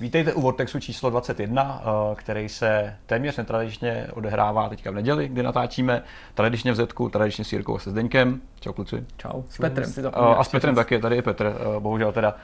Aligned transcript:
Vítejte 0.00 0.32
u 0.32 0.40
Vortexu 0.40 0.80
číslo 0.80 1.10
21, 1.10 1.82
eh, 1.82 2.14
který 2.14 2.48
se 2.48 2.96
téměř 3.06 3.36
netradičně 3.36 4.06
odehrává 4.12 4.68
teďka 4.68 4.90
v 4.90 4.94
neděli, 4.94 5.28
kdy 5.28 5.42
natáčíme. 5.42 6.02
Tradičně 6.34 6.72
v 6.72 6.74
Zetku, 6.74 7.08
tradičně 7.08 7.44
s 7.44 7.52
Jirkou 7.52 7.76
a 7.76 7.78
se 7.78 7.90
Zdeňkem. 7.90 8.40
Čau 8.60 8.72
kluci. 8.72 9.04
Čau. 9.16 9.42
S 9.48 9.58
Petrem. 9.58 9.90
Si 9.90 10.02
a 10.04 10.44
s 10.44 10.48
Petrem 10.48 10.74
taky, 10.74 10.98
tady 10.98 11.16
je 11.16 11.22
Petr, 11.22 11.46
eh, 11.46 11.80
bohužel 11.80 12.12
teda. 12.12 12.34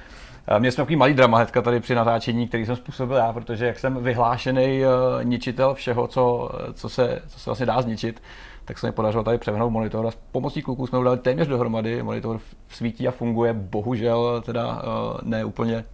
Eh, 0.48 0.60
měli 0.60 0.72
jsme 0.72 0.82
takový 0.82 0.96
malý 0.96 1.14
drama 1.14 1.38
hnedka 1.38 1.62
tady 1.62 1.80
při 1.80 1.94
natáčení, 1.94 2.48
který 2.48 2.66
jsem 2.66 2.76
způsobil 2.76 3.16
já, 3.16 3.32
protože 3.32 3.66
jak 3.66 3.78
jsem 3.78 4.02
vyhlášený 4.02 4.82
ničitel 5.22 5.74
všeho, 5.74 6.06
co, 6.06 6.50
co, 6.74 6.88
se, 6.88 7.22
co 7.28 7.38
se 7.38 7.50
vlastně 7.50 7.66
dá 7.66 7.82
zničit, 7.82 8.22
tak 8.64 8.78
se 8.78 8.86
mi 8.86 8.92
podařilo 8.92 9.24
tady 9.24 9.38
převnout 9.38 9.70
monitor 9.70 10.06
a 10.06 10.10
s 10.10 10.18
pomocí 10.32 10.62
kluků 10.62 10.86
jsme 10.86 10.98
udali 10.98 11.18
téměř 11.18 11.48
dohromady. 11.48 12.02
Monitor 12.02 12.40
svítí 12.68 13.08
a 13.08 13.10
funguje, 13.10 13.52
bohužel 13.52 14.42
teda 14.46 14.82
ne 15.22 15.44
úplně 15.44 15.84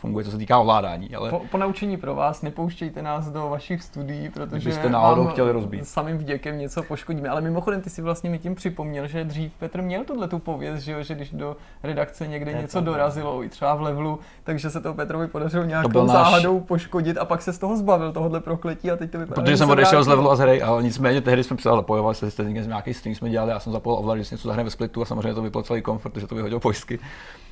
funguje, 0.00 0.24
co 0.24 0.30
se 0.30 0.38
týká 0.38 0.58
ovládání. 0.58 1.14
Ale... 1.14 1.30
Po, 1.30 1.42
po 1.50 1.58
naučení 1.58 1.96
pro 1.96 2.14
vás, 2.14 2.42
nepouštějte 2.42 3.02
nás 3.02 3.28
do 3.28 3.48
vašich 3.48 3.82
studií, 3.82 4.28
protože 4.28 4.68
byste 4.68 4.90
náhodou 4.90 5.26
chtěli 5.26 5.52
rozbít. 5.52 5.88
samým 5.88 6.18
vděkem 6.18 6.58
něco 6.58 6.82
poškodíme. 6.82 7.28
Ale 7.28 7.40
mimochodem, 7.40 7.80
ty 7.80 7.90
si 7.90 8.02
vlastně 8.02 8.30
mi 8.30 8.38
tím 8.38 8.54
připomněl, 8.54 9.06
že 9.06 9.24
dřív 9.24 9.52
Petr 9.58 9.82
měl 9.82 10.04
tuhle 10.04 10.28
tu 10.28 10.38
pověst, 10.38 10.82
že, 10.82 10.92
jo, 10.92 11.02
že 11.02 11.14
když 11.14 11.30
do 11.30 11.56
redakce 11.82 12.26
někde 12.26 12.50
je 12.50 12.58
něco 12.62 12.78
to, 12.78 12.84
dorazilo, 12.84 13.44
i 13.44 13.48
třeba 13.48 13.74
v 13.74 13.82
levelu, 13.82 14.18
takže 14.44 14.70
se 14.70 14.80
to 14.80 14.94
Petrovi 14.94 15.26
podařilo 15.26 15.64
nějakou 15.64 16.06
náš... 16.06 16.16
záhadou 16.16 16.60
poškodit 16.60 17.18
a 17.18 17.24
pak 17.24 17.42
se 17.42 17.52
z 17.52 17.58
toho 17.58 17.76
zbavil, 17.76 18.12
tohohle 18.12 18.40
prokletí 18.40 18.90
a 18.90 18.96
teď 18.96 19.10
to 19.10 19.18
vypadá. 19.18 19.42
Protože 19.42 19.56
jsem 19.56 19.70
odešel 19.70 20.04
z 20.04 20.06
levelu 20.06 20.30
a 20.30 20.36
z 20.36 20.38
hry, 20.38 20.62
ale 20.62 20.82
nicméně 20.82 21.20
tehdy 21.20 21.44
jsme 21.44 21.56
přidali 21.56 21.82
bojovali 21.86 22.14
se 22.14 22.30
s 22.30 22.66
nějaký 22.66 22.94
stream 22.94 23.14
jsme 23.14 23.30
dělali, 23.30 23.50
já 23.50 23.60
jsem 23.60 23.72
zapojil 23.72 23.98
ovladač, 23.98 24.26
že 24.26 24.34
něco 24.34 24.48
zahraje 24.48 24.64
ve 24.64 24.70
splitu 24.70 25.02
a 25.02 25.04
samozřejmě 25.04 25.34
to 25.34 25.42
vyplo 25.42 25.62
celý 25.62 25.82
komfort, 25.82 26.16
že 26.16 26.26
to 26.26 26.34
vyhodil 26.34 26.60
pojistky. 26.60 26.98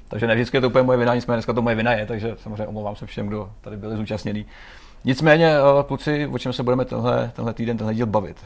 Takže 0.08 0.26
ne 0.26 0.34
vždycky 0.34 0.56
je 0.56 0.60
to 0.60 0.66
úplně 0.66 0.82
moje 0.82 0.98
vina, 0.98 1.14
nicméně 1.14 1.36
dneska 1.36 1.52
to 1.52 1.62
moje 1.62 1.76
vina 1.76 1.92
je, 1.92 2.06
takže 2.06 2.34
samozřejmě 2.36 2.66
omlouvám 2.66 2.96
se 2.96 3.06
všem, 3.06 3.26
kdo 3.26 3.50
tady 3.60 3.76
byli 3.76 3.96
zúčastnění. 3.96 4.46
Nicméně, 5.04 5.56
eh, 5.56 5.84
kluci, 5.86 6.26
o 6.26 6.38
čem 6.38 6.52
se 6.52 6.62
budeme 6.62 6.84
tenhle, 6.84 7.30
tenhle 7.34 7.54
týden, 7.54 7.76
tenhle 7.76 7.94
díl 7.94 8.06
bavit? 8.06 8.36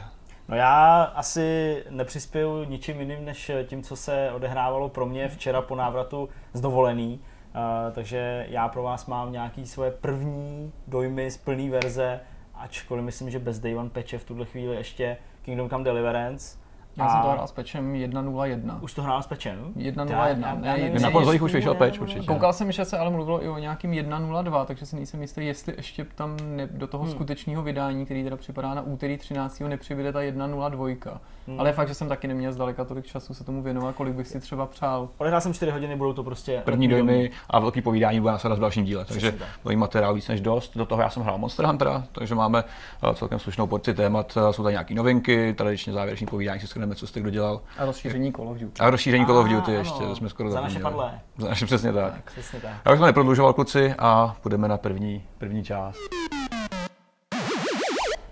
No 0.49 0.57
já 0.57 1.03
asi 1.03 1.77
nepřispěju 1.91 2.65
ničím 2.65 3.01
jiným, 3.01 3.25
než 3.25 3.51
tím, 3.67 3.83
co 3.83 3.97
se 3.97 4.31
odehrávalo 4.33 4.89
pro 4.89 5.07
mě 5.07 5.29
včera 5.29 5.63
po 5.63 5.77
návratu 5.77 6.29
z 6.53 6.61
dovolený. 6.61 7.21
Uh, 7.55 7.93
takže 7.93 8.47
já 8.49 8.69
pro 8.69 8.83
vás 8.83 9.07
mám 9.07 9.33
nějaký 9.33 9.67
svoje 9.67 9.91
první 9.91 10.73
dojmy 10.87 11.31
z 11.31 11.37
plné 11.37 11.71
verze, 11.71 12.21
ačkoliv 12.55 13.05
myslím, 13.05 13.31
že 13.31 13.39
bez 13.39 13.59
Day 13.59 13.77
One 13.77 13.91
peče 13.91 14.19
v 14.19 14.25
tuhle 14.25 14.45
chvíli 14.45 14.77
ještě 14.77 15.17
Kingdom 15.43 15.71
Come 15.71 15.85
Deliverance. 15.85 16.62
Já 16.97 17.09
jsem 17.09 17.23
to 17.23 17.29
hrál 17.29 17.47
s 17.47 17.53
pečem 17.53 17.93
1.0.1. 17.93 18.79
Už 18.81 18.95
to 18.95 19.03
hrál 19.03 19.23
s 19.23 19.27
pečem? 19.27 19.73
1.0.1. 19.77 20.61
Ne, 20.61 21.01
na 21.01 21.11
konzolích 21.11 21.43
už 21.43 21.55
vyšel 21.55 21.75
peč 21.75 21.99
určitě. 21.99 22.27
Koukal 22.27 22.53
jsem, 22.53 22.73
že 22.73 22.85
se 22.85 22.99
ale 22.99 23.11
mluvilo 23.11 23.45
i 23.45 23.49
o 23.49 23.59
nějakým 23.59 23.91
1.0.2, 23.91 24.65
takže 24.65 24.87
si 24.87 24.97
nejsem 24.97 25.23
jistý, 25.23 25.47
jestli 25.47 25.75
ještě 25.77 26.07
tam 26.15 26.37
ne, 26.45 26.67
do 26.67 26.87
toho 26.87 27.05
hmm. 27.05 27.13
skutečného 27.13 27.63
vydání, 27.63 28.05
který 28.05 28.25
teda 28.25 28.37
připadá 28.37 28.75
na 28.75 28.83
úterý 28.83 29.17
13. 29.17 29.61
nepřibude 29.61 30.13
ta 30.13 30.21
1.0.2. 30.21 31.19
Hmm. 31.49 31.61
Ale 31.61 31.73
fakt, 31.73 31.89
že 31.89 31.95
jsem 31.95 32.09
taky 32.09 32.29
neměl 32.29 32.53
zdaleka 32.53 32.85
tolik 32.85 33.07
času 33.07 33.35
se 33.35 33.45
tomu 33.45 33.63
věnovat, 33.63 33.95
kolik 33.95 34.15
bych 34.15 34.29
si 34.29 34.41
třeba 34.41 34.67
přál. 34.67 35.09
Odehrál 35.19 35.41
jsem 35.41 35.55
4 35.55 35.73
hodiny, 35.73 35.97
budou 35.97 36.13
to 36.13 36.25
prostě 36.25 36.63
první 36.65 36.89
dojmy 36.89 37.31
a 37.51 37.59
velký 37.59 37.83
povídání 37.83 38.21
bude 38.21 38.33
následovat 38.33 38.59
v 38.59 38.61
dalším 38.61 38.85
díle. 38.85 39.05
Takže 39.05 39.35
bude 39.63 39.77
materiál 39.77 40.15
víc 40.15 40.29
než 40.29 40.41
dost. 40.41 40.77
Do 40.77 40.87
toho 40.87 41.03
já 41.03 41.11
jsem 41.11 41.23
hrál 41.23 41.39
Monster 41.39 41.67
Huntera, 41.67 42.05
takže 42.13 42.35
máme 42.35 42.65
eh, 43.03 43.15
celkem 43.15 43.39
slušnou 43.39 43.67
porci 43.67 43.95
témat. 43.95 44.39
Eh, 44.49 44.53
jsou 44.53 44.63
tady 44.63 44.73
nějaké 44.73 44.95
novinky, 44.95 45.55
tradičně 45.55 45.93
závěrečný 45.93 46.27
povídání 46.27 46.61
si 46.61 46.67
shrneme, 46.83 46.95
co 46.95 47.07
jste 47.07 47.21
kdo 47.21 47.31
dělal. 47.31 47.61
A 47.79 47.85
rozšíření 47.85 48.33
Call 48.33 48.49
of 48.49 48.59
Duty. 48.59 48.81
A 48.81 48.91
rozšíření 48.91 49.27
Call 49.27 49.39
of 49.39 49.49
Duty 49.49 49.73
ještě, 49.73 50.05
to 50.05 50.17
jsme 50.17 50.29
skoro 50.29 50.51
Za 50.51 50.61
naše 50.61 50.79
padlé. 50.79 51.21
Za 51.39 51.49
naše 51.49 51.67
přesně 51.67 51.93
tak. 51.93 52.13
tak, 52.13 52.31
přesně 52.31 52.61
tak. 52.61 52.71
Já 52.85 52.93
už 52.93 52.99
jsme 52.99 53.07
neprodlužoval 53.07 53.53
kluci 53.53 53.95
a 53.99 54.37
půjdeme 54.43 54.69
na 54.69 54.77
první, 54.77 55.23
první 55.39 55.65
část. 55.65 55.99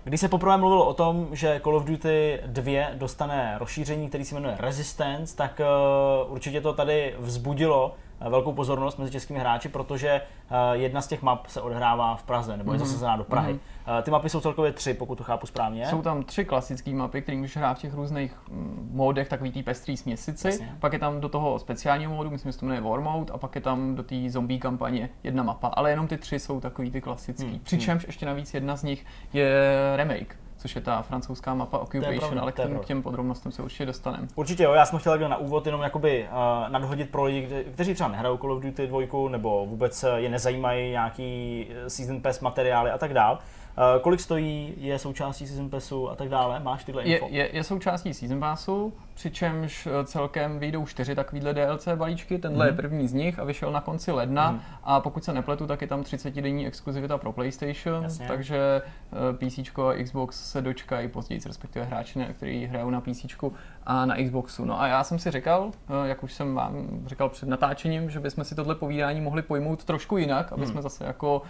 Když 0.03 0.21
se 0.21 0.27
poprvé 0.27 0.57
mluvilo 0.57 0.85
o 0.85 0.93
tom, 0.93 1.27
že 1.31 1.61
Call 1.63 1.75
of 1.75 1.85
Duty 1.85 2.39
2 2.45 2.87
dostane 2.93 3.55
rozšíření, 3.59 4.09
který 4.09 4.25
se 4.25 4.35
jmenuje 4.35 4.55
Resistance, 4.59 5.35
tak 5.35 5.61
uh, 6.25 6.33
určitě 6.33 6.61
to 6.61 6.73
tady 6.73 7.15
vzbudilo 7.19 7.95
velkou 8.29 8.53
pozornost 8.53 8.97
mezi 8.99 9.11
českými 9.11 9.39
hráči, 9.39 9.69
protože 9.69 10.09
eh, 10.09 10.21
jedna 10.73 11.01
z 11.01 11.07
těch 11.07 11.21
map 11.21 11.47
se 11.47 11.61
odehrává 11.61 12.15
v 12.15 12.23
Praze, 12.23 12.57
nebo 12.57 12.73
je 12.73 12.79
mm-hmm. 12.79 12.85
zasazená 12.85 13.15
do 13.15 13.23
Prahy. 13.23 13.53
Mm-hmm. 13.53 14.01
Ty 14.01 14.11
mapy 14.11 14.29
jsou 14.29 14.41
celkově 14.41 14.71
tři, 14.71 14.93
pokud 14.93 15.15
to 15.15 15.23
chápu 15.23 15.47
správně. 15.47 15.85
Jsou 15.87 16.01
tam 16.01 16.23
tři 16.23 16.45
klasické 16.45 16.91
mapy, 16.91 17.21
které 17.21 17.37
můžeš 17.37 17.57
hrát 17.57 17.77
v 17.77 17.81
těch 17.81 17.93
různých 17.93 18.35
mm, 18.49 18.89
módech, 18.93 19.29
takový 19.29 19.51
tý 19.51 19.63
pestrý 19.63 19.97
směsici. 19.97 20.47
Jasně. 20.47 20.75
Pak 20.79 20.93
je 20.93 20.99
tam 20.99 21.21
do 21.21 21.29
toho 21.29 21.59
speciálního 21.59 22.13
módu, 22.13 22.29
myslím, 22.29 22.51
že 22.51 22.57
to 22.57 22.65
jmenuje 22.65 22.81
War 22.81 23.01
Mode, 23.01 23.33
a 23.33 23.37
pak 23.37 23.55
je 23.55 23.61
tam 23.61 23.95
do 23.95 24.03
té 24.03 24.29
zombie 24.29 24.59
kampaně 24.59 25.09
jedna 25.23 25.43
mapa. 25.43 25.67
Ale 25.67 25.89
jenom 25.89 26.07
ty 26.07 26.17
tři 26.17 26.39
jsou 26.39 26.59
takový 26.59 26.91
ty 26.91 27.01
klasický. 27.01 27.45
Hmm. 27.49 27.59
Přičemž 27.59 28.03
ještě 28.03 28.25
navíc 28.25 28.53
jedna 28.53 28.75
z 28.75 28.83
nich 28.83 29.05
je 29.33 29.51
remake 29.95 30.40
což 30.61 30.75
je 30.75 30.81
ta 30.81 31.01
francouzská 31.01 31.53
mapa 31.53 31.77
Occupation, 31.77 32.19
pravda, 32.19 32.41
ale 32.41 32.51
k 32.51 32.55
těm, 32.55 32.79
k 32.79 32.85
těm 32.85 33.03
podrobnostem 33.03 33.51
se 33.51 33.61
určitě 33.61 33.85
dostaneme. 33.85 34.27
Určitě 34.35 34.63
jo, 34.63 34.73
já 34.73 34.85
jsem 34.85 34.99
chtěl 34.99 35.29
na 35.29 35.37
úvod 35.37 35.65
jenom 35.65 35.81
jakoby 35.81 36.27
uh, 36.31 36.71
nadhodit 36.71 37.09
pro 37.09 37.23
lidi, 37.23 37.65
kteří 37.73 37.93
třeba 37.93 38.09
nehrajou 38.09 38.37
Call 38.37 38.51
of 38.51 38.63
Duty 38.63 38.87
2 38.87 39.29
nebo 39.29 39.65
vůbec 39.65 40.05
je 40.15 40.29
nezajímají 40.29 40.91
nějaký 40.91 41.67
eh, 41.69 41.89
Season 41.89 42.21
Pass 42.21 42.39
materiály 42.39 42.91
a 42.91 42.97
tak 42.97 43.13
dále. 43.13 43.37
Uh, 43.77 44.01
kolik 44.01 44.19
stojí, 44.19 44.73
je 44.77 44.99
součástí 44.99 45.47
Season 45.47 45.69
Passu 45.69 46.09
a 46.09 46.15
tak 46.15 46.29
dále? 46.29 46.59
Máš 46.59 46.83
tyhle 46.83 47.03
info? 47.03 47.27
Je, 47.29 47.37
je, 47.37 47.49
je 47.55 47.63
součástí 47.63 48.13
Season 48.13 48.39
Passu, 48.39 48.93
přičemž 49.13 49.87
eh, 49.87 50.05
celkem 50.05 50.59
vyjdou 50.59 50.85
čtyři 50.85 51.15
takovýhle 51.15 51.53
DLC 51.53 51.87
balíčky, 51.95 52.37
tenhle 52.37 52.65
mm. 52.65 52.67
je 52.67 52.71
mhm. 52.71 52.81
první 52.81 53.07
z 53.07 53.13
nich 53.13 53.39
a 53.39 53.43
vyšel 53.43 53.71
na 53.71 53.81
konci 53.81 54.11
ledna 54.11 54.51
mm. 54.51 54.59
a 54.83 54.99
pokud 54.99 55.23
se 55.23 55.33
nepletu, 55.33 55.67
tak 55.67 55.81
je 55.81 55.87
tam 55.87 56.03
30 56.03 56.35
denní 56.35 56.67
exkluzivita 56.67 57.17
pro 57.17 57.31
PlayStation, 57.31 58.03
Jasně. 58.03 58.27
takže 58.27 58.81
eh, 59.41 59.47
PC 59.47 59.59
a 59.77 60.03
Xbox 60.03 60.51
se 60.51 60.61
dočkají 60.61 61.07
později, 61.07 61.41
respektive 61.45 61.85
hráči, 61.85 62.19
kteří 62.33 62.65
hrajou 62.65 62.89
na 62.89 63.01
PC 63.01 63.25
a 63.83 64.05
na 64.05 64.15
Xboxu. 64.23 64.65
No 64.65 64.81
a 64.81 64.87
já 64.87 65.03
jsem 65.03 65.19
si 65.19 65.31
říkal, 65.31 65.71
jak 66.03 66.23
už 66.23 66.33
jsem 66.33 66.55
vám 66.55 66.87
říkal 67.05 67.29
před 67.29 67.49
natáčením, 67.49 68.09
že 68.09 68.19
bychom 68.19 68.43
si 68.43 68.55
tohle 68.55 68.75
povídání 68.75 69.21
mohli 69.21 69.41
pojmout 69.41 69.83
trošku 69.83 70.17
jinak, 70.17 70.51
aby 70.51 70.61
hmm. 70.61 70.71
jsme 70.71 70.81
zase 70.81 71.05
jako 71.05 71.41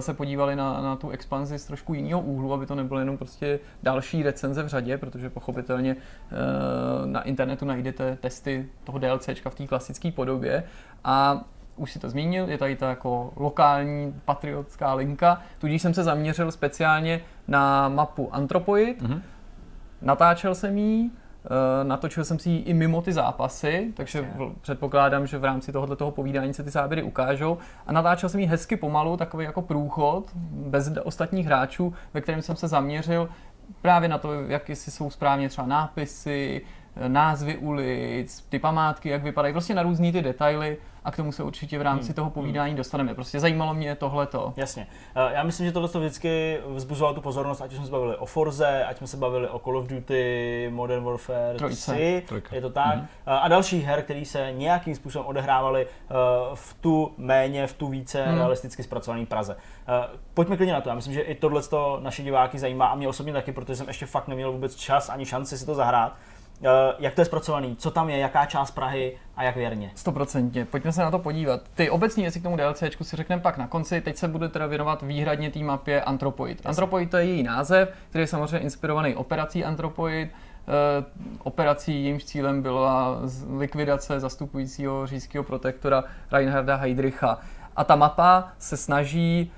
se 0.00 0.14
podívali 0.14 0.56
na, 0.56 0.80
na 0.80 0.96
tu 0.96 1.10
expanzi 1.10 1.58
z 1.58 1.64
trošku 1.64 1.94
jiného 1.94 2.20
úhlu, 2.20 2.52
aby 2.52 2.66
to 2.66 2.74
nebylo 2.74 3.00
jenom 3.00 3.18
prostě 3.18 3.60
další 3.82 4.22
recenze 4.22 4.62
v 4.62 4.68
řadě, 4.68 4.98
protože 4.98 5.30
pochopitelně 5.30 5.96
eh, 5.96 7.06
na 7.06 7.22
internetu 7.22 7.64
najdete 7.64 8.18
testy 8.20 8.68
toho 8.84 8.98
DLCčka 8.98 9.50
v 9.50 9.54
té 9.54 9.66
klasické 9.66 10.12
podobě 10.12 10.64
a 11.04 11.44
už 11.76 11.92
si 11.92 11.98
to 11.98 12.10
zmínil, 12.10 12.48
je 12.48 12.58
tady 12.58 12.76
ta 12.76 12.88
jako 12.88 13.32
lokální 13.36 14.14
patriotská 14.24 14.94
linka, 14.94 15.42
tudíž 15.58 15.82
jsem 15.82 15.94
se 15.94 16.04
zaměřil 16.04 16.52
speciálně 16.52 17.20
na 17.48 17.88
mapu 17.88 18.34
Anthropoid, 18.34 19.02
mm-hmm. 19.02 19.20
natáčel 20.02 20.54
jsem 20.54 20.78
ji, 20.78 21.10
Eh, 21.10 21.25
natočil 21.82 22.24
jsem 22.24 22.38
si 22.38 22.50
ji 22.50 22.58
i 22.58 22.74
mimo 22.74 23.02
ty 23.02 23.12
zápasy, 23.12 23.92
takže 23.94 24.22
v, 24.22 24.52
předpokládám, 24.60 25.26
že 25.26 25.38
v 25.38 25.44
rámci 25.44 25.72
tohoto 25.72 25.96
toho 25.96 26.10
povídání 26.10 26.54
se 26.54 26.62
ty 26.62 26.70
záběry 26.70 27.02
ukážou. 27.02 27.58
A 27.86 27.92
natáčel 27.92 28.28
jsem 28.28 28.40
ji 28.40 28.46
hezky 28.46 28.76
pomalu, 28.76 29.16
takový 29.16 29.44
jako 29.44 29.62
průchod, 29.62 30.30
bez 30.50 30.92
ostatních 31.04 31.46
hráčů, 31.46 31.94
ve 32.14 32.20
kterém 32.20 32.42
jsem 32.42 32.56
se 32.56 32.68
zaměřil 32.68 33.28
právě 33.82 34.08
na 34.08 34.18
to, 34.18 34.32
jak 34.32 34.68
jsou 34.68 35.10
správně 35.10 35.48
třeba 35.48 35.66
nápisy, 35.66 36.62
názvy 37.08 37.56
ulic, 37.56 38.46
ty 38.48 38.58
památky, 38.58 39.08
jak 39.08 39.22
vypadají, 39.22 39.54
prostě 39.54 39.74
na 39.74 39.82
různý 39.82 40.12
ty 40.12 40.22
detaily 40.22 40.78
a 41.06 41.10
k 41.10 41.16
tomu 41.16 41.32
se 41.32 41.42
určitě 41.42 41.78
v 41.78 41.82
rámci 41.82 42.06
hmm. 42.06 42.14
toho 42.14 42.30
povídání 42.30 42.70
hmm. 42.70 42.76
dostaneme. 42.76 43.14
Prostě 43.14 43.40
zajímalo 43.40 43.74
mě 43.74 43.94
tohleto. 43.94 44.52
Jasně. 44.56 44.86
Eh, 45.16 45.34
já 45.34 45.42
myslím, 45.42 45.66
že 45.66 45.72
tohle 45.72 45.88
vždycky 45.94 46.58
vzbuzovalo 46.74 47.14
tu 47.14 47.20
pozornost, 47.20 47.60
ať 47.60 47.72
jsme 47.72 47.84
se 47.84 47.90
bavili 47.90 48.16
o 48.16 48.26
Forze, 48.26 48.84
ať 48.84 48.98
jsme 48.98 49.06
se 49.06 49.16
bavili 49.16 49.48
o 49.48 49.58
Call 49.58 49.78
of 49.78 49.86
Duty, 49.86 50.68
Modern 50.72 51.04
Warfare 51.04 51.54
Trojce. 51.58 51.92
3, 51.92 52.22
Trojka. 52.28 52.54
je 52.54 52.60
to 52.60 52.70
tak, 52.70 52.94
hmm. 52.94 53.06
a 53.26 53.48
dalších 53.48 53.84
her, 53.84 54.02
které 54.02 54.24
se 54.24 54.52
nějakým 54.52 54.94
způsobem 54.94 55.26
odehrávaly 55.26 55.86
eh, 55.86 56.14
v 56.54 56.74
tu 56.80 57.12
méně, 57.16 57.66
v 57.66 57.72
tu 57.72 57.88
více 57.88 58.24
hmm. 58.24 58.36
realisticky 58.36 58.82
zpracované 58.82 59.26
Praze. 59.26 59.56
Pojďme 60.34 60.56
klidně 60.56 60.72
na 60.72 60.80
to. 60.80 60.88
Já 60.88 60.94
myslím, 60.94 61.14
že 61.14 61.20
i 61.20 61.34
tohle 61.34 61.62
naše 62.00 62.22
diváky 62.22 62.58
zajímá 62.58 62.86
a 62.86 62.94
mě 62.94 63.08
osobně 63.08 63.32
taky, 63.32 63.52
protože 63.52 63.76
jsem 63.76 63.88
ještě 63.88 64.06
fakt 64.06 64.28
neměl 64.28 64.52
vůbec 64.52 64.74
čas 64.74 65.08
ani 65.08 65.26
šanci 65.26 65.58
si 65.58 65.66
to 65.66 65.74
zahrát. 65.74 66.16
Eh, 66.62 66.94
jak 66.98 67.14
to 67.14 67.20
je 67.20 67.24
zpracovaný, 67.24 67.76
co 67.76 67.90
tam 67.90 68.10
je, 68.10 68.18
jaká 68.18 68.46
část 68.46 68.70
Prahy 68.70 69.16
a 69.36 69.42
jak 69.42 69.56
věrně. 69.56 69.90
Stoprocentně, 69.94 70.64
pojďme 70.64 70.92
se 70.92 71.02
na 71.02 71.10
to 71.10 71.18
podívat. 71.18 71.60
Ty 71.74 71.90
obecní 71.90 72.22
věci 72.22 72.40
k 72.40 72.42
tomu 72.42 72.56
DLCčku 72.56 73.04
si 73.04 73.16
řekneme 73.16 73.42
pak 73.42 73.58
na 73.58 73.66
konci, 73.66 74.00
teď 74.00 74.16
se 74.16 74.28
bude 74.28 74.48
teda 74.48 74.66
věnovat 74.66 75.02
výhradně 75.02 75.50
té 75.50 75.58
mapě 75.58 76.02
Anthropoid. 76.02 76.58
Yes. 76.58 76.66
Anthropoid 76.66 77.10
to 77.10 77.16
je 77.16 77.24
její 77.24 77.42
název, 77.42 77.92
který 78.08 78.22
je 78.22 78.26
samozřejmě 78.26 78.58
inspirovaný 78.58 79.14
operací 79.14 79.64
Anthropoid, 79.64 80.30
Uh, 80.98 81.04
operací, 81.42 82.04
jejímž 82.04 82.24
cílem 82.24 82.62
byla 82.62 83.18
likvidace 83.58 84.20
zastupujícího 84.20 85.06
říšského 85.06 85.44
protektora 85.44 86.04
Reinharda 86.32 86.76
Heydricha. 86.76 87.38
A 87.76 87.84
ta 87.84 87.96
mapa 87.96 88.52
se 88.58 88.76
snaží 88.76 89.52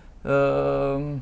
uh, 1.05 1.21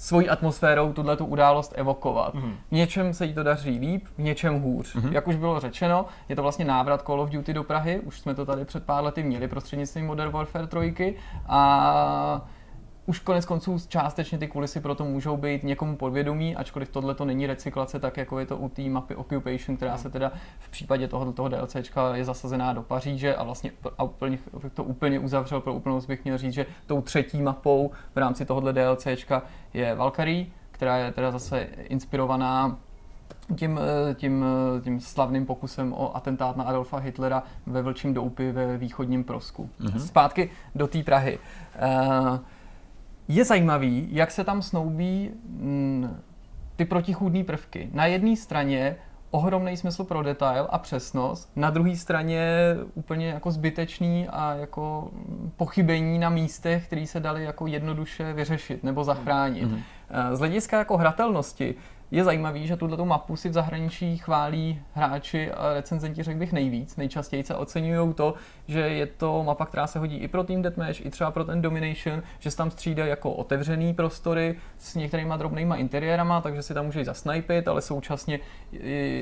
svojí 0.00 0.28
atmosférou 0.28 0.92
tuhle 0.92 1.16
tu 1.16 1.24
událost 1.24 1.72
evokovat. 1.76 2.34
Mm-hmm. 2.34 2.54
V 2.68 2.72
něčem 2.72 3.14
se 3.14 3.26
jí 3.26 3.34
to 3.34 3.42
daří 3.42 3.78
líp, 3.78 4.06
v 4.18 4.22
něčem 4.22 4.60
hůř. 4.60 4.96
Mm-hmm. 4.96 5.12
Jak 5.12 5.28
už 5.28 5.36
bylo 5.36 5.60
řečeno, 5.60 6.06
je 6.28 6.36
to 6.36 6.42
vlastně 6.42 6.64
návrat 6.64 7.02
Call 7.06 7.20
of 7.20 7.30
Duty 7.30 7.54
do 7.54 7.64
Prahy, 7.64 8.00
už 8.00 8.20
jsme 8.20 8.34
to 8.34 8.46
tady 8.46 8.64
před 8.64 8.84
pár 8.84 9.04
lety 9.04 9.22
měli 9.22 9.48
prostřednictvím 9.48 10.06
Modern 10.06 10.30
Warfare 10.30 10.66
3 10.66 11.14
a 11.48 12.48
už 13.10 13.18
konec 13.18 13.46
konců 13.46 13.76
částečně 13.88 14.38
ty 14.38 14.48
kulisy 14.48 14.80
proto 14.80 15.04
můžou 15.04 15.36
být 15.36 15.64
někomu 15.64 15.96
podvědomí, 15.96 16.56
ačkoliv 16.56 16.88
tohle 16.88 17.14
to 17.14 17.24
není 17.24 17.46
recyklace, 17.46 17.98
tak 17.98 18.16
jako 18.16 18.38
je 18.38 18.46
to 18.46 18.56
u 18.56 18.68
té 18.68 18.82
mapy 18.82 19.14
Occupation, 19.14 19.76
která 19.76 19.96
se 19.96 20.10
teda 20.10 20.32
v 20.58 20.68
případě 20.68 21.08
tohoto 21.08 21.32
toho 21.32 21.48
DLCčka 21.48 22.16
je 22.16 22.24
zasazená 22.24 22.72
do 22.72 22.82
Paříže 22.82 23.36
a 23.36 23.42
vlastně 23.42 23.72
a 23.98 24.02
úplně, 24.02 24.38
to 24.74 24.84
úplně 24.84 25.18
uzavřel 25.18 25.60
pro 25.60 25.74
úplnost 25.74 26.06
bych 26.06 26.24
měl 26.24 26.38
říct, 26.38 26.54
že 26.54 26.66
tou 26.86 27.00
třetí 27.00 27.42
mapou 27.42 27.90
v 28.14 28.18
rámci 28.18 28.44
tohohle 28.44 28.72
DLCčka 28.72 29.42
je 29.74 29.94
Valkyrie, 29.94 30.46
která 30.70 30.96
je 30.96 31.12
teda 31.12 31.30
zase 31.30 31.60
inspirovaná 31.88 32.78
tím, 33.56 33.80
eh, 34.10 34.14
tím, 34.14 34.44
eh, 34.44 34.80
tím 34.80 35.00
slavným 35.00 35.46
pokusem 35.46 35.92
o 35.92 36.16
atentát 36.16 36.56
na 36.56 36.64
Adolfa 36.64 36.98
Hitlera 36.98 37.42
ve 37.66 37.82
Vlčím 37.82 38.14
doupě 38.14 38.52
ve 38.52 38.78
východním 38.78 39.24
Prosku. 39.24 39.70
Mm-hmm. 39.80 39.98
Zpátky 39.98 40.50
do 40.74 40.86
té 40.86 41.02
Prahy. 41.02 41.38
Uh, 41.82 42.38
je 43.34 43.44
zajímavý, 43.44 44.08
jak 44.10 44.30
se 44.30 44.44
tam 44.44 44.62
snoubí 44.62 45.30
mm, 45.44 46.20
ty 46.76 46.84
protichůdné 46.84 47.44
prvky. 47.44 47.90
Na 47.92 48.06
jedné 48.06 48.36
straně 48.36 48.96
ohromný 49.30 49.76
smysl 49.76 50.04
pro 50.04 50.22
detail 50.22 50.68
a 50.70 50.78
přesnost, 50.78 51.52
na 51.56 51.70
druhé 51.70 51.96
straně 51.96 52.46
úplně 52.94 53.28
jako 53.28 53.50
zbytečný 53.50 54.28
a 54.28 54.54
jako 54.54 55.10
pochybení 55.56 56.18
na 56.18 56.30
místech, 56.30 56.86
které 56.86 57.06
se 57.06 57.20
dali 57.20 57.44
jako 57.44 57.66
jednoduše 57.66 58.32
vyřešit 58.32 58.84
nebo 58.84 59.04
zachránit. 59.04 59.68
Mm-hmm. 59.68 59.82
Z 60.32 60.38
hlediska 60.38 60.78
jako 60.78 60.96
hratelnosti 60.96 61.74
je 62.10 62.24
zajímavý, 62.24 62.66
že 62.66 62.76
tuto 62.76 63.04
mapu 63.04 63.36
si 63.36 63.48
v 63.48 63.52
zahraničí 63.52 64.18
chválí 64.18 64.80
hráči 64.94 65.52
a 65.52 65.74
recenzenti, 65.74 66.22
řekl 66.22 66.38
bych 66.38 66.52
nejvíc. 66.52 66.96
Nejčastěji 66.96 67.44
se 67.44 67.54
oceňují 67.54 68.14
to, 68.14 68.34
že 68.70 68.80
je 68.80 69.06
to 69.06 69.44
mapa, 69.44 69.66
která 69.66 69.86
se 69.86 69.98
hodí 69.98 70.16
i 70.16 70.28
pro 70.28 70.44
Team 70.44 70.62
Deathmatch, 70.62 71.06
i 71.06 71.10
třeba 71.10 71.30
pro 71.30 71.44
ten 71.44 71.62
Domination, 71.62 72.22
že 72.38 72.50
se 72.50 72.56
tam 72.56 72.70
střídají 72.70 73.10
jako 73.10 73.32
otevřený 73.32 73.94
prostory 73.94 74.56
s 74.78 74.94
některýma 74.94 75.36
drobnýma 75.36 75.76
interiérama, 75.76 76.40
takže 76.40 76.62
si 76.62 76.74
tam 76.74 76.86
můžeš 76.86 77.06
zasnajpit, 77.06 77.68
ale 77.68 77.80
současně 77.80 78.40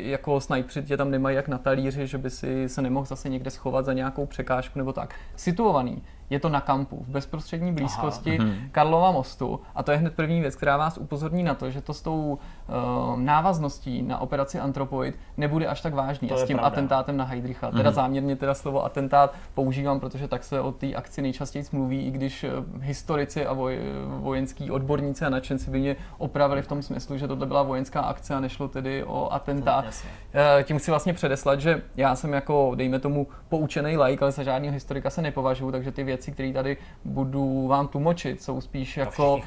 jako 0.03 0.41
snajpřit 0.41 0.87
tě 0.87 0.97
tam 0.97 1.11
nemají 1.11 1.37
jak 1.37 1.49
na 1.49 1.59
talíři, 1.59 2.07
že 2.07 2.19
by 2.19 2.31
si 2.31 2.69
se 2.69 2.83
nemohl 2.83 3.07
zase 3.07 3.29
někde 3.29 3.51
schovat 3.51 3.85
za 3.85 3.93
nějakou 3.93 4.27
překážku 4.27 4.79
nebo 4.79 4.93
tak. 4.93 5.15
Situovaný 5.37 6.03
je 6.31 6.41
to 6.41 6.49
na 6.49 6.61
kampu, 6.61 7.05
v 7.09 7.09
bezprostřední 7.09 7.73
blízkosti 7.73 8.39
Aha. 8.39 8.49
Mhm. 8.49 8.69
Karlova 8.73 9.11
mostu. 9.11 9.61
A 9.75 9.83
to 9.83 9.93
je 9.93 9.99
hned 9.99 10.15
první 10.15 10.41
věc, 10.41 10.57
která 10.57 10.77
vás 10.77 10.99
upozorní 10.99 11.43
na 11.43 11.55
to, 11.55 11.71
že 11.71 11.81
to 11.81 11.95
s 11.95 12.03
tou 12.03 12.39
uh, 12.39 13.21
návazností 13.21 14.03
na 14.03 14.19
operaci 14.19 14.61
Anthropoid 14.61 15.19
nebude 15.37 15.67
až 15.67 15.81
tak 15.81 15.95
vážný. 15.95 16.29
To 16.29 16.35
a 16.35 16.39
s 16.39 16.45
tím 16.45 16.57
pravda. 16.57 16.69
atentátem 16.69 17.17
na 17.17 17.25
Heidricha. 17.25 17.71
Teda 17.71 17.91
mhm. 17.91 17.95
záměrně 17.95 18.37
teda 18.37 18.55
slovo 18.55 18.85
atentát 18.85 19.35
používám, 19.55 20.01
protože 20.01 20.29
tak 20.29 20.45
se 20.45 20.61
o 20.61 20.73
té 20.73 20.95
akci 20.95 21.23
nejčastěji 21.23 21.65
mluví, 21.73 22.07
i 22.07 22.11
když 22.11 22.45
uh, 22.45 22.83
historici 22.83 23.47
a 23.47 23.53
voj, 23.53 23.79
vojenský 24.07 24.71
odborníci 24.71 25.25
a 25.25 25.29
nadšenci 25.29 25.71
by 25.71 25.79
mě 25.79 25.97
opravili 26.19 26.63
v 26.63 26.67
tom 26.67 26.83
smyslu, 26.83 27.19
že 27.19 27.29
tohle 27.29 27.47
byla 27.47 27.63
vojenská 27.63 28.01
akce 28.01 28.35
a 28.35 28.41
nešlo 28.41 28.69
tedy 28.69 29.05
o 29.05 29.33
atentát. 29.33 29.85
Uh, 29.85 30.63
tím 30.63 30.79
chci 30.79 30.91
vlastně 30.91 31.13
předeslat, 31.13 31.61
že 31.61 31.83
já 31.97 32.17
jsem 32.17 32.33
jako, 32.33 32.73
dejme 32.75 32.99
tomu, 32.99 33.27
poučený 33.49 33.97
like, 33.97 34.23
ale 34.25 34.33
za 34.33 34.43
žádného 34.43 34.75
historika 34.75 35.11
se 35.11 35.23
nepovažuji, 35.23 35.71
takže 35.73 35.93
ty 35.93 36.05
věci 36.05 36.33
které 36.39 36.53
tady 36.53 36.77
budu 37.05 37.67
vám 37.67 37.89
tlumočit, 37.89 38.43
jsou 38.43 38.61
spíš 38.61 38.95
to 38.95 39.01
jako 39.01 39.41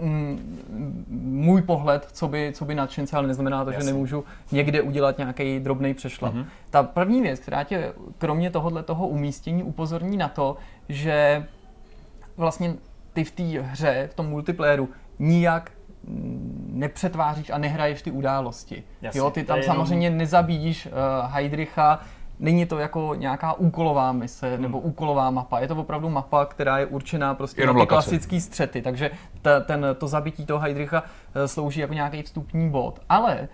mm, 0.00 0.64
můj 1.08 1.62
pohled, 1.62 2.08
co 2.12 2.28
by, 2.28 2.52
co 2.54 2.64
by 2.64 2.74
nadšence, 2.74 3.16
ale 3.16 3.26
neznamená 3.26 3.64
to, 3.64 3.70
Jasně. 3.70 3.84
že 3.84 3.92
nemůžu 3.92 4.24
někde 4.52 4.82
udělat 4.82 5.18
nějaký 5.18 5.60
drobný 5.60 5.94
přešlap. 5.94 6.34
Mm-hmm. 6.34 6.46
Ta 6.70 6.82
první 6.82 7.22
věc, 7.22 7.40
která 7.40 7.64
tě 7.64 7.92
kromě 8.18 8.50
tohohle 8.50 8.82
toho 8.82 9.06
umístění 9.34 9.62
upozorní 9.62 10.16
na 10.16 10.28
to, 10.28 10.56
že 10.88 11.46
vlastně 12.36 12.74
ty 13.12 13.24
v 13.24 13.30
té 13.30 13.42
hře, 13.42 14.08
v 14.12 14.14
tom 14.14 14.26
multiplayeru, 14.26 14.88
nijak 15.18 15.70
nepřetváříš 16.68 17.50
a 17.50 17.58
nehraješ 17.58 18.02
ty 18.02 18.10
události. 18.10 18.84
Jasně, 19.02 19.18
jo, 19.18 19.30
ty 19.30 19.44
tam 19.44 19.62
samozřejmě 19.62 20.06
jenom... 20.06 20.18
nezabíjíš 20.18 20.86
uh, 20.86 21.30
Heidricha, 21.32 22.00
Není 22.38 22.66
to 22.66 22.78
jako 22.78 23.14
nějaká 23.14 23.52
úkolová 23.52 24.12
mise 24.12 24.52
hmm. 24.52 24.62
nebo 24.62 24.80
úkolová 24.80 25.30
mapa. 25.30 25.60
Je 25.60 25.68
to 25.68 25.76
opravdu 25.76 26.08
mapa, 26.08 26.46
která 26.46 26.78
je 26.78 26.86
určená 26.86 27.34
prostě 27.34 27.62
Jenom 27.62 27.76
na 27.76 27.82
ty 27.82 27.86
klasické 27.86 28.40
střety. 28.40 28.82
Takže 28.82 29.10
ta, 29.42 29.60
ten, 29.60 29.86
to 29.98 30.08
zabití 30.08 30.46
toho 30.46 30.58
Heidricha 30.58 31.02
eh, 31.34 31.48
slouží 31.48 31.80
jako 31.80 31.94
nějaký 31.94 32.22
vstupní 32.22 32.70
bod. 32.70 33.00
Ale 33.08 33.48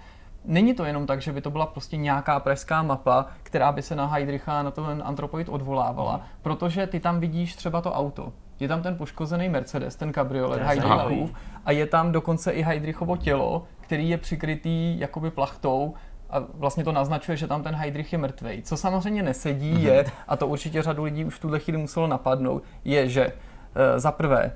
Není 0.45 0.75
to 0.75 0.85
jenom 0.85 1.07
tak, 1.07 1.23
že 1.23 1.33
by 1.33 1.41
to 1.41 1.51
byla 1.51 1.67
prostě 1.67 1.97
nějaká 1.97 2.41
pražská 2.41 2.83
mapa, 2.83 3.27
která 3.43 3.73
by 3.73 3.83
se 3.83 3.97
na 3.97 4.07
Heidricha 4.07 4.63
na 4.63 4.71
ten 4.71 5.03
antropoid 5.05 5.49
odvolávala, 5.49 6.13
hmm. 6.13 6.23
protože 6.43 6.87
ty 6.87 7.01
tam 7.01 7.21
vidíš 7.21 7.57
třeba 7.57 7.81
to 7.81 7.93
auto. 7.93 8.33
Je 8.61 8.69
tam 8.69 8.83
ten 8.83 8.97
poškozený 8.97 9.49
Mercedes, 9.49 9.97
ten 9.97 10.13
kabriolet 10.13 10.63
Heidrichův 10.63 11.33
a 11.65 11.73
je 11.73 11.87
tam 11.87 12.13
dokonce 12.13 12.51
i 12.53 12.63
Heidrichovo 12.63 13.17
tělo, 13.17 13.65
který 13.81 14.09
je 14.09 14.19
přikrytý 14.19 15.01
jakoby 15.01 15.31
plachtou 15.31 15.95
a 16.31 16.45
vlastně 16.55 16.85
to 16.85 16.93
naznačuje, 16.93 17.37
že 17.37 17.47
tam 17.47 17.63
ten 17.63 17.75
Heidrich 17.75 18.13
je 18.13 18.19
mrtvej. 18.19 18.63
Co 18.63 18.77
samozřejmě 18.77 19.23
nesedí 19.23 19.75
mm-hmm. 19.75 19.85
je, 19.85 20.05
a 20.29 20.37
to 20.37 20.47
určitě 20.47 20.83
řadu 20.83 21.05
lidí 21.05 21.25
už 21.25 21.35
v 21.35 21.41
tuhle 21.41 21.59
chvíli 21.59 21.79
muselo 21.79 22.07
napadnout, 22.07 22.63
je, 22.85 23.09
že 23.09 23.33
e, 23.75 24.01
za 24.01 24.13
prvé, 24.13 24.53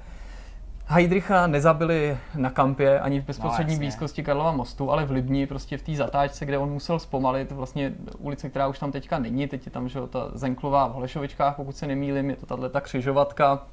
Heidricha 0.86 1.46
nezabili 1.46 2.18
na 2.34 2.50
kampě 2.50 3.00
ani 3.00 3.20
v 3.20 3.24
bezprostřední 3.24 3.74
no, 3.74 3.78
blízkosti 3.78 4.22
Karlova 4.22 4.52
mostu, 4.52 4.90
ale 4.90 5.04
v 5.04 5.10
Libni, 5.10 5.46
prostě 5.46 5.78
v 5.78 5.82
té 5.82 5.94
zatáčce, 5.94 6.46
kde 6.46 6.58
on 6.58 6.70
musel 6.70 6.98
zpomalit, 6.98 7.52
vlastně 7.52 7.92
ulice, 8.18 8.50
která 8.50 8.68
už 8.68 8.78
tam 8.78 8.92
teďka 8.92 9.18
není, 9.18 9.46
teď 9.46 9.66
je 9.66 9.72
tam 9.72 9.88
že, 9.88 10.00
ta 10.10 10.30
Zenklová 10.34 10.86
v 10.86 10.92
Holešovičkách, 10.92 11.56
pokud 11.56 11.76
se 11.76 11.86
nemýlím, 11.86 12.30
je 12.30 12.36
to 12.36 12.46
tahle 12.46 12.68
ta 12.68 12.80
křižovatka, 12.80 13.66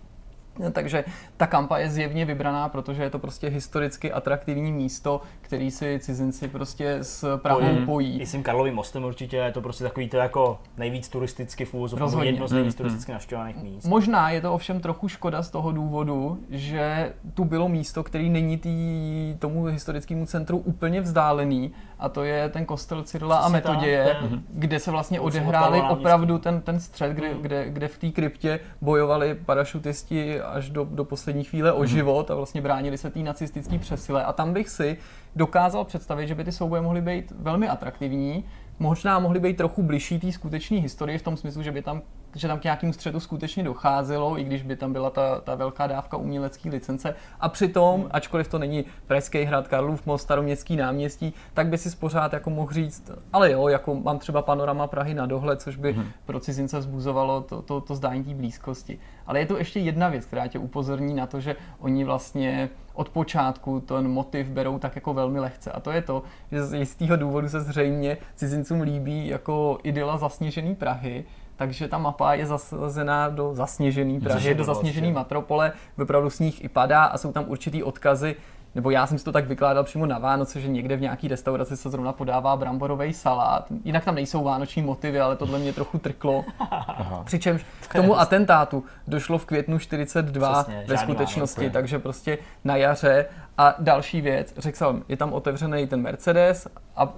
takže 0.72 1.04
ta 1.38 1.48
kampa 1.48 1.78
je 1.78 1.90
zjevně 1.90 2.26
vybraná, 2.26 2.70
protože 2.70 3.04
je 3.04 3.10
to 3.10 3.20
prostě 3.20 3.48
historicky 3.48 4.12
atraktivní 4.12 4.72
místo, 4.72 5.22
který 5.42 5.72
si 5.72 6.00
cizinci 6.00 6.48
prostě 6.48 6.98
s 7.02 7.38
Prahou 7.38 7.60
pojí. 7.60 7.86
pojí. 7.86 8.22
I 8.22 8.26
s 8.26 8.32
tím 8.32 8.44
Karlovým 8.44 8.76
mostem 8.76 9.04
určitě 9.04 9.38
je 9.38 9.52
to 9.52 9.62
prostě 9.62 9.84
takový 9.84 10.10
to 10.10 10.18
jako 10.18 10.60
nejvíc 10.78 11.10
turisticky 11.10 11.66
v 11.66 11.74
úvozu, 11.74 11.98
jedno 12.22 12.48
z 12.48 12.52
nejvíc 12.52 12.74
mm, 12.74 12.78
turisticky 12.78 13.12
navštěvovaných 13.12 13.64
míst. 13.64 13.86
Možná 13.86 14.30
je 14.30 14.42
to 14.42 14.54
ovšem 14.54 14.80
trochu 14.80 15.08
škoda 15.08 15.44
z 15.44 15.50
toho 15.50 15.72
důvodu, 15.72 16.40
že 16.50 17.14
tu 17.34 17.46
bylo 17.46 17.70
místo, 17.70 18.04
který 18.04 18.30
není 18.30 18.58
tý, 18.58 19.36
tomu 19.40 19.64
historickému 19.64 20.26
centru 20.26 20.58
úplně 20.58 21.02
vzdálený 21.02 21.72
a 22.02 22.10
to 22.10 22.24
je 22.24 22.50
ten 22.50 22.66
kostel 22.66 23.04
Cyrila 23.04 23.38
a 23.38 23.50
Metoděje, 23.50 24.18
ten, 24.22 24.44
kde 24.50 24.80
se 24.80 24.92
vlastně 24.92 25.20
odehráli 25.20 25.82
opravdu 25.82 26.38
ten, 26.38 26.62
ten 26.62 26.80
střed, 26.80 27.12
kde, 27.12 27.34
mm. 27.34 27.42
kde, 27.42 27.70
kde 27.70 27.88
v 27.88 27.98
té 27.98 28.10
kryptě 28.10 28.60
bojovali 28.82 29.36
parašutisti 29.36 30.42
až 30.42 30.70
do, 30.70 30.88
do 30.92 31.06
poslední 31.06 31.44
chvíle 31.44 31.74
o 31.74 31.80
mm. 31.80 31.88
život 31.88 32.32
a 32.32 32.36
vlastně 32.36 32.62
bránili 32.62 32.98
se 32.98 33.10
té 33.10 33.20
nacistické 33.20 33.80
přesile. 33.80 34.26
A 34.26 34.34
tam 34.34 34.54
bych 34.54 34.70
si 34.70 34.98
dokázal 35.36 35.86
představit, 35.86 36.28
že 36.28 36.36
by 36.36 36.44
ty 36.44 36.52
souboje 36.52 36.82
mohly 36.82 37.02
být 37.02 37.34
velmi 37.40 37.70
atraktivní, 37.70 38.46
možná 38.80 39.20
mohly 39.20 39.40
být 39.40 39.58
trochu 39.58 39.84
bližší 39.84 40.20
té 40.20 40.32
skutečné 40.32 40.78
historii 40.78 41.18
v 41.18 41.22
tom 41.22 41.38
smyslu, 41.38 41.64
že 41.64 41.72
by 41.72 41.82
tam 41.82 42.02
že 42.36 42.48
tam 42.48 42.60
k 42.60 42.64
nějakému 42.64 42.94
střetu 42.94 43.20
skutečně 43.20 43.64
docházelo, 43.64 44.40
i 44.40 44.44
když 44.44 44.64
by 44.64 44.76
tam 44.76 44.94
byla 44.94 45.10
ta, 45.10 45.42
ta 45.42 45.56
velká 45.56 45.88
dávka 45.88 46.18
umělecké 46.18 46.70
licence. 46.70 47.16
A 47.40 47.50
přitom, 47.50 48.08
ačkoliv 48.12 48.48
to 48.48 48.60
není 48.60 48.86
Pražský 49.08 49.44
hrad, 49.44 49.68
Karlův 49.68 50.06
most, 50.06 50.22
staroměstský 50.22 50.76
náměstí, 50.76 51.34
tak 51.54 51.68
by 51.68 51.78
si 51.78 51.96
pořád 51.96 52.34
jako 52.34 52.50
mohl 52.50 52.72
říct, 52.72 53.12
ale 53.34 53.52
jo, 53.52 53.68
jako 53.68 53.96
mám 53.96 54.20
třeba 54.20 54.42
panorama 54.42 54.88
Prahy 54.88 55.14
na 55.14 55.26
dohled, 55.26 55.62
což 55.62 55.76
by 55.76 55.94
hmm. 55.94 56.06
pro 56.26 56.40
cizince 56.40 56.80
vzbuzovalo 56.80 57.42
to, 57.42 57.62
to, 57.62 57.82
to 57.82 57.96
zdání 57.96 58.24
té 58.24 58.34
blízkosti. 58.34 59.00
Ale 59.28 59.40
je 59.40 59.46
to 59.46 59.58
ještě 59.58 59.80
jedna 59.80 60.10
věc, 60.10 60.26
která 60.26 60.48
tě 60.48 60.60
upozorní 60.60 61.14
na 61.14 61.28
to, 61.28 61.40
že 61.40 61.56
oni 61.80 62.04
vlastně 62.04 62.70
od 62.94 63.10
počátku 63.10 63.80
ten 63.80 64.08
motiv 64.08 64.48
berou 64.48 64.80
tak 64.80 64.96
jako 64.96 65.14
velmi 65.14 65.40
lehce. 65.40 65.72
A 65.72 65.80
to 65.80 65.92
je 65.92 66.02
to, 66.02 66.24
že 66.52 66.64
z 66.64 66.74
jistého 66.74 67.16
důvodu 67.16 67.50
se 67.50 67.62
zřejmě 67.62 68.18
cizincům 68.36 68.82
líbí 68.82 69.28
jako 69.28 69.78
idyla 69.84 70.18
zasněžený 70.18 70.76
Prahy, 70.76 71.26
takže 71.62 71.88
ta 71.88 71.98
mapa 71.98 72.34
je 72.34 72.46
zasazená 72.46 73.30
do 73.30 73.54
zasněžený 73.54 74.20
Prahy, 74.20 74.56
do 74.56 74.64
zasněžený 74.64 75.12
metropole, 75.12 75.72
opravdu 76.02 76.30
sníh 76.30 76.64
i 76.64 76.70
padá 76.70 77.04
a 77.04 77.18
jsou 77.18 77.32
tam 77.32 77.46
určitý 77.48 77.84
odkazy 77.84 78.36
nebo 78.76 78.92
já 78.92 79.08
jsem 79.08 79.18
si 79.18 79.26
to 79.26 79.32
tak 79.32 79.48
vykládal 79.48 79.84
přímo 79.84 80.06
na 80.06 80.20
Vánoce, 80.20 80.62
že 80.62 80.68
někde 80.68 80.96
v 80.98 81.02
nějaký 81.02 81.28
restauraci 81.28 81.78
se 81.78 81.90
zrovna 81.90 82.14
podává 82.14 82.58
bramborový 82.58 83.14
salát. 83.14 83.66
Jinak 83.84 84.06
tam 84.06 84.16
nejsou 84.16 84.44
vánoční 84.44 84.82
motivy, 84.82 85.20
ale 85.20 85.36
tohle 85.36 85.60
mě 85.60 85.74
trochu 85.74 85.98
trklo. 85.98 86.46
Aha. 86.60 87.24
Přičemž 87.26 87.66
k 87.88 87.94
tomu 87.96 88.20
atentátu 88.20 88.84
došlo 89.08 89.38
v 89.38 89.46
květnu 89.46 89.80
42 89.80 90.64
Přesně, 90.64 90.84
ve 90.88 90.98
skutečnosti, 90.98 91.62
Vánoce. 91.62 91.74
takže 91.74 92.00
prostě 92.00 92.38
na 92.64 92.76
jaře 92.76 93.26
A 93.58 93.76
další 93.80 94.22
věc, 94.22 94.54
řekl 94.58 94.78
jsem, 94.78 95.04
je 95.10 95.18
tam 95.18 95.34
otevřený 95.34 95.88
ten 95.88 96.02
Mercedes 96.02 96.68
a 96.96 97.14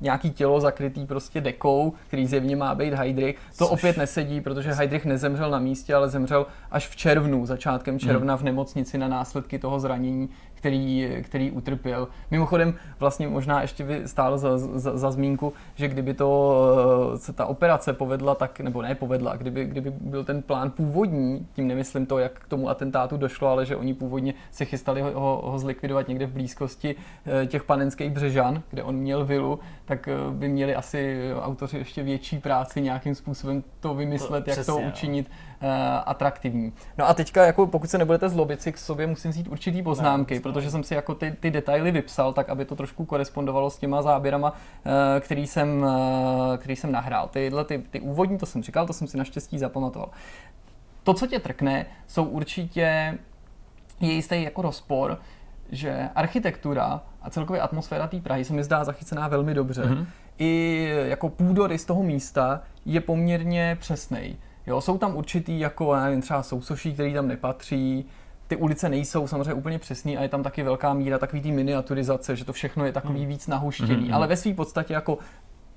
nějaký 0.00 0.30
tělo 0.30 0.60
zakrytý 0.60 1.06
prostě 1.06 1.40
dekou, 1.40 1.92
který 2.06 2.26
zjevně 2.26 2.56
má 2.56 2.74
být 2.74 2.94
Heidrich. 2.94 3.38
To 3.58 3.64
Což... 3.64 3.78
opět 3.78 3.96
nesedí, 3.96 4.40
protože 4.40 4.72
Heidrich 4.72 5.04
nezemřel 5.04 5.50
na 5.50 5.58
místě, 5.58 5.94
ale 5.94 6.08
zemřel 6.08 6.46
až 6.70 6.88
v 6.88 6.96
červnu, 6.96 7.46
začátkem 7.46 7.98
června 7.98 8.36
v 8.36 8.42
nemocnici 8.42 8.98
na 8.98 9.08
následky 9.08 9.58
toho 9.58 9.80
zranění, 9.80 10.28
který, 10.60 11.08
který 11.22 11.50
utrpěl. 11.50 12.08
Mimochodem, 12.30 12.74
vlastně 12.98 13.28
možná 13.28 13.62
ještě 13.62 13.84
by 13.84 14.08
stálo 14.08 14.38
za, 14.38 14.58
za, 14.58 14.98
za 14.98 15.10
zmínku, 15.10 15.52
že 15.74 15.88
kdyby 15.88 16.14
to, 16.14 16.60
eh, 17.14 17.18
se 17.18 17.32
ta 17.32 17.46
operace 17.46 17.92
povedla 17.92 18.34
tak, 18.34 18.60
nebo 18.60 18.82
ne 18.82 18.94
povedla, 18.94 19.36
kdyby, 19.36 19.64
kdyby 19.64 19.90
byl 19.90 20.24
ten 20.24 20.42
plán 20.42 20.70
původní, 20.70 21.46
tím 21.52 21.68
nemyslím 21.68 22.06
to, 22.06 22.18
jak 22.18 22.32
k 22.32 22.48
tomu 22.48 22.68
atentátu 22.68 23.16
došlo, 23.16 23.48
ale 23.48 23.66
že 23.66 23.76
oni 23.76 23.94
původně 23.94 24.34
se 24.50 24.64
chystali 24.64 25.00
ho, 25.00 25.40
ho 25.44 25.58
zlikvidovat 25.58 26.08
někde 26.08 26.26
v 26.26 26.32
blízkosti 26.32 26.94
eh, 27.42 27.46
těch 27.46 27.64
panenských 27.64 28.10
břežan, 28.10 28.62
kde 28.70 28.82
on 28.82 28.96
měl 28.96 29.24
vilu, 29.24 29.58
tak 29.84 30.08
eh, 30.08 30.14
by 30.30 30.48
měli 30.48 30.74
asi 30.74 31.30
autoři 31.40 31.78
ještě 31.78 32.02
větší 32.02 32.38
práci 32.38 32.80
nějakým 32.80 33.14
způsobem 33.14 33.62
to 33.80 33.94
vymyslet, 33.94 34.44
to, 34.44 34.50
jak 34.50 34.58
přesně, 34.58 34.72
to 34.72 34.88
učinit. 34.88 35.26
Jo 35.30 35.49
atraktivní. 36.06 36.72
No 36.98 37.08
a 37.08 37.14
teďka, 37.14 37.46
jako 37.46 37.66
pokud 37.66 37.90
se 37.90 37.98
nebudete 37.98 38.28
zlobit, 38.28 38.62
si 38.62 38.72
k 38.72 38.78
sobě 38.78 39.06
musím 39.06 39.30
vzít 39.30 39.48
určitý 39.48 39.82
poznámky, 39.82 40.34
no, 40.34 40.40
protože 40.40 40.70
jsem 40.70 40.82
si 40.82 40.94
jako 40.94 41.14
ty, 41.14 41.36
ty 41.40 41.50
detaily 41.50 41.90
vypsal, 41.90 42.32
tak 42.32 42.48
aby 42.48 42.64
to 42.64 42.76
trošku 42.76 43.04
korespondovalo 43.04 43.70
s 43.70 43.78
těma 43.78 44.02
záběrama, 44.02 44.50
uh, 44.50 44.92
který, 45.20 45.46
jsem, 45.46 45.82
uh, 45.82 46.56
který 46.56 46.76
jsem 46.76 46.92
nahrál. 46.92 47.28
Tyhle 47.28 47.64
ty, 47.64 47.78
ty 47.90 48.00
úvodní, 48.00 48.38
to 48.38 48.46
jsem 48.46 48.62
říkal, 48.62 48.86
to 48.86 48.92
jsem 48.92 49.06
si 49.06 49.16
naštěstí 49.16 49.58
zapamatoval. 49.58 50.08
To, 51.02 51.14
co 51.14 51.26
tě 51.26 51.38
trkne, 51.38 51.86
jsou 52.06 52.24
určitě 52.24 53.18
je 54.00 54.12
jistý 54.12 54.42
jako 54.42 54.62
rozpor, 54.62 55.18
že 55.70 56.08
architektura 56.14 57.00
a 57.22 57.30
celkově 57.30 57.60
atmosféra 57.60 58.06
té 58.06 58.20
Prahy 58.20 58.44
se 58.44 58.52
mi 58.52 58.64
zdá 58.64 58.84
zachycená 58.84 59.28
velmi 59.28 59.54
dobře. 59.54 59.82
Mm-hmm. 59.82 60.06
I 60.38 60.88
jako 61.04 61.28
půdorys 61.28 61.84
toho 61.84 62.02
místa 62.02 62.62
je 62.84 63.00
poměrně 63.00 63.76
přesný. 63.80 64.36
Jo, 64.66 64.80
jsou 64.80 64.98
tam 64.98 65.16
určitý, 65.16 65.60
jako 65.60 65.94
já 65.94 66.04
nevím, 66.04 66.20
třeba 66.20 66.42
sousoší, 66.42 66.94
který 66.94 67.14
tam 67.14 67.28
nepatří, 67.28 68.04
ty 68.46 68.56
ulice 68.56 68.88
nejsou 68.88 69.26
samozřejmě 69.26 69.54
úplně 69.54 69.78
přesný 69.78 70.18
a 70.18 70.22
je 70.22 70.28
tam 70.28 70.42
taky 70.42 70.62
velká 70.62 70.94
míra 70.94 71.18
takový 71.18 71.42
ty 71.42 71.52
miniaturizace, 71.52 72.36
že 72.36 72.44
to 72.44 72.52
všechno 72.52 72.86
je 72.86 72.92
takový 72.92 73.20
hmm. 73.20 73.28
víc 73.28 73.46
nahuštěný, 73.46 74.08
mm-hmm. 74.08 74.14
ale 74.14 74.26
ve 74.26 74.36
své 74.36 74.54
podstatě 74.54 74.94
jako 74.94 75.18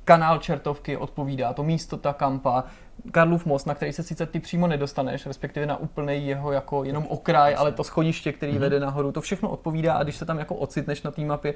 kanál 0.06 0.38
Čertovky 0.38 0.98
odpovídá, 0.98 1.54
to 1.54 1.63
místo 1.63 1.98
ta 1.98 2.13
kampa, 2.13 2.63
Karlův 3.12 3.46
most, 3.46 3.66
na 3.66 3.76
který 3.76 3.94
se 3.94 4.04
sice 4.04 4.26
ty 4.26 4.40
přímo 4.40 4.68
nedostaneš, 4.68 5.26
respektive 5.26 5.66
na 5.66 5.78
úplný 5.78 6.28
jeho 6.28 6.52
jako 6.52 6.84
jenom 6.84 7.06
okraj, 7.10 7.56
ale 7.58 7.72
to 7.72 7.84
schodiště, 7.84 8.32
který 8.32 8.54
mm-hmm. 8.54 8.60
vede 8.60 8.80
nahoru, 8.80 9.12
to 9.12 9.22
všechno 9.22 9.50
odpovídá 9.50 9.94
a 9.94 10.04
když 10.04 10.16
se 10.16 10.26
tam 10.26 10.40
jako 10.40 10.56
ocitneš 10.56 11.04
na 11.04 11.12
té 11.12 11.22
mapě 11.22 11.54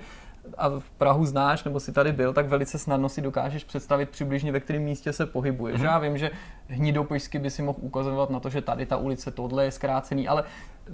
a 0.57 0.69
v 0.69 0.89
Prahu 0.97 1.25
znáš, 1.25 1.63
nebo 1.63 1.79
si 1.79 1.91
tady 1.91 2.11
byl, 2.11 2.33
tak 2.33 2.47
velice 2.47 2.79
snadno 2.79 3.09
si 3.09 3.21
dokážeš 3.21 3.63
představit 3.63 4.09
přibližně, 4.09 4.51
ve 4.51 4.59
kterém 4.59 4.81
místě 4.81 5.13
se 5.13 5.25
pohybuje. 5.25 5.75
Mm-hmm. 5.75 5.83
Já 5.83 5.99
vím, 5.99 6.17
že 6.17 6.31
hnidopojsky 6.67 7.39
by 7.39 7.49
si 7.49 7.61
mohl 7.61 7.79
ukazovat 7.81 8.29
na 8.29 8.39
to, 8.39 8.49
že 8.49 8.61
tady 8.61 8.85
ta 8.85 8.97
ulice, 8.97 9.31
tohle 9.31 9.65
je 9.65 9.71
zkrácený, 9.71 10.27
ale 10.27 10.43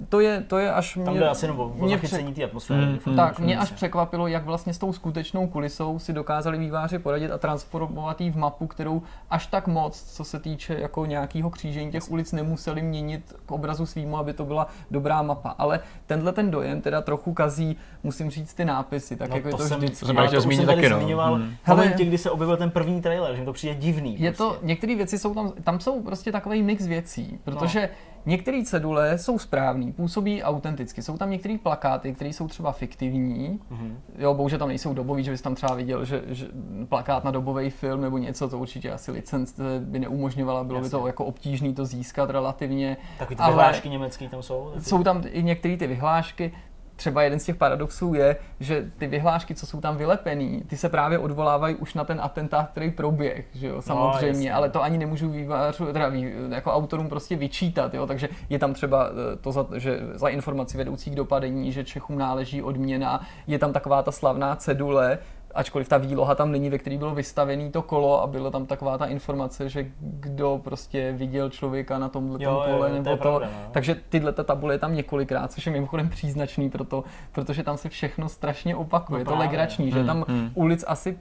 to 0.08 0.20
je, 0.20 0.40
to 0.40 0.58
je 0.58 0.72
až 0.72 0.96
mě... 0.96 1.04
Tam 1.04 1.14
jde 1.14 1.28
asi 1.28 1.46
nebo 1.46 1.68
mě 1.68 1.96
zachycení 1.96 2.34
té 2.34 2.44
atmosféry. 2.44 2.86
Mm, 2.86 2.98
mm, 3.06 3.16
tak, 3.16 3.38
mě 3.38 3.58
až 3.58 3.70
překvapilo, 3.70 4.26
jak 4.26 4.44
vlastně 4.44 4.74
s 4.74 4.78
tou 4.78 4.92
skutečnou 4.92 5.46
kulisou 5.46 5.98
si 5.98 6.12
dokázali 6.12 6.58
výváři 6.58 6.98
poradit 6.98 7.30
a 7.30 7.38
transformovat 7.38 8.20
ji 8.20 8.30
v 8.30 8.36
mapu, 8.36 8.66
kterou 8.66 9.02
až 9.30 9.46
tak 9.46 9.66
moc, 9.66 10.02
co 10.02 10.24
se 10.24 10.33
týče 10.38 10.76
jako 10.80 11.06
nějakého 11.06 11.50
křížení 11.50 11.92
těch 11.92 12.10
ulic, 12.10 12.32
nemuseli 12.32 12.82
měnit 12.82 13.36
k 13.46 13.52
obrazu 13.52 13.86
svýmu, 13.86 14.18
aby 14.18 14.32
to 14.32 14.44
byla 14.44 14.68
dobrá 14.90 15.22
mapa. 15.22 15.54
Ale 15.58 15.80
tenhle 16.06 16.32
ten 16.32 16.50
dojem 16.50 16.80
teda 16.80 17.02
trochu 17.02 17.32
kazí, 17.32 17.76
musím 18.02 18.30
říct, 18.30 18.54
ty 18.54 18.64
nápisy, 18.64 19.16
tak 19.16 19.30
no, 19.30 19.36
jako 19.36 19.56
to 19.56 19.62
je 19.62 19.68
to 19.68 19.76
vždycky. 19.76 20.00
To 20.00 20.06
jsem 20.06 20.16
já 20.16 20.30
to 20.30 20.40
zmínit 20.40 20.66
taky, 20.66 20.88
no. 20.88 20.96
zmiňoval 20.96 21.34
hmm. 21.34 21.54
v 21.64 21.68
momentě, 21.68 22.04
kdy 22.04 22.18
se 22.18 22.30
objevil 22.30 22.56
ten 22.56 22.70
první 22.70 23.02
trailer, 23.02 23.34
že 23.34 23.40
mi 23.40 23.46
to 23.46 23.52
přijde 23.52 23.74
divný. 23.74 24.20
Je 24.20 24.32
prostě. 24.32 24.58
to, 24.60 24.66
některé 24.66 24.96
věci 24.96 25.18
jsou 25.18 25.34
tam, 25.34 25.52
tam 25.64 25.80
jsou 25.80 26.02
prostě 26.02 26.32
takový 26.32 26.62
mix 26.62 26.86
věcí, 26.86 27.38
protože 27.44 27.80
no 27.80 28.13
Některé 28.26 28.62
cedule 28.64 29.18
jsou 29.18 29.38
správné, 29.38 29.92
působí 29.92 30.42
autenticky. 30.42 31.02
Jsou 31.02 31.16
tam 31.16 31.30
některé 31.30 31.58
plakáty, 31.62 32.14
které 32.14 32.30
jsou 32.30 32.48
třeba 32.48 32.72
fiktivní. 32.72 33.60
Mm-hmm. 33.70 33.94
Jo, 34.18 34.34
bohužel 34.34 34.58
tam 34.58 34.68
nejsou 34.68 34.94
dobový, 34.94 35.24
že 35.24 35.30
bys 35.30 35.42
tam 35.42 35.54
třeba 35.54 35.74
viděl, 35.74 36.04
že, 36.04 36.22
že 36.26 36.46
plakát 36.88 37.24
na 37.24 37.30
dobový 37.30 37.70
film 37.70 38.00
nebo 38.00 38.18
něco, 38.18 38.48
to 38.48 38.58
určitě 38.58 38.92
asi 38.92 39.10
licence 39.10 39.62
by 39.80 39.98
neumožňovala, 39.98 40.64
bylo 40.64 40.78
Jasně. 40.78 40.86
by 40.86 40.90
to 40.90 41.06
jako 41.06 41.24
obtížné 41.24 41.72
to 41.72 41.84
získat 41.84 42.30
relativně. 42.30 42.96
Takový 43.18 43.36
ty 43.36 43.42
ale 43.42 43.52
vyhlášky 43.52 43.88
německý 43.88 44.28
tam 44.28 44.42
jsou? 44.42 44.72
Jsou 44.78 45.02
tam 45.02 45.22
i 45.30 45.42
některé 45.42 45.76
ty 45.76 45.86
vyhlášky 45.86 46.52
třeba 46.96 47.22
jeden 47.22 47.38
z 47.38 47.44
těch 47.44 47.56
paradoxů 47.56 48.14
je, 48.14 48.36
že 48.60 48.90
ty 48.98 49.06
vyhlášky, 49.06 49.54
co 49.54 49.66
jsou 49.66 49.80
tam 49.80 49.96
vylepený, 49.96 50.62
ty 50.66 50.76
se 50.76 50.88
právě 50.88 51.18
odvolávají 51.18 51.74
už 51.74 51.94
na 51.94 52.04
ten 52.04 52.20
atentát, 52.20 52.70
který 52.70 52.90
proběh, 52.90 53.46
že 53.54 53.66
jo, 53.66 53.74
no, 53.76 53.82
samozřejmě, 53.82 54.50
no, 54.50 54.56
ale 54.56 54.70
to 54.70 54.82
ani 54.82 54.98
nemůžu 54.98 55.30
vývářů, 55.30 55.92
teda 55.92 56.08
vý, 56.08 56.32
jako 56.48 56.72
autorům 56.72 57.08
prostě 57.08 57.36
vyčítat, 57.36 57.94
jo, 57.94 58.06
takže 58.06 58.28
je 58.48 58.58
tam 58.58 58.74
třeba 58.74 59.08
eh, 59.08 59.36
to, 59.36 59.52
za, 59.52 59.66
že 59.74 60.00
za 60.14 60.28
informaci 60.28 60.78
vedoucí 60.78 61.10
k 61.10 61.14
dopadení, 61.14 61.72
že 61.72 61.84
Čechům 61.84 62.18
náleží 62.18 62.62
odměna, 62.62 63.26
je 63.46 63.58
tam 63.58 63.72
taková 63.72 64.02
ta 64.02 64.12
slavná 64.12 64.56
cedule, 64.56 65.18
ačkoliv 65.54 65.88
ta 65.88 65.98
výloha 65.98 66.34
tam 66.34 66.52
není, 66.52 66.70
ve 66.70 66.78
který 66.78 66.98
bylo 66.98 67.14
vystavený 67.14 67.70
to 67.70 67.82
kolo 67.82 68.22
a 68.22 68.26
byla 68.26 68.50
tam 68.50 68.66
taková 68.66 68.98
ta 68.98 69.06
informace, 69.06 69.68
že 69.68 69.86
kdo 70.00 70.60
prostě 70.64 71.12
viděl 71.12 71.50
člověka 71.50 71.98
na 71.98 72.08
tomhle 72.08 72.44
jo, 72.44 72.62
kole 72.66 72.88
jo, 72.88 72.94
nebo 72.94 73.10
to. 73.10 73.16
Pravda, 73.16 73.46
no. 73.46 73.70
Takže 73.72 73.96
tyhle 74.08 74.32
ta 74.32 74.44
tabule 74.44 74.74
je 74.74 74.78
tam 74.78 74.94
několikrát, 74.94 75.52
což 75.52 75.66
je 75.66 75.72
mimochodem 75.72 76.08
příznačný 76.08 76.70
proto, 76.70 77.04
protože 77.32 77.62
tam 77.62 77.76
se 77.76 77.88
všechno 77.88 78.28
strašně 78.28 78.76
opakuje. 78.76 79.24
No, 79.24 79.30
je 79.30 79.36
to 79.36 79.36
legrační, 79.36 79.90
že 79.90 79.98
hmm, 79.98 80.06
tam 80.06 80.24
hmm. 80.28 80.50
ulic 80.54 80.84
asi, 80.86 81.18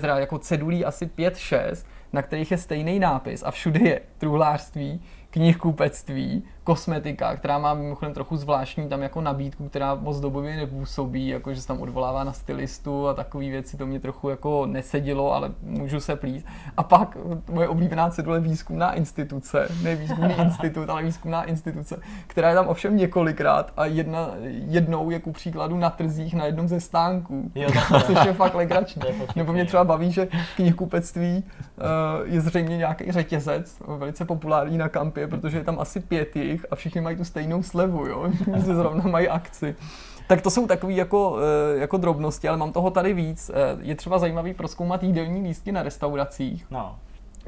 teda 0.00 0.18
jako 0.18 0.38
cedulí 0.38 0.84
asi 0.84 1.06
5-6, 1.06 1.86
na 2.12 2.22
kterých 2.22 2.50
je 2.50 2.58
stejný 2.58 2.98
nápis 2.98 3.42
a 3.42 3.50
všude 3.50 3.80
je 3.80 4.00
truhlářství, 4.18 5.00
knihkupectví, 5.30 6.42
kosmetika, 6.64 7.36
která 7.36 7.58
má 7.58 7.74
mimochodem 7.74 8.14
trochu 8.14 8.36
zvláštní 8.36 8.88
tam 8.88 9.02
jako 9.02 9.20
nabídku, 9.20 9.68
která 9.68 9.94
moc 9.94 10.20
dobově 10.20 10.56
nepůsobí, 10.56 11.28
jako 11.28 11.54
že 11.54 11.60
se 11.60 11.66
tam 11.66 11.80
odvolává 11.80 12.24
na 12.24 12.32
stylistu 12.32 13.08
a 13.08 13.14
takové 13.14 13.44
věci, 13.44 13.76
to 13.76 13.86
mě 13.86 14.00
trochu 14.00 14.28
jako 14.28 14.66
nesedělo, 14.66 15.32
ale 15.32 15.52
můžu 15.62 16.00
se 16.00 16.16
plít. 16.16 16.46
A 16.76 16.82
pak 16.82 17.16
moje 17.50 17.68
oblíbená 17.68 18.10
cedule 18.10 18.40
výzkumná 18.40 18.92
instituce, 18.92 19.68
ne 19.82 19.96
výzkumný 19.96 20.34
institut, 20.42 20.90
ale 20.90 21.02
výzkumná 21.02 21.44
instituce, 21.44 22.00
která 22.26 22.48
je 22.48 22.54
tam 22.54 22.68
ovšem 22.68 22.96
několikrát 22.96 23.72
a 23.76 23.86
jedna, 23.86 24.30
jednou 24.48 25.10
je 25.10 25.18
ku 25.18 25.32
příkladu 25.32 25.76
na 25.76 25.90
trzích 25.90 26.34
na 26.34 26.44
jednom 26.44 26.68
ze 26.68 26.80
stánků, 26.80 27.50
jo, 27.54 27.68
což 28.06 28.24
je 28.26 28.32
fakt 28.32 28.54
legrační. 28.54 29.02
Nebo 29.36 29.52
mě 29.58 29.66
třeba 29.66 29.84
baví, 29.84 30.12
že 30.12 30.28
knihkupectví 30.56 31.44
uh, 31.76 31.84
je 32.24 32.40
zřejmě 32.40 32.76
nějaký 32.76 33.12
řetězec, 33.12 33.76
velice 33.86 34.24
populární 34.24 34.78
na 34.78 34.88
kampě, 34.88 35.26
protože 35.26 35.58
je 35.58 35.64
tam 35.64 35.80
asi 35.80 36.00
pět 36.00 36.36
jich 36.36 36.66
a 36.70 36.76
všichni 36.76 37.00
mají 37.00 37.16
tu 37.16 37.24
stejnou 37.24 37.62
slevu, 37.62 38.06
jo, 38.06 38.30
že 38.56 38.74
zrovna 38.74 39.04
mají 39.10 39.28
akci. 39.28 39.76
Tak 40.28 40.40
to 40.40 40.50
jsou 40.50 40.66
takové 40.66 40.92
jako, 40.92 41.38
eh, 41.74 41.78
jako 41.78 41.96
drobnosti, 41.96 42.48
ale 42.48 42.58
mám 42.58 42.72
toho 42.72 42.90
tady 42.90 43.14
víc. 43.14 43.50
Eh, 43.50 43.76
je 43.80 43.94
třeba 43.94 44.18
zajímavý 44.18 44.54
proskoumat 44.54 45.02
jídelní 45.02 45.42
lístky 45.42 45.72
na 45.72 45.82
restauracích. 45.82 46.66
No 46.70 46.96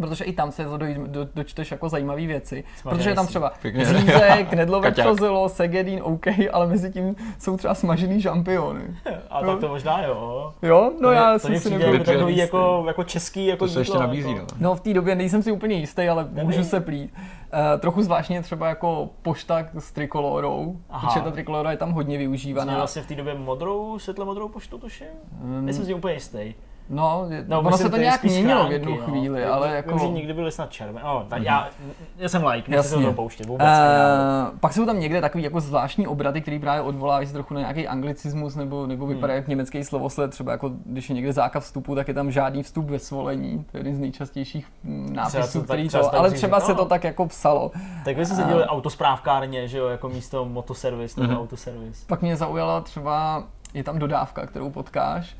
protože 0.00 0.24
i 0.24 0.32
tam 0.32 0.52
se 0.52 0.64
do, 0.64 0.78
do, 1.06 1.28
dočteš 1.34 1.70
jako 1.70 1.88
zajímavé 1.88 2.26
věci. 2.26 2.64
Smažený 2.76 2.98
protože 2.98 3.10
je 3.10 3.14
tam 3.14 3.26
třeba 3.26 3.52
řízek, 3.62 4.48
knedlové 4.50 4.90
přozilo, 4.90 5.48
segedín, 5.48 6.00
OK, 6.02 6.26
ale 6.52 6.66
mezi 6.66 6.90
tím 6.90 7.16
jsou 7.38 7.56
třeba 7.56 7.74
smažený 7.74 8.20
žampiony. 8.20 8.96
A 9.30 9.40
tak 9.40 9.60
to 9.60 9.68
možná 9.68 10.02
jo. 10.02 10.52
Jo, 10.62 10.92
no 11.00 11.08
to 11.08 11.12
já 11.12 11.38
jsem 11.38 11.56
si 11.56 11.70
nebudu 11.70 12.04
takový 12.04 12.36
jako, 12.36 12.84
jako 12.86 13.04
český 13.04 13.46
jako 13.46 13.64
To 13.64 13.72
se 13.72 13.80
ještě 13.80 13.98
nabízí, 13.98 14.30
jako. 14.30 14.46
no. 14.58 14.70
No 14.70 14.74
v 14.74 14.80
té 14.80 14.94
době 14.94 15.14
nejsem 15.14 15.42
si 15.42 15.52
úplně 15.52 15.76
jistý, 15.76 16.08
ale 16.08 16.28
Neví. 16.30 16.46
můžu 16.46 16.64
se 16.64 16.80
plít. 16.80 17.14
Uh, 17.14 17.80
trochu 17.80 18.02
zvláštně 18.02 18.42
třeba 18.42 18.68
jako 18.68 19.08
pošta 19.22 19.66
s 19.78 19.92
trikolorou, 19.92 20.76
protože 21.00 21.20
ta 21.20 21.30
trikolora 21.30 21.70
je 21.70 21.76
tam 21.76 21.92
hodně 21.92 22.18
využívaná. 22.18 22.72
Jsi 22.72 22.76
vlastně 22.76 23.02
v 23.02 23.06
té 23.06 23.14
době 23.14 23.34
modrou, 23.34 23.98
světle 23.98 24.24
modrou 24.24 24.48
poštu 24.48 24.78
tuším? 24.78 25.06
Um, 25.42 25.64
Nejsem 25.66 25.84
si 25.84 25.94
úplně 25.94 26.14
jistý. 26.14 26.54
No, 26.90 27.26
no 27.46 27.60
ono 27.60 27.78
se 27.78 27.90
to 27.90 27.96
nějak 27.96 28.22
měnilo 28.22 28.68
v 28.68 28.72
jednu 28.72 28.96
no. 28.96 28.96
chvíli, 28.96 29.44
no. 29.44 29.52
ale 29.52 29.76
jako... 29.76 29.90
Vím, 29.90 29.98
že 29.98 30.08
někdy 30.08 30.32
byly 30.32 30.52
snad 30.52 30.70
červené. 30.70 31.00
No, 31.04 31.26
tak 31.28 31.40
mm-hmm. 31.40 31.44
já, 31.44 31.68
já 32.18 32.28
jsem 32.28 32.46
like, 32.46 32.70
nechci 32.70 32.88
se 32.88 32.96
to 32.96 33.12
pouštět 33.12 33.46
vůbec. 33.46 33.68
Uh, 33.68 34.58
pak 34.58 34.72
jsou 34.72 34.86
tam 34.86 35.00
někde 35.00 35.20
takový 35.20 35.44
jako 35.44 35.60
zvláštní 35.60 36.06
obraty, 36.06 36.40
který 36.40 36.58
právě 36.58 36.82
odvolávají 36.82 37.26
se 37.26 37.32
trochu 37.32 37.54
na 37.54 37.60
nějaký 37.60 37.88
anglicismus 37.88 38.56
nebo, 38.56 38.86
nebo 38.86 39.04
hmm. 39.04 39.14
vypadá 39.14 39.32
hmm. 39.32 39.36
jak 39.36 39.48
německý 39.48 39.84
slovosled, 39.84 40.30
třeba 40.30 40.52
jako 40.52 40.70
když 40.86 41.08
je 41.08 41.14
někde 41.14 41.32
zákaz 41.32 41.64
vstupu, 41.64 41.94
tak 41.94 42.08
je 42.08 42.14
tam 42.14 42.30
žádný 42.30 42.62
vstup 42.62 42.90
ve 42.90 42.98
svolení. 42.98 43.64
To 43.70 43.76
je 43.76 43.80
jeden 43.80 43.94
z 43.94 43.98
nejčastějších 43.98 44.66
mm, 44.84 45.12
nápisů, 45.12 45.62
který 45.62 45.88
to, 45.88 46.14
ale 46.14 46.30
třeba 46.30 46.60
se 46.60 46.74
to 46.74 46.84
tak 46.84 47.04
jako 47.04 47.26
psalo. 47.26 47.70
Tak 48.04 48.16
vy 48.16 48.26
jste 48.26 48.34
se 48.34 48.42
dělali 48.42 48.64
autosprávkárně, 48.64 49.68
že 49.68 49.78
jo, 49.78 49.86
jako 49.86 50.08
místo 50.08 50.44
motoservis 50.44 51.16
nebo 51.16 51.32
mm-hmm. 51.32 51.40
autoservis. 51.40 52.04
Pak 52.04 52.22
mě 52.22 52.36
zaujala 52.36 52.80
třeba, 52.80 53.44
je 53.74 53.84
tam 53.84 53.98
dodávka, 53.98 54.46
kterou 54.46 54.70
potkáš, 54.70 55.36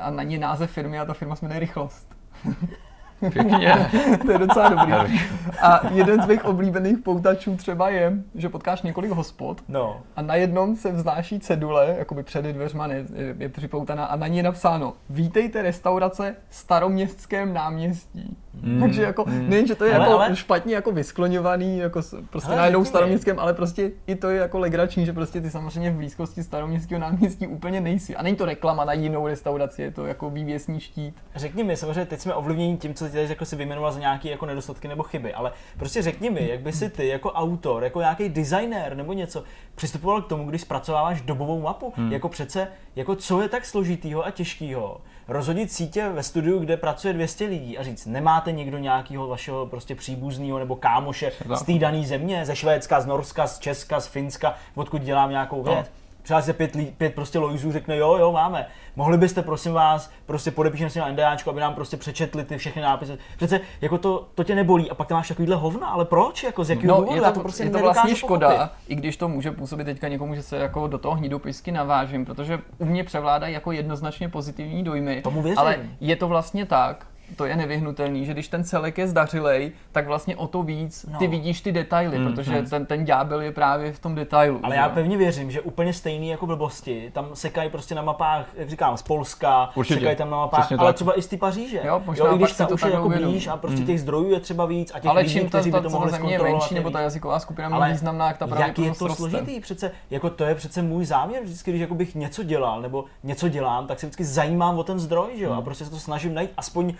a 0.00 0.10
na 0.10 0.22
ní 0.22 0.38
název 0.38 0.70
firmy 0.70 0.98
a 0.98 1.04
ta 1.04 1.14
firma 1.14 1.36
se 1.36 1.44
jmenuje 1.44 1.60
Rychlost. 1.60 2.16
Pěkně. 3.32 3.90
to 4.26 4.32
je 4.32 4.38
docela 4.38 4.68
dobrý. 4.68 5.20
A 5.62 5.88
jeden 5.92 6.22
z 6.22 6.26
mých 6.26 6.44
oblíbených 6.44 6.98
poutačů 6.98 7.56
třeba 7.56 7.88
je, 7.88 8.12
že 8.34 8.48
potkáš 8.48 8.82
několik 8.82 9.10
hospod 9.10 9.62
no. 9.68 10.00
a 10.16 10.22
na 10.22 10.34
jednom 10.34 10.76
se 10.76 10.92
vznáší 10.92 11.40
cedule, 11.40 11.94
jakoby 11.98 12.22
před 12.22 12.44
dveřma 12.44 12.86
je, 12.86 13.06
je 13.38 13.48
připoutaná 13.48 14.04
a 14.04 14.16
na 14.16 14.26
ní 14.26 14.36
je 14.36 14.42
napsáno 14.42 14.94
Vítejte 15.10 15.62
restaurace 15.62 16.36
Staroměstském 16.50 17.54
náměstí. 17.54 18.36
Mm, 18.62 18.80
Takže 18.80 19.02
jako, 19.02 19.24
mm. 19.28 19.50
nejen, 19.50 19.66
že 19.66 19.74
to 19.74 19.84
je 19.84 19.94
ale, 19.94 20.04
jako 20.04 20.20
ale... 20.20 20.36
špatně 20.36 20.74
jako 20.74 20.92
vyskloňovaný, 20.92 21.78
jako 21.78 22.00
prostě 22.30 22.48
ale 22.48 22.56
najednou 22.56 22.84
staroměstském, 22.84 23.38
ale 23.38 23.54
prostě 23.54 23.90
i 24.06 24.14
to 24.14 24.30
je 24.30 24.40
jako 24.40 24.58
legrační, 24.58 25.06
že 25.06 25.12
prostě 25.12 25.40
ty 25.40 25.50
samozřejmě 25.50 25.90
v 25.90 25.94
blízkosti 25.94 26.42
staroměstského 26.42 27.00
náměstí 27.00 27.46
úplně 27.46 27.80
nejsi. 27.80 28.16
A 28.16 28.22
není 28.22 28.36
to 28.36 28.44
reklama 28.44 28.84
na 28.84 28.92
jinou 28.92 29.26
restauraci, 29.26 29.82
je 29.82 29.90
to 29.90 30.06
jako 30.06 30.30
vývěsní 30.30 30.80
štít. 30.80 31.14
Řekni 31.34 31.64
mi, 31.64 31.76
samozřejmě 31.76 32.04
teď 32.06 32.20
jsme 32.20 32.34
ovlivněni 32.34 32.76
tím, 32.76 32.94
co 32.94 33.04
ty 33.04 33.10
tady 33.10 33.28
jako 33.28 33.44
si 33.44 33.56
vyjmenoval 33.56 33.92
za 33.92 34.00
nějaké 34.00 34.30
jako 34.30 34.46
nedostatky 34.46 34.88
nebo 34.88 35.02
chyby, 35.02 35.34
ale 35.34 35.52
prostě 35.78 36.02
řekni 36.02 36.30
mi, 36.30 36.48
jak 36.48 36.60
by 36.60 36.72
si 36.72 36.90
ty 36.90 37.08
jako 37.08 37.32
autor, 37.32 37.84
jako 37.84 38.00
nějaký 38.00 38.28
designer 38.28 38.96
nebo 38.96 39.12
něco 39.12 39.44
přistupoval 39.74 40.22
k 40.22 40.28
tomu, 40.28 40.48
když 40.48 40.60
zpracováváš 40.60 41.20
dobovou 41.20 41.60
mapu. 41.60 41.92
Hmm. 41.96 42.12
Jako 42.12 42.28
přece, 42.28 42.68
jako 42.98 43.16
co 43.16 43.42
je 43.42 43.48
tak 43.48 43.64
složitýho 43.64 44.26
a 44.26 44.30
těžkého, 44.30 45.00
rozhodit 45.28 45.72
sítě 45.72 46.08
ve 46.08 46.22
studiu, 46.22 46.58
kde 46.58 46.76
pracuje 46.76 47.14
200 47.14 47.46
lidí 47.46 47.78
a 47.78 47.82
říct, 47.82 48.06
nemáte 48.06 48.52
někdo 48.52 48.78
nějakého 48.78 49.28
vašeho 49.28 49.66
prostě 49.66 49.94
příbuzného 49.94 50.58
nebo 50.58 50.76
kámoše 50.76 51.32
z 51.54 51.62
té 51.62 51.72
dané 51.72 52.06
země, 52.06 52.46
ze 52.46 52.56
Švédska, 52.56 53.00
z 53.00 53.06
Norska, 53.06 53.46
z 53.46 53.58
Česka, 53.58 54.00
z 54.00 54.06
Finska, 54.06 54.54
odkud 54.74 55.02
dělám 55.02 55.30
nějakou 55.30 55.62
věc. 55.62 55.86
No 55.86 56.07
přihlásí 56.28 56.46
se 56.46 56.52
pět, 56.52 56.76
pět 56.98 57.14
prostě 57.14 57.38
lojzů, 57.38 57.72
řekne 57.72 57.96
jo, 57.96 58.16
jo, 58.16 58.32
máme. 58.32 58.66
Mohli 58.96 59.18
byste, 59.18 59.42
prosím 59.42 59.72
vás, 59.72 60.10
prostě 60.26 60.50
podepíšeme 60.50 60.90
si 60.90 60.98
na 60.98 61.08
NDAčku, 61.08 61.50
aby 61.50 61.60
nám 61.60 61.74
prostě 61.74 61.96
přečetli 61.96 62.44
ty 62.44 62.58
všechny 62.58 62.82
nápisy. 62.82 63.18
Přece 63.36 63.60
jako 63.80 63.98
to, 63.98 64.28
to 64.34 64.44
tě 64.44 64.54
nebolí 64.54 64.90
a 64.90 64.94
pak 64.94 65.08
tam 65.08 65.18
máš 65.18 65.28
takovýhle 65.28 65.56
hovna, 65.56 65.86
ale 65.86 66.04
proč? 66.04 66.42
Jako 66.42 66.64
z 66.64 66.70
jakého 66.70 66.94
no, 66.94 67.00
důvodu? 67.00 67.16
Je 67.16 67.22
to, 67.22 67.32
to 67.32 67.40
prostě 67.40 67.64
je 67.64 67.70
to 67.70 67.78
vlastně 67.78 68.16
škoda, 68.16 68.48
pochopit. 68.48 68.72
i 68.88 68.94
když 68.94 69.16
to 69.16 69.28
může 69.28 69.50
působit 69.50 69.84
teďka 69.84 70.08
někomu, 70.08 70.34
že 70.34 70.42
se 70.42 70.56
jako 70.56 70.86
do 70.86 70.98
toho 70.98 71.14
hnidopisky 71.14 71.72
navážím, 71.72 72.24
protože 72.24 72.60
u 72.78 72.84
mě 72.84 73.04
převládají 73.04 73.54
jako 73.54 73.72
jednoznačně 73.72 74.28
pozitivní 74.28 74.84
dojmy. 74.84 75.22
Tomu 75.22 75.42
věřím. 75.42 75.58
Ale 75.58 75.78
je 76.00 76.16
to 76.16 76.28
vlastně 76.28 76.66
tak, 76.66 77.06
to 77.36 77.44
je 77.44 77.56
nevyhnutelný, 77.56 78.26
že 78.26 78.32
když 78.32 78.48
ten 78.48 78.64
celek 78.64 78.98
je 78.98 79.08
zdařilej, 79.08 79.72
tak 79.92 80.06
vlastně 80.06 80.36
o 80.36 80.46
to 80.46 80.62
víc 80.62 81.06
no. 81.12 81.18
ty 81.18 81.26
vidíš 81.26 81.60
ty 81.60 81.72
detaily, 81.72 82.18
mm, 82.18 82.24
protože 82.24 82.60
mm. 82.60 82.66
ten, 82.66 82.86
ten 82.86 83.04
ďábel 83.04 83.40
je 83.40 83.52
právě 83.52 83.92
v 83.92 83.98
tom 83.98 84.14
detailu. 84.14 84.60
Ale 84.62 84.74
že? 84.74 84.80
já 84.80 84.88
pevně 84.88 85.16
věřím, 85.16 85.50
že 85.50 85.60
úplně 85.60 85.92
stejný 85.92 86.28
jako 86.28 86.46
blbosti, 86.46 87.10
tam 87.14 87.28
sekají 87.34 87.70
prostě 87.70 87.94
na 87.94 88.02
mapách, 88.02 88.46
jak 88.54 88.70
říkám, 88.70 88.96
z 88.96 89.02
Polska, 89.02 89.70
Určitě. 89.74 90.00
sekají 90.00 90.16
tam 90.16 90.30
na 90.30 90.36
mapách, 90.36 90.60
Přesně 90.60 90.76
ale 90.76 90.88
tak. 90.88 90.94
třeba 90.94 91.18
i 91.18 91.22
z 91.22 91.26
ty 91.26 91.36
Paříže. 91.36 91.80
Jo, 91.84 92.02
možná 92.04 92.26
jo, 92.26 92.34
i 92.34 92.38
když 92.38 92.52
ta 92.52 92.68
už 92.68 92.82
je 92.82 92.90
jako 92.90 93.08
blíž 93.08 93.46
a 93.46 93.56
prostě 93.56 93.80
mm. 93.80 93.86
těch 93.86 94.00
zdrojů 94.00 94.30
je 94.30 94.40
třeba 94.40 94.66
víc 94.66 94.92
a 94.94 94.98
těch 94.98 95.10
ale 95.10 95.20
lidí, 95.20 95.32
čím 95.32 95.48
kteří 95.48 95.70
by 95.70 95.80
to 95.80 95.90
mohli 95.90 96.10
země 96.10 96.32
je 96.32 96.42
menší, 96.42 96.74
nebo 96.74 96.90
ta 96.90 97.00
jazyková 97.00 97.38
skupina 97.38 97.68
ale 97.68 97.92
významná, 97.92 98.28
jak 98.28 98.38
ta 98.38 98.46
právě 98.46 98.66
jak 98.66 98.78
je 98.78 98.94
to 98.94 99.14
složitý, 99.14 99.60
přece, 99.60 99.92
jako 100.10 100.30
to 100.30 100.44
je 100.44 100.54
přece 100.54 100.82
můj 100.82 101.04
záměr, 101.04 101.42
vždycky, 101.42 101.70
když 101.70 101.80
jako 101.80 101.94
bych 101.94 102.14
něco 102.14 102.42
dělal, 102.42 102.82
nebo 102.82 103.04
něco 103.22 103.48
dělám, 103.48 103.86
tak 103.86 104.00
se 104.00 104.06
vždycky 104.06 104.24
zajímám 104.24 104.78
o 104.78 104.84
ten 104.84 104.98
zdroj, 104.98 105.30
že 105.36 105.44
jo, 105.44 105.52
a 105.52 105.56
mm. 105.56 105.64
prostě 105.64 105.84
se 105.84 105.90
to 105.90 105.98
snažím 105.98 106.34
najít 106.34 106.50
aspoň 106.56 106.94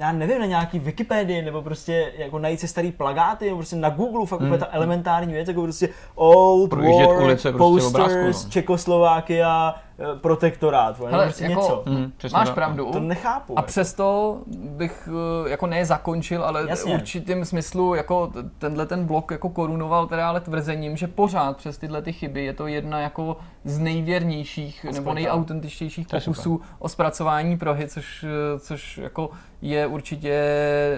já 0.00 0.12
nevím, 0.12 0.38
na 0.38 0.46
nějaký 0.46 0.78
Wikipedii, 0.78 1.42
nebo 1.42 1.62
prostě 1.62 2.12
jako 2.16 2.38
najít 2.38 2.60
si 2.60 2.68
starý 2.68 2.92
plagáty, 2.92 3.44
nebo 3.44 3.56
prostě 3.56 3.76
na 3.76 3.88
Google, 3.88 4.26
fakt 4.26 4.40
hmm. 4.40 4.58
ta 4.58 4.68
elementární 4.70 5.32
věc, 5.32 5.48
jako 5.48 5.62
prostě 5.62 5.88
Old 6.14 6.70
Projíždět 6.70 7.06
War, 7.06 7.22
ulice, 7.22 7.52
prostě 7.52 7.58
posters, 7.58 7.86
obrázku, 7.86 8.44
no. 8.44 8.50
Čekoslovákia, 8.50 9.74
Eh, 10.02 10.18
protektorát, 10.18 10.98
Hele, 10.98 11.24
prostě 11.24 11.44
jako, 11.44 11.60
něco. 11.60 11.82
Mm, 11.86 12.12
máš 12.32 12.48
tak. 12.48 12.54
pravdu. 12.54 12.92
To 12.92 13.00
nechápu. 13.00 13.58
A 13.58 13.62
přesto 13.62 14.38
bych 14.56 15.08
eh, 15.46 15.50
jako 15.50 15.66
ne 15.66 15.86
zakončil, 15.86 16.44
ale 16.44 16.64
Jasně. 16.68 16.94
určitým 16.94 17.44
smyslu 17.44 17.94
jako 17.94 18.32
tenhle 18.58 18.86
ten 18.86 19.04
blok 19.04 19.30
jako 19.30 19.48
korunoval 19.48 20.06
teda 20.06 20.28
ale 20.28 20.40
tvrzením, 20.40 20.96
že 20.96 21.06
pořád 21.06 21.56
přes 21.56 21.78
tyhle 21.78 22.02
ty 22.02 22.12
chyby 22.12 22.44
je 22.44 22.52
to 22.52 22.66
jedna 22.66 23.00
jako 23.00 23.36
z 23.64 23.78
nejvěrnějších 23.78 24.76
Aspoň 24.84 24.94
nebo 24.94 25.14
nejautentičtějších 25.14 26.06
pokusů 26.08 26.60
o 26.78 26.88
zpracování 26.88 27.58
Prahy, 27.58 27.88
což, 27.88 28.24
eh, 28.24 28.58
což 28.58 28.98
jako 28.98 29.30
je 29.62 29.86
určitě 29.86 30.42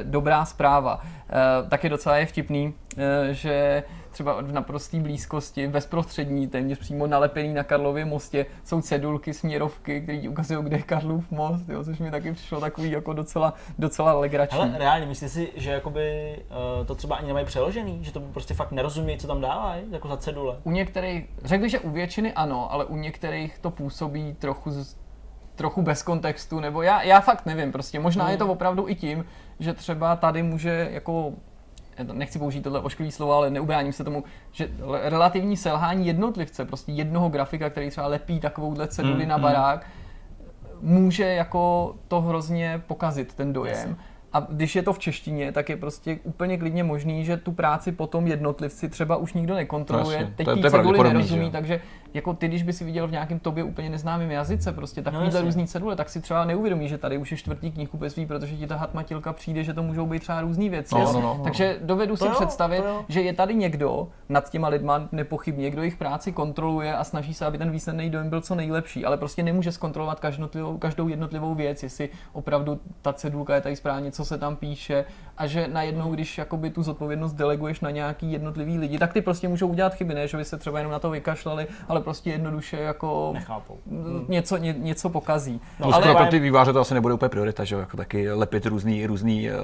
dobrá 0.02 0.44
zpráva. 0.44 1.00
E, 1.30 1.68
taky 1.68 1.88
docela 1.88 2.16
je 2.16 2.26
vtipný, 2.26 2.74
e, 2.96 3.34
že 3.34 3.82
třeba 4.12 4.42
v 4.42 4.52
naprosté 4.52 5.00
blízkosti, 5.00 5.68
bezprostřední, 5.68 6.48
téměř 6.48 6.78
přímo 6.78 7.06
nalepený 7.06 7.54
na 7.54 7.64
Karlově 7.64 8.04
mostě, 8.04 8.46
jsou 8.64 8.80
cedulky, 8.80 9.34
směrovky, 9.34 10.00
které 10.00 10.28
ukazují, 10.28 10.64
kde 10.64 10.76
je 10.76 10.82
Karlův 10.82 11.30
most, 11.30 11.68
jo, 11.68 11.84
což 11.84 11.98
mi 11.98 12.10
taky 12.10 12.32
přišlo 12.32 12.60
takový 12.60 12.90
jako 12.90 13.12
docela, 13.12 13.54
docela 13.78 14.12
legrační. 14.12 14.58
Ale 14.58 14.78
reálně, 14.78 15.06
myslíš 15.06 15.32
si, 15.32 15.52
že 15.56 15.70
jakoby, 15.70 16.36
uh, 16.80 16.86
to 16.86 16.94
třeba 16.94 17.16
ani 17.16 17.26
nemají 17.26 17.46
přeložený, 17.46 18.04
že 18.04 18.12
to 18.12 18.20
prostě 18.20 18.54
fakt 18.54 18.72
nerozumějí, 18.72 19.18
co 19.18 19.26
tam 19.26 19.40
dávají, 19.40 19.82
jako 19.90 20.08
za 20.08 20.16
cedule? 20.16 20.56
U 20.64 20.70
některých, 20.70 21.24
řekl 21.44 21.68
že 21.68 21.80
u 21.80 21.90
většiny 21.90 22.32
ano, 22.32 22.72
ale 22.72 22.84
u 22.84 22.96
některých 22.96 23.58
to 23.58 23.70
působí 23.70 24.34
trochu 24.34 24.70
z, 24.70 24.96
trochu 25.54 25.82
bez 25.82 26.02
kontextu, 26.02 26.60
nebo 26.60 26.82
já, 26.82 27.02
já 27.02 27.20
fakt 27.20 27.46
nevím, 27.46 27.72
prostě 27.72 28.00
možná 28.00 28.30
je 28.30 28.36
to 28.36 28.46
opravdu 28.46 28.88
i 28.88 28.94
tím, 28.94 29.24
že 29.58 29.74
třeba 29.74 30.16
tady 30.16 30.42
může 30.42 30.88
jako 30.90 31.32
nechci 32.12 32.38
použít 32.38 32.62
tohle 32.62 32.80
ošklivý 32.80 33.10
slovo, 33.10 33.32
ale 33.32 33.50
neubráním 33.50 33.92
se 33.92 34.04
tomu, 34.04 34.24
že 34.52 34.68
relativní 35.02 35.56
selhání 35.56 36.06
jednotlivce, 36.06 36.64
prostě 36.64 36.92
jednoho 36.92 37.28
grafika, 37.28 37.70
který 37.70 37.90
třeba 37.90 38.06
lepí 38.06 38.40
takovouhle 38.40 38.88
ceduli 38.88 39.22
mm, 39.22 39.28
na 39.28 39.36
mm. 39.36 39.42
barák, 39.42 39.86
může 40.80 41.24
jako 41.24 41.94
to 42.08 42.20
hrozně 42.20 42.82
pokazit, 42.86 43.34
ten 43.34 43.52
dojem. 43.52 43.76
Jasně. 43.76 43.96
A 44.32 44.40
když 44.40 44.76
je 44.76 44.82
to 44.82 44.92
v 44.92 44.98
češtině, 44.98 45.52
tak 45.52 45.68
je 45.68 45.76
prostě 45.76 46.18
úplně 46.24 46.58
klidně 46.58 46.84
možný, 46.84 47.24
že 47.24 47.36
tu 47.36 47.52
práci 47.52 47.92
potom 47.92 48.26
jednotlivci 48.26 48.88
třeba 48.88 49.16
už 49.16 49.32
nikdo 49.32 49.54
nekontroluje, 49.54 50.16
Jasně. 50.16 50.34
teď 50.36 50.46
té 50.62 50.70
ceduli 50.70 50.98
nerozumí, 50.98 51.44
že? 51.44 51.50
takže 51.50 51.80
jako 52.14 52.34
ty, 52.34 52.48
když 52.48 52.62
by 52.62 52.72
si 52.72 52.84
viděl 52.84 53.08
v 53.08 53.10
nějakém 53.10 53.38
tobě 53.38 53.64
úplně 53.64 53.90
neznámém 53.90 54.30
jazyce, 54.30 54.72
prostě 54.72 55.02
takovýhle 55.02 55.40
no, 55.40 55.46
různý 55.46 55.66
cedule, 55.66 55.96
tak 55.96 56.08
si 56.08 56.20
třeba 56.20 56.44
neuvědomí, 56.44 56.88
že 56.88 56.98
tady 56.98 57.18
už 57.18 57.30
je 57.30 57.36
čtvrtý 57.36 57.70
knihkupectví, 57.70 58.26
protože 58.26 58.56
ti 58.56 58.66
ta 58.66 58.76
hatmatilka 58.76 59.32
přijde, 59.32 59.64
že 59.64 59.74
to 59.74 59.82
můžou 59.82 60.06
být 60.06 60.22
třeba 60.22 60.40
různé 60.40 60.68
věci. 60.68 60.94
No, 60.94 61.04
no, 61.04 61.12
no, 61.12 61.20
no. 61.20 61.40
Takže 61.44 61.78
dovedu 61.82 62.16
to 62.16 62.24
si 62.24 62.30
jo, 62.30 62.34
představit, 62.34 62.84
že 63.08 63.20
je 63.22 63.32
tady 63.32 63.54
někdo 63.54 64.08
nad 64.28 64.50
těma 64.50 64.68
lidma 64.68 65.08
nepochybně, 65.12 65.70
kdo 65.70 65.82
jejich 65.82 65.96
práci 65.96 66.32
kontroluje 66.32 66.96
a 66.96 67.04
snaží 67.04 67.34
se, 67.34 67.46
aby 67.46 67.58
ten 67.58 67.70
výsledný 67.70 68.10
dojem 68.10 68.30
byl 68.30 68.40
co 68.40 68.54
nejlepší, 68.54 69.04
ale 69.04 69.16
prostě 69.16 69.42
nemůže 69.42 69.72
zkontrolovat 69.72 70.20
každou, 70.20 70.78
každou 70.78 71.08
jednotlivou 71.08 71.54
věc, 71.54 71.82
jestli 71.82 72.08
opravdu 72.32 72.80
ta 73.02 73.12
cedulka 73.12 73.54
je 73.54 73.60
tady 73.60 73.76
správně, 73.76 74.12
co 74.12 74.21
se 74.24 74.38
tam 74.38 74.56
píše 74.56 75.04
a 75.38 75.46
že 75.46 75.68
najednou, 75.68 76.10
když 76.10 76.38
jakoby 76.38 76.70
tu 76.70 76.82
zodpovědnost 76.82 77.32
deleguješ 77.32 77.80
na 77.80 77.90
nějaký 77.90 78.32
jednotlivý 78.32 78.78
lidi, 78.78 78.98
tak 78.98 79.12
ty 79.12 79.20
prostě 79.22 79.48
můžou 79.48 79.68
udělat 79.68 79.94
chyby, 79.94 80.14
ne, 80.14 80.28
že 80.28 80.36
by 80.36 80.44
se 80.44 80.58
třeba 80.58 80.78
jenom 80.78 80.92
na 80.92 80.98
to 80.98 81.10
vykašlali, 81.10 81.66
ale 81.88 82.00
prostě 82.00 82.30
jednoduše 82.30 82.76
jako 82.76 83.30
Nechápou. 83.34 83.78
Něco, 84.28 84.56
ně, 84.56 84.74
něco 84.78 85.08
pokazí. 85.08 85.60
No, 85.80 85.94
ale 85.94 86.14
pro 86.14 86.26
ty 86.26 86.38
výváře 86.38 86.72
to 86.72 86.80
asi 86.80 86.94
nebude 86.94 87.14
úplně 87.14 87.28
priorita, 87.28 87.64
že 87.64 87.76
jako 87.76 87.96
taky 87.96 88.32
lepit 88.32 88.66
různý, 88.66 89.06
různý 89.06 89.50
uh, 89.50 89.56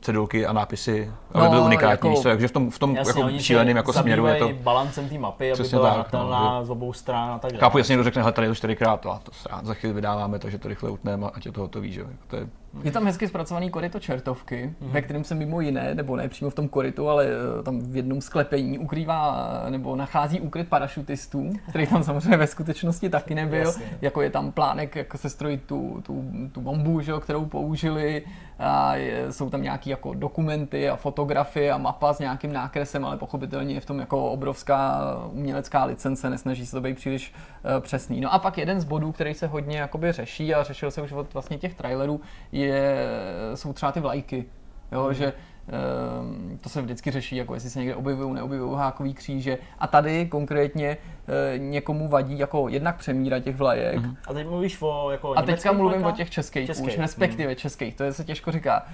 cedulky 0.00 0.46
a 0.46 0.52
nápisy, 0.52 1.10
aby 1.32 1.44
no, 1.44 1.50
byly 1.50 1.62
unikátní, 1.62 2.10
jako, 2.10 2.22
takže 2.22 2.48
v 2.48 2.52
tom, 2.52 2.70
v 2.70 2.78
tom 2.78 2.96
jasně, 2.96 3.22
jako 3.22 3.38
šíleným 3.38 3.76
jako 3.76 3.92
směru 3.92 4.26
je 4.26 4.34
to... 4.34 4.50
balancem 4.62 5.08
té 5.08 5.18
mapy, 5.18 5.52
aby 5.52 5.68
byla 5.68 5.94
tak, 5.94 6.12
no, 6.12 6.60
z 6.64 6.70
obou 6.70 6.92
stran 6.92 7.30
a 7.30 7.38
tak 7.38 7.52
dále. 7.52 7.60
Chápu, 7.60 7.78
jasně 7.78 7.92
někdo 7.92 8.04
řekne, 8.04 8.22
hele, 8.22 8.32
tady 8.32 8.46
je 8.46 8.50
to 8.50 8.54
čtyřikrát, 8.54 9.06
a 9.06 9.20
to 9.22 9.32
za 9.62 9.74
chvíli 9.74 9.94
vydáváme, 9.94 10.38
takže 10.38 10.58
to 10.58 10.68
rychle 10.68 10.90
utneme 10.90 11.26
a 11.26 11.28
ať 11.28 11.46
je 11.46 11.52
to 11.52 11.60
hotový, 11.60 11.92
že 11.92 12.04
to 12.26 12.36
je 12.36 12.46
je 12.82 12.90
tam 12.90 13.04
hezky 13.04 13.28
zpracovaný 13.28 13.70
koryto 13.70 14.00
čertovky, 14.00 14.74
mm-hmm. 14.82 14.92
Ve 15.04 15.06
kterém 15.06 15.24
se 15.24 15.34
mimo 15.34 15.60
jiné, 15.60 15.94
nebo 15.94 16.16
ne 16.16 16.28
přímo 16.28 16.50
v 16.50 16.54
tom 16.54 16.68
korytu, 16.68 17.08
ale 17.08 17.26
eh, 17.26 17.62
tam 17.62 17.80
v 17.80 17.96
jednom 17.96 18.20
sklepení 18.20 18.78
ukrývá 18.78 19.50
nebo 19.70 19.96
nachází 19.96 20.40
úkryt 20.40 20.68
parašutistů, 20.68 21.52
který 21.68 21.86
tam 21.86 22.04
samozřejmě 22.04 22.36
ve 22.36 22.46
skutečnosti 22.46 23.08
taky 23.08 23.34
nebyl. 23.34 23.66
Jasně. 23.66 23.84
Jako 24.02 24.22
je 24.22 24.30
tam 24.30 24.52
plánek, 24.52 24.96
jako 24.96 25.18
se 25.18 25.30
strojit 25.30 25.62
tu, 25.66 26.02
tu, 26.06 26.24
tu 26.52 26.60
bombu, 26.60 27.00
že, 27.00 27.12
kterou 27.20 27.44
použili. 27.44 28.22
A 28.58 28.96
je, 28.96 29.32
jsou 29.32 29.50
tam 29.50 29.62
nějaké 29.62 29.90
jako 29.90 30.14
dokumenty 30.14 30.88
a 30.88 30.96
fotografie 30.96 31.72
a 31.72 31.78
mapa 31.78 32.12
s 32.12 32.18
nějakým 32.18 32.52
nákresem, 32.52 33.04
ale 33.04 33.16
pochopitelně 33.16 33.74
je 33.74 33.80
v 33.80 33.86
tom 33.86 33.98
jako 33.98 34.30
obrovská 34.30 35.00
umělecká 35.32 35.84
licence, 35.84 36.30
nesnaží 36.30 36.66
se 36.66 36.76
to 36.76 36.80
být 36.80 36.96
příliš 36.96 37.34
uh, 37.64 37.80
přesný. 37.80 38.20
No 38.20 38.34
a 38.34 38.38
pak 38.38 38.58
jeden 38.58 38.80
z 38.80 38.84
bodů, 38.84 39.12
který 39.12 39.34
se 39.34 39.46
hodně 39.46 39.78
jakoby 39.78 40.12
řeší 40.12 40.54
a 40.54 40.62
řešil 40.62 40.90
se 40.90 41.02
už 41.02 41.12
od 41.12 41.34
vlastně 41.34 41.58
těch 41.58 41.74
trailerů, 41.74 42.20
je, 42.52 43.06
jsou 43.54 43.72
třeba 43.72 43.92
ty 43.92 44.00
vlajky. 44.00 44.44
Jo, 44.94 45.06
mm. 45.08 45.14
že 45.14 45.32
Ehm, 45.68 46.58
to 46.62 46.68
se 46.68 46.82
vždycky 46.82 47.10
řeší, 47.10 47.36
jako 47.36 47.54
jestli 47.54 47.70
se 47.70 47.78
někde 47.78 47.94
objevují, 47.94 48.34
neobjevují 48.34 48.78
hákový 48.78 49.14
kříže. 49.14 49.58
A 49.78 49.86
tady 49.86 50.26
konkrétně 50.26 50.96
eh, 51.28 51.58
někomu 51.58 52.08
vadí 52.08 52.38
jako 52.38 52.68
jednak 52.68 52.96
přemíra 52.96 53.40
těch 53.40 53.56
vlajek. 53.56 53.98
Mm-hmm. 53.98 54.16
A 54.28 54.32
teď 54.32 54.46
mluvíš 54.48 54.82
o 54.82 55.10
jako 55.10 55.38
A 55.38 55.42
teďka 55.42 55.72
mluvím 55.72 56.00
vlajkách? 56.00 56.14
o 56.14 56.16
těch 56.16 56.30
českých, 56.30 56.66
českých. 56.66 56.86
už 56.86 56.98
respektive 56.98 57.50
mm. 57.50 57.56
českých, 57.56 57.94
to 57.94 58.04
je 58.04 58.12
se 58.12 58.24
těžko 58.24 58.52
říká. 58.52 58.86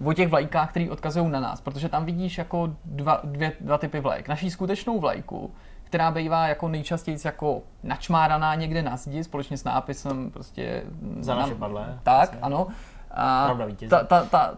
Uh, 0.00 0.08
o 0.08 0.12
těch 0.12 0.28
vlajkách, 0.28 0.70
které 0.70 0.90
odkazují 0.90 1.30
na 1.30 1.40
nás, 1.40 1.60
protože 1.60 1.88
tam 1.88 2.04
vidíš 2.04 2.38
jako 2.38 2.76
dva, 2.84 3.20
dvě, 3.24 3.52
dva 3.60 3.78
typy 3.78 4.00
vlajek. 4.00 4.28
Naší 4.28 4.50
skutečnou 4.50 5.00
vlajku, 5.00 5.50
která 5.84 6.10
bývá 6.10 6.48
jako 6.48 6.68
nejčastěji 6.68 7.18
jako 7.24 7.62
načmáraná 7.82 8.54
někde 8.54 8.82
na 8.82 8.96
zdi 8.96 9.24
společně 9.24 9.56
s 9.56 9.64
nápisem 9.64 10.30
prostě... 10.30 10.82
Za 11.20 11.34
naše 11.34 11.54
padlé. 11.54 11.98
Tak, 12.02 12.36
ano 12.42 12.66
A 13.10 13.44
Pravda, 13.44 13.66
ta, 13.88 14.04
ta, 14.04 14.24
ta, 14.24 14.54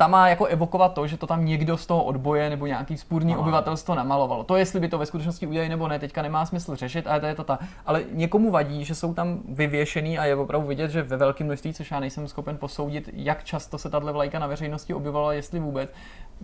ta 0.00 0.06
má 0.06 0.28
jako 0.28 0.44
evokovat 0.44 0.94
to, 0.94 1.06
že 1.06 1.16
to 1.16 1.26
tam 1.26 1.44
někdo 1.44 1.76
z 1.76 1.86
toho 1.86 2.04
odboje 2.04 2.50
nebo 2.50 2.66
nějaký 2.66 2.96
spůrný 2.96 3.32
no. 3.32 3.40
obyvatelstvo 3.40 3.94
namalovalo. 3.94 4.44
To, 4.44 4.56
jestli 4.56 4.80
by 4.80 4.88
to 4.88 4.98
ve 4.98 5.06
skutečnosti 5.06 5.46
udělali 5.46 5.68
nebo 5.68 5.88
ne, 5.88 5.98
teďka 5.98 6.22
nemá 6.22 6.46
smysl 6.46 6.76
řešit, 6.76 7.06
ale 7.06 7.20
to 7.20 7.26
je 7.26 7.34
to 7.34 7.44
ta. 7.44 7.58
Ale 7.86 8.02
někomu 8.12 8.50
vadí, 8.50 8.84
že 8.84 8.94
jsou 8.94 9.14
tam 9.14 9.40
vyvěšený 9.48 10.18
a 10.18 10.24
je 10.24 10.36
opravdu 10.36 10.68
vidět, 10.68 10.90
že 10.90 11.02
ve 11.02 11.16
velkém 11.16 11.46
množství, 11.46 11.74
což 11.74 11.90
já 11.90 12.00
nejsem 12.00 12.28
schopen 12.28 12.58
posoudit, 12.58 13.10
jak 13.12 13.44
často 13.44 13.78
se 13.78 13.90
tahle 13.90 14.12
vlajka 14.12 14.38
na 14.38 14.46
veřejnosti 14.46 14.94
objevovala, 14.94 15.32
jestli 15.32 15.60
vůbec. 15.60 15.90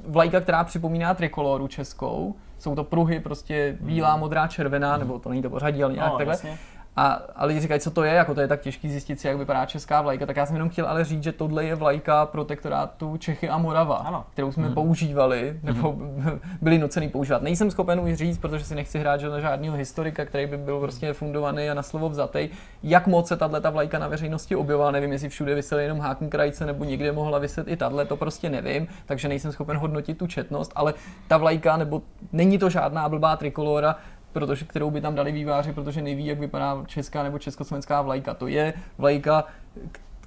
Vlajka, 0.06 0.40
která 0.40 0.64
připomíná 0.64 1.14
trikoloru 1.14 1.68
českou, 1.68 2.34
jsou 2.58 2.74
to 2.74 2.84
pruhy, 2.84 3.20
prostě 3.20 3.76
bílá, 3.80 4.16
modrá, 4.16 4.46
červená, 4.46 4.96
nebo 4.96 5.18
to 5.18 5.28
není 5.28 5.42
to 5.42 5.50
pořadí, 5.50 5.84
ale 5.84 5.92
nějak 5.92 6.12
no, 6.12 6.16
takhle. 6.18 6.32
Jasně 6.32 6.58
a, 6.96 7.22
a 7.37 7.44
lidi 7.44 7.61
říkají, 7.61 7.80
co 7.80 7.90
to 7.90 8.04
je, 8.04 8.12
jako 8.14 8.35
to 8.35 8.40
je 8.40 8.48
tak 8.48 8.61
těžký 8.61 8.90
zjistit 8.90 9.20
si, 9.20 9.28
jak 9.28 9.37
vypadá 9.37 9.66
česká 9.66 10.02
vlajka, 10.02 10.26
tak 10.26 10.37
já 10.37 10.46
jsem 10.46 10.56
jenom 10.56 10.68
chtěl 10.68 10.87
ale 10.87 11.04
říct, 11.04 11.22
že 11.22 11.32
tohle 11.32 11.64
je 11.64 11.74
vlajka 11.74 12.26
protektorátu 12.26 13.16
Čechy 13.16 13.48
a 13.48 13.59
Morava, 13.59 13.96
ano. 13.96 14.24
kterou 14.32 14.52
jsme 14.52 14.64
hmm. 14.64 14.74
používali, 14.74 15.61
nebo 15.62 15.92
hmm. 15.92 16.40
byli 16.61 16.78
nucený 16.78 17.09
používat. 17.09 17.42
Nejsem 17.42 17.70
schopen 17.70 18.00
už 18.00 18.14
říct, 18.14 18.38
protože 18.38 18.64
si 18.64 18.74
nechci 18.74 18.98
hrát 18.98 19.20
že 19.20 19.26
žádného 19.40 19.76
historika, 19.76 20.24
který 20.24 20.46
by 20.46 20.56
byl 20.56 20.80
prostě 20.80 21.12
fundovaný 21.12 21.70
a 21.70 21.74
na 21.74 21.82
slovo 21.82 22.09
vzatý, 22.09 22.48
jak 22.82 23.06
moc 23.06 23.28
se 23.28 23.37
tahle 23.37 23.61
ta 23.61 23.70
vlajka 23.70 23.98
na 23.98 24.09
veřejnosti 24.09 24.56
objevovala. 24.56 24.90
Nevím, 24.90 25.12
jestli 25.12 25.28
všude 25.28 25.54
vysely 25.54 25.82
jenom 25.82 26.00
hákn 26.00 26.28
krajce, 26.28 26.66
nebo 26.66 26.85
někde 26.85 27.12
mohla 27.12 27.38
vyset 27.38 27.68
i 27.68 27.76
tahle, 27.76 28.04
to 28.04 28.16
prostě 28.16 28.50
nevím, 28.50 28.88
takže 29.06 29.28
nejsem 29.28 29.52
schopen 29.52 29.76
hodnotit 29.76 30.18
tu 30.18 30.26
četnost, 30.26 30.72
ale 30.74 30.94
ta 31.28 31.37
vlajka, 31.37 31.76
nebo 31.76 32.02
není 32.32 32.59
to 32.59 32.70
žádná 32.70 33.09
blbá 33.09 33.37
trikolora, 33.37 33.96
protože, 34.37 34.64
kterou 34.64 34.90
by 34.90 35.01
tam 35.01 35.14
dali 35.14 35.33
výváři, 35.33 35.72
protože 35.72 36.03
neví, 36.03 36.27
jak 36.27 36.38
vypadá 36.38 36.85
česká 36.87 37.22
nebo 37.22 37.38
československá 37.38 38.03
vlajka. 38.03 38.35
To 38.35 38.46
je 38.46 38.75
vlajka, 38.99 39.44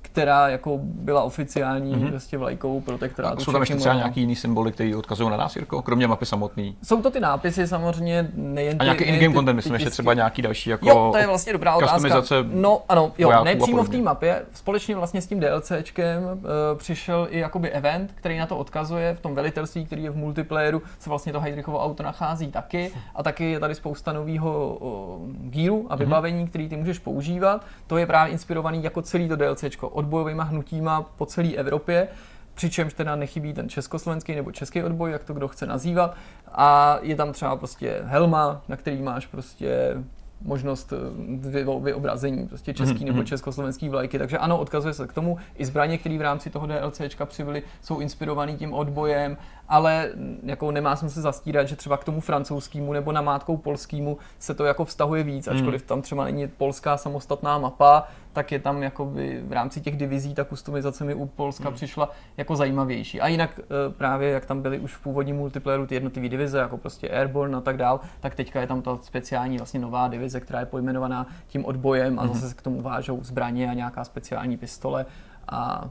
která 0.02 0.50
jako 0.50 0.80
byla 0.84 1.24
oficiální 1.24 1.96
mm-hmm. 1.96 2.10
vlastně 2.10 2.38
vlajkou 2.38 2.82
protektorátu. 2.82 3.44
Jsou 3.44 3.52
tam 3.52 3.62
ještě 3.62 3.76
třeba 3.76 3.96
nějaký 3.96 4.20
jiný 4.20 4.36
symboly, 4.36 4.72
které 4.72 4.96
odkazují 4.96 5.30
na 5.30 5.38
nás, 5.38 5.56
Jirko, 5.56 5.82
kromě 5.82 6.08
mapy 6.08 6.26
samotný? 6.26 6.78
Jsou 6.84 7.02
to 7.02 7.12
ty 7.12 7.20
nápisy 7.20 7.68
samozřejmě, 7.68 8.30
nejen 8.34 8.78
ty, 8.78 8.82
A 8.82 8.84
nějaký 8.84 9.04
in-game 9.04 9.36
content, 9.36 9.56
myslím, 9.56 9.74
ještě 9.74 9.90
třeba 9.90 10.14
nějaký 10.14 10.42
další 10.42 10.70
jako 10.70 10.90
Jo, 10.90 11.10
to 11.12 11.18
je 11.18 11.28
vlastně 11.28 11.54
dobrá 11.54 11.76
otázka. 11.76 12.24
No 12.44 12.82
ano, 12.90 13.12
jo, 13.18 13.44
ne 13.44 13.56
přímo 13.56 13.84
v 13.84 13.90
té 13.90 13.98
mapě, 13.98 14.46
společně 14.54 14.96
vlastně 14.96 15.22
s 15.22 15.28
tím 15.28 15.40
DLCčkem 15.40 16.24
uh, 16.24 16.40
přišel 16.78 17.28
i 17.30 17.40
jakoby 17.40 17.70
event, 17.70 18.12
který 18.16 18.38
na 18.38 18.46
to 18.46 18.58
odkazuje 18.58 19.14
v 19.14 19.20
tom 19.20 19.36
velitelství, 19.36 19.86
který 19.86 20.04
je 20.04 20.10
v 20.10 20.16
multiplayeru, 20.16 20.82
se 21.00 21.10
vlastně 21.10 21.34
to 21.34 21.40
Heidrichovo 21.40 21.84
auto 21.84 22.04
nachází 22.04 22.52
taky 22.52 22.92
a 23.16 23.24
taky 23.24 23.52
je 23.52 23.60
tady 23.60 23.76
spousta 23.76 24.14
nového 24.14 24.78
uh, 24.82 25.50
gearu 25.50 25.88
a 25.90 25.96
mhm. 25.96 26.06
vybavení, 26.06 26.44
mm-hmm. 26.44 26.50
který 26.50 26.70
ty 26.70 26.76
můžeš 26.76 27.00
používat. 27.00 27.66
To 27.88 27.98
je 27.98 28.06
právě 28.06 28.32
inspirovaný 28.32 28.84
jako 28.84 29.02
celý 29.02 29.28
to 29.28 29.36
DLCčko 29.36 29.89
odbojovými 29.90 30.42
hnutíma 30.46 31.02
po 31.02 31.26
celé 31.26 31.54
Evropě, 31.54 32.08
přičemž 32.54 32.94
teda 32.94 33.16
nechybí 33.16 33.54
ten 33.54 33.70
československý 33.70 34.36
nebo 34.36 34.52
český 34.52 34.84
odboj, 34.84 35.12
jak 35.12 35.24
to 35.24 35.34
kdo 35.34 35.48
chce 35.48 35.66
nazývat. 35.66 36.16
A 36.52 37.00
je 37.02 37.16
tam 37.16 37.34
třeba 37.34 37.56
prostě 37.56 38.02
helma, 38.04 38.62
na 38.68 38.76
který 38.76 39.02
máš 39.02 39.26
prostě 39.26 39.96
možnost 40.42 40.94
eh, 40.94 41.64
vyobrazení 41.80 42.48
prostě 42.48 42.74
český 42.74 42.96
mm-hmm. 42.96 43.06
nebo 43.06 43.18
mhm. 43.18 43.26
československý 43.26 43.90
vlajky. 43.90 44.20
Takže 44.20 44.38
ano, 44.38 44.60
odkazuje 44.60 44.94
se 44.94 45.08
k 45.08 45.14
tomu. 45.14 45.38
I 45.56 45.66
zbraně, 45.66 45.98
které 45.98 46.18
v 46.18 46.22
rámci 46.22 46.50
toho 46.50 46.68
DLCčka 46.68 47.26
přibyly, 47.26 47.64
jsou 47.82 48.00
inspirovaný 48.00 48.58
tím 48.58 48.74
odbojem, 48.74 49.38
ale 49.70 50.10
jako 50.44 50.72
nemá 50.72 50.96
smysl 50.96 51.22
zastírat, 51.22 51.68
že 51.68 51.76
třeba 51.76 51.98
k 51.98 52.04
tomu 52.04 52.22
francouzskému 52.22 52.94
nebo 52.94 53.12
namátkou 53.12 53.58
polskému 53.58 54.18
se 54.40 54.54
to 54.54 54.66
jako 54.66 54.86
vztahuje 54.86 55.24
víc, 55.24 55.48
mm. 55.48 55.56
ačkoliv 55.56 55.84
tam 55.84 56.02
třeba 56.02 56.24
není 56.26 56.48
polská 56.48 56.98
samostatná 56.98 57.58
mapa, 57.58 58.08
tak 58.34 58.52
je 58.52 58.60
tam 58.60 58.84
jakoby 58.84 59.42
v 59.48 59.54
rámci 59.54 59.82
těch 59.82 59.98
divizí 59.98 60.34
ta 60.34 60.44
kustomizace 60.44 61.04
mi 61.04 61.14
u 61.14 61.26
Polska 61.26 61.70
mm. 61.70 61.76
přišla 61.76 62.10
jako 62.38 62.56
zajímavější. 62.56 63.22
A 63.22 63.28
jinak 63.28 63.60
eh, 63.60 63.64
právě 63.90 64.30
jak 64.30 64.46
tam 64.46 64.62
byly 64.62 64.80
už 64.80 64.96
v 64.96 65.02
původním 65.02 65.36
multiplayeru 65.36 65.88
ty 65.88 65.96
jednotlivé 65.96 66.30
divize, 66.30 66.58
jako 66.58 66.78
prostě 66.78 67.10
Airborne 67.10 67.58
a 67.58 67.62
tak 67.62 67.78
dál, 67.78 68.00
tak 68.20 68.36
teďka 68.36 68.62
je 68.62 68.68
tam 68.68 68.82
ta 68.82 68.98
speciální 69.02 69.58
vlastně 69.58 69.80
nová 69.80 70.08
divize, 70.08 70.40
která 70.40 70.60
je 70.60 70.66
pojmenovaná 70.66 71.28
tím 71.48 71.66
odbojem 71.66 72.20
a 72.20 72.24
mm. 72.24 72.34
zase 72.34 72.56
k 72.56 72.62
tomu 72.62 72.82
vážou 72.82 73.24
zbraně 73.24 73.70
a 73.70 73.74
nějaká 73.74 74.04
speciální 74.04 74.58
pistole 74.58 75.06
a, 75.48 75.90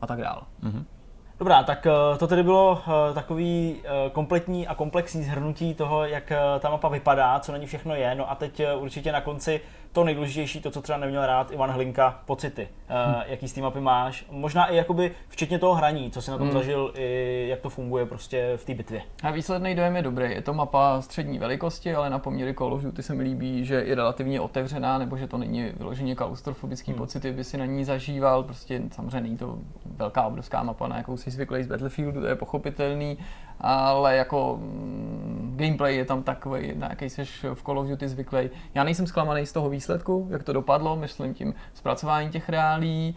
a 0.00 0.06
tak 0.06 0.20
dál. 0.20 0.42
Mm. 0.62 0.84
Dobrá, 1.38 1.62
tak 1.62 1.86
eh, 1.86 2.18
to 2.18 2.26
tedy 2.26 2.42
bylo 2.42 2.82
eh, 2.82 3.14
takový 3.14 3.82
kompletní 4.12 4.68
a 4.68 4.74
komplexní 4.74 5.22
zhrnutí 5.22 5.74
toho, 5.74 6.04
jak 6.04 6.32
ta 6.60 6.70
mapa 6.70 6.88
vypadá, 6.88 7.40
co 7.40 7.52
na 7.52 7.58
ní 7.58 7.66
všechno 7.66 7.94
je. 7.94 8.14
No 8.14 8.30
a 8.30 8.34
teď 8.34 8.62
určitě 8.78 9.12
na 9.12 9.20
konci 9.20 9.60
to 9.92 10.04
nejdůležitější, 10.04 10.60
to, 10.60 10.70
co 10.70 10.82
třeba 10.82 10.98
neměl 10.98 11.26
rád 11.26 11.52
Ivan 11.52 11.70
Hlinka, 11.70 12.20
pocity. 12.26 12.68
Uh, 12.90 12.96
hm. 12.96 13.22
Jaký 13.26 13.48
z 13.48 13.52
té 13.52 13.60
mapy 13.60 13.80
máš? 13.80 14.26
Možná 14.30 14.66
i 14.66 14.76
jakoby 14.76 15.12
včetně 15.28 15.58
toho 15.58 15.74
hraní, 15.74 16.10
co 16.10 16.22
si 16.22 16.30
na 16.30 16.38
tom 16.38 16.48
hm. 16.48 16.52
zažil, 16.52 16.92
i 16.94 17.46
jak 17.48 17.60
to 17.60 17.70
funguje 17.70 18.06
prostě 18.06 18.52
v 18.56 18.64
té 18.64 18.74
bitvě. 18.74 19.02
A 19.22 19.30
výsledný 19.30 19.74
dojem 19.74 19.96
je 19.96 20.02
dobrý. 20.02 20.30
Je 20.30 20.42
to 20.42 20.54
mapa 20.54 21.02
střední 21.02 21.38
velikosti, 21.38 21.94
ale 21.94 22.10
na 22.10 22.18
poměry 22.18 22.54
Call 22.54 22.74
of 22.74 22.82
Duty 22.82 23.02
se 23.02 23.14
mi 23.14 23.22
líbí, 23.22 23.64
že 23.64 23.74
je 23.74 23.94
relativně 23.94 24.40
otevřená, 24.40 24.98
nebo 24.98 25.16
že 25.16 25.26
to 25.26 25.38
není 25.38 25.72
vyloženě 25.76 26.14
klaustrofobický 26.14 26.90
hmm. 26.90 26.98
pocity, 26.98 27.32
by 27.32 27.44
si 27.44 27.58
na 27.58 27.64
ní 27.64 27.84
zažíval. 27.84 28.42
Prostě 28.42 28.82
samozřejmě 28.92 29.20
není 29.20 29.36
to 29.36 29.58
velká 29.86 30.22
obrovská 30.22 30.62
mapa, 30.62 30.88
na 30.88 30.96
jakou 30.96 31.16
si 31.16 31.30
zvyklý 31.30 31.62
z 31.62 31.66
Battlefieldu, 31.66 32.20
to 32.20 32.26
je 32.26 32.36
pochopitelný 32.36 33.18
ale 33.60 34.16
jako 34.16 34.58
mm, 34.60 35.54
gameplay 35.56 35.96
je 35.96 36.04
tam 36.04 36.22
takový, 36.22 36.72
na 36.74 36.86
jaký 36.90 37.10
jsi 37.10 37.24
v 37.54 37.62
Call 37.62 37.78
of 37.78 37.86
Duty 37.86 38.08
zvyklý. 38.08 38.50
Já 38.74 38.84
nejsem 38.84 39.06
zklamaný 39.06 39.46
z 39.46 39.52
toho 39.52 39.70
výsledku, 39.70 40.28
jak 40.30 40.42
to 40.42 40.52
dopadlo, 40.52 40.96
myslím 40.96 41.34
tím 41.34 41.54
zpracování 41.74 42.30
těch 42.30 42.48
reálí, 42.48 43.16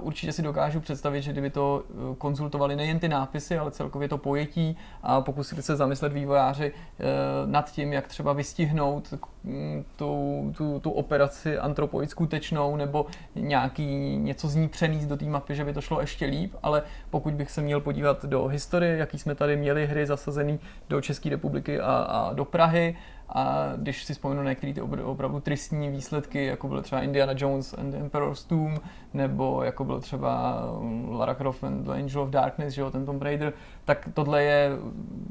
určitě 0.00 0.32
si 0.32 0.42
dokážu 0.42 0.80
představit, 0.80 1.22
že 1.22 1.32
kdyby 1.32 1.50
to 1.50 1.82
eh, 1.88 2.14
konzultovali 2.18 2.76
nejen 2.76 2.98
ty 2.98 3.08
nápisy, 3.08 3.58
ale 3.58 3.70
celkově 3.70 4.08
to 4.08 4.18
pojetí 4.18 4.76
a 5.02 5.20
pokusili 5.20 5.62
se 5.62 5.76
zamyslet 5.76 6.12
vývojáři 6.12 6.72
eh, 6.72 7.04
nad 7.46 7.72
tím, 7.72 7.92
jak 7.92 8.08
třeba 8.08 8.32
vystihnout 8.32 9.14
mm, 9.44 9.84
tu, 9.96 10.52
tu, 10.56 10.80
tu 10.80 10.90
operaci 10.90 11.58
antropoid 11.58 12.10
skutečnou 12.10 12.76
nebo 12.76 13.06
nějaký 13.34 14.16
něco 14.16 14.48
z 14.48 14.54
ní 14.54 14.68
přenést 14.68 15.06
do 15.06 15.16
té 15.16 15.24
mapy, 15.24 15.54
že 15.54 15.64
by 15.64 15.72
to 15.72 15.80
šlo 15.80 16.00
ještě 16.00 16.26
líp, 16.26 16.54
ale 16.62 16.82
pokud 17.10 17.34
bych 17.34 17.50
se 17.50 17.62
měl 17.62 17.80
podívat 17.80 18.24
do 18.24 18.46
historie, 18.46 18.96
jaký 18.96 19.18
jsme 19.18 19.34
tady 19.34 19.56
měli 19.56 19.86
hry 19.86 20.06
zasazený 20.06 20.60
do 20.88 21.00
České 21.00 21.30
republiky 21.30 21.80
a, 21.80 21.92
a 21.92 22.32
do 22.32 22.44
Prahy, 22.44 22.96
a 23.28 23.72
když 23.76 24.04
si 24.04 24.12
vzpomenu 24.12 24.42
na 24.42 24.50
některé 24.50 24.72
ty 24.72 24.80
opravdu 24.80 25.40
tristní 25.40 25.90
výsledky, 25.90 26.44
jako 26.44 26.68
byl 26.68 26.82
třeba 26.82 27.00
Indiana 27.00 27.32
Jones 27.36 27.74
and 27.78 27.90
the 27.90 27.96
Emperor's 27.96 28.44
Tomb, 28.44 28.80
nebo 29.14 29.62
jako 29.62 29.84
byl 29.84 30.00
třeba 30.00 30.62
um, 30.70 31.12
Lara 31.12 31.34
Croft 31.34 31.64
and 31.64 31.84
the 31.84 31.92
Angel 31.92 32.22
of 32.22 32.30
Darkness, 32.30 32.74
že 32.74 32.80
jo, 32.80 32.90
ten 32.90 33.06
Tomb 33.06 33.22
Raider, 33.22 33.52
tak 33.84 34.08
tohle 34.14 34.42
je 34.42 34.70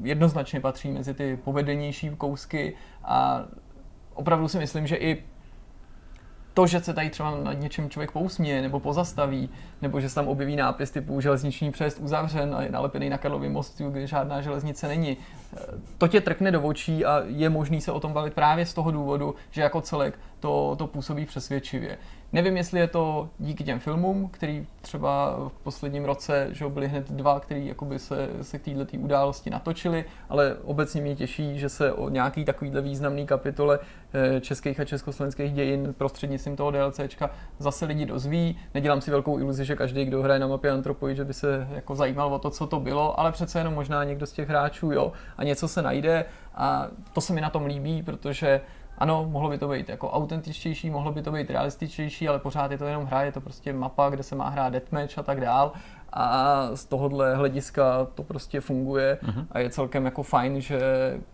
jednoznačně 0.02 0.60
patří 0.60 0.90
mezi 0.90 1.14
ty 1.14 1.38
povedenější 1.44 2.10
kousky 2.10 2.76
a 3.04 3.44
opravdu 4.14 4.48
si 4.48 4.58
myslím, 4.58 4.86
že 4.86 4.96
i 4.96 5.22
to, 6.56 6.66
že 6.66 6.80
se 6.80 6.94
tady 6.94 7.10
třeba 7.10 7.30
nad 7.30 7.52
něčem 7.52 7.90
člověk 7.90 8.10
pousměje 8.10 8.62
nebo 8.62 8.80
pozastaví, 8.80 9.48
nebo 9.82 10.00
že 10.00 10.08
se 10.08 10.14
tam 10.14 10.28
objeví 10.28 10.56
nápis 10.56 10.90
typu 10.90 11.20
železniční 11.20 11.72
přejezd 11.72 12.00
uzavřen 12.00 12.54
a 12.54 12.62
je 12.62 12.70
nalepený 12.70 13.10
na 13.10 13.18
Karlově 13.18 13.50
mostu, 13.50 13.90
kde 13.90 14.06
žádná 14.06 14.40
železnice 14.40 14.88
není, 14.88 15.16
to 15.98 16.08
tě 16.08 16.20
trkne 16.20 16.50
do 16.50 16.62
očí 16.62 17.04
a 17.04 17.22
je 17.26 17.50
možný 17.50 17.80
se 17.80 17.92
o 17.92 18.00
tom 18.00 18.12
bavit 18.12 18.34
právě 18.34 18.66
z 18.66 18.74
toho 18.74 18.90
důvodu, 18.90 19.34
že 19.50 19.62
jako 19.62 19.80
celek 19.80 20.18
to, 20.40 20.76
to 20.78 20.86
působí 20.86 21.26
přesvědčivě. 21.26 21.98
Nevím, 22.32 22.56
jestli 22.56 22.80
je 22.80 22.86
to 22.86 23.28
díky 23.38 23.64
těm 23.64 23.78
filmům, 23.78 24.28
který 24.28 24.66
třeba 24.80 25.36
v 25.48 25.62
posledním 25.62 26.04
roce, 26.04 26.48
že 26.50 26.68
byly 26.68 26.88
hned 26.88 27.12
dva, 27.12 27.40
který 27.40 27.66
jakoby 27.66 27.98
se, 27.98 28.28
se 28.42 28.58
k 28.58 28.64
této 28.64 28.96
události 28.98 29.50
natočili, 29.50 30.04
ale 30.28 30.56
obecně 30.64 31.00
mě 31.02 31.16
těší, 31.16 31.58
že 31.58 31.68
se 31.68 31.92
o 31.92 32.08
nějaký 32.08 32.44
takovýhle 32.44 32.80
významný 32.80 33.26
kapitole 33.26 33.78
eh, 34.12 34.40
českých 34.40 34.80
a 34.80 34.84
československých 34.84 35.52
dějin 35.52 35.94
prostřednictvím 35.98 36.56
toho 36.56 36.70
DLCčka 36.70 37.30
zase 37.58 37.86
lidi 37.86 38.06
dozví. 38.06 38.58
Nedělám 38.74 39.00
si 39.00 39.10
velkou 39.10 39.38
iluzi, 39.38 39.64
že 39.64 39.76
každý, 39.76 40.04
kdo 40.04 40.22
hraje 40.22 40.40
na 40.40 40.46
mapě 40.46 40.70
Antropoid, 40.70 41.16
že 41.16 41.24
by 41.24 41.34
se 41.34 41.68
jako 41.74 41.94
zajímal 41.94 42.34
o 42.34 42.38
to, 42.38 42.50
co 42.50 42.66
to 42.66 42.80
bylo, 42.80 43.20
ale 43.20 43.32
přece 43.32 43.58
jenom 43.58 43.74
možná 43.74 44.04
někdo 44.04 44.26
z 44.26 44.32
těch 44.32 44.48
hráčů, 44.48 44.92
jo, 44.92 45.12
a 45.36 45.44
něco 45.44 45.68
se 45.68 45.82
najde 45.82 46.24
a 46.54 46.88
to 47.12 47.20
se 47.20 47.32
mi 47.32 47.40
na 47.40 47.50
tom 47.50 47.66
líbí, 47.66 48.02
protože 48.02 48.60
ano, 48.98 49.26
mohlo 49.30 49.50
by 49.50 49.58
to 49.58 49.68
být 49.68 49.88
jako 49.88 50.10
autentičtější, 50.10 50.90
mohlo 50.90 51.12
by 51.12 51.22
to 51.22 51.32
být 51.32 51.50
realističtější, 51.50 52.28
ale 52.28 52.38
pořád 52.38 52.70
je 52.70 52.78
to 52.78 52.86
jenom 52.86 53.04
hra, 53.04 53.22
je 53.22 53.32
to 53.32 53.40
prostě 53.40 53.72
mapa, 53.72 54.10
kde 54.10 54.22
se 54.22 54.34
má 54.34 54.48
hrát 54.48 54.72
deathmatch 54.72 55.18
a 55.18 55.22
tak 55.22 55.40
dál. 55.40 55.72
A 56.18 56.70
z 56.74 56.84
tohohle 56.84 57.36
hlediska 57.36 58.06
to 58.14 58.22
prostě 58.22 58.60
funguje 58.60 59.18
uh-huh. 59.22 59.46
a 59.52 59.58
je 59.58 59.70
celkem 59.70 60.04
jako 60.04 60.22
fajn, 60.22 60.60
že 60.60 60.80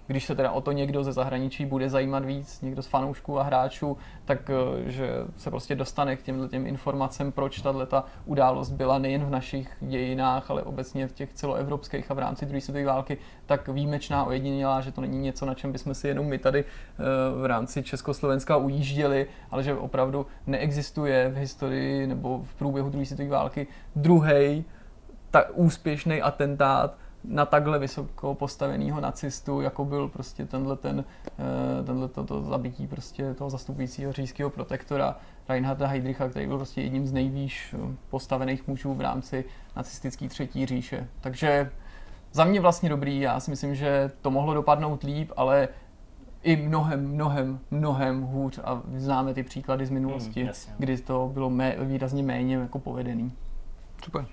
když 0.06 0.24
se 0.24 0.34
teda 0.34 0.50
o 0.50 0.60
to 0.60 0.72
někdo 0.72 1.04
ze 1.04 1.12
zahraničí 1.12 1.66
bude 1.66 1.90
zajímat 1.90 2.24
víc, 2.24 2.60
někdo 2.60 2.82
z 2.82 2.86
fanoušků 2.86 3.38
a 3.38 3.42
hráčů, 3.42 3.96
tak 4.24 4.50
eh, 4.50 4.90
že 4.90 5.10
se 5.36 5.50
prostě 5.50 5.74
dostane 5.74 6.16
k 6.16 6.22
těmhle 6.22 6.48
těm 6.48 6.66
informacím, 6.66 7.32
proč 7.32 7.60
tahle 7.60 7.86
ta 7.86 8.04
událost 8.24 8.70
byla 8.70 8.98
nejen 8.98 9.24
v 9.24 9.30
našich 9.30 9.76
dějinách, 9.80 10.50
ale 10.50 10.62
obecně 10.62 11.08
v 11.08 11.12
těch 11.12 11.32
celoevropských 11.32 12.10
a 12.10 12.14
v 12.14 12.18
rámci 12.18 12.46
druhé 12.46 12.60
světové 12.60 12.84
války 12.84 13.18
tak 13.46 13.68
výjimečná, 13.68 14.24
ojedinělá, 14.24 14.80
že 14.80 14.92
to 14.92 15.00
není 15.00 15.18
něco, 15.18 15.46
na 15.46 15.54
čem 15.54 15.72
bychom 15.72 15.94
si 15.94 16.08
jenom 16.08 16.26
my 16.26 16.38
tady 16.38 16.64
eh, 16.64 17.02
v 17.42 17.46
rámci 17.46 17.82
Československa 17.82 18.56
ujížděli, 18.56 19.26
ale 19.50 19.62
že 19.62 19.74
opravdu 19.74 20.26
neexistuje 20.46 21.28
v 21.28 21.36
historii 21.36 22.06
nebo 22.06 22.42
v 22.42 22.54
průběhu 22.54 22.90
druhé 22.90 23.06
světové 23.06 23.28
války 23.28 23.66
druhý 23.96 24.64
tak 25.32 25.50
úspěšný 25.54 26.22
atentát 26.22 26.96
na 27.24 27.46
takhle 27.46 27.78
vysoko 27.78 28.34
postaveného 28.34 29.00
nacistu, 29.00 29.60
jako 29.60 29.84
byl 29.84 30.08
prostě 30.08 30.46
tenhle, 30.46 30.76
ten, 30.76 31.04
eh, 31.38 31.84
tenhle 31.84 32.08
to, 32.08 32.24
to 32.24 32.42
zabití 32.42 32.86
prostě 32.86 33.34
toho 33.34 33.50
zastupujícího 33.50 34.12
říjského 34.12 34.50
protektora 34.50 35.16
Reinharda 35.48 35.86
Heydricha, 35.86 36.28
který 36.28 36.46
byl 36.46 36.56
prostě 36.56 36.82
jedním 36.82 37.06
z 37.06 37.12
nejvýš 37.12 37.74
eh, 37.74 37.96
postavených 38.10 38.66
mužů 38.66 38.94
v 38.94 39.00
rámci 39.00 39.44
nacistické 39.76 40.28
třetí 40.28 40.66
říše. 40.66 41.08
Takže 41.20 41.70
za 42.32 42.44
mě 42.44 42.60
vlastně 42.60 42.88
dobrý, 42.88 43.20
já 43.20 43.40
si 43.40 43.50
myslím, 43.50 43.74
že 43.74 44.10
to 44.20 44.30
mohlo 44.30 44.54
dopadnout 44.54 45.02
líp, 45.02 45.32
ale 45.36 45.68
i 46.42 46.56
mnohem, 46.56 47.08
mnohem, 47.08 47.60
mnohem 47.70 48.22
hůř 48.22 48.60
a 48.64 48.82
známe 48.96 49.34
ty 49.34 49.42
příklady 49.42 49.86
z 49.86 49.90
minulosti, 49.90 50.42
hmm, 50.42 50.52
kdy 50.78 50.98
to 50.98 51.30
bylo 51.34 51.50
mé, 51.50 51.76
výrazně 51.80 52.22
méně 52.22 52.56
jako 52.56 52.78
povedený. 52.78 53.32
Super 54.04 54.26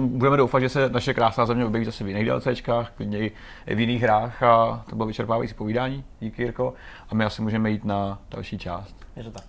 budeme 0.00 0.36
doufat, 0.36 0.60
že 0.60 0.68
se 0.68 0.88
naše 0.88 1.14
krásná 1.14 1.46
země 1.46 1.64
objeví 1.64 1.84
zase 1.84 2.04
v 2.04 2.08
jiných 2.08 2.26
DLCčkách, 2.26 2.90
klidně 2.90 3.18
i 3.66 3.74
v 3.74 3.80
jiných 3.80 4.02
hrách 4.02 4.42
a 4.42 4.84
to 4.90 4.96
bylo 4.96 5.06
vyčerpávající 5.06 5.54
povídání. 5.54 6.04
Díky 6.20 6.42
Jirko. 6.42 6.74
A 7.08 7.14
my 7.14 7.24
asi 7.24 7.42
můžeme 7.42 7.70
jít 7.70 7.84
na 7.84 8.18
další 8.30 8.58
část. 8.58 8.96
Je 9.16 9.24
to 9.24 9.30
tak. 9.30 9.44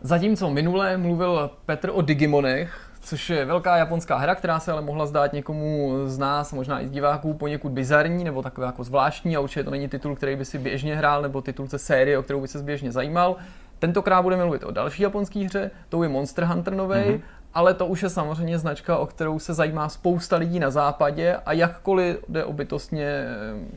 Zatímco 0.00 0.50
minule 0.50 0.96
mluvil 0.96 1.50
Petr 1.66 1.90
o 1.92 2.02
Digimonech, 2.02 2.90
což 3.00 3.30
je 3.30 3.44
velká 3.44 3.76
japonská 3.76 4.16
hra, 4.16 4.34
která 4.34 4.60
se 4.60 4.72
ale 4.72 4.82
mohla 4.82 5.06
zdát 5.06 5.32
někomu 5.32 5.92
z 6.04 6.18
nás, 6.18 6.52
možná 6.52 6.80
i 6.80 6.88
z 6.88 6.90
diváků, 6.90 7.34
poněkud 7.34 7.72
bizarní 7.72 8.24
nebo 8.24 8.42
takové 8.42 8.66
jako 8.66 8.84
zvláštní 8.84 9.36
a 9.36 9.40
určitě 9.40 9.64
to 9.64 9.70
není 9.70 9.88
titul, 9.88 10.16
který 10.16 10.36
by 10.36 10.44
si 10.44 10.58
běžně 10.58 10.96
hrál 10.96 11.22
nebo 11.22 11.42
titul 11.42 11.66
ze 11.66 11.78
série, 11.78 12.18
o 12.18 12.22
kterou 12.22 12.40
by 12.40 12.48
se 12.48 12.62
běžně 12.62 12.92
zajímal. 12.92 13.36
Tentokrát 13.78 14.22
budeme 14.22 14.44
mluvit 14.44 14.64
o 14.64 14.70
další 14.70 15.02
japonské 15.02 15.44
hře, 15.44 15.70
to 15.88 16.02
je 16.02 16.08
Monster 16.08 16.44
Hunter 16.44 16.74
nový 16.74 16.94
mm-hmm 16.94 17.20
ale 17.54 17.74
to 17.74 17.86
už 17.86 18.02
je 18.02 18.10
samozřejmě 18.10 18.58
značka, 18.58 18.98
o 18.98 19.06
kterou 19.06 19.38
se 19.38 19.54
zajímá 19.54 19.88
spousta 19.88 20.36
lidí 20.36 20.58
na 20.58 20.70
západě 20.70 21.36
a 21.46 21.52
jakkoliv 21.52 22.16
jde 22.28 22.44
o 22.44 22.52
bytostně 22.52 23.04
eh, 23.04 23.26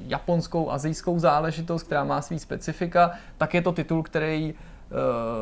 japonskou, 0.08 0.72
azijskou 0.72 1.20
záležitost, 1.20 1.84
která 1.84 2.04
má 2.04 2.22
svý 2.22 2.40
specifika, 2.40 3.12
tak 3.38 3.54
je 3.54 3.62
to 3.62 3.72
titul, 3.72 4.04
který 4.04 4.54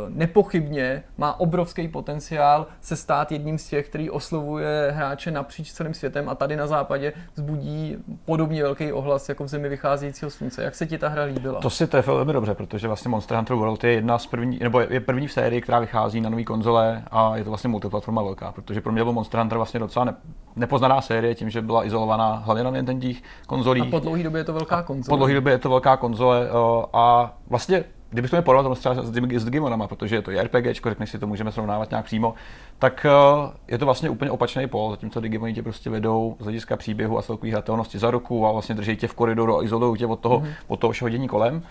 nepochybně 0.10 1.04
má 1.18 1.40
obrovský 1.40 1.88
potenciál 1.88 2.68
se 2.82 2.96
stát 2.96 3.32
jedním 3.32 3.58
z 3.58 3.68
těch, 3.68 3.90
který 3.90 4.10
oslovuje 4.10 4.92
hráče 4.96 5.32
napříč 5.32 5.72
celým 5.72 5.94
světem 5.94 6.30
a 6.30 6.36
tady 6.36 6.56
na 6.56 6.68
západě 6.68 7.14
zbudí 7.36 7.98
podobně 8.26 8.64
velký 8.64 8.94
ohlas 8.94 9.30
jako 9.30 9.44
v 9.44 9.48
zemi 9.48 9.70
vycházejícího 9.70 10.32
slunce. 10.32 10.64
Jak 10.64 10.76
se 10.76 10.88
ti 10.88 10.98
ta 10.98 11.08
hra 11.08 11.24
líbila? 11.24 11.62
To 11.62 11.70
si 11.70 11.88
trefil 11.88 12.16
velmi 12.16 12.34
dobře, 12.34 12.54
protože 12.54 12.88
vlastně 12.88 13.10
Monster 13.10 13.38
Hunter 13.38 13.56
World 13.56 13.84
je 13.84 13.92
jedna 13.92 14.18
z 14.18 14.28
první, 14.28 14.60
nebo 14.62 14.80
je 14.80 15.00
první 15.00 15.28
v 15.28 15.32
sérii, 15.32 15.62
která 15.62 15.80
vychází 15.80 16.22
na 16.22 16.30
nové 16.30 16.44
konzole 16.44 17.04
a 17.12 17.38
je 17.38 17.44
to 17.44 17.50
vlastně 17.50 17.68
multiplatforma 17.68 18.24
velká, 18.24 18.52
protože 18.52 18.82
pro 18.82 18.92
mě 18.92 19.04
byl 19.04 19.14
Monster 19.14 19.40
Hunter 19.40 19.58
vlastně 19.58 19.80
docela 19.80 20.06
ne, 20.06 20.16
nepoznaná 20.56 21.02
série 21.02 21.36
tím, 21.36 21.50
že 21.50 21.62
byla 21.62 21.86
izolovaná 21.86 22.36
hlavně 22.36 22.64
na 22.64 22.70
Nintendo 22.70 23.08
konzolích. 23.48 23.84
A 23.84 23.92
po 23.92 24.00
dlouhé 24.00 24.24
době 24.24 24.40
je 24.40 24.46
to 24.46 24.54
velká 24.54 24.84
konzole. 24.84 25.10
Po 25.10 25.18
dlouhé 25.18 25.34
době 25.34 25.54
je 25.54 25.58
to 25.58 25.70
velká 25.70 25.98
konzole 25.98 26.48
eh, 26.50 26.86
a 26.94 27.34
vlastně 27.48 27.84
kdybychom 28.16 28.38
je 28.38 28.42
porovnali 28.42 28.76
třeba 28.76 28.96
s, 28.96 29.12
s 29.36 29.46
Digimonama, 29.46 29.88
protože 29.88 30.16
je 30.16 30.22
to 30.22 30.32
RPG, 30.32 30.84
řekneš 30.90 31.10
si 31.10 31.20
to 31.20 31.28
můžeme 31.28 31.52
srovnávat 31.52 31.90
nějak 31.90 32.06
přímo, 32.06 32.34
tak 32.80 33.06
uh, 33.06 33.50
je 33.68 33.78
to 33.78 33.86
vlastně 33.86 34.10
úplně 34.10 34.32
opačný 34.32 34.68
pol, 34.68 34.92
zatímco 34.92 35.20
Digimoni 35.20 35.54
tě 35.54 35.64
prostě 35.64 35.90
vedou 35.90 36.36
z 36.40 36.44
hlediska 36.44 36.78
příběhu 36.78 37.18
a 37.18 37.22
celkové 37.22 37.52
hratelnosti 37.52 38.00
za 38.00 38.12
ruku 38.12 38.48
a 38.48 38.52
vlastně 38.52 38.76
drží 38.76 38.96
tě 38.96 39.08
v 39.08 39.14
koridoru 39.14 39.58
a 39.58 39.64
izolují 39.64 40.00
tě 40.00 40.06
od 40.06 40.20
toho, 40.20 40.40
mm-hmm. 40.40 40.54
od 40.68 40.80
toho 40.80 40.92
všeho 40.92 41.10
dění 41.10 41.28
kolem 41.28 41.64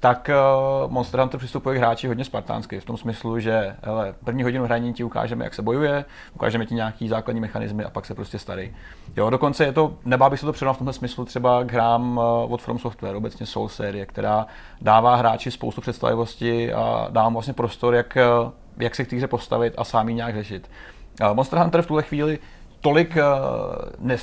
tak 0.00 0.30
uh, 0.84 0.90
Monster 0.90 1.20
Hunter 1.20 1.38
přistupuje 1.38 1.76
k 1.76 1.78
hráči 1.78 2.08
hodně 2.08 2.24
spartánsky, 2.24 2.80
v 2.80 2.84
tom 2.84 2.96
smyslu, 2.96 3.38
že 3.38 3.76
hele, 3.82 4.14
první 4.24 4.42
hodinu 4.42 4.64
hraní 4.64 4.92
ti 4.92 5.04
ukážeme, 5.04 5.44
jak 5.44 5.54
se 5.54 5.62
bojuje, 5.62 6.04
ukážeme 6.34 6.66
ti 6.66 6.74
nějaký 6.74 7.08
základní 7.08 7.40
mechanismy 7.40 7.84
a 7.84 7.90
pak 7.90 8.06
se 8.06 8.14
prostě 8.14 8.38
starý. 8.38 8.76
Jo, 9.16 9.30
dokonce 9.30 9.64
je 9.64 9.72
to, 9.72 9.94
nebá 10.04 10.30
bych 10.30 10.40
se 10.40 10.46
to 10.46 10.52
předal 10.52 10.74
v 10.74 10.78
tomhle 10.78 10.92
smyslu 10.92 11.24
třeba 11.24 11.64
k 11.64 11.72
hrám 11.72 12.18
uh, 12.18 12.52
od 12.52 12.62
From 12.62 12.78
Software, 12.78 13.16
obecně 13.16 13.46
Soul 13.46 13.68
série, 13.68 14.06
která 14.06 14.46
dává 14.80 15.16
hráči 15.16 15.50
spoustu 15.50 15.80
představivosti 15.80 16.72
a 16.72 17.06
dává 17.10 17.28
vlastně 17.28 17.54
prostor, 17.54 17.94
jak, 17.94 18.18
uh, 18.44 18.50
jak 18.78 18.94
se 18.94 19.04
k 19.04 19.10
té 19.10 19.16
hře 19.16 19.26
postavit 19.26 19.74
a 19.76 19.84
sám 19.84 20.08
ji 20.08 20.14
nějak 20.14 20.34
řešit. 20.34 20.70
Monster 21.32 21.58
Hunter 21.58 21.82
v 21.82 21.86
tuhle 21.86 22.02
chvíli 22.02 22.38
tolik 22.80 23.16
eh, 23.16 23.22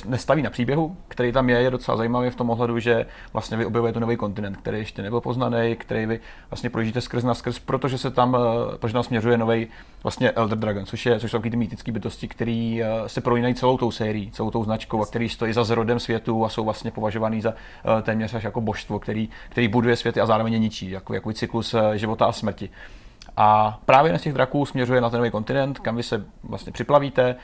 nestaví 0.04 0.42
na 0.42 0.50
příběhu, 0.50 0.96
který 1.08 1.32
tam 1.32 1.50
je, 1.50 1.60
je 1.60 1.70
docela 1.70 1.96
zajímavý 1.96 2.30
v 2.30 2.36
tom 2.36 2.50
ohledu, 2.50 2.78
že 2.78 3.06
vlastně 3.32 3.56
vy 3.56 3.66
objevujete 3.66 4.00
nový 4.00 4.16
kontinent, 4.16 4.56
který 4.56 4.78
ještě 4.78 5.02
nebyl 5.02 5.20
poznaný, 5.20 5.76
který 5.76 6.06
vy 6.06 6.20
vlastně 6.50 6.70
projíždíte 6.70 7.00
skrz 7.00 7.24
na 7.24 7.34
skrz, 7.34 7.58
protože 7.58 7.98
se 7.98 8.10
tam, 8.10 8.36
eh, 8.36 8.78
protože 8.78 8.94
tam 8.94 9.02
směřuje 9.02 9.38
nový 9.38 9.66
vlastně 10.02 10.30
Elder 10.30 10.58
Dragon, 10.58 10.86
což, 10.86 11.06
je, 11.06 11.20
což 11.20 11.30
jsou 11.30 11.38
ty 11.38 11.56
mýtické 11.56 11.92
bytosti, 11.92 12.28
které 12.28 12.80
eh, 12.82 13.08
se 13.08 13.20
prolínají 13.20 13.54
celou 13.54 13.78
tou 13.78 13.90
sérií, 13.90 14.30
celou 14.30 14.50
tou 14.50 14.64
značkou 14.64 15.02
a 15.02 15.06
který 15.06 15.28
stojí 15.28 15.52
za 15.52 15.64
zrodem 15.64 16.00
světu 16.00 16.44
a 16.44 16.48
jsou 16.48 16.64
vlastně 16.64 16.90
považovaný 16.90 17.40
za 17.40 17.54
téměř 18.02 18.34
až 18.34 18.44
jako 18.44 18.60
božstvo, 18.60 18.98
který, 18.98 19.28
který 19.48 19.68
buduje 19.68 19.96
světy 19.96 20.20
a 20.20 20.26
zároveň 20.26 20.52
je 20.52 20.58
ničí, 20.58 20.90
jako, 20.90 21.14
jako 21.14 21.32
cyklus 21.32 21.74
života 21.94 22.26
a 22.26 22.32
smrti. 22.32 22.70
A 23.36 23.78
právě 23.84 24.12
na 24.12 24.18
těch 24.18 24.32
draků 24.32 24.66
směřuje 24.66 25.00
na 25.00 25.10
ten 25.10 25.18
nový 25.18 25.30
kontinent, 25.30 25.78
kam 25.78 25.96
vy 25.96 26.02
se 26.02 26.24
vlastně 26.42 26.72
připlavíte, 26.72 27.36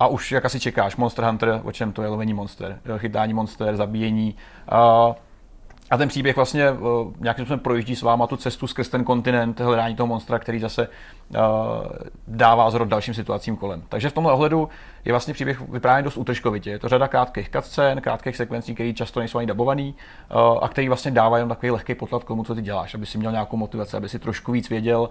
a 0.00 0.06
už 0.06 0.32
jak 0.32 0.44
asi 0.44 0.60
čekáš, 0.60 0.96
Monster 0.96 1.24
Hunter, 1.24 1.60
o 1.64 1.72
čem 1.72 1.92
to 1.92 2.02
je 2.02 2.08
lovení 2.08 2.34
monster, 2.34 2.80
chytání 2.98 3.34
monster, 3.34 3.76
zabíjení. 3.76 4.36
A 5.90 5.96
ten 5.96 6.08
příběh 6.08 6.36
vlastně 6.36 6.70
uh, 6.70 7.12
nějakým 7.20 7.44
způsobem 7.44 7.60
projíždí 7.60 7.96
s 7.96 8.02
váma 8.02 8.26
tu 8.26 8.36
cestu 8.36 8.66
skrz 8.66 8.88
ten 8.88 9.04
kontinent, 9.04 9.60
hledání 9.60 9.96
toho 9.96 10.06
monstra, 10.06 10.38
který 10.38 10.58
zase 10.58 10.88
uh, 10.88 11.36
dává 12.28 12.70
zrod 12.70 12.88
dalším 12.88 13.14
situacím 13.14 13.56
kolem. 13.56 13.82
Takže 13.88 14.10
v 14.10 14.12
tomhle 14.12 14.32
ohledu 14.32 14.68
je 15.04 15.12
vlastně 15.12 15.34
příběh 15.34 15.60
vyprávěn 15.60 16.04
dost 16.04 16.16
útržkovitě. 16.16 16.70
Je 16.70 16.78
to 16.78 16.88
řada 16.88 17.08
krátkých 17.08 17.50
cutscén, 17.50 18.00
krátkých 18.00 18.36
sekvencí, 18.36 18.74
které 18.74 18.92
často 18.92 19.20
nejsou 19.20 19.38
ani 19.38 19.46
dabovaný 19.46 19.94
uh, 20.34 20.58
a 20.62 20.68
který 20.68 20.88
vlastně 20.88 21.10
dává 21.10 21.36
jenom 21.36 21.48
takový 21.48 21.70
lehký 21.70 21.94
potlad 21.94 22.24
k 22.24 22.28
tomu, 22.28 22.44
co 22.44 22.54
ty 22.54 22.62
děláš, 22.62 22.94
aby 22.94 23.06
si 23.06 23.18
měl 23.18 23.32
nějakou 23.32 23.56
motivaci, 23.56 23.96
aby 23.96 24.08
si 24.08 24.18
trošku 24.18 24.52
víc 24.52 24.68
věděl, 24.68 25.10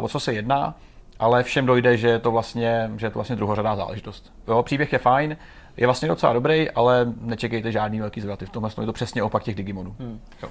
o 0.00 0.08
co 0.08 0.20
se 0.20 0.32
jedná 0.32 0.74
ale 1.18 1.42
všem 1.42 1.66
dojde, 1.66 1.96
že 1.96 2.08
je 2.08 2.18
to 2.18 2.30
vlastně, 2.30 2.90
že 2.96 3.06
je 3.06 3.10
to 3.10 3.18
vlastně 3.18 3.36
druhořadá 3.36 3.76
záležitost. 3.76 4.32
Jo, 4.48 4.62
příběh 4.62 4.92
je 4.92 4.98
fajn, 4.98 5.36
je 5.76 5.86
vlastně 5.86 6.08
docela 6.08 6.32
dobrý, 6.32 6.70
ale 6.70 7.12
nečekejte 7.20 7.72
žádný 7.72 8.00
velký 8.00 8.20
zvraty. 8.20 8.46
V 8.46 8.50
tomhle 8.50 8.70
je 8.80 8.86
to 8.86 8.92
přesně 8.92 9.22
opak 9.22 9.42
těch 9.42 9.54
Digimonů. 9.54 9.96
Hmm. 9.98 10.20
Uh, 10.42 10.50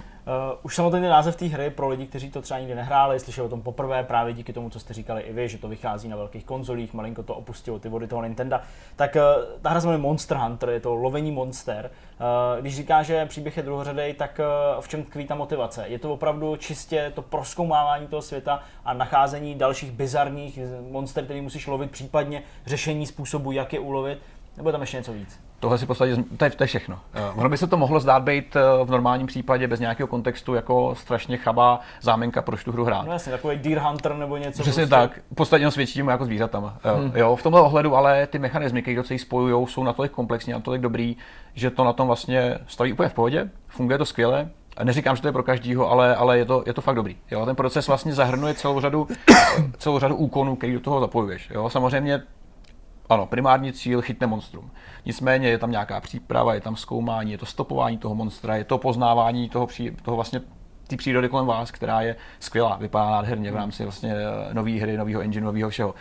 už 0.64 0.76
samotný 0.76 1.02
název 1.02 1.36
té 1.36 1.46
hry 1.46 1.70
pro 1.70 1.90
lidi, 1.90 2.08
kteří 2.08 2.32
to 2.32 2.42
třeba 2.42 2.60
nikdy 2.60 2.76
nehráli, 2.76 3.20
slyšeli 3.20 3.46
o 3.46 3.50
tom 3.50 3.62
poprvé 3.62 4.04
právě 4.04 4.34
díky 4.34 4.54
tomu, 4.54 4.70
co 4.70 4.80
jste 4.80 4.94
říkali 4.94 5.22
i 5.22 5.34
vy, 5.34 5.50
že 5.50 5.58
to 5.58 5.68
vychází 5.68 6.08
na 6.08 6.16
velkých 6.16 6.46
konzolích, 6.46 6.94
malinko 6.94 7.24
to 7.24 7.36
opustilo 7.36 7.80
ty 7.80 7.90
vody 7.90 8.08
toho 8.08 8.24
Nintendo. 8.24 8.60
Tak 8.96 9.16
uh, 9.16 9.22
ta 9.62 9.70
hra 9.70 9.82
se 9.82 9.88
jmenuje 9.88 10.02
Monster 10.02 10.38
Hunter, 10.38 10.70
je 10.70 10.80
to 10.80 10.96
lovení 10.96 11.32
monster. 11.32 11.92
Uh, 12.20 12.62
když 12.62 12.76
říká, 12.76 13.04
že 13.04 13.26
příběh 13.26 13.58
je 13.58 13.64
druhořadý, 13.64 14.14
tak 14.14 14.40
uh, 14.76 14.82
v 14.82 14.88
čem 14.88 15.04
tkví 15.04 15.28
ta 15.28 15.36
motivace? 15.36 15.86
Je 15.88 16.00
to 16.00 16.14
opravdu 16.14 16.56
čistě 16.56 17.12
to 17.16 17.22
proskoumávání 17.22 18.08
toho 18.08 18.22
světa 18.22 18.64
a 18.86 18.94
nacházení 18.94 19.56
dalších 19.56 19.92
bizarních 19.92 20.60
monster, 20.90 21.24
který 21.24 21.42
musíš 21.42 21.68
lovit, 21.68 21.92
případně 21.92 22.44
řešení 22.66 23.08
způsobu, 23.08 23.52
jak 23.52 23.74
je 23.74 23.80
ulovit, 23.80 24.20
nebo 24.58 24.72
tam 24.72 24.82
ještě 24.82 24.98
něco 24.98 25.14
víc? 25.14 25.40
Tohle 25.60 25.78
si 25.78 25.86
podstatě, 25.86 26.16
to 26.38 26.46
je, 26.46 26.52
to 26.52 26.64
je 26.64 26.68
všechno. 26.68 26.96
Uh, 26.96 27.40
ono 27.40 27.50
by 27.50 27.58
se 27.58 27.68
to 27.68 27.78
mohlo 27.78 28.00
zdát 28.00 28.24
být 28.24 28.56
uh, 28.56 28.88
v 28.88 28.92
normálním 28.92 29.28
případě 29.28 29.68
bez 29.68 29.80
nějakého 29.80 30.08
kontextu 30.08 30.54
jako 30.54 30.96
strašně 30.96 31.38
chabá 31.38 31.80
zámenka, 32.02 32.42
proč 32.42 32.64
tu 32.64 32.72
hru 32.72 32.86
hrát. 32.86 33.06
No 33.06 33.14
jasně, 33.14 33.32
takový 33.32 33.58
Deer 33.58 33.80
Hunter 33.80 34.16
nebo 34.16 34.38
něco. 34.38 34.62
Přesně 34.62 34.88
prostě. 34.88 35.08
tak, 35.08 35.20
v 35.32 35.36
podstatě 35.36 35.72
svědčíme 35.72 36.12
jako 36.12 36.26
zvířatama. 36.26 36.78
Uh, 36.86 37.00
hmm. 37.00 37.12
Jo, 37.16 37.36
v 37.36 37.44
tomhle 37.44 37.62
ohledu 37.62 37.96
ale 37.96 38.28
ty 38.28 38.40
mechanismy, 38.40 38.82
které 38.82 39.04
se 39.04 39.20
spojují, 39.20 39.68
jsou 39.68 39.84
natolik 39.84 40.12
komplexní, 40.12 40.54
natolik 40.54 40.82
dobrý, 40.82 41.18
že 41.54 41.70
to 41.70 41.84
na 41.84 41.94
tom 41.94 42.08
vlastně 42.08 42.58
stojí 42.68 42.94
úplně 42.94 43.10
v 43.10 43.14
pohodě, 43.14 43.50
funguje 43.68 43.98
to 43.98 44.06
skvěle, 44.06 44.50
a 44.78 44.84
neříkám, 44.84 45.16
že 45.16 45.22
to 45.22 45.28
je 45.28 45.32
pro 45.32 45.44
každýho, 45.44 45.92
ale, 45.92 46.16
ale 46.16 46.38
je, 46.38 46.46
to, 46.46 46.64
je 46.66 46.74
to 46.74 46.82
fakt 46.82 46.96
dobrý. 46.96 47.18
Jo? 47.32 47.46
Ten 47.46 47.56
proces 47.56 47.88
vlastně 47.88 48.14
zahrnuje 48.14 48.54
celou 48.54 48.80
řadu, 48.80 49.08
celou 49.78 50.00
řadu 50.00 50.16
úkonů, 50.16 50.56
který 50.56 50.74
do 50.74 50.80
toho 50.80 51.00
zapojuješ. 51.00 51.50
Jo? 51.54 51.70
Samozřejmě 51.70 52.22
ano, 53.10 53.26
primární 53.26 53.74
cíl 53.74 54.02
chytne 54.02 54.28
monstrum. 54.28 54.72
Nicméně 55.06 55.50
je 55.50 55.58
tam 55.58 55.72
nějaká 55.72 56.02
příprava, 56.02 56.54
je 56.54 56.62
tam 56.62 56.76
zkoumání, 56.76 57.32
je 57.32 57.38
to 57.38 57.46
stopování 57.46 57.98
toho 57.98 58.16
monstra, 58.16 58.56
je 58.56 58.64
to 58.64 58.78
poznávání 58.78 59.50
toho, 59.50 59.68
pří, 59.68 59.92
toho 60.02 60.16
vlastně 60.16 60.42
té 60.88 60.98
přírody 60.98 61.30
kolem 61.30 61.46
vás, 61.46 61.72
která 61.72 62.02
je 62.02 62.16
skvělá, 62.40 62.78
vypadá 62.78 63.12
nádherně 63.12 63.52
v 63.52 63.56
rámci 63.56 63.84
vlastně 63.84 64.14
eh, 64.14 64.54
nové 64.54 64.72
hry, 64.72 64.98
nového 64.98 65.22
engine, 65.22 65.46
nového 65.46 65.70
všeho. 65.70 65.96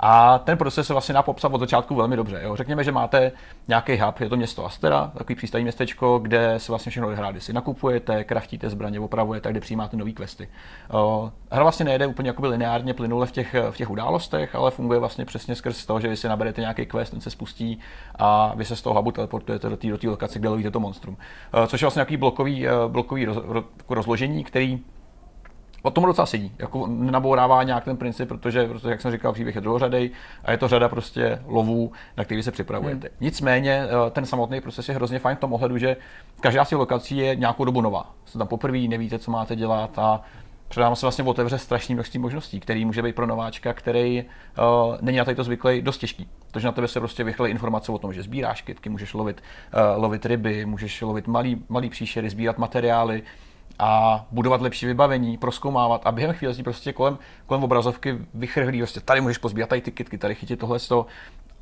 A 0.00 0.38
ten 0.38 0.58
proces 0.58 0.86
se 0.86 0.92
vlastně 0.92 1.12
dá 1.14 1.22
popsat 1.22 1.52
od 1.52 1.60
začátku 1.60 1.94
velmi 1.94 2.16
dobře. 2.16 2.40
Jo. 2.42 2.56
Řekněme, 2.56 2.84
že 2.84 2.92
máte 2.92 3.32
nějaký 3.68 3.96
hub, 3.96 4.20
je 4.20 4.28
to 4.28 4.36
město 4.36 4.66
Astera, 4.66 5.12
takový 5.18 5.36
přístavní 5.36 5.62
městečko, 5.62 6.18
kde 6.18 6.54
se 6.58 6.72
vlastně 6.72 6.90
všechno 6.90 7.06
odehrá, 7.08 7.30
kdy 7.30 7.40
si 7.40 7.52
nakupujete, 7.52 8.24
kraftíte 8.24 8.70
zbraně, 8.70 9.00
opravujete, 9.00 9.50
kde 9.50 9.60
přijímáte 9.60 9.96
nové 9.96 10.12
questy. 10.12 10.48
Hra 11.50 11.62
vlastně 11.62 11.84
nejde 11.84 12.06
úplně 12.06 12.28
jakoby 12.28 12.48
lineárně 12.48 12.94
plynule 12.94 13.26
v 13.26 13.32
těch, 13.32 13.54
v 13.70 13.76
těch 13.76 13.90
událostech, 13.90 14.54
ale 14.54 14.70
funguje 14.70 14.98
vlastně 14.98 15.24
přesně 15.24 15.54
skrz 15.54 15.86
to, 15.86 16.00
že 16.00 16.08
vy 16.08 16.16
si 16.16 16.28
naberete 16.28 16.60
nějaký 16.60 16.86
quest, 16.86 17.10
ten 17.10 17.20
se 17.20 17.30
spustí 17.30 17.80
a 18.14 18.52
vy 18.56 18.64
se 18.64 18.76
z 18.76 18.82
toho 18.82 18.94
hubu 18.96 19.10
teleportujete 19.10 19.68
do 19.68 19.76
té 19.76 19.88
do 19.88 20.10
lokace, 20.10 20.38
kde 20.38 20.48
lovíte 20.48 20.70
to 20.70 20.80
monstrum. 20.80 21.16
Což 21.66 21.82
je 21.82 21.86
vlastně 21.86 22.00
nějaký 22.00 22.16
blokový, 22.16 22.66
blokový 22.88 23.24
roz, 23.24 23.38
rozložení, 23.88 24.44
který 24.44 24.80
O 25.86 25.90
tom 25.90 26.04
docela 26.04 26.26
sedí. 26.26 26.52
Jako 26.58 26.86
nenabourává 26.86 27.62
nějak 27.62 27.84
ten 27.84 27.96
princip, 27.96 28.28
protože, 28.28 28.66
protože, 28.68 28.90
jak 28.90 29.00
jsem 29.00 29.10
říkal, 29.10 29.32
příběh 29.32 29.54
je 29.54 29.60
druhořadej 29.60 30.10
a 30.44 30.50
je 30.50 30.58
to 30.58 30.68
řada 30.68 30.88
prostě 30.88 31.42
lovů, 31.46 31.92
na 32.16 32.24
který 32.24 32.42
se 32.42 32.50
připravujete. 32.50 33.08
Hmm. 33.08 33.16
Nicméně 33.20 33.84
eh, 33.84 34.10
ten 34.10 34.26
samotný 34.26 34.60
proces 34.60 34.88
je 34.88 34.94
hrozně 34.94 35.18
fajn 35.18 35.36
v 35.36 35.40
tom 35.40 35.52
ohledu, 35.52 35.78
že 35.78 35.96
každá 36.40 36.64
z 36.64 36.68
těch 36.68 36.78
lokací 36.78 37.16
je 37.16 37.36
nějakou 37.36 37.64
dobu 37.64 37.80
nová. 37.80 38.10
Jste 38.24 38.38
tam 38.38 38.48
poprvé, 38.48 38.78
nevíte, 38.78 39.18
co 39.18 39.30
máte 39.30 39.56
dělat 39.56 39.98
a 39.98 40.20
předávám 40.68 40.96
se 40.96 41.06
vlastně 41.06 41.24
otevře 41.24 41.58
strašný 41.58 41.94
množství 41.94 42.20
možností, 42.20 42.60
který 42.60 42.84
může 42.84 43.02
být 43.02 43.14
pro 43.14 43.26
nováčka, 43.26 43.72
který 43.72 44.24
uh, 44.24 44.96
není 45.00 45.18
na 45.18 45.24
to 45.24 45.44
zvyklý, 45.44 45.82
dost 45.82 45.98
těžký. 45.98 46.28
Protože 46.52 46.66
na 46.66 46.72
tebe 46.72 46.88
se 46.88 47.00
prostě 47.00 47.24
vychlí 47.24 47.50
informace 47.50 47.92
o 47.92 47.98
tom, 47.98 48.12
že 48.12 48.22
sbíráš 48.22 48.62
kytky, 48.62 48.88
můžeš 48.88 49.14
lovit, 49.14 49.42
uh, 49.74 50.02
lovit 50.02 50.26
ryby, 50.26 50.66
můžeš 50.66 51.02
lovit 51.02 51.26
malý, 51.26 51.64
malý 51.68 51.90
příšery, 51.90 52.30
sbírat 52.30 52.58
materiály, 52.58 53.22
a 53.78 54.24
budovat 54.30 54.60
lepší 54.60 54.86
vybavení, 54.86 55.38
proskoumávat 55.38 56.06
a 56.06 56.12
během 56.12 56.34
chvíle 56.34 56.54
prostě 56.54 56.92
kolem, 56.92 57.18
kolem 57.46 57.64
obrazovky 57.64 58.18
vychrhlí, 58.34 58.78
prostě 58.78 59.00
tady 59.00 59.20
můžeš 59.20 59.38
pozbírat 59.38 59.68
tady 59.68 59.80
ty 59.80 59.90
kitky, 59.90 60.18
tady 60.18 60.34
chytit 60.34 60.58
tohle 60.60 60.78
to. 60.78 61.06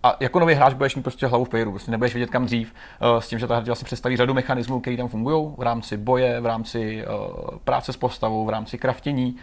A 0.02 0.16
jako 0.20 0.40
nový 0.40 0.54
hráč 0.54 0.74
budeš 0.74 0.96
mít 0.96 1.02
prostě 1.02 1.26
hlavu 1.26 1.44
v 1.44 1.48
pejru, 1.48 1.70
prostě 1.70 1.90
nebudeš 1.90 2.14
vědět 2.14 2.30
kam 2.30 2.46
dřív, 2.46 2.74
uh, 3.00 3.18
s 3.18 3.28
tím, 3.28 3.38
že 3.38 3.46
ta 3.46 3.56
hra 3.56 3.64
vlastně 3.66 3.84
představí 3.84 4.16
řadu 4.16 4.34
mechanismů, 4.34 4.80
které 4.80 4.96
tam 4.96 5.08
fungují 5.08 5.54
v 5.58 5.62
rámci 5.62 5.96
boje, 5.96 6.40
v 6.40 6.46
rámci 6.46 7.04
uh, 7.06 7.58
práce 7.64 7.92
s 7.92 7.96
postavou, 7.96 8.46
v 8.46 8.50
rámci 8.50 8.78
kraftění. 8.78 9.36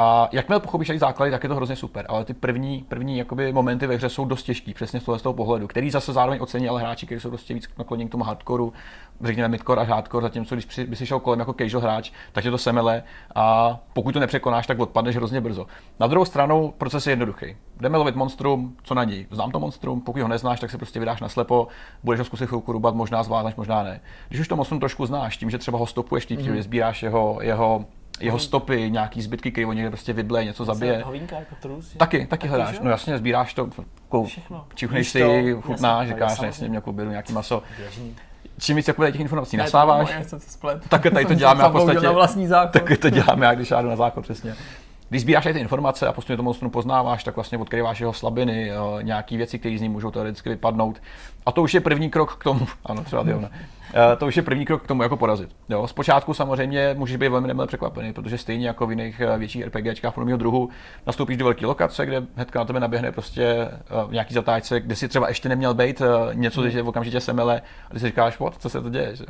A 0.00 0.28
jakmile 0.32 0.60
pochopíš 0.60 0.88
ty 0.88 0.98
základy, 0.98 1.30
tak 1.30 1.42
je 1.42 1.48
to 1.48 1.54
hrozně 1.54 1.76
super, 1.76 2.06
ale 2.08 2.24
ty 2.24 2.34
první, 2.34 2.84
první 2.88 3.18
jakoby, 3.18 3.52
momenty 3.52 3.86
ve 3.86 3.94
hře 3.94 4.08
jsou 4.08 4.24
dost 4.24 4.42
těžký, 4.42 4.74
přesně 4.74 5.00
z 5.00 5.04
toho, 5.04 5.18
z 5.18 5.22
toho 5.22 5.32
pohledu, 5.32 5.66
který 5.66 5.90
zase 5.90 6.12
zároveň 6.12 6.40
ocení 6.42 6.68
ale 6.68 6.80
hráči, 6.80 7.06
kteří 7.06 7.20
jsou 7.20 7.28
prostě 7.28 7.54
víc 7.54 7.68
nakloněni 7.78 8.08
k 8.08 8.12
tomu 8.12 8.24
hardcoreu, 8.24 8.72
řekněme 9.20 9.48
midcore 9.48 9.80
až 9.80 9.88
hardcore, 9.88 10.22
zatímco 10.22 10.54
když 10.54 10.64
při, 10.64 10.86
by 10.86 10.96
si 10.96 11.06
šel 11.06 11.20
kolem 11.20 11.38
jako 11.38 11.52
casual 11.52 11.82
hráč, 11.82 12.10
tak 12.32 12.44
je 12.44 12.50
to 12.50 12.58
semele 12.58 13.02
a 13.34 13.78
pokud 13.92 14.12
to 14.12 14.20
nepřekonáš, 14.20 14.66
tak 14.66 14.78
odpadneš 14.78 15.16
hrozně 15.16 15.40
brzo. 15.40 15.66
Na 16.00 16.06
druhou 16.06 16.24
stranu 16.24 16.74
proces 16.78 17.06
je 17.06 17.10
jednoduchý. 17.12 17.56
Jdeme 17.80 17.98
lovit 17.98 18.16
monstrum, 18.16 18.76
co 18.82 18.94
na 18.94 19.04
něj? 19.04 19.26
Znám 19.30 19.50
to 19.50 19.60
monstrum, 19.60 20.00
pokud 20.00 20.22
ho 20.22 20.28
neznáš, 20.28 20.60
tak 20.60 20.70
se 20.70 20.78
prostě 20.78 21.00
vydáš 21.00 21.20
na 21.20 21.28
slepo, 21.28 21.68
budeš 22.02 22.18
ho 22.18 22.24
zkusit 22.24 22.46
chvilku 22.46 22.72
rubat, 22.72 22.94
možná 22.94 23.22
zvládneš, 23.22 23.54
možná 23.54 23.82
ne. 23.82 24.00
Když 24.28 24.40
už 24.40 24.48
to 24.48 24.56
monstrum 24.56 24.80
trošku 24.80 25.06
znáš, 25.06 25.36
tím, 25.36 25.50
že 25.50 25.58
třeba 25.58 25.78
ho 25.78 25.86
stopuješ, 25.86 26.26
tím, 26.26 26.40
mm. 26.40 26.62
sbíráš 26.62 27.02
jeho, 27.02 27.38
jeho 27.42 27.84
jeho 28.20 28.38
stopy, 28.38 28.90
nějaký 28.90 29.22
zbytky, 29.22 29.50
který 29.52 29.66
on 29.66 29.74
někde 29.74 29.90
prostě 29.90 30.12
vydle, 30.12 30.44
něco 30.44 30.64
zabije. 30.64 31.02
Hovínka 31.04 31.36
jako 31.36 31.54
trus? 31.62 31.94
Taky, 31.96 32.26
taky 32.26 32.48
hledáš. 32.48 32.80
No 32.80 32.90
jasně, 32.90 33.18
sbíráš 33.18 33.54
to, 33.54 33.68
kou, 34.08 34.26
čiuchneš 34.74 35.08
si, 35.08 35.56
chutnáš, 35.60 36.08
říkáš, 36.08 36.40
jasně, 36.42 36.68
jako 36.72 36.92
beru 36.92 37.10
nějaký 37.10 37.32
maso. 37.32 37.62
Čím 38.60 38.76
víc 38.76 38.88
jako 38.88 39.06
těch 39.06 39.20
informací 39.20 39.56
ne, 39.56 39.62
nasáváš, 39.62 40.16
tak 40.88 41.02
tady 41.12 41.24
to 41.24 41.34
děláme 41.34 41.62
a 41.64 41.68
v 41.68 41.72
podstatě, 41.72 42.00
na 42.00 42.12
vlastní 42.12 42.46
zákon. 42.46 42.72
tak 42.72 42.98
to 42.98 43.10
děláme, 43.10 43.46
jak 43.46 43.56
když 43.56 43.70
já 43.70 43.82
jdu 43.82 43.88
na 43.88 43.96
zákon, 43.96 44.22
přesně. 44.22 44.54
Když 45.08 45.22
sbíráš 45.22 45.44
ty 45.44 45.50
informace 45.50 46.06
a 46.06 46.12
postupně 46.12 46.36
to 46.36 46.42
monstrum 46.42 46.70
poznáváš, 46.70 47.24
tak 47.24 47.34
vlastně 47.34 47.58
odkryváš 47.58 48.00
jeho 48.00 48.12
slabiny, 48.12 48.70
eh, 48.70 49.02
nějaké 49.02 49.36
věci, 49.36 49.58
které 49.58 49.78
z 49.78 49.80
ní 49.80 49.88
můžou 49.88 50.10
teoreticky 50.10 50.48
vypadnout. 50.48 51.02
A 51.46 51.52
to 51.52 51.62
už 51.62 51.74
je 51.74 51.80
první 51.80 52.10
krok 52.10 52.36
k 52.36 52.44
tomu, 52.44 52.66
ano, 52.84 53.04
třeba 53.04 53.24
ty 53.24 53.34
ne. 53.34 53.50
Eh, 53.94 54.16
to 54.16 54.26
už 54.26 54.36
je 54.36 54.42
první 54.42 54.64
krok 54.64 54.82
k 54.82 54.86
tomu, 54.86 55.02
jako 55.02 55.16
porazit. 55.16 55.50
Jo, 55.68 55.86
zpočátku 55.86 56.34
samozřejmě 56.34 56.94
můžeš 56.98 57.16
být 57.16 57.28
velmi 57.28 57.48
nemile 57.48 57.66
překvapený, 57.66 58.12
protože 58.12 58.38
stejně 58.38 58.66
jako 58.66 58.86
v 58.86 58.90
jiných 58.90 59.20
eh, 59.20 59.38
větších 59.38 59.64
RPGčkách 59.66 60.14
podobného 60.14 60.38
druhu 60.38 60.68
nastoupíš 61.06 61.36
do 61.36 61.44
velké 61.44 61.66
lokace, 61.66 62.06
kde 62.06 62.22
hnedka 62.36 62.58
na 62.58 62.64
tebe 62.64 62.80
naběhne 62.80 63.12
prostě 63.12 63.68
nějaký 64.10 64.34
zatáčce, 64.34 64.80
kde 64.80 64.96
si 64.96 65.08
třeba 65.08 65.28
ještě 65.28 65.48
neměl 65.48 65.74
být, 65.74 66.02
něco, 66.32 66.68
že 66.68 66.82
okamžitě 66.82 67.20
semele 67.20 67.62
a 67.90 67.94
ty 67.94 68.00
si 68.00 68.06
říkáš, 68.06 68.38
what, 68.38 68.54
co 68.58 68.68
se 68.68 68.80
to 68.82 68.90
děje. 68.90 69.16
Že? 69.16 69.24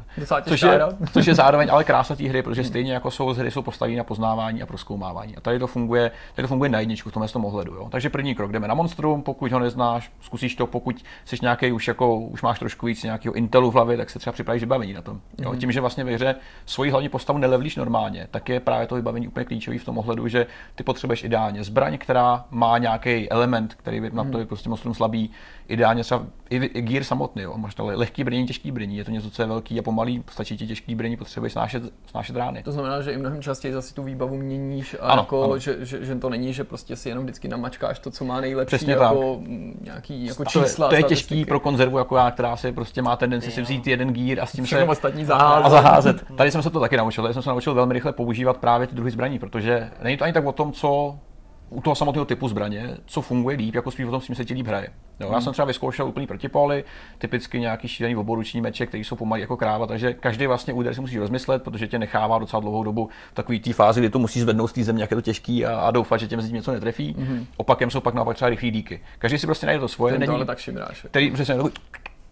Což, 0.48 0.62
je, 0.62 0.80
což 1.12 1.26
je 1.26 1.34
zároveň 1.44 1.68
ale 1.72 1.84
krása 1.84 2.16
té 2.16 2.28
hry, 2.28 2.42
protože 2.42 2.64
stejně 2.64 2.92
jako 2.92 3.10
jsou 3.10 3.34
z 3.34 3.38
hry 3.38 3.50
jsou 3.50 3.62
postaví 3.62 3.96
na 3.96 4.04
poznávání 4.04 4.62
a 4.62 4.66
proskoumávání. 4.66 5.36
A 5.36 5.40
tady 5.40 5.58
to 5.58 5.66
funguje, 5.66 6.10
tady 6.34 6.44
to 6.44 6.48
funguje 6.48 6.70
na 6.70 6.80
jedničku 6.80 7.10
v 7.10 7.12
tomhle 7.12 7.28
tom 7.28 7.44
ohledu. 7.44 7.74
Jo. 7.74 7.88
Takže 7.90 8.10
první 8.10 8.34
krok, 8.34 8.52
jdeme 8.52 8.68
na 8.68 8.74
monstrum, 8.74 9.22
pokud 9.22 9.52
ho 9.52 9.58
neznáš, 9.58 10.12
zkusíš 10.20 10.54
to, 10.54 10.66
pokud 10.66 11.04
jsi 11.24 11.36
nějaký 11.42 11.72
už 11.72 11.88
jako 11.88 12.16
už 12.16 12.42
máš 12.42 12.58
trošku 12.58 12.86
víc 12.86 13.02
nějakého 13.02 13.34
intelu 13.34 13.70
v 13.70 13.74
hlavě, 13.74 13.96
tak 13.96 14.10
se 14.10 14.18
třeba 14.18 14.32
připravíš 14.48 14.62
vybavení 14.62 14.92
na 14.92 15.02
tom. 15.02 15.20
Jo. 15.38 15.52
Mm. 15.52 15.58
Tím, 15.58 15.72
že 15.72 15.80
vlastně 15.80 16.04
ve 16.04 16.14
hře 16.14 16.34
svoji 16.66 16.90
hlavní 16.90 17.08
postavu 17.08 17.38
nelevlíš 17.38 17.76
normálně, 17.76 18.28
tak 18.30 18.48
je 18.48 18.60
právě 18.60 18.86
to 18.86 18.94
vybavení 18.94 19.28
úplně 19.28 19.44
klíčový 19.44 19.78
v 19.78 19.84
tom 19.84 19.98
ohledu, 19.98 20.28
že 20.28 20.46
ty 20.74 20.82
potřebuješ 20.82 21.24
ideálně 21.24 21.64
zbraň, 21.64 21.98
která 21.98 22.44
má 22.50 22.78
nějaký 22.78 23.30
element, 23.30 23.74
který 23.74 24.00
by 24.00 24.10
na 24.10 24.24
to 24.24 24.38
je 24.38 24.46
prostě 24.46 24.68
monstrum 24.68 24.94
slabý, 24.94 25.30
ideálně 25.68 26.02
třeba 26.02 26.22
i, 26.50 26.82
gear 26.82 27.04
samotný, 27.04 27.42
jo. 27.42 27.54
Máš 27.56 27.74
lehký 27.78 28.24
brnění, 28.24 28.46
těžký 28.46 28.70
brnění, 28.70 28.96
je 28.96 29.04
to 29.04 29.10
něco, 29.10 29.30
co 29.30 29.42
je 29.42 29.46
velký 29.48 29.78
a 29.78 29.82
pomalý, 29.82 30.24
stačí 30.30 30.56
ti 30.56 30.66
těžký 30.66 30.94
brnění, 30.94 31.16
potřebuješ 31.16 31.52
snášet, 31.52 31.82
snášet 32.06 32.36
rány. 32.36 32.62
To 32.62 32.72
znamená, 32.72 33.02
že 33.02 33.12
i 33.12 33.16
mnohem 33.16 33.42
častěji 33.42 33.74
zase 33.74 33.94
tu 33.94 34.02
výbavu 34.02 34.36
měníš 34.36 34.96
a 35.00 35.06
ano, 35.06 35.22
jako, 35.22 35.44
ano. 35.44 35.58
Že, 35.58 35.76
že, 35.80 36.04
že, 36.04 36.14
to 36.14 36.28
není, 36.28 36.52
že 36.52 36.64
prostě 36.64 36.96
si 36.96 37.08
jenom 37.08 37.24
vždycky 37.24 37.48
namačkáš 37.48 37.98
to, 37.98 38.10
co 38.10 38.24
má 38.24 38.40
nejlepší, 38.40 38.76
Přesně 38.76 38.92
jako 38.92 39.36
tak. 39.36 39.48
nějaký 39.80 40.26
jako 40.26 40.44
čísla. 40.44 40.88
To 40.88 40.94
je, 40.94 41.02
to 41.02 41.06
je 41.06 41.08
těžký 41.08 41.44
pro 41.44 41.60
konzervu 41.60 41.98
jako 41.98 42.16
já, 42.16 42.30
která 42.30 42.56
si 42.56 42.72
prostě 42.72 43.02
má 43.02 43.16
tendenci 43.16 43.50
si 43.50 43.62
vzít 43.62 43.86
jeden 43.86 44.12
gear 44.12 44.40
a 44.40 44.46
s 44.46 44.52
tím 44.52 44.66
se 44.66 44.84
ostatní 44.84 45.24
zaházet. 45.24 45.66
a 45.66 45.70
zaházet. 45.70 46.24
Tady 46.36 46.50
jsem 46.50 46.62
se 46.62 46.70
to 46.70 46.80
taky 46.80 46.96
naučil, 46.96 47.24
tady 47.24 47.34
jsem 47.34 47.42
se 47.42 47.50
naučil 47.50 47.74
velmi 47.74 47.94
rychle 47.94 48.12
používat 48.12 48.56
právě 48.56 48.86
ty 48.86 48.94
druhy 48.94 49.10
zbraní, 49.10 49.38
protože 49.38 49.90
není 50.02 50.16
to 50.16 50.24
ani 50.24 50.32
tak 50.32 50.46
o 50.46 50.52
tom, 50.52 50.72
co 50.72 51.18
u 51.70 51.80
toho 51.80 51.94
samotného 51.94 52.24
typu 52.24 52.48
zbraně, 52.48 52.96
co 53.06 53.20
funguje 53.22 53.56
líp, 53.56 53.74
jako 53.74 53.90
spíš 53.90 54.06
o 54.06 54.10
tom, 54.10 54.20
s 54.20 54.26
tím 54.26 54.34
se 54.34 54.44
ti 54.44 54.54
líp 54.54 54.66
hraje. 54.66 54.88
Jo, 55.20 55.26
já 55.26 55.32
hmm. 55.32 55.42
jsem 55.42 55.52
třeba 55.52 55.66
vyzkoušel 55.66 56.08
úplný 56.08 56.26
protipóly, 56.26 56.84
typicky 57.18 57.60
nějaký 57.60 57.88
šílený 57.88 58.16
oboruční 58.16 58.60
meče, 58.60 58.86
které 58.86 59.04
jsou 59.04 59.16
pomalý 59.16 59.40
jako 59.40 59.56
kráva, 59.56 59.86
takže 59.86 60.12
každý 60.14 60.46
vlastně 60.46 60.74
úder 60.74 60.94
si 60.94 61.00
musí 61.00 61.18
rozmyslet, 61.18 61.62
protože 61.62 61.88
tě 61.88 61.98
nechává 61.98 62.38
docela 62.38 62.60
dlouhou 62.60 62.84
dobu 62.84 63.10
v 63.32 63.34
takové 63.34 63.58
té 63.58 63.72
fázi, 63.72 64.00
kdy 64.00 64.10
to 64.10 64.18
musí 64.18 64.40
zvednout 64.40 64.66
z 64.66 64.72
té 64.72 64.84
země, 64.84 65.02
jak 65.02 65.10
je 65.10 65.16
to 65.16 65.20
těžký 65.20 65.66
a, 65.66 65.80
a 65.80 65.90
doufat, 65.90 66.20
že 66.20 66.28
tě 66.28 66.36
mezi 66.36 66.48
tím 66.48 66.56
něco 66.56 66.72
netrefí. 66.72 67.14
Mm-hmm. 67.14 67.46
Opakem 67.56 67.90
jsou 67.90 68.00
pak 68.00 68.14
naopak 68.14 68.36
třeba 68.36 68.48
rychlý 68.48 68.70
díky. 68.70 69.00
Každý 69.18 69.38
si 69.38 69.46
prostě 69.46 69.66
najde 69.66 69.80
to 69.80 69.88
svoje. 69.88 70.18
Ten 70.18 70.30
není, 70.30 70.46
tak 70.46 70.58
šimráš. 70.58 71.06
Který 71.10 71.30
přesně 71.30 71.54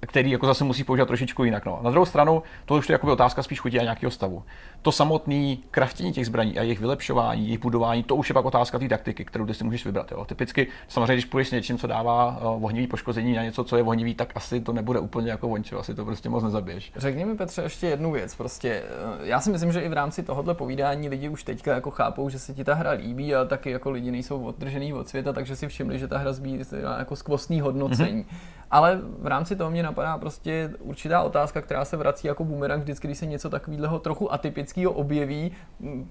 který 0.00 0.30
jako 0.30 0.46
zase 0.46 0.64
musí 0.64 0.84
používat 0.84 1.06
trošičku 1.06 1.44
jinak. 1.44 1.66
No. 1.66 1.78
Na 1.82 1.90
druhou 1.90 2.06
stranu, 2.06 2.42
to 2.64 2.74
už 2.74 2.88
je 2.88 2.92
jako 2.92 3.12
otázka 3.12 3.42
spíš 3.42 3.60
chutí 3.60 3.78
a 3.78 3.82
nějakého 3.82 4.10
stavu. 4.10 4.42
To 4.86 4.92
samotné 4.92 5.56
kraftění 5.70 6.12
těch 6.12 6.26
zbraní 6.26 6.58
a 6.58 6.62
jejich 6.62 6.80
vylepšování, 6.80 7.42
jejich 7.42 7.58
budování, 7.58 8.02
to 8.02 8.16
už 8.16 8.30
je 8.30 8.34
pak 8.34 8.44
otázka 8.44 8.78
té 8.78 8.88
taktiky, 8.88 9.24
kterou 9.24 9.46
ty 9.46 9.54
si 9.54 9.64
můžeš 9.64 9.84
vybrat. 9.84 10.12
Jo. 10.12 10.24
Typicky, 10.24 10.66
samozřejmě, 10.88 11.14
když 11.14 11.24
půjdeš 11.24 11.48
s 11.48 11.52
něčím, 11.52 11.78
co 11.78 11.86
dává 11.86 12.38
uh, 12.54 12.64
ohnivý 12.64 12.86
poškození 12.86 13.34
na 13.34 13.42
něco, 13.42 13.64
co 13.64 13.76
je 13.76 13.82
ohnivý, 13.82 14.14
tak 14.14 14.32
asi 14.34 14.60
to 14.60 14.72
nebude 14.72 15.00
úplně 15.00 15.30
jako 15.30 15.48
vončo, 15.48 15.78
asi 15.78 15.94
to 15.94 16.04
prostě 16.04 16.28
moc 16.28 16.44
nezabiješ. 16.44 16.92
Řekni 16.96 17.24
mi, 17.24 17.36
Petře, 17.36 17.62
ještě 17.62 17.86
jednu 17.86 18.12
věc. 18.12 18.34
Prostě, 18.34 18.82
eh, 19.22 19.26
já 19.26 19.40
si 19.40 19.50
myslím, 19.50 19.72
že 19.72 19.80
i 19.80 19.88
v 19.88 19.92
rámci 19.92 20.22
tohohle 20.22 20.54
povídání 20.54 21.08
lidi 21.08 21.28
už 21.28 21.44
teďka 21.44 21.74
jako 21.74 21.90
chápou, 21.90 22.28
že 22.28 22.38
se 22.38 22.54
ti 22.54 22.64
ta 22.64 22.74
hra 22.74 22.90
líbí, 22.90 23.34
ale 23.34 23.46
taky 23.46 23.70
jako 23.70 23.90
lidi 23.90 24.10
nejsou 24.10 24.44
odtržený 24.44 24.92
od 24.92 25.08
světa, 25.08 25.32
takže 25.32 25.56
si 25.56 25.68
všimli, 25.68 25.98
že 25.98 26.08
ta 26.08 26.18
hra 26.18 26.32
zbývá 26.32 26.98
jako 26.98 27.16
skvostný 27.16 27.60
hodnocení. 27.60 28.22
Mm-hmm. 28.22 28.56
Ale 28.70 29.00
v 29.18 29.26
rámci 29.26 29.56
toho 29.56 29.70
mě 29.70 29.82
napadá 29.82 30.18
prostě 30.18 30.70
určitá 30.80 31.22
otázka, 31.22 31.62
která 31.62 31.84
se 31.84 31.96
vrací 31.96 32.26
jako 32.26 32.44
bumerang 32.44 32.82
vždycky, 32.82 33.08
když 33.08 33.18
se 33.18 33.26
něco 33.26 33.50
takového 33.50 33.98
trochu 33.98 34.32
atypického 34.32 34.75
objeví, 34.84 35.52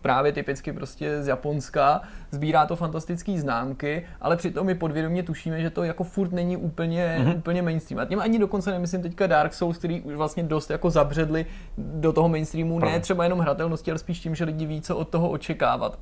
právě 0.02 0.32
typicky 0.32 0.74
prostě 0.74 1.24
z 1.24 1.28
Japonska, 1.28 2.02
sbírá 2.32 2.66
to 2.66 2.76
fantastické 2.76 3.40
známky, 3.40 4.06
ale 4.22 4.38
přitom 4.38 4.68
my 4.68 4.76
podvědomě 4.76 5.24
tušíme, 5.24 5.62
že 5.62 5.70
to 5.70 5.84
jako 5.84 6.04
furt 6.04 6.32
není 6.32 6.58
úplně, 6.58 7.18
mm-hmm. 7.20 7.38
úplně 7.38 7.62
mainstream. 7.62 8.00
A 8.00 8.06
tím 8.06 8.20
ani 8.20 8.40
dokonce 8.40 8.72
nemyslím 8.72 9.02
teďka 9.02 9.28
Dark 9.28 9.54
Souls, 9.54 9.78
který 9.78 10.02
už 10.02 10.16
vlastně 10.16 10.44
dost 10.44 10.70
jako 10.70 10.90
zabředli 10.90 11.46
do 11.78 12.14
toho 12.14 12.30
mainstreamu, 12.30 12.80
ne 12.80 13.00
třeba 13.00 13.24
jenom 13.24 13.40
hratelnosti, 13.40 13.92
ale 13.92 13.98
spíš 13.98 14.20
tím, 14.20 14.36
že 14.36 14.46
lidi 14.46 14.66
ví, 14.66 14.82
co 14.82 14.98
od 14.98 15.10
toho 15.10 15.30
očekávat. 15.30 16.00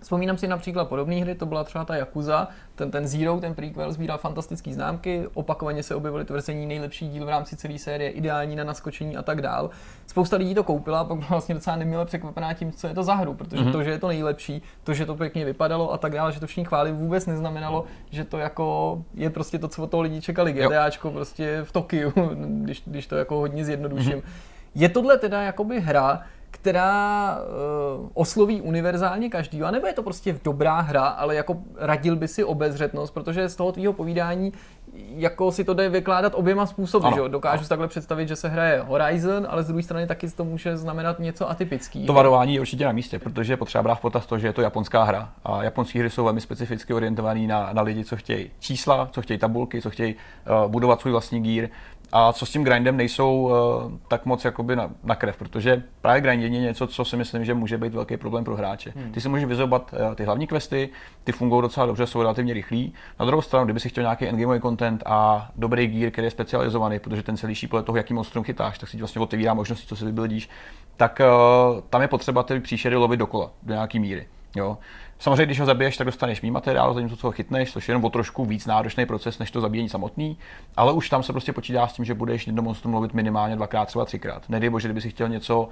Vzpomínám 0.00 0.38
si 0.38 0.48
například 0.48 0.88
podobné 0.88 1.16
hry, 1.16 1.34
to 1.34 1.46
byla 1.46 1.64
třeba 1.64 1.84
ta 1.84 1.96
Yakuza, 1.96 2.48
ten, 2.74 2.90
ten 2.90 3.08
Zero, 3.08 3.40
ten 3.40 3.54
prequel 3.54 3.92
sbíral 3.92 4.18
fantastické 4.18 4.72
známky, 4.72 5.28
opakovaně 5.34 5.82
se 5.82 5.94
objevily 5.94 6.24
tvrzení 6.24 6.66
nejlepší 6.66 7.08
díl 7.08 7.26
v 7.26 7.28
rámci 7.28 7.56
celé 7.56 7.78
série, 7.78 8.10
ideální 8.10 8.56
na 8.56 8.64
naskočení 8.64 9.16
a 9.16 9.22
tak 9.22 9.42
dál. 9.42 9.70
Spousta 10.06 10.36
lidí 10.36 10.54
to 10.54 10.64
koupila 10.64 11.04
pak 11.04 11.18
byla 11.18 11.28
vlastně 11.30 11.54
docela 11.54 11.76
neměla 11.76 12.04
překvapená 12.04 12.54
tím, 12.54 12.72
co 12.72 12.86
je 12.86 12.94
to 12.94 13.02
za 13.02 13.14
hru, 13.14 13.34
protože 13.34 13.62
mm-hmm. 13.62 13.72
to, 13.72 13.82
že 13.82 13.90
je 13.90 13.98
to 13.98 14.08
nejlepší, 14.08 14.62
to, 14.84 14.94
že 14.94 15.06
to 15.06 15.14
pěkně 15.14 15.44
vypadalo 15.44 15.92
a 15.92 15.98
tak 15.98 16.12
dále, 16.12 16.32
že 16.32 16.40
to 16.40 16.46
všichni 16.46 16.64
chválí, 16.64 16.92
vůbec 16.92 17.26
neznamenalo, 17.26 17.84
že 18.10 18.24
to 18.24 18.38
jako 18.38 18.98
je 19.14 19.30
prostě 19.30 19.58
to, 19.58 19.68
co 19.68 19.82
od 19.82 19.90
toho 19.90 20.02
lidi 20.02 20.20
čekali, 20.20 20.52
GTAčko 20.52 21.10
prostě 21.10 21.60
v 21.64 21.72
Tokiu, 21.72 22.12
když, 22.62 22.82
když 22.86 23.06
to 23.06 23.16
jako 23.16 23.36
hodně 23.36 23.64
zjednoduším. 23.64 24.18
Mm-hmm. 24.18 24.50
Je 24.74 24.88
tohle 24.88 25.18
teda 25.18 25.42
jakoby 25.42 25.80
hra, 25.80 26.22
která 26.50 27.38
uh, 28.00 28.08
osloví 28.14 28.60
univerzálně 28.60 29.30
každý, 29.30 29.62
anebo 29.62 29.86
je 29.86 29.92
to 29.92 30.02
prostě 30.02 30.38
dobrá 30.44 30.80
hra, 30.80 31.06
ale 31.06 31.34
jako 31.34 31.56
radil 31.76 32.16
by 32.16 32.28
si 32.28 32.44
obezřetnost, 32.44 33.14
protože 33.14 33.48
z 33.48 33.56
toho 33.56 33.72
tvýho 33.72 33.92
povídání 33.92 34.52
jako 35.16 35.52
si 35.52 35.64
to 35.64 35.74
jde 35.74 35.88
vykládat 35.88 36.32
oběma 36.34 36.66
způsoby, 36.66 37.06
ano, 37.06 37.16
že 37.16 37.28
Dokážu 37.28 37.58
ano. 37.58 37.62
si 37.62 37.68
takhle 37.68 37.88
představit, 37.88 38.28
že 38.28 38.36
se 38.36 38.48
hraje 38.48 38.80
Horizon, 38.86 39.46
ale 39.50 39.62
z 39.62 39.66
druhé 39.66 39.82
strany 39.82 40.06
taky 40.06 40.30
to 40.30 40.44
může 40.44 40.76
znamenat 40.76 41.18
něco 41.18 41.50
atypického. 41.50 42.06
To 42.06 42.12
varování 42.12 42.54
je 42.54 42.60
určitě 42.60 42.84
na 42.84 42.92
místě, 42.92 43.18
protože 43.18 43.52
je 43.52 43.56
potřeba 43.56 43.82
brát 43.82 43.94
v 43.94 44.00
potaz 44.00 44.26
to, 44.26 44.38
že 44.38 44.46
je 44.46 44.52
to 44.52 44.62
japonská 44.62 45.02
hra. 45.04 45.32
A 45.44 45.62
japonské 45.62 45.98
hry 45.98 46.10
jsou 46.10 46.24
velmi 46.24 46.40
specificky 46.40 46.94
orientované 46.94 47.46
na, 47.46 47.70
na 47.72 47.82
lidi, 47.82 48.04
co 48.04 48.16
chtějí 48.16 48.50
čísla, 48.58 49.08
co 49.12 49.22
chtějí 49.22 49.38
tabulky, 49.38 49.82
co 49.82 49.90
chtějí 49.90 50.14
uh, 50.14 50.70
budovat 50.70 51.00
svůj 51.00 51.12
vlastní 51.12 51.42
gear 51.42 51.68
a 52.12 52.32
co 52.32 52.46
s 52.46 52.50
tím 52.50 52.64
grindem 52.64 52.96
nejsou 52.96 53.42
uh, 53.42 53.52
tak 54.08 54.26
moc 54.26 54.44
jakoby 54.44 54.76
na, 54.76 54.90
na 55.04 55.14
krev, 55.14 55.36
protože 55.36 55.82
právě 56.00 56.20
grindění 56.20 56.56
je 56.56 56.62
něco, 56.62 56.86
co 56.86 57.04
si 57.04 57.16
myslím, 57.16 57.44
že 57.44 57.54
může 57.54 57.78
být 57.78 57.94
velký 57.94 58.16
problém 58.16 58.44
pro 58.44 58.56
hráče. 58.56 58.92
Hmm. 58.96 59.12
Ty 59.12 59.20
si 59.20 59.28
můžeš 59.28 59.44
vyzobat 59.44 59.92
uh, 59.92 60.14
ty 60.14 60.24
hlavní 60.24 60.46
questy, 60.46 60.88
ty 61.24 61.32
fungují 61.32 61.62
docela 61.62 61.86
dobře, 61.86 62.06
jsou 62.06 62.22
relativně 62.22 62.54
rychlí. 62.54 62.94
Na 63.20 63.26
druhou 63.26 63.42
stranu, 63.42 63.64
kdyby 63.64 63.80
si 63.80 63.88
chtěl 63.88 64.02
nějaký 64.02 64.26
endgameový 64.28 64.60
content 64.60 65.02
a 65.06 65.50
dobrý 65.56 65.86
gear, 65.86 66.12
který 66.12 66.26
je 66.26 66.30
specializovaný, 66.30 66.98
protože 66.98 67.22
ten 67.22 67.36
se 67.36 67.46
liší 67.46 67.66
podle 67.66 67.82
toho, 67.82 67.96
jaký 67.96 68.14
monstrum 68.14 68.44
chytáš, 68.44 68.78
tak 68.78 68.88
si 68.88 68.96
ti 68.96 69.02
vlastně 69.02 69.20
otevírá 69.20 69.54
možnosti, 69.54 69.86
co 69.86 69.96
si 69.96 70.04
vybildíš, 70.04 70.48
tak 70.96 71.20
uh, 71.20 71.80
tam 71.90 72.02
je 72.02 72.08
potřeba 72.08 72.42
ty 72.42 72.60
příšery 72.60 72.96
lovit 72.96 73.16
dokola, 73.16 73.50
do 73.62 73.74
nějaký 73.74 73.98
míry. 73.98 74.26
Jo. 74.56 74.78
Samozřejmě, 75.20 75.46
když 75.46 75.60
ho 75.60 75.66
zabiješ, 75.66 75.96
tak 75.96 76.04
dostaneš 76.04 76.42
mý 76.42 76.50
materiál, 76.50 76.94
zatímco 76.94 77.16
co 77.16 77.26
ho 77.26 77.32
chytneš, 77.32 77.72
což 77.72 77.88
je 77.88 77.92
jenom 77.92 78.04
o 78.04 78.10
trošku 78.10 78.44
víc 78.44 78.66
náročný 78.66 79.06
proces, 79.06 79.38
než 79.38 79.50
to 79.50 79.60
zabíjení 79.60 79.88
samotný, 79.88 80.38
ale 80.76 80.92
už 80.92 81.08
tam 81.08 81.22
se 81.22 81.32
prostě 81.32 81.52
počítá 81.52 81.86
s 81.86 81.92
tím, 81.92 82.04
že 82.04 82.14
budeš 82.14 82.46
jedno 82.46 82.62
monstrum 82.62 82.94
lovit 82.94 83.14
minimálně 83.14 83.56
dvakrát, 83.56 83.84
třeba 83.84 84.04
třikrát. 84.04 84.48
Nedej 84.48 84.70
bože, 84.70 84.88
kdyby 84.88 85.00
si 85.00 85.10
chtěl 85.10 85.28
něco, 85.28 85.60
uh, 85.60 85.68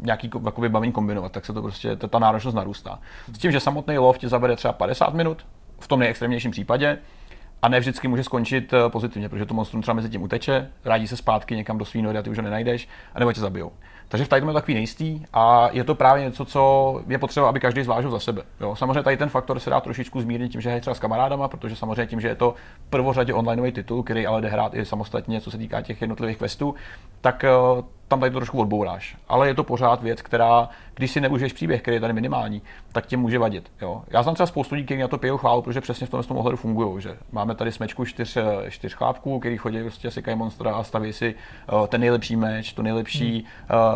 nějaký 0.00 0.30
jakoby 0.44 0.68
bavení 0.68 0.92
kombinovat, 0.92 1.32
tak 1.32 1.46
se 1.46 1.52
to 1.52 1.62
prostě, 1.62 1.96
to, 1.96 2.08
ta 2.08 2.18
náročnost 2.18 2.54
narůstá. 2.54 2.98
S 3.32 3.38
tím, 3.38 3.52
že 3.52 3.60
samotný 3.60 3.98
lov 3.98 4.18
ti 4.18 4.28
zabere 4.28 4.56
třeba 4.56 4.72
50 4.72 5.14
minut, 5.14 5.46
v 5.80 5.88
tom 5.88 6.00
nejextrémnějším 6.00 6.50
případě, 6.50 6.98
a 7.62 7.68
ne 7.68 7.80
vždycky 7.80 8.08
může 8.08 8.24
skončit 8.24 8.72
eh, 8.72 8.88
pozitivně, 8.88 9.28
protože 9.28 9.46
to 9.46 9.54
monstrum 9.54 9.82
třeba 9.82 9.94
mezi 9.94 10.10
tím 10.10 10.22
uteče, 10.22 10.70
rádí 10.84 11.08
se 11.08 11.16
zpátky 11.16 11.56
někam 11.56 11.78
do 11.78 11.84
svý 11.84 12.02
nody 12.02 12.18
a 12.18 12.22
ty 12.22 12.30
už 12.30 12.36
ho 12.36 12.42
nenajdeš, 12.42 12.88
anebo 13.14 13.32
tě 13.32 13.40
zabijou. 13.40 13.72
Takže 14.08 14.24
v 14.24 14.28
tady 14.28 14.46
je 14.46 14.52
takový 14.52 14.74
nejistý 14.74 15.22
a 15.32 15.68
je 15.72 15.84
to 15.84 15.94
právě 15.94 16.24
něco, 16.24 16.44
co 16.44 17.02
je 17.08 17.18
potřeba, 17.18 17.48
aby 17.48 17.60
každý 17.60 17.82
zvážil 17.82 18.10
za 18.10 18.20
sebe. 18.20 18.42
Jo. 18.60 18.76
Samozřejmě 18.76 19.02
tady 19.02 19.16
ten 19.16 19.28
faktor 19.28 19.60
se 19.60 19.70
dá 19.70 19.80
trošičku 19.80 20.20
zmírnit 20.20 20.52
tím, 20.52 20.60
že 20.60 20.70
je 20.70 20.80
třeba 20.80 20.94
s 20.94 20.98
kamarádama, 20.98 21.48
protože 21.48 21.76
samozřejmě 21.76 22.06
tím, 22.06 22.20
že 22.20 22.28
je 22.28 22.34
to 22.34 22.54
prvořadě 22.90 23.34
onlineový 23.34 23.72
titul, 23.72 24.02
který 24.02 24.26
ale 24.26 24.40
jde 24.40 24.48
hrát 24.48 24.74
i 24.74 24.84
samostatně, 24.84 25.40
co 25.40 25.50
se 25.50 25.58
týká 25.58 25.82
těch 25.82 26.00
jednotlivých 26.00 26.36
questů, 26.38 26.74
tak 27.20 27.44
eh, 27.44 27.50
tam 28.08 28.20
tady 28.20 28.32
to 28.32 28.38
trošku 28.38 28.60
odbouráš. 28.60 29.16
Ale 29.28 29.48
je 29.48 29.54
to 29.54 29.64
pořád 29.64 30.02
věc, 30.02 30.22
která, 30.22 30.68
když 30.94 31.10
si 31.10 31.20
neužiješ 31.20 31.52
příběh, 31.52 31.82
který 31.82 31.94
je 31.94 32.00
tady 32.00 32.12
minimální, 32.12 32.62
tak 32.92 33.06
tě 33.06 33.16
může 33.16 33.38
vadit. 33.38 33.72
Jo. 33.80 34.02
Já 34.08 34.22
znám 34.22 34.34
třeba 34.34 34.46
spoustu 34.46 34.74
lidí, 34.74 34.84
kteří 34.84 35.00
na 35.00 35.08
to 35.08 35.18
pijou 35.18 35.36
chválu, 35.36 35.62
protože 35.62 35.80
přesně 35.80 36.06
v 36.06 36.10
tom, 36.10 36.22
tom 36.22 36.36
ohledu 36.36 36.56
fungují. 36.56 37.02
Že 37.02 37.16
máme 37.32 37.54
tady 37.54 37.72
smečku 37.72 38.04
čtyř, 38.04 38.38
čtyř 38.68 38.94
chlápků, 38.94 39.38
který 39.38 39.56
chodí 39.56 39.80
prostě 39.80 40.10
sekají 40.10 40.36
monstra 40.36 40.74
a 40.74 40.82
staví 40.84 41.12
si 41.12 41.34
uh, 41.72 41.86
ten 41.86 42.00
nejlepší 42.00 42.36
meč, 42.36 42.72
to 42.72 42.82
nejlepší, 42.82 43.44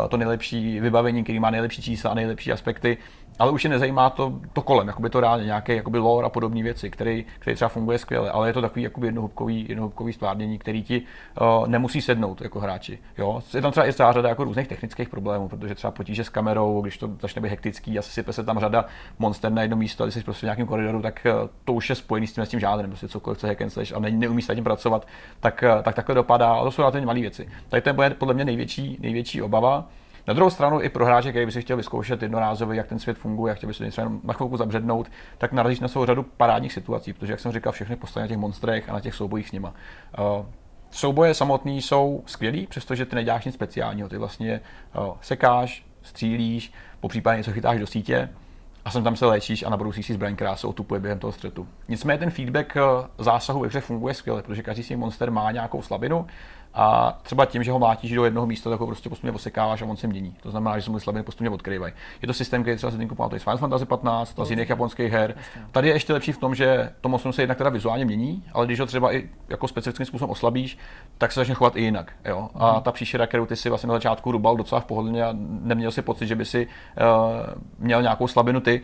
uh, 0.01 0.07
to 0.07 0.17
nejlepší 0.17 0.79
vybavení, 0.79 1.23
který 1.23 1.39
má 1.39 1.49
nejlepší 1.49 1.81
čísla 1.81 2.11
a 2.11 2.13
nejlepší 2.13 2.51
aspekty 2.51 2.97
ale 3.39 3.51
už 3.51 3.63
je 3.63 3.69
nezajímá 3.69 4.09
to, 4.09 4.33
to 4.53 4.61
kolem, 4.61 4.87
jakoby 4.87 5.09
to 5.09 5.19
reálně, 5.19 5.45
nějaké 5.45 5.75
jakoby 5.75 5.97
lore 5.97 6.25
a 6.25 6.29
podobné 6.29 6.63
věci, 6.63 6.89
který, 6.89 7.25
který 7.39 7.55
třeba 7.55 7.69
funguje 7.69 7.97
skvěle, 7.97 8.31
ale 8.31 8.49
je 8.49 8.53
to 8.53 8.61
takový 8.61 8.83
jakoby 8.83 9.07
jednohubkový, 9.07 9.65
jednohubkový 9.69 10.13
stvárnění, 10.13 10.57
který 10.57 10.83
ti 10.83 11.01
uh, 11.41 11.67
nemusí 11.67 12.01
sednout 12.01 12.41
jako 12.41 12.59
hráči. 12.59 12.99
Jo? 13.17 13.41
Je 13.53 13.61
tam 13.61 13.71
třeba 13.71 13.87
i 13.87 13.93
celá 13.93 14.13
řada 14.13 14.29
jako 14.29 14.43
různých 14.43 14.67
technických 14.67 15.09
problémů, 15.09 15.47
protože 15.47 15.75
třeba 15.75 15.91
potíže 15.91 16.23
s 16.23 16.29
kamerou, 16.29 16.81
když 16.81 16.97
to 16.97 17.09
začne 17.21 17.41
být 17.41 17.49
hektický, 17.49 17.99
asi 17.99 18.11
sype 18.11 18.33
se 18.33 18.43
tam 18.43 18.59
řada 18.59 18.85
monster 19.19 19.51
na 19.51 19.61
jedno 19.61 19.77
místo, 19.77 20.03
a 20.03 20.05
když 20.05 20.13
jsi 20.13 20.23
prostě 20.23 20.45
v 20.45 20.47
nějakém 20.47 20.67
koridoru, 20.67 21.01
tak 21.01 21.27
uh, 21.41 21.49
to 21.65 21.73
už 21.73 21.89
je 21.89 21.95
spojený 21.95 22.27
s 22.27 22.33
tím, 22.33 22.45
s 22.45 22.49
tím 22.49 22.59
žádným, 22.59 22.87
prostě 22.87 23.07
cokoliv 23.07 23.37
chce 23.37 23.47
hack 23.47 23.61
and 23.61 23.69
slash 23.69 23.93
a 23.95 23.99
ne, 23.99 24.11
neumí 24.11 24.41
s 24.41 24.55
tím 24.55 24.63
pracovat, 24.63 25.07
tak, 25.39 25.63
uh, 25.75 25.81
tak 25.81 25.95
takhle 25.95 26.15
dopadá, 26.15 26.53
ale 26.53 26.67
to 26.67 26.71
jsou 26.71 26.81
relativně 26.81 27.05
malé 27.05 27.19
věci. 27.19 27.49
Tady 27.69 27.81
to 27.81 28.03
je 28.03 28.09
podle 28.09 28.33
mě 28.33 28.45
největší, 28.45 28.97
největší 29.01 29.41
obava. 29.41 29.85
Na 30.27 30.33
druhou 30.33 30.49
stranu 30.49 30.81
i 30.81 30.89
pro 30.89 31.05
hráče, 31.05 31.29
který 31.29 31.45
by 31.45 31.51
si 31.51 31.61
chtěl 31.61 31.77
vyzkoušet 31.77 32.21
jednorázově, 32.21 32.77
jak 32.77 32.87
ten 32.87 32.99
svět 32.99 33.17
funguje, 33.17 33.51
jak 33.51 33.57
chtěl 33.57 33.67
by 33.67 33.73
si 33.73 33.89
třeba 33.89 34.11
na 34.23 34.33
chvilku 34.33 34.57
zabřednout, 34.57 35.11
tak 35.37 35.51
narazíš 35.51 35.79
na 35.79 35.87
svou 35.87 36.05
řadu 36.05 36.23
parádních 36.23 36.73
situací, 36.73 37.13
protože, 37.13 37.33
jak 37.33 37.39
jsem 37.39 37.51
říkal, 37.51 37.73
všechny 37.73 37.95
postavy 37.95 38.23
na 38.23 38.27
těch 38.27 38.37
monstrech 38.37 38.89
a 38.89 38.93
na 38.93 38.99
těch 38.99 39.15
soubojích 39.15 39.49
s 39.49 39.51
nima. 39.51 39.73
Uh, 40.19 40.45
souboje 40.91 41.33
samotný 41.33 41.81
jsou 41.81 42.23
skvělý, 42.25 42.67
přestože 42.67 43.05
ty 43.05 43.15
neděláš 43.15 43.45
nic 43.45 43.55
speciálního. 43.55 44.09
Ty 44.09 44.17
vlastně 44.17 44.61
uh, 44.97 45.15
sekáš, 45.21 45.85
střílíš, 46.01 46.73
po 46.99 47.07
případě 47.07 47.37
něco 47.37 47.51
chytáš 47.51 47.79
do 47.79 47.87
sítě 47.87 48.29
a 48.85 48.91
sem 48.91 49.03
tam 49.03 49.15
se 49.15 49.25
léčíš 49.25 49.63
a 49.63 49.69
nabrousíš 49.69 50.05
si 50.05 50.13
zbraň, 50.13 50.35
která 50.35 50.55
se 50.55 50.67
otupuje 50.67 50.99
během 50.99 51.19
toho 51.19 51.31
střetu. 51.31 51.67
Nicméně 51.87 52.19
ten 52.19 52.29
feedback 52.29 52.77
zásahu 53.17 53.59
ve 53.59 53.67
hře 53.67 53.81
funguje 53.81 54.13
skvěle, 54.13 54.43
protože 54.43 54.63
každý 54.63 54.83
si 54.83 54.95
monster 54.95 55.31
má 55.31 55.51
nějakou 55.51 55.81
slabinu 55.81 56.27
a 56.73 57.17
třeba 57.23 57.45
tím, 57.45 57.63
že 57.63 57.71
ho 57.71 57.79
mlátíš 57.79 58.11
do 58.11 58.25
jednoho 58.25 58.47
místa, 58.47 58.69
tak 58.69 58.79
ho 58.79 58.85
prostě 58.85 59.09
postupně 59.09 59.31
osekáváš 59.31 59.81
a 59.81 59.85
on 59.85 59.97
se 59.97 60.07
mění. 60.07 60.35
To 60.43 60.51
znamená, 60.51 60.79
že 60.79 60.85
se 60.85 60.91
mu 60.91 60.99
slabiny 60.99 61.23
postupně 61.23 61.49
odkryvají. 61.49 61.93
Je 62.21 62.27
to 62.27 62.33
systém, 62.33 62.61
který 62.61 62.77
třeba 62.77 62.91
se 62.91 62.97
týká 62.97 63.15
pamatuje 63.15 63.39
z 63.39 63.43
Final 63.43 63.57
Fantasy 63.57 63.85
15, 63.85 64.39
z 64.43 64.49
jiných 64.49 64.69
japonských 64.69 65.11
her. 65.11 65.35
Tady 65.71 65.87
je 65.87 65.93
ještě 65.93 66.13
lepší 66.13 66.31
v 66.31 66.37
tom, 66.37 66.55
že 66.55 66.89
to 67.01 67.09
monstrum 67.09 67.33
se 67.33 67.41
jednak 67.41 67.57
teda 67.57 67.69
vizuálně 67.69 68.05
mění, 68.05 68.43
ale 68.53 68.65
když 68.65 68.79
ho 68.79 68.85
třeba 68.85 69.15
i 69.15 69.29
jako 69.49 69.67
specifickým 69.67 70.05
způsobem 70.05 70.31
oslabíš, 70.31 70.77
tak 71.17 71.31
se 71.31 71.39
začne 71.39 71.55
chovat 71.55 71.75
i 71.75 71.81
jinak. 71.81 72.13
Jo? 72.25 72.49
A 72.55 72.73
mhm. 72.73 72.81
ta 72.81 72.91
příšera, 72.91 73.27
kterou 73.27 73.45
ty 73.45 73.55
si 73.55 73.69
vlastně 73.69 73.87
na 73.87 73.93
začátku 73.93 74.31
rubal 74.31 74.57
docela 74.57 74.81
v 74.81 74.85
pohodlně 74.85 75.23
a 75.23 75.33
neměl 75.61 75.91
si 75.91 76.01
pocit, 76.01 76.27
že 76.27 76.35
by 76.35 76.45
si 76.45 76.67
uh, 76.67 77.63
měl 77.79 78.01
nějakou 78.01 78.27
slabinu 78.27 78.59
ty, 78.59 78.81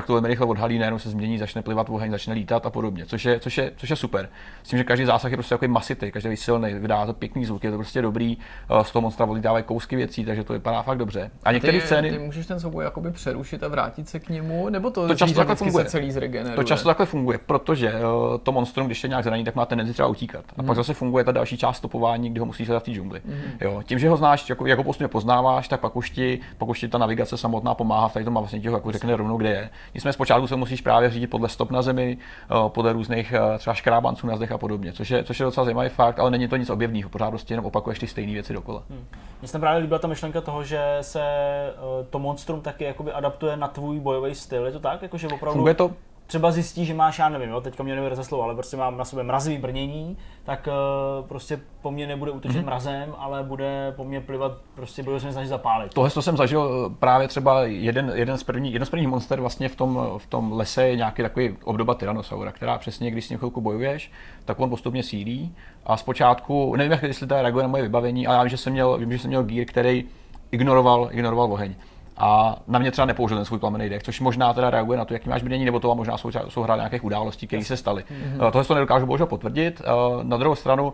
tak 0.00 0.06
to 0.06 0.12
velmi 0.12 0.28
rychle 0.28 0.46
odhalí, 0.46 0.78
najednou 0.78 0.98
se 0.98 1.10
změní, 1.10 1.38
začne 1.38 1.62
plivat 1.62 1.90
oheň, 1.90 2.10
začne 2.10 2.34
lítat 2.34 2.66
a 2.66 2.70
podobně, 2.70 3.06
což 3.06 3.24
je, 3.24 3.40
což 3.40 3.58
je, 3.58 3.72
což 3.76 3.90
je 3.90 3.96
super. 3.96 4.28
S 4.62 4.68
tím, 4.68 4.78
že 4.78 4.84
každý 4.84 5.04
zásah 5.04 5.30
je 5.30 5.36
prostě 5.36 5.54
takový 5.54 5.68
masitý, 5.68 6.12
každý 6.12 6.30
je 6.30 6.36
silný, 6.36 6.74
vydá 6.74 7.06
to 7.06 7.12
pěkný 7.12 7.44
zvuk, 7.44 7.64
je 7.64 7.70
to 7.70 7.76
prostě 7.76 8.02
dobrý, 8.02 8.38
eh, 8.70 8.84
z 8.84 8.90
toho 8.90 9.02
monstra 9.02 9.26
dávají 9.38 9.64
kousky 9.64 9.96
věcí, 9.96 10.24
takže 10.24 10.44
to 10.44 10.52
vypadá 10.52 10.82
fakt 10.82 10.98
dobře. 10.98 11.30
A 11.44 11.52
některé 11.52 11.80
scény. 11.80 12.10
Ty 12.10 12.18
můžeš 12.18 12.46
ten 12.46 12.60
souboj 12.60 12.84
jakoby 12.84 13.10
přerušit 13.10 13.62
a 13.62 13.68
vrátit 13.68 14.08
se 14.08 14.20
k 14.20 14.28
němu, 14.28 14.68
nebo 14.68 14.90
to, 14.90 15.08
to 15.08 15.14
často 15.14 15.36
takhle 15.36 15.56
funguje. 15.56 15.84
se 15.84 15.90
celý 15.90 16.10
zregeneruje? 16.10 16.56
To 16.56 16.62
často 16.62 16.88
takhle 16.88 17.06
funguje, 17.06 17.38
protože 17.46 17.88
eh, 17.88 18.02
to 18.42 18.52
monstrum, 18.52 18.86
když 18.86 19.02
je 19.02 19.08
nějak 19.08 19.24
zraní, 19.24 19.44
tak 19.44 19.54
má 19.54 19.66
tendenci 19.66 19.92
třeba 19.92 20.08
utíkat. 20.08 20.44
A 20.56 20.62
mm. 20.62 20.66
pak 20.66 20.66
mhm. 20.66 20.74
zase 20.74 20.94
funguje 20.94 21.24
ta 21.24 21.32
další 21.32 21.56
část 21.56 21.76
stopování, 21.76 22.30
kdy 22.30 22.40
ho 22.40 22.46
musíš 22.46 22.68
hledat 22.68 22.82
v 22.82 22.84
té 22.84 22.90
džungli. 22.90 23.20
Mm. 23.24 23.40
Jo, 23.60 23.82
tím, 23.84 23.98
že 23.98 24.08
ho 24.08 24.16
znáš, 24.16 24.48
jako, 24.48 24.66
jako 24.66 24.84
postupně 24.84 25.08
poznáváš, 25.08 25.68
tak 25.68 25.80
pak 25.80 25.96
už 25.96 26.10
ti, 26.10 26.40
pak 26.58 26.68
už 26.68 26.80
ti 26.80 26.88
ta 26.88 26.98
navigace 26.98 27.36
samotná 27.36 27.74
pomáhá, 27.74 28.08
tady 28.08 28.24
to 28.24 28.30
má 28.30 28.40
vlastně 28.40 28.60
ti 28.60 28.68
ho 28.68 28.76
jako 28.76 28.92
řekne 28.92 29.16
rovnou, 29.16 29.36
kde 29.36 29.50
je. 29.50 29.70
Nicméně 29.94 30.12
zpočátku 30.12 30.46
se 30.46 30.56
musíš 30.56 30.80
právě 30.80 31.10
řídit 31.10 31.26
podle 31.26 31.48
stop 31.48 31.70
na 31.70 31.82
zemi, 31.82 32.18
eh, 32.50 32.54
podle 32.68 32.92
různých 32.92 33.32
eh, 33.32 33.58
třeba 33.58 33.74
škrábanců 33.74 34.26
na 34.26 34.36
zdech 34.36 34.52
a 34.52 34.58
podobně, 34.58 34.92
což 34.92 35.10
je, 35.10 35.24
což 35.24 35.40
je 35.40 35.44
docela 35.44 35.64
zajímavý 35.64 35.88
fakt, 35.88 36.18
ale 36.18 36.30
není 36.30 36.48
to 36.48 36.56
nic 36.56 36.70
objevného, 36.70 37.10
pořád 37.10 37.30
prostě 37.30 37.52
jenom 37.52 37.66
opakuješ 37.66 37.98
ty 37.98 38.06
stejné 38.06 38.32
věci 38.32 38.52
dokola. 38.52 38.82
Hmm. 38.90 39.04
Mně 39.40 39.48
se 39.48 39.58
právě 39.58 39.82
líbila 39.82 39.98
ta 39.98 40.08
myšlenka 40.08 40.40
toho, 40.40 40.64
že 40.64 40.98
se 41.00 41.22
eh, 41.22 42.04
to 42.10 42.18
monstrum 42.18 42.60
taky 42.60 42.84
jakoby 42.84 43.12
adaptuje 43.12 43.56
na 43.56 43.68
tvůj 43.68 44.00
bojový 44.00 44.34
styl, 44.34 44.66
je 44.66 44.72
to 44.72 44.80
tak? 44.80 45.02
Jako, 45.02 45.18
že 45.18 45.26
opravdu... 45.26 45.52
Funguje 45.52 45.74
to 45.74 45.90
třeba 46.30 46.50
zjistí, 46.50 46.84
že 46.86 46.94
máš, 46.94 47.18
já 47.18 47.28
nevím, 47.28 47.50
jo, 47.50 47.60
teďka 47.60 47.82
mě 47.82 47.94
nevím 47.94 48.14
za 48.14 48.24
slovo, 48.24 48.44
ale 48.44 48.54
prostě 48.54 48.76
mám 48.76 48.98
na 48.98 49.04
sobě 49.04 49.24
mrazivý 49.24 49.58
brnění, 49.58 50.16
tak 50.44 50.68
uh, 50.68 51.28
prostě 51.28 51.60
po 51.82 51.90
mně 51.90 52.06
nebude 52.06 52.30
útočit 52.30 52.56
mm-hmm. 52.56 52.64
mrazem, 52.64 53.14
ale 53.18 53.42
bude 53.42 53.92
po 53.96 54.04
mně 54.04 54.20
plivat, 54.20 54.52
prostě 54.74 55.02
bude 55.02 55.20
se 55.20 55.26
mě 55.26 55.32
snažit 55.32 55.48
zapálit. 55.48 55.94
Tohle 55.94 56.10
to 56.10 56.22
jsem 56.22 56.36
zažil 56.36 56.70
eh, 56.86 56.94
právě 56.98 57.28
třeba 57.28 57.62
jeden, 57.64 58.12
jeden 58.14 58.38
z 58.38 58.42
prvních, 58.42 58.72
jeden 58.72 58.86
z 58.86 58.90
prvních 58.90 59.08
monster 59.08 59.40
vlastně 59.40 59.68
v 59.68 59.76
tom, 59.76 60.06
v 60.18 60.26
tom 60.26 60.52
lese 60.52 60.88
je 60.88 60.96
nějaký 60.96 61.22
takový 61.22 61.56
obdoba 61.64 61.94
Tyrannosaura, 61.94 62.52
která 62.52 62.78
přesně, 62.78 63.10
když 63.10 63.24
s 63.24 63.30
ním 63.30 63.38
chvilku 63.38 63.60
bojuješ, 63.60 64.12
tak 64.44 64.60
on 64.60 64.70
postupně 64.70 65.02
sílí 65.02 65.54
a 65.86 65.96
zpočátku, 65.96 66.76
nevím, 66.76 66.92
jak, 66.92 67.02
jestli 67.02 67.26
to 67.26 67.42
reaguje 67.42 67.62
na 67.62 67.68
moje 67.68 67.82
vybavení, 67.82 68.26
ale 68.26 68.36
já 68.36 68.42
vím, 68.42 68.50
že 68.50 68.56
jsem 68.56 68.72
měl, 68.72 68.98
vím, 68.98 69.12
že 69.12 69.18
jsem 69.18 69.28
měl 69.28 69.42
gear, 69.42 69.66
který 69.66 70.04
ignoroval, 70.50 71.08
ignoroval 71.12 71.52
oheň 71.52 71.74
a 72.20 72.56
na 72.66 72.78
mě 72.78 72.90
třeba 72.90 73.06
nepoužil 73.06 73.36
ten 73.36 73.44
svůj 73.44 73.58
plamený 73.58 73.88
dech, 73.88 74.02
což 74.02 74.20
možná 74.20 74.52
teda 74.52 74.70
reaguje 74.70 74.98
na 74.98 75.04
to, 75.04 75.14
jaký 75.14 75.28
máš 75.28 75.42
brnění, 75.42 75.64
nebo 75.64 75.80
to 75.80 75.90
a 75.90 75.94
možná 75.94 76.16
jsou, 76.16 76.30
jsou 76.48 76.62
hra 76.62 76.76
nějakých 76.76 77.04
událostí, 77.04 77.46
které 77.46 77.64
se 77.64 77.76
staly. 77.76 78.02
Mm-hmm. 78.02 78.50
Tohle 78.50 78.64
to 78.64 78.74
nedokážu 78.74 79.06
bohužel 79.06 79.26
potvrdit. 79.26 79.80
Uh, 79.80 80.24
na 80.24 80.36
druhou 80.36 80.54
stranu, 80.54 80.92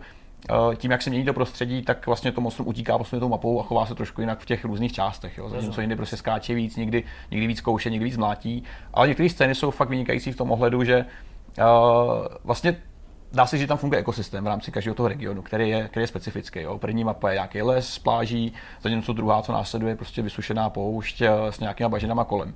uh, 0.51 0.74
tím, 0.74 0.91
jak 0.91 1.03
se 1.03 1.11
mění 1.11 1.24
to 1.24 1.33
prostředí, 1.33 1.83
tak 1.83 2.07
vlastně 2.07 2.33
to 2.33 2.41
monstrum 2.41 2.68
utíká 2.68 2.97
vlastně 2.97 3.20
tou 3.20 3.29
mapou 3.29 3.61
a 3.61 3.62
chová 3.62 3.87
se 3.87 3.95
trošku 3.95 4.20
jinak 4.20 4.39
v 4.39 4.47
těch 4.47 4.64
různých 4.64 4.93
částech. 4.93 5.39
Jo. 5.39 5.49
Zatímco 5.49 5.81
jindy 5.81 5.97
prostě 5.97 6.16
skáče 6.16 6.55
víc, 6.55 6.77
někdy, 6.77 7.05
někdy 7.31 7.47
víc 7.47 7.61
kouše, 7.61 7.91
někdy 7.91 8.05
víc 8.05 8.16
mlátí. 8.16 8.62
Ale 8.95 9.09
některé 9.09 9.29
scény 9.29 9.55
jsou 9.55 9.70
fakt 9.70 9.89
vynikající 9.89 10.33
v 10.33 10.37
tom 10.37 10.51
ohledu, 10.51 10.85
že 10.85 11.05
uh, 11.59 11.64
vlastně 12.45 12.77
dá 13.37 13.47
se, 13.47 13.59
že 13.59 13.66
tam 13.66 13.78
funguje 13.78 14.01
ekosystém 14.01 14.45
v 14.45 14.47
rámci 14.47 14.72
každého 14.72 14.95
toho 14.95 15.09
regionu, 15.09 15.43
který 15.43 15.68
je, 15.68 15.89
který 15.89 16.03
je 16.03 16.07
specifický. 16.07 16.61
Jo. 16.61 16.78
První 16.78 17.05
mapa 17.05 17.30
je 17.30 17.34
nějaký 17.34 17.62
les, 17.62 17.99
pláží, 17.99 18.53
zatímco 18.80 19.12
druhá, 19.12 19.43
co 19.43 19.53
následuje, 19.53 19.93
je 19.93 19.97
prostě 19.97 20.22
vysušená 20.22 20.70
poušť 20.70 21.22
eh, 21.22 21.30
s 21.51 21.61
nějakýma 21.61 21.89
bažinama 21.89 22.24
kolem. 22.24 22.55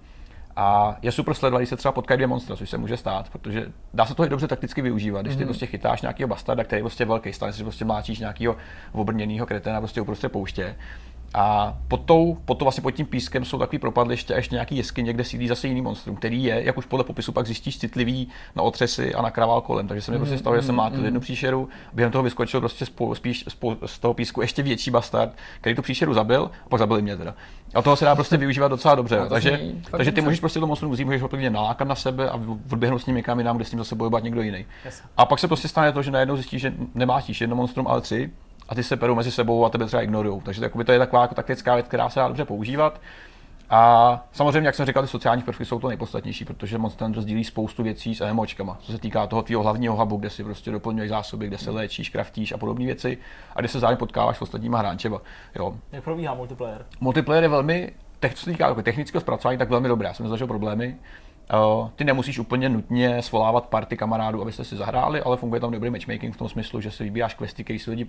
A 0.56 0.96
je 1.02 1.12
super 1.12 1.34
sledovat, 1.34 1.58
když 1.60 1.68
se 1.68 1.76
třeba 1.76 1.92
potkají 1.92 2.18
dvě 2.18 2.26
monstra, 2.26 2.56
což 2.56 2.70
se 2.70 2.78
může 2.78 2.96
stát, 2.96 3.30
protože 3.30 3.72
dá 3.94 4.06
se 4.06 4.14
to 4.14 4.24
i 4.24 4.28
dobře 4.28 4.48
takticky 4.48 4.82
využívat. 4.82 5.22
Když 5.22 5.36
ty 5.36 5.42
mm-hmm. 5.42 5.46
prostě 5.46 5.66
chytáš 5.66 6.02
nějakého 6.02 6.28
bastarda, 6.28 6.64
který 6.64 6.78
je 6.78 6.82
prostě 6.82 7.04
velký, 7.04 7.32
stane 7.32 7.52
se, 7.52 7.58
že 7.58 7.64
prostě 7.64 7.84
mláčíš 7.84 8.18
nějakého 8.18 8.56
obrněného 8.92 9.46
kreténa 9.46 9.80
prostě 9.80 10.00
uprostřed 10.00 10.32
pouště 10.32 10.76
A 11.34 11.76
pod, 11.88 12.00
tou, 12.04 12.38
pod 12.44 12.54
to 12.54 12.64
vlastně 12.64 12.82
pod 12.82 12.90
tím 12.90 13.06
pískem 13.06 13.44
jsou 13.44 13.58
takový 13.58 13.78
propadliště 13.78 14.34
a 14.34 14.36
ještě 14.36 14.54
nějaký 14.54 14.76
jeskyně, 14.76 15.06
někde 15.06 15.24
sídlí 15.24 15.48
zase 15.48 15.68
jiný 15.68 15.82
monstrum, 15.82 16.16
který 16.16 16.44
je, 16.44 16.62
jak 16.64 16.78
už 16.78 16.86
podle 16.86 17.04
popisu 17.04 17.32
pak 17.32 17.46
zjistíš, 17.46 17.78
citlivý 17.78 18.28
na 18.56 18.62
otřesy 18.62 19.14
a 19.14 19.22
na 19.22 19.30
kravál 19.30 19.60
kolem. 19.60 19.88
Takže 19.88 20.02
se 20.02 20.10
mi 20.10 20.18
mm, 20.18 20.20
prostě 20.20 20.38
stalo, 20.38 20.56
že 20.56 20.62
jsem 20.62 20.74
mátil 20.74 20.98
mm. 20.98 21.04
jednu 21.04 21.20
příšeru, 21.20 21.68
během 21.92 22.12
toho 22.12 22.22
vyskočil 22.22 22.60
prostě 22.60 22.86
spou, 22.86 23.14
spíš 23.14 23.44
spou, 23.48 23.76
z 23.86 23.98
toho 23.98 24.14
písku 24.14 24.40
ještě 24.40 24.62
větší 24.62 24.90
bastard, 24.90 25.32
který 25.60 25.76
tu 25.76 25.82
příšeru 25.82 26.14
zabil, 26.14 26.50
a 26.66 26.68
pak 26.68 26.78
zabili 26.78 27.02
mě 27.02 27.16
teda. 27.16 27.34
A 27.74 27.82
toho 27.82 27.96
se 27.96 28.04
dá 28.04 28.14
prostě 28.14 28.36
využívat 28.46 28.68
docela 28.68 28.94
dobře. 28.94 29.20
No, 29.20 29.28
takže, 29.28 29.60
takže 29.90 30.12
ty 30.12 30.20
můžeš 30.20 30.40
prostě 30.40 30.60
to 30.60 30.66
monstrum 30.66 30.92
vzít, 30.92 31.04
můžeš 31.04 31.22
ho 31.22 31.28
nalákat 31.50 31.88
na 31.88 31.94
sebe 31.94 32.30
a 32.30 32.40
odběhnout 32.72 32.98
s 32.98 33.06
ním 33.06 33.16
někam 33.16 33.38
jinam, 33.38 33.56
kde 33.56 33.64
s 33.64 33.72
ním 33.72 33.78
zase 33.78 33.94
bojovat 33.94 34.24
někdo 34.24 34.42
jiný. 34.42 34.66
Yes. 34.84 35.02
A 35.16 35.26
pak 35.26 35.38
se 35.38 35.48
prostě 35.48 35.68
stane 35.68 35.92
to, 35.92 36.02
že 36.02 36.10
najednou 36.10 36.36
zjistíš, 36.36 36.62
že 36.62 36.74
nemáš 36.94 37.40
jedno 37.40 37.56
monstrum, 37.56 37.86
ale 37.86 38.00
tři 38.00 38.30
a 38.70 38.74
ty 38.74 38.82
se 38.82 38.96
perou 38.96 39.14
mezi 39.14 39.30
sebou 39.30 39.64
a 39.64 39.68
tebe 39.68 39.86
třeba 39.86 40.02
ignorují. 40.02 40.40
Takže 40.40 40.70
to 40.86 40.92
je 40.92 40.98
taková 40.98 41.22
jako 41.22 41.34
taktická 41.34 41.74
věc, 41.74 41.86
která 41.86 42.08
se 42.08 42.20
dá 42.20 42.28
dobře 42.28 42.44
používat. 42.44 43.00
A 43.70 44.24
samozřejmě, 44.32 44.68
jak 44.68 44.74
jsem 44.74 44.86
říkal, 44.86 45.02
ty 45.02 45.08
sociální 45.08 45.42
prvky 45.42 45.64
jsou 45.64 45.78
to 45.78 45.88
nejpodstatnější, 45.88 46.44
protože 46.44 46.78
Monster 46.78 47.20
sdílí 47.20 47.44
spoustu 47.44 47.82
věcí 47.82 48.14
s 48.14 48.32
MMOčkama, 48.32 48.78
co 48.80 48.92
se 48.92 48.98
týká 48.98 49.26
toho 49.26 49.42
tvého 49.42 49.62
hlavního 49.62 49.96
hubu, 49.96 50.16
kde 50.16 50.30
si 50.30 50.44
prostě 50.44 50.70
doplňuješ 50.70 51.10
zásoby, 51.10 51.46
kde 51.46 51.58
se 51.58 51.70
léčíš, 51.70 52.10
kraftíš 52.10 52.52
a 52.52 52.58
podobné 52.58 52.84
věci 52.84 53.18
a 53.56 53.60
kde 53.60 53.68
se 53.68 53.80
zároveň 53.80 53.98
potkáváš 53.98 54.36
s 54.36 54.42
ostatníma 54.42 54.78
hráčema. 54.78 55.20
Jo. 55.56 55.74
Jak 55.92 56.04
probíhá 56.04 56.34
multiplayer? 56.34 56.86
Multiplayer 57.00 57.42
je 57.44 57.48
velmi, 57.48 57.92
co 58.34 58.44
se 58.44 58.50
týká 58.50 58.68
jako 58.68 58.82
technického 58.82 59.20
zpracování, 59.20 59.58
tak 59.58 59.70
velmi 59.70 59.88
dobré. 59.88 60.08
Já 60.08 60.14
jsem 60.14 60.24
nezažil 60.24 60.46
problémy. 60.46 60.96
Ty 61.96 62.04
nemusíš 62.04 62.38
úplně 62.38 62.68
nutně 62.68 63.22
svolávat 63.22 63.66
party 63.66 63.96
kamarádů, 63.96 64.42
abyste 64.42 64.64
si 64.64 64.76
zahráli, 64.76 65.20
ale 65.20 65.36
funguje 65.36 65.60
tam 65.60 65.70
dobrý 65.70 65.90
matchmaking 65.90 66.34
v 66.34 66.38
tom 66.38 66.48
smyslu, 66.48 66.80
že 66.80 66.90
si 66.90 67.04
vybíráš 67.04 67.34
questy, 67.34 67.64
které 67.64 67.78
si 67.78 67.90
lidi 67.90 68.06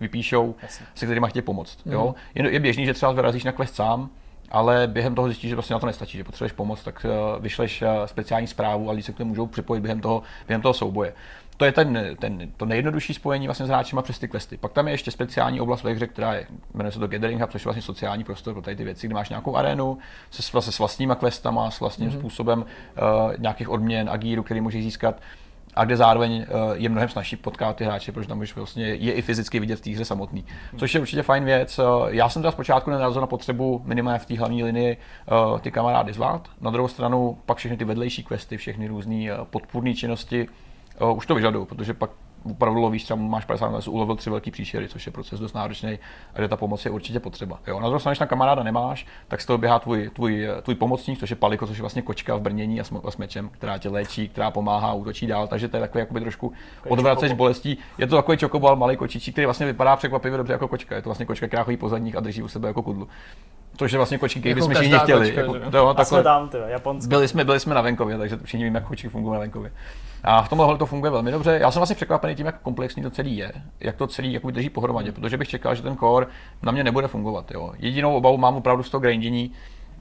vypíšou, 0.00 0.54
Jasně. 0.62 0.86
se 0.94 1.06
kterými 1.06 1.26
chtějí 1.28 1.42
pomoct. 1.42 1.84
Mm. 1.84 1.92
Jo? 1.92 2.14
Je, 2.34 2.50
je 2.50 2.60
běžný, 2.60 2.86
že 2.86 2.94
třeba 2.94 3.12
vyrazíš 3.12 3.44
na 3.44 3.52
quest 3.52 3.74
sám, 3.74 4.10
ale 4.50 4.86
během 4.86 5.14
toho 5.14 5.28
zjistíš, 5.28 5.50
že 5.50 5.56
prostě 5.56 5.74
na 5.74 5.80
to 5.80 5.86
nestačí, 5.86 6.18
že 6.18 6.24
potřebuješ 6.24 6.52
pomoc, 6.52 6.84
tak 6.84 7.06
uh, 7.08 7.42
vyšleš 7.42 7.82
uh, 7.82 7.88
speciální 8.06 8.46
zprávu 8.46 8.88
a 8.88 8.92
lidi 8.92 9.02
se 9.02 9.12
k 9.12 9.16
tomu 9.16 9.28
můžou 9.28 9.46
připojit 9.46 9.80
během 9.80 10.00
toho, 10.00 10.22
během 10.46 10.62
toho 10.62 10.74
souboje. 10.74 11.14
To 11.62 11.66
je 11.66 11.72
ten, 11.72 12.16
ten, 12.18 12.52
to 12.56 12.66
nejjednodušší 12.66 13.14
spojení 13.14 13.46
vlastně 13.46 13.66
s 13.66 13.68
hráčima 13.68 14.02
přes 14.02 14.18
ty 14.18 14.28
questy. 14.28 14.56
Pak 14.56 14.72
tam 14.72 14.88
je 14.88 14.94
ještě 14.94 15.10
speciální 15.10 15.60
oblast 15.60 15.82
ve 15.82 15.92
hře, 15.92 16.06
která 16.06 16.34
je, 16.34 16.46
jmenuje 16.74 16.92
se 16.92 16.98
to 16.98 17.08
Gathering 17.08 17.40
Hub, 17.40 17.50
což 17.50 17.62
je 17.62 17.64
vlastně 17.64 17.82
sociální 17.82 18.24
prostor 18.24 18.54
pro 18.54 18.62
tady 18.62 18.76
ty 18.76 18.84
věci, 18.84 19.06
kde 19.06 19.14
máš 19.14 19.28
nějakou 19.28 19.56
arénu 19.56 19.98
se, 20.30 20.52
vlastně 20.52 20.72
s 20.72 20.78
vlastníma 20.78 21.14
questama, 21.14 21.70
s 21.70 21.80
vlastním 21.80 22.10
mm-hmm. 22.10 22.18
způsobem 22.18 22.58
uh, 22.58 23.32
nějakých 23.38 23.68
odměn, 23.68 24.10
agíru, 24.10 24.42
který 24.42 24.60
můžeš 24.60 24.84
získat 24.84 25.22
a 25.74 25.84
kde 25.84 25.96
zároveň 25.96 26.32
eh, 26.42 26.46
je 26.74 26.88
mnohem 26.88 27.08
snažší 27.08 27.36
potkat 27.36 27.76
ty 27.76 27.84
hráče, 27.84 28.12
protože 28.12 28.28
tam 28.28 28.40
už 28.40 28.56
vlastně 28.56 28.86
je 28.86 29.12
i 29.12 29.22
fyzicky 29.22 29.60
vidět 29.60 29.76
v 29.76 29.80
té 29.80 29.90
hře 29.90 30.04
samotný. 30.04 30.44
Což 30.76 30.94
je 30.94 31.00
určitě 31.00 31.22
fajn 31.22 31.44
věc. 31.44 31.78
Eh, 31.78 31.82
já 32.08 32.28
jsem 32.28 32.42
teda 32.42 32.52
zpočátku 32.52 32.90
nenarazil 32.90 33.20
na 33.20 33.26
potřebu 33.26 33.82
minimálně 33.84 34.18
v 34.18 34.26
té 34.26 34.38
hlavní 34.38 34.64
linii 34.64 34.96
ty 35.60 35.70
kamarády 35.70 36.12
zvát. 36.12 36.48
Na 36.60 36.70
druhou 36.70 36.88
stranu 36.88 37.38
pak 37.46 37.58
všechny 37.58 37.76
ty 37.76 37.84
vedlejší 37.84 38.24
questy, 38.24 38.56
všechny 38.56 38.88
různé 38.88 39.28
podpůrné 39.50 39.94
činnosti 39.94 40.48
už 41.10 41.26
to 41.26 41.34
vyžadují, 41.34 41.66
protože 41.66 41.94
pak 41.94 42.10
opravdu 42.50 42.80
lovíš, 42.80 43.04
třeba 43.04 43.20
máš 43.20 43.44
50 43.44 43.66
let, 43.66 43.88
ulovil 43.88 44.16
tři 44.16 44.30
velký 44.30 44.50
příšery, 44.50 44.88
což 44.88 45.06
je 45.06 45.12
proces 45.12 45.40
dost 45.40 45.52
náročný 45.52 45.98
a 46.34 46.38
kde 46.38 46.48
ta 46.48 46.56
pomoc 46.56 46.84
je 46.84 46.90
určitě 46.90 47.20
potřeba. 47.20 47.58
Jo, 47.66 47.80
na 47.80 47.88
druhou 47.88 47.98
stranu, 47.98 48.12
když 48.12 48.18
tam 48.18 48.28
kamaráda 48.28 48.62
nemáš, 48.62 49.06
tak 49.28 49.40
z 49.40 49.46
toho 49.46 49.58
běhá 49.58 49.78
tvůj, 49.78 50.10
tvůj, 50.14 50.48
tvůj 50.62 50.74
pomocník, 50.74 51.18
což 51.18 51.30
je 51.30 51.36
paliko, 51.36 51.66
což 51.66 51.76
je 51.76 51.82
vlastně 51.82 52.02
kočka 52.02 52.36
v 52.36 52.40
brnění 52.40 52.80
a, 52.80 52.84
s, 52.84 53.16
mečem, 53.18 53.48
která 53.48 53.78
tě 53.78 53.88
léčí, 53.88 54.28
která 54.28 54.50
pomáhá, 54.50 54.92
útočí 54.92 55.26
dál, 55.26 55.46
takže 55.46 55.68
to 55.68 55.76
je 55.76 55.80
takový 55.80 56.00
jakoby 56.00 56.20
trošku 56.20 56.52
odvraceš 56.88 57.32
bolestí. 57.32 57.78
Je 57.98 58.06
to 58.06 58.16
takový 58.16 58.38
čokobal, 58.38 58.76
malý 58.76 58.96
kočičí, 58.96 59.32
který 59.32 59.44
vlastně 59.44 59.66
vypadá 59.66 59.96
překvapivě 59.96 60.38
dobře 60.38 60.52
jako 60.52 60.68
kočka. 60.68 60.96
Je 60.96 61.02
to 61.02 61.08
vlastně 61.08 61.26
kočka, 61.26 61.46
která 61.46 61.64
chodí 61.64 61.76
po 61.76 61.88
zadních 61.88 62.16
a 62.16 62.20
drží 62.20 62.42
u 62.42 62.48
sebe 62.48 62.68
jako 62.68 62.82
kudlu. 62.82 63.08
To 63.76 63.84
je 63.84 63.96
vlastně 63.96 64.18
kočky, 64.18 64.40
které 64.40 64.50
jako 64.50 64.68
bychom 64.68 64.74
všichni 64.74 64.98
chtěli. 64.98 65.26
Kočka, 65.26 65.40
jako, 65.40 65.70
to, 65.70 66.00
a 66.00 66.04
jsme 66.04 66.22
tam, 66.22 66.48
tyjo, 66.48 66.64
Byli 67.06 67.28
jsme, 67.28 67.44
byli 67.44 67.60
jsme 67.60 67.74
na 67.74 67.80
venkově, 67.80 68.18
takže 68.18 68.38
všichni 68.44 68.64
víme, 68.64 68.78
jak 68.78 68.88
kočky 68.88 69.08
fungují 69.08 69.32
na 69.32 69.38
venkově. 69.40 69.72
A 70.24 70.42
v 70.42 70.48
tomhle 70.48 70.78
to 70.78 70.86
funguje 70.86 71.10
velmi 71.10 71.30
dobře. 71.30 71.58
Já 71.62 71.70
jsem 71.70 71.80
vlastně 71.80 71.96
překvapený 71.96 72.34
tím, 72.34 72.46
jak 72.46 72.60
komplexní 72.60 73.02
to 73.02 73.10
celý 73.10 73.36
je, 73.36 73.52
jak 73.80 73.96
to 73.96 74.06
celý 74.06 74.32
jak 74.32 74.42
drží 74.42 74.70
pohromadě, 74.70 75.08
hmm. 75.08 75.14
protože 75.14 75.36
bych 75.36 75.48
čekal, 75.48 75.74
že 75.74 75.82
ten 75.82 75.96
core 75.96 76.26
na 76.62 76.72
mě 76.72 76.84
nebude 76.84 77.08
fungovat. 77.08 77.50
Jo. 77.50 77.72
Jedinou 77.78 78.16
obavu 78.16 78.36
mám 78.36 78.56
opravdu 78.56 78.82
z 78.82 78.90
toho 78.90 79.00
grindění. 79.00 79.52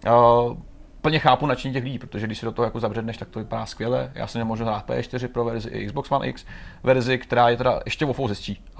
Uh, 0.07 0.57
plně 1.01 1.19
chápu 1.19 1.45
nadšení 1.45 1.73
těch 1.73 1.83
lidí, 1.83 1.99
protože 1.99 2.25
když 2.27 2.37
si 2.37 2.45
do 2.45 2.51
toho 2.51 2.63
jako 2.65 2.79
zabředneš, 2.79 3.17
tak 3.17 3.29
to 3.29 3.39
vypadá 3.39 3.65
skvěle. 3.65 4.11
Já 4.15 4.27
jsem 4.27 4.39
nemohl 4.39 4.65
hrát 4.65 4.89
P4 4.89 5.27
pro 5.27 5.45
verzi 5.45 5.85
Xbox 5.85 6.11
One 6.11 6.27
X 6.27 6.45
verzi, 6.83 7.17
která 7.17 7.49
je 7.49 7.57
teda 7.57 7.79
ještě 7.85 8.05
o. 8.05 8.13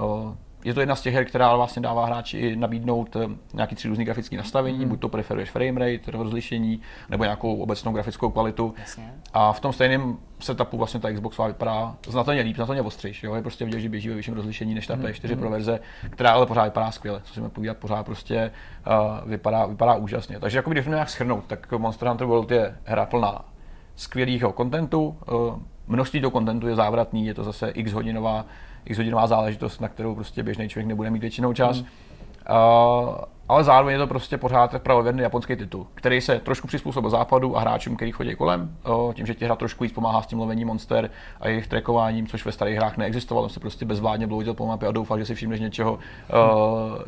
Uh, 0.04 0.36
je 0.64 0.74
to 0.74 0.80
jedna 0.80 0.96
z 0.96 1.02
těch 1.02 1.14
her, 1.14 1.26
která 1.26 1.56
vlastně 1.56 1.82
dává 1.82 2.06
hráči 2.06 2.56
nabídnout 2.56 3.16
eh, 3.16 3.28
nějaký 3.54 3.76
tři 3.76 3.88
různý 3.88 4.06
grafické 4.06 4.38
nastavení, 4.38 4.86
mm. 4.86 4.90
buď 4.90 5.00
to 5.00 5.10
preferuješ 5.10 5.52
frame 5.52 5.80
rate, 5.80 6.12
rozlišení, 6.12 6.82
nebo 7.10 7.24
nějakou 7.24 7.56
obecnou 7.56 7.92
grafickou 7.92 8.30
kvalitu. 8.30 8.74
Jasně. 8.78 9.14
A 9.34 9.54
v 9.54 9.60
tom 9.60 9.74
stejném 9.74 10.18
setupu 10.40 10.78
vlastně 10.78 11.00
ta 11.00 11.12
Xbox 11.12 11.38
vypadá 11.48 11.96
znatelně 12.08 12.42
líp, 12.42 12.56
znatelně 12.56 12.82
ostřejší. 12.82 13.26
Jo? 13.26 13.36
Je 13.36 13.42
prostě 13.42 13.66
vidět, 13.66 13.80
že 13.80 13.90
běží 13.90 14.10
ve 14.10 14.16
vyšším 14.16 14.34
rozlišení 14.34 14.74
než 14.74 14.88
ta 14.88 14.96
mm. 14.96 15.02
P4 15.02 15.32
mm. 15.32 15.40
pro 15.40 15.50
verze, 15.50 15.80
která 16.10 16.32
ale 16.32 16.46
pořád 16.46 16.64
vypadá 16.64 16.92
skvěle. 16.92 17.22
Co 17.24 17.34
si 17.34 17.42
povídat, 17.42 17.78
pořád 17.78 18.06
prostě 18.06 18.52
uh, 18.88 19.30
vypadá, 19.30 19.66
vypadá 19.66 19.96
úžasně. 19.96 20.40
Takže 20.40 20.58
jako 20.58 20.70
když 20.70 20.86
to 20.86 20.92
nějak 20.92 21.10
schrnout, 21.10 21.44
tak 21.48 21.72
Monster 21.72 22.08
Hunter 22.08 22.28
World 22.28 22.52
je 22.52 22.78
hra 22.84 23.06
plná 23.06 23.46
skvělého 23.96 24.52
kontentu, 24.52 25.18
uh, 25.32 25.60
množství 25.88 26.22
toho 26.22 26.32
kontentu 26.32 26.68
je 26.68 26.76
závratný, 26.76 27.26
je 27.26 27.34
to 27.34 27.44
zase 27.44 27.70
x 27.70 27.92
hodinová 27.92 28.46
x 28.86 28.98
hodinová 28.98 29.28
záležitost, 29.28 29.82
na 29.82 29.88
kterou 29.88 30.16
prostě 30.16 30.44
běžný 30.44 30.70
člověk 30.70 30.88
nebude 30.88 31.10
mít 31.10 31.22
většinou 31.22 31.54
čas. 31.54 31.82
Mm. 31.82 31.88
Uh, 32.50 33.16
ale 33.50 33.64
zároveň 33.64 33.94
je 33.94 34.00
to 34.00 34.08
prostě 34.08 34.38
pořád 34.38 34.82
pravověrný 34.82 35.22
japonský 35.22 35.56
titul, 35.56 35.88
který 35.96 36.22
se 36.22 36.40
trošku 36.40 36.68
přizpůsobil 36.68 37.10
západu 37.10 37.58
a 37.58 37.60
hráčům, 37.60 37.96
který 37.96 38.12
chodí 38.12 38.36
kolem, 38.36 38.78
uh, 38.88 39.14
tím, 39.14 39.26
že 39.26 39.34
ti 39.34 39.46
hra 39.46 39.56
trošku 39.56 39.84
víc 39.84 39.94
pomáhá 39.94 40.22
s 40.22 40.28
tím 40.28 40.40
lovením 40.40 40.68
monster 40.68 41.10
a 41.40 41.48
jejich 41.48 41.68
trackováním, 41.68 42.28
což 42.28 42.46
ve 42.46 42.52
starých 42.52 42.78
hrách 42.78 42.98
neexistovalo, 42.98 43.50
se 43.50 43.60
prostě 43.60 43.86
bezvládně 43.86 44.28
bloudil 44.28 44.54
po 44.54 44.66
mapě 44.66 44.88
a 44.88 44.92
doufal, 44.92 45.20
že 45.20 45.26
si 45.26 45.36
všimneš 45.36 45.60
něčeho, 45.60 45.94
uh, 45.94 46.00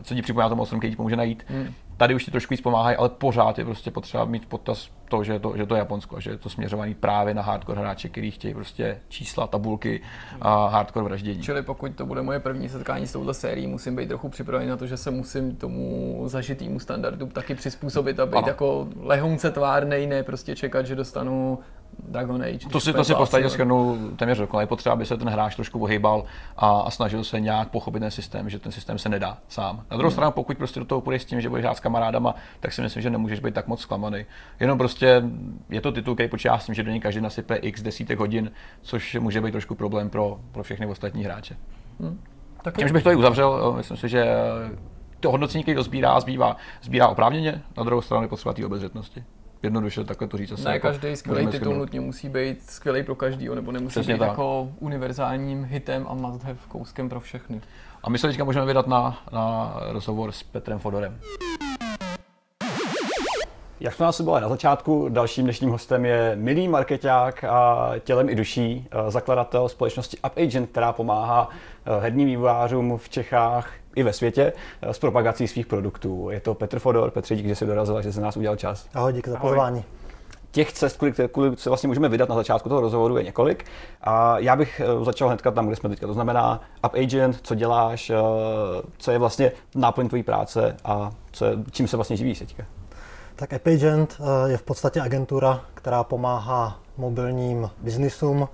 co 0.04 0.16
ti 0.16 0.22
připomíná 0.22 0.50
to 0.50 0.56
monstrum, 0.56 0.80
který 0.80 0.92
ti 0.92 0.98
pomůže 0.98 1.16
najít. 1.16 1.46
Mm 1.50 1.74
tady 2.04 2.16
už 2.16 2.26
ti 2.26 2.32
trošku 2.32 2.54
víc 2.54 2.62
pomáhají, 2.62 2.98
ale 2.98 3.10
pořád 3.10 3.60
je 3.60 3.66
prostě 3.66 3.92
potřeba 3.92 4.26
mít 4.26 4.46
potaz 4.46 4.90
to, 5.10 5.24
že 5.24 5.34
je 5.34 5.40
to, 5.40 5.58
že 5.58 5.66
to 5.66 5.76
je 5.76 5.80
Japonsko, 5.80 6.20
že 6.20 6.30
je 6.30 6.38
to 6.38 6.50
směřovaný 6.50 6.94
právě 6.94 7.34
na 7.34 7.42
hardcore 7.42 7.82
hráče, 7.82 8.10
kteří 8.10 8.32
chtějí 8.32 8.54
prostě 8.54 9.00
čísla, 9.10 9.48
tabulky 9.48 10.02
a 10.42 10.68
hardcore 10.68 11.04
vraždění. 11.04 11.42
Čili 11.42 11.62
pokud 11.62 11.96
to 11.96 12.06
bude 12.06 12.22
moje 12.22 12.40
první 12.40 12.70
setkání 12.70 13.08
s 13.08 13.12
touhle 13.12 13.34
sérií, 13.34 13.68
musím 13.68 13.96
být 13.96 14.08
trochu 14.08 14.30
připravený 14.30 14.70
na 14.70 14.78
to, 14.78 14.88
že 14.88 14.98
se 14.98 15.12
musím 15.12 15.56
tomu 15.56 16.24
zažitýmu 16.26 16.80
standardu 16.80 17.28
taky 17.28 17.56
přizpůsobit 17.56 18.20
a 18.20 18.26
být 18.26 18.36
ano. 18.36 18.48
jako 18.48 18.88
lehonce 19.00 19.52
tvárnej, 19.52 20.08
ne 20.08 20.24
prostě 20.24 20.56
čekat, 20.56 20.86
že 20.86 20.96
dostanu 20.96 21.60
Dragon 22.08 22.42
Age. 22.42 22.70
To 22.72 22.80
si, 22.80 22.94
to 22.94 23.04
si 23.04 23.16
podstatě 23.16 23.50
schrnul 23.50 23.98
téměř 24.16 24.38
dokonale. 24.38 24.64
Je 24.64 24.68
potřeba, 24.68 24.94
aby 24.94 25.06
se 25.06 25.18
ten 25.18 25.30
hráč 25.30 25.56
trošku 25.56 25.80
ohýbal 25.80 26.26
a, 26.58 26.80
a, 26.80 26.92
snažil 26.92 27.24
se 27.24 27.40
nějak 27.40 27.70
pochopit 27.70 28.00
ten 28.00 28.12
systém, 28.12 28.50
že 28.50 28.60
ten 28.60 28.72
systém 28.72 28.98
se 28.98 29.10
nedá 29.10 29.38
sám. 29.48 29.76
Na 29.92 29.98
druhou 29.98 30.10
hmm. 30.10 30.12
stranu, 30.12 30.32
pokud 30.32 30.58
prostě 30.58 30.80
do 30.80 30.86
toho 30.86 31.02
půjdeš 31.02 31.22
s 31.22 31.26
tím, 31.26 31.42
že 31.42 31.50
budeš 31.50 31.64
hrát 31.64 31.78
s 31.78 31.80
kamarádama, 31.80 32.36
tak 32.60 32.74
si 32.74 32.82
myslím, 32.82 33.04
že 33.04 33.10
nemůžeš 33.10 33.40
být 33.40 33.54
tak 33.54 33.68
moc 33.68 33.82
zklamaný. 33.82 34.26
Jenom 34.60 34.78
prostě 34.78 35.24
je 35.70 35.82
to 35.82 35.92
titul, 35.92 36.14
který 36.14 36.30
počítá 36.30 36.58
s 36.58 36.66
tím, 36.66 36.76
že 36.76 36.84
do 36.84 36.92
něj 36.92 37.00
každý 37.00 37.22
nasype 37.22 37.56
x 37.56 37.82
desítek 37.82 38.20
hodin, 38.20 38.52
což 38.82 39.16
může 39.20 39.42
být 39.42 39.52
trošku 39.52 39.76
problém 39.76 40.10
pro, 40.10 40.40
pro 40.52 40.64
všechny 40.64 40.86
ostatní 40.86 41.24
hráče. 41.24 41.58
Hmm. 42.00 42.20
Tak 42.62 42.78
Tímž 42.78 42.92
bych 42.92 43.04
to 43.04 43.12
i 43.12 43.16
uzavřel, 43.16 43.74
myslím 43.78 43.98
si, 43.98 44.10
že 44.10 44.26
to 45.20 45.32
hodnocení, 45.32 45.64
který 45.64 45.76
to 45.76 45.84
sbírá, 45.84 46.20
zbývá, 46.20 46.58
sbírá 46.82 47.08
oprávněně, 47.08 47.62
na 47.78 47.84
druhou 47.84 48.02
stranu 48.02 48.24
je 48.24 48.28
potřeba 48.28 48.54
té 48.54 48.66
obezřetnosti 48.66 49.24
jednoduše 49.64 50.04
takhle 50.04 50.28
to 50.28 50.38
říct. 50.38 50.52
Asi 50.52 50.66
ne, 50.66 50.74
jako 50.74 50.88
každý 50.88 51.16
skvělý 51.16 51.48
titul 51.48 51.76
nutně 51.76 52.02
musí 52.02 52.30
být 52.30 52.70
skvělý 52.70 53.04
pro 53.04 53.16
každýho, 53.16 53.56
nebo 53.56 53.72
nemusí 53.72 53.92
Přesně 53.92 54.14
být 54.14 54.20
tak. 54.20 54.30
jako 54.30 54.70
univerzálním 54.80 55.64
hitem 55.64 56.06
a 56.10 56.14
must 56.14 56.44
have 56.44 56.60
kouskem 56.68 57.10
pro 57.10 57.20
všechny. 57.20 57.62
A 58.04 58.10
my 58.10 58.18
se 58.18 58.28
teďka 58.28 58.44
můžeme 58.44 58.66
vydat 58.66 58.88
na, 58.88 59.24
na 59.34 59.76
rozhovor 59.92 60.32
s 60.32 60.44
Petrem 60.44 60.80
Fodorem. 60.80 61.20
Jak 63.80 63.94
jsme 63.94 64.06
asi 64.06 64.24
byli 64.24 64.42
na 64.42 64.50
začátku, 64.50 65.10
dalším 65.10 65.44
dnešním 65.44 65.70
hostem 65.70 66.06
je 66.06 66.32
milý 66.36 66.68
marketák 66.68 67.44
a 67.44 67.92
tělem 68.04 68.30
i 68.30 68.36
duší, 68.36 68.88
eh, 68.92 69.12
zakladatel 69.12 69.70
společnosti 69.70 70.18
UpAgent, 70.18 70.70
která 70.70 70.94
pomáhá 70.94 71.50
herním 72.00 72.28
vývojářům 72.28 72.98
v 72.98 73.10
Čechách 73.10 73.70
i 73.96 74.04
ve 74.04 74.14
světě 74.14 74.54
eh, 74.82 74.94
s 74.94 75.00
propagací 75.00 75.48
svých 75.48 75.68
produktů. 75.68 76.30
Je 76.30 76.40
to 76.40 76.54
Petr 76.54 76.80
Fodor. 76.80 77.12
Petře, 77.12 77.36
díky, 77.36 77.48
že 77.48 77.56
jsi 77.56 77.66
dorazil 77.66 77.98
a 77.98 78.02
že 78.02 78.14
jsi 78.14 78.22
nás 78.22 78.38
udělal 78.38 78.56
čas. 78.56 78.88
Ahoj, 78.94 79.14
díky 79.14 79.30
za 79.30 79.38
pozvání. 79.38 79.84
Těch 80.52 80.74
cest, 80.74 80.98
kvůli, 80.98 81.14
kvůli 81.32 81.58
se 81.58 81.70
vlastně 81.70 81.88
můžeme 81.88 82.10
vydat 82.10 82.30
na 82.30 82.36
začátku 82.36 82.70
toho 82.70 82.82
rozhovoru, 82.82 83.18
je 83.18 83.24
několik. 83.24 83.66
A 84.02 84.40
já 84.40 84.56
bych 84.56 84.80
eh, 84.80 85.06
začal 85.06 85.28
hnedka 85.28 85.52
tam, 85.52 85.68
kde 85.68 85.76
jsme 85.76 85.90
teďka. 85.90 86.08
To 86.08 86.14
znamená 86.14 86.62
Up 86.86 86.94
Agent, 86.96 87.40
co 87.44 87.56
děláš, 87.56 88.10
eh, 88.10 88.16
co 88.98 89.12
je 89.12 89.18
vlastně 89.18 89.52
náplň 89.76 90.08
tvojí 90.08 90.24
práce 90.24 90.76
a 90.86 91.12
co 91.32 91.46
je, 91.46 91.58
čím 91.72 91.88
se 91.88 91.98
vlastně 91.98 92.18
živíš 92.18 92.40
teďka. 92.40 92.64
Tak 93.36 93.54
AppAgent 93.54 94.22
je 94.46 94.58
v 94.58 94.62
podstatě 94.62 95.02
agentura, 95.02 95.62
která 95.74 96.04
pomáhá 96.04 96.80
mobilním 96.98 97.70
biznisům 97.82 98.48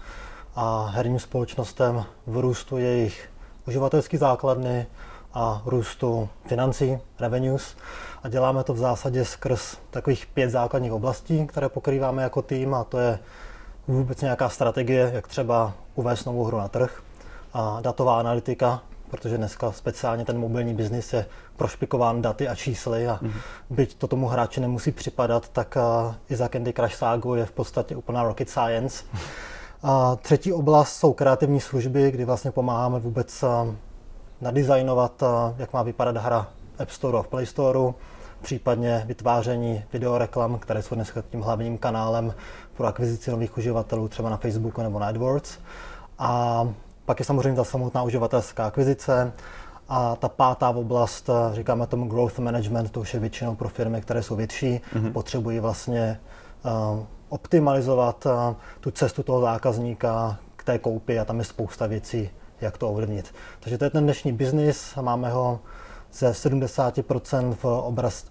a 0.56 0.86
herním 0.86 1.20
společnostem 1.20 2.06
v 2.28 2.38
růstu 2.38 2.78
jejich 2.78 3.30
uživatelské 3.68 4.18
základny, 4.18 4.88
a 5.34 5.62
růstu 5.66 6.30
financí, 6.46 6.98
revenues. 7.20 7.76
A 8.24 8.30
děláme 8.30 8.64
to 8.64 8.74
v 8.74 8.78
zásadě 8.78 9.26
skrz 9.26 9.78
takových 9.90 10.26
pět 10.26 10.50
základních 10.50 10.92
oblastí, 10.92 11.48
které 11.48 11.70
pokrýváme 11.70 12.24
jako 12.24 12.42
tým 12.42 12.74
a 12.74 12.84
to 12.84 13.00
je 13.00 13.20
vůbec 13.88 14.22
nějaká 14.22 14.50
strategie, 14.50 15.12
jak 15.14 15.28
třeba 15.28 15.74
uvést 15.96 16.26
novou 16.26 16.44
hru 16.44 16.58
na 16.58 16.68
trh, 16.68 17.02
a 17.54 17.78
datová 17.82 18.20
analytika, 18.20 18.82
protože 19.10 19.38
dneska 19.38 19.72
speciálně 19.72 20.26
ten 20.26 20.40
mobilní 20.40 20.74
biznis 20.74 21.14
je 21.14 21.26
prošpikován 21.56 22.22
daty 22.22 22.48
a 22.48 22.56
čísly 22.56 23.08
a 23.08 23.20
mm-hmm. 23.22 23.42
byť 23.70 23.96
to 23.96 24.08
tomu 24.08 24.28
hráči 24.28 24.62
nemusí 24.62 24.92
připadat, 24.92 25.50
tak 25.50 25.78
i 26.30 26.36
za 26.36 26.48
Candy 26.48 26.74
Crush 26.74 26.96
Saga 26.96 27.36
je 27.36 27.46
v 27.46 27.52
podstatě 27.52 27.96
úplná 27.96 28.24
rocket 28.24 28.50
science. 28.50 29.04
A 29.84 30.16
třetí 30.16 30.54
oblast 30.54 30.90
jsou 30.90 31.14
kreativní 31.14 31.60
služby, 31.60 32.12
kdy 32.12 32.26
vlastně 32.26 32.52
pomáháme 32.52 33.00
vůbec 33.00 33.44
nadizajnovat, 34.42 35.24
jak 35.58 35.74
má 35.74 35.84
vypadat 35.84 36.18
hra 36.18 36.48
App 36.80 36.90
Store 36.90 37.18
a 37.18 37.22
v 37.22 37.28
Play 37.28 37.46
Store, 37.46 37.80
případně 38.42 39.04
vytváření 39.08 39.84
videoreklam, 39.94 40.60
které 40.60 40.82
jsou 40.82 40.96
dneska 40.96 41.24
tím 41.30 41.42
hlavním 41.42 41.78
kanálem 41.78 42.34
pro 42.78 42.88
akvizici 42.88 43.32
nových 43.32 43.58
uživatelů, 43.58 44.08
třeba 44.08 44.30
na 44.30 44.38
Facebooku 44.38 44.82
nebo 44.82 45.00
na 45.00 45.08
AdWords. 45.08 45.58
A 46.20 46.68
pak 47.06 47.20
je 47.20 47.26
samozřejmě 47.26 47.56
ta 47.56 47.64
samotná 47.64 48.04
uživatelská 48.04 48.66
akvizice. 48.66 49.34
A 49.90 50.16
ta 50.16 50.30
pátá 50.30 50.70
oblast, 50.70 51.30
říkáme 51.54 51.88
tomu 51.88 52.08
growth 52.08 52.40
management, 52.40 52.92
to 52.92 53.00
už 53.00 53.14
je 53.14 53.20
většinou 53.20 53.56
pro 53.56 53.70
firmy, 53.70 54.02
které 54.02 54.24
jsou 54.24 54.36
větší, 54.36 54.82
mm-hmm. 54.94 55.12
potřebují 55.12 55.60
vlastně 55.60 56.20
uh, 56.66 57.00
optimalizovat 57.30 58.26
uh, 58.26 58.56
tu 58.80 58.92
cestu 58.92 59.24
toho 59.24 59.42
zákazníka 59.42 60.40
k 60.56 60.64
té 60.64 60.80
koupi 60.80 61.20
a 61.20 61.26
tam 61.26 61.40
je 61.40 61.46
spousta 61.46 61.88
věcí, 61.88 62.30
jak 62.62 62.78
to 62.78 62.90
ovlivnit. 62.90 63.34
Takže 63.60 63.78
to 63.78 63.84
je 63.84 63.90
ten 63.90 64.04
dnešní 64.04 64.34
biznis, 64.34 64.96
máme 65.02 65.30
ho 65.30 65.60
ze 66.12 66.32
70% 66.32 67.54
v 67.54 67.66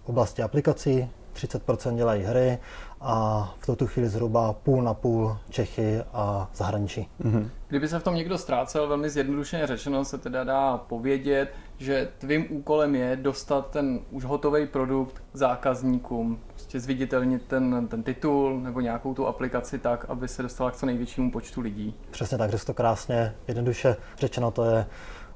oblasti 0.05 0.43
aplikací, 0.43 1.11
30% 1.35 1.97
dělají 1.97 2.23
hry 2.23 2.59
a 3.01 3.45
v 3.59 3.67
tuto 3.67 3.87
chvíli 3.87 4.09
zhruba 4.09 4.53
půl 4.53 4.83
na 4.83 4.95
půl 4.95 5.37
Čechy 5.51 6.03
a 6.13 6.51
zahraničí. 6.55 7.09
Mm-hmm. 7.21 7.49
Kdyby 7.69 7.89
se 7.89 7.99
v 7.99 8.03
tom 8.03 8.15
někdo 8.15 8.39
ztrácel, 8.39 8.89
velmi 8.89 9.11
zjednodušeně 9.11 9.67
řečeno 9.67 10.05
se 10.05 10.19
teda 10.19 10.45
dá 10.45 10.79
povědět, 10.79 11.55
že 11.79 12.09
tvým 12.19 12.47
úkolem 12.51 12.95
je 12.95 13.17
dostat 13.17 13.71
ten 13.71 14.01
už 14.11 14.25
hotový 14.25 14.67
produkt 14.67 15.23
zákazníkům, 15.33 16.41
prostě 16.69 16.81
zviditelnit 16.81 17.43
ten, 17.47 17.89
ten 17.89 18.03
titul 18.03 18.61
nebo 18.61 18.81
nějakou 18.81 19.15
tu 19.15 19.27
aplikaci 19.27 19.79
tak, 19.79 20.05
aby 20.09 20.29
se 20.29 20.43
dostala 20.43 20.71
k 20.71 20.77
co 20.77 20.87
největšímu 20.87 21.31
počtu 21.31 21.61
lidí. 21.61 21.95
Přesně 22.11 22.39
tak, 22.39 22.51
že 22.51 22.65
to 22.65 22.75
krásně, 22.75 23.35
jednoduše 23.49 23.97
řečeno, 24.19 24.51
to 24.51 24.65
je 24.65 24.87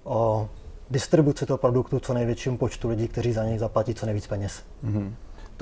o 0.05 0.49
distribuci 0.91 1.47
toho 1.47 1.59
produktu 1.59 2.01
co 2.01 2.15
největšímu 2.15 2.59
počtu 2.59 2.89
lidí, 2.89 3.09
kteří 3.09 3.33
za 3.33 3.45
něj 3.45 3.59
zaplatí 3.59 3.95
co 3.95 4.07
nejvíc 4.07 4.27
peněz. 4.27 4.63
Mm-hmm. 4.85 5.13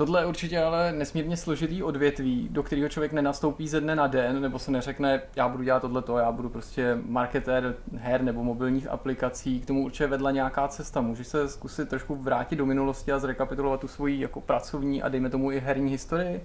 Tohle 0.01 0.21
je 0.21 0.25
určitě 0.25 0.63
ale 0.63 0.91
nesmírně 0.91 1.37
složitý 1.37 1.83
odvětví, 1.83 2.47
do 2.51 2.63
kterého 2.63 2.89
člověk 2.89 3.13
nenastoupí 3.13 3.67
ze 3.67 3.81
dne 3.81 3.95
na 3.95 4.07
den, 4.07 4.41
nebo 4.41 4.59
se 4.59 4.71
neřekne, 4.71 5.21
já 5.35 5.49
budu 5.49 5.63
dělat 5.63 5.79
tohleto, 5.79 6.17
já 6.17 6.31
budu 6.31 6.49
prostě 6.49 6.97
marketér 7.05 7.75
her 7.95 8.21
nebo 8.21 8.43
mobilních 8.43 8.87
aplikací. 8.87 9.59
K 9.59 9.65
tomu 9.65 9.83
určitě 9.85 10.07
vedla 10.07 10.31
nějaká 10.31 10.67
cesta. 10.67 11.01
Můžeš 11.01 11.27
se 11.27 11.49
zkusit 11.49 11.89
trošku 11.89 12.15
vrátit 12.15 12.55
do 12.55 12.65
minulosti 12.65 13.11
a 13.11 13.19
zrekapitulovat 13.19 13.79
tu 13.79 13.87
svoji 13.87 14.19
jako 14.19 14.41
pracovní 14.41 15.03
a 15.03 15.09
dejme 15.09 15.29
tomu 15.29 15.51
i 15.51 15.59
herní 15.59 15.91
historii? 15.91 16.43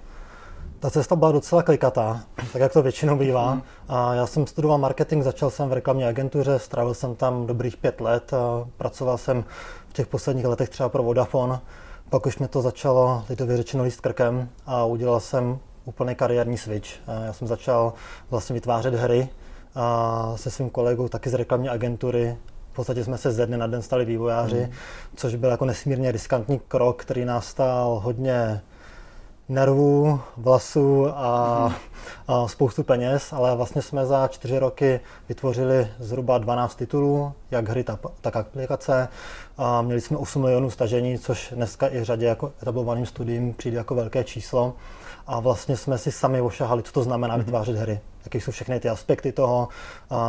Ta 0.80 0.90
cesta 0.90 1.16
byla 1.16 1.32
docela 1.32 1.62
klikatá, 1.62 2.20
tak 2.52 2.62
jak 2.62 2.72
to 2.72 2.82
většinou 2.82 3.16
bývá. 3.16 3.54
Mhm. 3.54 3.62
A 3.88 4.14
já 4.14 4.26
jsem 4.26 4.46
studoval 4.46 4.78
marketing, 4.78 5.24
začal 5.24 5.50
jsem 5.50 5.68
v 5.68 5.72
reklamní 5.72 6.04
agentuře, 6.04 6.58
strávil 6.58 6.94
jsem 6.94 7.14
tam 7.14 7.46
dobrých 7.46 7.76
pět 7.76 8.00
let, 8.00 8.30
pracoval 8.76 9.18
jsem 9.18 9.44
v 9.88 9.92
těch 9.92 10.06
posledních 10.06 10.46
letech 10.46 10.68
třeba 10.68 10.88
pro 10.88 11.02
Vodafone. 11.02 11.58
Pak 12.10 12.26
už 12.26 12.38
mi 12.38 12.48
to 12.48 12.62
začalo, 12.62 13.24
lidově 13.28 13.56
řečeno, 13.56 13.84
líst 13.84 14.00
krkem 14.00 14.48
a 14.66 14.84
udělal 14.84 15.20
jsem 15.20 15.58
úplný 15.84 16.14
kariérní 16.14 16.58
switch. 16.58 16.88
Já 17.24 17.32
jsem 17.32 17.48
začal 17.48 17.92
vlastně 18.30 18.54
vytvářet 18.54 18.94
hry 18.94 19.28
a 19.74 20.32
se 20.36 20.50
svým 20.50 20.70
kolegou 20.70 21.08
taky 21.08 21.30
z 21.30 21.34
reklamní 21.34 21.68
agentury. 21.68 22.36
V 22.72 22.76
podstatě 22.76 23.04
jsme 23.04 23.18
se 23.18 23.32
ze 23.32 23.46
dne 23.46 23.56
na 23.56 23.66
den 23.66 23.82
stali 23.82 24.04
vývojáři, 24.04 24.60
mm. 24.60 24.72
což 25.16 25.34
byl 25.34 25.50
jako 25.50 25.64
nesmírně 25.64 26.12
riskantní 26.12 26.60
krok, 26.68 27.02
který 27.02 27.24
nás 27.24 27.46
stál 27.46 28.00
hodně 28.04 28.60
nervů, 29.48 30.20
vlasů 30.36 31.06
a, 31.08 31.12
a 31.16 31.74
spoustu 32.46 32.82
peněz, 32.82 33.32
ale 33.32 33.56
vlastně 33.56 33.82
jsme 33.82 34.06
za 34.06 34.28
čtyři 34.28 34.58
roky 34.58 35.00
vytvořili 35.28 35.88
zhruba 35.98 36.38
12 36.38 36.74
titulů, 36.74 37.32
jak 37.50 37.68
hry, 37.68 37.84
tak 38.20 38.36
aplikace. 38.36 39.08
A 39.58 39.82
měli 39.82 40.00
jsme 40.00 40.16
8 40.16 40.42
milionů 40.42 40.70
stažení, 40.70 41.18
což 41.18 41.52
dneska 41.56 41.88
i 41.92 42.04
řadě 42.04 42.26
jako 42.26 42.52
etablovaným 42.62 43.06
studiím 43.06 43.54
přijde 43.54 43.76
jako 43.76 43.94
velké 43.94 44.24
číslo. 44.24 44.74
A 45.26 45.40
vlastně 45.40 45.76
jsme 45.76 45.98
si 45.98 46.12
sami 46.12 46.40
ošahali, 46.40 46.82
co 46.82 46.92
to 46.92 47.02
znamená 47.02 47.36
mhm. 47.36 47.44
vytvářet 47.44 47.76
hry, 47.76 48.00
jaké 48.24 48.40
jsou 48.40 48.50
všechny 48.50 48.80
ty 48.80 48.88
aspekty 48.88 49.32
toho, 49.32 49.68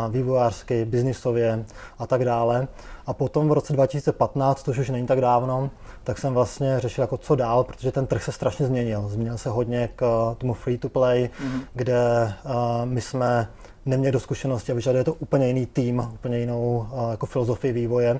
vývojářské, 0.09 0.85
biznisově 0.85 1.65
a 1.99 2.07
tak 2.07 2.25
dále. 2.25 2.67
A 3.05 3.13
potom 3.13 3.49
v 3.49 3.51
roce 3.51 3.73
2015, 3.73 4.63
to 4.63 4.71
už 4.71 4.89
není 4.89 5.07
tak 5.07 5.21
dávno, 5.21 5.69
tak 6.03 6.17
jsem 6.17 6.33
vlastně 6.33 6.79
řešil 6.79 7.01
jako 7.01 7.17
co 7.17 7.35
dál, 7.35 7.63
protože 7.63 7.91
ten 7.91 8.07
trh 8.07 8.23
se 8.23 8.31
strašně 8.31 8.65
změnil. 8.65 9.09
Změnil 9.09 9.37
se 9.37 9.49
hodně 9.49 9.89
k 9.95 10.35
tomu 10.37 10.53
free 10.53 10.77
to 10.77 10.89
play, 10.89 11.29
mm-hmm. 11.29 11.61
Kde 11.73 12.33
uh, 12.45 12.51
my 12.85 13.01
jsme 13.01 13.47
neměli 13.85 14.11
do 14.11 14.19
zkušenosti 14.19 14.71
a 14.71 14.75
vyžaduje 14.75 15.03
to 15.03 15.13
úplně 15.13 15.47
jiný 15.47 15.65
tým, 15.65 15.99
úplně 16.13 16.39
jinou 16.39 16.87
uh, 16.91 17.11
jako 17.11 17.25
filozofii 17.25 17.73
vývoje. 17.73 18.19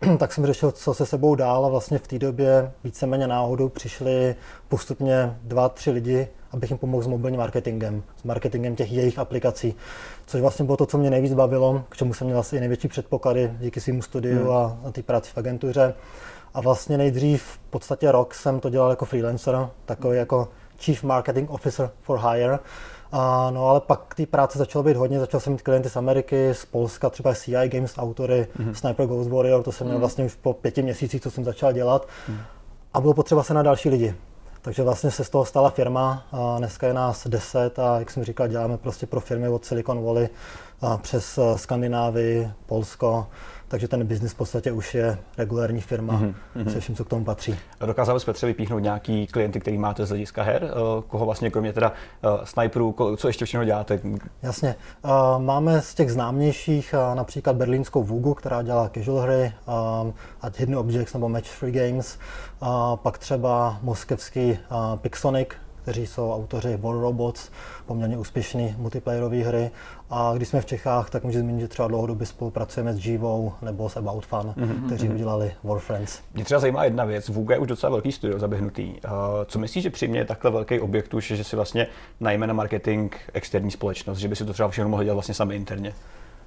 tak 0.18 0.32
jsem 0.32 0.46
řešil, 0.46 0.70
co 0.70 0.94
se 0.94 1.06
sebou 1.06 1.34
dál 1.34 1.66
a 1.66 1.68
vlastně 1.68 1.98
v 1.98 2.06
té 2.06 2.18
době 2.18 2.72
víceméně 2.84 3.26
náhodou 3.26 3.68
přišli 3.68 4.34
postupně 4.68 5.36
dva, 5.42 5.68
tři 5.68 5.90
lidi, 5.90 6.28
abych 6.52 6.70
jim 6.70 6.78
pomohl 6.78 7.02
s 7.02 7.06
mobilním 7.06 7.38
marketingem, 7.38 8.02
s 8.16 8.22
marketingem 8.22 8.76
těch 8.76 8.92
jejich 8.92 9.18
aplikací, 9.18 9.74
což 10.26 10.40
vlastně 10.40 10.64
bylo 10.64 10.76
to, 10.76 10.86
co 10.86 10.98
mě 10.98 11.10
nejvíc 11.10 11.34
bavilo, 11.34 11.84
k 11.88 11.96
čemu 11.96 12.14
jsem 12.14 12.26
měl 12.26 12.38
asi 12.38 12.60
největší 12.60 12.88
předpoklady 12.88 13.52
díky 13.60 13.80
svým 13.80 14.02
studiu 14.02 14.40
hmm. 14.40 14.50
a, 14.50 14.78
a 14.84 14.90
té 14.92 15.02
práci 15.02 15.30
v 15.34 15.38
agentuře. 15.38 15.94
A 16.54 16.60
vlastně 16.60 16.98
nejdřív 16.98 17.42
v 17.42 17.58
podstatě 17.58 18.12
rok 18.12 18.34
jsem 18.34 18.60
to 18.60 18.70
dělal 18.70 18.90
jako 18.90 19.04
freelancer, 19.04 19.68
takový 19.84 20.16
jako 20.16 20.48
Chief 20.78 21.02
Marketing 21.02 21.50
Officer 21.50 21.90
for 22.02 22.18
Hire. 22.18 22.58
A, 23.12 23.50
no 23.50 23.68
ale 23.68 23.80
pak 23.80 24.14
ty 24.14 24.26
práce 24.26 24.58
začalo 24.58 24.82
být 24.82 24.96
hodně, 24.96 25.20
začal 25.20 25.40
jsem 25.40 25.52
mít 25.52 25.62
klienty 25.62 25.90
z 25.90 25.96
Ameriky, 25.96 26.54
z 26.54 26.64
Polska, 26.64 27.10
třeba 27.10 27.34
CI 27.34 27.68
Games, 27.68 27.98
autory 27.98 28.46
mm-hmm. 28.58 28.72
Sniper 28.72 29.06
Ghost 29.06 29.30
Warrior, 29.30 29.62
to 29.62 29.72
jsem 29.72 29.86
měl 29.86 29.96
mm-hmm. 29.96 30.00
vlastně 30.00 30.24
už 30.24 30.34
po 30.34 30.52
pěti 30.52 30.82
měsících, 30.82 31.22
co 31.22 31.30
jsem 31.30 31.44
začal 31.44 31.72
dělat. 31.72 32.06
Mm-hmm. 32.06 32.40
A 32.94 33.00
bylo 33.00 33.14
potřeba 33.14 33.42
se 33.42 33.54
na 33.54 33.62
další 33.62 33.88
lidi. 33.88 34.14
Takže 34.62 34.82
vlastně 34.82 35.10
se 35.10 35.24
z 35.24 35.30
toho 35.30 35.44
stala 35.44 35.70
firma, 35.70 36.26
a 36.32 36.58
dneska 36.58 36.86
je 36.86 36.94
nás 36.94 37.26
deset 37.26 37.78
a 37.78 37.98
jak 37.98 38.10
jsem 38.10 38.24
říkal, 38.24 38.48
děláme 38.48 38.78
prostě 38.78 39.06
pro 39.06 39.20
firmy 39.20 39.48
od 39.48 39.64
Silicon 39.64 40.04
Valley 40.04 40.28
a 40.80 40.96
přes 40.96 41.38
eh, 41.38 41.58
Skandinávii, 41.58 42.50
Polsko, 42.66 43.26
takže 43.68 43.88
ten 43.88 44.06
biznis 44.06 44.32
v 44.32 44.36
podstatě 44.36 44.72
už 44.72 44.94
je 44.94 45.18
regulární 45.38 45.80
firma 45.80 46.22
mm-hmm. 46.56 46.72
se 46.72 46.80
vším, 46.80 46.94
co 46.94 47.04
k 47.04 47.08
tomu 47.08 47.24
patří. 47.24 47.56
Dokázal 47.86 48.16
bys 48.16 48.24
Petře 48.24 48.46
vypíchnout 48.46 48.82
nějaký 48.82 49.26
klienty, 49.26 49.60
který 49.60 49.78
máte 49.78 50.06
z 50.06 50.08
hlediska 50.08 50.42
her? 50.42 50.64
Eh, 50.64 51.02
koho 51.08 51.24
vlastně 51.24 51.50
kromě 51.50 51.72
teda 51.72 51.92
uh, 52.24 52.44
sniperů, 52.44 52.94
co 53.16 53.26
ještě 53.26 53.44
všechno 53.44 53.64
děláte? 53.64 54.00
Jasně. 54.42 54.74
Uh, 55.04 55.42
máme 55.42 55.82
z 55.82 55.94
těch 55.94 56.12
známějších 56.12 56.94
uh, 56.94 57.16
například 57.16 57.56
berlínskou 57.56 58.02
Vugu, 58.02 58.34
která 58.34 58.62
dělá 58.62 58.90
casual 58.94 59.18
hry, 59.18 59.52
um, 60.02 60.14
ať 60.42 60.58
Hidden 60.58 60.78
Objects 60.78 61.14
nebo 61.14 61.28
Match 61.28 61.48
Free 61.48 61.72
Games. 61.72 62.18
Uh, 62.62 62.68
pak 62.96 63.18
třeba 63.18 63.78
moskevský 63.82 64.50
uh, 64.50 64.98
Pixonic, 64.98 65.48
kteří 65.82 66.06
jsou 66.06 66.32
autoři 66.32 66.76
War 66.76 66.96
Robots, 66.96 67.50
poměrně 67.86 68.18
úspěšný 68.18 68.74
multiplayerové 68.78 69.36
hry. 69.36 69.70
A 70.10 70.32
když 70.36 70.48
jsme 70.48 70.60
v 70.60 70.66
Čechách, 70.66 71.10
tak 71.10 71.24
můžu 71.24 71.38
zmínit, 71.38 71.60
že 71.60 71.68
třeba 71.68 71.88
dlouhodobě 71.88 72.26
spolupracujeme 72.26 72.94
s 72.94 72.96
Živou 72.96 73.52
nebo 73.62 73.88
s 73.88 73.96
About 73.96 74.26
Fun, 74.26 74.38
mm-hmm. 74.38 74.86
kteří 74.86 75.08
udělali 75.08 75.52
War 75.64 75.78
Friends. 75.78 76.20
Mě 76.34 76.44
třeba 76.44 76.60
zajímá 76.60 76.84
jedna 76.84 77.04
věc. 77.04 77.28
Vuga 77.28 77.54
je 77.54 77.60
už 77.60 77.68
docela 77.68 77.90
velký 77.90 78.12
studio 78.12 78.38
zaběhnutý. 78.38 78.90
Uh, 78.90 79.10
co 79.46 79.58
myslíš, 79.58 79.82
že 79.82 79.90
přimě 79.90 80.24
takhle 80.24 80.50
velký 80.50 80.80
objekt 80.80 81.14
už, 81.14 81.26
že 81.26 81.44
si 81.44 81.56
vlastně 81.56 81.86
najme 82.20 82.46
na 82.46 82.54
marketing 82.54 83.14
externí 83.32 83.70
společnost, 83.70 84.18
že 84.18 84.28
by 84.28 84.36
si 84.36 84.44
to 84.44 84.52
třeba 84.52 84.68
všechno 84.68 84.88
mohli 84.88 85.04
dělat 85.04 85.14
vlastně 85.14 85.34
sami 85.34 85.56
interně? 85.56 85.94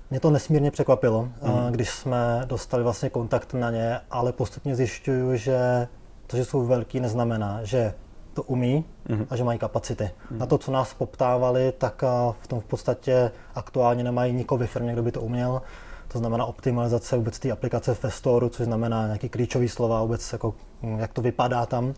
Mě 0.09 0.19
to 0.19 0.31
nesmírně 0.31 0.71
překvapilo, 0.71 1.23
mm. 1.23 1.71
když 1.71 1.89
jsme 1.89 2.41
dostali 2.45 2.83
vlastně 2.83 3.09
kontakt 3.09 3.53
na 3.53 3.71
ně, 3.71 3.99
ale 4.11 4.33
postupně 4.33 4.75
zjišťuju, 4.75 5.35
že 5.35 5.87
to, 6.27 6.37
že 6.37 6.45
jsou 6.45 6.65
velký, 6.65 6.99
neznamená, 6.99 7.59
že 7.63 7.93
to 8.33 8.43
umí 8.43 8.85
mm-hmm. 9.07 9.25
a 9.29 9.35
že 9.35 9.43
mají 9.43 9.59
kapacity. 9.59 10.03
Mm-hmm. 10.03 10.37
Na 10.37 10.45
to, 10.45 10.57
co 10.57 10.71
nás 10.71 10.93
poptávali, 10.93 11.73
tak 11.77 12.03
v 12.41 12.47
tom 12.47 12.59
v 12.59 12.65
podstatě 12.65 13.31
aktuálně 13.55 14.03
nemají 14.03 14.33
nikoho 14.33 14.59
ve 14.59 14.67
firmě, 14.67 14.93
kdo 14.93 15.03
by 15.03 15.11
to 15.11 15.21
uměl. 15.21 15.61
To 16.07 16.19
znamená 16.19 16.45
optimalizace 16.45 17.17
vůbec 17.17 17.39
té 17.39 17.51
aplikace 17.51 17.97
ve 18.03 18.11
Store, 18.11 18.49
což 18.49 18.65
znamená 18.65 19.05
nějaký 19.05 19.29
klíčový 19.29 19.69
slova, 19.69 20.01
vůbec 20.01 20.33
jako, 20.33 20.53
hm, 20.83 20.99
jak 20.99 21.13
to 21.13 21.21
vypadá 21.21 21.65
tam. 21.65 21.93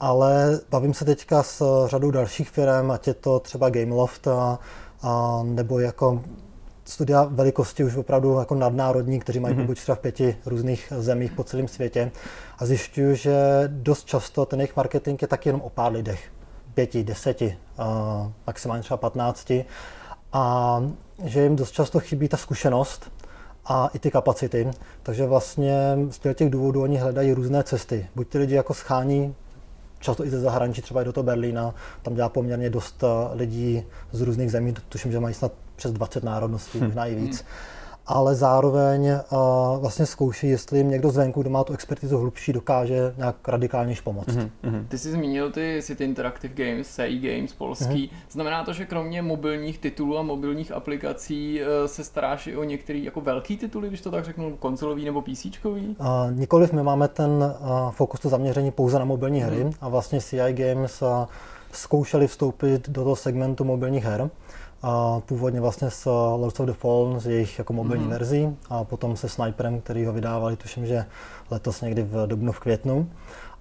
Ale 0.00 0.60
bavím 0.70 0.94
se 0.94 1.04
teďka 1.04 1.42
s 1.42 1.86
řadou 1.86 2.10
dalších 2.10 2.50
firm, 2.50 2.90
ať 2.90 3.06
je 3.06 3.14
to 3.14 3.40
třeba 3.40 3.70
Gameloft, 3.70 4.28
a, 4.28 4.58
a, 5.02 5.40
nebo 5.44 5.78
jako 5.78 6.22
studia 6.92 7.24
velikosti 7.24 7.84
už 7.84 7.96
opravdu 7.96 8.38
jako 8.38 8.54
nadnárodní, 8.54 9.20
kteří 9.20 9.40
mají 9.40 9.54
mm-hmm. 9.54 9.60
poboč 9.60 9.80
třeba 9.80 9.96
v 9.96 9.98
pěti 9.98 10.36
různých 10.46 10.92
zemích 10.98 11.32
po 11.32 11.44
celém 11.44 11.68
světě 11.68 12.10
a 12.58 12.66
zjišťuju, 12.66 13.14
že 13.14 13.34
dost 13.66 14.06
často 14.06 14.46
ten 14.46 14.60
jejich 14.60 14.76
marketing 14.76 15.22
je 15.22 15.28
taky 15.28 15.48
jenom 15.48 15.60
o 15.60 15.70
pár 15.70 15.92
lidech. 15.92 16.32
Pěti, 16.74 17.04
deseti, 17.04 17.58
maximálně 18.46 18.82
třeba 18.82 18.96
patnácti. 18.96 19.64
A 20.32 20.84
že 21.24 21.42
jim 21.42 21.56
dost 21.56 21.70
často 21.70 22.00
chybí 22.00 22.28
ta 22.28 22.36
zkušenost 22.36 23.12
a 23.64 23.90
i 23.94 23.98
ty 23.98 24.10
kapacity. 24.10 24.70
Takže 25.02 25.26
vlastně 25.26 25.98
z 26.10 26.34
těch 26.34 26.50
důvodů 26.50 26.82
oni 26.82 26.96
hledají 26.96 27.32
různé 27.32 27.62
cesty. 27.62 28.06
Buď 28.14 28.28
ty 28.28 28.38
lidi 28.38 28.54
jako 28.54 28.74
schání 28.74 29.34
často 29.98 30.24
i 30.24 30.30
ze 30.30 30.40
zahraničí, 30.40 30.82
třeba 30.82 31.02
i 31.02 31.04
do 31.04 31.12
toho 31.12 31.24
Berlína, 31.24 31.74
tam 32.02 32.14
dělá 32.14 32.28
poměrně 32.28 32.70
dost 32.70 33.04
lidí 33.32 33.84
z 34.12 34.20
různých 34.20 34.50
zemí, 34.50 34.74
tuším, 34.88 35.12
že 35.12 35.20
mají 35.20 35.34
snad 35.34 35.52
přes 35.82 35.92
20 35.92 36.24
národností, 36.24 36.78
hm. 36.78 36.84
možná 36.84 37.06
i 37.06 37.14
víc. 37.14 37.38
Hmm 37.38 37.48
ale 38.06 38.34
zároveň 38.34 39.08
uh, 39.10 39.38
vlastně 39.80 40.06
zkouší, 40.06 40.48
jestli 40.48 40.78
jim 40.78 40.90
někdo 40.90 41.10
zvenku, 41.10 41.40
kdo 41.42 41.50
má 41.50 41.64
tu 41.64 41.72
expertizu 41.72 42.18
hlubší, 42.18 42.52
dokáže 42.52 43.14
nějak 43.16 43.48
radikálněž 43.48 44.00
pomoct. 44.00 44.28
Mm-hmm. 44.28 44.86
Ty 44.88 44.98
jsi 44.98 45.10
zmínil 45.10 45.50
ty 45.50 45.80
City 45.82 46.04
Interactive 46.04 46.54
Games, 46.54 46.94
CI 46.94 47.18
Games 47.18 47.52
polský. 47.52 47.84
Mm-hmm. 47.84 48.30
Znamená 48.30 48.64
to, 48.64 48.72
že 48.72 48.86
kromě 48.86 49.22
mobilních 49.22 49.78
titulů 49.78 50.18
a 50.18 50.22
mobilních 50.22 50.72
aplikací 50.72 51.60
uh, 51.60 51.66
se 51.86 52.04
staráš 52.04 52.46
i 52.46 52.56
o 52.56 52.64
některé 52.64 52.98
jako 52.98 53.20
velký 53.20 53.56
tituly, 53.56 53.88
když 53.88 54.00
to 54.00 54.10
tak 54.10 54.24
řeknu, 54.24 54.56
konzolový 54.56 55.04
nebo 55.04 55.22
PC? 55.22 55.46
Uh, 55.64 55.76
nikoliv, 56.30 56.72
my 56.72 56.82
máme 56.82 57.08
ten 57.08 57.30
uh, 57.30 57.90
fokus, 57.90 58.20
to 58.20 58.28
zaměření 58.28 58.70
pouze 58.70 58.98
na 58.98 59.04
mobilní 59.04 59.40
hry 59.40 59.64
mm-hmm. 59.64 59.74
a 59.80 59.88
vlastně 59.88 60.20
CI 60.20 60.52
Games 60.52 61.02
uh, 61.02 61.08
zkoušeli 61.72 62.26
vstoupit 62.26 62.88
do 62.88 63.04
toho 63.04 63.16
segmentu 63.16 63.64
mobilních 63.64 64.04
her 64.04 64.30
a 64.82 65.20
původně 65.20 65.60
vlastně 65.60 65.90
s 65.90 66.06
Lords 66.36 66.60
of 66.60 66.66
the 66.66 66.72
Fallen, 66.72 67.20
z 67.20 67.26
jejich 67.26 67.58
jako 67.58 67.72
mobilní 67.72 68.04
mm-hmm. 68.04 68.10
verzí 68.10 68.56
a 68.70 68.84
potom 68.84 69.16
se 69.16 69.28
Sniperem, 69.28 69.80
který 69.80 70.06
ho 70.06 70.12
vydávali, 70.12 70.56
tuším, 70.56 70.86
že 70.86 71.04
letos 71.50 71.80
někdy 71.80 72.02
v 72.02 72.26
dubnu, 72.26 72.52
v 72.52 72.60
květnu. 72.60 73.10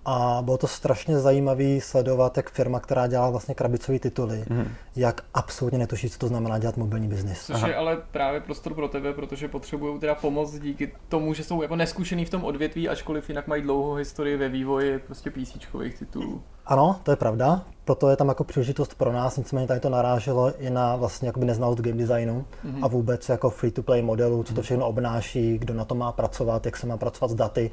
A 0.06 0.42
bylo 0.42 0.58
to 0.58 0.68
strašně 0.68 1.20
zajímavé 1.20 1.82
sledovat, 1.82 2.38
jak 2.38 2.52
firma, 2.52 2.80
která 2.80 3.08
dělá 3.08 3.30
vlastně 3.30 3.56
krabicové 3.56 4.00
tituly, 4.00 4.46
mm. 4.50 4.68
jak 4.96 5.22
absolutně 5.34 5.80
netuší, 5.80 6.10
co 6.10 6.20
to 6.20 6.28
znamená 6.28 6.60
dělat 6.60 6.78
mobilní 6.78 7.08
biznis. 7.08 7.46
Což 7.46 7.56
Aha. 7.56 7.68
je 7.68 7.76
ale 7.76 7.98
právě 8.12 8.42
prostor 8.42 8.74
pro 8.74 8.88
tebe, 8.88 9.14
protože 9.14 9.48
potřebují 9.48 10.00
teda 10.00 10.16
pomoc 10.16 10.60
díky 10.60 10.94
tomu, 11.10 11.34
že 11.34 11.44
jsou 11.44 11.62
jako 11.62 11.76
neskušený 11.76 12.26
v 12.26 12.30
tom 12.30 12.44
odvětví, 12.44 12.90
ačkoliv 12.90 13.30
jinak 13.30 13.48
mají 13.48 13.62
dlouhou 13.62 13.94
historii 13.94 14.38
ve 14.38 14.50
vývoji 14.50 15.00
prostě 15.00 15.32
PC 15.32 15.58
titulů. 16.00 16.42
Ano, 16.66 17.00
to 17.04 17.12
je 17.12 17.18
pravda, 17.18 17.62
proto 17.86 18.10
je 18.10 18.16
tam 18.16 18.28
jako 18.28 18.44
příležitost 18.44 18.96
pro 18.96 19.12
nás, 19.12 19.38
nicméně 19.38 19.68
tady 19.68 19.80
to 19.80 19.90
naráželo 19.90 20.54
i 20.60 20.70
na 20.70 20.96
vlastně 20.96 21.28
jakoby 21.28 21.46
neznalost 21.46 21.80
game 21.80 21.98
designu 21.98 22.46
mm-hmm. 22.66 22.86
a 22.86 22.88
vůbec 22.88 23.30
jako 23.30 23.50
free 23.50 23.72
to 23.72 23.84
play 23.84 24.02
modelu, 24.02 24.44
co 24.44 24.54
to 24.54 24.62
mhm. 24.62 24.64
všechno 24.64 24.88
obnáší, 24.88 25.58
kdo 25.58 25.74
na 25.74 25.86
to 25.86 25.96
má 25.96 26.12
pracovat, 26.12 26.66
jak 26.66 26.78
se 26.78 26.88
má 26.88 26.98
pracovat 26.98 27.32
s 27.32 27.36
daty. 27.36 27.72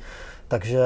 Takže 0.49 0.81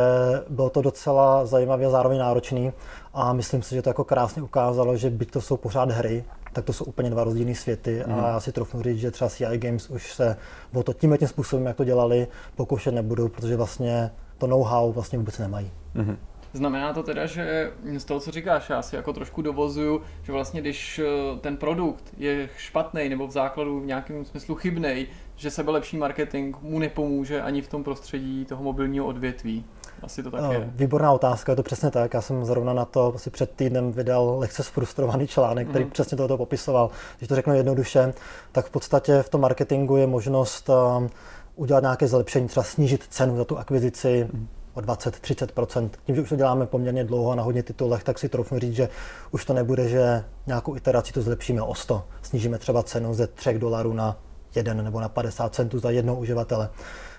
bylo 0.49 0.71
to 0.71 0.83
docela 0.83 1.47
zajímavě 1.47 1.87
a 1.87 1.91
zároveň 1.91 2.19
náročný 2.19 2.73
a 3.15 3.33
myslím 3.33 3.63
si, 3.63 3.75
že 3.75 3.83
to 3.83 3.91
jako 3.91 4.05
krásně 4.05 4.43
ukázalo, 4.43 4.97
že 4.97 5.11
byť 5.11 5.31
to 5.31 5.41
jsou 5.41 5.57
pořád 5.57 5.91
hry, 5.91 6.25
tak 6.53 6.65
to 6.65 6.73
jsou 6.73 6.85
úplně 6.85 7.11
dva 7.11 7.25
rozdílné 7.25 7.55
světy 7.55 8.05
mm. 8.07 8.13
a 8.13 8.17
mhm. 8.17 8.25
já 8.25 8.41
si 8.41 8.53
trofnu 8.53 8.83
říct, 8.83 8.99
že 8.99 9.11
třeba 9.11 9.31
CI 9.31 9.59
Games 9.59 9.91
už 9.91 10.13
se 10.13 10.37
o 10.75 10.83
to 10.83 10.93
tímhle 10.93 11.19
tím 11.19 11.29
způsobem, 11.29 11.67
jak 11.67 11.77
to 11.77 11.85
dělali, 11.85 12.29
pokoušet 12.57 12.95
nebudou, 12.95 13.29
protože 13.29 13.57
vlastně 13.57 14.11
to 14.39 14.47
know-how 14.47 14.93
vlastně 14.93 15.19
vůbec 15.19 15.39
nemají. 15.39 15.71
Mm. 15.95 16.17
Znamená 16.53 16.93
to 16.93 17.03
teda, 17.03 17.27
že 17.27 17.73
z 17.99 18.05
toho, 18.05 18.21
co 18.21 18.31
říkáš, 18.31 18.71
já 18.71 18.83
si 18.83 18.97
jako 18.97 19.13
trošku 19.13 19.43
dovozuju, 19.43 20.03
že 20.23 20.33
vlastně 20.33 20.61
když 20.61 20.99
eh, 20.99 21.39
ten 21.41 21.57
produkt 21.57 22.05
je 22.17 22.49
špatný 22.57 23.09
nebo 23.09 23.27
v 23.27 23.31
základu 23.31 23.81
v 23.81 23.87
nějakém 23.87 24.25
smyslu 24.25 24.55
chybný, 24.55 25.07
že 25.37 25.51
sebelepší 25.51 25.97
marketing 25.97 26.57
mu 26.63 26.79
nepomůže 26.79 27.43
ani 27.43 27.63
v 27.63 27.69
tom 27.69 27.85
prostředí 27.85 28.45
toho 28.45 28.63
mobilního 28.63 29.07
odvětví. 29.07 29.65
Asi 30.03 30.23
to 30.23 30.31
tak 30.31 30.41
no, 30.41 30.53
je. 30.53 30.71
Výborná 30.75 31.13
otázka, 31.13 31.53
je 31.53 31.57
to 31.57 31.63
přesně 31.63 31.91
tak. 31.91 32.15
Já 32.15 32.21
jsem 32.21 32.45
zrovna 32.45 32.73
na 32.73 32.85
to 32.85 33.13
asi 33.15 33.31
před 33.31 33.51
týdnem 33.51 33.93
vydal 33.93 34.39
lehce 34.39 34.63
frustrovaný 34.63 35.27
článek, 35.27 35.69
který 35.69 35.85
mm. 35.85 35.91
přesně 35.91 36.17
toto 36.17 36.37
popisoval. 36.37 36.91
Když 37.19 37.29
to 37.29 37.35
řeknu 37.35 37.55
jednoduše, 37.55 38.15
tak 38.53 38.67
v 38.67 38.71
podstatě 38.71 39.23
v 39.23 39.29
tom 39.29 39.41
marketingu 39.41 39.97
je 39.97 40.07
možnost 40.07 40.69
um, 40.69 41.11
udělat 41.57 41.81
nějaké 41.81 42.09
zlepšení, 42.09 42.49
třeba 42.49 42.65
snížit 42.65 43.05
cenu 43.09 43.37
za 43.37 43.45
tu 43.45 43.59
akvizici, 43.59 44.29
mm 44.33 44.49
o 44.75 44.81
20-30% 44.81 45.91
Tím, 46.05 46.15
že 46.15 46.23
už 46.23 46.29
to 46.29 46.37
děláme 46.37 46.67
poměrně 46.67 47.05
dlouho 47.05 47.35
na 47.35 47.43
hodně 47.43 47.63
titulech, 47.63 48.05
tak 48.05 48.19
si 48.19 48.29
troufnu 48.29 48.59
říct, 48.59 48.75
že 48.75 48.89
už 49.31 49.45
to 49.45 49.53
nebude, 49.53 49.89
že 49.89 50.25
nějakou 50.47 50.77
iteraci 50.77 51.13
to 51.13 51.23
zlepšíme 51.23 51.63
o 51.63 51.75
100. 51.75 52.05
Snížíme 52.23 52.59
třeba 52.59 52.83
cenu 52.83 53.15
ze 53.15 53.27
3 53.27 53.59
dolarů 53.59 53.93
na 53.93 54.17
1 54.55 54.75
nebo 54.75 55.01
na 55.01 55.09
50 55.09 55.55
centů 55.55 55.79
za 55.79 55.91
jednoho 55.91 56.21
uživatele. 56.21 56.69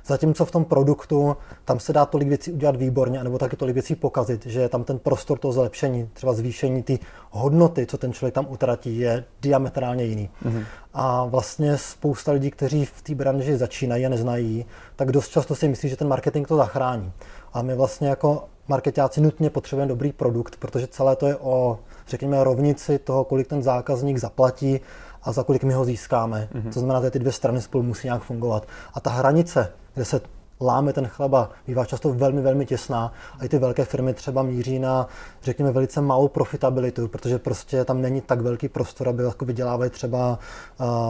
Zatímco 0.05 0.45
v 0.45 0.51
tom 0.51 0.65
produktu 0.65 1.37
tam 1.65 1.79
se 1.79 1.93
dá 1.93 2.05
tolik 2.05 2.27
věcí 2.27 2.51
udělat 2.51 2.75
výborně, 2.75 3.23
nebo 3.23 3.37
taky 3.37 3.55
tolik 3.55 3.73
věcí 3.73 3.95
pokazit, 3.95 4.45
že 4.45 4.69
tam 4.69 4.83
ten 4.83 4.99
prostor 4.99 5.39
toho 5.39 5.51
zlepšení, 5.51 6.09
třeba 6.13 6.33
zvýšení 6.33 6.83
ty 6.83 6.99
hodnoty, 7.31 7.85
co 7.85 7.97
ten 7.97 8.13
člověk 8.13 8.33
tam 8.33 8.45
utratí, 8.49 8.99
je 8.99 9.23
diametrálně 9.41 10.03
jiný. 10.03 10.29
Mm-hmm. 10.45 10.65
A 10.93 11.25
vlastně 11.25 11.77
spousta 11.77 12.31
lidí, 12.31 12.51
kteří 12.51 12.85
v 12.85 13.01
té 13.01 13.15
branži 13.15 13.57
začínají 13.57 14.05
a 14.05 14.09
neznají, 14.09 14.65
tak 14.95 15.11
dost 15.11 15.29
často 15.29 15.55
si 15.55 15.67
myslí, 15.67 15.89
že 15.89 15.95
ten 15.95 16.07
marketing 16.07 16.47
to 16.47 16.55
zachrání. 16.55 17.11
A 17.53 17.61
my 17.61 17.75
vlastně 17.75 18.07
jako 18.07 18.43
marketáci 18.67 19.21
nutně 19.21 19.49
potřebujeme 19.49 19.89
dobrý 19.89 20.11
produkt, 20.11 20.55
protože 20.59 20.87
celé 20.87 21.15
to 21.15 21.27
je 21.27 21.35
o, 21.35 21.79
řekněme, 22.07 22.43
rovnici 22.43 22.99
toho, 22.99 23.23
kolik 23.23 23.47
ten 23.47 23.63
zákazník 23.63 24.17
zaplatí 24.17 24.79
a 25.23 25.31
za 25.31 25.43
kolik 25.43 25.63
my 25.63 25.73
ho 25.73 25.85
získáme. 25.85 26.47
Mm-hmm. 26.53 26.73
To 26.73 26.79
znamená, 26.79 27.01
že 27.01 27.11
ty 27.11 27.19
dvě 27.19 27.31
strany 27.31 27.61
spolu 27.61 27.83
musí 27.83 28.07
nějak 28.07 28.23
fungovat. 28.23 28.67
A 28.93 28.99
ta 28.99 29.09
hranice, 29.09 29.71
kde 29.93 30.05
se 30.05 30.21
láme 30.61 30.93
ten 30.93 31.07
chleba, 31.07 31.49
bývá 31.67 31.85
často 31.85 32.13
velmi, 32.13 32.41
velmi 32.41 32.65
těsná 32.65 33.13
a 33.39 33.45
i 33.45 33.49
ty 33.49 33.59
velké 33.59 33.85
firmy 33.85 34.13
třeba 34.13 34.43
míří 34.43 34.79
na, 34.79 35.07
řekněme, 35.43 35.71
velice 35.71 36.01
malou 36.01 36.27
profitabilitu, 36.27 37.07
protože 37.07 37.39
prostě 37.39 37.85
tam 37.85 38.01
není 38.01 38.21
tak 38.21 38.41
velký 38.41 38.69
prostor, 38.69 39.09
aby 39.09 39.23
jako 39.23 39.45
vydělávali 39.45 39.89
třeba 39.89 40.39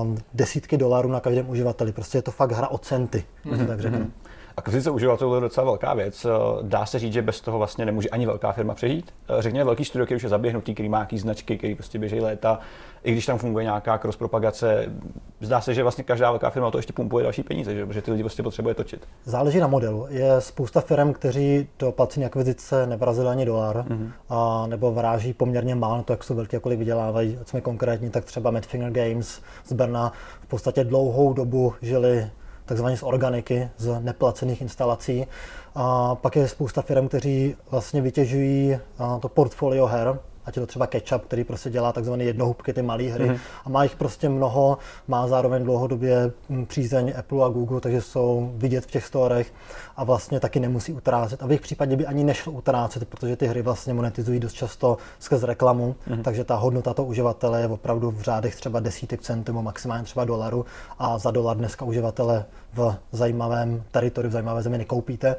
um, 0.01 0.17
desítky 0.33 0.77
dolarů 0.77 1.09
na 1.09 1.19
každém 1.19 1.49
uživateli. 1.49 1.91
Prostě 1.91 2.17
je 2.17 2.21
to 2.21 2.31
fakt 2.31 2.51
hra 2.51 2.67
o 2.67 2.77
centy, 2.77 3.23
mm-hmm. 3.45 3.67
tak 3.67 3.79
řeknu. 3.79 3.99
Mm-hmm. 3.99 4.11
Akvizice 4.57 4.89
uživatelů 4.89 5.35
je 5.35 5.41
docela 5.41 5.65
velká 5.65 5.93
věc. 5.93 6.25
Dá 6.61 6.85
se 6.85 6.99
říct, 6.99 7.13
že 7.13 7.21
bez 7.21 7.41
toho 7.41 7.57
vlastně 7.57 7.85
nemůže 7.85 8.09
ani 8.09 8.25
velká 8.25 8.51
firma 8.51 8.73
přežít. 8.73 9.13
Řekněme 9.39 9.65
velký 9.65 9.85
studio, 9.85 10.05
který 10.05 10.15
už 10.15 10.23
je 10.23 10.29
zaběhnutý, 10.29 10.73
který 10.73 10.89
má 10.89 10.97
nějaký 10.97 11.19
značky, 11.19 11.57
který 11.57 11.75
prostě 11.75 11.99
běží 11.99 12.19
léta, 12.19 12.59
i 13.03 13.11
když 13.11 13.25
tam 13.25 13.37
funguje 13.37 13.63
nějaká 13.63 13.97
cross 13.97 14.17
propagace, 14.17 14.93
zdá 15.41 15.61
se, 15.61 15.73
že 15.73 15.83
vlastně 15.83 16.03
každá 16.03 16.31
velká 16.31 16.49
firma 16.49 16.71
to 16.71 16.77
ještě 16.77 16.93
pumpuje 16.93 17.23
další 17.23 17.43
peníze, 17.43 17.75
že? 17.75 17.85
protože 17.85 18.01
ty 18.01 18.11
lidi 18.11 18.23
prostě 18.23 18.43
potřebuje 18.43 18.75
točit. 18.75 19.07
Záleží 19.25 19.59
na 19.59 19.67
modelu. 19.67 20.05
Je 20.09 20.41
spousta 20.41 20.81
firm, 20.81 21.13
kteří 21.13 21.67
do 21.79 21.91
placení 21.91 22.25
akvizice 22.25 22.87
nevrazili 22.87 23.27
ani 23.27 23.45
dolar, 23.45 23.85
mm-hmm. 23.87 24.11
a, 24.29 24.67
nebo 24.67 24.91
vráží 24.91 25.33
poměrně 25.33 25.75
málo 25.75 25.97
na 25.97 26.03
to, 26.03 26.13
jak 26.13 26.23
jsou 26.23 26.35
velké, 26.35 26.59
kolik 26.59 26.79
vydělávají. 26.79 27.37
Co 27.43 27.49
jsme 27.49 27.61
konkrétní, 27.61 28.09
tak 28.09 28.25
třeba 28.25 28.51
Madfinger 28.51 28.91
Games 28.91 29.41
z 29.65 29.73
Brna 29.73 30.13
v 30.41 30.47
podstatě 30.47 30.83
dlouhou 30.83 31.33
dobu 31.33 31.73
žili 31.81 32.29
takzvaně 32.65 32.97
z 32.97 33.03
organiky, 33.03 33.69
z 33.77 33.99
neplacených 33.99 34.61
instalací. 34.61 35.27
A 35.75 36.15
pak 36.15 36.35
je 36.35 36.47
spousta 36.47 36.81
firm, 36.81 37.07
kteří 37.07 37.55
vlastně 37.71 38.01
vytěžují 38.01 38.77
to 39.19 39.29
portfolio 39.29 39.85
her, 39.85 40.19
ať 40.45 40.57
je 40.57 40.61
to 40.61 40.67
třeba 40.67 40.87
Ketchup, 40.87 41.25
který 41.25 41.43
prostě 41.43 41.69
dělá 41.69 41.91
takzvané 41.91 42.23
jednohubky, 42.23 42.73
ty 42.73 42.81
malé 42.81 43.03
hry 43.03 43.29
mm-hmm. 43.29 43.39
a 43.65 43.69
má 43.69 43.83
jich 43.83 43.95
prostě 43.95 44.29
mnoho, 44.29 44.77
má 45.07 45.27
zároveň 45.27 45.63
dlouhodobě 45.63 46.31
mm, 46.49 46.65
přízeň 46.65 47.13
Apple 47.19 47.45
a 47.45 47.49
Google, 47.49 47.81
takže 47.81 48.01
jsou 48.01 48.51
vidět 48.55 48.83
v 48.83 48.91
těch 48.91 49.05
storech 49.05 49.53
a 49.95 50.03
vlastně 50.03 50.39
taky 50.39 50.59
nemusí 50.59 50.93
utrácet. 50.93 51.43
A 51.43 51.45
v 51.47 51.51
jejich 51.51 51.61
případě 51.61 51.95
by 51.95 52.05
ani 52.05 52.23
nešlo 52.23 52.51
utrácet, 52.51 53.07
protože 53.07 53.35
ty 53.35 53.47
hry 53.47 53.61
vlastně 53.61 53.93
monetizují 53.93 54.39
dost 54.39 54.53
často 54.53 54.97
skrz 55.19 55.43
reklamu, 55.43 55.95
mm-hmm. 56.07 56.21
takže 56.21 56.43
ta 56.43 56.55
hodnota 56.55 56.93
toho 56.93 57.07
uživatele 57.07 57.61
je 57.61 57.67
opravdu 57.67 58.11
v 58.11 58.21
řádech 58.21 58.55
třeba 58.55 58.79
desítek 58.79 59.21
centů, 59.21 59.61
maximálně 59.61 60.03
třeba 60.03 60.25
dolaru 60.25 60.65
a 60.99 61.17
za 61.17 61.31
dolar 61.31 61.57
dneska 61.57 61.85
uživatele 61.85 62.45
v 62.75 62.97
zajímavém 63.11 63.83
teritoriu, 63.91 64.29
v 64.29 64.33
zajímavé 64.33 64.61
zemi 64.61 64.77
nekoupíte. 64.77 65.35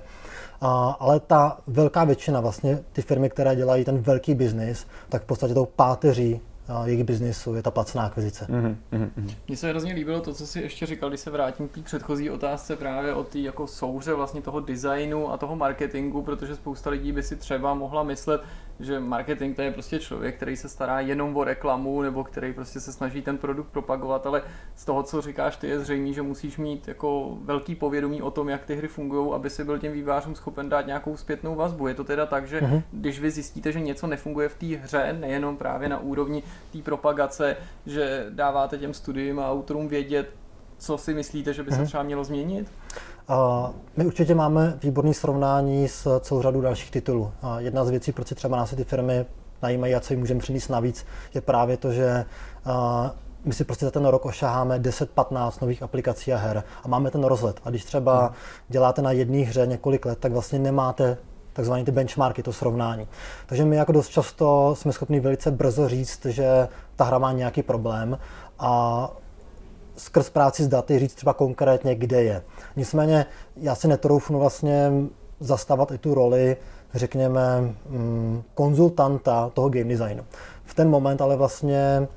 A, 0.60 0.96
ale 1.00 1.20
ta 1.20 1.58
velká 1.66 2.04
většina, 2.04 2.40
vlastně 2.40 2.78
ty 2.92 3.02
firmy, 3.02 3.30
které 3.30 3.56
dělají 3.56 3.84
ten 3.84 3.98
velký 3.98 4.34
biznis, 4.34 4.86
tak 5.08 5.22
v 5.22 5.26
podstatě 5.26 5.54
tou 5.54 5.66
páteří 5.66 6.40
jejich 6.84 7.04
biznisu 7.04 7.54
je 7.54 7.62
ta 7.62 7.70
placená 7.70 8.04
akvizice. 8.04 8.46
Mm-hmm, 8.50 9.10
Mně 9.48 9.56
se 9.56 9.68
hrozně 9.68 9.92
líbilo 9.92 10.20
to, 10.20 10.34
co 10.34 10.46
si 10.46 10.60
ještě 10.60 10.86
říkal, 10.86 11.08
když 11.08 11.20
se 11.20 11.30
vrátím 11.30 11.68
k 11.68 11.72
té 11.72 11.80
předchozí 11.80 12.30
otázce 12.30 12.76
právě 12.76 13.14
o 13.14 13.24
té 13.24 13.38
jako 13.38 13.66
souře 13.66 14.14
vlastně 14.14 14.42
toho 14.42 14.60
designu 14.60 15.32
a 15.32 15.36
toho 15.36 15.56
marketingu, 15.56 16.22
protože 16.22 16.56
spousta 16.56 16.90
lidí 16.90 17.12
by 17.12 17.22
si 17.22 17.36
třeba 17.36 17.74
mohla 17.74 18.02
myslet, 18.02 18.40
že 18.80 19.00
marketing 19.00 19.56
to 19.56 19.62
je 19.62 19.70
prostě 19.70 19.98
člověk, 19.98 20.36
který 20.36 20.56
se 20.56 20.68
stará 20.68 21.00
jenom 21.00 21.36
o 21.36 21.44
reklamu 21.44 22.02
nebo 22.02 22.24
který 22.24 22.52
prostě 22.52 22.80
se 22.80 22.92
snaží 22.92 23.22
ten 23.22 23.38
produkt 23.38 23.68
propagovat, 23.68 24.26
ale 24.26 24.42
z 24.76 24.84
toho, 24.84 25.02
co 25.02 25.20
říkáš, 25.20 25.56
ty 25.56 25.68
je 25.68 25.80
zřejmé, 25.80 26.12
že 26.12 26.22
musíš 26.22 26.58
mít 26.58 26.88
jako 26.88 27.38
velký 27.42 27.74
povědomí 27.74 28.22
o 28.22 28.30
tom, 28.30 28.48
jak 28.48 28.64
ty 28.64 28.76
hry 28.76 28.88
fungují, 28.88 29.32
aby 29.34 29.50
si 29.50 29.64
byl 29.64 29.78
těm 29.78 29.92
vývářům 29.92 30.34
schopen 30.34 30.68
dát 30.68 30.86
nějakou 30.86 31.16
zpětnou 31.16 31.54
vazbu. 31.54 31.88
Je 31.88 31.94
to 31.94 32.04
teda 32.04 32.26
tak, 32.26 32.48
že 32.48 32.60
uh-huh. 32.60 32.82
když 32.92 33.20
vy 33.20 33.30
zjistíte, 33.30 33.72
že 33.72 33.80
něco 33.80 34.06
nefunguje 34.06 34.48
v 34.48 34.54
té 34.54 34.66
hře, 34.66 35.16
nejenom 35.20 35.56
právě 35.56 35.88
na 35.88 35.98
úrovni 35.98 36.42
té 36.72 36.78
propagace, 36.78 37.56
že 37.86 38.26
dáváte 38.30 38.78
těm 38.78 38.94
studiím 38.94 39.38
a 39.38 39.50
autorům 39.50 39.88
vědět, 39.88 40.30
co 40.78 40.98
si 40.98 41.14
myslíte, 41.14 41.54
že 41.54 41.62
by 41.62 41.70
se 41.70 41.76
mhm. 41.76 41.86
třeba 41.86 42.02
mělo 42.02 42.24
změnit? 42.24 42.68
Uh, 43.30 43.70
my 43.96 44.06
určitě 44.06 44.34
máme 44.34 44.78
výborné 44.82 45.14
srovnání 45.14 45.88
s 45.88 46.20
celou 46.20 46.42
řadou 46.42 46.60
dalších 46.60 46.90
titulů. 46.90 47.22
Uh, 47.22 47.56
jedna 47.56 47.84
z 47.84 47.90
věcí, 47.90 48.12
proč 48.12 48.28
si 48.28 48.34
třeba 48.34 48.56
nás 48.56 48.70
ty 48.70 48.84
firmy 48.84 49.26
najímají 49.62 49.94
a 49.94 50.00
co 50.00 50.12
jim 50.12 50.20
můžeme 50.20 50.40
přinést 50.40 50.68
navíc, 50.68 51.06
je 51.34 51.40
právě 51.40 51.76
to, 51.76 51.92
že 51.92 52.24
my 53.44 53.54
si 53.54 53.64
prostě 53.64 53.84
za 53.84 53.90
ten 53.90 54.06
rok 54.06 54.26
ošaháme 54.26 54.78
10-15 54.78 55.52
nových 55.60 55.82
aplikací 55.82 56.32
a 56.32 56.36
her 56.36 56.62
a 56.84 56.88
máme 56.88 57.10
ten 57.10 57.24
rozhled. 57.24 57.60
A 57.64 57.70
když 57.70 57.84
třeba 57.84 58.32
děláte 58.68 59.02
na 59.02 59.12
jedné 59.12 59.38
hře 59.38 59.66
několik 59.66 60.06
let, 60.06 60.18
tak 60.18 60.32
vlastně 60.32 60.58
nemáte 60.58 61.16
takzvané 61.52 61.84
ty 61.84 61.92
benchmarky, 61.92 62.42
to 62.42 62.52
srovnání. 62.52 63.08
Takže 63.46 63.64
my 63.64 63.76
jako 63.76 63.92
dost 63.92 64.08
často 64.08 64.74
jsme 64.78 64.92
schopni 64.92 65.20
velice 65.20 65.50
brzo 65.50 65.88
říct, 65.88 66.26
že 66.26 66.68
ta 66.96 67.04
hra 67.04 67.18
má 67.18 67.32
nějaký 67.32 67.62
problém 67.62 68.18
a 68.58 69.10
skrz 69.96 70.30
práci 70.30 70.64
s 70.64 70.68
daty 70.68 70.98
říct 70.98 71.14
třeba 71.14 71.32
konkrétně, 71.32 71.94
kde 71.94 72.22
je. 72.22 72.42
Nicméně 72.76 73.26
já 73.56 73.74
si 73.74 73.88
netroufnu 73.88 74.38
vlastně 74.38 74.92
zastávat 75.40 75.90
i 75.90 75.98
tu 75.98 76.14
roli, 76.14 76.56
řekněme, 76.94 77.60
mm, 77.88 78.42
konzultanta 78.54 79.50
toho 79.54 79.68
game 79.68 79.84
designu. 79.84 80.24
V 80.64 80.74
ten 80.74 80.90
moment 80.90 81.20
ale 81.20 81.36
vlastně 81.36 82.08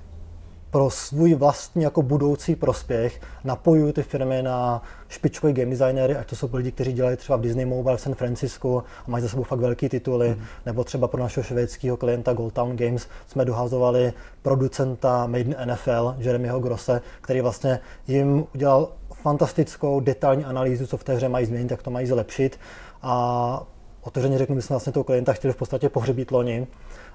pro 0.77 0.89
svůj 0.89 1.33
vlastní 1.33 1.83
jako 1.83 2.01
budoucí 2.01 2.55
prospěch 2.55 3.21
napojuju 3.43 3.91
ty 3.93 4.03
firmy 4.03 4.41
na 4.41 4.81
špičkové 5.09 5.53
game 5.53 5.69
designery, 5.69 6.15
ať 6.15 6.29
to 6.29 6.35
jsou 6.35 6.49
lidi, 6.53 6.71
kteří 6.71 6.93
dělají 6.93 7.17
třeba 7.17 7.37
v 7.37 7.41
Disney 7.41 7.65
Mobile 7.65 7.97
v 7.97 8.01
San 8.01 8.15
Francisco 8.15 8.83
a 9.07 9.11
mají 9.11 9.21
za 9.21 9.29
sebou 9.29 9.43
fakt 9.43 9.59
velké 9.59 9.89
tituly, 9.89 10.29
mm. 10.29 10.43
nebo 10.65 10.83
třeba 10.83 11.07
pro 11.07 11.21
našeho 11.21 11.43
švédského 11.43 11.97
klienta 11.97 12.33
Gold 12.33 12.53
Town 12.53 12.75
Games 12.75 13.07
jsme 13.27 13.45
dohazovali 13.45 14.13
producenta 14.41 15.27
Made 15.27 15.43
in 15.43 15.55
NFL, 15.65 16.15
Jeremyho 16.17 16.59
Grosse, 16.59 17.01
který 17.21 17.41
vlastně 17.41 17.79
jim 18.07 18.45
udělal 18.55 18.89
fantastickou 19.13 19.99
detailní 19.99 20.45
analýzu, 20.45 20.87
co 20.87 20.97
v 20.97 21.03
té 21.03 21.15
hře 21.15 21.29
mají 21.29 21.45
změnit, 21.45 21.71
jak 21.71 21.83
to 21.83 21.91
mají 21.91 22.07
zlepšit 22.07 22.59
a 23.01 23.63
otevřeně 24.01 24.37
řeknu, 24.37 24.55
my 24.55 24.61
jsme 24.61 24.73
vlastně 24.73 24.93
toho 24.93 25.03
klienta 25.03 25.33
chtěli 25.33 25.53
v 25.53 25.57
podstatě 25.57 25.89
pohřebít 25.89 26.31
loni 26.31 26.67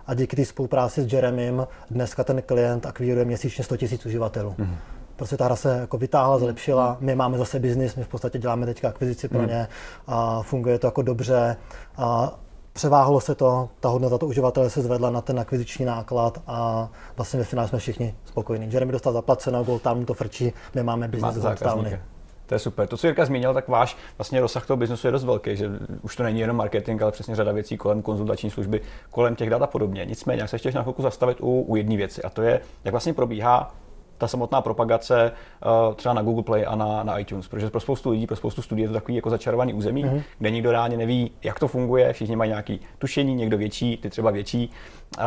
a 0.07 0.15
díky 0.15 0.37
té 0.37 0.45
spolupráci 0.45 1.03
s 1.03 1.13
Jeremym 1.13 1.67
dneska 1.91 2.25
ten 2.25 2.43
klient 2.43 2.87
akvíruje 2.87 3.25
měsíčně 3.25 3.65
100 3.65 3.75
000 3.83 3.97
uživatelů. 4.07 4.55
Mm-hmm. 4.59 4.77
Prostě 5.17 5.37
ta 5.37 5.45
hra 5.45 5.57
se 5.57 5.79
jako 5.79 5.99
vytáhla, 5.99 6.39
zlepšila, 6.39 6.97
my 7.01 7.15
máme 7.15 7.39
zase 7.39 7.59
biznis, 7.59 7.97
my 7.97 8.05
v 8.05 8.09
podstatě 8.09 8.39
děláme 8.39 8.67
teďka 8.67 8.89
akvizici 8.89 9.29
pro 9.29 9.39
mhm. 9.39 9.49
ně 9.49 9.69
a 10.07 10.43
funguje 10.43 10.79
to 10.79 10.87
jako 10.87 11.03
dobře. 11.03 11.57
A 11.97 12.39
převáhlo 12.73 13.21
se 13.21 13.35
to, 13.35 13.69
ta 13.81 13.89
hodnota 13.89 14.19
to 14.19 14.27
uživatele 14.27 14.71
se 14.71 14.83
zvedla 14.83 15.11
na 15.11 15.21
ten 15.21 15.41
akviziční 15.41 15.85
náklad 15.85 16.43
a 16.47 16.89
vlastně 17.17 17.39
ve 17.39 17.45
finále 17.45 17.69
jsme 17.69 17.79
všichni 17.79 18.15
spokojení. 18.25 18.73
Jeremy 18.73 18.93
dostal 18.93 19.13
zaplaceno, 19.13 19.65
Gold 19.65 19.83
Town 19.83 20.05
to 20.05 20.15
frčí, 20.15 20.53
my 20.75 20.83
máme 20.83 21.09
biznis 21.09 21.45
Towny. 21.63 22.01
To 22.47 22.55
je 22.55 22.59
super. 22.59 22.87
To, 22.87 22.97
co 22.97 23.07
Jirka 23.07 23.25
zmínil, 23.25 23.55
tak 23.55 23.69
váš 23.69 23.97
vlastně 24.19 24.41
rozsah 24.41 24.67
toho 24.67 24.77
biznesu 24.77 25.07
je 25.07 25.11
dost 25.11 25.25
velký, 25.25 25.57
že 25.57 25.71
už 26.03 26.17
to 26.17 26.23
není 26.23 26.41
jenom 26.41 26.57
marketing, 26.57 27.03
ale 27.03 27.13
přesně 27.13 27.37
řada 27.37 27.53
věcí 27.53 27.77
kolem 27.77 28.03
konzultační 28.03 28.51
služby, 28.51 28.81
kolem 29.11 29.37
těch 29.37 29.51
dat 29.51 29.63
a 29.63 29.67
podobně. 29.67 30.05
Nicméně, 30.05 30.41
jak 30.41 30.51
se 30.51 30.57
ještě 30.57 30.73
na 30.73 30.83
chvilku 30.83 31.03
zastavit 31.03 31.41
u, 31.41 31.61
u 31.61 31.77
jedné 31.77 31.97
věci, 31.97 32.23
a 32.23 32.31
to 32.31 32.43
je, 32.43 32.61
jak 32.85 32.93
vlastně 32.93 33.13
probíhá 33.13 33.75
ta 34.19 34.29
samotná 34.29 34.61
propagace 34.61 35.33
uh, 35.89 35.95
třeba 35.95 36.15
na 36.15 36.23
Google 36.23 36.43
Play 36.43 36.65
a 36.69 36.77
na, 36.77 37.03
na 37.03 37.19
iTunes, 37.19 37.49
protože 37.49 37.71
pro 37.71 37.81
spoustu 37.81 38.11
lidí, 38.11 38.27
pro 38.27 38.37
spoustu 38.37 38.63
studií 38.63 38.83
je 38.83 38.89
to 38.89 38.95
takový 38.95 39.15
jako 39.15 39.31
začarovaný 39.31 39.75
území, 39.75 40.05
mm-hmm. 40.05 40.23
kde 40.39 40.51
nikdo 40.51 40.73
reálně 40.73 40.97
neví, 40.97 41.31
jak 41.43 41.59
to 41.59 41.69
funguje, 41.69 42.13
všichni 42.13 42.37
mají 42.37 42.49
nějaký 42.49 42.81
tušení, 42.99 43.35
někdo 43.35 43.59
větší, 43.59 43.97
ty 43.97 44.11
třeba 44.11 44.31
větší. 44.31 44.71
Uh, 45.19 45.25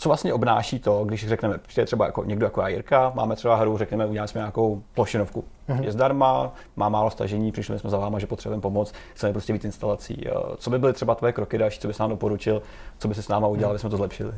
co 0.00 0.08
vlastně 0.08 0.34
obnáší 0.34 0.78
to, 0.78 1.04
když 1.04 1.28
řekneme, 1.28 1.58
přijde 1.58 1.86
třeba 1.86 2.06
jako 2.06 2.24
někdo 2.24 2.46
jako 2.46 2.66
Jirka, 2.66 3.12
máme 3.14 3.36
třeba 3.36 3.56
hru, 3.56 3.78
řekneme, 3.78 4.06
uděláme 4.06 4.28
jsme 4.28 4.38
nějakou 4.38 4.82
plošinovku. 4.94 5.44
Mm-hmm. 5.68 5.82
Je 5.82 5.92
zdarma, 5.92 6.52
má 6.76 6.88
málo 6.88 7.10
stažení, 7.10 7.52
přišli 7.52 7.78
jsme 7.78 7.90
za 7.90 7.98
váma, 7.98 8.18
že 8.18 8.26
potřebujeme 8.26 8.62
pomoc, 8.62 8.92
chceme 9.14 9.32
prostě 9.32 9.52
víc 9.52 9.64
instalací. 9.64 10.24
Co 10.56 10.70
by 10.70 10.78
byly 10.78 10.92
třeba 10.92 11.14
tvoje 11.14 11.32
kroky 11.32 11.58
další, 11.58 11.80
co 11.80 11.88
bys 11.88 11.98
nám 11.98 12.10
doporučil, 12.10 12.62
co 12.98 13.08
by 13.08 13.14
se 13.14 13.22
s 13.22 13.28
náma 13.28 13.46
udělal, 13.46 13.68
mm-hmm. 13.68 13.72
aby 13.72 13.78
jsme 13.78 13.90
to 13.90 13.96
zlepšili? 13.96 14.32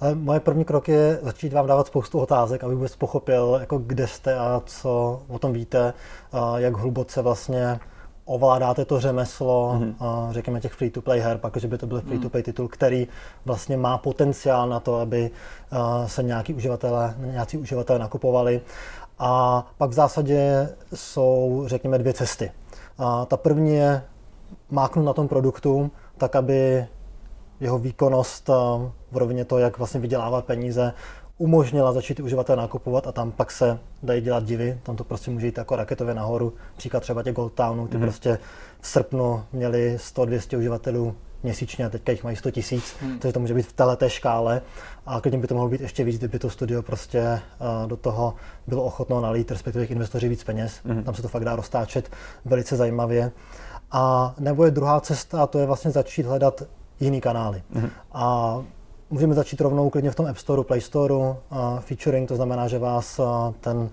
Ale 0.00 0.14
moje 0.14 0.40
první 0.40 0.64
krok 0.64 0.88
je 0.88 1.18
začít 1.22 1.52
vám 1.52 1.66
dávat 1.66 1.86
spoustu 1.86 2.18
otázek, 2.18 2.64
aby 2.64 2.74
vůbec 2.74 2.96
pochopil, 2.96 3.56
jako 3.60 3.78
kde 3.78 4.06
jste 4.06 4.38
a 4.38 4.62
co 4.66 5.22
o 5.28 5.38
tom 5.38 5.52
víte, 5.52 5.94
jak 6.56 6.76
hluboce 6.76 7.22
vlastně 7.22 7.80
ovládáte 8.28 8.84
to 8.84 9.00
řemeslo, 9.00 9.74
mm-hmm. 9.78 10.32
řekněme 10.32 10.60
těch 10.60 10.72
free-to-play 10.72 11.20
her, 11.20 11.38
pak, 11.38 11.56
že 11.56 11.68
by 11.68 11.78
to 11.78 11.86
byl 11.86 12.00
free-to-play 12.00 12.42
titul, 12.42 12.68
který 12.68 13.08
vlastně 13.44 13.76
má 13.76 13.98
potenciál 13.98 14.68
na 14.68 14.80
to, 14.80 15.00
aby 15.00 15.30
se 16.06 16.22
nějaký 16.22 16.54
uživatelé, 16.54 17.14
nějací 17.18 17.58
uživatelé 17.58 17.98
nakupovali. 17.98 18.60
A 19.18 19.66
pak 19.78 19.90
v 19.90 19.92
zásadě 19.92 20.68
jsou, 20.94 21.64
řekněme, 21.66 21.98
dvě 21.98 22.12
cesty. 22.12 22.52
A 22.98 23.24
ta 23.24 23.36
první 23.36 23.74
je 23.74 24.02
máknout 24.70 25.06
na 25.06 25.12
tom 25.12 25.28
produktu, 25.28 25.90
tak 26.18 26.36
aby 26.36 26.86
jeho 27.60 27.78
výkonnost 27.78 28.48
v 29.12 29.16
rovině 29.16 29.44
to, 29.44 29.58
jak 29.58 29.78
vlastně 29.78 30.00
vydělávat 30.00 30.44
peníze, 30.44 30.92
umožnila 31.38 31.92
začít 31.92 32.20
uživatel 32.20 32.56
nakupovat 32.56 33.06
a 33.06 33.12
tam 33.12 33.32
pak 33.32 33.50
se 33.50 33.78
dají 34.02 34.20
dělat 34.20 34.44
divy, 34.44 34.80
tam 34.82 34.96
to 34.96 35.04
prostě 35.04 35.30
může 35.30 35.46
jít 35.46 35.58
jako 35.58 35.76
raketově 35.76 36.14
nahoru. 36.14 36.52
Příklad 36.76 37.00
třeba 37.00 37.22
těch 37.22 37.34
Gold 37.34 37.52
Townů, 37.52 37.88
ty 37.88 37.96
mm. 37.96 38.02
prostě 38.02 38.38
v 38.80 38.88
srpnu 38.88 39.44
měli 39.52 39.96
100-200 39.96 40.58
uživatelů 40.58 41.14
měsíčně 41.42 41.86
a 41.86 41.88
teďka 41.88 42.12
jich 42.12 42.24
mají 42.24 42.36
100 42.36 42.50
tisíc, 42.50 42.96
hmm. 43.00 43.18
takže 43.18 43.32
to 43.32 43.40
může 43.40 43.54
být 43.54 43.66
v 43.66 43.72
této 43.72 44.08
škále 44.08 44.62
a 45.06 45.20
klidně 45.20 45.38
by 45.38 45.46
to 45.46 45.54
mohlo 45.54 45.70
být 45.70 45.80
ještě 45.80 46.04
víc, 46.04 46.18
kdyby 46.18 46.38
to 46.38 46.50
studio 46.50 46.82
prostě 46.82 47.20
uh, 47.82 47.88
do 47.88 47.96
toho 47.96 48.34
bylo 48.66 48.84
ochotno 48.84 49.20
nalít, 49.20 49.50
respektive 49.50 49.84
investoři 49.84 50.28
víc 50.28 50.44
peněz, 50.44 50.80
hmm. 50.84 51.02
tam 51.02 51.14
se 51.14 51.22
to 51.22 51.28
fakt 51.28 51.44
dá 51.44 51.56
roztáčet 51.56 52.10
velice 52.44 52.76
zajímavě. 52.76 53.32
A 53.92 54.34
nebo 54.38 54.64
je 54.64 54.70
druhá 54.70 55.00
cesta, 55.00 55.42
a 55.42 55.46
to 55.46 55.58
je 55.58 55.66
vlastně 55.66 55.90
začít 55.90 56.26
hledat 56.26 56.62
jiný 57.00 57.20
kanály. 57.20 57.62
Hmm. 57.72 57.90
A 58.12 58.56
Můžeme 59.10 59.34
začít 59.34 59.60
rovnou 59.60 59.90
klidně 59.90 60.10
v 60.10 60.14
tom 60.14 60.26
App 60.26 60.38
Store, 60.38 60.62
Play 60.64 60.80
Store, 60.80 61.14
uh, 61.14 61.34
featuring, 61.80 62.28
to 62.28 62.36
znamená, 62.36 62.68
že 62.68 62.78
vás 62.78 63.18
uh, 63.18 63.26
ten 63.60 63.90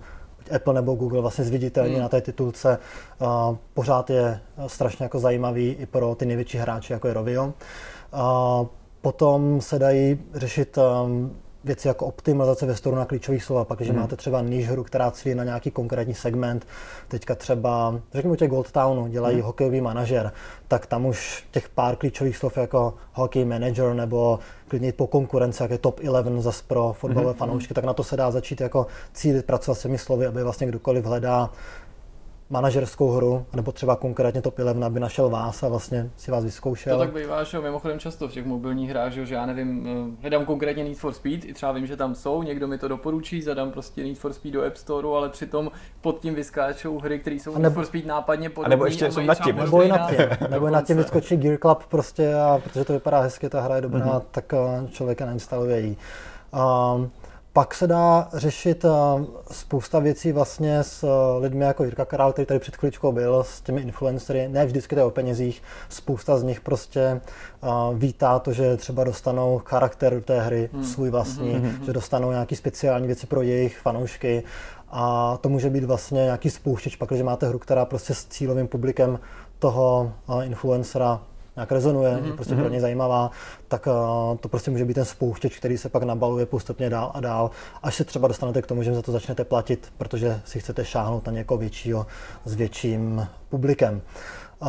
Apple 0.54 0.74
nebo 0.74 0.94
Google 0.94 1.20
vlastně 1.20 1.44
zviditelní 1.44 1.92
hmm. 1.92 2.02
na 2.02 2.08
té 2.08 2.20
titulce. 2.20 2.78
Uh, 3.20 3.56
pořád 3.74 4.10
je 4.10 4.40
strašně 4.66 5.02
jako 5.04 5.18
zajímavý 5.18 5.70
i 5.70 5.86
pro 5.86 6.14
ty 6.14 6.26
největší 6.26 6.58
hráče, 6.58 6.92
jako 6.92 7.08
je 7.08 7.14
Rovio. 7.14 7.44
Uh, 7.44 8.66
potom 9.00 9.60
se 9.60 9.78
dají 9.78 10.18
řešit 10.34 10.78
um, 10.78 11.36
věci 11.66 11.88
jako 11.88 12.06
optimalizace 12.06 12.66
ve 12.66 12.76
storu 12.76 12.96
na 12.96 13.04
klíčových 13.04 13.44
slova. 13.44 13.64
Pak, 13.64 13.78
když 13.78 13.90
hmm. 13.90 14.00
máte 14.00 14.16
třeba 14.16 14.42
níž 14.42 14.68
hru, 14.68 14.84
která 14.84 15.10
cví 15.10 15.34
na 15.34 15.44
nějaký 15.44 15.70
konkrétní 15.70 16.14
segment, 16.14 16.66
teďka 17.08 17.34
třeba, 17.34 18.00
řekněme 18.14 18.36
těch 18.36 18.50
Gold 18.50 18.72
Townu, 18.72 19.06
dělají 19.06 19.36
hmm. 19.36 19.46
hokejový 19.46 19.80
manažer, 19.80 20.32
tak 20.68 20.86
tam 20.86 21.06
už 21.06 21.44
těch 21.50 21.68
pár 21.68 21.96
klíčových 21.96 22.36
slov 22.36 22.56
jako 22.56 22.94
hockey 23.12 23.44
manager 23.44 23.94
nebo 23.94 24.38
klidně 24.68 24.92
po 24.92 25.06
konkurenci, 25.06 25.62
jak 25.62 25.70
je 25.70 25.78
top 25.78 26.00
11 26.00 26.42
zas 26.42 26.62
pro 26.62 26.92
fotbalové 26.98 27.32
hmm. 27.32 27.38
fanoušky, 27.38 27.74
tak 27.74 27.84
na 27.84 27.92
to 27.92 28.04
se 28.04 28.16
dá 28.16 28.30
začít 28.30 28.60
jako 28.60 28.86
cílit 29.12 29.46
pracovat 29.46 29.74
s 29.74 29.82
těmi 29.82 29.98
slovy, 29.98 30.26
aby 30.26 30.42
vlastně 30.42 30.66
kdokoliv 30.66 31.04
hledá 31.04 31.50
manažerskou 32.50 33.10
hru, 33.10 33.46
nebo 33.52 33.72
třeba 33.72 33.96
konkrétně 33.96 34.42
Top 34.42 34.58
11, 34.58 34.86
aby 34.86 35.00
našel 35.00 35.30
vás 35.30 35.62
a 35.62 35.68
vlastně 35.68 36.10
si 36.16 36.30
vás 36.30 36.44
vyzkoušel. 36.44 36.98
To 36.98 37.04
tak 37.04 37.14
bývá, 37.14 37.44
že 37.44 37.60
mimochodem 37.60 37.98
často 37.98 38.28
v 38.28 38.32
těch 38.32 38.46
mobilních 38.46 38.90
hrách, 38.90 39.12
že 39.12 39.34
já 39.34 39.46
nevím, 39.46 39.86
eh, 39.86 40.20
hledám 40.20 40.44
konkrétně 40.44 40.84
Need 40.84 40.98
for 40.98 41.12
Speed, 41.12 41.44
i 41.44 41.54
třeba 41.54 41.72
vím, 41.72 41.86
že 41.86 41.96
tam 41.96 42.14
jsou, 42.14 42.42
někdo 42.42 42.68
mi 42.68 42.78
to 42.78 42.88
doporučí, 42.88 43.42
zadám 43.42 43.70
prostě 43.70 44.04
Need 44.04 44.18
for 44.18 44.32
Speed 44.32 44.54
do 44.54 44.64
App 44.66 44.76
Store, 44.76 45.08
ale 45.08 45.28
přitom 45.28 45.70
pod 46.00 46.20
tím 46.20 46.34
vyskáčou 46.34 46.98
hry, 46.98 47.18
které 47.18 47.36
jsou 47.36 47.50
nebo, 47.52 47.62
Need 47.62 47.74
for 47.74 47.84
Speed 47.84 48.06
nápadně 48.06 48.50
podobné. 48.50 48.76
Nebo 48.76 48.84
ještě 48.84 49.12
jsou 49.12 49.20
nad 49.20 49.44
tím. 49.44 49.56
Nebo 49.56 49.82
i 49.82 49.88
nad 49.88 50.10
tím. 50.10 50.18
nebo 50.50 50.70
nad 50.70 50.86
tím 50.86 50.96
vyskočí 50.96 51.36
Gear 51.36 51.58
Club 51.58 51.86
prostě 51.88 52.34
a 52.34 52.58
protože 52.64 52.84
to 52.84 52.92
vypadá 52.92 53.20
hezky, 53.20 53.48
ta 53.48 53.60
hra 53.60 53.76
je 53.76 53.82
dobrá, 53.82 54.06
mm-hmm. 54.06 54.22
tak 54.30 54.54
eh, 54.54 54.88
člověk 54.90 55.20
nainstaluje 55.20 55.80
ji. 55.80 55.96
Um, 56.52 57.10
pak 57.56 57.74
se 57.74 57.86
dá 57.86 58.28
řešit 58.32 58.84
eh, 58.84 58.88
spousta 59.50 59.98
věcí 59.98 60.32
vlastně 60.32 60.82
s 60.82 61.04
eh, 61.04 61.40
lidmi 61.40 61.64
jako 61.64 61.84
Jirka 61.84 62.04
Karál, 62.04 62.32
který 62.32 62.46
tady 62.46 62.60
před 62.60 62.76
chvíličkou 62.76 63.12
byl, 63.12 63.44
s 63.44 63.60
těmi 63.60 63.80
influencery. 63.80 64.48
Ne 64.48 64.66
vždycky 64.66 64.94
to 64.94 65.00
je 65.00 65.04
o 65.04 65.10
penězích, 65.10 65.62
spousta 65.88 66.38
z 66.38 66.42
nich 66.42 66.60
prostě 66.60 67.00
eh, 67.00 67.68
vítá 67.94 68.38
to, 68.38 68.52
že 68.52 68.76
třeba 68.76 69.04
dostanou 69.04 69.60
charakter 69.64 70.20
té 70.20 70.40
hry 70.40 70.70
hmm. 70.72 70.84
svůj 70.84 71.10
vlastní, 71.10 71.52
hmm. 71.52 71.84
že 71.84 71.92
dostanou 71.92 72.30
nějaké 72.30 72.56
speciální 72.56 73.06
věci 73.06 73.26
pro 73.26 73.42
jejich 73.42 73.78
fanoušky 73.78 74.42
a 74.88 75.36
to 75.40 75.48
může 75.48 75.70
být 75.70 75.84
vlastně 75.84 76.20
nějaký 76.20 76.50
spouštěč, 76.50 76.96
pak, 76.96 77.12
že 77.12 77.24
máte 77.24 77.48
hru, 77.48 77.58
která 77.58 77.84
prostě 77.84 78.14
s 78.14 78.24
cílovým 78.24 78.68
publikem 78.68 79.18
toho 79.58 80.12
influencera 80.42 81.20
nějak 81.56 81.72
rezonuje, 81.72 82.14
mm-hmm. 82.14 82.26
je 82.26 82.32
prostě 82.32 82.54
mm-hmm. 82.54 82.60
pro 82.60 82.68
ně 82.68 82.80
zajímavá, 82.80 83.30
tak 83.68 83.86
uh, 83.86 84.36
to 84.36 84.48
prostě 84.48 84.70
může 84.70 84.84
být 84.84 84.94
ten 84.94 85.04
spouštěč, 85.04 85.58
který 85.58 85.78
se 85.78 85.88
pak 85.88 86.02
nabaluje 86.02 86.46
postupně 86.46 86.90
dál 86.90 87.10
a 87.14 87.20
dál, 87.20 87.50
až 87.82 87.94
se 87.94 88.04
třeba 88.04 88.28
dostanete 88.28 88.62
k 88.62 88.66
tomu, 88.66 88.82
že 88.82 88.94
za 88.94 89.02
to 89.02 89.12
začnete 89.12 89.44
platit, 89.44 89.92
protože 89.98 90.40
si 90.44 90.60
chcete 90.60 90.84
šáhnout 90.84 91.26
na 91.26 91.32
někoho 91.32 91.58
většího 91.58 92.06
s 92.44 92.54
větším 92.54 93.28
publikem. 93.48 94.02
Uh, 94.62 94.68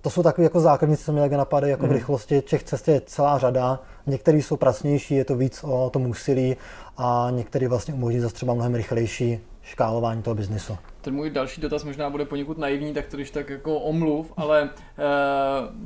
to 0.00 0.10
jsou 0.10 0.22
takové 0.22 0.44
jako 0.44 0.60
základní, 0.60 0.96
co 0.96 1.12
mě 1.12 1.28
napadají 1.28 1.70
jako 1.70 1.82
mm. 1.82 1.88
v 1.88 1.90
mhm. 1.90 1.98
rychlosti. 1.98 2.42
Těch 2.42 2.62
cest 2.62 2.88
je 2.88 3.02
celá 3.06 3.38
řada. 3.38 3.78
Některé 4.06 4.38
jsou 4.38 4.56
pracnější, 4.56 5.14
je 5.14 5.24
to 5.24 5.36
víc 5.36 5.64
o 5.64 5.90
tom 5.90 6.06
úsilí 6.06 6.56
a 6.96 7.28
některé 7.30 7.68
vlastně 7.68 7.94
umožní 7.94 8.20
zase 8.20 8.34
třeba 8.34 8.54
mnohem 8.54 8.74
rychlejší 8.74 9.40
škálování 9.62 10.22
toho 10.22 10.34
biznisu. 10.34 10.78
Ten 11.00 11.14
můj 11.14 11.30
další 11.30 11.60
dotaz 11.60 11.84
možná 11.84 12.10
bude 12.10 12.24
poněkud 12.24 12.58
naivní, 12.58 12.94
tak 12.94 13.06
to 13.06 13.16
když 13.16 13.30
tak 13.30 13.50
jako 13.50 13.78
omluv, 13.78 14.32
ale 14.36 14.62
e, 14.62 14.68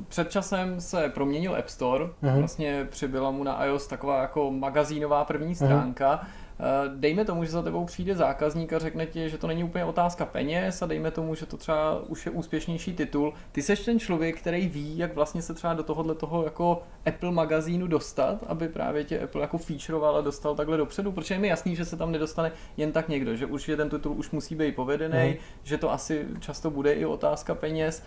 před 0.09 0.31
časem 0.31 0.81
se 0.81 1.09
proměnil 1.09 1.57
App 1.57 1.69
Store, 1.69 2.05
mm-hmm. 2.05 2.39
vlastně 2.39 2.87
přibyla 2.91 3.31
mu 3.31 3.45
na 3.45 3.65
iOS 3.65 3.87
taková 3.87 4.23
jako 4.23 4.51
magazínová 4.51 5.25
první 5.25 5.47
mhm. 5.47 5.55
stránka. 5.55 6.27
Eh, 6.61 6.91
dejme 6.95 7.25
tomu, 7.25 7.45
že 7.45 7.51
za 7.51 7.63
tebou 7.63 7.85
přijde 7.85 8.15
zákazník 8.15 8.73
a 8.73 8.79
řekne 8.79 9.07
ti, 9.07 9.31
že 9.31 9.39
to 9.39 9.47
není 9.47 9.65
úplně 9.65 9.85
otázka 9.85 10.27
peněz 10.27 10.83
a 10.83 10.87
dejme 10.87 11.11
tomu, 11.11 11.35
že 11.35 11.47
to 11.47 11.57
třeba 11.57 12.01
už 12.09 12.27
je 12.27 12.33
úspěšnější 12.33 12.93
titul. 12.93 13.33
Ty 13.53 13.63
seš 13.63 13.85
ten 13.85 13.99
člověk, 13.99 14.41
který 14.41 14.69
ví, 14.69 14.99
jak 14.99 15.15
vlastně 15.15 15.43
se 15.43 15.55
třeba 15.55 15.75
do 15.75 15.83
tohohle 15.83 16.15
toho 16.15 16.45
jako 16.45 16.83
Apple 17.07 17.31
magazínu 17.33 17.87
dostat, 17.87 18.39
aby 18.47 18.69
právě 18.69 19.05
tě 19.05 19.21
Apple 19.21 19.41
jako 19.41 19.59
featureoval 19.59 20.17
a 20.17 20.21
dostal 20.21 20.55
takhle 20.55 20.77
dopředu, 20.77 21.13
protože 21.13 21.35
je 21.35 21.39
mi 21.39 21.49
jasný, 21.49 21.77
že 21.77 21.85
se 21.85 21.97
tam 21.97 22.13
nedostane 22.13 22.53
jen 22.77 22.93
tak 22.93 23.09
někdo, 23.09 23.37
že 23.37 23.47
už 23.47 23.69
je 23.69 23.77
ten 23.77 23.91
titul 23.91 24.13
už 24.13 24.31
musí 24.31 24.55
být 24.55 24.75
povedený, 24.75 25.04
hmm. 25.13 25.35
že 25.63 25.79
to 25.79 25.93
asi 25.93 26.27
často 26.41 26.71
bude 26.71 26.93
i 26.93 27.05
otázka 27.07 27.55
peněz. 27.55 28.03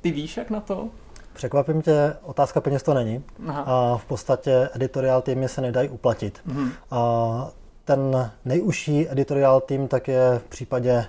Ty 0.00 0.10
víš, 0.10 0.36
jak 0.36 0.50
na 0.50 0.60
to? 0.60 0.88
Překvapím 1.32 1.82
tě, 1.82 2.16
otázka 2.22 2.60
peněz 2.60 2.82
to 2.82 2.94
není. 2.94 3.24
Aha. 3.46 3.64
A 3.66 3.96
v 3.96 4.04
podstatě 4.04 4.68
editorial 4.74 5.22
týmy 5.22 5.48
se 5.48 5.60
nedají 5.60 5.88
uplatit. 5.88 6.40
Mhm. 6.44 6.70
A 6.90 7.50
ten 7.84 8.30
nejužší 8.44 9.10
editorial 9.10 9.60
tým 9.60 9.88
tak 9.88 10.08
je 10.08 10.38
v 10.38 10.44
případě 10.44 11.04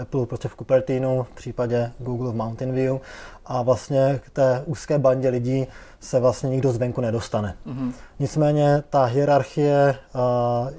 Apple 0.00 0.26
prostě 0.26 0.48
v 0.48 0.56
Cupertinu, 0.56 1.22
v 1.22 1.34
případě 1.34 1.92
Google 1.98 2.32
v 2.32 2.34
Mountain 2.34 2.72
View 2.72 2.98
a 3.46 3.62
vlastně 3.62 4.20
k 4.24 4.30
té 4.30 4.62
úzké 4.66 4.98
bandě 4.98 5.28
lidí 5.28 5.66
se 6.00 6.20
vlastně 6.20 6.50
nikdo 6.50 6.72
zvenku 6.72 7.00
nedostane. 7.00 7.56
Mm-hmm. 7.66 7.92
Nicméně 8.18 8.82
ta 8.90 9.04
hierarchie, 9.04 9.94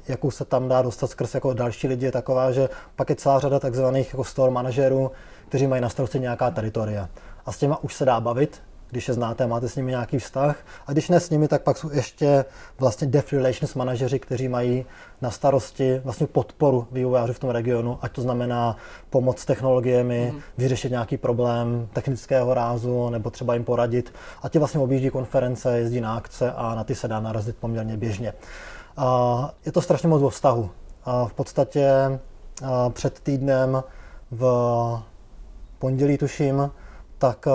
jakou 0.07 0.31
se 0.31 0.45
tam 0.45 0.67
dá 0.67 0.81
dostat 0.81 1.09
skrz 1.09 1.33
jako 1.33 1.53
další 1.53 1.87
lidi, 1.87 2.05
je 2.05 2.11
taková, 2.11 2.51
že 2.51 2.69
pak 2.95 3.09
je 3.09 3.15
celá 3.15 3.39
řada 3.39 3.59
takzvaných 3.59 4.13
jako 4.13 4.23
store 4.23 4.51
manažerů, 4.51 5.11
kteří 5.47 5.67
mají 5.67 5.81
na 5.81 5.89
starosti 5.89 6.19
nějaká 6.19 6.51
teritoria. 6.51 7.09
A 7.45 7.51
s 7.51 7.57
těma 7.57 7.83
už 7.83 7.95
se 7.95 8.05
dá 8.05 8.19
bavit, 8.19 8.61
když 8.93 9.07
je 9.07 9.13
znáte, 9.13 9.47
máte 9.47 9.69
s 9.69 9.75
nimi 9.75 9.91
nějaký 9.91 10.19
vztah. 10.19 10.57
A 10.87 10.91
když 10.91 11.09
ne 11.09 11.19
s 11.19 11.29
nimi, 11.29 11.47
tak 11.47 11.61
pak 11.61 11.77
jsou 11.77 11.89
ještě 11.91 12.45
vlastně 12.79 13.07
dev 13.07 13.33
relations 13.33 13.75
manažeři, 13.75 14.19
kteří 14.19 14.47
mají 14.47 14.85
na 15.21 15.31
starosti 15.31 16.01
vlastně 16.03 16.27
podporu 16.27 16.87
vývojářů 16.91 17.33
v 17.33 17.39
tom 17.39 17.49
regionu, 17.49 17.99
ať 18.01 18.11
to 18.11 18.21
znamená 18.21 18.77
pomoc 19.09 19.39
s 19.39 19.45
technologiemi, 19.45 20.31
mm. 20.33 20.41
vyřešit 20.57 20.91
nějaký 20.91 21.17
problém 21.17 21.87
technického 21.93 22.53
rázu, 22.53 23.09
nebo 23.09 23.29
třeba 23.29 23.53
jim 23.53 23.63
poradit. 23.63 24.13
A 24.41 24.49
ti 24.49 24.59
vlastně 24.59 24.79
objíždí 24.79 25.09
konference, 25.09 25.77
jezdí 25.77 26.01
na 26.01 26.15
akce 26.15 26.51
a 26.51 26.75
na 26.75 26.83
ty 26.83 26.95
se 26.95 27.07
dá 27.07 27.19
narazit 27.19 27.57
poměrně 27.57 27.97
běžně. 27.97 28.33
A 28.97 29.53
je 29.65 29.71
to 29.71 29.81
strašně 29.81 30.09
moc 30.09 30.21
o 30.21 30.29
vztahu. 30.29 30.69
A 31.05 31.25
v 31.25 31.33
podstatě 31.33 31.89
před 32.89 33.19
týdnem 33.19 33.83
v 34.31 34.43
pondělí 35.79 36.17
tuším, 36.17 36.71
tak 37.23 37.47
uh, 37.47 37.53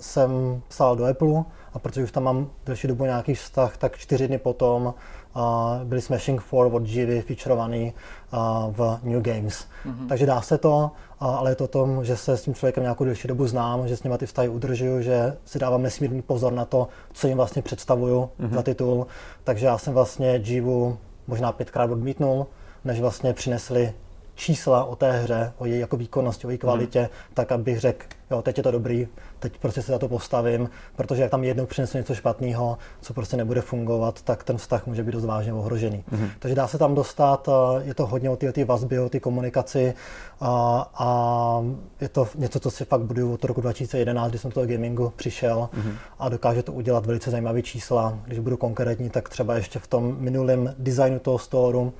jsem 0.00 0.62
psal 0.68 0.96
do 0.96 1.04
Apple 1.04 1.44
a 1.72 1.78
protože 1.78 2.04
už 2.04 2.12
tam 2.12 2.22
mám 2.24 2.50
delší 2.66 2.88
dobu 2.88 3.04
nějaký 3.04 3.34
vztah, 3.34 3.76
tak 3.76 3.98
čtyři 3.98 4.28
dny 4.28 4.38
potom 4.38 4.94
uh, 5.36 5.42
byli 5.84 6.00
Smashing 6.00 6.42
4 6.42 6.56
od 6.56 6.86
Jivy 6.86 7.22
featurovaný 7.22 7.92
uh, 8.32 8.38
v 8.74 8.98
New 9.02 9.22
Games. 9.22 9.66
Mm-hmm. 9.86 10.08
Takže 10.08 10.26
dá 10.26 10.40
se 10.40 10.58
to, 10.58 10.90
uh, 11.22 11.36
ale 11.36 11.50
je 11.50 11.54
to 11.54 11.68
tom, 11.68 12.04
že 12.04 12.16
se 12.16 12.36
s 12.36 12.42
tím 12.42 12.54
člověkem 12.54 12.82
nějakou 12.82 13.04
delší 13.04 13.28
dobu 13.28 13.46
znám, 13.46 13.88
že 13.88 13.96
s 13.96 14.02
ním 14.02 14.18
ty 14.18 14.26
vztahy 14.26 14.48
udržuju, 14.48 15.02
že 15.02 15.36
si 15.44 15.58
dávám 15.58 15.82
nesmírný 15.82 16.22
pozor 16.22 16.52
na 16.52 16.64
to, 16.64 16.88
co 17.12 17.26
jim 17.28 17.36
vlastně 17.36 17.62
představuju 17.62 18.30
mm-hmm. 18.40 18.54
za 18.54 18.62
titul. 18.62 19.06
Takže 19.44 19.66
já 19.66 19.78
jsem 19.78 19.94
vlastně 19.94 20.40
Jivu 20.44 20.98
možná 21.26 21.52
pětkrát 21.52 21.90
odmítnul, 21.90 22.46
než 22.84 23.00
vlastně 23.00 23.32
přinesli 23.32 23.92
čísla 24.38 24.84
o 24.84 24.96
té 24.96 25.12
hře, 25.12 25.52
o 25.58 25.66
její 25.66 25.80
jako 25.80 25.96
výkonnosti, 25.96 26.46
o 26.46 26.50
její 26.50 26.58
kvalitě, 26.58 26.98
hmm. 26.98 27.08
tak 27.34 27.52
abych 27.52 27.80
řekl, 27.80 28.06
jo, 28.30 28.42
teď 28.42 28.56
je 28.56 28.62
to 28.62 28.70
dobrý, 28.70 29.08
teď 29.38 29.58
prostě 29.58 29.82
se 29.82 29.92
za 29.92 29.98
to 29.98 30.08
postavím, 30.08 30.70
protože 30.96 31.22
jak 31.22 31.30
tam 31.30 31.44
jednou 31.44 31.66
přinesu 31.66 31.98
něco 31.98 32.14
špatného, 32.14 32.78
co 33.00 33.14
prostě 33.14 33.36
nebude 33.36 33.60
fungovat, 33.60 34.22
tak 34.22 34.44
ten 34.44 34.56
vztah 34.56 34.86
může 34.86 35.02
být 35.02 35.12
dost 35.12 35.24
vážně 35.24 35.52
ohrožený. 35.52 36.04
Mm-hmm. 36.12 36.30
Takže 36.38 36.54
dá 36.54 36.66
se 36.68 36.78
tam 36.78 36.94
dostat, 36.94 37.48
je 37.82 37.94
to 37.94 38.06
hodně 38.06 38.30
o 38.30 38.36
té 38.36 38.64
vazby, 38.64 38.98
o 38.98 39.08
té 39.08 39.20
komunikaci 39.20 39.94
a, 40.40 40.90
a, 40.94 41.64
je 42.00 42.08
to 42.08 42.28
něco, 42.34 42.60
co 42.60 42.70
si 42.70 42.84
fakt 42.84 43.02
buduju 43.02 43.34
od 43.34 43.44
roku 43.44 43.60
2011, 43.60 44.30
kdy 44.30 44.38
jsem 44.38 44.50
do 44.50 44.54
toho 44.54 44.66
gamingu 44.66 45.12
přišel 45.16 45.68
mm-hmm. 45.74 45.94
a 46.18 46.28
dokáže 46.28 46.62
to 46.62 46.72
udělat 46.72 47.06
velice 47.06 47.30
zajímavé 47.30 47.62
čísla. 47.62 48.18
Když 48.26 48.38
budu 48.38 48.56
konkrétní, 48.56 49.10
tak 49.10 49.28
třeba 49.28 49.54
ještě 49.54 49.78
v 49.78 49.86
tom 49.86 50.16
minulém 50.18 50.74
designu 50.78 51.18
toho 51.18 51.38
storu, 51.38 51.92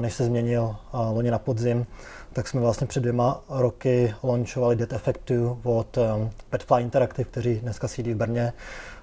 než 0.00 0.14
se 0.14 0.24
změnil 0.24 0.76
loni 1.12 1.30
na 1.30 1.38
podzim, 1.38 1.86
tak 2.32 2.48
jsme 2.48 2.60
vlastně 2.60 2.86
před 2.86 3.00
dvěma 3.00 3.40
roky 3.48 4.14
launchovali 4.22 4.76
Dead 4.76 4.92
Effect 4.92 5.32
2 5.32 5.56
od 5.64 5.96
um, 5.96 6.30
Petfly 6.50 6.82
Interactive, 6.82 7.30
kteří 7.30 7.54
dneska 7.54 7.88
sídlí 7.88 8.14
v 8.14 8.16
Brně. 8.16 8.52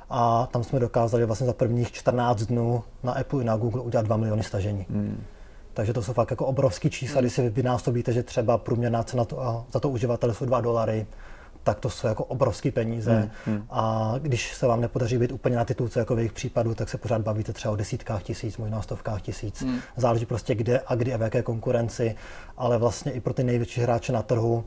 A 0.10 0.48
tam 0.52 0.64
jsme 0.64 0.80
dokázali 0.80 1.26
vlastně 1.26 1.48
za 1.48 1.54
prvních 1.54 1.92
14 1.92 2.42
dnů 2.42 2.84
na 3.04 3.14
Apple 3.14 3.42
i 3.42 3.46
na 3.46 3.58
Google 3.58 3.82
udělat 3.82 4.06
2 4.06 4.18
miliony 4.18 4.44
stažení. 4.44 4.86
Hmm. 4.90 5.24
Takže 5.74 5.94
to 5.94 6.04
jsou 6.04 6.14
fakt 6.14 6.32
jako 6.32 6.46
obrovský 6.46 6.90
čísla, 6.90 7.16
hmm. 7.16 7.22
když 7.22 7.34
si 7.34 7.50
vynásobíte, 7.50 8.14
že 8.14 8.24
třeba 8.24 8.58
průměrná 8.58 9.04
cena 9.04 9.26
to, 9.26 9.66
za 9.72 9.80
to 9.80 9.90
uživatele 9.90 10.34
jsou 10.34 10.46
2 10.46 10.62
dolary, 10.62 11.06
tak 11.64 11.80
to 11.80 11.90
jsou 11.90 12.08
jako 12.08 12.24
obrovské 12.24 12.72
peníze. 12.72 13.12
Hmm, 13.12 13.30
hmm. 13.46 13.66
A 13.70 14.14
když 14.18 14.54
se 14.54 14.68
vám 14.68 14.82
nepodaří 14.82 15.18
být 15.18 15.32
úplně 15.32 15.56
na 15.56 15.66
titulce, 15.66 16.00
jako 16.00 16.16
v 16.16 16.20
jejich 16.20 16.34
případu, 16.34 16.76
tak 16.76 16.90
se 16.90 16.98
pořád 16.98 17.22
bavíte 17.22 17.54
třeba 17.54 17.72
o 17.72 17.76
desítkách 17.76 18.24
tisíc, 18.24 18.58
možná 18.58 18.82
stovkách 18.82 19.22
tisíc. 19.22 19.62
Hmm. 19.62 19.80
Záleží 19.98 20.26
prostě 20.26 20.56
kde 20.56 20.82
a 20.88 20.96
kdy 20.96 21.14
a 21.14 21.18
v 21.18 21.22
jaké 21.22 21.42
konkurenci, 21.42 22.16
ale 22.58 22.78
vlastně 22.78 23.12
i 23.12 23.20
pro 23.20 23.34
ty 23.34 23.44
největší 23.44 23.82
hráče 23.82 24.14
na 24.14 24.22
trhu 24.22 24.64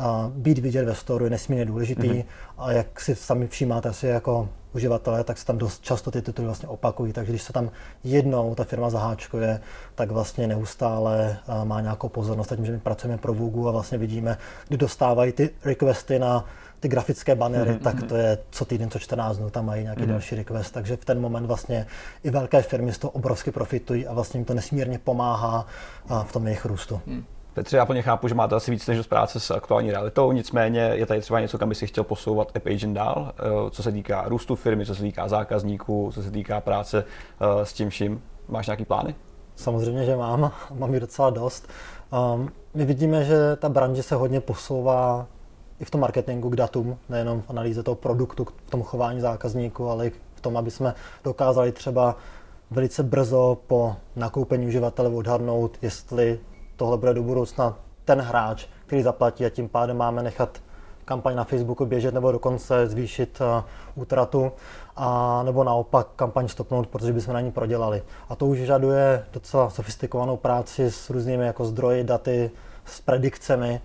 a 0.00 0.32
být 0.34 0.58
vidět 0.58 0.84
ve 0.84 0.94
storu 0.94 1.24
je 1.24 1.30
nesmírně 1.30 1.64
důležitý 1.64 2.08
mm-hmm. 2.08 2.24
a 2.58 2.72
jak 2.72 3.00
si 3.00 3.14
sami 3.14 3.46
všímáte 3.46 3.88
asi 3.88 4.06
jako 4.06 4.48
uživatelé, 4.74 5.24
tak 5.24 5.38
se 5.38 5.46
tam 5.46 5.58
dost 5.58 5.82
často 5.82 6.10
ty 6.10 6.22
tituly 6.22 6.46
vlastně 6.46 6.68
opakují, 6.68 7.12
takže 7.12 7.32
když 7.32 7.42
se 7.42 7.52
tam 7.52 7.70
jednou 8.04 8.54
ta 8.54 8.64
firma 8.64 8.90
zaháčkuje, 8.90 9.60
tak 9.94 10.10
vlastně 10.10 10.46
neustále 10.46 11.38
má 11.64 11.80
nějakou 11.80 12.08
pozornost. 12.08 12.48
Teď 12.48 12.58
my 12.58 12.78
pracujeme 12.78 13.18
pro 13.18 13.34
Vugu 13.34 13.68
a 13.68 13.72
vlastně 13.72 13.98
vidíme, 13.98 14.38
kdy 14.68 14.76
dostávají 14.76 15.32
ty 15.32 15.50
requesty 15.64 16.18
na 16.18 16.44
ty 16.80 16.88
grafické 16.88 17.34
banery, 17.34 17.70
mm-hmm. 17.70 17.78
tak 17.78 17.94
mhm. 17.94 18.08
to 18.08 18.16
je 18.16 18.38
co 18.50 18.64
týden, 18.64 18.90
co 18.90 18.98
14 18.98 19.36
dnů, 19.36 19.50
tam 19.50 19.66
mají 19.66 19.82
nějaký 19.82 20.02
mm-hmm. 20.02 20.06
další 20.06 20.34
request, 20.34 20.74
takže 20.74 20.96
v 20.96 21.04
ten 21.04 21.20
moment 21.20 21.46
vlastně 21.46 21.86
i 22.24 22.30
velké 22.30 22.62
firmy 22.62 22.92
z 22.92 22.98
toho 22.98 23.10
obrovsky 23.10 23.50
profitují 23.50 24.06
a 24.06 24.12
vlastně 24.12 24.38
jim 24.38 24.44
to 24.44 24.54
nesmírně 24.54 24.98
pomáhá 24.98 25.66
v 26.22 26.32
tom 26.32 26.46
jejich 26.46 26.64
růstu. 26.64 27.00
Mm. 27.06 27.24
Petře, 27.54 27.76
já 27.76 27.86
plně 27.86 28.02
chápu, 28.02 28.28
že 28.28 28.34
máte 28.34 28.54
asi 28.54 28.70
víc 28.70 28.86
než 28.86 28.98
dost 28.98 29.06
práce 29.06 29.40
s 29.40 29.50
aktuální 29.50 29.90
realitou, 29.90 30.32
nicméně 30.32 30.80
je 30.80 31.06
tady 31.06 31.20
třeba 31.20 31.40
něco, 31.40 31.58
kam 31.58 31.68
by 31.68 31.74
si 31.74 31.86
chtěl 31.86 32.04
posouvat 32.04 32.56
App 32.56 32.66
Agent 32.66 32.94
dál, 32.94 33.32
eh, 33.38 33.70
co 33.70 33.82
se 33.82 33.92
týká 33.92 34.24
růstu 34.26 34.56
firmy, 34.56 34.86
co 34.86 34.94
se 34.94 35.02
týká 35.02 35.28
zákazníků, 35.28 36.10
co 36.14 36.22
se 36.22 36.30
týká 36.30 36.60
práce 36.60 37.04
eh, 37.40 37.66
s 37.66 37.72
tím 37.72 37.90
vším. 37.90 38.22
Máš 38.48 38.66
nějaký 38.66 38.84
plány? 38.84 39.14
Samozřejmě, 39.56 40.04
že 40.04 40.16
mám, 40.16 40.52
mám 40.74 40.94
jich 40.94 41.00
docela 41.00 41.30
dost. 41.30 41.68
Um, 42.34 42.52
my 42.74 42.84
vidíme, 42.84 43.24
že 43.24 43.56
ta 43.56 43.68
branže 43.68 44.02
se 44.02 44.14
hodně 44.14 44.40
posouvá 44.40 45.26
i 45.80 45.84
v 45.84 45.90
tom 45.90 46.00
marketingu 46.00 46.50
k 46.50 46.56
datům, 46.56 46.98
nejenom 47.08 47.42
v 47.42 47.50
analýze 47.50 47.82
toho 47.82 47.94
produktu, 47.94 48.46
v 48.66 48.70
tom 48.70 48.82
chování 48.82 49.20
zákazníků, 49.20 49.88
ale 49.88 50.06
i 50.06 50.12
v 50.34 50.40
tom, 50.40 50.56
aby 50.56 50.70
jsme 50.70 50.94
dokázali 51.24 51.72
třeba 51.72 52.16
velice 52.70 53.02
brzo 53.02 53.58
po 53.66 53.96
nakoupení 54.16 54.66
uživatele 54.66 55.08
odhadnout, 55.08 55.78
jestli 55.82 56.38
tohle 56.80 56.98
bude 56.98 57.14
do 57.14 57.22
budoucna 57.22 57.74
ten 58.04 58.20
hráč, 58.20 58.66
který 58.86 59.02
zaplatí 59.02 59.46
a 59.46 59.50
tím 59.50 59.68
pádem 59.68 59.96
máme 59.96 60.22
nechat 60.22 60.58
kampaň 61.04 61.36
na 61.36 61.44
Facebooku 61.44 61.86
běžet 61.86 62.14
nebo 62.14 62.32
dokonce 62.32 62.86
zvýšit 62.86 63.40
uh, 63.40 64.02
útratu 64.02 64.52
a 64.96 65.42
nebo 65.42 65.64
naopak 65.64 66.06
kampaň 66.16 66.48
stopnout, 66.48 66.86
protože 66.86 67.12
bychom 67.12 67.34
na 67.34 67.40
ní 67.40 67.52
prodělali. 67.52 68.02
A 68.28 68.36
to 68.36 68.46
už 68.46 68.58
žaduje 68.58 69.24
docela 69.32 69.70
sofistikovanou 69.70 70.36
práci 70.36 70.90
s 70.90 71.10
různými 71.10 71.46
jako 71.46 71.64
zdroji, 71.64 72.04
daty, 72.04 72.50
s 72.84 73.00
predikcemi 73.00 73.80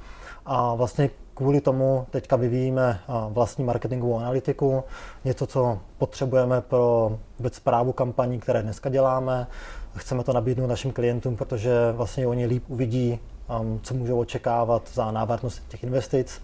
a 0.46 0.76
vlastně 0.76 1.10
kvůli 1.36 1.62
tomu 1.62 2.08
teďka 2.10 2.36
vyvíjíme 2.36 3.00
vlastní 3.30 3.64
marketingovou 3.64 4.18
analytiku, 4.18 4.84
něco, 5.26 5.48
co 5.48 5.80
potřebujeme 5.98 6.62
pro 6.62 7.18
vůbec 7.38 7.56
zprávu 7.56 7.92
kampaní, 7.92 8.40
které 8.40 8.64
dneska 8.64 8.90
děláme. 8.90 9.48
Chceme 9.96 10.24
to 10.24 10.34
nabídnout 10.34 10.68
našim 10.68 10.92
klientům, 10.92 11.36
protože 11.36 11.92
vlastně 11.92 12.28
oni 12.28 12.46
líp 12.46 12.64
uvidí, 12.68 13.20
um, 13.60 13.80
co 13.84 13.94
můžou 13.94 14.20
očekávat 14.20 14.90
za 14.94 15.12
návratnost 15.12 15.68
těch 15.68 15.84
investic. 15.84 16.42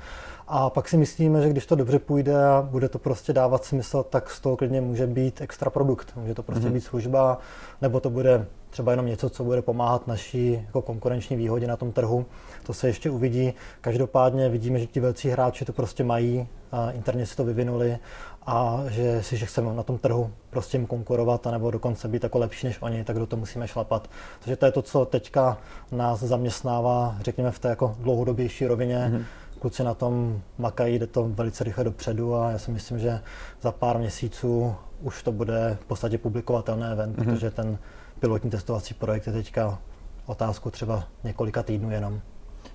A 0.48 0.70
pak 0.70 0.90
si 0.90 0.98
myslíme, 0.98 1.42
že 1.42 1.50
když 1.50 1.66
to 1.66 1.76
dobře 1.76 2.00
půjde 2.00 2.46
a 2.46 2.62
bude 2.62 2.90
to 2.90 3.00
prostě 3.00 3.34
dávat 3.34 3.66
smysl, 3.66 4.04
tak 4.04 4.30
z 4.30 4.40
toho 4.40 4.58
klidně 4.58 4.82
může 4.82 5.08
být 5.08 5.42
extra 5.42 5.70
produkt. 5.70 6.14
Může 6.16 6.34
to 6.34 6.44
prostě 6.44 6.68
mm-hmm. 6.68 6.74
být 6.74 6.82
služba, 6.82 7.38
nebo 7.82 8.00
to 8.00 8.10
bude 8.10 8.46
třeba 8.72 8.92
jenom 8.92 9.06
něco, 9.06 9.30
co 9.30 9.44
bude 9.44 9.62
pomáhat 9.62 10.08
naší 10.08 10.54
jako 10.66 10.82
konkurenční 10.82 11.36
výhodě 11.36 11.68
na 11.68 11.78
tom 11.78 11.92
trhu. 11.92 12.26
To 12.64 12.74
se 12.74 12.88
ještě 12.88 13.10
uvidí. 13.10 13.54
Každopádně 13.82 14.50
vidíme, 14.50 14.80
že 14.80 14.88
ti 14.88 15.00
velcí 15.00 15.30
hráči 15.30 15.66
to 15.66 15.74
prostě 15.74 16.04
mají, 16.04 16.48
a 16.72 16.92
interně 16.92 17.26
si 17.26 17.36
to 17.36 17.44
vyvinuli 17.44 17.98
a 18.46 18.84
že 18.90 19.24
si, 19.24 19.38
že 19.38 19.46
chceme 19.46 19.74
na 19.74 19.84
tom 19.84 19.98
trhu 19.98 20.32
prostě 20.50 20.78
jim 20.78 20.86
konkurovat, 20.86 21.46
nebo 21.46 21.72
dokonce 21.72 22.08
být 22.08 22.24
jako 22.24 22.40
lepší 22.40 22.68
než 22.68 22.82
oni, 22.82 23.04
tak 23.04 23.20
do 23.20 23.26
toho 23.26 23.40
musíme 23.40 23.68
šlapat. 23.68 24.10
Takže 24.40 24.56
to 24.56 24.66
je 24.66 24.72
to, 24.72 24.82
co 24.82 25.06
teďka 25.06 25.58
nás 25.92 26.20
zaměstnává, 26.20 27.16
řekněme, 27.22 27.52
v 27.52 27.60
té 27.60 27.70
jako 27.70 27.96
dlouhodobější 28.00 28.68
rovině. 28.68 29.12
Mm-hmm. 29.14 29.24
Kluci 29.60 29.84
na 29.84 29.94
tom 29.94 30.42
makají, 30.58 31.00
jde 31.00 31.08
to 31.08 31.24
velice 31.24 31.64
rychle 31.64 31.84
dopředu 31.84 32.36
a 32.36 32.52
já 32.52 32.58
si 32.58 32.72
myslím, 32.72 33.00
že 33.00 33.20
za 33.62 33.72
pár 33.72 33.98
měsíců 33.98 34.76
už 35.02 35.24
to 35.24 35.32
bude 35.32 35.78
v 35.82 35.86
podstatě 35.86 36.18
publikovatelné 36.18 36.92
event, 36.92 37.18
mm-hmm. 37.18 37.24
protože 37.24 37.52
ten 37.52 37.78
pilotní 38.22 38.50
testovací 38.50 38.94
projekt 38.94 39.28
je 39.28 39.34
teďka 39.34 39.80
otázku 40.26 40.72
třeba 40.72 41.04
několika 41.24 41.64
týdnů 41.64 41.92
jenom. 41.92 42.22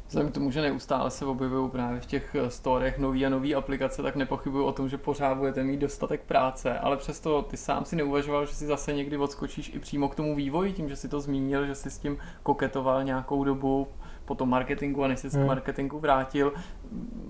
Vzhledem 0.08 0.30
k 0.30 0.34
tomu, 0.34 0.50
že 0.50 0.62
neustále 0.62 1.10
se 1.10 1.24
objevují 1.24 1.70
právě 1.70 2.00
v 2.00 2.06
těch 2.06 2.34
eh, 2.34 2.50
storech 2.50 2.98
nový 2.98 3.26
a 3.26 3.28
nový 3.28 3.54
aplikace, 3.54 4.02
tak 4.02 4.16
nepochybuju 4.16 4.64
o 4.64 4.72
tom, 4.72 4.88
že 4.88 4.98
pořád 4.98 5.34
budete 5.34 5.64
mít 5.64 5.80
dostatek 5.80 6.20
práce, 6.20 6.78
ale 6.78 6.96
přesto 6.96 7.42
ty 7.42 7.56
sám 7.56 7.84
si 7.84 7.96
neuvažoval, 7.96 8.46
že 8.46 8.54
si 8.54 8.66
zase 8.66 8.92
někdy 8.92 9.16
odskočíš 9.16 9.74
i 9.74 9.78
přímo 9.78 10.08
k 10.08 10.14
tomu 10.14 10.36
vývoji, 10.36 10.72
tím, 10.72 10.88
že 10.88 10.96
si 10.96 11.08
to 11.08 11.20
zmínil, 11.20 11.66
že 11.66 11.74
si 11.74 11.90
s 11.90 11.98
tím 11.98 12.18
koketoval 12.42 13.04
nějakou 13.04 13.44
dobu 13.44 13.88
po 14.26 14.34
tom 14.34 14.50
marketingu 14.50 15.04
a 15.04 15.08
než 15.08 15.20
jsi 15.20 15.28
hmm. 15.28 15.44
k 15.44 15.46
marketingu 15.46 15.98
vrátil. 15.98 16.52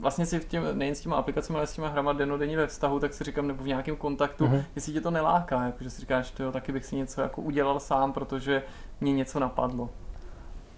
Vlastně 0.01 0.27
si 0.27 0.39
v 0.39 0.45
těm, 0.45 0.79
nejen 0.79 0.95
s 0.95 1.01
těma 1.01 1.17
aplikacemi, 1.17 1.59
ale 1.59 1.67
s 1.67 1.73
těma 1.73 1.89
hrama 1.89 2.13
denodenně 2.13 2.57
ve 2.57 2.67
vztahu, 2.67 3.01
tak 3.01 3.15
si 3.15 3.25
říkám, 3.25 3.49
nebo 3.49 3.65
v 3.65 3.67
nějakém 3.67 3.97
kontaktu, 3.97 4.47
hmm. 4.47 4.63
jestli 4.77 4.93
tě 4.93 5.01
to 5.01 5.11
neláká, 5.11 5.65
jako, 5.65 5.85
že 5.85 5.91
si 5.91 6.01
říkáš, 6.01 6.35
že 6.39 6.53
taky 6.53 6.73
bych 6.73 6.85
si 6.87 6.97
něco 6.97 7.21
jako 7.21 7.43
udělal 7.43 7.81
sám, 7.81 8.13
protože 8.13 8.63
mě 9.01 9.13
něco 9.13 9.41
napadlo. 9.41 9.89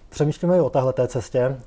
Přemýšlíme 0.09 0.57
i 0.57 0.59
o 0.59 0.69
téhle 0.69 0.93
té 0.93 1.07
cestě, 1.07 1.57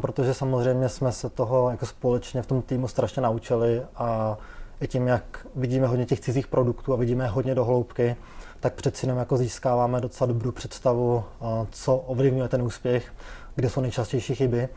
protože 0.00 0.34
samozřejmě 0.34 0.88
jsme 0.88 1.12
se 1.12 1.30
toho 1.30 1.70
jako 1.70 1.86
společně 1.86 2.42
v 2.42 2.46
tom 2.46 2.62
týmu 2.62 2.88
strašně 2.88 3.22
naučili 3.22 3.82
a 3.96 4.36
i 4.80 4.88
tím, 4.88 5.08
jak 5.08 5.46
vidíme 5.54 5.86
hodně 5.86 6.06
těch 6.06 6.20
cizích 6.20 6.46
produktů 6.46 6.92
a 6.92 6.96
vidíme 6.96 7.26
hodně 7.26 7.54
do 7.54 7.64
hloubky, 7.64 8.16
tak 8.60 8.74
přeci 8.74 9.06
jenom 9.06 9.18
jako 9.18 9.36
získáváme 9.36 10.00
docela 10.00 10.28
dobrou 10.28 10.52
představu, 10.52 11.24
co 11.70 11.96
ovlivňuje 11.96 12.48
ten 12.48 12.62
úspěch, 12.62 13.12
kde 13.56 13.70
jsou 13.70 13.80
nejčastější 13.80 14.34
chyby. 14.34 14.68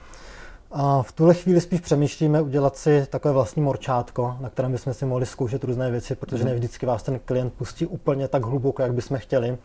A 0.72 1.02
v 1.02 1.12
tuhle 1.12 1.34
chvíli 1.34 1.62
spíš 1.62 1.80
přemýšlíme 1.80 2.42
udělat 2.42 2.78
si 2.78 3.06
takové 3.10 3.34
vlastní 3.34 3.62
morčátko, 3.62 4.38
na 4.40 4.50
kterém 4.50 4.72
bychom 4.72 4.94
si 4.94 5.06
mohli 5.06 5.26
zkoušet 5.26 5.64
různé 5.64 5.92
věci, 5.92 6.16
protože 6.16 6.44
mhm. 6.44 6.52
ne 6.52 6.56
vždycky 6.56 6.86
vás 6.86 7.04
ten 7.04 7.20
klient 7.26 7.54
pustí 7.54 7.86
úplně 7.86 8.28
tak 8.28 8.46
hluboko, 8.46 8.82
jak 8.82 8.94
bychom 8.94 9.18
chtěli. 9.18 9.58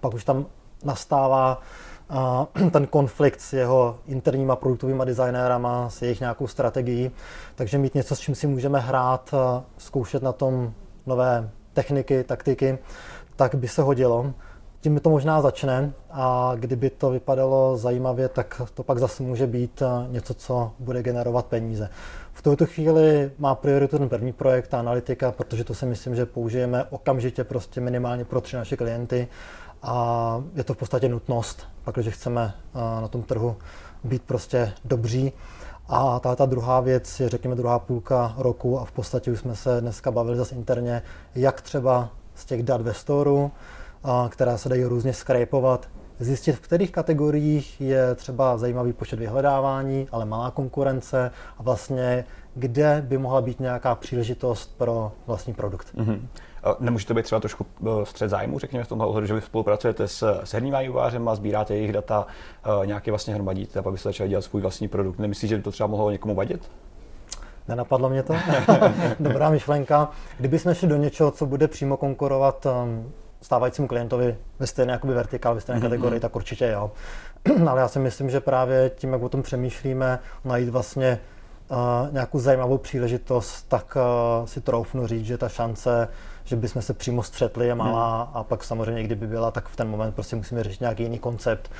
Pak 0.00 0.14
už 0.14 0.24
tam 0.24 0.46
nastává 0.84 1.62
a 2.08 2.46
ten 2.72 2.86
konflikt 2.86 3.40
s 3.40 3.52
jeho 3.52 3.98
interníma 4.06 4.56
produktovými 4.56 5.02
designérama, 5.06 5.90
s 5.90 6.02
jejich 6.02 6.20
nějakou 6.20 6.46
strategií. 6.46 7.10
Takže 7.54 7.78
mít 7.78 7.94
něco, 7.94 8.16
s 8.16 8.20
čím 8.20 8.34
si 8.34 8.46
můžeme 8.46 8.80
hrát, 8.80 9.34
zkoušet 9.78 10.22
na 10.22 10.32
tom 10.32 10.72
nové 11.06 11.50
techniky, 11.72 12.24
taktiky, 12.24 12.78
tak 13.36 13.54
by 13.54 13.68
se 13.68 13.82
hodilo. 13.82 14.32
Tím 14.80 15.00
to 15.00 15.10
možná 15.10 15.42
začne 15.42 15.92
a 16.10 16.52
kdyby 16.56 16.90
to 16.90 17.10
vypadalo 17.10 17.76
zajímavě, 17.76 18.28
tak 18.28 18.62
to 18.74 18.82
pak 18.82 18.98
zase 18.98 19.22
může 19.22 19.46
být 19.46 19.82
něco, 20.08 20.34
co 20.34 20.72
bude 20.78 21.02
generovat 21.02 21.46
peníze. 21.46 21.90
V 22.32 22.42
tuto 22.42 22.66
chvíli 22.66 23.30
má 23.38 23.54
prioritu 23.54 23.98
ten 23.98 24.08
první 24.08 24.32
projekt, 24.32 24.68
ta 24.68 24.78
analytika, 24.78 25.32
protože 25.32 25.64
to 25.64 25.74
si 25.74 25.86
myslím, 25.86 26.14
že 26.14 26.26
použijeme 26.26 26.84
okamžitě 26.84 27.44
prostě 27.44 27.80
minimálně 27.80 28.24
pro 28.24 28.40
tři 28.40 28.56
naše 28.56 28.76
klienty 28.76 29.28
a 29.82 30.42
je 30.54 30.64
to 30.64 30.74
v 30.74 30.76
podstatě 30.76 31.08
nutnost, 31.08 31.68
protože 31.84 32.10
chceme 32.10 32.54
na 32.74 33.08
tom 33.08 33.22
trhu 33.22 33.56
být 34.04 34.22
prostě 34.22 34.72
dobří. 34.84 35.32
A 35.88 36.20
ta, 36.20 36.36
ta 36.36 36.46
druhá 36.46 36.80
věc 36.80 37.20
je, 37.20 37.28
řekněme, 37.28 37.56
druhá 37.56 37.78
půlka 37.78 38.34
roku 38.38 38.80
a 38.80 38.84
v 38.84 38.92
podstatě 38.92 39.32
už 39.32 39.38
jsme 39.38 39.56
se 39.56 39.80
dneska 39.80 40.10
bavili 40.10 40.36
zase 40.36 40.54
interně, 40.54 41.02
jak 41.34 41.60
třeba 41.60 42.08
z 42.34 42.44
těch 42.44 42.62
dat 42.62 42.80
ve 42.80 42.94
storu, 42.94 43.50
která 44.28 44.58
se 44.58 44.68
dají 44.68 44.84
různě 44.84 45.12
skrajpovat, 45.12 45.88
zjistit, 46.20 46.52
v 46.52 46.60
kterých 46.60 46.92
kategoriích 46.92 47.80
je 47.80 48.14
třeba 48.14 48.58
zajímavý 48.58 48.92
počet 48.92 49.18
vyhledávání, 49.18 50.08
ale 50.12 50.24
malá 50.24 50.50
konkurence 50.50 51.30
a 51.58 51.62
vlastně 51.62 52.24
kde 52.54 53.04
by 53.06 53.18
mohla 53.18 53.40
být 53.40 53.60
nějaká 53.60 53.94
příležitost 53.94 54.78
pro 54.78 55.12
vlastní 55.26 55.54
produkt. 55.54 55.86
Mm-hmm. 55.96 56.20
Nemůže 56.80 57.06
to 57.06 57.14
být 57.14 57.22
třeba 57.22 57.40
trošku 57.40 57.66
e, 58.02 58.06
střed 58.06 58.28
zájmu, 58.30 58.58
řekněme 58.58 58.84
v 58.84 58.88
tomhle 58.88 59.06
ohledu, 59.06 59.26
že 59.26 59.34
vy 59.34 59.40
spolupracujete 59.40 60.08
s, 60.08 60.40
s 60.44 60.60
vývojářem 60.80 61.28
a 61.28 61.34
sbíráte 61.34 61.74
jejich 61.74 61.92
data, 61.92 62.26
e, 62.82 62.86
nějaké 62.86 63.10
vlastně 63.10 63.34
hromadíte, 63.34 63.78
aby 63.78 63.98
se 63.98 64.08
začali 64.08 64.28
dělat 64.28 64.42
svůj 64.42 64.62
vlastní 64.62 64.88
produkt. 64.88 65.18
Nemyslíš, 65.18 65.48
že 65.48 65.56
by 65.56 65.62
to 65.62 65.70
třeba 65.70 65.86
mohlo 65.86 66.10
někomu 66.10 66.34
vadit? 66.34 66.70
Nenapadlo 67.68 68.08
mě 68.10 68.22
to. 68.22 68.34
Dobrá 69.20 69.50
myšlenka. 69.50 70.10
Kdybychom 70.38 70.74
šli 70.74 70.88
do 70.88 70.96
něčeho, 70.96 71.30
co 71.30 71.46
bude 71.46 71.68
přímo 71.68 71.96
konkurovat 71.96 72.66
um, 72.66 73.12
stávajícímu 73.42 73.88
klientovi 73.88 74.36
ve 74.58 74.66
stejné 74.66 74.92
jakoby 74.92 75.14
vertikál, 75.14 75.54
ve 75.54 75.60
stejné 75.60 75.80
mm-hmm. 75.80 75.84
kategorii, 75.84 76.20
tak 76.20 76.36
určitě 76.36 76.66
jo. 76.66 76.90
Ale 77.68 77.80
já 77.80 77.88
si 77.88 77.98
myslím, 77.98 78.30
že 78.30 78.40
právě 78.40 78.90
tím, 78.94 79.12
jak 79.12 79.22
o 79.22 79.28
tom 79.28 79.42
přemýšlíme, 79.42 80.18
najít 80.44 80.68
vlastně 80.68 81.18
uh, 81.70 82.12
nějakou 82.12 82.38
zajímavou 82.38 82.78
příležitost, 82.78 83.62
tak 83.68 83.96
uh, 83.96 84.46
si 84.46 84.60
troufnu 84.60 85.06
říct, 85.06 85.26
že 85.26 85.38
ta 85.38 85.48
šance, 85.48 86.08
že 86.44 86.56
bychom 86.56 86.82
se 86.82 86.94
přímo 86.94 87.22
střetli 87.22 87.66
je 87.66 87.74
malá 87.74 88.22
hmm. 88.22 88.36
a 88.36 88.44
pak 88.44 88.64
samozřejmě, 88.64 89.02
kdyby 89.02 89.26
byla, 89.26 89.50
tak 89.50 89.68
v 89.68 89.76
ten 89.76 89.88
moment 89.88 90.14
prostě 90.14 90.36
musíme 90.36 90.62
řešit 90.62 90.80
nějaký 90.80 91.02
jiný 91.02 91.18
koncept, 91.18 91.70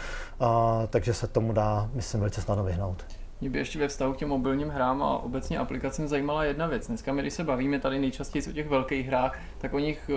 uh, 0.41 0.47
takže 0.91 1.15
se 1.15 1.27
tomu 1.27 1.53
dá, 1.53 1.89
myslím, 1.95 2.21
velice 2.21 2.43
snadno 2.43 2.65
vyhnout. 2.65 3.05
Mě 3.41 3.51
by 3.51 3.59
ještě 3.59 3.79
ve 3.79 3.89
vztahu 3.89 4.13
k 4.13 4.17
těm 4.17 4.29
mobilním 4.29 4.69
hrám 4.69 5.03
a 5.03 5.19
obecně 5.19 5.59
aplikacím 5.59 6.09
zajímala 6.09 6.45
jedna 6.45 6.67
věc. 6.67 6.87
Dneska 6.87 7.13
my, 7.13 7.23
když 7.23 7.35
se 7.35 7.45
bavíme 7.45 7.81
tady 7.81 7.99
nejčastěji 7.99 8.45
o 8.49 8.53
těch 8.53 8.69
velkých 8.69 9.07
hrách, 9.07 9.39
tak 9.59 9.75
o 9.75 9.79
nich 9.79 10.11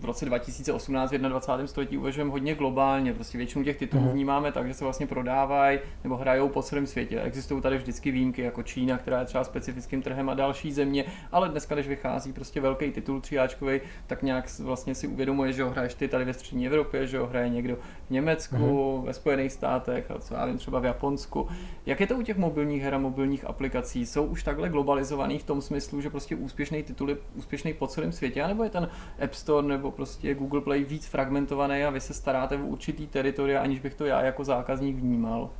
v 0.00 0.04
roce 0.04 0.24
2018 0.24 1.12
v 1.12 1.18
21. 1.18 1.66
století 1.66 1.98
uvažujeme 1.98 2.30
hodně 2.30 2.54
globálně. 2.54 3.14
Prostě 3.14 3.38
většinu 3.38 3.64
těch 3.64 3.76
titulů 3.76 4.02
mm-hmm. 4.02 4.12
vnímáme 4.12 4.52
tak, 4.52 4.68
že 4.68 4.74
se 4.74 4.84
vlastně 4.84 5.06
prodávají 5.06 5.78
nebo 6.04 6.16
hrajou 6.16 6.48
po 6.48 6.62
celém 6.62 6.86
světě. 6.86 7.20
Existují 7.20 7.62
tady 7.62 7.78
vždycky 7.78 8.10
výjimky, 8.10 8.42
jako 8.42 8.62
Čína, 8.62 8.98
která 8.98 9.20
je 9.20 9.26
třeba 9.26 9.44
specifickým 9.44 10.02
trhem 10.02 10.28
a 10.28 10.34
další 10.34 10.72
země, 10.72 11.04
ale 11.32 11.48
dneska, 11.48 11.74
když 11.74 11.88
vychází 11.88 12.32
prostě 12.32 12.60
velký 12.60 12.90
titul 12.90 13.20
tříáčkový, 13.20 13.80
tak 14.06 14.22
nějak 14.22 14.58
vlastně 14.60 14.94
si 14.94 15.06
uvědomuje, 15.08 15.52
že 15.52 15.62
ho 15.62 15.70
hraješ 15.70 15.94
ty 15.94 16.08
tady 16.08 16.24
ve 16.24 16.32
střední 16.32 16.66
Evropě, 16.66 17.06
že 17.06 17.18
ho 17.18 17.26
hraje 17.26 17.48
někdo 17.48 17.76
v 18.06 18.10
Německu, 18.10 18.56
mm-hmm. 18.56 19.04
ve 19.04 19.12
Spojených 19.12 19.52
státech 19.52 20.10
a 20.10 20.18
co 20.18 20.34
já 20.34 20.46
vím, 20.46 20.58
třeba 20.58 20.80
v 20.80 20.84
Japonsku. 20.84 21.48
Jak 21.86 22.00
je 22.00 22.06
to 22.06 22.16
u 22.16 22.22
těch 22.22 22.36
mobilních 22.36 22.82
her 22.82 22.94
a 22.94 22.98
mobilních 22.98 23.44
aplikací? 23.44 24.06
Jsou 24.06 24.24
už 24.24 24.42
takhle 24.42 24.68
globalizovaný 24.68 25.38
v 25.38 25.44
tom 25.44 25.62
smyslu, 25.62 26.00
že 26.00 26.10
prostě 26.10 26.36
úspěšný 26.36 26.82
titul 26.82 27.10
je 27.10 27.16
úspěšný 27.34 27.72
po 27.74 27.86
celém 27.86 28.12
světě, 28.12 28.46
nebo 28.46 28.64
je 28.64 28.70
ten 28.70 28.88
App 29.24 29.34
Store 29.34 29.68
nebo 29.68 29.87
nebo 29.88 29.96
prostě 29.96 30.34
Google 30.34 30.60
Play 30.60 30.84
víc 30.84 31.06
fragmentovaný 31.06 31.84
a 31.84 31.90
vy 31.90 32.00
se 32.00 32.14
staráte 32.14 32.56
v 32.56 32.64
určitý 32.64 33.06
teritoria, 33.06 33.62
aniž 33.62 33.80
bych 33.80 33.94
to 33.94 34.06
já 34.06 34.22
jako 34.22 34.44
zákazník 34.44 34.96
vnímal? 34.96 35.50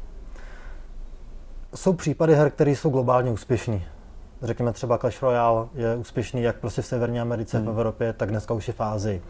Jsou 1.74 1.92
případy 1.92 2.34
her, 2.34 2.50
které 2.50 2.70
jsou 2.70 2.90
globálně 2.90 3.30
úspěšní. 3.30 3.84
Řekněme 4.42 4.72
třeba 4.72 4.98
Clash 4.98 5.22
Royale 5.22 5.68
je 5.74 5.96
úspěšný 5.96 6.42
jak 6.42 6.56
prostě 6.56 6.82
v 6.82 6.86
Severní 6.86 7.20
Americe, 7.20 7.58
hmm. 7.58 7.66
v 7.66 7.70
Evropě, 7.70 8.12
tak 8.12 8.30
dneska 8.30 8.54
už 8.54 8.68
je 8.68 8.74
v 8.74 8.80
Ázii. 8.80 9.22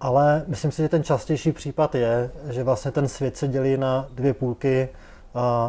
Ale 0.00 0.44
myslím 0.46 0.70
si, 0.70 0.82
že 0.82 0.88
ten 0.88 1.02
častější 1.02 1.52
případ 1.52 1.94
je, 1.94 2.30
že 2.50 2.64
vlastně 2.64 2.90
ten 2.90 3.08
svět 3.08 3.36
se 3.36 3.48
dělí 3.48 3.76
na 3.76 4.06
dvě 4.12 4.34
půlky, 4.34 4.88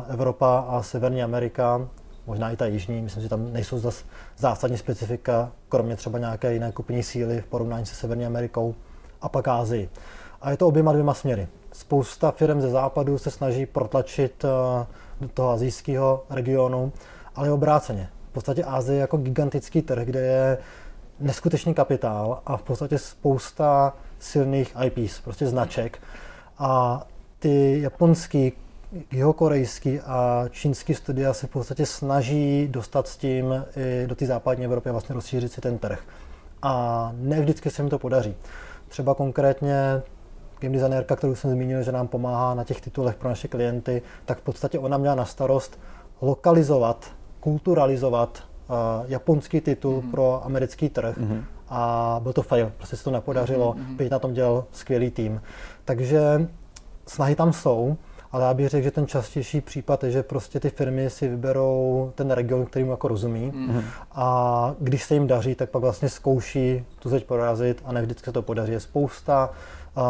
Evropa 0.10 0.66
a 0.70 0.84
Severní 0.84 1.24
Amerika 1.24 1.88
možná 2.30 2.52
i 2.52 2.56
ta 2.56 2.66
jižní, 2.66 3.02
myslím, 3.02 3.24
že 3.24 3.30
tam 3.30 3.54
nejsou 3.54 3.80
zase 3.80 4.06
zásadní 4.38 4.78
specifika, 4.78 5.52
kromě 5.70 5.96
třeba 5.96 6.20
nějaké 6.20 6.54
jiné 6.54 6.72
kupní 6.72 7.04
síly 7.04 7.42
v 7.42 7.46
porovnání 7.46 7.86
se 7.86 7.96
Severní 7.96 8.26
Amerikou 8.26 8.76
a 9.22 9.30
pak 9.30 9.48
Ázii. 9.48 9.90
A 10.42 10.52
je 10.52 10.58
to 10.58 10.68
oběma 10.68 10.92
dvěma 10.92 11.14
směry. 11.14 11.48
Spousta 11.72 12.32
firm 12.32 12.62
ze 12.62 12.70
západu 12.70 13.18
se 13.18 13.32
snaží 13.32 13.66
protlačit 13.66 14.46
eh, 14.46 14.86
do 15.22 15.28
toho 15.28 15.50
azijského 15.50 16.24
regionu, 16.30 16.92
ale 17.36 17.52
obráceně. 17.52 18.10
V 18.30 18.34
podstatě 18.34 18.64
Ázie 18.64 18.98
je 18.98 19.02
jako 19.02 19.18
gigantický 19.18 19.82
trh, 19.82 20.06
kde 20.06 20.20
je 20.20 20.58
neskutečný 21.20 21.74
kapitál 21.74 22.42
a 22.46 22.58
v 22.58 22.64
podstatě 22.64 22.98
spousta 22.98 23.94
silných 24.20 24.76
IPs, 24.84 25.20
prostě 25.20 25.48
značek. 25.48 26.00
A 26.58 27.02
ty 27.40 27.82
japonský 27.82 28.54
jihokorejský 29.12 30.00
a 30.00 30.46
čínský 30.50 30.94
studia 30.94 31.34
se 31.34 31.48
v 31.48 31.50
podstatě 31.50 31.86
snaží 31.86 32.68
dostat 32.68 33.08
s 33.08 33.18
tím 33.18 33.66
i 33.76 34.08
do 34.08 34.16
té 34.16 34.26
západní 34.26 34.66
Evropy 34.66 34.90
a 34.90 34.92
vlastně 34.92 35.16
rozšířit 35.16 35.52
si 35.52 35.62
ten 35.62 35.78
trh. 35.78 36.00
A 36.62 37.12
ne 37.16 37.42
vždycky 37.42 37.70
se 37.70 37.82
jim 37.82 37.90
to 37.90 38.00
podaří. 38.00 38.36
Třeba 38.88 39.16
konkrétně 39.16 40.02
game 40.60 40.74
designérka, 40.74 41.16
kterou 41.16 41.36
jsem 41.36 41.52
zmínil, 41.52 41.84
že 41.84 41.92
nám 41.92 42.08
pomáhá 42.08 42.54
na 42.54 42.64
těch 42.64 42.82
titulech 42.82 43.16
pro 43.16 43.30
naše 43.30 43.48
klienty, 43.48 44.02
tak 44.26 44.38
v 44.38 44.42
podstatě 44.42 44.80
ona 44.80 44.98
měla 44.98 45.16
na 45.16 45.26
starost 45.26 45.80
lokalizovat, 46.22 47.12
kulturalizovat 47.40 48.44
uh, 48.70 48.76
japonský 49.08 49.62
titul 49.62 50.02
mm-hmm. 50.02 50.12
pro 50.12 50.46
americký 50.46 50.90
trh. 50.90 51.18
Mm-hmm. 51.18 51.44
A 51.70 52.20
byl 52.24 52.34
to 52.34 52.42
fail, 52.42 52.72
prostě 52.78 52.96
se 52.96 53.04
to 53.04 53.12
nepodařilo, 53.12 53.74
mm-hmm. 53.74 53.96
byť 53.96 54.12
na 54.12 54.20
tom 54.20 54.34
dělal 54.34 54.66
skvělý 54.72 55.12
tým. 55.12 55.42
Takže 55.86 56.48
snahy 57.08 57.36
tam 57.36 57.54
jsou, 57.54 57.98
ale 58.32 58.46
já 58.46 58.54
bych 58.54 58.70
řekl, 58.70 58.84
že 58.84 58.92
ten 58.92 59.08
častější 59.08 59.62
případ 59.62 60.04
je, 60.04 60.12
že 60.12 60.24
prostě 60.24 60.60
ty 60.60 60.70
firmy 60.70 61.10
si 61.10 61.28
vyberou 61.28 62.12
ten 62.16 62.32
region, 62.32 62.66
který 62.66 62.86
mu 62.86 62.92
jako 62.92 63.08
rozumí 63.08 63.52
mm-hmm. 63.52 63.84
a 64.12 64.76
když 64.80 65.04
se 65.04 65.14
jim 65.14 65.28
daří, 65.28 65.56
tak 65.56 65.70
pak 65.70 65.82
vlastně 65.82 66.10
zkouší 66.10 66.86
tu 67.00 67.10
zeď 67.10 67.26
porazit 67.26 67.82
a 67.86 67.92
ne 67.92 68.02
vždycky 68.02 68.26
se 68.26 68.32
to 68.32 68.42
podaří. 68.42 68.72
Je 68.72 68.80
spousta 68.80 69.50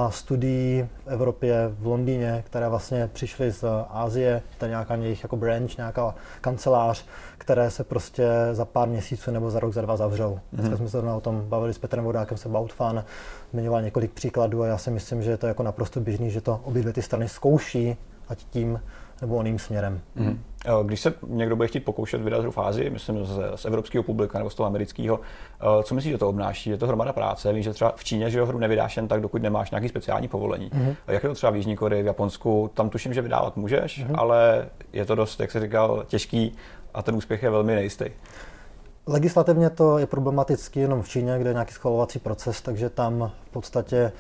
studií 0.10 0.88
v 1.06 1.08
Evropě, 1.08 1.72
v 1.80 1.86
Londýně, 1.86 2.44
které 2.46 2.70
vlastně 2.70 3.10
přišly 3.14 3.52
z 3.52 3.64
Asie, 3.90 4.42
to 4.58 4.66
je 4.66 4.70
nějaká 4.70 4.96
jejich 4.96 5.24
jako 5.24 5.38
branch, 5.38 5.78
nějaká 5.78 6.16
kancelář, 6.42 7.06
které 7.38 7.72
se 7.72 7.84
prostě 7.84 8.28
za 8.52 8.66
pár 8.66 8.88
měsíců 8.88 9.32
nebo 9.32 9.50
za 9.50 9.60
rok, 9.60 9.74
za 9.74 9.82
dva 9.82 9.98
zavřou. 9.98 10.40
Dneska 10.54 10.76
mm-hmm. 10.76 10.78
jsme 10.78 10.90
se 10.90 11.00
o 11.00 11.22
tom 11.22 11.50
bavili 11.50 11.74
s 11.74 11.78
Petrem 11.78 12.04
Vodákem, 12.04 12.38
se 12.38 12.50
Boutfan, 12.50 13.04
zmiňoval 13.52 13.82
několik 13.82 14.12
příkladů 14.12 14.62
a 14.62 14.68
já 14.68 14.78
si 14.78 14.92
myslím, 14.92 15.24
že 15.24 15.32
je 15.32 15.38
to 15.38 15.48
jako 15.48 15.64
naprosto 15.64 16.00
běžný, 16.00 16.32
že 16.32 16.42
to 16.42 16.60
obě 16.64 16.82
dvě 16.82 16.94
ty 16.94 17.02
strany 17.02 17.30
zkouší, 17.30 17.98
ať 18.30 18.44
tím 18.50 18.82
nebo 19.22 19.36
oným 19.36 19.60
směrem. 19.60 20.02
Mm-hmm. 20.18 20.38
Když 20.84 21.00
se 21.00 21.14
někdo 21.28 21.56
bude 21.56 21.68
chtít 21.68 21.80
pokoušet 21.80 22.22
vydat 22.22 22.42
hru 22.42 22.52
fázi, 22.52 22.90
myslím 22.90 23.26
z, 23.26 23.40
z 23.56 23.66
evropského 23.66 24.04
publika 24.04 24.38
nebo 24.38 24.50
z 24.50 24.56
toho 24.56 24.68
amerického, 24.68 25.20
eh, 25.20 25.84
co 25.84 25.96
myslíš, 25.96 26.12
že 26.12 26.18
to 26.18 26.30
obnáší? 26.30 26.70
Je 26.70 26.78
to 26.78 26.88
hromada 26.88 27.14
práce? 27.14 27.54
Vím, 27.54 27.64
že 27.64 27.74
třeba 27.74 27.94
v 27.96 28.04
Číně, 28.04 28.30
že 28.30 28.44
hru 28.44 28.60
nevydáš 28.60 28.98
jen 28.98 29.08
tak, 29.08 29.22
dokud 29.22 29.42
nemáš 29.42 29.72
nějaký 29.72 29.90
speciální 29.90 30.28
povolení. 30.28 30.70
Mm-hmm. 30.70 30.96
Jak 31.08 31.24
je 31.24 31.30
to 31.30 31.36
třeba 31.36 31.52
v 31.52 31.56
Jižní 31.56 31.76
Koreji, 31.76 32.04
v 32.04 32.06
Japonsku? 32.06 32.72
Tam 32.74 32.90
tuším, 32.90 33.14
že 33.14 33.22
vydávat 33.22 33.58
můžeš, 33.58 34.06
mm-hmm. 34.06 34.16
ale 34.18 34.70
je 34.94 35.06
to 35.06 35.16
dost, 35.16 35.40
jak 35.40 35.52
jsi 35.52 35.60
říkal, 35.60 36.04
těžký 36.08 36.56
a 36.94 37.02
ten 37.02 37.16
úspěch 37.16 37.44
je 37.44 37.50
velmi 37.50 37.76
nejistý. 37.76 38.06
Legislativně 39.08 39.70
to 39.70 39.98
je 39.98 40.08
problematický 40.08 40.80
jenom 40.80 41.02
v 41.02 41.10
Číně, 41.10 41.40
kde 41.40 41.50
je 41.50 41.54
nějaký 41.54 41.74
schvalovací 41.74 42.20
proces, 42.20 42.62
takže 42.62 42.90
tam 42.90 43.32
v 43.46 43.50
podstatě 43.50 44.12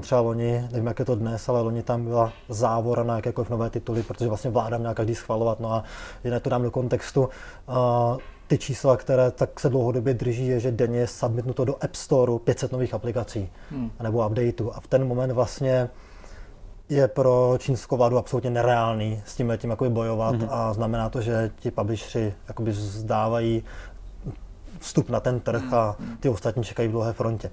třeba 0.00 0.20
loni, 0.20 0.68
nevím 0.72 0.86
jak 0.86 0.98
je 0.98 1.04
to 1.04 1.14
dnes, 1.14 1.48
ale 1.48 1.60
loni 1.60 1.82
tam 1.82 2.04
byla 2.04 2.32
závora 2.48 3.02
na 3.02 3.16
jakékoliv 3.16 3.50
nové 3.50 3.70
tituly, 3.70 4.02
protože 4.02 4.28
vlastně 4.28 4.50
vláda 4.50 4.78
měla 4.78 4.94
každý 4.94 5.14
schvalovat. 5.14 5.60
No 5.60 5.72
a 5.72 5.84
jinak 6.24 6.42
to 6.42 6.50
dám 6.50 6.62
do 6.62 6.70
kontextu. 6.70 7.28
Ty 8.46 8.58
čísla, 8.58 8.96
které 8.96 9.30
tak 9.30 9.60
se 9.60 9.68
dlouhodobě 9.68 10.14
drží, 10.14 10.46
je, 10.46 10.60
že 10.60 10.72
denně 10.72 10.98
je 10.98 11.06
submitnuto 11.06 11.64
do 11.64 11.84
App 11.84 11.94
Store 11.94 12.32
500 12.44 12.72
nových 12.72 12.94
aplikací 12.94 13.50
hmm. 13.70 13.90
nebo 14.02 14.26
updateů. 14.26 14.72
A 14.76 14.80
v 14.80 14.86
ten 14.86 15.08
moment 15.08 15.32
vlastně 15.32 15.88
je 16.88 17.08
pro 17.08 17.54
čínskou 17.58 17.96
vládu 17.96 18.18
absolutně 18.18 18.50
nereálný 18.50 19.22
s 19.26 19.36
tím 19.36 19.52
tím 19.56 19.76
bojovat 19.88 20.34
mm-hmm. 20.34 20.48
a 20.50 20.72
znamená 20.72 21.08
to, 21.08 21.20
že 21.20 21.50
ti 21.56 21.70
publishři 21.70 22.34
jakoby 22.48 22.72
zdávají 22.72 23.64
vstup 24.82 25.10
na 25.10 25.20
ten 25.20 25.40
trh 25.40 25.72
a 25.72 25.96
ty 26.20 26.28
ostatní 26.28 26.64
čekají 26.64 26.88
v 26.88 26.92
dlouhé 26.92 27.12
frontě. 27.12 27.50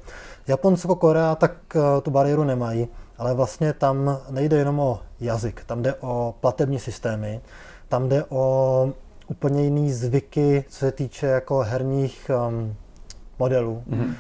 Japonsko, 0.47 0.95
Korea 0.95 1.35
tak 1.35 1.51
eh, 1.76 2.01
tu 2.01 2.11
bariéru 2.11 2.43
nemají, 2.43 2.88
ale 3.18 3.34
vlastně 3.34 3.73
tam 3.73 4.18
nejde 4.30 4.57
jenom 4.57 4.80
o 4.80 4.99
jazyk, 5.19 5.64
tam 5.65 5.81
jde 5.81 5.93
o 5.99 6.35
platební 6.41 6.80
systémy, 6.80 7.41
tam 7.88 8.10
jde 8.10 8.26
o 8.30 8.93
úplně 9.27 9.64
jiný 9.64 9.93
zvyky, 9.93 10.65
co 10.69 10.80
se 10.80 10.91
týče 10.91 11.27
jako 11.27 11.60
herních 11.60 12.31
um, 12.47 12.76
modelů. 13.39 13.84
Mm-hmm. 13.89 14.14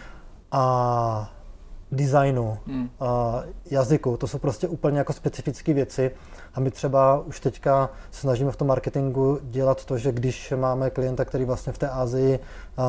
A 0.51 1.31
designu, 1.91 2.57
hmm. 2.67 2.89
jazyku. 3.71 4.17
To 4.17 4.27
jsou 4.27 4.37
prostě 4.37 4.67
úplně 4.67 4.97
jako 4.97 5.13
specifické 5.13 5.73
věci. 5.73 6.11
A 6.53 6.59
my 6.59 6.71
třeba 6.71 7.19
už 7.19 7.39
teďka 7.39 7.89
snažíme 8.11 8.51
v 8.51 8.55
tom 8.55 8.67
marketingu 8.67 9.39
dělat 9.43 9.85
to, 9.85 9.97
že 9.97 10.11
když 10.11 10.53
máme 10.55 10.89
klienta, 10.89 11.25
který 11.25 11.45
vlastně 11.45 11.73
v 11.73 11.77
té 11.77 11.89
Asii 11.89 12.39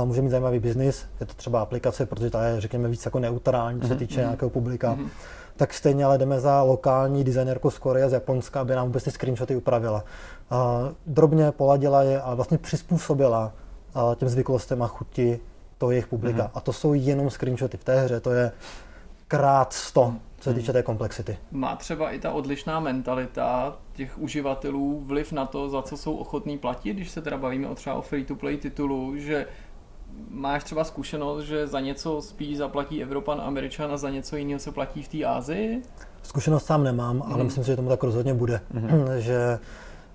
může 0.05 0.23
mít 0.23 0.31
zajímavý 0.31 0.59
biznis, 0.59 1.05
je 1.21 1.27
to 1.27 1.35
třeba 1.35 1.61
aplikace, 1.61 2.07
protože 2.07 2.31
ta 2.31 2.45
je, 2.45 2.61
řekněme, 2.61 2.89
víc 2.89 3.05
jako 3.05 3.19
neutrální, 3.19 3.81
co 3.81 3.87
se 3.87 3.93
hmm. 3.93 3.99
týče 3.99 4.15
hmm. 4.15 4.25
nějakého 4.25 4.51
publika, 4.51 4.91
hmm. 4.91 5.09
tak 5.57 5.75
stejně 5.75 6.05
ale 6.05 6.19
jdeme 6.19 6.41
za 6.41 6.63
lokální 6.63 7.25
designerku 7.25 7.71
z 7.71 7.79
Koreje, 7.79 8.09
z 8.09 8.13
Japonska, 8.13 8.61
aby 8.61 8.75
nám 8.75 8.87
vůbec 8.87 9.05
ty 9.05 9.11
screenshoty 9.11 9.57
upravila. 9.57 10.05
Drobně 11.07 11.53
poladila 11.53 12.03
je 12.03 12.21
a 12.21 12.35
vlastně 12.35 12.59
přizpůsobila 12.59 13.53
těm 14.17 14.29
zvyklostem 14.29 14.83
a 14.83 14.87
chuti 14.87 15.41
toho 15.79 15.91
jejich 15.91 16.07
publika. 16.07 16.43
Mm-hmm. 16.43 16.51
A 16.55 16.61
to 16.61 16.73
jsou 16.73 16.95
jenom 16.95 17.31
screenshoty 17.31 17.77
v 17.77 17.85
té 17.85 18.01
hře, 18.01 18.21
to 18.21 18.31
je 18.31 18.53
krát 19.31 19.73
100, 19.73 20.15
co 20.39 20.51
se 20.51 20.55
týče 20.55 20.73
té 20.73 20.83
komplexity. 20.83 21.39
Má 21.51 21.77
třeba 21.77 22.11
i 22.11 22.19
ta 22.19 22.33
odlišná 22.33 22.81
mentalita 22.81 23.77
těch 23.93 24.19
uživatelů 24.19 25.03
vliv 25.07 25.33
na 25.33 25.47
to, 25.47 25.69
za 25.69 25.83
co 25.83 25.97
jsou 25.97 26.17
ochotní 26.17 26.59
platit, 26.59 26.95
když 26.95 27.11
se 27.11 27.23
teda 27.23 27.39
bavíme 27.39 27.69
o 27.69 27.75
třeba 27.75 27.97
o 27.97 28.03
free-to-play 28.03 28.57
titulu, 28.57 29.17
že 29.17 29.47
máš 30.31 30.65
třeba 30.65 30.85
zkušenost, 30.85 31.45
že 31.45 31.67
za 31.67 31.81
něco 31.81 32.23
spíš 32.23 32.57
zaplatí 32.57 33.03
Evropan, 33.03 33.41
Američan 33.41 33.93
a 33.93 33.97
za 33.97 34.11
něco 34.11 34.37
jiného 34.37 34.59
se 34.61 34.73
platí 34.73 35.03
v 35.03 35.09
té 35.09 35.25
Ázii? 35.25 35.83
Zkušenost 36.23 36.67
sám 36.67 36.85
nemám, 36.85 37.17
mm. 37.17 37.23
ale 37.23 37.37
mhm. 37.37 37.45
myslím 37.45 37.65
si, 37.65 37.71
že 37.71 37.77
tomu 37.77 37.89
tak 37.89 38.03
rozhodně 38.03 38.35
bude. 38.35 38.61
Mm. 38.73 38.91
že 39.19 39.59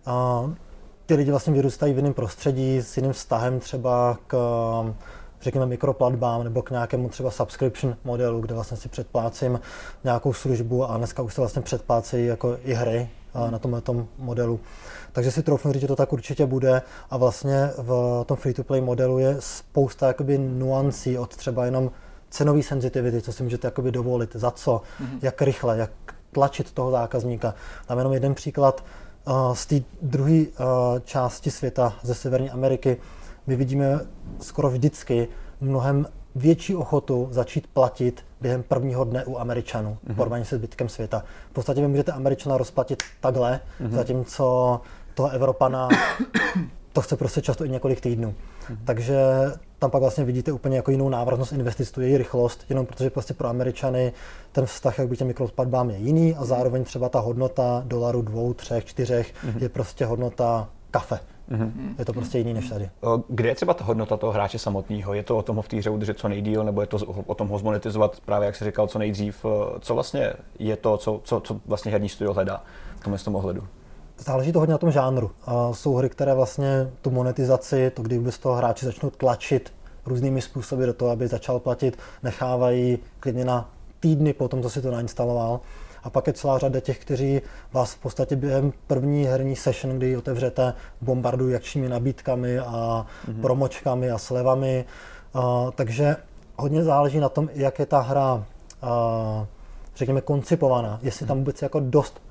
uh, 0.07 0.51
ty 1.05 1.15
lidi 1.15 1.31
vlastně 1.31 1.53
vyrůstají 1.53 1.93
v 1.93 1.97
jiném 1.97 2.13
prostředí, 2.13 2.77
s 2.77 2.97
jiným 2.97 3.13
vztahem 3.13 3.59
třeba 3.59 4.17
k 4.27 4.35
řekněme, 5.45 5.65
mikroplatbám 5.65 6.43
nebo 6.43 6.61
k 6.61 6.71
nějakému 6.71 7.09
třeba 7.09 7.31
subscription 7.31 7.95
modelu, 8.03 8.41
kde 8.41 8.53
vlastně 8.53 8.77
si 8.77 8.89
předplácím 8.89 9.59
nějakou 10.03 10.33
službu 10.33 10.91
a 10.91 10.97
dneska 10.97 11.21
už 11.21 11.33
se 11.33 11.41
vlastně 11.41 11.61
předplácejí 11.61 12.25
jako 12.25 12.57
i 12.63 12.73
hry 12.73 13.09
na 13.49 13.59
tomhle 13.59 13.81
tom 13.81 14.07
modelu. 14.17 14.59
Takže 15.11 15.31
si 15.31 15.43
troufnu 15.43 15.71
říct, 15.73 15.81
že 15.81 15.87
to 15.87 15.95
tak 15.95 16.13
určitě 16.13 16.45
bude 16.45 16.81
a 17.09 17.17
vlastně 17.17 17.69
v 17.77 18.23
tom 18.25 18.37
free-to-play 18.37 18.81
modelu 18.81 19.19
je 19.19 19.35
spousta 19.39 20.07
jakoby 20.07 20.37
nuancí 20.37 21.17
od 21.17 21.35
třeba 21.35 21.65
jenom 21.65 21.91
cenové 22.29 22.63
sensitivity, 22.63 23.21
co 23.21 23.33
si 23.33 23.43
můžete 23.43 23.67
jakoby 23.67 23.91
dovolit, 23.91 24.35
za 24.35 24.51
co, 24.51 24.81
mm-hmm. 25.01 25.19
jak 25.21 25.41
rychle, 25.41 25.77
jak 25.77 25.91
tlačit 26.31 26.71
toho 26.71 26.91
zákazníka. 26.91 27.53
Dám 27.89 27.97
jenom 27.97 28.13
jeden 28.13 28.33
příklad 28.33 28.83
z 29.53 29.65
té 29.65 29.75
druhé 30.01 30.45
části 31.03 31.51
světa 31.51 31.93
ze 32.03 32.15
Severní 32.15 32.49
Ameriky, 32.49 32.97
my 33.47 33.55
vidíme 33.55 33.99
skoro 34.39 34.69
vždycky 34.69 35.27
mnohem 35.61 36.07
větší 36.35 36.75
ochotu 36.75 37.27
začít 37.31 37.67
platit 37.67 38.23
během 38.41 38.63
prvního 38.63 39.03
dne 39.03 39.25
u 39.25 39.37
Američanů, 39.37 39.97
mm-hmm. 40.07 40.15
porovnání 40.15 40.45
se 40.45 40.55
zbytkem 40.55 40.89
světa. 40.89 41.23
V 41.49 41.53
podstatě 41.53 41.81
vy 41.81 41.87
můžete 41.87 42.11
Američana 42.11 42.57
rozplatit 42.57 43.03
takhle, 43.21 43.59
mm-hmm. 43.81 43.89
zatímco 43.89 44.81
toho 45.13 45.29
Evropana 45.29 45.89
to 46.93 47.01
chce 47.01 47.17
prostě 47.17 47.41
často 47.41 47.65
i 47.65 47.69
několik 47.69 48.01
týdnů. 48.01 48.33
Mm-hmm. 48.33 48.77
Takže 48.85 49.17
tam 49.79 49.91
pak 49.91 50.01
vlastně 50.01 50.23
vidíte 50.23 50.51
úplně 50.51 50.77
jako 50.77 50.91
jinou 50.91 51.09
návratnost 51.09 51.53
investic, 51.53 51.91
tu 51.91 52.01
její 52.01 52.17
rychlost, 52.17 52.65
jenom 52.69 52.85
protože 52.85 53.09
prostě 53.09 53.33
pro 53.33 53.47
Američany 53.47 54.13
ten 54.51 54.65
vztah 54.65 54.99
jak 54.99 55.07
by 55.07 55.17
těm 55.17 55.27
mikroplatbám 55.27 55.89
je 55.89 55.97
jiný 55.97 56.35
a 56.35 56.45
zároveň 56.45 56.83
třeba 56.83 57.09
ta 57.09 57.19
hodnota 57.19 57.83
dolaru 57.85 58.21
dvou, 58.21 58.53
třech, 58.53 58.85
čtyřech 58.85 59.33
mm-hmm. 59.33 59.61
je 59.61 59.69
prostě 59.69 60.05
hodnota 60.05 60.69
kafe. 60.91 61.19
Mm-hmm. 61.51 61.71
Je 61.99 62.05
to 62.05 62.13
prostě 62.13 62.37
jiný 62.37 62.53
než 62.53 62.69
tady. 62.69 62.89
Kde 63.27 63.49
je 63.49 63.55
třeba 63.55 63.73
ta 63.73 63.83
hodnota 63.83 64.17
toho 64.17 64.33
hráče 64.33 64.59
samotného? 64.59 65.13
Je 65.13 65.23
to 65.23 65.37
o 65.37 65.41
tom 65.41 65.55
ho 65.55 65.61
v 65.61 65.67
té 65.67 65.77
hře 65.77 65.89
udržet 65.89 66.19
co 66.19 66.27
nejdíl, 66.27 66.63
nebo 66.63 66.81
je 66.81 66.87
to 66.87 66.97
o 67.25 67.35
tom 67.35 67.47
ho 67.47 67.59
zmonetizovat 67.59 68.19
právě, 68.25 68.45
jak 68.45 68.55
jsi 68.55 68.65
říkal, 68.65 68.87
co 68.87 68.99
nejdřív? 68.99 69.45
Co 69.79 69.93
vlastně 69.93 70.33
je 70.59 70.77
to, 70.77 70.97
co, 70.97 71.21
co, 71.23 71.39
co 71.39 71.59
vlastně 71.65 71.91
herní 71.91 72.09
studio 72.09 72.33
hledá 72.33 72.63
v 72.99 73.03
tomhle 73.03 73.19
tom 73.19 73.35
ohledu? 73.35 73.63
Záleží 74.17 74.51
to 74.51 74.59
hodně 74.59 74.71
na 74.71 74.77
tom 74.77 74.91
žánru. 74.91 75.31
A 75.45 75.73
jsou 75.73 75.95
hry, 75.95 76.09
které 76.09 76.33
vlastně 76.33 76.91
tu 77.01 77.11
monetizaci, 77.11 77.91
to 77.93 78.01
kdy 78.01 78.17
vůbec 78.17 78.37
toho 78.37 78.55
hráči 78.55 78.85
začnou 78.85 79.09
tlačit 79.09 79.73
různými 80.05 80.41
způsoby 80.41 80.85
do 80.85 80.93
toho, 80.93 81.11
aby 81.11 81.27
začal 81.27 81.59
platit, 81.59 81.97
nechávají 82.23 82.99
klidně 83.19 83.45
na 83.45 83.69
týdny 83.99 84.33
po 84.33 84.47
tom, 84.47 84.61
co 84.61 84.69
si 84.69 84.81
to 84.81 84.91
nainstaloval. 84.91 85.59
A 86.05 86.09
pak 86.09 86.27
je 86.27 86.33
celá 86.33 86.57
řada 86.57 86.79
těch, 86.79 86.99
kteří 86.99 87.41
vás 87.73 87.93
v 87.93 87.97
podstatě 87.97 88.35
během 88.35 88.73
první 88.87 89.25
herní 89.25 89.55
session, 89.55 89.97
kdy 89.97 90.17
otevřete, 90.17 90.73
bombardují 91.01 91.55
akčními 91.55 91.89
nabídkami 91.89 92.59
a 92.59 93.05
mm-hmm. 93.27 93.41
promočkami 93.41 94.11
a 94.11 94.17
slevami. 94.17 94.85
Uh, 95.35 95.71
takže 95.71 96.15
hodně 96.55 96.83
záleží 96.83 97.19
na 97.19 97.29
tom, 97.29 97.49
jak 97.53 97.79
je 97.79 97.85
ta 97.85 97.99
hra, 97.99 98.33
uh, 98.33 98.41
řekněme, 99.95 100.21
koncipovaná. 100.21 100.99
Jestli 101.01 101.25
tam 101.25 101.37
vůbec 101.37 101.61
jako 101.61 101.79
dost 101.79 102.21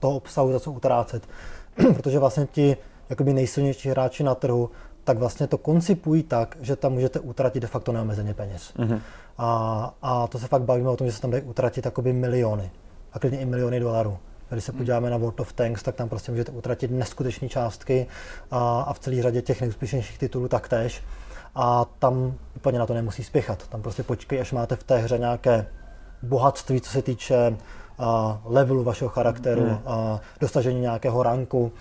toho 0.00 0.16
obsahu, 0.16 0.52
za 0.52 0.60
co 0.60 0.72
utrácet. 0.72 1.28
Protože 1.94 2.18
vlastně 2.18 2.46
ti 2.52 2.76
jakoby 3.10 3.32
nejsilnější 3.32 3.88
hráči 3.88 4.22
na 4.22 4.34
trhu, 4.34 4.70
tak 5.04 5.18
vlastně 5.18 5.46
to 5.46 5.58
koncipují 5.58 6.22
tak, 6.22 6.56
že 6.60 6.76
tam 6.76 6.92
můžete 6.92 7.20
utratit 7.20 7.60
de 7.60 7.66
facto 7.66 7.92
neomezeně 7.92 8.34
peněz. 8.34 8.72
Mm-hmm. 8.76 9.00
A, 9.38 9.94
a 10.02 10.26
to 10.26 10.38
se 10.38 10.46
fakt 10.46 10.62
bavíme 10.62 10.90
o 10.90 10.96
tom, 10.96 11.06
že 11.06 11.12
se 11.12 11.20
tam 11.20 11.30
dají 11.30 11.42
utratit 11.42 11.84
jakoby 11.84 12.12
miliony 12.12 12.70
a 13.14 13.18
klidně 13.18 13.40
i 13.40 13.44
miliony 13.44 13.80
dolarů. 13.80 14.18
Když 14.50 14.64
se 14.64 14.72
hmm. 14.72 14.78
podíváme 14.78 15.10
na 15.10 15.16
World 15.16 15.40
of 15.40 15.52
Tanks, 15.52 15.82
tak 15.82 15.94
tam 15.94 16.08
prostě 16.08 16.32
můžete 16.32 16.52
utratit 16.52 16.90
neskutečné 16.90 17.48
částky 17.48 18.06
a, 18.50 18.80
a 18.80 18.92
v 18.92 18.98
celé 18.98 19.22
řadě 19.22 19.42
těch 19.42 19.60
nejúspěšnějších 19.60 20.18
titulů 20.18 20.48
taktéž. 20.48 21.02
A 21.54 21.84
tam 21.98 22.34
úplně 22.56 22.78
na 22.78 22.86
to 22.86 22.94
nemusí 22.94 23.24
spěchat. 23.24 23.68
Tam 23.68 23.82
prostě 23.82 24.02
počkej, 24.02 24.40
až 24.40 24.52
máte 24.52 24.76
v 24.76 24.82
té 24.82 24.98
hře 24.98 25.18
nějaké 25.18 25.66
bohatství, 26.22 26.80
co 26.80 26.90
se 26.90 27.02
týče 27.02 27.56
a, 27.98 28.40
levelu 28.44 28.84
vašeho 28.84 29.08
charakteru, 29.08 29.66
mm. 29.66 29.78
a, 29.86 30.20
dosažení 30.40 30.80
nějakého 30.80 31.22
ranku. 31.22 31.72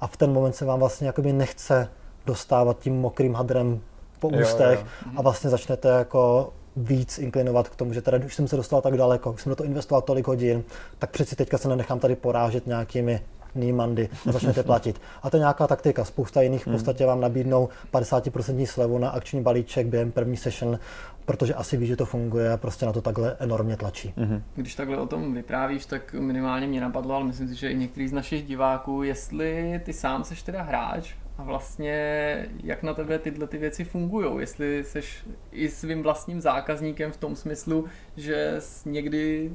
A 0.00 0.06
v 0.06 0.16
ten 0.16 0.32
moment 0.32 0.56
se 0.56 0.64
vám 0.64 0.78
vlastně 0.78 1.06
jakoby 1.06 1.32
nechce 1.32 1.88
dostávat 2.26 2.78
tím 2.78 3.00
mokrým 3.00 3.34
hadrem 3.34 3.80
po 4.20 4.28
ústech 4.28 4.78
jo, 4.78 4.86
jo. 5.06 5.12
a 5.16 5.22
vlastně 5.22 5.50
začnete 5.50 5.88
jako 5.88 6.52
víc 6.76 7.18
inklinovat 7.18 7.68
k 7.68 7.76
tomu, 7.76 7.92
že 7.92 8.02
teda 8.02 8.18
už 8.26 8.34
jsem 8.34 8.48
se 8.48 8.56
dostal 8.56 8.80
tak 8.80 8.96
daleko, 8.96 9.32
už 9.32 9.42
jsem 9.42 9.50
do 9.50 9.56
toho 9.56 9.66
investoval 9.66 10.02
tolik 10.02 10.26
hodin, 10.26 10.64
tak 10.98 11.10
přeci 11.10 11.36
teďka 11.36 11.58
se 11.58 11.68
nenechám 11.68 11.98
tady 11.98 12.16
porážet 12.16 12.66
nějakými 12.66 13.20
Nýmandy, 13.54 14.08
začnete 14.24 14.62
platit. 14.62 15.00
A 15.22 15.30
to 15.30 15.36
je 15.36 15.38
nějaká 15.38 15.66
taktika. 15.66 16.04
Spousta 16.04 16.42
jiných 16.42 16.62
v 16.62 16.66
hmm. 16.66 16.74
podstatě 16.74 17.06
vám 17.06 17.20
nabídnou 17.20 17.68
50% 17.92 18.66
slevu 18.66 18.98
na 18.98 19.08
akční 19.08 19.42
balíček 19.42 19.86
během 19.86 20.12
první 20.12 20.36
session 20.36 20.78
protože 21.24 21.54
asi 21.54 21.76
ví, 21.76 21.86
že 21.86 21.96
to 21.96 22.06
funguje 22.06 22.52
a 22.52 22.56
prostě 22.56 22.86
na 22.86 22.92
to 22.92 23.00
takhle 23.00 23.36
enormně 23.38 23.76
tlačí. 23.76 24.14
Mm-hmm. 24.16 24.42
Když 24.54 24.74
takhle 24.74 24.96
o 24.96 25.06
tom 25.06 25.34
vyprávíš, 25.34 25.86
tak 25.86 26.12
minimálně 26.12 26.66
mě 26.66 26.80
napadlo, 26.80 27.14
ale 27.14 27.24
myslím 27.24 27.48
si, 27.48 27.54
že 27.54 27.70
i 27.70 27.74
některý 27.74 28.08
z 28.08 28.12
našich 28.12 28.46
diváků, 28.46 29.02
jestli 29.02 29.80
ty 29.84 29.92
sám 29.92 30.24
seš 30.24 30.42
teda 30.42 30.62
hráč 30.62 31.14
a 31.38 31.42
vlastně 31.42 32.48
jak 32.64 32.82
na 32.82 32.94
tebe 32.94 33.18
tyhle 33.18 33.46
ty 33.46 33.58
věci 33.58 33.84
fungují, 33.84 34.40
jestli 34.40 34.84
seš 34.84 35.24
i 35.52 35.68
svým 35.68 36.02
vlastním 36.02 36.40
zákazníkem 36.40 37.12
v 37.12 37.16
tom 37.16 37.36
smyslu, 37.36 37.84
že 38.16 38.60
někdy 38.84 39.52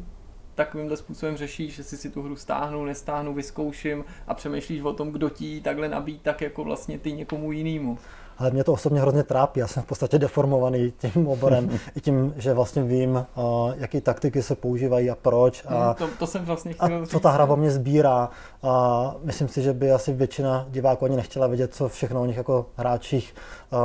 takovýmhle 0.55 0.97
způsobem 0.97 1.37
řešíš, 1.37 1.77
jestli 1.77 1.97
si 1.97 2.09
tu 2.09 2.21
hru 2.21 2.35
stáhnu, 2.35 2.85
nestáhnu, 2.85 3.33
vyzkouším 3.33 4.05
a 4.27 4.33
přemýšlíš 4.33 4.81
o 4.81 4.93
tom, 4.93 5.11
kdo 5.11 5.29
ti 5.29 5.61
takhle 5.61 5.89
nabít, 5.89 6.21
tak 6.21 6.41
jako 6.41 6.63
vlastně 6.63 6.99
ty 6.99 7.11
někomu 7.11 7.51
jinému 7.51 7.97
ale 8.37 8.51
mě 8.51 8.63
to 8.63 8.73
osobně 8.73 9.01
hrozně 9.01 9.23
trápí. 9.23 9.59
Já 9.59 9.67
jsem 9.67 9.83
v 9.83 9.85
podstatě 9.85 10.19
deformovaný 10.19 10.93
tím 10.97 11.27
oborem 11.27 11.69
i 11.95 12.01
tím, 12.01 12.33
že 12.37 12.53
vlastně 12.53 12.83
vím, 12.83 13.25
uh, 13.35 13.71
jaký 13.77 14.01
taktiky 14.01 14.43
se 14.43 14.55
používají 14.55 15.09
a 15.09 15.15
proč. 15.15 15.63
A, 15.67 15.85
hmm, 15.85 15.95
to, 15.95 16.07
to 16.19 16.27
jsem 16.27 16.45
vlastně 16.45 16.73
chtěl 16.73 17.03
a 17.03 17.05
co 17.05 17.19
ta 17.19 17.29
hra 17.29 17.45
o 17.45 17.55
mě 17.55 17.71
sbírá. 17.71 18.29
A 18.63 19.15
myslím 19.23 19.47
si, 19.47 19.61
že 19.61 19.73
by 19.73 19.91
asi 19.91 20.13
většina 20.13 20.65
diváků 20.69 21.05
ani 21.05 21.15
nechtěla 21.15 21.47
vědět, 21.47 21.73
co 21.73 21.89
všechno 21.89 22.21
o 22.21 22.25
nich 22.25 22.37
jako 22.37 22.65
hráčích 22.75 23.35
uh, 23.71 23.79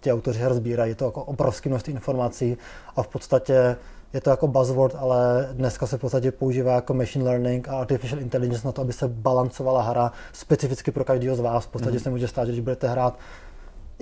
ti 0.00 0.12
autoři 0.12 0.38
her 0.38 0.54
sbírají. 0.54 0.90
Je 0.90 0.94
to 0.94 1.04
jako 1.04 1.24
obrovské 1.24 1.68
množství 1.68 1.92
informací 1.92 2.56
a 2.96 3.02
v 3.02 3.08
podstatě 3.08 3.76
je 4.12 4.20
to 4.20 4.30
jako 4.30 4.48
buzzword, 4.48 4.94
ale 4.98 5.48
dneska 5.52 5.86
se 5.86 5.98
v 5.98 6.00
podstatě 6.00 6.32
používá 6.32 6.74
jako 6.74 6.94
machine 6.94 7.24
learning 7.24 7.68
a 7.68 7.78
artificial 7.78 8.20
intelligence 8.20 8.68
na 8.68 8.72
to, 8.72 8.82
aby 8.82 8.92
se 8.92 9.08
balancovala 9.08 9.82
hra 9.82 10.12
specificky 10.32 10.90
pro 10.90 11.04
každého 11.04 11.36
z 11.36 11.40
vás. 11.40 11.64
V 11.64 11.68
podstatě 11.68 11.96
mm. 11.96 12.02
se 12.02 12.10
může 12.10 12.28
stát, 12.28 12.44
že 12.44 12.52
když 12.52 12.60
budete 12.60 12.88
hrát 12.88 13.18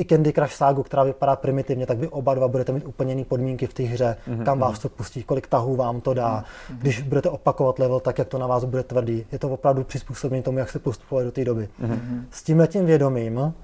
i 0.00 0.04
Candy 0.04 0.32
Crush 0.32 0.52
Sagu, 0.52 0.82
která 0.82 1.04
vypadá 1.04 1.36
primitivně, 1.36 1.86
tak 1.86 1.98
vy 1.98 2.08
oba 2.08 2.34
dva 2.34 2.48
budete 2.48 2.72
mít 2.72 2.86
úplně 2.86 3.12
jiné 3.12 3.24
podmínky 3.24 3.66
v 3.66 3.74
té 3.74 3.82
hře, 3.82 4.16
mm-hmm. 4.28 4.44
kam 4.44 4.58
vás 4.58 4.78
to 4.78 4.88
pustí, 4.88 5.22
kolik 5.22 5.46
tahů 5.46 5.76
vám 5.76 6.00
to 6.00 6.14
dá. 6.14 6.44
Mm-hmm. 6.44 6.78
Když 6.78 7.02
budete 7.02 7.28
opakovat 7.28 7.78
level, 7.78 8.00
tak 8.00 8.18
jak 8.18 8.28
to 8.28 8.38
na 8.38 8.46
vás 8.46 8.64
bude 8.64 8.82
tvrdý. 8.82 9.26
Je 9.32 9.38
to 9.38 9.48
opravdu 9.48 9.84
přizpůsobené 9.84 10.42
tomu, 10.42 10.58
jak 10.58 10.70
se 10.70 10.78
postupovat 10.78 11.24
do 11.24 11.32
té 11.32 11.44
doby. 11.44 11.68
Mm-hmm. 11.82 12.24
S 12.30 12.42
tím 12.42 12.66
tím 12.66 12.86
vědomím 12.86 13.54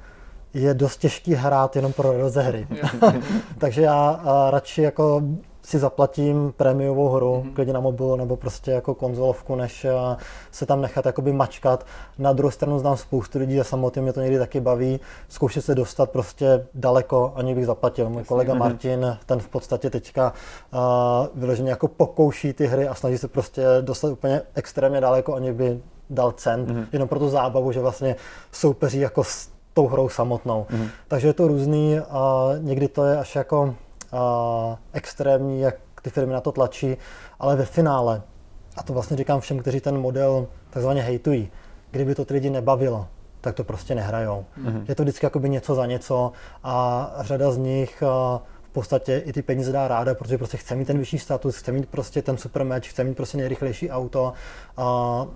je 0.55 0.75
dost 0.75 0.97
těžký 0.97 1.35
hrát 1.35 1.77
jenom 1.77 1.93
pro 1.93 2.19
rozehry. 2.19 2.67
Takže 3.59 3.83
já 3.83 4.21
radši 4.51 4.83
jako 4.83 5.23
si 5.67 5.79
zaplatím 5.79 6.53
prémiovou 6.57 7.09
hru, 7.09 7.43
mm-hmm. 7.45 7.53
klidně 7.53 7.73
na 7.73 7.81
mobilu 7.81 8.17
nebo 8.17 8.37
prostě 8.37 8.71
jako 8.71 8.95
konzolovku, 8.95 9.55
než 9.55 9.85
eh, 9.85 9.93
se 10.51 10.67
tam 10.67 10.81
nechat 10.81 11.07
jakoby 11.07 11.33
mačkat. 11.33 11.87
Na 12.19 12.33
druhou 12.33 12.51
stranu 12.51 12.79
znám 12.79 12.97
spoustu 12.97 13.39
lidí 13.39 13.61
a 13.61 13.65
samotně 13.65 14.03
mě 14.03 14.13
to 14.13 14.21
někdy 14.21 14.39
taky 14.39 14.61
baví, 14.61 15.01
zkoušet 15.29 15.65
se 15.65 15.75
dostat 15.75 16.11
prostě 16.11 16.67
daleko, 16.75 17.33
ani 17.37 17.55
bych 17.55 17.67
zaplatil. 17.67 18.11
Můj 18.11 18.25
kolega 18.25 18.55
mm-hmm. 18.55 18.59
Martin, 18.59 19.19
ten 19.27 19.39
v 19.39 19.49
podstatě 19.49 19.91
teďka 19.91 20.33
uh, 20.73 20.79
vyloženě 21.35 21.71
jako 21.71 21.89
pokouší 21.89 22.53
ty 22.53 22.67
hry 22.67 22.89
a 22.89 22.95
snaží 22.95 23.19
se 23.19 23.29
prostě 23.29 23.65
dostat 23.81 24.09
úplně 24.09 24.43
extrémně 24.55 25.01
daleko, 25.01 25.35
ani 25.35 25.53
by 25.53 25.81
dal 26.11 26.33
cent, 26.33 26.69
mm-hmm. 26.69 26.87
jenom 26.93 27.09
pro 27.09 27.19
tu 27.19 27.29
zábavu, 27.29 27.73
že 27.73 27.81
vlastně 27.81 28.17
soupeří 28.53 29.01
jako 29.01 29.25
s 29.25 29.49
tou 29.75 29.87
hrou 29.87 30.09
samotnou. 30.09 30.67
Mm-hmm. 30.71 30.89
Takže 31.09 31.29
je 31.29 31.33
to 31.33 31.49
různý 31.49 31.99
a 31.99 32.51
někdy 32.59 32.89
to 32.89 33.05
je 33.05 33.19
až 33.19 33.37
jako 33.37 33.75
extrémní, 34.93 35.61
jak 35.61 35.77
ty 36.03 36.11
firmy 36.11 36.33
na 36.33 36.41
to 36.41 36.53
tlačí, 36.53 36.97
ale 37.41 37.57
ve 37.57 37.65
finále, 37.65 38.23
a 38.77 38.83
to 38.83 38.93
vlastně 38.93 39.17
říkám 39.17 39.41
všem, 39.41 39.59
kteří 39.59 39.81
ten 39.81 39.99
model 39.99 40.47
takzvaně 40.71 41.03
hejtují, 41.03 41.51
kdyby 41.91 42.15
to 42.15 42.25
ty 42.25 42.35
lidi 42.35 42.51
nebavilo, 42.51 43.07
tak 43.41 43.55
to 43.55 43.65
prostě 43.65 43.95
nehrajou. 43.95 44.45
Mm-hmm. 44.65 44.85
Je 44.89 44.95
to 44.95 45.03
vždycky 45.03 45.27
jakoby 45.27 45.49
něco 45.49 45.75
za 45.75 45.87
něco 45.87 46.33
a 46.65 47.11
řada 47.21 47.51
z 47.51 47.59
nich 47.59 48.03
v 48.63 48.71
podstatě 48.73 49.23
i 49.25 49.33
ty 49.33 49.43
peníze 49.43 49.73
dá 49.73 49.89
ráda, 49.89 50.15
protože 50.15 50.39
prostě 50.39 50.57
chce 50.57 50.75
mít 50.75 50.85
ten 50.85 50.99
vyšší 50.99 51.19
status, 51.19 51.57
chce 51.57 51.73
mít 51.73 51.89
prostě 51.89 52.23
ten 52.23 52.37
super 52.37 52.65
match, 52.65 52.87
chce 52.87 53.05
mít 53.05 53.17
prostě 53.17 53.37
nejrychlejší 53.37 53.91
auto. 53.91 54.33
A 54.77 55.27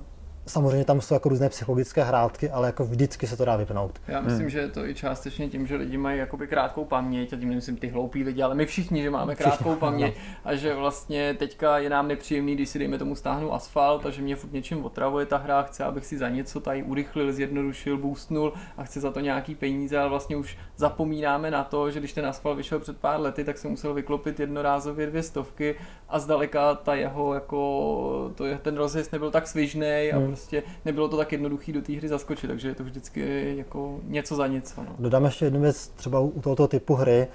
Samozřejmě 0.50 0.84
tam 0.84 1.00
jsou 1.00 1.14
jako 1.14 1.28
různé 1.28 1.48
psychologické 1.48 2.04
hrátky, 2.04 2.50
ale 2.50 2.66
jako 2.66 2.84
vždycky 2.84 3.26
se 3.26 3.36
to 3.36 3.44
dá 3.44 3.56
vypnout. 3.56 4.00
Já 4.08 4.20
myslím, 4.20 4.40
hmm. 4.40 4.50
že 4.50 4.58
je 4.58 4.68
to 4.68 4.86
i 4.86 4.94
částečně 4.94 5.48
tím, 5.48 5.66
že 5.66 5.76
lidi 5.76 5.96
mají 5.96 6.18
jakoby 6.18 6.46
krátkou 6.46 6.84
paměť, 6.84 7.32
a 7.32 7.36
tím 7.36 7.48
nemyslím 7.48 7.76
ty 7.76 7.88
hloupí 7.88 8.24
lidi, 8.24 8.42
ale 8.42 8.54
my 8.54 8.66
všichni, 8.66 9.02
že 9.02 9.10
máme 9.10 9.36
krátkou 9.36 9.70
všichni, 9.70 9.76
paměť 9.80 10.14
no. 10.16 10.50
a 10.50 10.54
že 10.54 10.74
vlastně 10.74 11.34
teďka 11.34 11.78
je 11.78 11.90
nám 11.90 12.08
nepříjemný, 12.08 12.54
když 12.54 12.68
si 12.68 12.78
dejme 12.78 12.98
tomu 12.98 13.14
stáhnu 13.14 13.54
asfalt 13.54 14.06
a 14.06 14.10
že 14.10 14.22
mě 14.22 14.36
furt 14.36 14.52
něčím 14.52 14.84
otravuje 14.84 15.26
ta 15.26 15.36
hra, 15.36 15.62
chce, 15.62 15.84
abych 15.84 16.06
si 16.06 16.18
za 16.18 16.28
něco 16.28 16.60
tady 16.60 16.82
urychlil, 16.82 17.32
zjednodušil, 17.32 17.98
boostnul 17.98 18.52
a 18.76 18.84
chce 18.84 19.00
za 19.00 19.10
to 19.10 19.20
nějaký 19.20 19.54
peníze, 19.54 19.98
ale 19.98 20.08
vlastně 20.08 20.36
už 20.36 20.58
zapomínáme 20.76 21.50
na 21.50 21.64
to, 21.64 21.90
že 21.90 21.98
když 21.98 22.12
ten 22.12 22.26
asfalt 22.26 22.56
vyšel 22.56 22.80
před 22.80 22.96
pár 22.98 23.20
lety, 23.20 23.44
tak 23.44 23.58
se 23.58 23.68
musel 23.68 23.94
vyklopit 23.94 24.40
jednorázově 24.40 25.06
dvě 25.06 25.22
stovky 25.22 25.74
a 26.08 26.18
zdaleka 26.18 26.74
ta 26.74 26.94
jeho 26.94 27.34
jako, 27.34 28.32
to 28.34 28.44
je, 28.44 28.58
ten 28.58 28.76
rozjezd 28.76 29.12
nebyl 29.12 29.30
tak 29.30 29.46
svižný 29.46 30.10
a 30.12 30.16
hmm. 30.16 30.26
prostě 30.26 30.39
nebylo 30.84 31.08
to 31.08 31.16
tak 31.16 31.32
jednoduché 31.32 31.72
do 31.72 31.82
té 31.82 31.92
hry 31.92 32.08
zaskočit, 32.08 32.50
takže 32.50 32.68
je 32.68 32.74
to 32.74 32.84
vždycky 32.84 33.54
jako 33.56 33.98
něco 34.04 34.36
za 34.36 34.46
něco. 34.46 34.80
No. 34.80 34.94
Dodám 34.98 35.24
ještě 35.24 35.44
jednu 35.44 35.60
věc 35.60 35.88
třeba 35.88 36.20
u 36.20 36.40
tohoto 36.40 36.68
typu 36.68 36.94
hry, 36.94 37.28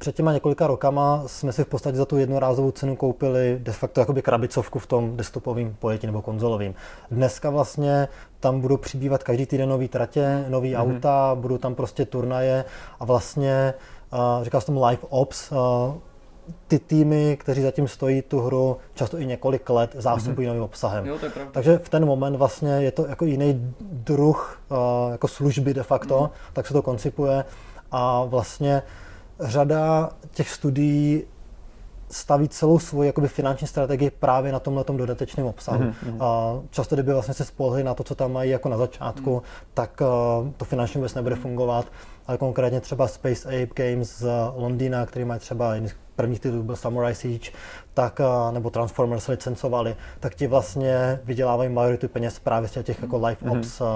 před 0.00 0.16
těma 0.16 0.32
několika 0.32 0.66
rokama 0.66 1.22
jsme 1.26 1.52
si 1.52 1.64
v 1.64 1.66
podstatě 1.66 1.96
za 1.96 2.04
tu 2.04 2.16
jednorázovou 2.16 2.70
cenu 2.70 2.96
koupili 2.96 3.58
de 3.62 3.72
facto 3.72 4.00
jakoby 4.00 4.22
krabicovku 4.22 4.78
v 4.78 4.86
tom 4.86 5.16
desktopovém 5.16 5.76
pojetí 5.78 6.06
nebo 6.06 6.22
konzolovým. 6.22 6.74
Dneska 7.10 7.50
vlastně 7.50 8.08
tam 8.40 8.60
budou 8.60 8.76
přibývat 8.76 9.22
každý 9.22 9.46
týden 9.46 9.68
nový 9.68 9.88
tratě, 9.88 10.44
nový 10.48 10.74
mm-hmm. 10.74 10.80
auta, 10.80 11.34
budou 11.34 11.58
tam 11.58 11.74
prostě 11.74 12.04
turnaje 12.04 12.64
a 13.00 13.04
vlastně, 13.04 13.74
uh, 14.12 14.44
říkal 14.44 14.60
jsem 14.60 14.74
tomu 14.74 14.86
live 14.86 15.02
ops, 15.08 15.52
uh, 15.52 15.56
ty 16.68 16.78
týmy, 16.78 17.36
kteří 17.40 17.62
zatím 17.62 17.88
stojí 17.88 18.22
tu 18.22 18.40
hru 18.40 18.76
často 18.94 19.18
i 19.18 19.26
několik 19.26 19.70
let, 19.70 19.90
zásobují 19.98 20.46
mm-hmm. 20.46 20.50
novým 20.50 20.62
obsahem. 20.62 21.06
Jo, 21.06 21.18
Takže 21.52 21.78
v 21.78 21.88
ten 21.88 22.06
moment 22.06 22.36
vlastně 22.36 22.70
je 22.70 22.90
to 22.90 23.06
jako 23.06 23.24
jiný 23.24 23.74
druh 23.80 24.60
uh, 24.68 25.12
jako 25.12 25.28
služby 25.28 25.74
de 25.74 25.82
facto, 25.82 26.20
mm. 26.22 26.28
tak 26.52 26.66
se 26.66 26.72
to 26.72 26.82
koncipuje 26.82 27.44
a 27.90 28.24
vlastně 28.24 28.82
řada 29.40 30.10
těch 30.30 30.50
studií 30.50 31.24
staví 32.10 32.48
celou 32.48 32.78
svoji 32.78 33.06
jakoby, 33.06 33.28
finanční 33.28 33.66
strategii 33.66 34.10
právě 34.10 34.52
na 34.52 34.58
tomhle 34.58 34.84
dodatečném 34.96 35.46
obsahu. 35.46 35.84
Mm-hmm. 35.84 36.16
A 36.20 36.60
často, 36.70 36.96
kdyby 36.96 37.12
vlastně 37.12 37.34
se 37.34 37.44
spolehli 37.44 37.84
na 37.84 37.94
to, 37.94 38.04
co 38.04 38.14
tam 38.14 38.32
mají 38.32 38.50
jako 38.50 38.68
na 38.68 38.76
začátku, 38.76 39.34
mm. 39.34 39.40
tak 39.74 40.00
uh, 40.00 40.50
to 40.56 40.64
finančně 40.64 40.98
vůbec 40.98 41.14
nebude 41.14 41.36
fungovat. 41.36 41.86
Ale 42.26 42.38
konkrétně 42.38 42.80
třeba 42.80 43.08
Space 43.08 43.48
Ape 43.48 43.82
Games 43.82 44.18
z 44.18 44.28
Londýna, 44.54 45.06
který 45.06 45.24
mají 45.24 45.40
třeba 45.40 45.74
prvních 46.16 46.40
titulů 46.40 46.62
byl 46.62 46.76
Samurai 46.76 47.14
Siege, 47.14 47.50
tak, 47.94 48.20
uh, 48.20 48.54
nebo 48.54 48.70
Transformers 48.70 49.28
licencovali, 49.28 49.96
tak 50.20 50.34
ti 50.34 50.46
vlastně 50.46 51.20
vydělávají 51.24 51.70
majoritu 51.70 52.08
peněz 52.08 52.38
právě 52.38 52.68
z 52.68 52.82
těch 52.82 53.02
jako 53.02 53.16
live 53.16 53.36
mm-hmm. 53.42 53.58
ops, 53.58 53.80
uh, 53.80 53.86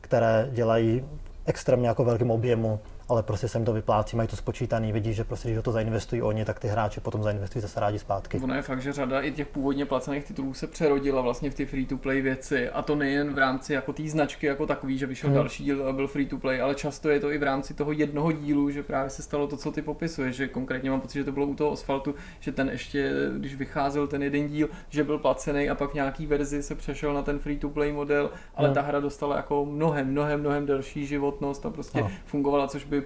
které 0.00 0.48
dělají 0.52 1.04
extrémně 1.46 1.88
jako 1.88 2.04
velkým 2.04 2.30
objemu 2.30 2.80
ale 3.12 3.22
prostě 3.22 3.48
se 3.48 3.58
jim 3.58 3.64
to 3.64 3.72
vyplácí, 3.72 4.16
mají 4.16 4.28
to 4.28 4.36
spočítaný, 4.36 4.92
vidí, 4.92 5.14
že 5.14 5.24
prostě, 5.24 5.48
když 5.48 5.56
do 5.56 5.62
to 5.62 5.72
zainvestují 5.72 6.22
oni, 6.22 6.44
tak 6.44 6.60
ty 6.60 6.68
hráči 6.68 7.00
potom 7.00 7.22
zainvestují 7.22 7.62
zase 7.62 7.80
rádi 7.80 7.98
zpátky. 7.98 8.38
Ono 8.38 8.54
je 8.54 8.62
fakt, 8.62 8.82
že 8.82 8.92
řada 8.92 9.20
i 9.20 9.32
těch 9.32 9.46
původně 9.46 9.86
placených 9.86 10.24
titulů 10.24 10.54
se 10.54 10.66
přerodila 10.66 11.20
vlastně 11.20 11.50
v 11.50 11.54
ty 11.54 11.66
free-to-play 11.66 12.22
věci 12.22 12.68
a 12.68 12.82
to 12.82 12.94
nejen 12.94 13.34
v 13.34 13.38
rámci 13.38 13.72
jako 13.72 13.92
té 13.92 14.08
značky 14.08 14.46
jako 14.46 14.66
takový, 14.66 14.98
že 14.98 15.06
vyšel 15.06 15.30
hmm. 15.30 15.36
další 15.36 15.64
díl 15.64 15.88
a 15.88 15.92
byl 15.92 16.06
free-to-play, 16.08 16.60
ale 16.60 16.74
často 16.74 17.10
je 17.10 17.20
to 17.20 17.32
i 17.32 17.38
v 17.38 17.42
rámci 17.42 17.74
toho 17.74 17.92
jednoho 17.92 18.32
dílu, 18.32 18.70
že 18.70 18.82
právě 18.82 19.10
se 19.10 19.22
stalo 19.22 19.46
to, 19.46 19.56
co 19.56 19.72
ty 19.72 19.82
popisuješ, 19.82 20.36
že 20.36 20.48
konkrétně 20.48 20.90
mám 20.90 21.00
pocit, 21.00 21.18
že 21.18 21.24
to 21.24 21.32
bylo 21.32 21.46
u 21.46 21.54
toho 21.54 21.72
asfaltu, 21.72 22.14
že 22.40 22.52
ten 22.52 22.68
ještě, 22.68 23.12
když 23.38 23.54
vycházel 23.54 24.06
ten 24.06 24.22
jeden 24.22 24.48
díl, 24.48 24.68
že 24.88 25.04
byl 25.04 25.18
placený 25.18 25.70
a 25.70 25.74
pak 25.74 25.90
v 25.90 25.94
nějaký 25.94 26.26
verzi 26.26 26.62
se 26.62 26.74
přešel 26.74 27.14
na 27.14 27.22
ten 27.22 27.38
free-to-play 27.38 27.92
model, 27.92 28.30
ale 28.54 28.68
hmm. 28.68 28.74
ta 28.74 28.80
hra 28.80 29.00
dostala 29.00 29.36
jako 29.36 29.64
mnohem, 29.64 30.10
mnohem, 30.10 30.40
mnohem 30.40 30.66
delší 30.66 31.06
životnost 31.06 31.66
a 31.66 31.70
prostě 31.70 32.00
no. 32.00 32.10
fungovala, 32.24 32.66
což 32.66 32.84
by 32.84 33.01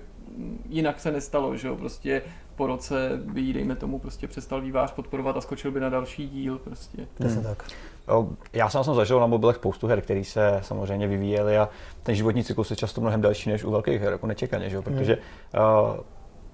jinak 0.68 1.00
se 1.00 1.12
nestalo, 1.12 1.56
že 1.56 1.68
jo, 1.68 1.76
prostě 1.76 2.22
po 2.56 2.66
roce 2.66 3.10
by 3.16 3.52
dejme 3.52 3.76
tomu, 3.76 3.98
prostě 3.98 4.28
přestal 4.28 4.60
vývář 4.60 4.92
podporovat 4.92 5.36
a 5.36 5.40
skočil 5.40 5.70
by 5.70 5.80
na 5.80 5.88
další 5.88 6.28
díl, 6.28 6.58
prostě. 6.58 7.06
Hmm. 7.20 7.42
tak. 7.42 7.64
Já 8.52 8.68
jsem 8.68 8.94
zažil 8.94 9.20
na 9.20 9.26
mobilech 9.26 9.56
spoustu 9.56 9.86
her, 9.86 10.00
které 10.00 10.24
se 10.24 10.60
samozřejmě 10.62 11.08
vyvíjely 11.08 11.58
a 11.58 11.68
ten 12.02 12.14
životní 12.14 12.44
cyklus 12.44 12.70
je 12.70 12.76
často 12.76 13.00
mnohem 13.00 13.20
delší 13.20 13.50
než 13.50 13.64
u 13.64 13.70
velkých 13.70 14.00
her, 14.00 14.12
jako 14.12 14.26
nečekaně, 14.26 14.70
že 14.70 14.76
jo? 14.76 14.82
protože 14.82 15.18
hmm. 15.52 15.64
uh, 15.64 15.96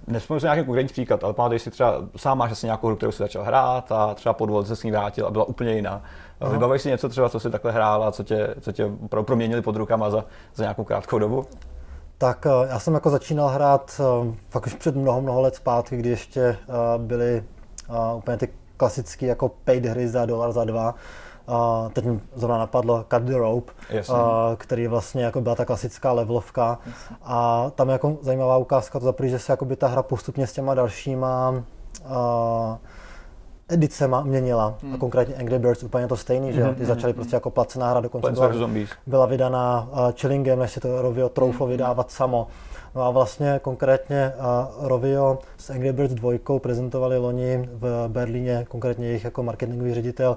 Nespomínám 0.07 0.41
si 0.41 0.47
nějaký 0.47 0.65
konkrétní 0.65 0.93
příklad, 0.93 1.25
ale 1.25 1.33
pamatuješ 1.33 1.63
si 1.63 1.71
třeba, 1.71 1.95
sám 2.17 2.39
máš 2.39 2.53
asi 2.53 2.67
nějakou 2.67 2.87
hru, 2.87 2.97
kterou 2.97 3.13
si 3.13 3.19
začal 3.19 3.45
hrát 3.45 3.93
a 3.93 4.15
třeba 4.15 4.33
po 4.33 4.65
se 4.65 4.77
s 4.77 4.83
ní 4.83 4.91
vrátil 4.91 5.27
a 5.27 5.31
byla 5.31 5.45
úplně 5.45 5.75
jiná. 5.75 6.03
Vybavíš 6.51 6.83
si 6.83 6.89
něco 6.89 7.09
třeba, 7.09 7.29
co 7.29 7.41
si 7.41 7.51
takhle 7.51 7.73
hrál 7.73 8.05
a 8.05 8.13
co 8.13 8.23
tě, 8.23 8.55
co 8.61 8.73
tě 8.73 8.91
proměnili 9.25 9.63
pod 9.63 9.77
rukama 9.77 10.11
za, 10.11 10.25
za 10.55 10.65
nějakou 10.65 10.85
krátkou 10.85 11.19
dobu? 11.19 11.47
Tak 12.23 12.47
eh, 12.47 12.69
já 12.69 12.79
jsem 12.79 12.95
jako 12.95 13.11
začínal 13.11 13.49
hrát 13.49 14.01
eh, 14.01 14.35
fakt 14.51 14.67
už 14.67 14.75
před 14.75 14.97
mnoho, 14.97 15.21
mnoho 15.21 15.41
let 15.41 15.55
zpátky, 15.55 15.97
kdy 15.97 16.09
ještě 16.09 16.41
eh, 16.41 16.57
byly 16.99 17.45
úplně 18.17 18.37
ty 18.37 18.49
klasické 18.77 19.27
jako 19.27 19.49
paid 19.49 19.87
hry 19.87 20.09
za 20.09 20.27
dolar, 20.27 20.53
za 20.53 20.65
dva. 20.65 20.95
Uh, 21.49 21.91
teď 21.93 22.05
mi 22.05 22.21
zrovna 22.35 22.59
napadlo 22.59 23.05
Cut 23.11 23.23
the 23.23 23.39
Rope, 23.39 23.73
uh, 24.09 24.17
který 24.57 24.87
vlastně 24.87 25.25
jako 25.25 25.41
byla 25.41 25.55
ta 25.55 25.65
klasická 25.65 26.13
levelovka. 26.13 26.79
A 27.23 27.71
tam 27.75 27.89
je 27.89 27.93
jako 27.93 28.17
zajímavá 28.21 28.57
ukázka 28.57 28.99
to 28.99 29.05
zaprý, 29.05 29.31
že 29.31 29.39
se 29.39 29.53
jako 29.53 29.65
by 29.65 29.77
ta 29.77 29.87
hra 29.87 30.03
postupně 30.03 30.47
s 30.47 30.53
těma 30.53 30.75
dalšíma 30.75 31.51
uh, 31.51 32.77
edicema 33.73 34.23
měnila. 34.23 34.75
Hmm. 34.83 34.95
A 34.95 34.99
konkrétně 34.99 35.35
Angry 35.35 35.59
Birds 35.59 35.83
úplně 35.83 36.09
to 36.09 36.17
stejný, 36.17 36.53
že 36.53 36.61
jo? 36.61 36.69
Ty 36.69 36.75
hmm, 36.77 36.87
začaly 36.87 37.13
hmm, 37.13 37.15
prostě 37.15 37.37
jako 37.37 37.51
placená 37.51 37.91
hra, 37.91 38.01
dokonce 38.01 38.33
byla, 38.33 38.71
byla 39.07 39.27
vydaná 39.27 39.89
uh, 39.93 39.99
Chillingem, 40.21 40.59
než 40.59 40.71
si 40.71 40.81
to 40.81 41.03
Rovio 41.03 41.29
trouflo 41.29 41.67
vydávat 41.67 42.11
samo. 42.11 42.47
No 42.95 43.03
a 43.03 43.11
vlastně 43.11 43.61
konkrétně 43.63 44.33
uh, 44.39 44.89
Rovio 44.89 45.39
s 45.59 45.71
Angry 45.71 45.93
Birds 45.93 46.15
2 46.15 46.59
prezentovali 46.59 47.19
loni 47.19 47.69
v 47.73 48.09
Berlíně, 48.09 48.67
konkrétně 48.69 49.07
jejich 49.07 49.25
jako 49.25 49.43
marketingový 49.43 49.95
ředitel, 49.95 50.37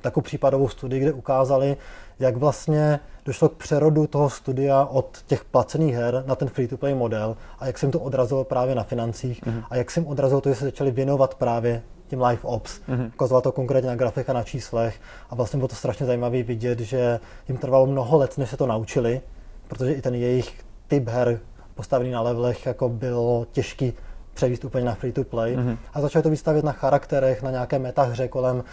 takovou 0.00 0.22
případovou 0.22 0.68
studii, 0.68 1.00
kde 1.00 1.12
ukázali, 1.12 1.76
jak 2.18 2.36
vlastně 2.36 3.00
došlo 3.24 3.48
k 3.48 3.56
přerodu 3.56 4.06
toho 4.06 4.30
studia 4.30 4.84
od 4.84 5.18
těch 5.26 5.44
placených 5.44 5.94
her 5.94 6.24
na 6.26 6.34
ten 6.34 6.48
free-to-play 6.48 6.94
model 6.94 7.36
a 7.58 7.66
jak 7.66 7.78
se 7.78 7.86
jim 7.86 7.92
to 7.92 8.00
odrazilo 8.00 8.44
právě 8.44 8.74
na 8.74 8.82
financích 8.82 9.42
mm-hmm. 9.42 9.62
a 9.70 9.76
jak 9.76 9.90
se 9.90 10.00
jim 10.00 10.08
odrazilo 10.08 10.40
to, 10.40 10.48
že 10.48 10.54
se 10.54 10.64
začali 10.64 10.90
věnovat 10.90 11.34
právě 11.34 11.82
tím 12.08 12.22
live 12.22 12.42
ops. 12.42 12.80
Mm-hmm. 12.88 13.10
Ukazoval 13.14 13.40
to 13.40 13.52
konkrétně 13.52 13.90
na 13.90 13.96
grafika, 13.96 14.32
na 14.32 14.42
číslech 14.42 15.00
a 15.30 15.34
vlastně 15.34 15.56
bylo 15.56 15.68
to 15.68 15.76
strašně 15.76 16.06
zajímavé 16.06 16.42
vidět, 16.42 16.80
že 16.80 17.20
jim 17.48 17.58
trvalo 17.58 17.86
mnoho 17.86 18.18
let, 18.18 18.38
než 18.38 18.50
se 18.50 18.56
to 18.56 18.66
naučili, 18.66 19.20
protože 19.68 19.92
i 19.92 20.02
ten 20.02 20.14
jejich 20.14 20.64
typ 20.88 21.08
her 21.08 21.40
postavený 21.74 22.10
na 22.10 22.20
levelech 22.20 22.66
jako 22.66 22.88
bylo 22.88 23.46
těžký 23.52 23.92
převíst 24.34 24.64
úplně 24.64 24.84
na 24.84 24.94
free 24.94 25.12
to 25.12 25.24
play. 25.24 25.56
Mm-hmm. 25.56 25.76
A 25.94 26.00
začali 26.00 26.22
to 26.22 26.30
vystavět 26.30 26.64
na 26.64 26.72
charakterech, 26.72 27.42
na 27.42 27.50
nějaké 27.50 27.78
metahře 27.78 28.28
kolem 28.28 28.56
uh, 28.56 28.64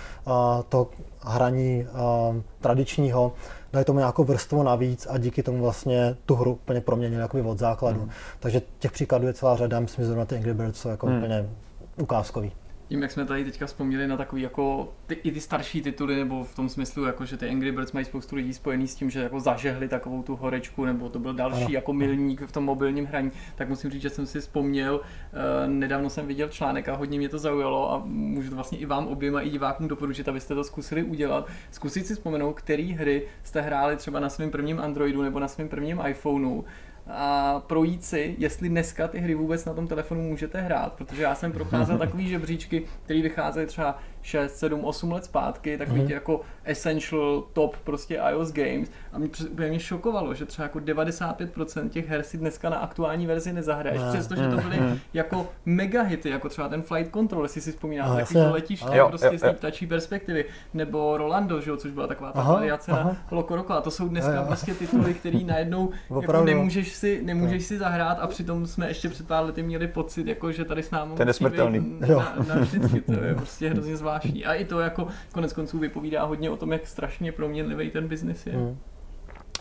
toho 0.69 0.87
hraní 1.21 1.85
uh, 1.85 2.41
tradičního. 2.61 3.33
Dali 3.73 3.85
tomu 3.85 3.99
nějakou 3.99 4.23
vrstvu 4.23 4.63
navíc 4.63 5.07
a 5.09 5.17
díky 5.17 5.43
tomu 5.43 5.61
vlastně 5.61 6.15
tu 6.25 6.35
hru 6.35 6.51
úplně 6.51 6.81
proměnili 6.81 7.21
jakoby 7.21 7.43
od 7.43 7.59
základu. 7.59 8.01
Mm. 8.01 8.09
Takže 8.39 8.61
těch 8.79 8.91
příkladů 8.91 9.27
je 9.27 9.33
celá 9.33 9.55
řada, 9.55 9.79
myslím, 9.79 10.03
že 10.03 10.07
zrovna 10.07 10.25
ty 10.25 10.35
Angry 10.35 10.53
Birds 10.53 10.79
jsou 10.79 10.89
jako 10.89 11.07
mm. 11.07 11.17
úplně 11.17 11.49
ukázkový 11.97 12.51
tím, 12.87 13.01
jak 13.01 13.11
jsme 13.11 13.25
tady 13.25 13.45
teďka 13.45 13.65
vzpomněli 13.65 14.07
na 14.07 14.17
takový 14.17 14.41
jako 14.41 14.93
ty, 15.07 15.13
i 15.13 15.31
ty 15.31 15.41
starší 15.41 15.81
tituly, 15.81 16.15
nebo 16.15 16.43
v 16.43 16.55
tom 16.55 16.69
smyslu, 16.69 17.05
jako 17.05 17.25
že 17.25 17.37
ty 17.37 17.49
Angry 17.49 17.71
Birds 17.71 17.91
mají 17.91 18.05
spoustu 18.05 18.35
lidí 18.35 18.53
spojený 18.53 18.87
s 18.87 18.95
tím, 18.95 19.09
že 19.09 19.19
jako 19.19 19.39
zažehli 19.39 19.87
takovou 19.87 20.23
tu 20.23 20.35
horečku, 20.35 20.85
nebo 20.85 21.09
to 21.09 21.19
byl 21.19 21.33
další 21.33 21.63
ano. 21.63 21.73
jako 21.73 21.93
milník 21.93 22.41
v 22.41 22.51
tom 22.51 22.63
mobilním 22.63 23.05
hraní, 23.05 23.31
tak 23.55 23.69
musím 23.69 23.91
říct, 23.91 24.01
že 24.01 24.09
jsem 24.09 24.25
si 24.25 24.39
vzpomněl, 24.39 24.95
uh, 24.95 25.71
nedávno 25.71 26.09
jsem 26.09 26.27
viděl 26.27 26.49
článek 26.49 26.89
a 26.89 26.95
hodně 26.95 27.17
mě 27.17 27.29
to 27.29 27.39
zaujalo 27.39 27.93
a 27.93 28.01
můžu 28.05 28.49
to 28.49 28.55
vlastně 28.55 28.77
i 28.77 28.85
vám 28.85 29.07
oběma 29.07 29.41
i 29.41 29.49
divákům 29.49 29.87
doporučit, 29.87 30.27
abyste 30.27 30.55
to 30.55 30.63
zkusili 30.63 31.03
udělat. 31.03 31.47
Zkusit 31.71 32.07
si 32.07 32.13
vzpomenout, 32.13 32.53
které 32.53 32.83
hry 32.83 33.27
jste 33.43 33.61
hráli 33.61 33.97
třeba 33.97 34.19
na 34.19 34.29
svém 34.29 34.51
prvním 34.51 34.79
Androidu 34.79 35.21
nebo 35.21 35.39
na 35.39 35.47
svém 35.47 35.69
prvním 35.69 36.01
iPhoneu 36.07 36.63
a 37.07 37.59
projít 37.67 38.05
si, 38.05 38.35
jestli 38.37 38.69
dneska 38.69 39.07
ty 39.07 39.19
hry 39.19 39.35
vůbec 39.35 39.65
na 39.65 39.73
tom 39.73 39.87
telefonu 39.87 40.21
můžete 40.21 40.61
hrát, 40.61 40.93
protože 40.93 41.23
já 41.23 41.35
jsem 41.35 41.51
procházel 41.51 41.97
takový 42.05 42.29
žebříčky, 42.29 42.83
které 43.03 43.21
vycházely 43.21 43.65
třeba 43.65 43.99
6, 44.25 44.55
7, 44.57 44.85
8 44.85 45.11
let 45.11 45.25
zpátky, 45.25 45.77
takový 45.77 46.01
mm. 46.01 46.09
jako 46.09 46.41
essential 46.63 47.43
top 47.53 47.77
prostě 47.83 48.21
iOS 48.29 48.51
games. 48.51 48.89
A 49.13 49.17
mě 49.17 49.29
úplně 49.51 49.69
mě 49.69 49.79
šokovalo, 49.79 50.33
že 50.33 50.45
třeba 50.45 50.63
jako 50.63 50.79
95% 50.79 51.89
těch 51.89 52.07
her 52.07 52.23
si 52.23 52.37
dneska 52.37 52.69
na 52.69 52.77
aktuální 52.77 53.27
verzi 53.27 53.53
nezahraješ, 53.53 54.01
ne. 54.01 54.09
přestože 54.09 54.49
to 54.49 54.57
byly 54.57 54.79
mm. 54.79 54.99
jako 55.13 55.49
mega 55.65 56.01
hity, 56.01 56.29
jako 56.29 56.49
třeba 56.49 56.69
ten 56.69 56.81
Flight 56.81 57.13
Control, 57.13 57.43
jestli 57.43 57.61
si 57.61 57.71
vzpomínáte, 57.71 58.09
no, 58.09 58.17
takový 58.17 58.39
to 58.45 58.51
letiště 58.53 59.01
prostě 59.07 59.37
z 59.37 59.41
té 59.41 59.53
ptačí 59.53 59.87
perspektivy, 59.87 60.45
nebo 60.73 61.17
Rolando, 61.17 61.61
že 61.61 61.69
jo, 61.69 61.77
což 61.77 61.91
byla 61.91 62.07
taková 62.07 62.31
ta 62.31 62.43
variace 62.43 62.91
na 62.91 63.17
Loco 63.31 63.55
Roco 63.55 63.73
a 63.73 63.81
to 63.81 63.91
jsou 63.91 64.07
dneska 64.07 64.35
jo. 64.35 64.43
prostě 64.47 64.73
tituly, 64.73 65.13
který 65.13 65.43
najednou 65.43 65.91
jako 66.21 66.43
nemůžeš 66.43 66.93
si, 66.93 67.21
nemůžeš 67.23 67.65
si 67.65 67.77
zahrát. 67.77 68.19
A 68.19 68.27
přitom 68.27 68.67
jsme 68.67 68.87
ještě 68.87 69.09
před 69.09 69.27
pár 69.27 69.45
lety 69.45 69.63
měli 69.63 69.87
pocit, 69.87 70.27
jako, 70.27 70.51
že 70.51 70.65
tady 70.65 70.83
s 70.83 70.91
námi 70.91 71.15
Ten 71.15 71.27
nesmrtelný. 71.27 71.97
Na, 71.99 72.07
na, 72.07 72.55
na, 72.55 72.61
vždycky, 72.61 73.01
to 73.01 73.23
je 73.23 73.35
prostě 73.35 73.69
hrozně 73.69 73.97
zvláštní 73.97 74.14
zvláštní. 74.19 74.45
A 74.45 74.53
i 74.53 74.65
to 74.65 74.79
jako 74.79 75.07
konec 75.33 75.53
konců 75.53 75.79
vypovídá 75.79 76.23
hodně 76.23 76.49
o 76.49 76.57
tom, 76.57 76.71
jak 76.71 76.87
strašně 76.87 77.31
proměnlivý 77.31 77.91
ten 77.91 78.07
biznis 78.07 78.47
je. 78.47 78.53
Hmm. 78.53 78.77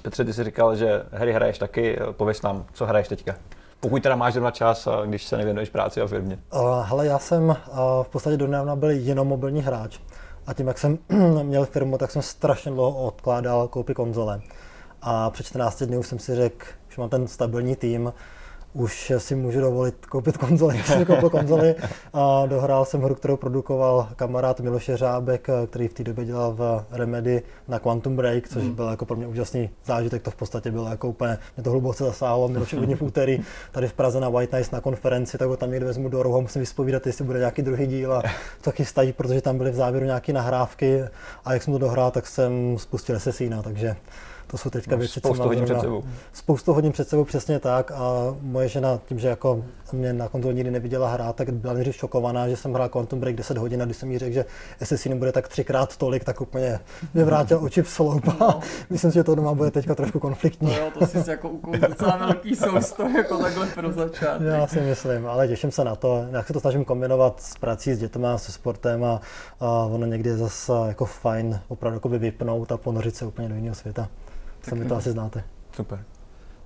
Petře, 0.03 0.25
ty 0.25 0.33
jsi 0.33 0.45
říkal, 0.45 0.77
že 0.77 1.03
hry 1.13 1.33
hraješ 1.33 1.59
taky, 1.59 1.99
pověs 2.13 2.43
nám, 2.43 2.65
co 2.73 2.87
hraješ 2.87 3.09
teďka? 3.09 3.35
Pokud 3.81 4.03
teda 4.03 4.17
máš 4.17 4.33
zrovna 4.33 4.51
čas, 4.51 4.89
když 5.07 5.25
se 5.25 5.37
nevěnuješ 5.37 5.69
práci 5.69 6.01
a 6.01 6.07
firmě. 6.07 6.39
Uh, 6.55 6.61
hele, 6.83 7.07
já 7.07 7.19
jsem 7.19 7.43
uh, 7.43 7.57
v 8.03 8.09
podstatě 8.09 8.37
donedávna 8.37 8.77
byl 8.77 8.91
jenom 8.91 9.29
mobilní 9.29 9.63
hráč. 9.63 9.99
A 10.47 10.55
tím, 10.55 10.67
jak 10.67 10.79
jsem 10.79 10.99
měl 11.43 11.67
firmu, 11.67 11.99
tak 11.99 12.11
jsem 12.11 12.23
strašně 12.23 12.71
dlouho 12.71 13.07
odkládal 13.07 13.69
koupy 13.69 13.95
konzole. 13.95 14.41
A 15.03 15.31
před 15.31 15.47
14 15.47 15.83
dny 15.83 15.99
už 15.99 16.07
jsem 16.07 16.19
si 16.19 16.35
řekl, 16.35 16.67
že 16.89 17.01
mám 17.01 17.11
ten 17.11 17.29
stabilní 17.29 17.77
tým, 17.77 18.13
už 18.75 19.13
si 19.19 19.35
můžu 19.35 19.61
dovolit 19.61 20.07
koupit 20.07 20.37
konzoli, 20.37 20.83
jsem 20.87 21.05
koupil 21.05 21.31
konzoli. 21.31 21.75
A 22.13 22.47
dohrál 22.47 22.85
jsem 22.85 23.03
hru, 23.03 23.15
kterou 23.15 23.37
produkoval 23.37 24.09
kamarád 24.17 24.61
Miloš 24.61 24.91
Řábek, 24.95 25.49
který 25.71 25.89
v 25.89 25.95
té 25.95 26.05
době 26.05 26.25
dělal 26.25 26.55
v 26.55 26.85
Remedy 26.91 27.43
na 27.69 27.79
Quantum 27.79 28.17
Break, 28.17 28.49
což 28.49 28.63
mm. 28.63 28.75
byl 28.75 28.89
jako 28.89 29.05
pro 29.05 29.17
mě 29.17 29.27
úžasný 29.27 29.71
zážitek, 29.85 30.23
to 30.23 30.31
v 30.31 30.37
podstatě 30.37 30.71
bylo 30.71 30.89
jako 30.89 31.09
úplně, 31.09 31.39
mě 31.57 31.65
to 31.65 31.71
hluboce 31.71 32.05
zasáhlo, 32.05 32.49
Miloš 32.49 32.75
hodně 32.75 32.97
v 32.97 33.03
úterý 33.03 33.41
tady 33.73 33.89
v 33.89 33.93
Praze 33.93 34.21
na 34.21 34.29
White 34.29 34.53
Nights 34.53 34.71
na 34.71 34.81
konferenci, 34.81 35.39
tak 35.39 35.49
ho 35.49 35.57
tam 35.57 35.71
někde 35.71 35.87
vezmu 35.87 36.09
do 36.09 36.23
rohu, 36.23 36.41
musím 36.41 36.61
vyspovídat, 36.61 37.07
jestli 37.07 37.25
bude 37.25 37.39
nějaký 37.39 37.63
druhý 37.63 37.87
díl 37.87 38.13
a 38.13 38.23
to 38.61 38.71
chystají, 38.71 39.13
protože 39.13 39.41
tam 39.41 39.59
byly 39.59 39.71
v 39.71 39.75
závěru 39.75 40.07
nějaké 40.07 40.33
nahrávky. 40.33 41.03
A 41.45 41.53
jak 41.53 41.63
jsem 41.63 41.73
to 41.73 41.79
dohrál, 41.79 42.11
tak 42.11 42.27
jsem 42.27 42.79
spustil 42.79 43.17
Assassina, 43.17 43.63
takže 43.63 43.97
to 44.47 44.59
jsou 44.59 44.71
teďka 44.71 44.91
no, 44.91 44.99
věci, 44.99 45.21
spoustu 45.21 45.43
co 45.43 45.49
hodin 45.49 45.65
před 45.65 45.81
sebou. 45.81 46.05
Spoustu 46.33 46.73
hodin 46.73 46.93
před 46.93 47.09
sebou, 47.09 47.25
přesně 47.25 47.59
tak. 47.59 47.91
A 47.91 48.37
moje 48.41 48.69
žena, 48.69 49.01
tím, 49.07 49.19
že 49.19 49.29
jako 49.29 49.65
mě 49.93 50.13
na 50.13 50.29
konzoli 50.29 50.55
nikdy 50.55 50.71
neviděla 50.71 51.13
hrát, 51.13 51.37
tak 51.37 51.51
byla 51.51 51.75
nejdřív 51.75 51.97
šokovaná, 51.97 52.49
že 52.49 52.57
jsem 52.57 52.73
hrál 52.73 52.89
Quantum 52.89 53.21
Break 53.21 53.37
10 53.37 53.59
hodin 53.59 53.83
a 53.83 53.85
když 53.85 53.97
jsem 53.97 54.11
jí 54.11 54.19
řekl, 54.19 54.33
že 54.35 54.45
si 54.97 55.09
nebude 55.09 55.33
tak 55.33 55.49
třikrát 55.49 55.97
tolik, 55.97 56.25
tak 56.25 56.41
úplně 56.41 56.81
mě 57.15 57.25
vrátil 57.25 57.59
oči 57.63 57.83
v 57.83 57.89
sloup 57.89 58.29
a 58.29 58.37
no. 58.41 58.61
myslím 58.91 59.11
si, 59.11 59.15
že 59.15 59.25
to 59.25 59.35
doma 59.35 59.55
bude 59.55 59.71
teďka 59.71 59.95
trošku 59.95 60.21
konfliktní. 60.21 60.69
No 60.69 60.79
jo, 60.79 60.91
to 60.99 61.07
si 61.07 61.31
jako 61.31 61.51
docela 61.89 62.17
velký 62.27 62.57
sousto, 62.57 63.09
jako 63.09 63.39
takhle 63.39 63.67
pro 63.67 63.93
začátek. 63.93 64.47
Já 64.47 64.67
si 64.67 64.81
myslím, 64.81 65.27
ale 65.27 65.49
těším 65.49 65.71
se 65.71 65.85
na 65.85 65.97
to. 65.97 66.27
Já 66.31 66.43
se 66.43 66.53
to 66.53 66.61
snažím 66.61 66.85
kombinovat 66.85 67.41
s 67.41 67.59
prací, 67.59 67.95
s 67.95 67.99
dětma, 67.99 68.39
se 68.39 68.53
sportem 68.53 69.05
a, 69.05 69.21
a 69.61 69.69
ono 69.71 70.07
někdy 70.07 70.31
je 70.31 70.37
zase 70.37 70.73
jako 70.87 71.05
fajn 71.05 71.61
opravdu 71.69 71.97
jako 71.97 72.09
vypnout 72.09 72.73
a 72.73 72.77
ponořit 72.77 73.17
se 73.17 73.27
úplně 73.27 73.49
do 73.49 73.55
jiného 73.55 73.75
světa. 73.75 74.09
Sami 74.69 74.85
to 74.85 74.97
asi 74.97 75.11
znáte. 75.11 75.45
Super. 75.77 76.05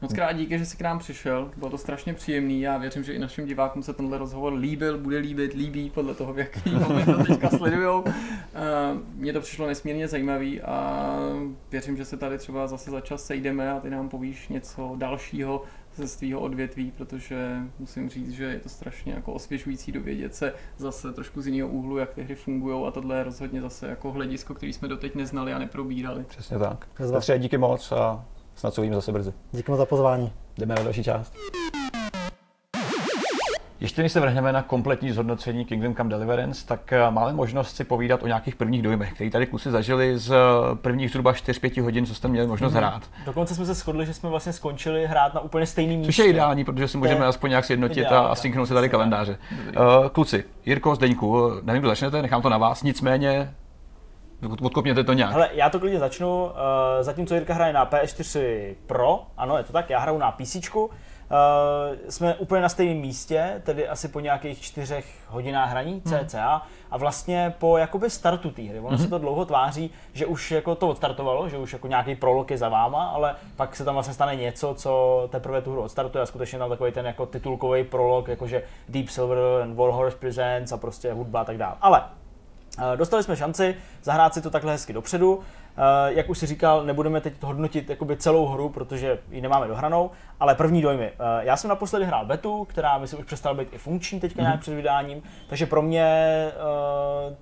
Moc 0.00 0.12
krát 0.12 0.32
díky, 0.32 0.58
že 0.58 0.66
jsi 0.66 0.76
k 0.76 0.80
nám 0.80 0.98
přišel, 0.98 1.50
bylo 1.56 1.70
to 1.70 1.78
strašně 1.78 2.14
příjemný. 2.14 2.60
Já 2.60 2.78
věřím, 2.78 3.04
že 3.04 3.12
i 3.12 3.18
našim 3.18 3.46
divákům 3.46 3.82
se 3.82 3.92
tenhle 3.92 4.18
rozhovor 4.18 4.52
líbil, 4.52 4.98
bude 4.98 5.18
líbit, 5.18 5.52
líbí 5.52 5.90
podle 5.90 6.14
toho, 6.14 6.32
v 6.32 6.38
jaký 6.38 6.70
moment 6.70 7.04
to 7.04 7.24
teďka 7.24 7.50
sledujou. 7.50 8.04
Mně 9.14 9.32
to 9.32 9.40
přišlo 9.40 9.66
nesmírně 9.66 10.08
zajímavý 10.08 10.60
a 10.60 11.06
věřím, 11.70 11.96
že 11.96 12.04
se 12.04 12.16
tady 12.16 12.38
třeba 12.38 12.66
zase 12.66 12.90
za 12.90 13.00
čas 13.00 13.24
sejdeme 13.24 13.72
a 13.72 13.80
ty 13.80 13.90
nám 13.90 14.08
povíš 14.08 14.48
něco 14.48 14.94
dalšího 14.96 15.62
ze 15.94 16.08
svého 16.08 16.40
odvětví, 16.40 16.90
protože 16.90 17.56
musím 17.78 18.08
říct, 18.08 18.30
že 18.30 18.44
je 18.44 18.58
to 18.58 18.68
strašně 18.68 19.12
jako 19.12 19.32
osvěžující 19.32 19.92
dovědět 19.92 20.34
se 20.34 20.54
zase 20.76 21.12
trošku 21.12 21.42
z 21.42 21.46
jiného 21.46 21.68
úhlu, 21.68 21.98
jak 21.98 22.14
ty 22.14 22.22
hry 22.22 22.34
fungují 22.34 22.86
a 22.86 22.90
tohle 22.90 23.16
je 23.16 23.24
rozhodně 23.24 23.60
zase 23.60 23.88
jako 23.88 24.12
hledisko, 24.12 24.54
který 24.54 24.72
jsme 24.72 24.88
doteď 24.88 25.14
neznali 25.14 25.52
a 25.52 25.58
neprobírali. 25.58 26.24
Přesně 26.28 26.58
tak. 26.58 26.86
Petře, 27.12 27.38
díky 27.38 27.58
moc 27.58 27.92
a 27.92 28.24
snad 28.59 28.74
se 28.74 28.80
uvidíme 28.80 28.97
zase 28.97 29.12
brzy. 29.12 29.32
Díky 29.52 29.70
moc 29.70 29.78
za 29.78 29.86
pozvání. 29.86 30.32
Jdeme 30.59 30.74
na 30.74 30.82
další 30.82 31.05
část. 31.05 31.35
Ještě 33.80 34.02
než 34.02 34.12
se 34.12 34.20
vrhneme 34.20 34.52
na 34.52 34.62
kompletní 34.62 35.12
zhodnocení 35.12 35.64
Kingdom 35.64 35.94
Come 35.94 36.10
Deliverance, 36.10 36.66
tak 36.66 36.93
eh, 36.93 37.10
máme 37.10 37.32
možnost 37.32 37.76
si 37.76 37.85
povídat 37.85 38.22
o 38.22 38.26
nějakých 38.26 38.56
prvních 38.56 38.82
dojmech, 38.82 39.12
které 39.12 39.30
tady 39.30 39.47
kluci 39.47 39.70
zažili 39.70 40.18
z 40.18 40.30
eh, 40.30 40.36
prvních 40.74 41.10
zhruba 41.10 41.32
4-5 41.32 41.82
hodin, 41.82 42.06
co 42.06 42.14
jste 42.14 42.28
měli 42.28 42.47
možnost 42.47 42.72
mm-hmm. 42.72 42.76
hrát. 42.76 43.02
Dokonce 43.26 43.55
jsme 43.55 43.66
se 43.66 43.74
shodli, 43.74 44.06
že 44.06 44.14
jsme 44.14 44.30
vlastně 44.30 44.52
skončili 44.52 45.06
hrát 45.06 45.35
na 45.35 45.40
úplně 45.40 45.66
stejný 45.66 45.97
místě. 45.97 46.12
Což 46.12 46.18
je 46.18 46.26
ideální, 46.26 46.64
protože 46.64 46.89
si 46.89 46.98
můžeme 46.98 47.24
je... 47.24 47.28
aspoň 47.28 47.51
nějak 47.51 47.64
sjednotit 47.64 48.05
a, 48.05 48.20
a 48.20 48.35
synknout 48.35 48.68
se 48.68 48.74
tady 48.74 48.89
kalendáře. 48.89 49.39
Uh, 49.52 50.09
kluci, 50.09 50.44
Jirko, 50.66 50.94
Zdeňku, 50.94 51.51
nevím, 51.62 51.80
kdo 51.80 51.89
začnete, 51.89 52.22
nechám 52.22 52.43
to 52.43 52.48
na 52.48 52.59
vás, 52.59 52.82
nicméně 52.82 53.55
Odkopněte 54.62 55.05
to 55.05 55.12
nějak. 55.12 55.32
Hele, 55.32 55.48
já 55.52 55.70
to 55.70 55.81
klidně 55.81 55.98
začnu. 55.98 56.44
Uh, 56.44 56.51
zatímco 57.01 57.35
Jirka 57.35 57.55
hraje 57.55 57.73
na 57.73 57.86
PS4 57.86 58.74
Pro, 58.86 59.23
ano, 59.36 59.56
je 59.56 59.65
to 59.65 59.73
tak, 59.73 59.90
já 59.90 59.98
hraju 59.98 60.19
na 60.19 60.32
PC, 60.32 60.56
Uh, 61.31 61.97
jsme 62.09 62.35
úplně 62.35 62.62
na 62.62 62.69
stejném 62.69 62.97
místě, 62.97 63.62
tedy 63.65 63.89
asi 63.89 64.09
po 64.09 64.20
nějakých 64.20 64.60
čtyřech 64.60 65.06
hodinách 65.27 65.70
hraní 65.70 66.02
hmm. 66.06 66.27
cca 66.27 66.62
a 66.90 66.97
vlastně 66.97 67.55
po 67.59 67.77
jakoby 67.77 68.10
startu 68.10 68.51
té 68.51 68.62
hry. 68.62 68.78
Ono 68.78 68.89
hmm. 68.89 68.98
se 68.98 69.09
to 69.09 69.19
dlouho 69.19 69.44
tváří, 69.44 69.90
že 70.12 70.27
už 70.27 70.51
jako 70.51 70.74
to 70.74 70.89
odstartovalo, 70.89 71.48
že 71.48 71.59
už 71.59 71.73
jako 71.73 71.89
nějaký 71.89 72.15
prolog 72.15 72.51
je 72.51 72.59
za 72.59 72.69
váma, 72.69 73.05
ale 73.05 73.36
pak 73.56 73.77
se 73.77 73.85
tam 73.85 73.94
vlastně 73.94 74.15
stane 74.15 74.36
něco, 74.36 74.74
co 74.74 75.23
teprve 75.31 75.62
tu 75.62 75.73
hru 75.73 75.82
odstartuje 75.82 76.23
a 76.23 76.27
skutečně 76.27 76.59
tam 76.59 76.69
takový 76.69 76.93
ten 76.93 77.06
jako 77.06 77.27
titulkový 77.27 77.85
prolog, 77.85 78.28
jakože 78.28 78.62
Deep 78.89 79.09
Silver 79.09 79.39
and 79.62 79.77
Warhorse 79.77 80.16
Presents 80.16 80.73
a 80.73 80.77
prostě 80.77 81.12
hudba 81.12 81.40
a 81.40 81.44
tak 81.44 81.56
dále. 81.56 81.74
Ale 81.81 82.02
Dostali 82.96 83.22
jsme 83.22 83.36
šanci 83.36 83.76
zahrát 84.02 84.34
si 84.34 84.42
to 84.42 84.50
takhle 84.50 84.72
hezky 84.72 84.92
dopředu. 84.92 85.40
Eh, 85.78 86.12
jak 86.12 86.30
už 86.30 86.38
si 86.38 86.46
říkal, 86.46 86.84
nebudeme 86.84 87.20
teď 87.20 87.42
hodnotit 87.42 87.90
celou 88.16 88.46
hru, 88.46 88.68
protože 88.68 89.18
ji 89.30 89.40
nemáme 89.40 89.68
dohranou, 89.68 90.10
ale 90.40 90.55
první 90.55 90.82
dojmy. 90.82 91.05
Eh, 91.05 91.15
já 91.40 91.56
jsem 91.56 91.69
naposledy 91.69 92.05
hrál 92.05 92.27
betu, 92.27 92.65
která 92.65 92.98
myslím 92.98 93.20
už 93.20 93.27
přestala 93.27 93.55
být 93.55 93.69
i 93.73 93.78
funkční 93.78 94.20
teďka 94.20 94.40
mm-hmm. 94.40 94.44
nějak 94.44 94.60
před 94.60 94.74
vydáním, 94.74 95.23
takže 95.48 95.66
pro 95.66 95.82
mě 95.82 96.05
eh, 96.05 96.52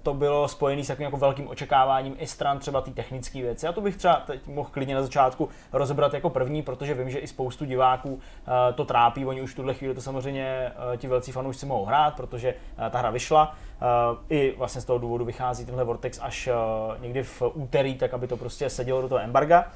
to 0.02 0.14
bylo 0.14 0.48
spojené 0.48 0.84
s 0.84 0.86
takovým 0.86 1.04
jako 1.04 1.16
velkým 1.16 1.48
očekáváním 1.48 2.16
i 2.18 2.26
stran 2.26 2.58
třeba 2.58 2.80
té 2.80 2.90
technické 2.90 3.42
věci. 3.42 3.66
Já 3.66 3.72
to 3.72 3.80
bych 3.80 3.96
třeba 3.96 4.14
teď 4.26 4.46
mohl 4.46 4.68
klidně 4.72 4.94
na 4.94 5.02
začátku 5.02 5.48
rozebrat 5.72 6.14
jako 6.14 6.30
první, 6.30 6.62
protože 6.62 6.94
vím, 6.94 7.10
že 7.10 7.18
i 7.18 7.26
spoustu 7.26 7.64
diváků 7.64 8.20
to 8.74 8.84
trápí, 8.84 9.26
oni 9.26 9.42
už 9.42 9.52
v 9.52 9.56
tuhle 9.56 9.74
chvíli 9.74 9.94
to 9.94 10.00
samozřejmě 10.00 10.72
ti 10.96 11.08
velcí 11.08 11.32
fanoušci 11.32 11.66
mohou 11.66 11.84
hrát, 11.84 12.16
protože 12.16 12.54
ta 12.90 12.98
hra 12.98 13.10
vyšla. 13.10 13.54
I 14.28 14.54
vlastně 14.58 14.80
z 14.80 14.84
toho 14.84 14.98
důvodu 14.98 15.24
vychází 15.24 15.66
tenhle 15.66 15.84
Vortex 15.84 16.18
až 16.22 16.48
někdy 17.00 17.22
v 17.22 17.42
úterý, 17.54 17.94
tak 17.94 18.14
aby 18.14 18.26
to 18.26 18.36
prostě 18.36 18.70
sedělo 18.70 19.02
do 19.02 19.08
toho 19.08 19.20
embarga. 19.20 19.66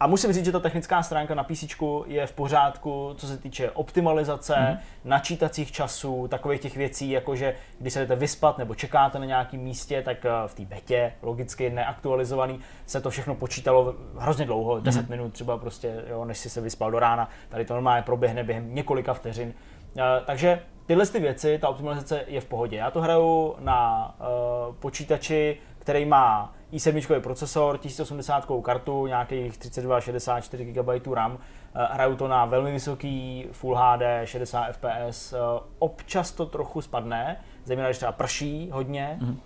A 0.00 0.06
musím 0.06 0.32
říct, 0.32 0.44
že 0.44 0.52
ta 0.52 0.60
technická 0.60 1.02
stránka 1.02 1.34
na 1.34 1.44
PC 1.44 1.64
je 2.06 2.26
v 2.26 2.32
pořádku, 2.32 3.14
co 3.16 3.26
se 3.26 3.38
týče 3.38 3.70
optimalizace, 3.70 4.56
mm. 4.70 4.78
načítacích 5.04 5.72
časů, 5.72 6.28
takových 6.28 6.60
těch 6.60 6.76
věcí, 6.76 7.10
jako 7.10 7.36
že 7.36 7.54
když 7.78 7.92
se 7.92 8.00
jdete 8.00 8.16
vyspat 8.16 8.58
nebo 8.58 8.74
čekáte 8.74 9.18
na 9.18 9.24
nějakém 9.24 9.60
místě, 9.60 10.02
tak 10.02 10.24
eh, 10.24 10.28
v 10.46 10.54
té 10.54 10.64
betě, 10.64 11.12
logicky 11.22 11.70
neaktualizovaný, 11.70 12.60
se 12.86 13.00
to 13.00 13.10
všechno 13.10 13.34
počítalo 13.34 13.94
hrozně 14.18 14.46
dlouho, 14.46 14.80
10 14.80 15.02
mm. 15.02 15.10
minut 15.10 15.32
třeba 15.32 15.58
prostě, 15.58 16.04
jo, 16.08 16.24
než 16.24 16.38
si 16.38 16.50
se 16.50 16.60
vyspal 16.60 16.90
do 16.90 16.98
rána. 16.98 17.28
Tady 17.48 17.64
to 17.64 17.74
normálně 17.74 18.02
proběhne 18.02 18.44
během 18.44 18.74
několika 18.74 19.14
vteřin. 19.14 19.54
Eh, 19.98 20.02
takže 20.26 20.60
tyhle 20.86 21.06
ty 21.06 21.20
věci, 21.20 21.58
ta 21.58 21.68
optimalizace 21.68 22.24
je 22.26 22.40
v 22.40 22.44
pohodě. 22.44 22.76
Já 22.76 22.90
to 22.90 23.00
hraju 23.00 23.54
na 23.58 24.14
uh, 24.18 24.74
počítači, 24.74 25.58
který 25.78 26.04
má 26.04 26.54
i7 26.74 27.20
procesor, 27.20 27.78
1080 27.78 28.46
kartu, 28.62 29.06
nějakých 29.06 29.58
32, 29.58 30.00
64 30.00 30.64
GB 30.64 31.06
RAM. 31.14 31.38
Hraju 31.74 32.16
to 32.16 32.28
na 32.28 32.44
velmi 32.44 32.72
vysoký 32.72 33.46
Full 33.52 33.76
HD, 33.76 34.02
60 34.24 34.72
fps. 34.72 35.32
Eh, 35.32 35.38
občas 35.78 36.32
to 36.32 36.46
trochu 36.46 36.80
spadne, 36.80 37.36
zejména 37.64 37.88
když 37.88 37.96
třeba 37.96 38.12
prší 38.12 38.70
hodně, 38.72 39.18
mm-hmm. 39.20 39.36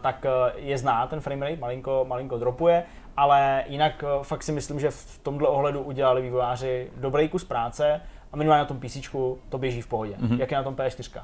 tak 0.00 0.26
eh, 0.26 0.52
je 0.56 0.78
zná 0.78 1.06
ten 1.06 1.20
framerate, 1.20 1.60
malinko, 1.60 2.04
malinko 2.08 2.38
dropuje, 2.38 2.84
ale 3.16 3.64
jinak 3.66 4.04
fakt 4.22 4.42
si 4.42 4.52
myslím, 4.52 4.80
že 4.80 4.90
v 4.90 5.18
tomhle 5.22 5.48
ohledu 5.48 5.82
udělali 5.82 6.22
vývojáři 6.22 6.90
dobrý 6.96 7.28
kus 7.28 7.44
práce 7.44 8.00
a 8.32 8.36
minimálně 8.36 8.60
na 8.60 8.64
tom 8.64 8.80
PC 8.80 8.96
to 9.48 9.58
běží 9.58 9.82
v 9.82 9.86
pohodě. 9.86 10.14
Mm-hmm. 10.14 10.40
Jak 10.40 10.50
je 10.50 10.56
na 10.56 10.62
tom 10.62 10.74
PS4? 10.74 11.22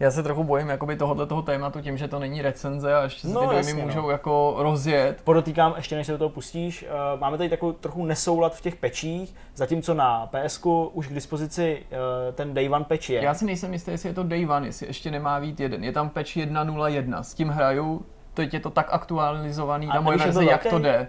Já 0.00 0.10
se 0.10 0.22
trochu 0.22 0.44
bojím 0.44 0.68
jakoby 0.68 0.96
tohohle 0.96 1.26
toho 1.26 1.42
tématu 1.42 1.80
tím, 1.80 1.98
že 1.98 2.08
to 2.08 2.18
není 2.18 2.42
recenze 2.42 2.94
a 2.94 3.02
ještě 3.02 3.20
se 3.20 3.34
no, 3.34 3.40
ty 3.40 3.46
dojmy 3.46 3.72
no. 3.72 3.86
můžou 3.86 4.02
no. 4.02 4.10
jako 4.10 4.54
rozjet. 4.58 5.20
Podotýkám, 5.24 5.74
ještě 5.76 5.96
než 5.96 6.06
se 6.06 6.12
do 6.12 6.18
toho 6.18 6.30
pustíš, 6.30 6.82
uh, 7.14 7.20
máme 7.20 7.38
tady 7.38 7.50
takovou 7.50 7.72
trochu 7.72 8.04
nesoulad 8.04 8.56
v 8.56 8.60
těch 8.60 8.76
pečích, 8.76 9.34
zatímco 9.54 9.94
na 9.94 10.26
PS 10.26 10.60
už 10.92 11.08
k 11.08 11.14
dispozici 11.14 11.82
uh, 11.90 12.34
ten 12.34 12.54
Day 12.54 12.68
One 12.68 12.84
patch 12.84 13.10
je. 13.10 13.22
Já 13.22 13.34
si 13.34 13.44
nejsem 13.44 13.72
jistý, 13.72 13.90
jestli 13.90 14.08
je 14.08 14.14
to 14.14 14.22
Day 14.22 14.46
One, 14.46 14.66
jestli 14.66 14.86
ještě 14.86 15.10
nemá 15.10 15.40
být 15.40 15.60
jeden. 15.60 15.84
Je 15.84 15.92
tam 15.92 16.08
patch 16.08 16.36
1.0.1, 16.36 17.20
s 17.20 17.34
tím 17.34 17.48
hraju, 17.48 18.06
teď 18.34 18.54
je 18.54 18.60
to 18.60 18.70
tak 18.70 18.88
aktualizovaný, 18.90 19.88
ta 19.92 20.00
moje 20.00 20.18
verze, 20.18 20.44
jak 20.44 20.66
to 20.66 20.78
jde. 20.78 21.08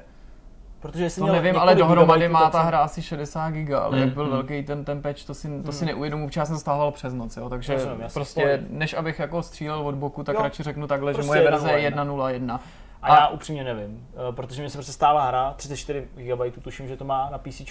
Protože 0.80 1.10
to 1.10 1.26
nevím, 1.28 1.58
ale 1.58 1.76
dohromady 1.76 2.30
má 2.30 2.50
ta 2.50 2.62
hra 2.62 2.80
asi 2.80 3.02
60 3.02 3.52
giga, 3.52 3.80
ale 3.80 3.98
mm, 3.98 4.04
jak 4.04 4.14
byl 4.14 4.26
mm. 4.26 4.32
velký 4.32 4.64
ten, 4.64 4.86
ten 4.86 5.02
patch, 5.02 5.24
to 5.26 5.34
si, 5.34 5.48
to 5.48 5.54
mm. 5.54 5.72
si 5.72 5.86
protože 6.26 6.40
já 6.40 6.46
jsem 6.46 6.58
stával 6.58 6.92
přes 6.92 7.14
noc, 7.14 7.38
jo, 7.38 7.50
takže 7.50 7.74
Rozumím, 7.74 8.08
prostě 8.14 8.42
spojím. 8.42 8.80
než 8.80 8.94
abych 8.94 9.20
jako 9.20 9.44
střílel 9.44 9.88
od 9.88 9.96
boku, 9.96 10.24
tak 10.24 10.36
jo, 10.36 10.42
radši 10.42 10.64
řeknu 10.64 10.88
takhle, 10.88 11.14
prostě 11.14 11.26
že 11.26 11.28
moje 11.28 11.52
verze 11.52 11.72
je 11.72 11.92
1.0.1. 11.92 12.60
A, 13.02 13.08
a 13.08 13.16
já 13.16 13.28
upřímně 13.28 13.64
nevím, 13.64 14.08
eh, 14.14 14.32
protože 14.32 14.62
mi 14.62 14.70
se 14.70 14.78
prostě 14.78 14.92
stává 14.92 15.28
hra, 15.28 15.54
34 15.58 16.08
GB 16.16 16.64
tuším, 16.64 16.88
že 16.88 16.98
to 16.98 17.06
má 17.06 17.30
na 17.30 17.38
PC 17.38 17.62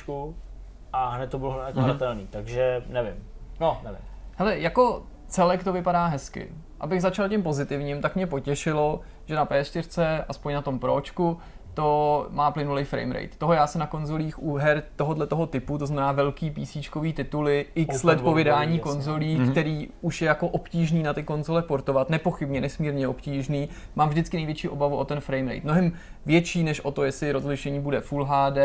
a 0.92 1.08
hned 1.08 1.30
to 1.30 1.38
bylo 1.38 1.62
jako 1.66 1.78
mm. 1.78 1.84
hratelný, 1.84 2.26
takže 2.30 2.82
nevím. 2.88 3.14
No, 3.60 3.80
nevím. 3.84 4.00
Hele, 4.36 4.58
jako 4.58 5.02
celek 5.26 5.64
to 5.64 5.72
vypadá 5.72 6.06
hezky. 6.06 6.52
Abych 6.80 7.02
začal 7.02 7.28
tím 7.28 7.42
pozitivním, 7.42 8.00
tak 8.00 8.16
mě 8.16 8.26
potěšilo, 8.26 9.00
že 9.26 9.34
na 9.34 9.46
PS4, 9.46 10.24
aspoň 10.28 10.54
na 10.54 10.62
tom 10.62 10.78
Pročku, 10.78 11.38
to 11.78 12.26
má 12.30 12.50
plynulý 12.50 12.84
framerate. 12.84 13.38
Toho 13.38 13.52
já 13.52 13.66
se 13.66 13.78
na 13.78 13.86
konzolích 13.86 14.42
u 14.42 14.54
her 14.54 14.82
tohohle 14.96 15.26
toho 15.26 15.46
typu, 15.46 15.78
to 15.78 15.86
znamená 15.86 16.12
velký 16.12 16.50
PC 16.50 16.76
tituly, 17.14 17.66
x 17.74 18.02
let 18.02 18.20
po 18.20 18.34
vydání 18.34 18.78
konzolí, 18.78 19.36
mm-hmm. 19.36 19.50
který 19.50 19.88
už 20.00 20.22
je 20.22 20.28
jako 20.28 20.48
obtížný 20.48 21.02
na 21.02 21.12
ty 21.12 21.22
konzole 21.22 21.62
portovat, 21.62 22.10
nepochybně 22.10 22.60
nesmírně 22.60 23.08
obtížný. 23.08 23.68
Mám 23.96 24.08
vždycky 24.08 24.36
největší 24.36 24.68
obavu 24.68 24.96
o 24.96 25.04
ten 25.04 25.20
framerate. 25.20 25.60
Mnohem 25.64 25.92
větší 26.28 26.64
než 26.64 26.80
o 26.80 26.90
to, 26.90 27.04
jestli 27.04 27.32
rozlišení 27.32 27.80
bude 27.80 28.00
Full 28.00 28.24
HD, 28.24 28.58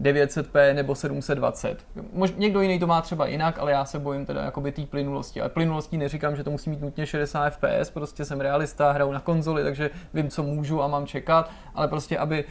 900p 0.00 0.74
nebo 0.74 0.94
720. 0.94 1.86
Mož, 2.12 2.32
někdo 2.36 2.60
jiný 2.60 2.78
to 2.78 2.86
má 2.86 3.02
třeba 3.02 3.26
jinak, 3.26 3.58
ale 3.58 3.72
já 3.72 3.84
se 3.84 3.98
bojím 3.98 4.26
teda 4.26 4.42
jakoby 4.42 4.72
té 4.72 4.82
plynulosti. 4.86 5.40
Ale 5.40 5.50
plynulostí 5.50 5.98
neříkám, 5.98 6.36
že 6.36 6.44
to 6.44 6.50
musí 6.50 6.70
mít 6.70 6.80
nutně 6.80 7.06
60 7.06 7.50
fps, 7.50 7.90
prostě 7.90 8.24
jsem 8.24 8.40
realista, 8.40 8.92
hraju 8.92 9.12
na 9.12 9.20
konzoli, 9.20 9.62
takže 9.62 9.90
vím, 10.14 10.30
co 10.30 10.42
můžu 10.42 10.82
a 10.82 10.88
mám 10.88 11.06
čekat, 11.06 11.50
ale 11.74 11.88
prostě 11.88 12.18
aby 12.18 12.44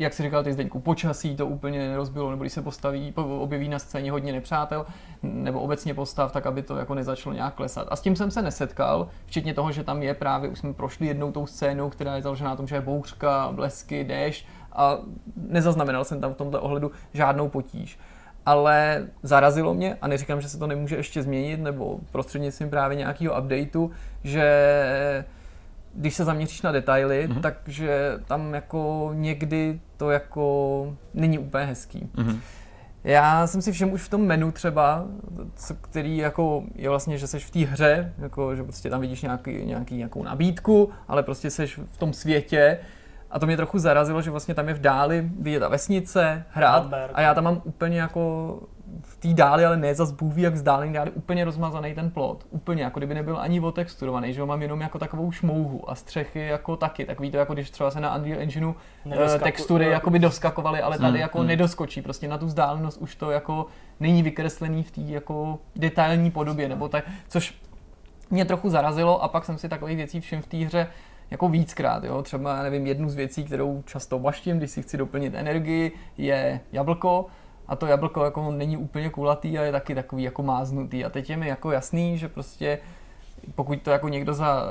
jak 0.00 0.12
si 0.12 0.22
říkal 0.22 0.44
ty 0.44 0.52
Zdeňku, 0.52 0.80
počasí 0.80 1.36
to 1.36 1.46
úplně 1.46 1.88
nerozbilo, 1.88 2.30
nebo 2.30 2.44
když 2.44 2.52
se 2.52 2.62
postaví, 2.62 3.12
objeví 3.16 3.68
na 3.68 3.78
scéně 3.78 4.10
hodně 4.10 4.32
nepřátel, 4.32 4.86
nebo 5.22 5.60
obecně 5.60 5.94
postav, 5.94 6.32
tak 6.32 6.46
aby 6.46 6.62
to 6.62 6.76
jako 6.76 6.94
nezačalo 6.94 7.34
nějak 7.34 7.54
klesat. 7.54 7.88
A 7.90 7.96
s 7.96 8.00
tím 8.00 8.16
jsem 8.16 8.30
se 8.30 8.42
nesetkal, 8.42 9.08
včetně 9.26 9.54
toho, 9.54 9.72
že 9.72 9.84
tam 9.84 10.02
je 10.02 10.14
právě, 10.14 10.50
už 10.50 10.58
jsme 10.58 10.72
prošli 10.72 11.06
jednou 11.06 11.32
tou 11.32 11.46
scénou, 11.46 11.90
která 11.90 12.16
je 12.16 12.22
založená 12.22 12.50
na 12.50 12.56
tom, 12.56 12.66
že 12.66 12.76
je 12.76 12.80
bouřka, 12.80 13.48
blesky, 13.52 14.04
déšť 14.04 14.46
a 14.72 14.98
nezaznamenal 15.36 16.04
jsem 16.04 16.20
tam 16.20 16.34
v 16.34 16.36
tomto 16.36 16.62
ohledu 16.62 16.90
žádnou 17.12 17.48
potíž. 17.48 17.98
Ale 18.46 19.06
zarazilo 19.22 19.74
mě, 19.74 19.96
a 20.02 20.08
neříkám, 20.08 20.40
že 20.40 20.48
se 20.48 20.58
to 20.58 20.66
nemůže 20.66 20.96
ještě 20.96 21.22
změnit, 21.22 21.60
nebo 21.60 21.98
prostřednictvím 22.12 22.70
právě 22.70 22.96
nějakého 22.96 23.40
updateu, 23.40 23.90
že 24.24 25.24
když 25.94 26.14
se 26.14 26.24
zaměříš 26.24 26.62
na 26.62 26.72
detaily, 26.72 27.28
mm-hmm. 27.28 27.40
takže 27.40 28.18
tam 28.26 28.54
jako 28.54 29.10
někdy 29.14 29.80
to 29.96 30.10
jako 30.10 30.96
není 31.14 31.38
úplně 31.38 31.64
hezký. 31.64 32.08
Mm-hmm. 32.14 32.38
Já 33.04 33.46
jsem 33.46 33.62
si 33.62 33.72
všem 33.72 33.92
už 33.92 34.02
v 34.02 34.08
tom 34.08 34.22
menu 34.22 34.52
třeba, 34.52 35.04
co, 35.56 35.74
který 35.74 36.16
jako 36.16 36.64
je 36.74 36.88
vlastně, 36.88 37.18
že 37.18 37.26
seš 37.26 37.44
v 37.44 37.50
té 37.50 37.58
hře, 37.58 38.12
jako, 38.18 38.56
že 38.56 38.62
prostě 38.62 38.90
tam 38.90 39.00
vidíš 39.00 39.22
nějaký, 39.22 39.64
nějaký, 39.64 39.96
nějakou 39.96 40.22
nabídku, 40.22 40.90
ale 41.08 41.22
prostě 41.22 41.50
seš 41.50 41.80
v 41.92 41.96
tom 41.96 42.12
světě, 42.12 42.78
a 43.30 43.38
to 43.38 43.46
mě 43.46 43.56
trochu 43.56 43.78
zarazilo, 43.78 44.22
že 44.22 44.30
vlastně 44.30 44.54
tam 44.54 44.68
je 44.68 44.74
v 44.74 44.80
dáli 44.80 45.30
vidět 45.40 45.60
ta 45.60 45.68
vesnice, 45.68 46.44
hrad 46.50 46.92
a 47.14 47.20
já 47.20 47.34
tam 47.34 47.44
mám 47.44 47.60
úplně 47.64 48.00
jako 48.00 48.58
v 49.02 49.16
té 49.16 49.28
dáli, 49.28 49.64
ale 49.64 49.76
ne 49.76 49.94
za 49.94 50.04
zbůví, 50.04 50.42
jak 50.42 50.54
vzdálený 50.54 50.92
dáli, 50.92 51.10
úplně 51.10 51.44
rozmazaný 51.44 51.94
ten 51.94 52.10
plot. 52.10 52.46
Úplně, 52.50 52.82
jako 52.82 53.00
kdyby 53.00 53.14
nebyl 53.14 53.38
ani 53.38 53.60
otexturovaný, 53.60 54.32
že 54.32 54.40
ho 54.40 54.46
mám 54.46 54.62
jenom 54.62 54.80
jako 54.80 54.98
takovou 54.98 55.32
šmouhu 55.32 55.90
a 55.90 55.94
střechy 55.94 56.46
jako 56.46 56.76
taky. 56.76 57.04
Takový 57.04 57.30
to, 57.30 57.36
jako 57.36 57.54
když 57.54 57.70
třeba 57.70 57.90
se 57.90 58.00
na 58.00 58.16
Unreal 58.16 58.40
Engineu 58.40 58.74
uh, 59.04 59.38
textury 59.42 59.84
no. 59.84 59.90
jako 59.90 60.10
by 60.10 60.18
doskakovaly, 60.18 60.80
ale 60.80 60.98
tady 60.98 61.10
hmm, 61.10 61.20
jako 61.20 61.38
hmm. 61.38 61.46
nedoskočí. 61.46 62.02
Prostě 62.02 62.28
na 62.28 62.38
tu 62.38 62.46
vzdálenost 62.46 62.98
už 63.00 63.14
to 63.14 63.30
jako 63.30 63.66
není 64.00 64.22
vykreslený 64.22 64.82
v 64.82 64.90
té 64.90 65.00
jako 65.00 65.58
detailní 65.76 66.30
podobě, 66.30 66.68
nebo 66.68 66.88
tak, 66.88 67.04
což 67.28 67.60
mě 68.30 68.44
trochu 68.44 68.70
zarazilo 68.70 69.22
a 69.22 69.28
pak 69.28 69.44
jsem 69.44 69.58
si 69.58 69.68
takových 69.68 69.96
věcí 69.96 70.20
všim 70.20 70.42
v 70.42 70.46
té 70.46 70.56
hře 70.56 70.86
jako 71.30 71.48
víckrát, 71.48 72.04
jo? 72.04 72.22
třeba 72.22 72.62
nevím, 72.62 72.86
jednu 72.86 73.08
z 73.08 73.14
věcí, 73.14 73.44
kterou 73.44 73.82
často 73.86 74.18
baštím, 74.18 74.58
když 74.58 74.70
si 74.70 74.82
chci 74.82 74.96
doplnit 74.96 75.34
energii, 75.34 75.92
je 76.18 76.60
jablko, 76.72 77.26
a 77.68 77.76
to 77.76 77.86
jablko 77.86 78.24
jako 78.24 78.52
není 78.52 78.76
úplně 78.76 79.10
kulatý 79.10 79.58
a 79.58 79.62
je 79.62 79.72
taky 79.72 79.94
takový 79.94 80.22
jako 80.22 80.42
máznutý. 80.42 81.04
A 81.04 81.10
teď 81.10 81.30
je 81.30 81.36
mi 81.36 81.48
jako 81.48 81.70
jasný, 81.70 82.18
že 82.18 82.28
prostě 82.28 82.78
pokud 83.54 83.82
to 83.82 83.90
jako 83.90 84.08
někdo 84.08 84.34
za, 84.34 84.64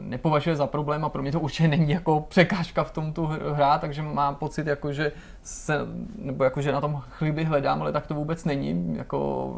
nepovažuje 0.00 0.56
za 0.56 0.66
problém 0.66 1.04
a 1.04 1.08
pro 1.08 1.22
mě 1.22 1.32
to 1.32 1.40
určitě 1.40 1.68
není 1.68 1.90
jako 1.90 2.20
překážka 2.20 2.84
v 2.84 2.90
tom 2.90 3.12
tu 3.12 3.26
hrát, 3.26 3.80
takže 3.80 4.02
mám 4.02 4.34
pocit, 4.34 4.66
jako, 4.66 4.92
že 4.92 5.12
se, 5.42 5.78
nebo 6.18 6.44
jako, 6.44 6.60
že 6.60 6.72
na 6.72 6.80
tom 6.80 7.02
chliby 7.08 7.44
hledám, 7.44 7.82
ale 7.82 7.92
tak 7.92 8.06
to 8.06 8.14
vůbec 8.14 8.44
není. 8.44 8.96
Jako, 8.96 9.50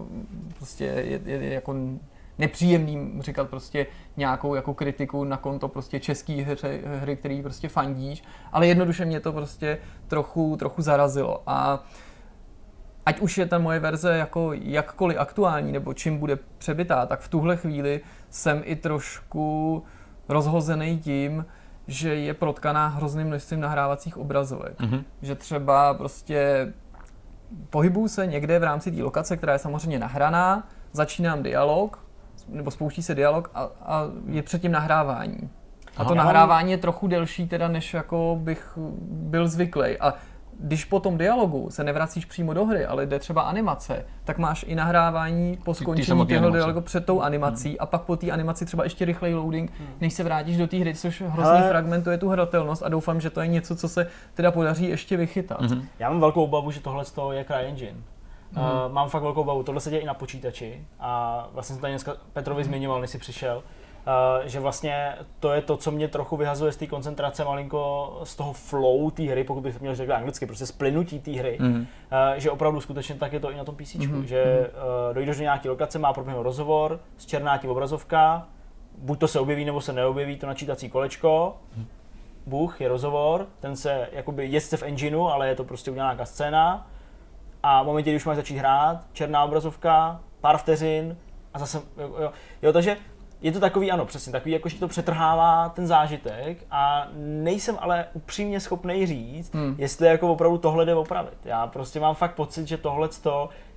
prostě 0.57 0.85
je, 0.85 1.21
je, 1.25 1.37
je 1.37 1.55
jako 1.55 1.75
nepříjemný 2.39 3.13
říkat 3.21 3.49
prostě 3.49 3.87
nějakou 4.17 4.55
jako 4.55 4.75
kritiku 4.75 5.25
na 5.25 5.37
konto 5.37 5.69
prostě 5.69 6.01
český 6.01 6.43
hry, 6.43 6.83
hry, 6.85 7.17
který 7.17 7.43
prostě 7.43 7.69
fandíš, 7.69 8.25
ale 8.53 8.67
jednoduše 8.67 9.05
mě 9.05 9.21
to 9.21 9.33
prostě 9.33 9.79
trochu, 10.07 10.57
trochu 10.57 10.83
zarazilo 10.83 11.43
a 11.47 11.85
ať 13.07 13.21
už 13.21 13.39
je 13.39 13.47
ta 13.47 13.59
moje 13.59 13.81
verze 13.81 14.17
jako 14.17 14.53
jakkoliv 14.53 15.19
aktuální 15.19 15.73
nebo 15.73 15.95
čím 15.95 16.19
bude 16.19 16.39
přebytá, 16.59 17.07
tak 17.07 17.21
v 17.21 17.29
tuhle 17.29 17.57
chvíli 17.57 18.01
jsem 18.31 18.63
i 18.65 18.77
trošku 18.77 19.83
rozhozený 20.29 20.99
tím, 20.99 21.47
že 21.87 22.15
je 22.15 22.35
protkaná 22.35 22.89
hrozným 22.89 23.27
množstvím 23.27 23.61
nahrávacích 23.61 24.17
obrazovek. 24.17 24.81
Mm-hmm. 24.81 25.05
Že 25.23 25.35
třeba 25.35 25.95
prostě 25.95 26.73
pohybuju 27.71 28.09
se 28.09 28.27
někde 28.27 28.59
v 28.59 28.63
rámci 28.63 28.93
té 28.93 29.03
lokace, 29.03 29.37
která 29.37 29.53
je 29.53 29.59
samozřejmě 29.59 29.99
nahraná, 29.99 30.69
začínám 30.93 31.43
dialog, 31.43 32.08
nebo 32.49 32.71
spouští 32.71 33.03
se 33.03 33.15
dialog 33.15 33.51
a, 33.55 33.69
a 33.83 34.05
je 34.27 34.43
předtím 34.43 34.73
nahrávání. 34.73 35.51
A 35.97 36.05
to 36.05 36.15
nahrávání 36.15 36.71
je 36.71 36.79
trochu 36.79 37.07
delší 37.07 37.49
teda, 37.49 37.69
než 37.69 37.95
jako 37.95 38.39
bych 38.41 38.79
byl 39.11 39.49
zvyklý. 39.49 39.99
A 39.99 40.15
když 40.61 40.85
po 40.85 41.01
tom 41.01 41.19
dialogu 41.19 41.71
se 41.71 41.85
nevracíš 41.85 42.25
přímo 42.25 42.55
do 42.55 42.65
hry, 42.65 42.87
ale 42.87 43.07
jde 43.07 43.19
třeba 43.19 43.43
animace, 43.43 44.05
tak 44.25 44.39
máš 44.39 44.65
i 44.69 44.75
nahrávání 44.75 45.59
po 45.65 45.75
skončení 45.75 46.27
toho 46.27 46.51
dialogu 46.51 46.81
před 46.81 47.07
tou 47.07 47.21
animací 47.21 47.69
hmm. 47.69 47.77
a 47.81 47.87
pak 47.87 48.03
po 48.03 48.17
té 48.17 48.31
animaci 48.31 48.67
třeba 48.67 48.85
ještě 48.85 49.05
rychlej 49.05 49.35
loading, 49.35 49.73
hmm. 49.79 49.89
než 50.01 50.15
se 50.15 50.25
vrátíš 50.25 50.57
do 50.57 50.67
té 50.67 50.77
hry, 50.77 50.95
což 50.95 51.23
hrozně 51.27 51.53
Ale... 51.53 51.69
fragmentuje 51.69 52.19
tu 52.19 52.29
hratelnost 52.29 52.83
a 52.83 52.89
doufám, 52.89 53.21
že 53.21 53.31
to 53.31 53.41
je 53.41 53.47
něco, 53.47 53.77
co 53.77 53.89
se 53.89 54.07
teda 54.35 54.51
podaří 54.51 54.89
ještě 54.89 55.17
vychytat. 55.17 55.61
Hmm. 55.61 55.89
Já 55.99 56.11
mám 56.11 56.21
velkou 56.21 56.45
obavu, 56.45 56.71
že 56.71 56.81
tohle 56.81 57.05
je 57.33 57.45
CryEngine. 57.45 57.99
Uh, 58.57 58.93
mám 58.93 59.09
fakt 59.09 59.23
velkou 59.23 59.41
obavu, 59.41 59.63
tohle 59.63 59.81
se 59.81 59.91
děje 59.91 60.03
i 60.03 60.07
na 60.07 60.15
počítači 60.15 60.85
a 61.01 61.49
vlastně 61.53 61.75
jsem 61.75 61.81
tady 61.81 61.93
dneska 61.93 62.17
Petrovi 62.33 62.63
hmm. 62.63 62.73
zmiňoval, 62.73 63.01
než 63.01 63.11
si 63.11 63.19
přišel, 63.19 63.63
Uh, 63.99 64.47
že 64.47 64.61
vlastně 64.61 65.15
to 65.41 65.53
je 65.53 65.63
to, 65.63 65.77
co 65.77 65.91
mě 65.91 66.09
trochu 66.09 66.37
vyhazuje 66.37 66.73
z 66.73 66.77
té 66.77 66.87
koncentrace 66.87 67.45
malinko 67.45 68.21
z 68.25 68.37
toho 68.37 68.53
flow 68.53 69.11
té 69.11 69.23
hry, 69.23 69.45
pokud 69.45 69.61
bych 69.61 69.81
měl 69.81 69.95
říct 69.95 70.11
anglicky, 70.11 70.47
prostě 70.47 70.67
splynutí 70.67 71.21
té 71.21 71.31
hry, 71.31 71.59
mm. 71.61 71.77
uh, 71.77 71.87
že 72.37 72.51
opravdu 72.51 72.81
skutečně 72.81 73.15
tak 73.15 73.33
je 73.33 73.41
to 73.41 73.51
i 73.51 73.57
na 73.57 73.65
tom 73.65 73.77
PC, 73.77 73.95
mm. 73.95 74.27
že 74.27 74.71
uh, 74.71 75.15
dojdeš 75.15 75.37
do 75.37 75.43
nějaké 75.43 75.71
lokace, 75.71 75.99
má 75.99 76.13
proběhnout 76.13 76.43
rozhovor, 76.43 77.01
zčerná 77.17 77.59
ti 77.59 77.69
obrazovka, 77.69 78.47
buď 78.99 79.19
to 79.19 79.29
se 79.29 79.41
objeví, 79.41 79.65
nebo 79.65 79.81
se 79.81 79.93
neobjeví 79.93 80.37
to 80.37 80.47
načítací 80.47 80.91
kolečko, 80.91 81.57
mm. 81.77 81.87
Bůh 82.47 82.81
je 82.81 82.89
rozhovor, 82.89 83.47
ten 83.61 83.77
se 83.77 84.09
jakoby 84.13 84.47
jezce 84.47 84.77
v 84.77 84.83
engineu, 84.83 85.27
ale 85.27 85.49
je 85.49 85.55
to 85.55 85.65
prostě 85.65 85.91
udělaná 85.91 86.13
nějaká 86.13 86.25
scéna 86.25 86.87
a 87.69 87.83
v 87.83 87.87
momentě, 87.87 88.11
když 88.11 88.25
máš 88.25 88.37
začít 88.37 88.57
hrát, 88.57 89.01
černá 89.13 89.45
obrazovka, 89.45 90.21
pár 90.41 90.59
vteřin 90.59 91.17
a 91.55 91.59
zase, 91.59 91.83
jo, 91.99 92.15
jo, 92.21 92.33
jo 92.63 92.73
takže 92.73 92.97
je 93.41 93.53
to 93.53 93.61
takový, 93.61 93.91
ano, 93.91 94.07
přesně, 94.07 94.33
takový, 94.33 94.53
jakože 94.53 94.79
to 94.79 94.89
přetrhává 94.89 95.69
ten 95.69 95.87
zážitek 95.87 96.59
a 96.71 97.09
nejsem 97.17 97.77
ale 97.81 98.07
upřímně 98.13 98.61
schopný 98.61 99.07
říct, 99.07 99.55
hmm. 99.55 99.75
jestli 99.79 100.07
jako 100.07 100.33
opravdu 100.33 100.59
tohle 100.59 100.85
jde 100.85 100.95
opravit. 100.95 101.39
Já 101.45 101.67
prostě 101.67 102.01
mám 102.01 102.15
fakt 102.15 102.35
pocit, 102.35 102.69
že 102.69 102.77
tohle 102.77 103.09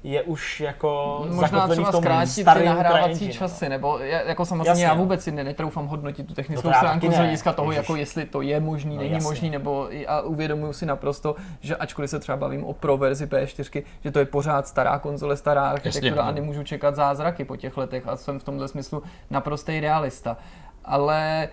je 0.03 0.23
už 0.23 0.59
jako 0.59 1.21
Možná 1.29 1.67
třeba 1.67 1.89
v 1.89 1.91
tom 1.91 2.01
zkrátit 2.01 2.47
ty 2.53 2.65
nahrávací 2.65 3.27
no. 3.27 3.33
časy, 3.33 3.69
nebo 3.69 3.99
jako 3.99 4.45
samozřejmě 4.45 4.69
jasně, 4.69 4.85
já 4.85 4.93
no. 4.93 5.01
vůbec 5.01 5.23
si 5.23 5.31
netroufám 5.31 5.87
hodnotit 5.87 6.27
tu 6.27 6.33
technickou 6.33 6.67
no 6.67 6.73
stránku 6.73 7.11
z 7.11 7.15
hlediska 7.15 7.53
toho, 7.53 7.71
jako 7.71 7.95
jestli 7.95 8.25
to 8.25 8.41
je 8.41 8.59
možný, 8.59 8.95
no, 8.95 9.01
není 9.01 9.13
jasně. 9.13 9.29
možný, 9.29 9.49
nebo 9.49 9.89
a 10.07 10.21
uvědomuju 10.21 10.73
si 10.73 10.85
naprosto, 10.85 11.35
že 11.59 11.75
ačkoliv 11.75 12.09
se 12.09 12.19
třeba 12.19 12.37
bavím 12.37 12.63
o 12.63 12.73
pro 12.73 12.97
verzi 12.97 13.25
P4, 13.25 13.83
že 14.03 14.11
to 14.11 14.19
je 14.19 14.25
pořád 14.25 14.67
stará 14.67 14.99
konzole, 14.99 15.37
stará 15.37 15.69
architektura 15.69 16.23
a 16.23 16.31
nemůžu 16.31 16.63
čekat 16.63 16.95
zázraky 16.95 17.45
po 17.45 17.57
těch 17.57 17.77
letech 17.77 18.07
a 18.07 18.17
jsem 18.17 18.39
v 18.39 18.43
tomhle 18.43 18.67
smyslu 18.67 19.03
naprostý 19.29 19.79
realista. 19.79 20.37
Ale 20.85 21.49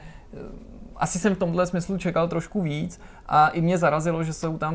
asi 0.97 1.19
jsem 1.19 1.35
v 1.35 1.39
tomhle 1.39 1.67
smyslu 1.67 1.99
čekal 1.99 2.29
trošku 2.29 2.63
víc 2.63 3.01
a 3.29 3.49
i 3.49 3.61
mě 3.61 3.79
zarazilo, 3.79 4.25
že 4.25 4.33
jsou 4.33 4.59
tam 4.59 4.75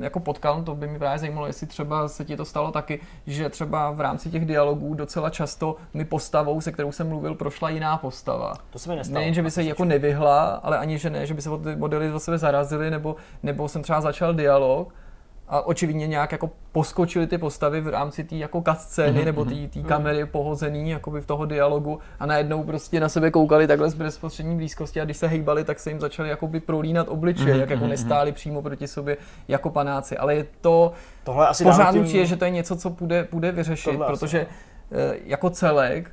jako 0.00 0.20
potkal, 0.20 0.62
to 0.62 0.74
by 0.74 0.86
mi 0.86 0.98
právě 0.98 1.18
zajímalo, 1.18 1.46
jestli 1.46 1.66
třeba 1.66 2.08
se 2.08 2.24
ti 2.24 2.36
to 2.36 2.44
stalo 2.44 2.72
taky, 2.72 3.00
že 3.26 3.48
třeba 3.48 3.90
v 3.90 4.00
rámci 4.00 4.30
těch 4.30 4.44
dialogů 4.44 4.94
docela 4.94 5.30
často 5.30 5.76
mi 5.94 6.04
postavou, 6.04 6.60
se 6.60 6.72
kterou 6.72 6.92
jsem 6.92 7.08
mluvil, 7.08 7.34
prošla 7.34 7.70
jiná 7.70 7.96
postava. 7.96 8.54
To 8.70 8.78
se 8.78 8.90
mi 8.90 8.96
nestalo. 8.96 9.20
Nejen, 9.20 9.34
že 9.34 9.42
by 9.42 9.50
se 9.50 9.62
jí 9.62 9.68
jako 9.68 9.84
nevyhla, 9.84 10.60
ale 10.62 10.78
ani, 10.78 10.98
že 10.98 11.10
ne, 11.10 11.26
že 11.26 11.34
by 11.34 11.42
se 11.42 11.50
ty 11.64 11.76
modely 11.76 12.10
do 12.10 12.20
sebe 12.20 12.38
zarazily, 12.38 12.90
nebo, 12.90 13.16
nebo 13.42 13.68
jsem 13.68 13.82
třeba 13.82 14.00
začal 14.00 14.34
dialog 14.34 14.94
a 15.50 15.66
očividně 15.66 16.06
nějak 16.06 16.32
jako 16.32 16.50
poskočily 16.72 17.26
ty 17.26 17.38
postavy 17.38 17.80
v 17.80 17.88
rámci 17.88 18.24
té 18.24 18.36
jako 18.36 18.62
scény 18.78 19.20
mm-hmm. 19.20 19.24
nebo 19.24 19.44
té 19.44 19.54
mhm. 19.54 19.84
kamery 19.84 20.26
pohozený 20.26 20.90
jakoby 20.90 21.20
v 21.20 21.26
toho 21.26 21.46
dialogu 21.46 21.98
a 22.20 22.26
najednou 22.26 22.64
prostě 22.64 23.00
na 23.00 23.08
sebe 23.08 23.30
koukali 23.30 23.66
takhle 23.66 23.90
z 23.90 23.94
bezprostřední 23.94 24.56
blízkosti 24.56 25.00
a 25.00 25.04
když 25.04 25.16
se 25.16 25.26
hejbali, 25.26 25.64
tak 25.64 25.78
se 25.78 25.90
jim 25.90 26.00
začali 26.00 26.28
jakoby 26.28 26.60
prolínat 26.60 27.08
obličeje, 27.08 27.54
mm-hmm. 27.54 27.60
jak 27.60 27.70
jako 27.70 27.82
mhm, 27.82 27.90
nestáli 27.90 28.32
přímo 28.32 28.62
proti 28.62 28.86
sobě 28.86 29.16
jako 29.48 29.70
panáci. 29.70 30.16
Ale 30.16 30.34
je 30.34 30.46
to 30.60 30.92
Tohle 31.24 31.48
asi 31.48 31.64
pořád 31.64 31.92
tím... 31.92 32.04
je, 32.04 32.26
že 32.26 32.36
to 32.36 32.44
je 32.44 32.50
něco, 32.50 32.76
co 32.76 32.90
půjde, 32.90 33.24
půjde 33.24 33.52
vyřešit, 33.52 33.90
Tohle 33.90 34.06
protože 34.06 34.40
asi, 34.40 34.50
eh, 34.92 35.16
jako 35.24 35.50
celek 35.50 36.10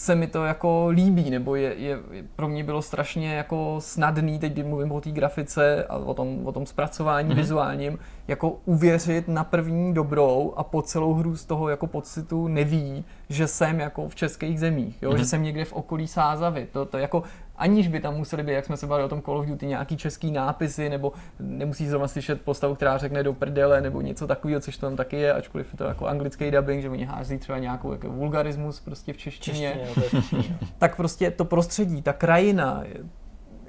se 0.00 0.14
mi 0.14 0.26
to 0.26 0.44
jako 0.44 0.88
líbí, 0.88 1.30
nebo 1.30 1.56
je, 1.56 1.74
je, 1.74 1.98
pro 2.36 2.48
mě 2.48 2.64
bylo 2.64 2.82
strašně 2.82 3.34
jako 3.34 3.76
snadný, 3.78 4.38
teď 4.38 4.52
kdy 4.52 4.62
mluvím 4.62 4.92
o 4.92 5.00
té 5.00 5.10
grafice 5.10 5.84
a 5.84 5.96
o 5.96 6.14
tom, 6.14 6.46
o 6.46 6.52
tom 6.52 6.66
zpracování 6.66 7.30
mm-hmm. 7.30 7.36
vizuálním, 7.36 7.98
jako 8.28 8.58
uvěřit 8.64 9.28
na 9.28 9.44
první 9.44 9.94
dobrou 9.94 10.54
a 10.56 10.64
po 10.64 10.82
celou 10.82 11.14
hru 11.14 11.36
z 11.36 11.44
toho 11.44 11.68
jako 11.68 11.86
pocitu 11.86 12.48
neví, 12.48 13.04
že 13.28 13.46
jsem 13.46 13.80
jako 13.80 14.08
v 14.08 14.14
českých 14.14 14.60
zemích, 14.60 15.02
jo? 15.02 15.10
Mm-hmm. 15.10 15.16
že 15.16 15.24
jsem 15.24 15.42
někde 15.42 15.64
v 15.64 15.72
okolí 15.72 16.08
Sázavy. 16.08 16.68
To, 16.72 16.84
to 16.84 16.98
jako 16.98 17.22
aniž 17.60 17.88
by 17.88 18.00
tam 18.00 18.16
museli 18.16 18.42
být, 18.42 18.52
jak 18.52 18.64
jsme 18.64 18.76
se 18.76 18.86
bavili 18.86 19.06
o 19.06 19.08
tom 19.08 19.22
Call 19.22 19.38
of 19.38 19.46
Duty, 19.46 19.66
nějaký 19.66 19.96
český 19.96 20.30
nápisy, 20.30 20.88
nebo 20.88 21.12
nemusí 21.40 21.88
zrovna 21.88 22.08
slyšet 22.08 22.42
postavu, 22.42 22.74
která 22.74 22.98
řekne 22.98 23.22
do 23.22 23.34
prdele, 23.34 23.80
nebo 23.80 24.00
něco 24.00 24.26
takového, 24.26 24.60
což 24.60 24.76
to 24.76 24.86
tam 24.86 24.96
taky 24.96 25.16
je, 25.16 25.32
ačkoliv 25.32 25.72
je 25.72 25.78
to 25.78 25.84
jako 25.84 26.06
anglický 26.06 26.50
dubbing, 26.50 26.82
že 26.82 26.90
oni 26.90 27.04
hází 27.04 27.38
třeba 27.38 27.58
nějakou 27.58 27.92
jako 27.92 28.10
vulgarismus 28.10 28.80
prostě 28.80 29.12
v 29.12 29.16
češtině. 29.16 29.80
češtině 30.10 30.58
tak 30.78 30.96
prostě 30.96 31.30
to 31.30 31.44
prostředí, 31.44 32.02
ta 32.02 32.12
krajina, 32.12 32.84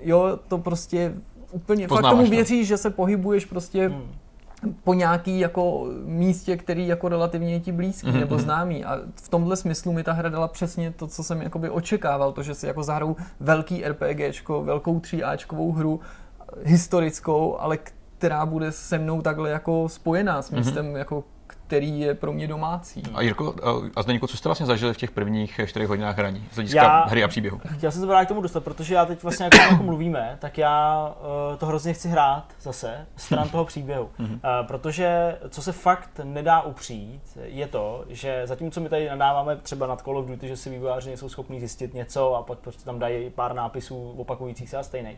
jo, 0.02 0.40
to 0.48 0.58
prostě 0.58 1.14
úplně, 1.52 1.88
Poznáváš 1.88 2.12
fakt 2.12 2.20
tomu 2.20 2.30
věříš, 2.30 2.68
že 2.68 2.78
se 2.78 2.90
pohybuješ 2.90 3.46
prostě 3.46 3.88
hmm 3.88 4.21
po 4.84 4.94
nějaký 4.94 5.40
jako 5.40 5.88
místě, 6.06 6.58
který 6.58 6.88
jako 6.88 7.10
relativně 7.10 7.54
je 7.54 7.60
ti 7.60 7.72
blízký 7.72 8.08
mm-hmm. 8.08 8.20
nebo 8.20 8.36
mhm. 8.36 8.44
známý. 8.44 8.86
A 8.86 9.00
v 9.16 9.30
tomhle 9.30 9.56
smyslu 9.56 9.94
mi 9.94 10.04
ta 10.04 10.14
hra 10.14 10.30
dala 10.30 10.48
přesně 10.48 10.92
to, 10.92 11.08
co 11.08 11.24
jsem 11.24 11.42
jakoby 11.42 11.70
očekával, 11.70 12.32
to, 12.32 12.44
že 12.44 12.56
si 12.56 12.68
jako 12.68 12.84
zahrou 12.84 13.16
velký 13.40 13.84
RPGčko, 13.84 14.64
velkou 14.64 15.00
3Ačkovou 15.00 15.74
hru, 15.74 16.00
historickou, 16.64 17.58
ale 17.60 17.78
která 18.18 18.46
bude 18.46 18.72
se 18.72 18.98
mnou 18.98 19.22
takhle 19.22 19.50
jako 19.50 19.90
spojená 19.90 20.42
s 20.42 20.52
mhm. 20.52 20.60
místem, 20.60 20.86
mm-hmm. 20.86 20.98
jako 20.98 21.24
který 21.72 22.00
je 22.00 22.16
pro 22.16 22.34
mě 22.34 22.48
domácí. 22.48 23.04
A 23.14 23.22
Jirko, 23.22 23.56
a 23.96 24.02
Zdeňku, 24.02 24.28
co 24.28 24.38
jste 24.38 24.50
vlastně 24.50 24.66
zažili 24.66 24.94
v 24.94 24.98
těch 24.98 25.12
prvních 25.12 25.60
4 25.66 25.86
hodinách 25.86 26.18
hraní 26.18 26.48
z 26.52 26.56
hlediska 26.56 26.84
já, 26.84 27.06
hry 27.06 27.24
a 27.24 27.28
příběhu? 27.28 27.62
Chtěl 27.78 27.92
jsem 27.92 28.02
se 28.02 28.08
právě 28.08 28.26
k 28.26 28.28
tomu 28.28 28.42
dostat, 28.42 28.64
protože 28.64 28.94
já 28.96 29.06
teď 29.06 29.24
vlastně 29.24 29.44
jako, 29.44 29.58
jako 29.58 29.84
mluvíme, 29.84 30.38
tak 30.40 30.58
já 30.58 31.08
uh, 31.52 31.58
to 31.58 31.66
hrozně 31.66 31.94
chci 31.94 32.10
hrát 32.10 32.46
zase, 32.62 33.08
stran 33.16 33.50
toho 33.50 33.66
příběhu. 33.66 34.10
uh, 34.20 34.28
protože 34.68 35.38
co 35.50 35.62
se 35.62 35.72
fakt 35.72 36.20
nedá 36.24 36.62
upřít, 36.62 37.38
je 37.44 37.68
to, 37.68 38.06
že 38.10 38.42
zatímco 38.46 38.82
my 38.82 38.90
tady 38.90 39.10
nadáváme 39.10 39.56
třeba 39.56 39.88
nad 39.88 40.02
Call 40.02 40.18
of 40.18 40.26
Duty, 40.26 40.48
že 40.48 40.58
si 40.58 40.70
vývojáři 40.70 41.10
nejsou 41.10 41.30
schopni 41.30 41.60
zjistit 41.60 41.94
něco 41.94 42.36
a 42.36 42.44
pak 42.44 42.60
prostě 42.60 42.86
tam 42.86 43.00
dají 43.00 43.30
pár 43.30 43.54
nápisů 43.54 44.14
opakujících 44.18 44.70
se 44.70 44.78
a 44.78 44.84
stejných 44.84 45.18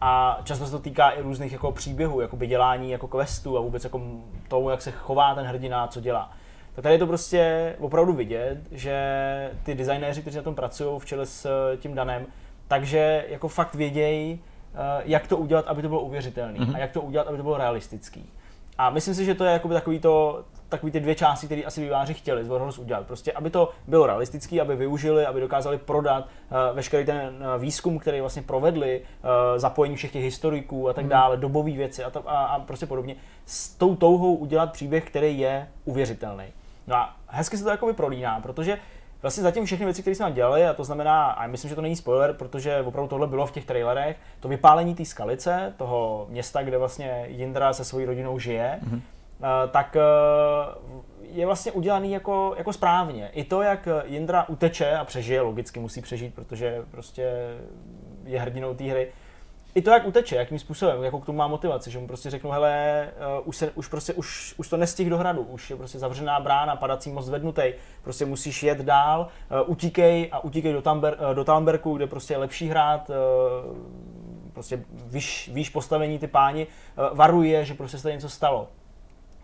a 0.00 0.40
často 0.44 0.64
se 0.64 0.70
to 0.70 0.78
týká 0.78 1.10
i 1.10 1.22
různých 1.22 1.52
jako 1.52 1.72
příběhů, 1.72 2.20
jako 2.20 2.36
dělání 2.36 2.90
jako 2.90 3.08
questů 3.08 3.58
a 3.58 3.60
vůbec 3.60 3.84
jako 3.84 4.00
tomu, 4.48 4.70
jak 4.70 4.82
se 4.82 4.90
chová 4.90 5.34
ten 5.34 5.46
hrdina, 5.46 5.86
co 5.86 6.00
dělá. 6.00 6.30
Tak 6.74 6.82
tady 6.82 6.94
je 6.94 6.98
to 6.98 7.06
prostě 7.06 7.74
opravdu 7.80 8.12
vidět, 8.12 8.58
že 8.72 9.50
ty 9.62 9.74
designéři, 9.74 10.20
kteří 10.20 10.36
na 10.36 10.42
tom 10.42 10.54
pracují 10.54 11.00
v 11.00 11.04
čele 11.04 11.26
s 11.26 11.46
eh, 11.46 11.76
tím 11.76 11.94
danem, 11.94 12.26
takže 12.68 13.24
jako 13.28 13.48
fakt 13.48 13.74
vědějí, 13.74 14.40
eh, 14.74 15.02
jak 15.04 15.26
to 15.26 15.36
udělat, 15.36 15.64
aby 15.68 15.82
to 15.82 15.88
bylo 15.88 16.00
uvěřitelné 16.00 16.58
mm-hmm. 16.58 16.74
a 16.74 16.78
jak 16.78 16.92
to 16.92 17.00
udělat, 17.00 17.26
aby 17.28 17.36
to 17.36 17.42
bylo 17.42 17.56
realistický. 17.58 18.30
A 18.78 18.90
myslím 18.90 19.14
si, 19.14 19.24
že 19.24 19.34
to 19.34 19.44
je 19.44 19.52
jako 19.52 19.68
takový 19.68 20.00
to, 20.00 20.44
takový 20.74 20.92
ty 20.92 21.00
dvě 21.00 21.14
části, 21.14 21.46
které 21.46 21.62
asi 21.62 21.80
výváři 21.80 22.14
chtěli 22.14 22.44
z 22.44 22.48
Warhorse 22.48 22.80
udělat. 22.80 23.06
Prostě, 23.06 23.32
aby 23.32 23.50
to 23.50 23.70
bylo 23.86 24.06
realistický, 24.06 24.60
aby 24.60 24.76
využili, 24.76 25.26
aby 25.26 25.40
dokázali 25.40 25.78
prodat 25.78 26.24
uh, 26.24 26.76
veškerý 26.76 27.04
ten 27.04 27.16
uh, 27.16 27.62
výzkum, 27.62 27.98
který 27.98 28.20
vlastně 28.20 28.42
provedli, 28.42 29.00
uh, 29.00 29.30
zapojení 29.58 29.96
všech 29.96 30.12
těch 30.12 30.22
historiků 30.22 30.88
a 30.88 30.92
tak 30.92 31.04
mhm. 31.04 31.10
dále, 31.10 31.36
dobové 31.36 31.70
věci 31.70 32.04
a, 32.04 32.10
to, 32.10 32.30
a, 32.30 32.44
a 32.44 32.58
prostě 32.58 32.86
podobně, 32.86 33.16
s 33.46 33.74
tou 33.74 33.96
touhou 33.96 34.34
udělat 34.34 34.72
příběh, 34.72 35.04
který 35.04 35.38
je 35.38 35.68
uvěřitelný. 35.84 36.44
No 36.86 36.96
a 36.96 37.16
hezky 37.26 37.56
se 37.56 37.64
to 37.64 37.70
jako 37.70 37.94
prolíná, 37.94 38.40
protože 38.40 38.78
vlastně 39.22 39.42
zatím 39.42 39.64
všechny 39.64 39.84
věci, 39.84 40.02
které 40.02 40.14
jsme 40.14 40.32
dělali, 40.32 40.66
a 40.66 40.74
to 40.74 40.84
znamená, 40.84 41.24
a 41.26 41.46
myslím, 41.46 41.68
že 41.68 41.74
to 41.74 41.82
není 41.82 41.96
spoiler, 41.96 42.32
protože 42.32 42.80
opravdu 42.80 43.08
tohle 43.08 43.26
bylo 43.26 43.46
v 43.46 43.52
těch 43.52 43.64
trailerech, 43.64 44.16
to 44.40 44.48
vypálení 44.48 44.94
té 44.94 45.04
skalice, 45.04 45.74
toho 45.76 46.26
města, 46.30 46.62
kde 46.62 46.78
vlastně 46.78 47.26
Jindra 47.28 47.72
se 47.72 47.84
svojí 47.84 48.06
rodinou 48.06 48.38
žije, 48.38 48.80
mm-hmm 48.82 49.00
Eh, 49.00 49.13
tak 49.70 49.96
eh, 49.96 50.02
je 51.20 51.46
vlastně 51.46 51.72
udělaný 51.72 52.12
jako, 52.12 52.54
jako 52.58 52.72
správně. 52.72 53.30
I 53.32 53.44
to, 53.44 53.62
jak 53.62 53.88
Jindra 54.04 54.48
uteče 54.48 54.96
a 54.96 55.04
přežije, 55.04 55.40
logicky 55.40 55.80
musí 55.80 56.02
přežít, 56.02 56.34
protože 56.34 56.82
prostě 56.90 57.30
je 58.24 58.40
hrdinou 58.40 58.74
té 58.74 58.84
hry, 58.84 59.12
i 59.74 59.82
to, 59.82 59.90
jak 59.90 60.06
uteče, 60.06 60.36
jakým 60.36 60.58
způsobem, 60.58 61.02
jako 61.02 61.20
k 61.20 61.26
tomu 61.26 61.38
má 61.38 61.48
motivaci, 61.48 61.90
že 61.90 61.98
mu 61.98 62.06
prostě 62.06 62.30
řeknu, 62.30 62.50
hele, 62.50 63.08
už, 63.44 63.56
se, 63.56 63.70
už, 63.70 63.88
prostě, 63.88 64.12
už, 64.12 64.54
už 64.56 64.68
to 64.68 64.76
nestih 64.76 65.10
do 65.10 65.18
hradu, 65.18 65.42
už 65.42 65.70
je 65.70 65.76
prostě 65.76 65.98
zavřená 65.98 66.40
brána, 66.40 66.76
padací 66.76 67.10
most 67.10 67.26
zvednutý, 67.26 67.62
prostě 68.02 68.26
musíš 68.26 68.62
jet 68.62 68.78
dál, 68.78 69.28
utíkej 69.66 70.28
a 70.32 70.44
utíkej 70.44 70.72
do, 70.72 70.82
Tamber, 70.82 71.18
do 71.34 71.44
Talberku, 71.44 71.96
kde 71.96 72.06
prostě 72.06 72.34
je 72.34 72.38
lepší 72.38 72.68
hrát, 72.68 73.10
prostě 74.52 74.84
víš, 74.90 75.50
víš 75.52 75.70
postavení 75.70 76.18
ty 76.18 76.26
páni, 76.26 76.66
varuje, 77.12 77.64
že 77.64 77.74
prostě 77.74 77.98
se 77.98 78.12
něco 78.12 78.28
stalo 78.28 78.68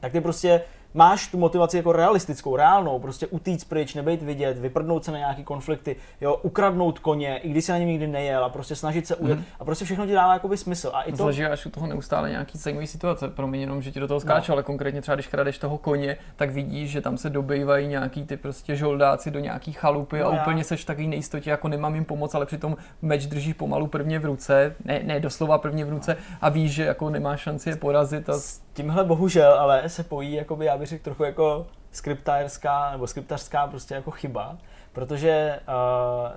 tak 0.00 0.12
ty 0.12 0.20
prostě 0.20 0.60
máš 0.94 1.28
tu 1.28 1.38
motivaci 1.38 1.76
jako 1.76 1.92
realistickou, 1.92 2.56
reálnou, 2.56 2.98
prostě 2.98 3.26
utíct 3.26 3.68
pryč, 3.68 3.94
nebejt 3.94 4.22
vidět, 4.22 4.58
vyprdnout 4.58 5.04
se 5.04 5.12
na 5.12 5.18
nějaký 5.18 5.44
konflikty, 5.44 5.96
jo, 6.20 6.36
ukradnout 6.42 6.98
koně, 6.98 7.38
i 7.38 7.48
když 7.48 7.64
se 7.64 7.72
na 7.72 7.78
něm 7.78 7.88
nikdy 7.88 8.06
nejel 8.06 8.44
a 8.44 8.48
prostě 8.48 8.74
snažit 8.74 9.06
se 9.06 9.16
ujet 9.16 9.38
mm. 9.38 9.44
a 9.60 9.64
prostě 9.64 9.84
všechno 9.84 10.06
ti 10.06 10.12
dává 10.12 10.32
jakoby 10.32 10.56
smysl. 10.56 10.90
A 10.94 11.02
i 11.02 11.12
to... 11.12 11.24
Zažíváš 11.24 11.66
u 11.66 11.70
toho 11.70 11.86
neustále 11.86 12.30
nějaký 12.30 12.58
zajímavý 12.58 12.86
situace, 12.86 13.28
pro 13.28 13.46
mě 13.46 13.60
jenom, 13.60 13.82
že 13.82 13.90
ti 13.90 14.00
do 14.00 14.08
toho 14.08 14.20
skáču, 14.20 14.52
no. 14.52 14.54
ale 14.54 14.62
konkrétně 14.62 15.02
třeba 15.02 15.14
když 15.14 15.26
kradeš 15.26 15.58
toho 15.58 15.78
koně, 15.78 16.16
tak 16.36 16.50
vidíš, 16.50 16.90
že 16.90 17.00
tam 17.00 17.16
se 17.16 17.30
dobývají 17.30 17.88
nějaký 17.88 18.26
ty 18.26 18.36
prostě 18.36 18.76
žoldáci 18.76 19.30
do 19.30 19.38
nějaký 19.38 19.72
chalupy 19.72 20.18
no 20.18 20.28
a 20.28 20.34
já. 20.34 20.42
úplně 20.42 20.64
seš 20.64 20.84
takový 20.84 21.08
nejistotě, 21.08 21.50
jako 21.50 21.68
nemám 21.68 21.94
jim 21.94 22.04
pomoc, 22.04 22.34
ale 22.34 22.46
přitom 22.46 22.76
meč 23.02 23.26
drží 23.26 23.54
pomalu 23.54 23.86
prvně 23.86 24.18
v 24.18 24.24
ruce, 24.24 24.76
ne, 24.84 25.00
ne 25.04 25.20
doslova 25.20 25.58
prvně 25.58 25.84
v 25.84 25.88
ruce 25.88 26.16
a 26.40 26.48
víš, 26.48 26.72
že 26.72 26.84
jako 26.84 27.10
nemáš 27.10 27.40
šanci 27.40 27.70
je 27.70 27.76
porazit. 27.76 28.30
A... 28.30 28.32
Tímhle 28.72 29.04
bohužel, 29.04 29.52
ale 29.52 29.88
se 29.88 30.04
pojí, 30.04 30.32
jakoby, 30.32 30.64
já 30.64 30.78
bych 30.78 30.88
řekl 30.88 31.04
trochu 31.04 31.24
jako 31.24 31.66
skriptářská 31.92 32.90
nebo 32.92 33.06
skriptařská 33.06 33.66
prostě 33.66 33.94
jako 33.94 34.10
chyba, 34.10 34.56
protože 34.92 35.60
uh, 35.68 36.28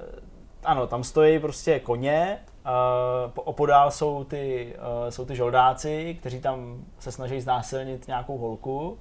ano, 0.64 0.88
tam 0.88 1.04
stojí 1.04 1.40
prostě 1.40 1.80
koně, 1.80 2.40
uh, 2.66 3.32
opodál 3.36 3.92
jsou 3.92 4.24
ty, 4.24 4.76
uh, 4.78 5.10
jsou 5.10 5.26
ty 5.26 5.36
žoldáci, 5.36 6.18
kteří 6.20 6.42
tam 6.42 6.86
se 7.00 7.12
snaží 7.12 7.42
znásilnit 7.42 8.08
nějakou 8.08 8.38
holku 8.38 9.00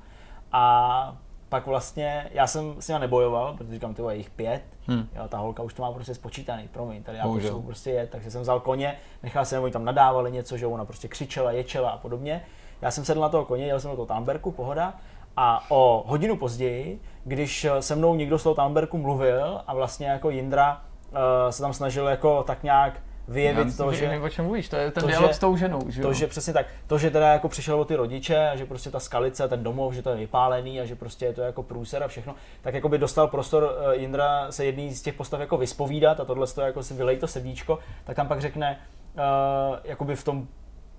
a 0.53 1.17
pak 1.49 1.67
vlastně, 1.67 2.31
já 2.33 2.47
jsem 2.47 2.75
s 2.79 2.89
nimi 2.89 3.01
nebojoval, 3.01 3.55
protože 3.57 3.73
říkám, 3.73 3.95
ty 3.95 4.03
jich 4.13 4.31
pět, 4.31 4.63
hmm. 4.87 5.09
jo, 5.15 5.29
ta 5.29 5.39
holka 5.39 5.63
už 5.63 5.75
to 5.75 5.83
má 5.83 5.93
prostě 5.93 6.15
spočítaný, 6.15 6.69
promiň, 6.69 7.03
tady 7.03 7.19
já 7.19 7.25
potřebuji 7.25 7.63
prostě 7.63 7.91
jet, 7.91 8.11
takže 8.11 8.31
jsem 8.31 8.43
vzal 8.43 8.61
koně, 8.61 8.99
nechal 9.23 9.45
jsem, 9.45 9.63
oni 9.63 9.73
tam 9.73 9.85
nadávali 9.85 10.33
něco, 10.33 10.57
že 10.57 10.67
ona 10.67 10.85
prostě 10.85 11.09
křičela, 11.09 11.53
ječela 11.53 11.91
a 11.91 11.99
podobně. 11.99 12.45
Já 12.83 12.91
jsem 12.91 13.05
sedl 13.05 13.21
na 13.21 13.29
toho 13.29 13.45
koně, 13.45 13.67
jel 13.67 13.81
jsem 13.81 13.91
do 13.91 13.97
toho 13.97 14.07
Tamberku, 14.07 14.51
pohoda, 14.51 14.95
a 15.37 15.65
o 15.69 16.05
hodinu 16.07 16.37
později, 16.37 17.01
když 17.25 17.67
se 17.81 17.97
mnou 17.97 18.15
někdo 18.15 18.39
z 18.39 18.43
toho 18.43 18.55
Tamberku 18.55 18.99
mluvil 18.99 19.61
a 19.67 19.75
vlastně 19.75 20.07
jako 20.07 20.31
Jindra 20.31 20.83
uh, 21.11 21.19
se 21.51 21.63
tam 21.63 21.73
snažil 21.73 22.07
jako 22.07 22.43
tak 22.43 22.63
nějak 22.63 22.95
vyjevit 23.29 23.67
Já 23.67 23.85
to, 23.85 23.93
že... 23.93 24.09
Nevím, 24.09 24.25
o 24.25 24.29
čem 24.29 24.45
mluvíš, 24.45 24.69
to 24.69 24.77
je 24.77 24.91
ten 24.91 25.01
to, 25.01 25.07
dialog 25.07 25.31
že, 25.31 25.35
s 25.35 25.39
tou 25.39 25.57
ženou, 25.57 25.81
že 25.89 26.03
To, 26.03 26.09
jo? 26.09 26.15
že 26.15 26.27
přesně 26.27 26.53
tak, 26.53 26.67
to, 26.87 26.99
že 26.99 27.11
teda 27.11 27.33
jako 27.33 27.49
přišel 27.49 27.81
o 27.81 27.85
ty 27.85 27.97
rodiče 27.97 28.49
a 28.49 28.57
že 28.57 28.67
prostě 28.67 28.91
ta 28.91 29.01
skalice, 29.01 29.49
ten 29.49 29.63
domov, 29.63 29.93
že 29.93 30.03
to 30.03 30.11
je 30.11 30.17
vypálený 30.17 30.81
a 30.81 30.85
že 30.85 30.95
prostě 30.95 31.25
je 31.25 31.33
to 31.33 31.41
jako 31.41 31.63
průser 31.63 32.03
a 32.03 32.09
všechno, 32.09 32.35
tak 32.63 32.75
jako 32.75 32.89
by 32.89 32.99
dostal 32.99 33.29
prostor 33.29 33.63
uh, 33.63 33.93
Jindra 33.93 34.53
se 34.53 34.65
jedný 34.65 34.95
z 34.95 35.03
těch 35.03 35.15
postav 35.15 35.41
jako 35.41 35.57
vyspovídat 35.57 36.21
a 36.21 36.25
tohle 36.25 36.47
to 36.47 36.61
jako 36.61 36.83
si 36.83 36.95
vylej 36.95 37.17
to 37.17 37.27
srdíčko, 37.27 37.79
tak 38.05 38.17
tam 38.17 38.29
pak 38.29 38.41
řekne, 38.41 38.81
uh, 39.15 39.77
jakoby 39.85 40.17
v 40.17 40.25
tom 40.25 40.49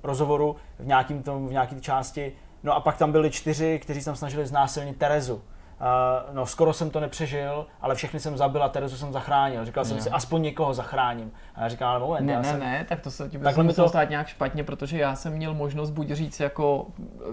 rozhovoru 0.04 0.56
v, 0.80 0.88
nějakým 0.88 1.24
tom, 1.24 1.48
v 1.48 1.52
nějaký 1.52 1.82
části, 1.82 2.34
no 2.64 2.74
a 2.74 2.80
pak 2.80 2.98
tam 2.98 3.12
byli 3.12 3.32
čtyři, 3.32 3.80
kteří 3.80 4.04
tam 4.04 4.16
snažili 4.16 4.48
znásilnit 4.48 4.98
Terezu 4.98 5.42
Uh, 5.84 6.36
no, 6.36 6.46
skoro 6.46 6.74
jsem 6.74 6.90
to 6.90 7.00
nepřežil, 7.00 7.66
ale 7.82 7.96
všechny 7.96 8.20
jsem 8.20 8.38
zabil 8.38 8.64
a 8.64 8.70
Terezu 8.70 8.98
jsem 8.98 9.14
zachránil. 9.14 9.66
Říkal 9.66 9.86
jsem 9.86 10.00
si, 10.00 10.10
aspoň 10.10 10.42
někoho 10.42 10.74
zachráním. 10.74 11.32
A 11.56 11.62
já 11.62 11.70
říkal, 11.70 11.90
ale 11.90 12.00
moment, 12.00 12.26
ne, 12.26 12.38
ne, 12.38 12.44
jsem... 12.44 12.60
ne, 12.60 12.86
tak 12.90 13.00
to 13.00 13.12
se 13.12 13.30
ti 13.30 13.38
muselo 13.38 13.74
to... 13.74 13.90
stát 13.90 14.10
nějak 14.10 14.28
špatně, 14.28 14.64
protože 14.64 14.98
já 14.98 15.16
jsem 15.16 15.34
měl 15.34 15.54
možnost 15.54 15.90
buď 15.90 16.12
říct 16.12 16.40
jako, 16.40 16.86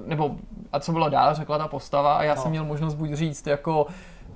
nebo 0.06 0.36
a 0.72 0.80
co 0.80 0.92
bylo 0.92 1.08
dál, 1.08 1.34
řekla 1.34 1.58
ta 1.58 1.68
postava, 1.68 2.14
a 2.14 2.22
já 2.22 2.34
no. 2.34 2.42
jsem 2.42 2.50
měl 2.50 2.64
možnost 2.64 2.94
buď 2.94 3.12
říct 3.12 3.46
jako, 3.46 3.86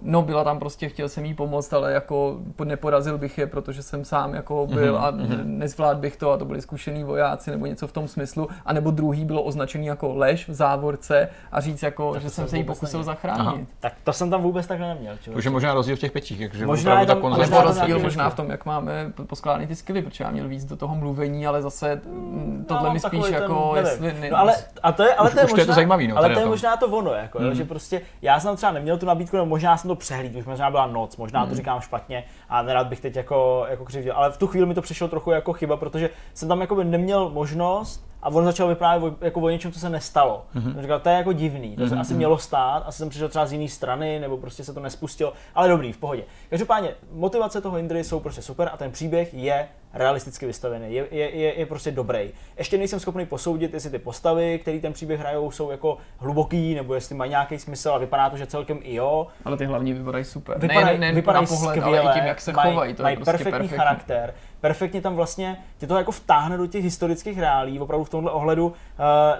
No 0.02 0.22
byla 0.22 0.44
tam 0.44 0.58
prostě, 0.58 0.88
chtěl 0.88 1.08
jsem 1.08 1.24
jí 1.24 1.34
pomoct, 1.34 1.72
ale 1.72 1.92
jako 1.92 2.38
neporazil 2.64 3.18
bych 3.18 3.38
je, 3.38 3.46
protože 3.46 3.82
jsem 3.82 4.04
sám 4.04 4.34
jako 4.34 4.66
byl 4.66 4.94
mm-hmm. 4.94 5.04
a 5.04 5.10
mhm. 5.10 5.58
nezvlád 5.58 5.96
bych 5.96 6.16
to 6.16 6.30
a 6.30 6.36
to 6.36 6.44
byli 6.44 6.62
zkušený 6.62 7.04
vojáci 7.04 7.50
nebo 7.50 7.66
něco 7.66 7.86
v 7.86 7.92
tom 7.92 8.08
smyslu. 8.08 8.48
A 8.66 8.72
nebo 8.72 8.90
druhý 8.90 9.24
bylo 9.24 9.42
označený 9.42 9.86
jako 9.86 10.14
lež 10.14 10.48
v 10.48 10.52
závorce 10.54 11.28
a 11.52 11.60
říct 11.60 11.82
jako, 11.82 12.12
tak 12.12 12.22
že 12.22 12.30
jsem 12.30 12.48
se 12.48 12.56
jí 12.56 12.64
pokusil 12.64 13.00
neměl. 13.00 13.04
zachránit. 13.04 13.40
Aha. 13.40 13.58
Tak 13.80 13.92
to 14.04 14.12
jsem 14.12 14.30
tam 14.30 14.42
vůbec 14.42 14.66
takhle 14.66 14.88
neměl. 14.88 15.14
Už 15.36 15.44
je 15.44 15.50
možná 15.50 15.74
rozdíl 15.74 15.96
v 15.96 15.98
těch 15.98 16.12
pečích, 16.12 16.48
takže 16.48 16.66
možná 16.66 17.00
je 17.00 17.06
tam, 17.06 17.22
ta 17.22 17.28
možná 17.28 17.62
rozdíl 17.62 17.98
možná 17.98 18.30
v 18.30 18.34
tom, 18.34 18.50
jak 18.50 18.66
máme 18.66 19.12
poskládaný 19.26 19.66
ty 19.66 19.76
skily, 19.76 20.02
protože 20.02 20.24
já 20.24 20.30
měl 20.30 20.48
víc 20.48 20.64
do 20.64 20.76
toho 20.76 20.94
mluvení, 20.94 21.46
ale 21.46 21.62
zase 21.62 22.00
mm, 22.06 22.64
tohle 22.68 22.88
no, 22.88 22.92
mi 22.92 23.00
spíš 23.00 23.30
jako, 23.30 23.70
ten, 23.74 23.84
jestli... 23.84 24.30
No, 24.30 24.38
ale, 24.38 24.54
a 24.82 24.92
to 24.92 25.02
je, 25.02 25.14
ale 25.14 25.30
to 25.30 25.38
je, 25.38 25.44
možná, 25.44 25.64
to 25.64 25.70
je 25.70 25.74
zajímavý, 25.74 26.08
no, 26.08 26.16
ale 26.16 26.34
to 26.34 26.40
je 26.40 26.46
možná 26.46 26.76
to 26.76 26.86
ono, 26.86 27.12
jako, 27.12 27.38
hmm. 27.38 27.54
že 27.54 27.64
prostě 27.64 28.00
já 28.22 28.40
jsem 28.40 28.56
třeba 28.56 28.72
neměl 28.72 28.98
tu 28.98 29.06
nabídku, 29.06 29.36
nebo 29.36 29.46
možná 29.46 29.76
jsem 29.84 29.88
to 29.88 29.94
přehlídl, 29.94 30.38
už 30.38 30.44
možná 30.44 30.70
byla 30.70 30.86
noc, 30.86 31.16
možná 31.16 31.40
hmm. 31.40 31.48
to 31.48 31.54
říkám 31.56 31.80
špatně 31.80 32.24
a 32.48 32.62
nerad 32.62 32.86
bych 32.86 33.00
teď 33.00 33.16
jako, 33.16 33.66
jako 33.68 33.84
křivdil, 33.84 34.12
ale 34.16 34.32
v 34.32 34.38
tu 34.38 34.46
chvíli 34.46 34.66
mi 34.66 34.74
to 34.74 34.82
přišlo 34.82 35.08
trochu 35.08 35.30
jako 35.30 35.52
chyba, 35.52 35.76
protože 35.76 36.10
jsem 36.34 36.48
tam 36.48 36.60
jako 36.60 36.74
by 36.74 36.84
neměl 36.84 37.30
možnost 37.30 38.06
a 38.22 38.28
on 38.28 38.44
začal 38.44 38.68
vyprávět 38.68 39.12
o, 39.12 39.24
jako 39.24 39.40
o 39.40 39.48
něčem, 39.48 39.72
co 39.72 39.80
se 39.80 39.90
nestalo. 39.90 40.44
Mm-hmm. 40.54 40.80
Říkal, 40.80 41.00
to 41.00 41.08
je 41.08 41.14
jako 41.14 41.32
divný, 41.32 41.76
to 41.76 41.82
mm-hmm. 41.82 41.88
se 41.88 41.96
asi 41.96 42.14
mělo 42.14 42.38
stát, 42.38 42.82
asi 42.86 42.98
jsem 42.98 43.08
přišel 43.08 43.28
třeba 43.28 43.46
z 43.46 43.52
jiné 43.52 43.68
strany, 43.68 44.20
nebo 44.20 44.36
prostě 44.36 44.64
se 44.64 44.74
to 44.74 44.80
nespustilo, 44.80 45.32
ale 45.54 45.68
dobrý, 45.68 45.92
v 45.92 45.98
pohodě. 45.98 46.24
Každopádně, 46.50 46.94
motivace 47.12 47.60
toho 47.60 47.78
Indry 47.78 48.04
jsou 48.04 48.20
prostě 48.20 48.42
super 48.42 48.70
a 48.72 48.76
ten 48.76 48.92
příběh 48.92 49.34
je 49.34 49.68
realisticky 49.94 50.46
vystavený, 50.46 50.94
je, 50.94 51.06
je, 51.10 51.30
je, 51.30 51.58
je 51.58 51.66
prostě 51.66 51.90
dobrý. 51.90 52.30
Ještě 52.58 52.78
nejsem 52.78 53.00
schopný 53.00 53.26
posoudit, 53.26 53.74
jestli 53.74 53.90
ty 53.90 53.98
postavy, 53.98 54.58
které 54.58 54.78
ten 54.78 54.92
příběh 54.92 55.20
hrajou, 55.20 55.50
jsou 55.50 55.70
jako 55.70 55.98
hluboký, 56.18 56.74
nebo 56.74 56.94
jestli 56.94 57.14
mají 57.14 57.30
nějaký 57.30 57.58
smysl 57.58 57.90
a 57.90 57.98
vypadá 57.98 58.30
to, 58.30 58.36
že 58.36 58.46
celkem 58.46 58.78
i 58.82 58.94
jo. 58.94 59.26
Ale 59.44 59.56
ty 59.56 59.64
hlavní 59.64 59.92
vypadají 59.92 60.24
super. 60.24 60.58
Vypadají, 60.58 60.98
ne, 60.98 61.06
ne, 61.06 61.14
vypadají 61.14 61.44
na 61.44 61.48
pohled, 61.48 61.76
skvěle, 61.76 62.00
ale 62.00 62.10
i 62.10 62.14
tím, 62.14 62.24
jak 62.24 62.40
se 62.40 62.52
chovají. 62.52 62.94
To 62.94 63.02
mají 63.02 63.16
prostě 63.16 63.32
perfektní, 63.32 63.50
perfektní 63.50 63.78
charakter 63.78 64.34
perfektně 64.64 65.00
tam 65.00 65.14
vlastně 65.14 65.56
tě 65.78 65.86
to 65.86 65.96
jako 65.96 66.12
vtáhne 66.12 66.56
do 66.56 66.66
těch 66.66 66.84
historických 66.84 67.38
reálí, 67.38 67.80
opravdu 67.80 68.04
v 68.04 68.10
tomhle 68.10 68.32
ohledu 68.32 68.66
uh, 68.66 68.74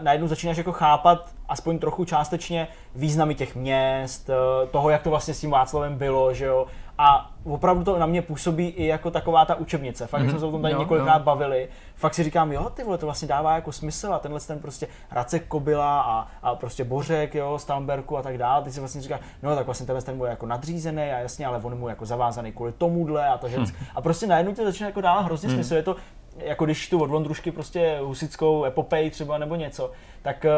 najednou 0.01 0.27
začínáš 0.27 0.57
jako 0.57 0.73
chápat 0.73 1.29
aspoň 1.49 1.79
trochu 1.79 2.05
částečně 2.05 2.69
významy 2.95 3.35
těch 3.35 3.57
měst, 3.57 4.29
uh, 4.29 4.69
toho, 4.69 4.91
jak 4.91 5.03
to 5.03 5.11
vlastně 5.11 5.35
s 5.35 5.41
tím 5.41 5.51
Václavem 5.51 5.99
bylo, 5.99 6.35
že 6.35 6.45
jo, 6.45 6.67
a 6.99 7.31
opravdu 7.45 7.85
to 7.85 7.99
na 7.99 8.07
mě 8.07 8.23
působí 8.23 8.69
i 8.69 8.87
jako 8.87 9.11
taková 9.11 9.45
ta 9.45 9.55
učebnice. 9.55 10.07
Fakt 10.07 10.23
mm-hmm. 10.23 10.31
jsme 10.31 10.39
se 10.39 10.47
o 10.47 10.51
tom 10.51 10.63
tady 10.63 10.75
jo, 10.75 10.81
několikrát 10.81 11.19
jo. 11.19 11.25
bavili. 11.25 11.69
Fakt 11.95 12.15
si 12.15 12.25
říkám, 12.25 12.53
jo, 12.53 12.71
ty 12.71 12.85
vole, 12.85 12.99
to 12.99 13.07
vlastně 13.07 13.29
dává 13.29 13.55
jako 13.55 13.73
smysl 13.73 14.15
a 14.15 14.19
tenhle 14.19 14.41
ten 14.41 14.59
prostě 14.59 14.89
Racek 15.11 15.47
Kobila 15.47 16.01
a, 16.01 16.29
a 16.43 16.55
prostě 16.55 16.85
Bořek, 16.85 17.35
jo, 17.35 17.59
Stamberku 17.59 18.17
a 18.17 18.23
tak 18.23 18.39
dále. 18.39 18.65
Ty 18.65 18.73
si 18.73 18.81
vlastně 18.81 19.01
říkáš, 19.01 19.21
no 19.43 19.57
tak 19.57 19.67
vlastně 19.67 19.87
tenhle 19.87 20.03
ten 20.03 20.17
mu 20.17 20.25
je 20.25 20.31
jako 20.31 20.47
nadřízený 20.47 21.03
a 21.03 21.19
jasně, 21.19 21.47
ale 21.47 21.61
on 21.63 21.79
mu 21.79 21.89
jako 21.89 22.07
zavázaný 22.07 22.53
kvůli 22.53 22.73
tomuhle 22.73 23.29
a 23.29 23.39
to 23.39 23.49
hm. 23.57 23.67
A 23.95 24.01
prostě 24.01 24.27
najednou 24.27 24.55
to 24.55 24.65
začne 24.65 24.87
jako 24.87 25.01
dávat 25.01 25.21
hrozně 25.21 25.49
mm. 25.49 25.55
smysl. 25.55 25.75
Je 25.75 25.83
to 25.83 25.97
jako 26.39 26.65
když 26.65 26.89
tu 26.89 27.03
od 27.03 27.11
Vondrušky 27.11 27.51
prostě 27.51 27.99
husickou 28.03 28.65
epopej 28.65 29.11
třeba 29.11 29.39
nebo 29.39 29.55
něco, 29.55 29.91
tak 30.23 30.45
eh, 30.45 30.51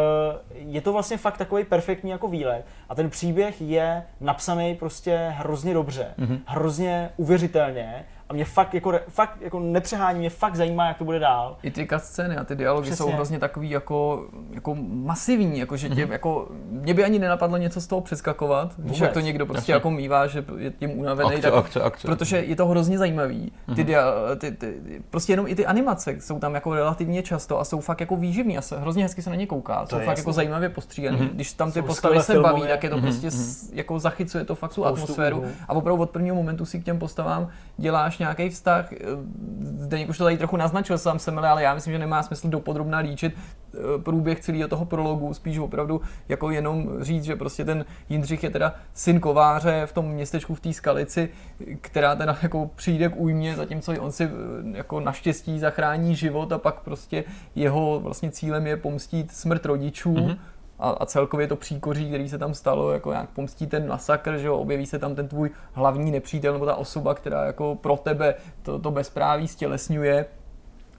je 0.51 0.81
to 0.81 0.93
vlastně 0.93 1.17
fakt 1.17 1.39
takový 1.39 1.65
perfektní 1.65 2.11
jako 2.11 2.29
výlet. 2.29 2.65
A 2.89 2.95
ten 2.95 3.11
příběh 3.11 3.61
je 3.61 4.03
napsaný 4.21 4.75
prostě 4.75 5.33
hrozně 5.37 5.75
dobře, 5.75 6.15
mm-hmm. 6.19 6.41
hrozně 6.47 7.11
uvěřitelně 7.17 8.05
a 8.29 8.33
mě 8.33 8.45
fakt 8.45 8.75
jako, 8.75 8.93
fakt 9.09 9.37
jako 9.41 9.61
nepřehání, 9.61 10.19
mě 10.19 10.31
fakt 10.31 10.57
zajímá, 10.57 10.89
jak 10.89 10.99
to 10.99 11.05
bude 11.05 11.19
dál. 11.19 11.57
I 11.63 11.71
ty 11.71 11.89
scény 11.97 12.37
a 12.37 12.45
ty 12.45 12.57
dialogy 12.57 12.87
Přesně. 12.87 12.97
jsou 12.97 13.11
hrozně 13.11 13.39
takový 13.39 13.71
jako, 13.71 14.27
jako 14.53 14.77
masivní, 14.89 15.59
jako 15.59 15.77
že 15.77 15.89
tě, 15.89 16.07
mm-hmm. 16.07 16.13
jako, 16.13 16.49
mě 16.71 16.95
by 16.95 17.05
ani 17.05 17.19
nenapadlo 17.19 17.57
něco 17.57 17.81
z 17.81 17.87
toho 17.87 18.01
přeskakovat, 18.01 18.75
když 18.77 18.99
jak 18.99 19.13
to 19.13 19.21
někdo 19.21 19.47
prostě 19.47 19.59
Jasně. 19.59 19.75
jako 19.75 19.91
mívá, 19.91 20.27
že 20.27 20.45
je 20.57 20.71
tím 20.71 20.99
unavený, 20.99 21.31
akce, 21.31 21.43
tak, 21.43 21.55
akce, 21.55 21.81
akce. 21.83 22.09
protože 22.09 22.37
je 22.39 22.57
to 22.57 22.67
hrozně 22.67 22.99
zajímavý. 22.99 23.53
Ty, 23.67 23.73
mm-hmm. 23.73 23.85
dia, 23.85 24.05
ty, 24.39 24.53
ty, 24.53 24.75
prostě 25.11 25.33
jenom 25.33 25.47
i 25.47 25.55
ty 25.55 25.67
animace 25.67 26.17
jsou 26.21 26.39
tam 26.39 26.55
jako 26.55 26.75
relativně 26.75 27.23
často 27.23 27.61
a 27.61 27.65
jsou 27.65 27.81
fakt 27.81 28.01
jako 28.01 28.17
výživní 28.17 28.59
a 28.59 28.61
se, 28.61 28.79
hrozně 28.79 29.03
hezky 29.03 29.23
se 29.23 29.31
na 29.31 29.37
ně 29.37 29.47
kouká, 29.47 29.81
to 29.81 29.87
jsou 29.87 29.97
fakt 29.97 30.07
jasný. 30.07 30.21
jako 30.21 30.33
zajímavě 30.33 30.69
postříhaný. 30.69 31.19
Mm-hmm. 31.19 31.31
Když 31.31 31.53
tam 31.53 31.73
ty 31.73 31.81
jsou 31.81 31.87
postavy 31.87 32.23
se 32.23 32.41
baví, 32.41 32.63
tak 32.63 32.85
je 32.85 32.91
to 32.91 32.97
mm-hmm. 32.97 33.03
prostě 33.03 33.29
mm-hmm. 33.29 33.69
jako 33.73 33.99
zachycuje 33.99 34.45
to 34.45 34.55
fakt 34.55 34.75
tu 34.75 34.87
atmosféru 34.87 35.45
a 35.69 35.73
opravdu 35.73 36.03
od 36.03 36.11
prvního 36.11 36.37
momentu 36.37 36.65
si 36.65 36.81
k 36.81 36.85
těm 36.85 36.99
postavám 36.99 37.49
děláš 37.77 38.16
nějaký 38.19 38.49
vztah. 38.49 38.93
Zdeněk 39.61 40.09
už 40.09 40.19
to 40.19 40.25
tady 40.25 40.39
trochu 40.39 40.57
naznačil 40.57 40.99
sám 40.99 41.19
jsem, 41.19 41.39
ale 41.39 41.63
já 41.63 41.75
myslím, 41.75 41.93
že 41.93 41.99
nemá 41.99 42.23
smysl 42.23 42.49
dopodrobna 42.49 42.99
líčit 42.99 43.35
eh, 43.35 43.79
průběh 44.03 44.41
celého 44.41 44.69
toho 44.69 44.85
prologu, 44.85 45.35
spíš 45.35 45.59
opravdu 45.59 46.01
jako 46.29 46.51
jenom 46.51 46.89
říct, 47.01 47.25
že 47.25 47.37
prostě 47.37 47.65
ten 47.65 47.85
Jindřich 48.09 48.45
je 48.45 48.51
teda 48.51 48.75
syn 48.95 49.21
kováře 49.21 49.87
v 49.87 49.93
tom 49.93 50.09
městečku 50.09 50.55
v 50.55 50.61
té 50.61 50.73
skalici, 50.73 51.29
která 51.81 52.17
teda 52.17 52.39
jako 52.43 52.71
přijde 52.77 53.09
k 53.09 53.17
újmě, 53.17 53.57
zatímco 53.57 53.93
on 54.01 54.13
si 54.13 54.25
eh, 54.25 54.29
jako 54.73 55.01
naštěstí 55.01 55.59
zachrání 55.59 56.17
život 56.17 56.53
a 56.53 56.59
pak 56.59 56.81
prostě 56.81 57.25
jeho 57.55 58.01
vlastně 58.01 58.31
cílem 58.31 58.67
je 58.67 58.77
pomstít 58.77 59.33
smrt 59.33 59.67
rodičů. 59.67 60.15
Mm-hmm 60.15 60.37
a, 60.79 60.91
a 60.91 61.07
celkově 61.07 61.47
to 61.47 61.57
příkoří, 61.57 62.09
který 62.09 62.29
se 62.29 62.39
tam 62.39 62.55
stalo, 62.55 62.91
jako 62.91 63.13
jak 63.13 63.31
pomstí 63.31 63.67
ten 63.67 63.89
masakr, 63.89 64.39
že 64.39 64.47
jo, 64.47 64.57
objeví 64.57 64.87
se 64.87 64.99
tam 64.99 65.15
ten 65.15 65.29
tvůj 65.29 65.51
hlavní 65.73 66.11
nepřítel 66.11 66.53
nebo 66.53 66.67
ta 66.67 66.75
osoba, 66.75 67.15
která 67.15 67.45
jako 67.45 67.75
pro 67.75 67.97
tebe 67.97 68.35
to, 68.63 68.79
to 68.79 68.91
bezpráví 68.91 69.49
stělesňuje, 69.49 70.27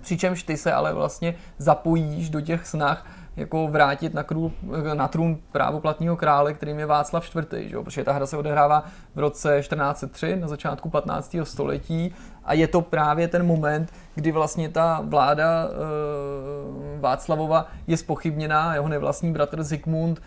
přičemž 0.01 0.43
ty 0.43 0.57
se 0.57 0.73
ale 0.73 0.93
vlastně 0.93 1.35
zapojíš 1.57 2.29
do 2.29 2.41
těch 2.41 2.67
snah 2.67 3.05
jako 3.37 3.67
vrátit 3.67 4.13
na, 4.13 4.23
krůl, 4.23 4.51
na 4.93 5.07
trůn 5.07 5.37
právoplatního 5.51 6.17
krále, 6.17 6.53
kterým 6.53 6.79
je 6.79 6.85
Václav 6.85 7.35
IV. 7.35 7.69
Že? 7.69 7.77
Protože 7.77 8.03
ta 8.03 8.13
hra 8.13 8.25
se 8.25 8.37
odehrává 8.37 8.85
v 9.15 9.19
roce 9.19 9.59
1403, 9.59 10.35
na 10.35 10.47
začátku 10.47 10.89
15. 10.89 11.35
století 11.43 12.15
a 12.47 12.53
je 12.53 12.67
to 12.67 12.81
právě 12.81 13.27
ten 13.27 13.45
moment, 13.45 13.93
kdy 14.15 14.31
vlastně 14.31 14.69
ta 14.69 15.01
vláda 15.03 15.65
e, 15.65 16.99
Václavova 16.99 17.67
je 17.87 17.97
spochybněná, 17.97 18.73
jeho 18.73 18.87
nevlastní 18.87 19.33
bratr 19.33 19.63
Zikmund 19.63 20.21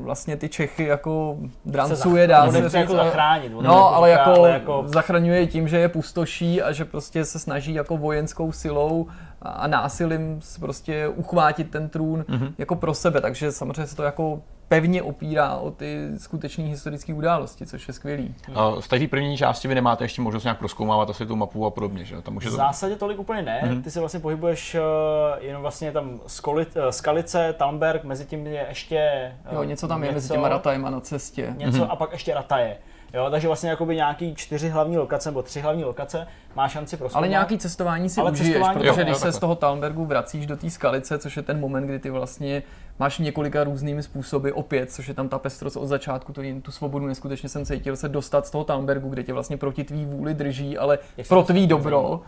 vlastně 0.00 0.36
ty 0.36 0.48
Čechy 0.48 0.84
jako 0.84 1.36
drancuje 1.64 2.26
dál. 2.26 2.52
Se 2.52 2.62
říct, 2.62 2.74
jako 2.74 2.94
zachránit. 2.94 3.52
No, 3.60 3.94
ale 3.94 4.10
jako, 4.10 4.30
ale 4.30 4.50
jako 4.50 4.84
zachraňuje 4.86 5.46
tím, 5.46 5.68
že 5.68 5.78
je 5.78 5.88
pustoší 5.88 6.62
a 6.62 6.72
že 6.72 6.84
prostě 6.84 7.24
se 7.24 7.38
snaží 7.38 7.74
jako 7.74 7.96
vojenskou 7.96 8.52
silou 8.52 9.06
a 9.42 9.66
násilím 9.66 10.40
prostě 10.60 11.08
uchvátit 11.08 11.70
ten 11.70 11.88
trůn 11.88 12.24
mm-hmm. 12.28 12.52
jako 12.58 12.76
pro 12.76 12.94
sebe, 12.94 13.20
takže 13.20 13.52
samozřejmě 13.52 13.86
se 13.86 13.96
to 13.96 14.02
jako 14.02 14.42
pevně 14.68 15.02
opírá 15.02 15.56
o 15.56 15.70
ty 15.70 16.08
skutečné 16.16 16.64
historické 16.64 17.14
události, 17.14 17.66
což 17.66 17.88
je 17.88 17.94
skvělý. 17.94 18.34
A 18.54 18.70
v 18.80 18.88
té 18.88 19.08
první 19.08 19.36
části 19.36 19.68
vy 19.68 19.74
nemáte 19.74 20.04
ještě 20.04 20.22
možnost 20.22 20.44
nějak 20.44 20.58
proskoumávat 20.58 21.10
asi 21.10 21.26
tu 21.26 21.36
mapu 21.36 21.66
a 21.66 21.70
podobně, 21.70 22.04
že? 22.04 22.22
Tam 22.22 22.34
může 22.34 22.48
to... 22.48 22.54
V 22.54 22.56
zásadě 22.56 22.96
tolik 22.96 23.18
úplně 23.18 23.42
ne. 23.42 23.62
Mm-hmm. 23.64 23.82
Ty 23.82 23.90
se 23.90 24.00
vlastně 24.00 24.20
pohybuješ 24.20 24.74
uh, 24.74 25.44
jenom 25.44 25.62
vlastně 25.62 25.92
tam 25.92 26.20
Skolit, 26.26 26.76
uh, 26.76 26.82
Skalice, 26.88 27.54
Talmberg, 27.58 28.04
mezi 28.04 28.24
tím 28.24 28.46
je 28.46 28.66
ještě... 28.68 29.32
Uh, 29.50 29.54
jo, 29.54 29.64
něco 29.64 29.88
tam 29.88 30.00
něco, 30.00 30.10
je 30.10 30.14
mezi 30.14 30.28
těma 30.28 30.48
ratajema 30.48 30.90
na 30.90 31.00
cestě. 31.00 31.54
Něco 31.56 31.78
mm-hmm. 31.78 31.90
a 31.90 31.96
pak 31.96 32.12
ještě 32.12 32.34
rataje. 32.34 32.76
Jo, 33.14 33.28
takže 33.30 33.46
vlastně 33.46 33.70
jakoby 33.70 33.96
nějaký 33.96 34.34
čtyři 34.34 34.68
hlavní 34.68 34.98
lokace 34.98 35.28
nebo 35.28 35.42
tři 35.42 35.60
hlavní 35.60 35.84
lokace 35.84 36.26
má 36.56 36.68
šanci 36.68 36.96
pro 36.96 37.08
Ale 37.14 37.28
nějaký 37.28 37.58
cestování 37.58 38.10
si 38.10 38.20
Ale 38.20 38.30
užiješ, 38.30 38.48
cestování, 38.52 38.74
protože 38.78 39.00
jo, 39.00 39.04
když 39.04 39.08
jo, 39.08 39.18
se 39.18 39.32
z 39.32 39.38
toho 39.38 39.54
Talmbergu 39.54 40.04
vracíš 40.04 40.46
do 40.46 40.56
té 40.56 40.70
skalice, 40.70 41.18
což 41.18 41.36
je 41.36 41.42
ten 41.42 41.60
moment, 41.60 41.86
kdy 41.86 41.98
ty 41.98 42.10
vlastně 42.10 42.62
máš 42.98 43.18
několika 43.18 43.64
různými 43.64 44.02
způsoby 44.02 44.50
opět, 44.50 44.92
což 44.92 45.08
je 45.08 45.14
tam 45.14 45.28
ta 45.28 45.38
pestrost 45.38 45.76
od 45.76 45.86
začátku, 45.86 46.32
to, 46.32 46.42
tu 46.62 46.72
svobodu 46.72 47.06
neskutečně 47.06 47.48
jsem 47.48 47.64
cítil 47.64 47.96
se 47.96 48.08
dostat 48.08 48.46
z 48.46 48.50
toho 48.50 48.64
Talmbergu, 48.64 49.08
kde 49.08 49.22
tě 49.22 49.32
vlastně 49.32 49.56
proti 49.56 49.84
tvý 49.84 50.06
vůli 50.06 50.34
drží, 50.34 50.78
ale 50.78 50.98
Jak 51.16 51.28
pro 51.28 51.42
tvý 51.42 51.66
dobro, 51.66 52.22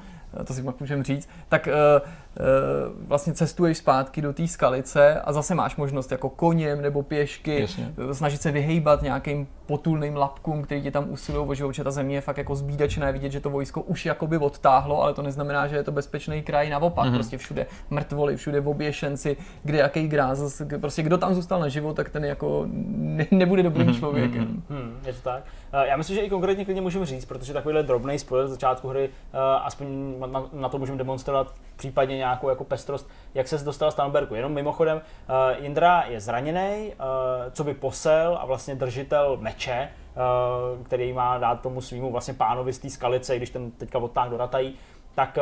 to 0.44 0.55
si 0.55 0.64
můžeme 0.80 1.05
říct, 1.05 1.28
tak 1.48 1.68
uh, 1.68 1.72
uh, 1.72 3.09
vlastně 3.09 3.34
cestuješ 3.34 3.78
zpátky 3.78 4.22
do 4.22 4.32
té 4.32 4.48
skalice 4.48 5.20
a 5.20 5.32
zase 5.32 5.55
máš 5.55 5.76
možnost 5.76 6.12
jako 6.12 6.28
koněm 6.30 6.82
nebo 6.82 7.02
pěšky 7.02 7.60
Jasně. 7.60 7.93
snažit 8.12 8.43
se 8.43 8.51
vyhejbat 8.51 9.02
nějakým 9.02 9.48
potulným 9.66 10.16
lapkům, 10.16 10.62
který 10.62 10.82
ti 10.82 10.90
tam 10.90 11.10
usilují 11.10 11.48
o 11.48 11.55
život, 11.55 11.72
že 11.72 11.84
ta 11.84 11.90
země 11.90 12.16
je 12.16 12.20
fakt 12.20 12.38
jako 12.38 12.55
zbídačná, 12.55 13.10
vidět, 13.10 13.32
že 13.32 13.40
to 13.40 13.51
vojsko 13.51 13.82
už 13.82 14.06
jakoby 14.06 14.38
odtáhlo, 14.38 15.02
ale 15.02 15.14
to 15.14 15.22
neznamená, 15.22 15.66
že 15.66 15.76
je 15.76 15.84
to 15.84 15.93
bezpečný 15.93 16.43
kraj, 16.43 16.70
naopak, 16.70 17.06
mm-hmm. 17.06 17.14
prostě 17.14 17.38
všude 17.38 17.66
mrtvoli, 17.90 18.36
všude 18.36 18.60
oběšenci, 18.60 19.36
kde 19.62 19.78
jaký 19.78 20.09
gráz, 20.09 20.38
prostě 20.80 21.02
kdo 21.02 21.18
tam 21.18 21.34
zůstal 21.34 21.60
na 21.60 21.68
život, 21.68 21.96
tak 21.96 22.08
ten 22.08 22.24
jako 22.24 22.66
ne, 22.68 23.26
nebude 23.30 23.62
dobrým 23.62 23.86
mm-hmm. 23.86 23.98
člověkem. 23.98 24.62
Mm-hmm. 24.70 25.06
je 25.06 25.12
to 25.12 25.20
tak. 25.20 25.42
Já 25.72 25.96
myslím, 25.96 26.16
že 26.16 26.22
i 26.22 26.30
konkrétně 26.30 26.64
klidně 26.64 26.82
můžeme 26.82 27.06
říct, 27.06 27.24
protože 27.24 27.52
takovýhle 27.52 27.82
drobný 27.82 28.18
spoiler 28.18 28.48
z 28.48 28.50
začátku 28.50 28.88
hry, 28.88 29.10
aspoň 29.62 29.86
na, 30.26 30.44
na 30.52 30.68
to 30.68 30.78
můžeme 30.78 30.98
demonstrovat 30.98 31.54
případně 31.76 32.16
nějakou 32.16 32.48
jako 32.48 32.64
pestrost, 32.64 33.10
jak 33.34 33.48
se 33.48 33.64
dostal 33.64 33.90
z 33.90 33.94
Tamberku. 33.94 34.34
Jenom 34.34 34.52
mimochodem, 34.52 34.96
uh, 34.96 35.64
Indra 35.64 36.04
je 36.08 36.20
zraněný, 36.20 36.92
co 37.52 37.64
by 37.64 37.74
posel 37.74 38.38
a 38.40 38.46
vlastně 38.46 38.74
držitel 38.74 39.36
meče, 39.40 39.88
který 40.82 41.12
má 41.12 41.38
dát 41.38 41.60
tomu 41.60 41.80
svýmu 41.80 42.12
vlastně 42.12 42.34
pánovi 42.34 42.72
z 42.72 42.78
té 42.78 42.90
skalice, 42.90 43.36
když 43.36 43.50
ten 43.50 43.70
teďka 43.70 43.98
odtáh 43.98 44.30
do 44.30 44.36
Ratají, 44.36 44.74
tak 45.14 45.38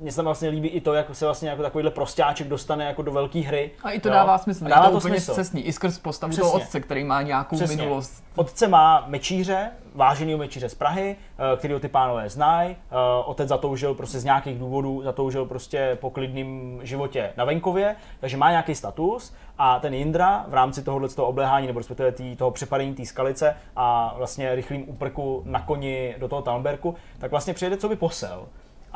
mně 0.00 0.12
se 0.12 0.16
tam 0.16 0.24
vlastně 0.24 0.48
líbí 0.48 0.68
i 0.68 0.80
to, 0.80 0.94
jak 0.94 1.14
se 1.14 1.24
vlastně 1.24 1.48
jako 1.48 1.62
takovýhle 1.62 1.90
prostáček 1.90 2.48
dostane 2.48 2.84
jako 2.84 3.02
do 3.02 3.12
velké 3.12 3.40
hry. 3.40 3.70
A 3.82 3.90
i 3.90 4.00
to 4.00 4.08
jo? 4.08 4.14
dává 4.14 4.38
smysl, 4.38 4.66
a 4.66 4.68
dává 4.68 4.84
to, 4.84 4.90
to 4.90 4.96
úplně 4.98 5.14
smysl. 5.14 5.34
Cestný, 5.34 5.62
i 5.62 5.72
skrz 5.72 5.98
postavu 5.98 6.36
toho 6.36 6.52
otce, 6.52 6.80
který 6.80 7.04
má 7.04 7.22
nějakou 7.22 7.56
Přesně. 7.56 7.76
minulost. 7.76 8.24
Otce 8.36 8.68
má 8.68 9.04
mečíře, 9.06 9.70
vážený 9.94 10.36
mečíře 10.36 10.68
z 10.68 10.74
Prahy, 10.74 11.16
eh, 11.38 11.56
který 11.56 11.80
ty 11.80 11.88
pánové 11.88 12.28
znají. 12.28 12.70
Eh, 12.70 12.94
otec 13.24 13.48
zatoužil 13.48 13.94
prostě 13.94 14.18
z 14.18 14.24
nějakých 14.24 14.58
důvodů, 14.58 15.02
zatoužil 15.02 15.44
prostě 15.44 15.98
po 16.00 16.10
klidném 16.10 16.80
životě 16.82 17.32
na 17.36 17.44
venkově, 17.44 17.96
takže 18.20 18.36
má 18.36 18.50
nějaký 18.50 18.74
status 18.74 19.34
a 19.58 19.80
ten 19.80 19.94
Jindra 19.94 20.44
v 20.48 20.54
rámci 20.54 20.82
tohohle 20.82 21.08
toho 21.08 21.28
obléhání 21.28 21.66
nebo 21.66 21.80
respektive 21.80 22.12
tý, 22.12 22.36
toho 22.36 22.50
přepadení 22.50 22.94
té 22.94 23.04
skalice 23.04 23.56
a 23.76 24.14
vlastně 24.16 24.54
rychlým 24.54 24.84
úprku 24.88 25.42
na 25.44 25.60
koni 25.60 26.14
do 26.18 26.28
toho 26.28 26.42
Talmberku, 26.42 26.94
tak 27.18 27.30
vlastně 27.30 27.54
přijede 27.54 27.76
co 27.76 27.88
by 27.88 27.96
posel 27.96 28.46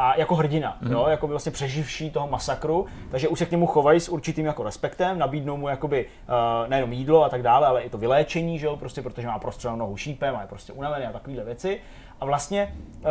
a 0.02 0.18
jako 0.18 0.34
hrdina, 0.34 0.76
mm. 0.80 0.92
jo, 0.92 1.06
jako 1.08 1.26
by 1.26 1.30
vlastně 1.30 1.52
přeživší 1.52 2.10
toho 2.10 2.28
masakru, 2.28 2.86
takže 3.10 3.28
už 3.28 3.38
se 3.38 3.46
k 3.46 3.50
němu 3.50 3.66
chovají 3.66 4.00
s 4.00 4.08
určitým 4.08 4.46
jako 4.46 4.62
respektem, 4.62 5.18
nabídnou 5.18 5.56
mu 5.56 5.68
jakoby 5.68 6.06
uh, 6.06 6.70
nejenom 6.70 6.92
jídlo 6.92 7.24
a 7.24 7.28
tak 7.28 7.42
dále, 7.42 7.66
ale 7.66 7.82
i 7.82 7.90
to 7.90 7.98
vyléčení, 7.98 8.58
že 8.58 8.66
jo, 8.66 8.76
prostě 8.76 9.02
protože 9.02 9.26
má 9.26 9.38
prostřelenou 9.38 9.78
nohu 9.78 9.96
šípem 9.96 10.36
a 10.36 10.40
je 10.40 10.46
prostě 10.46 10.72
unavený 10.72 11.06
a 11.06 11.12
takovéhle 11.12 11.44
věci 11.44 11.80
a 12.22 12.24
vlastně 12.24 12.74
uh, 13.00 13.06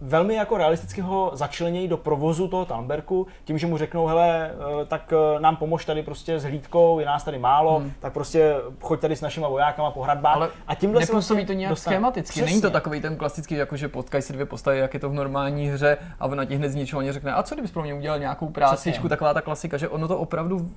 velmi 0.00 0.34
jako 0.34 0.56
realisticky 0.56 1.00
ho 1.00 1.30
začlenějí 1.34 1.88
do 1.88 1.96
provozu 1.96 2.48
toho 2.48 2.64
Tamberku, 2.64 3.26
tím, 3.44 3.58
že 3.58 3.66
mu 3.66 3.78
řeknou, 3.78 4.06
hele, 4.06 4.50
uh, 4.54 4.84
tak 4.84 5.12
uh, 5.12 5.40
nám 5.40 5.56
pomož 5.56 5.84
tady 5.84 6.02
prostě 6.02 6.38
s 6.40 6.44
hlídkou, 6.44 6.98
je 6.98 7.06
nás 7.06 7.24
tady 7.24 7.38
málo, 7.38 7.78
hmm. 7.78 7.92
tak 8.00 8.12
prostě 8.12 8.54
choď 8.80 9.00
tady 9.00 9.16
s 9.16 9.20
našimi 9.20 9.46
vojákama 9.48 9.90
po 9.90 10.02
hradbách. 10.02 10.36
Ale 10.36 10.48
a 10.66 10.74
tímhle 10.74 11.00
nepůsobí 11.00 11.36
vlastně 11.36 11.46
to 11.46 11.52
nějak 11.52 11.70
dostane. 11.70 11.94
schematicky, 11.94 12.32
Přesně. 12.32 12.46
není 12.46 12.62
to 12.62 12.70
takový 12.70 13.00
ten 13.00 13.16
klasický, 13.16 13.54
jako 13.54 13.76
že 13.76 13.88
potkají 13.88 14.22
si 14.22 14.32
dvě 14.32 14.46
postavy, 14.46 14.78
jak 14.78 14.94
je 14.94 15.00
to 15.00 15.10
v 15.10 15.14
normální 15.14 15.68
hře 15.68 15.96
a 16.20 16.26
ona 16.26 16.44
ti 16.44 16.56
hned 16.56 16.68
z 16.68 16.74
ničeho 16.74 17.12
řekne, 17.12 17.32
a 17.32 17.42
co 17.42 17.54
kdybys 17.54 17.70
pro 17.70 17.82
mě 17.82 17.94
udělal 17.94 18.18
nějakou 18.18 18.48
práci, 18.48 18.92
taková 19.08 19.34
ta 19.34 19.40
klasika, 19.40 19.76
že 19.76 19.88
ono 19.88 20.08
to 20.08 20.18
opravdu 20.18 20.70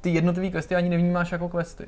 ty 0.00 0.10
jednotlivé 0.10 0.50
questy 0.50 0.74
ani 0.74 0.88
nevnímáš 0.88 1.32
jako 1.32 1.48
questy 1.48 1.86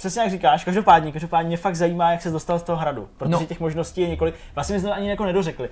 přesně 0.00 0.22
jak 0.22 0.30
říkáš, 0.30 0.64
každopádně, 0.64 1.12
každopádně 1.12 1.48
mě 1.48 1.56
fakt 1.56 1.76
zajímá, 1.76 2.12
jak 2.12 2.22
se 2.22 2.30
dostal 2.30 2.58
z 2.58 2.62
toho 2.62 2.78
hradu, 2.78 3.08
protože 3.16 3.30
no. 3.30 3.46
těch 3.46 3.60
možností 3.60 4.00
je 4.00 4.08
několik. 4.08 4.34
Vlastně 4.54 4.74
my 4.74 4.80
jsme 4.80 4.92
ani 4.92 5.10
jako 5.10 5.24
nedořekli. 5.24 5.68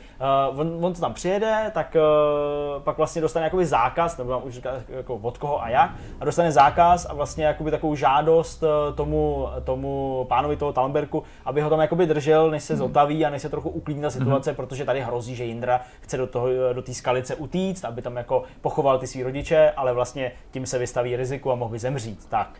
Uh, 0.52 0.60
on, 0.60 0.84
on 0.84 0.94
to 0.94 1.00
tam 1.00 1.14
přijede, 1.14 1.70
tak 1.74 1.96
uh, 1.96 2.82
pak 2.82 2.96
vlastně 2.96 3.22
dostane 3.22 3.44
jakoby 3.44 3.66
zákaz, 3.66 4.18
nebo 4.18 4.30
tam 4.30 4.40
už 4.44 4.54
říká 4.54 4.70
jako 4.88 5.14
od 5.14 5.38
koho 5.38 5.62
a 5.62 5.68
jak, 5.68 5.90
a 6.20 6.24
dostane 6.24 6.52
zákaz 6.52 7.06
a 7.10 7.14
vlastně 7.14 7.44
jakoby 7.44 7.70
takovou 7.70 7.94
žádost 7.94 8.62
uh, 8.62 8.68
tomu, 8.94 9.48
tomu 9.64 10.24
pánovi 10.28 10.56
toho 10.56 10.72
Talmberku, 10.72 11.22
aby 11.44 11.60
ho 11.60 11.70
tam 11.70 11.80
jakoby 11.80 12.06
držel, 12.06 12.50
než 12.50 12.62
se 12.62 12.72
mm. 12.72 12.78
zotaví 12.78 13.26
a 13.26 13.30
než 13.30 13.42
se 13.42 13.48
trochu 13.48 13.68
uklidní 13.68 14.02
ta 14.02 14.10
situace, 14.10 14.50
mm. 14.50 14.56
protože 14.56 14.84
tady 14.84 15.00
hrozí, 15.00 15.34
že 15.36 15.44
Jindra 15.44 15.80
chce 16.00 16.16
do 16.16 16.26
toho, 16.26 16.48
do 16.72 16.82
té 16.82 16.94
skalice 16.94 17.34
utíct, 17.34 17.84
aby 17.84 18.02
tam 18.02 18.16
jako 18.16 18.42
pochoval 18.60 18.98
ty 18.98 19.06
svý 19.06 19.22
rodiče, 19.22 19.72
ale 19.76 19.92
vlastně 19.92 20.32
tím 20.50 20.66
se 20.66 20.78
vystaví 20.78 21.16
riziku 21.16 21.52
a 21.52 21.54
mohl 21.54 21.70
by 21.70 21.78
zemřít. 21.78 22.26
Tak. 22.28 22.50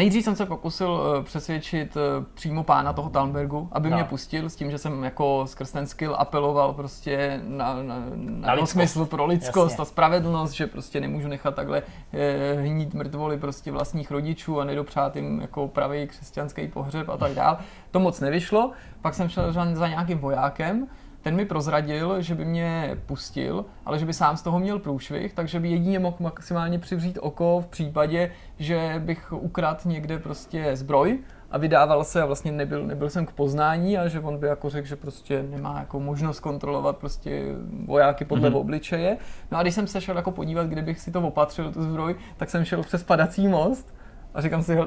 Nejdřív 0.00 0.24
jsem 0.24 0.36
se 0.36 0.46
pokusil 0.46 0.90
uh, 0.90 1.24
přesvědčit 1.24 1.96
uh, 1.96 2.24
přímo 2.34 2.64
pána 2.64 2.92
toho 2.92 3.10
Talmbergu, 3.10 3.68
aby 3.72 3.90
no. 3.90 3.96
mě 3.96 4.04
pustil 4.04 4.50
s 4.50 4.56
tím, 4.56 4.70
že 4.70 4.78
jsem 4.78 5.04
jako 5.04 5.46
skrz 5.46 5.72
ten 5.72 5.86
skill 5.86 6.14
apeloval 6.18 6.72
prostě 6.72 7.40
na, 7.44 7.74
na, 7.74 7.96
na, 8.14 8.54
na 8.54 8.66
smysl 8.66 9.06
pro 9.06 9.26
lidskost 9.26 9.72
Jasně. 9.72 9.82
a 9.82 9.84
spravedlnost, 9.84 10.52
že 10.52 10.66
prostě 10.66 11.00
nemůžu 11.00 11.28
nechat 11.28 11.54
takhle 11.54 11.82
uh, 11.82 12.60
hnít 12.60 12.94
mrtvoly 12.94 13.38
prostě 13.38 13.72
vlastních 13.72 14.10
rodičů 14.10 14.60
a 14.60 14.64
nedopřát 14.64 15.16
jim 15.16 15.40
jako 15.40 15.68
pravý 15.68 16.06
křesťanský 16.06 16.68
pohřeb 16.68 17.08
a 17.08 17.16
tak 17.16 17.32
dál. 17.32 17.58
To 17.90 18.00
moc 18.00 18.20
nevyšlo, 18.20 18.70
pak 19.02 19.14
jsem 19.14 19.28
šel 19.28 19.52
za 19.72 19.88
nějakým 19.88 20.18
vojákem, 20.18 20.86
ten 21.22 21.36
mi 21.36 21.44
prozradil, 21.44 22.22
že 22.22 22.34
by 22.34 22.44
mě 22.44 22.96
pustil, 23.06 23.64
ale 23.84 23.98
že 23.98 24.06
by 24.06 24.12
sám 24.12 24.36
z 24.36 24.42
toho 24.42 24.58
měl 24.58 24.78
průšvih, 24.78 25.34
takže 25.34 25.60
by 25.60 25.70
jedině 25.70 25.98
mohl 25.98 26.16
maximálně 26.20 26.78
přivřít 26.78 27.18
oko 27.20 27.60
v 27.64 27.66
případě, 27.66 28.30
že 28.58 28.94
bych 28.98 29.32
ukradl 29.32 29.80
někde 29.84 30.18
prostě 30.18 30.76
zbroj 30.76 31.18
a 31.50 31.58
vydával 31.58 32.04
se 32.04 32.22
a 32.22 32.26
vlastně 32.26 32.52
nebyl, 32.52 32.86
nebyl 32.86 33.10
jsem 33.10 33.26
k 33.26 33.32
poznání 33.32 33.98
a 33.98 34.08
že 34.08 34.20
on 34.20 34.38
by 34.38 34.46
jako 34.46 34.70
řekl, 34.70 34.86
že 34.86 34.96
prostě 34.96 35.42
nemá 35.42 35.78
jako 35.78 36.00
možnost 36.00 36.40
kontrolovat 36.40 36.96
prostě 36.96 37.44
vojáky 37.86 38.24
podle 38.24 38.50
mm-hmm. 38.50 38.56
obličeje. 38.56 39.16
No 39.50 39.58
a 39.58 39.62
když 39.62 39.74
jsem 39.74 39.86
se 39.86 40.00
šel 40.00 40.16
jako 40.16 40.30
podívat, 40.30 40.66
kde 40.66 40.82
bych 40.82 41.00
si 41.00 41.10
to 41.10 41.20
opatřil, 41.20 41.72
tu 41.72 41.82
zbroj, 41.82 42.14
tak 42.36 42.50
jsem 42.50 42.64
šel 42.64 42.82
přes 42.82 43.02
padací 43.02 43.48
most 43.48 43.94
a 44.34 44.40
říkám 44.40 44.62
si, 44.62 44.78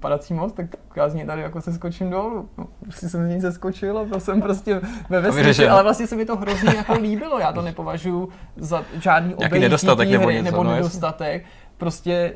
padací 0.00 0.34
most, 0.34 0.52
tak 0.52 0.66
já 0.96 1.08
z 1.08 1.14
ní 1.14 1.26
tady 1.26 1.42
jako 1.42 1.60
se 1.60 1.72
skočím 1.72 2.10
dolů. 2.10 2.48
No, 2.58 2.66
prostě 2.82 3.08
jsem 3.08 3.26
z 3.26 3.34
ní 3.34 3.40
seskočil 3.40 3.98
a 3.98 4.04
byl 4.04 4.20
jsem 4.20 4.42
prostě 4.42 4.80
ve 5.08 5.20
vesnici, 5.20 5.68
ale 5.68 5.82
vlastně 5.82 6.06
se 6.06 6.16
mi 6.16 6.24
to 6.26 6.36
hrozně 6.36 6.74
jako 6.76 6.92
líbilo. 6.92 7.38
Já 7.38 7.52
to 7.52 7.62
nepovažuji 7.62 8.28
za 8.56 8.84
žádný 9.00 9.34
obejití 9.34 9.58
nedostatek 9.58 10.10
nebo, 10.10 10.30
něco, 10.30 10.44
nebo 10.44 10.64
no, 10.64 10.70
nedostatek. 10.70 11.44
Prostě 11.76 12.34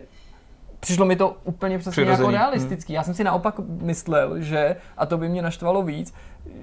přišlo 0.80 1.06
mi 1.06 1.16
to 1.16 1.36
úplně 1.44 1.78
přesně 1.78 2.05
jako 2.05 2.30
realistický. 2.30 2.93
Hmm. 2.93 2.97
Já 2.97 3.02
jsem 3.02 3.14
si 3.14 3.24
naopak 3.24 3.55
myslel, 3.80 4.40
že, 4.40 4.76
a 4.97 5.06
to 5.06 5.18
by 5.18 5.28
mě 5.28 5.43
naštvalo 5.43 5.82
víc, 5.82 6.14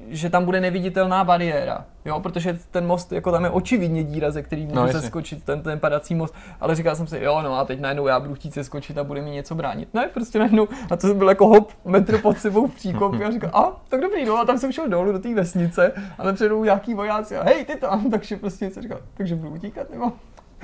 že 0.10 0.30
tam 0.30 0.46
bude 0.46 0.62
neviditelná 0.62 1.24
bariéra, 1.24 1.86
jo, 2.06 2.20
protože 2.20 2.60
ten 2.72 2.88
most, 2.88 3.12
jako 3.12 3.32
tam 3.32 3.44
je 3.44 3.50
očividně 3.50 4.04
díra, 4.04 4.32
ze 4.32 4.42
který 4.42 4.66
můžu 4.66 4.76
no, 4.76 5.02
skočit, 5.02 5.44
ten, 5.44 5.62
ten 5.62 5.80
padací 5.80 6.16
most, 6.16 6.36
ale 6.62 6.76
říkal 6.76 6.96
jsem 6.96 7.08
si, 7.08 7.20
jo, 7.20 7.42
no 7.42 7.60
a 7.60 7.66
teď 7.66 7.80
najednou 7.80 8.08
já 8.08 8.20
budu 8.20 8.36
chtít 8.36 8.54
se 8.54 8.64
skočit 8.64 8.98
a 8.98 9.04
bude 9.04 9.22
mi 9.22 9.30
něco 9.30 9.56
bránit. 9.56 9.94
Ne, 9.94 10.10
prostě 10.14 10.40
najednou, 10.40 10.68
a 10.92 10.96
to 10.96 11.14
byl 11.14 11.30
jako 11.30 11.48
hop, 11.48 11.72
metr 11.86 12.22
pod 12.22 12.38
sebou 12.38 12.68
v 12.68 12.76
příkopě 12.76 13.26
a 13.26 13.32
říkal, 13.32 13.50
a, 13.54 13.82
tak 13.90 14.02
dobrý, 14.02 14.26
no 14.26 14.38
a 14.38 14.46
tam 14.46 14.58
jsem 14.58 14.72
šel 14.72 14.90
dolů 14.90 15.12
do 15.12 15.20
té 15.20 15.36
vesnice, 15.36 15.92
ale 16.18 16.34
předou 16.34 16.64
nějaký 16.64 16.94
vojáci 16.94 17.38
a 17.38 17.44
hej, 17.44 17.66
ty 17.66 17.76
tam, 17.76 18.12
takže 18.12 18.36
prostě 18.38 18.70
se 18.70 18.82
říkal, 18.82 19.00
takže 19.14 19.36
budu 19.36 19.50
utíkat, 19.50 19.90
nebo? 19.90 20.12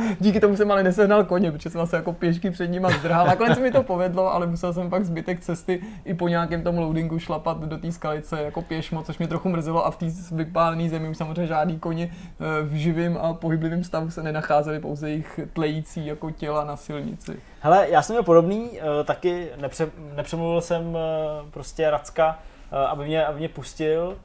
díky 0.20 0.40
tomu 0.40 0.56
jsem 0.56 0.72
ale 0.72 0.84
nesehnal 0.84 1.24
koně, 1.24 1.52
protože 1.52 1.70
jsem 1.70 1.88
se 1.88 1.96
jako 1.96 2.14
pěšky 2.14 2.52
před 2.52 2.68
nima 2.68 2.90
zdrhal. 2.90 3.28
Nakonec 3.28 3.60
mi 3.60 3.72
to 3.72 3.84
povedlo, 3.84 4.34
ale 4.34 4.48
musel 4.48 4.74
jsem 4.74 4.90
pak 4.90 5.06
zbytek 5.06 5.40
cesty 5.40 5.82
i 6.06 6.14
po 6.14 6.28
nějakém 6.28 6.64
tom 6.64 6.78
loadingu 6.78 7.20
šlapat 7.20 7.60
do 7.60 7.78
té 7.78 7.92
skalice 7.92 8.42
jako 8.42 8.62
pěšmo, 8.62 9.04
což 9.04 9.18
mě 9.18 9.28
trochu 9.28 9.50
mrzelo 9.50 9.86
a 9.86 9.92
v 9.92 9.98
té 9.98 10.06
vypálené 10.32 10.90
zemi 10.90 11.10
už 11.10 11.18
samozřejmě 11.18 11.48
žádný 11.48 11.80
koně 11.80 12.12
eh, 12.12 12.64
v 12.64 12.74
živém 12.74 13.18
a 13.22 13.34
pohyblivém 13.34 13.84
stavu 13.84 14.10
se 14.10 14.24
nenacházeli, 14.24 14.80
pouze 14.80 15.10
jejich 15.10 15.40
tlející 15.54 16.06
jako 16.06 16.32
těla 16.32 16.64
na 16.64 16.78
silnici. 16.78 17.40
Hele, 17.60 17.90
já 17.90 18.02
jsem 18.02 18.14
měl 18.14 18.24
podobný, 18.24 18.70
eh, 18.80 19.04
taky 19.04 19.48
nepře, 19.62 19.88
nepřemluvil 20.16 20.62
jsem 20.62 20.98
eh, 20.98 21.50
prostě 21.52 21.90
Racka, 21.90 22.40
aby 22.80 23.06
mě, 23.06 23.26
aby 23.26 23.39
mě 23.39 23.49
pustil. 23.49 24.18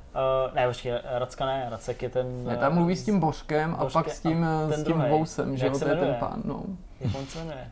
Uh, 0.48 0.54
ne, 0.54 0.66
počkej, 0.66 0.92
Racka 1.04 1.46
ne, 1.46 1.66
Racek 1.70 2.02
je 2.02 2.08
ten... 2.08 2.44
Ne, 2.44 2.56
tam 2.56 2.74
mluví 2.74 2.96
s 2.96 3.04
tím 3.04 3.20
Božkem 3.20 3.76
a 3.78 3.84
pak 3.84 4.10
s 4.10 4.20
tím, 4.20 4.46
s 4.70 4.84
tím 4.84 5.04
Vousem, 5.08 5.56
že 5.56 5.70
to 5.70 5.88
je 5.88 5.96
ten 5.96 6.16
pán, 6.20 6.42
no. 6.44 6.62
Jak 7.00 7.14
on 7.14 7.26
se 7.26 7.38
jmenuje? 7.38 7.68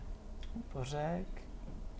Bořek? 0.74 1.26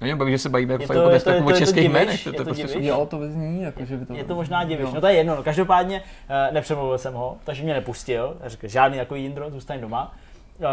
No 0.00 0.05
mě 0.05 0.16
baví, 0.16 0.32
že 0.32 0.38
se 0.38 0.48
bavíme 0.48 0.72
jako, 0.72 0.92
jako, 0.92 1.30
jako 1.30 1.46
o 1.46 1.52
českých 1.52 1.84
jménech. 1.84 2.24
To, 2.24 2.32
to, 2.32 2.44
to, 2.44 2.44
prostě 2.44 2.78
jo, 2.80 3.06
to 3.10 3.28
zní, 3.28 3.62
jako, 3.62 3.84
že 3.84 3.96
by 3.96 4.06
to... 4.06 4.14
Je 4.14 4.24
to 4.24 4.34
možná 4.34 4.64
diviš, 4.64 4.92
no 4.94 5.00
to 5.00 5.06
je 5.06 5.14
jedno, 5.14 5.36
no, 5.36 5.42
každopádně 5.42 6.00
uh, 6.00 6.55
nepřemluvil 6.55 6.98
jsem 6.98 7.14
ho, 7.14 7.36
takže 7.44 7.62
mě 7.62 7.74
nepustil, 7.74 8.36
řekl, 8.44 8.68
žádný 8.68 8.98
jako 8.98 9.14
Jindro, 9.14 9.50
zůstaň 9.50 9.80
doma. 9.80 10.14
Uh, 10.59 10.64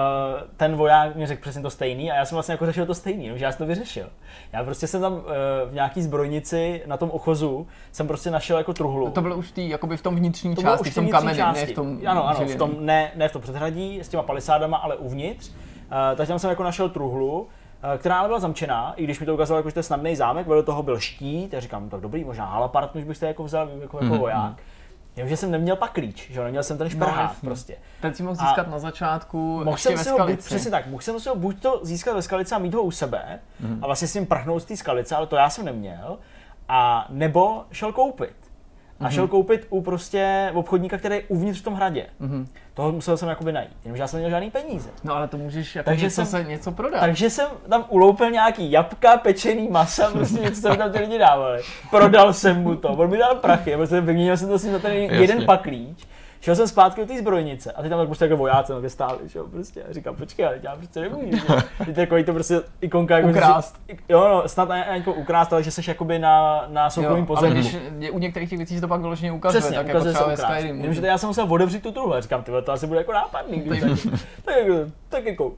ten 0.57 0.75
voják 0.75 1.15
mi 1.15 1.27
řekl 1.27 1.41
přesně 1.41 1.61
to 1.61 1.69
stejný 1.69 2.11
a 2.11 2.15
já 2.15 2.25
jsem 2.25 2.35
vlastně 2.35 2.51
jako 2.51 2.65
řešil 2.65 2.85
to 2.85 2.95
stejný, 2.95 3.29
no, 3.29 3.37
že 3.37 3.45
já 3.45 3.51
jsem 3.51 3.57
to 3.57 3.65
vyřešil. 3.65 4.09
Já 4.53 4.63
prostě 4.63 4.87
jsem 4.87 5.01
tam 5.01 5.13
uh, 5.13 5.21
v 5.69 5.73
nějaký 5.73 6.01
zbrojnici 6.01 6.83
na 6.85 6.97
tom 6.97 7.09
ochozu 7.11 7.67
jsem 7.91 8.07
prostě 8.07 8.31
našel 8.31 8.57
jako 8.57 8.73
truhlu. 8.73 9.09
To 9.09 9.21
bylo 9.21 9.35
už 9.35 9.51
tý, 9.51 9.69
jakoby 9.69 9.97
v 9.97 10.01
tom 10.01 10.15
vnitřní 10.15 10.55
to 10.55 10.61
části, 10.61 10.89
v 10.89 10.95
tom 10.95 11.09
kameni, 11.09 11.39
ne 11.39 11.65
v 11.65 11.71
tom 11.71 11.99
Ano, 12.05 12.27
ano, 12.27 12.45
v 12.45 12.55
tom, 12.55 12.71
ne, 12.79 13.11
ne 13.15 13.29
v 13.29 13.31
tom 13.31 13.41
předhradí 13.41 13.99
s 13.99 14.09
těma 14.09 14.23
palisádama, 14.23 14.77
ale 14.77 14.95
uvnitř. 14.95 15.49
Uh, 15.49 15.55
takže 16.15 16.27
tam 16.27 16.39
jsem 16.39 16.49
jako 16.49 16.63
našel 16.63 16.89
truhlu, 16.89 17.47
která 17.97 18.19
ale 18.19 18.27
byla 18.27 18.39
zamčená, 18.39 18.93
i 18.95 19.03
když 19.03 19.19
mi 19.19 19.25
to 19.25 19.33
ukázalo, 19.33 19.59
jako, 19.59 19.69
že 19.69 19.73
to 19.73 19.79
je 19.79 19.83
snadný 19.83 20.15
zámek, 20.15 20.47
vedle 20.47 20.63
toho 20.63 20.83
byl 20.83 20.99
štít, 20.99 21.53
já 21.53 21.59
říkám, 21.59 21.89
tak 21.89 22.01
dobrý, 22.01 22.23
možná 22.23 22.45
halapart, 22.45 22.95
už 22.95 23.03
bych 23.03 23.17
se 23.17 23.27
jako 23.27 23.43
vzal 23.43 23.69
jako, 23.69 23.81
jako 23.81 23.97
mm-hmm. 23.97 24.19
voják. 24.19 24.53
Jenomže 25.15 25.37
jsem 25.37 25.51
neměl 25.51 25.75
pak 25.75 25.91
klíč, 25.91 26.29
že 26.31 26.43
neměl 26.43 26.63
jsem 26.63 26.77
ten 26.77 26.89
šperhát 26.89 27.31
no, 27.43 27.47
prostě. 27.47 27.75
Ten 28.01 28.13
si 28.13 28.23
mohl 28.23 28.35
získat 28.35 28.67
a 28.67 28.71
na 28.71 28.79
začátku 28.79 29.61
mohl 29.63 29.77
jsem 29.77 29.97
si 29.97 30.09
ho, 30.09 30.27
přesně 30.37 30.71
tak, 30.71 30.87
mohl 30.87 31.01
jsem 31.01 31.19
si 31.19 31.29
ho 31.29 31.35
buď 31.35 31.59
to 31.59 31.79
získat 31.83 32.13
ve 32.13 32.21
skalici 32.21 32.55
a 32.55 32.57
mít 32.57 32.73
ho 32.73 32.83
u 32.83 32.91
sebe 32.91 33.39
mm. 33.59 33.79
a 33.81 33.85
vlastně 33.85 34.07
s 34.07 34.13
ním 34.13 34.25
prchnout 34.25 34.61
z 34.61 34.65
té 34.65 34.77
skalice, 34.77 35.15
ale 35.15 35.27
to 35.27 35.35
já 35.35 35.49
jsem 35.49 35.65
neměl, 35.65 36.17
a 36.69 37.07
nebo 37.09 37.65
šel 37.71 37.93
koupit 37.93 38.44
a 39.05 39.09
šel 39.09 39.23
mhm. 39.23 39.31
koupit 39.31 39.67
u 39.69 39.81
prostě 39.81 40.51
obchodníka, 40.53 40.97
který 40.97 41.15
je 41.15 41.23
uvnitř 41.27 41.59
v 41.59 41.63
tom 41.63 41.73
hradě. 41.73 42.05
Mm-hmm. 42.21 42.45
Toho 42.73 42.91
musel 42.91 43.17
jsem 43.17 43.29
jakoby 43.29 43.51
najít, 43.51 43.71
jenomže 43.83 44.03
já 44.03 44.07
jsem 44.07 44.17
neměl 44.17 44.29
žádný 44.29 44.51
peníze. 44.51 44.89
No 45.03 45.15
ale 45.15 45.27
to 45.27 45.37
můžeš 45.37 45.75
jako 45.75 45.89
takže 45.89 46.05
něco, 46.05 46.25
jsem, 46.25 46.25
se, 46.25 46.49
něco 46.49 46.71
prodat. 46.71 46.99
Takže 46.99 47.29
jsem 47.29 47.47
tam 47.69 47.85
uloupil 47.89 48.31
nějaký 48.31 48.71
jabka, 48.71 49.17
pečený 49.17 49.67
masa, 49.67 50.09
prostě 50.13 50.39
něco, 50.39 50.61
co 50.61 50.75
tam 50.75 50.91
ty 50.91 50.99
lidi 50.99 51.17
dávali. 51.17 51.61
Prodal 51.89 52.33
jsem 52.33 52.61
mu 52.61 52.75
to, 52.75 52.89
on 52.89 53.09
mi 53.09 53.17
dal 53.17 53.35
prachy, 53.35 53.77
protože 53.77 54.01
vyměnil 54.01 54.37
jsem 54.37 54.47
to 54.47 54.59
s 54.59 54.63
ním 54.63 54.73
za 54.73 54.79
ten 54.79 54.93
jeden 54.93 55.45
paklíč 55.45 56.07
Šel 56.45 56.55
jsem 56.55 56.67
zpátky 56.67 57.01
do 57.01 57.07
té 57.07 57.19
zbrojnice 57.19 57.71
a 57.71 57.81
ty 57.81 57.89
tam 57.89 58.05
prostě 58.05 58.25
jako 58.25 58.37
vojáci 58.37 58.71
no, 58.71 58.89
stáli, 58.89 59.17
že 59.25 59.39
jo, 59.39 59.47
prostě. 59.47 59.83
A 59.83 59.93
říkám, 59.93 60.15
počkej, 60.15 60.45
ale 60.45 60.59
já 60.63 60.75
prostě 60.75 60.99
nemůžu. 60.99 61.37
Víte, 61.87 62.01
jako 62.01 62.23
to 62.23 62.33
prostě 62.33 62.61
ikonka 62.81 63.17
jako 63.17 63.29
ukrást. 63.29 63.81
Že, 63.89 63.95
jo, 64.09 64.27
no, 64.27 64.47
snad 64.47 64.69
ne, 64.69 64.87
jako 64.89 65.13
ukrást, 65.13 65.53
ale 65.53 65.63
že 65.63 65.71
jsi 65.71 65.81
jakoby 65.87 66.19
na, 66.19 66.65
na 66.67 66.89
soukromém 66.89 67.25
pozemku. 67.25 67.55
Ale 67.55 67.61
když 67.61 67.77
je, 67.99 68.11
u 68.11 68.19
některých 68.19 68.49
těch 68.49 68.57
věcí 68.57 68.75
se 68.75 68.81
to 68.81 68.87
pak 68.87 69.01
vyloženě 69.01 69.31
ukazuje, 69.31 69.61
Přesně, 69.61 69.77
tak 69.77 69.87
ukazuje 69.87 70.13
jako 70.13 70.31
třeba 70.31 70.49
Skyrim. 70.49 70.81
Vím, 70.81 70.93
že 70.93 71.07
já 71.07 71.17
jsem 71.17 71.29
musel 71.29 71.53
otevřít 71.53 71.83
tu 71.83 71.91
truhle, 71.91 72.21
říkám, 72.21 72.43
ty 72.43 72.51
to 72.63 72.71
asi 72.71 72.87
bude 72.87 72.99
jako 72.99 73.13
nápadný, 73.13 73.57
když 73.57 73.81
tak, 73.81 74.19
tak, 74.45 74.55
jako, 74.55 74.91
tak 75.09 75.25
jako, 75.25 75.53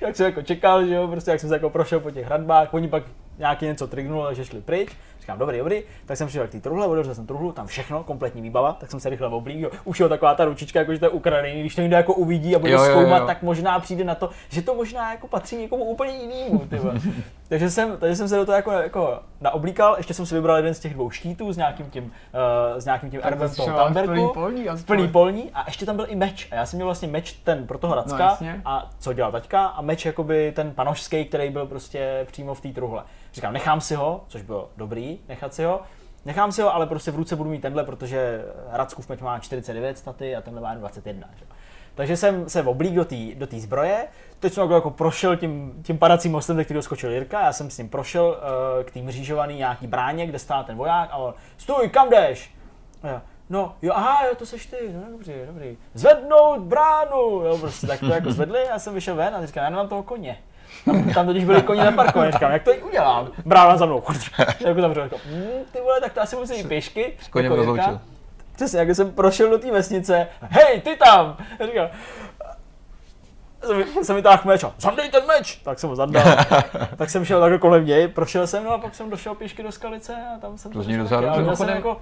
jak 0.00 0.16
jsem 0.16 0.26
jako 0.26 0.42
čekal, 0.42 0.86
že 0.86 0.94
jo, 0.94 1.08
prostě 1.08 1.30
jak 1.30 1.40
jsem 1.40 1.48
se 1.48 1.54
jako 1.54 1.70
prošel 1.70 2.00
po 2.00 2.10
těch 2.10 2.26
hradbách, 2.26 2.74
oni 2.74 2.88
pak 2.88 3.02
nějaký 3.38 3.64
něco 3.64 3.86
trignul, 3.86 4.34
že 4.34 4.44
šli 4.44 4.60
pryč. 4.60 4.90
Říkám, 5.22 5.38
dobrý, 5.38 5.58
dobrý, 5.58 5.82
tak 6.06 6.16
jsem 6.16 6.26
přišel 6.26 6.46
k 6.46 6.50
té 6.50 6.60
truhle, 6.60 6.86
otevřel 6.86 7.14
jsem 7.14 7.26
truhlu, 7.26 7.52
tam 7.52 7.66
všechno, 7.66 8.04
kompletní 8.04 8.42
výbava, 8.42 8.72
tak 8.72 8.90
jsem 8.90 9.00
se 9.00 9.10
rychle 9.10 9.28
oblík, 9.28 9.66
už 9.84 10.00
je 10.00 10.08
taková 10.08 10.34
ta 10.34 10.44
ručička, 10.44 10.78
jako 10.78 10.92
že 10.92 10.98
to 10.98 11.04
je 11.04 11.10
ukradený, 11.10 11.60
když 11.60 11.74
to 11.74 11.80
někdo 11.80 11.96
jako 11.96 12.14
uvidí 12.14 12.56
a 12.56 12.58
bude 12.58 12.72
jo, 12.72 12.78
zkoumat, 12.78 13.18
jo, 13.18 13.20
jo. 13.20 13.26
tak 13.26 13.42
možná 13.42 13.80
přijde 13.80 14.04
na 14.04 14.14
to, 14.14 14.30
že 14.48 14.62
to 14.62 14.74
možná 14.74 15.12
jako 15.12 15.26
patří 15.28 15.56
někomu 15.56 15.84
úplně 15.84 16.12
jinému. 16.12 16.68
takže, 17.48 17.70
jsem, 17.70 17.96
takže 17.96 18.16
jsem 18.16 18.28
se 18.28 18.36
do 18.36 18.46
toho 18.46 18.56
jako, 18.56 18.70
jako 18.70 19.20
naoblíkal, 19.40 19.94
ještě 19.96 20.14
jsem 20.14 20.26
si 20.26 20.34
vybral 20.34 20.56
jeden 20.56 20.74
z 20.74 20.80
těch 20.80 20.94
dvou 20.94 21.10
štítů 21.10 21.52
s 21.52 21.56
nějakým 21.56 21.90
tím, 21.90 22.04
uh, 22.04 22.10
s 22.78 22.84
nějakým 22.84 23.10
tím 23.10 23.20
erbem 23.22 23.50
toho 23.50 23.76
Tamberku, 23.76 24.30
polní, 24.34 24.66
plný 24.86 25.08
polní. 25.08 25.50
A 25.54 25.64
ještě 25.66 25.86
tam 25.86 25.96
byl 25.96 26.06
i 26.08 26.16
meč. 26.16 26.48
A 26.50 26.54
já 26.54 26.66
jsem 26.66 26.76
měl 26.76 26.86
vlastně 26.86 27.08
meč 27.08 27.32
ten 27.32 27.66
pro 27.66 27.78
toho 27.78 27.94
Racka 27.94 28.38
no, 28.40 28.48
a 28.64 28.90
co 28.98 29.12
dělal 29.12 29.32
taťka? 29.32 29.66
A 29.66 29.82
meč 29.82 30.06
jakoby 30.06 30.52
ten 30.56 30.70
panošský, 30.74 31.24
který 31.24 31.50
byl 31.50 31.66
prostě 31.66 32.26
přímo 32.30 32.54
v 32.54 32.60
té 32.60 32.68
truhle. 32.68 33.02
Říkám, 33.32 33.52
nechám 33.52 33.80
si 33.80 33.94
ho, 33.94 34.24
což 34.28 34.42
bylo 34.42 34.70
dobrý, 34.76 35.18
nechat 35.28 35.54
si 35.54 35.64
ho. 35.64 35.80
Nechám 36.24 36.52
si 36.52 36.62
ho, 36.62 36.74
ale 36.74 36.86
prostě 36.86 37.10
v 37.10 37.16
ruce 37.16 37.36
budu 37.36 37.50
mít 37.50 37.60
tenhle, 37.62 37.84
protože 37.84 38.44
Radskův 38.70 39.08
meč 39.08 39.20
má 39.20 39.38
49 39.38 39.98
staty 39.98 40.36
a 40.36 40.40
tenhle 40.40 40.62
má 40.62 40.74
21. 40.74 41.28
Že? 41.36 41.44
Takže 41.94 42.16
jsem 42.16 42.48
se 42.48 42.62
oblík 42.62 42.94
do 42.94 43.04
té 43.04 43.16
do 43.34 43.46
tý 43.46 43.60
zbroje, 43.60 44.06
teď 44.40 44.52
jsem 44.52 44.70
jako 44.70 44.90
prošel 44.90 45.36
tím, 45.36 45.82
tím 45.82 45.98
padacím 45.98 46.32
mostem, 46.32 46.56
ze 46.56 46.64
kterého 46.64 46.82
skočil 46.82 47.10
Jirka, 47.10 47.40
já 47.40 47.52
jsem 47.52 47.70
s 47.70 47.78
ním 47.78 47.88
prošel 47.88 48.24
uh, 48.24 48.84
k 48.84 48.90
tým 48.90 49.10
řížovaný 49.10 49.56
nějaký 49.56 49.86
bráně, 49.86 50.26
kde 50.26 50.38
stál 50.38 50.64
ten 50.64 50.76
voják 50.76 51.08
a 51.12 51.16
on, 51.16 51.34
stůj, 51.56 51.88
kam 51.88 52.10
jdeš? 52.10 52.54
A 53.02 53.08
já, 53.08 53.22
no, 53.50 53.76
jo, 53.82 53.92
aha, 53.96 54.26
jo, 54.26 54.34
to 54.34 54.46
seš 54.46 54.66
ty, 54.66 54.76
no, 54.94 55.02
dobrý, 55.10 55.34
dobrý. 55.46 55.76
Zvednout 55.94 56.60
bránu, 56.60 57.20
jo, 57.20 57.58
prostě 57.60 57.86
tak 57.86 58.00
to 58.00 58.06
jako 58.06 58.32
zvedli, 58.32 58.66
já 58.68 58.78
jsem 58.78 58.94
vyšel 58.94 59.14
ven 59.16 59.34
a 59.34 59.46
říkám, 59.46 59.64
já 59.64 59.70
nemám 59.70 59.88
toho 59.88 60.02
koně. 60.02 60.38
Tam, 60.84 61.14
tam 61.14 61.26
totiž 61.26 61.44
byli 61.44 61.62
koně 61.62 61.84
na 61.84 61.92
parku, 61.92 62.20
říkám, 62.32 62.52
jak 62.52 62.62
to 62.62 62.70
udělám? 62.72 63.28
Brána 63.46 63.76
za 63.76 63.86
mnou. 63.86 64.02
jako 64.66 64.80
tam 64.80 64.94
řekl, 64.94 65.16
hm, 65.26 65.42
ty 65.72 65.80
vole, 65.80 66.00
tak 66.00 66.12
to 66.12 66.20
asi 66.20 66.36
musím 66.36 66.56
jít 66.56 66.68
pěšky. 66.68 67.16
S 67.20 67.28
koněm 67.28 67.44
jako 67.44 67.56
rozloučil. 67.56 68.00
Přesně, 68.56 68.78
jak 68.78 68.88
jsem 68.88 69.12
prošel 69.12 69.50
do 69.50 69.58
té 69.58 69.70
vesnice, 69.70 70.28
hej, 70.40 70.80
ty 70.80 70.96
tam! 70.96 71.36
říkám, 71.66 71.88
jsem 74.02 74.16
vytáhl 74.16 74.42
meč 74.44 74.64
a 74.64 74.72
zandej 74.78 75.10
ten 75.10 75.26
meč, 75.26 75.56
tak 75.56 75.78
jsem 75.78 75.90
ho 75.90 75.96
zandal. 75.96 76.24
tak 76.96 77.10
jsem 77.10 77.24
šel 77.24 77.40
takhle 77.40 77.58
kolem 77.58 77.86
něj, 77.86 78.08
prošel 78.08 78.46
jsem, 78.46 78.64
no 78.64 78.70
a 78.70 78.78
pak 78.78 78.94
jsem 78.94 79.10
došel 79.10 79.34
pěšky 79.34 79.62
do 79.62 79.72
skalice 79.72 80.16
a 80.36 80.38
tam 80.38 80.58
jsem 80.58 80.72
to 80.72 80.82
zní 80.82 80.98
docela 80.98 81.56
jsem 81.56 81.68
jako, 81.68 82.00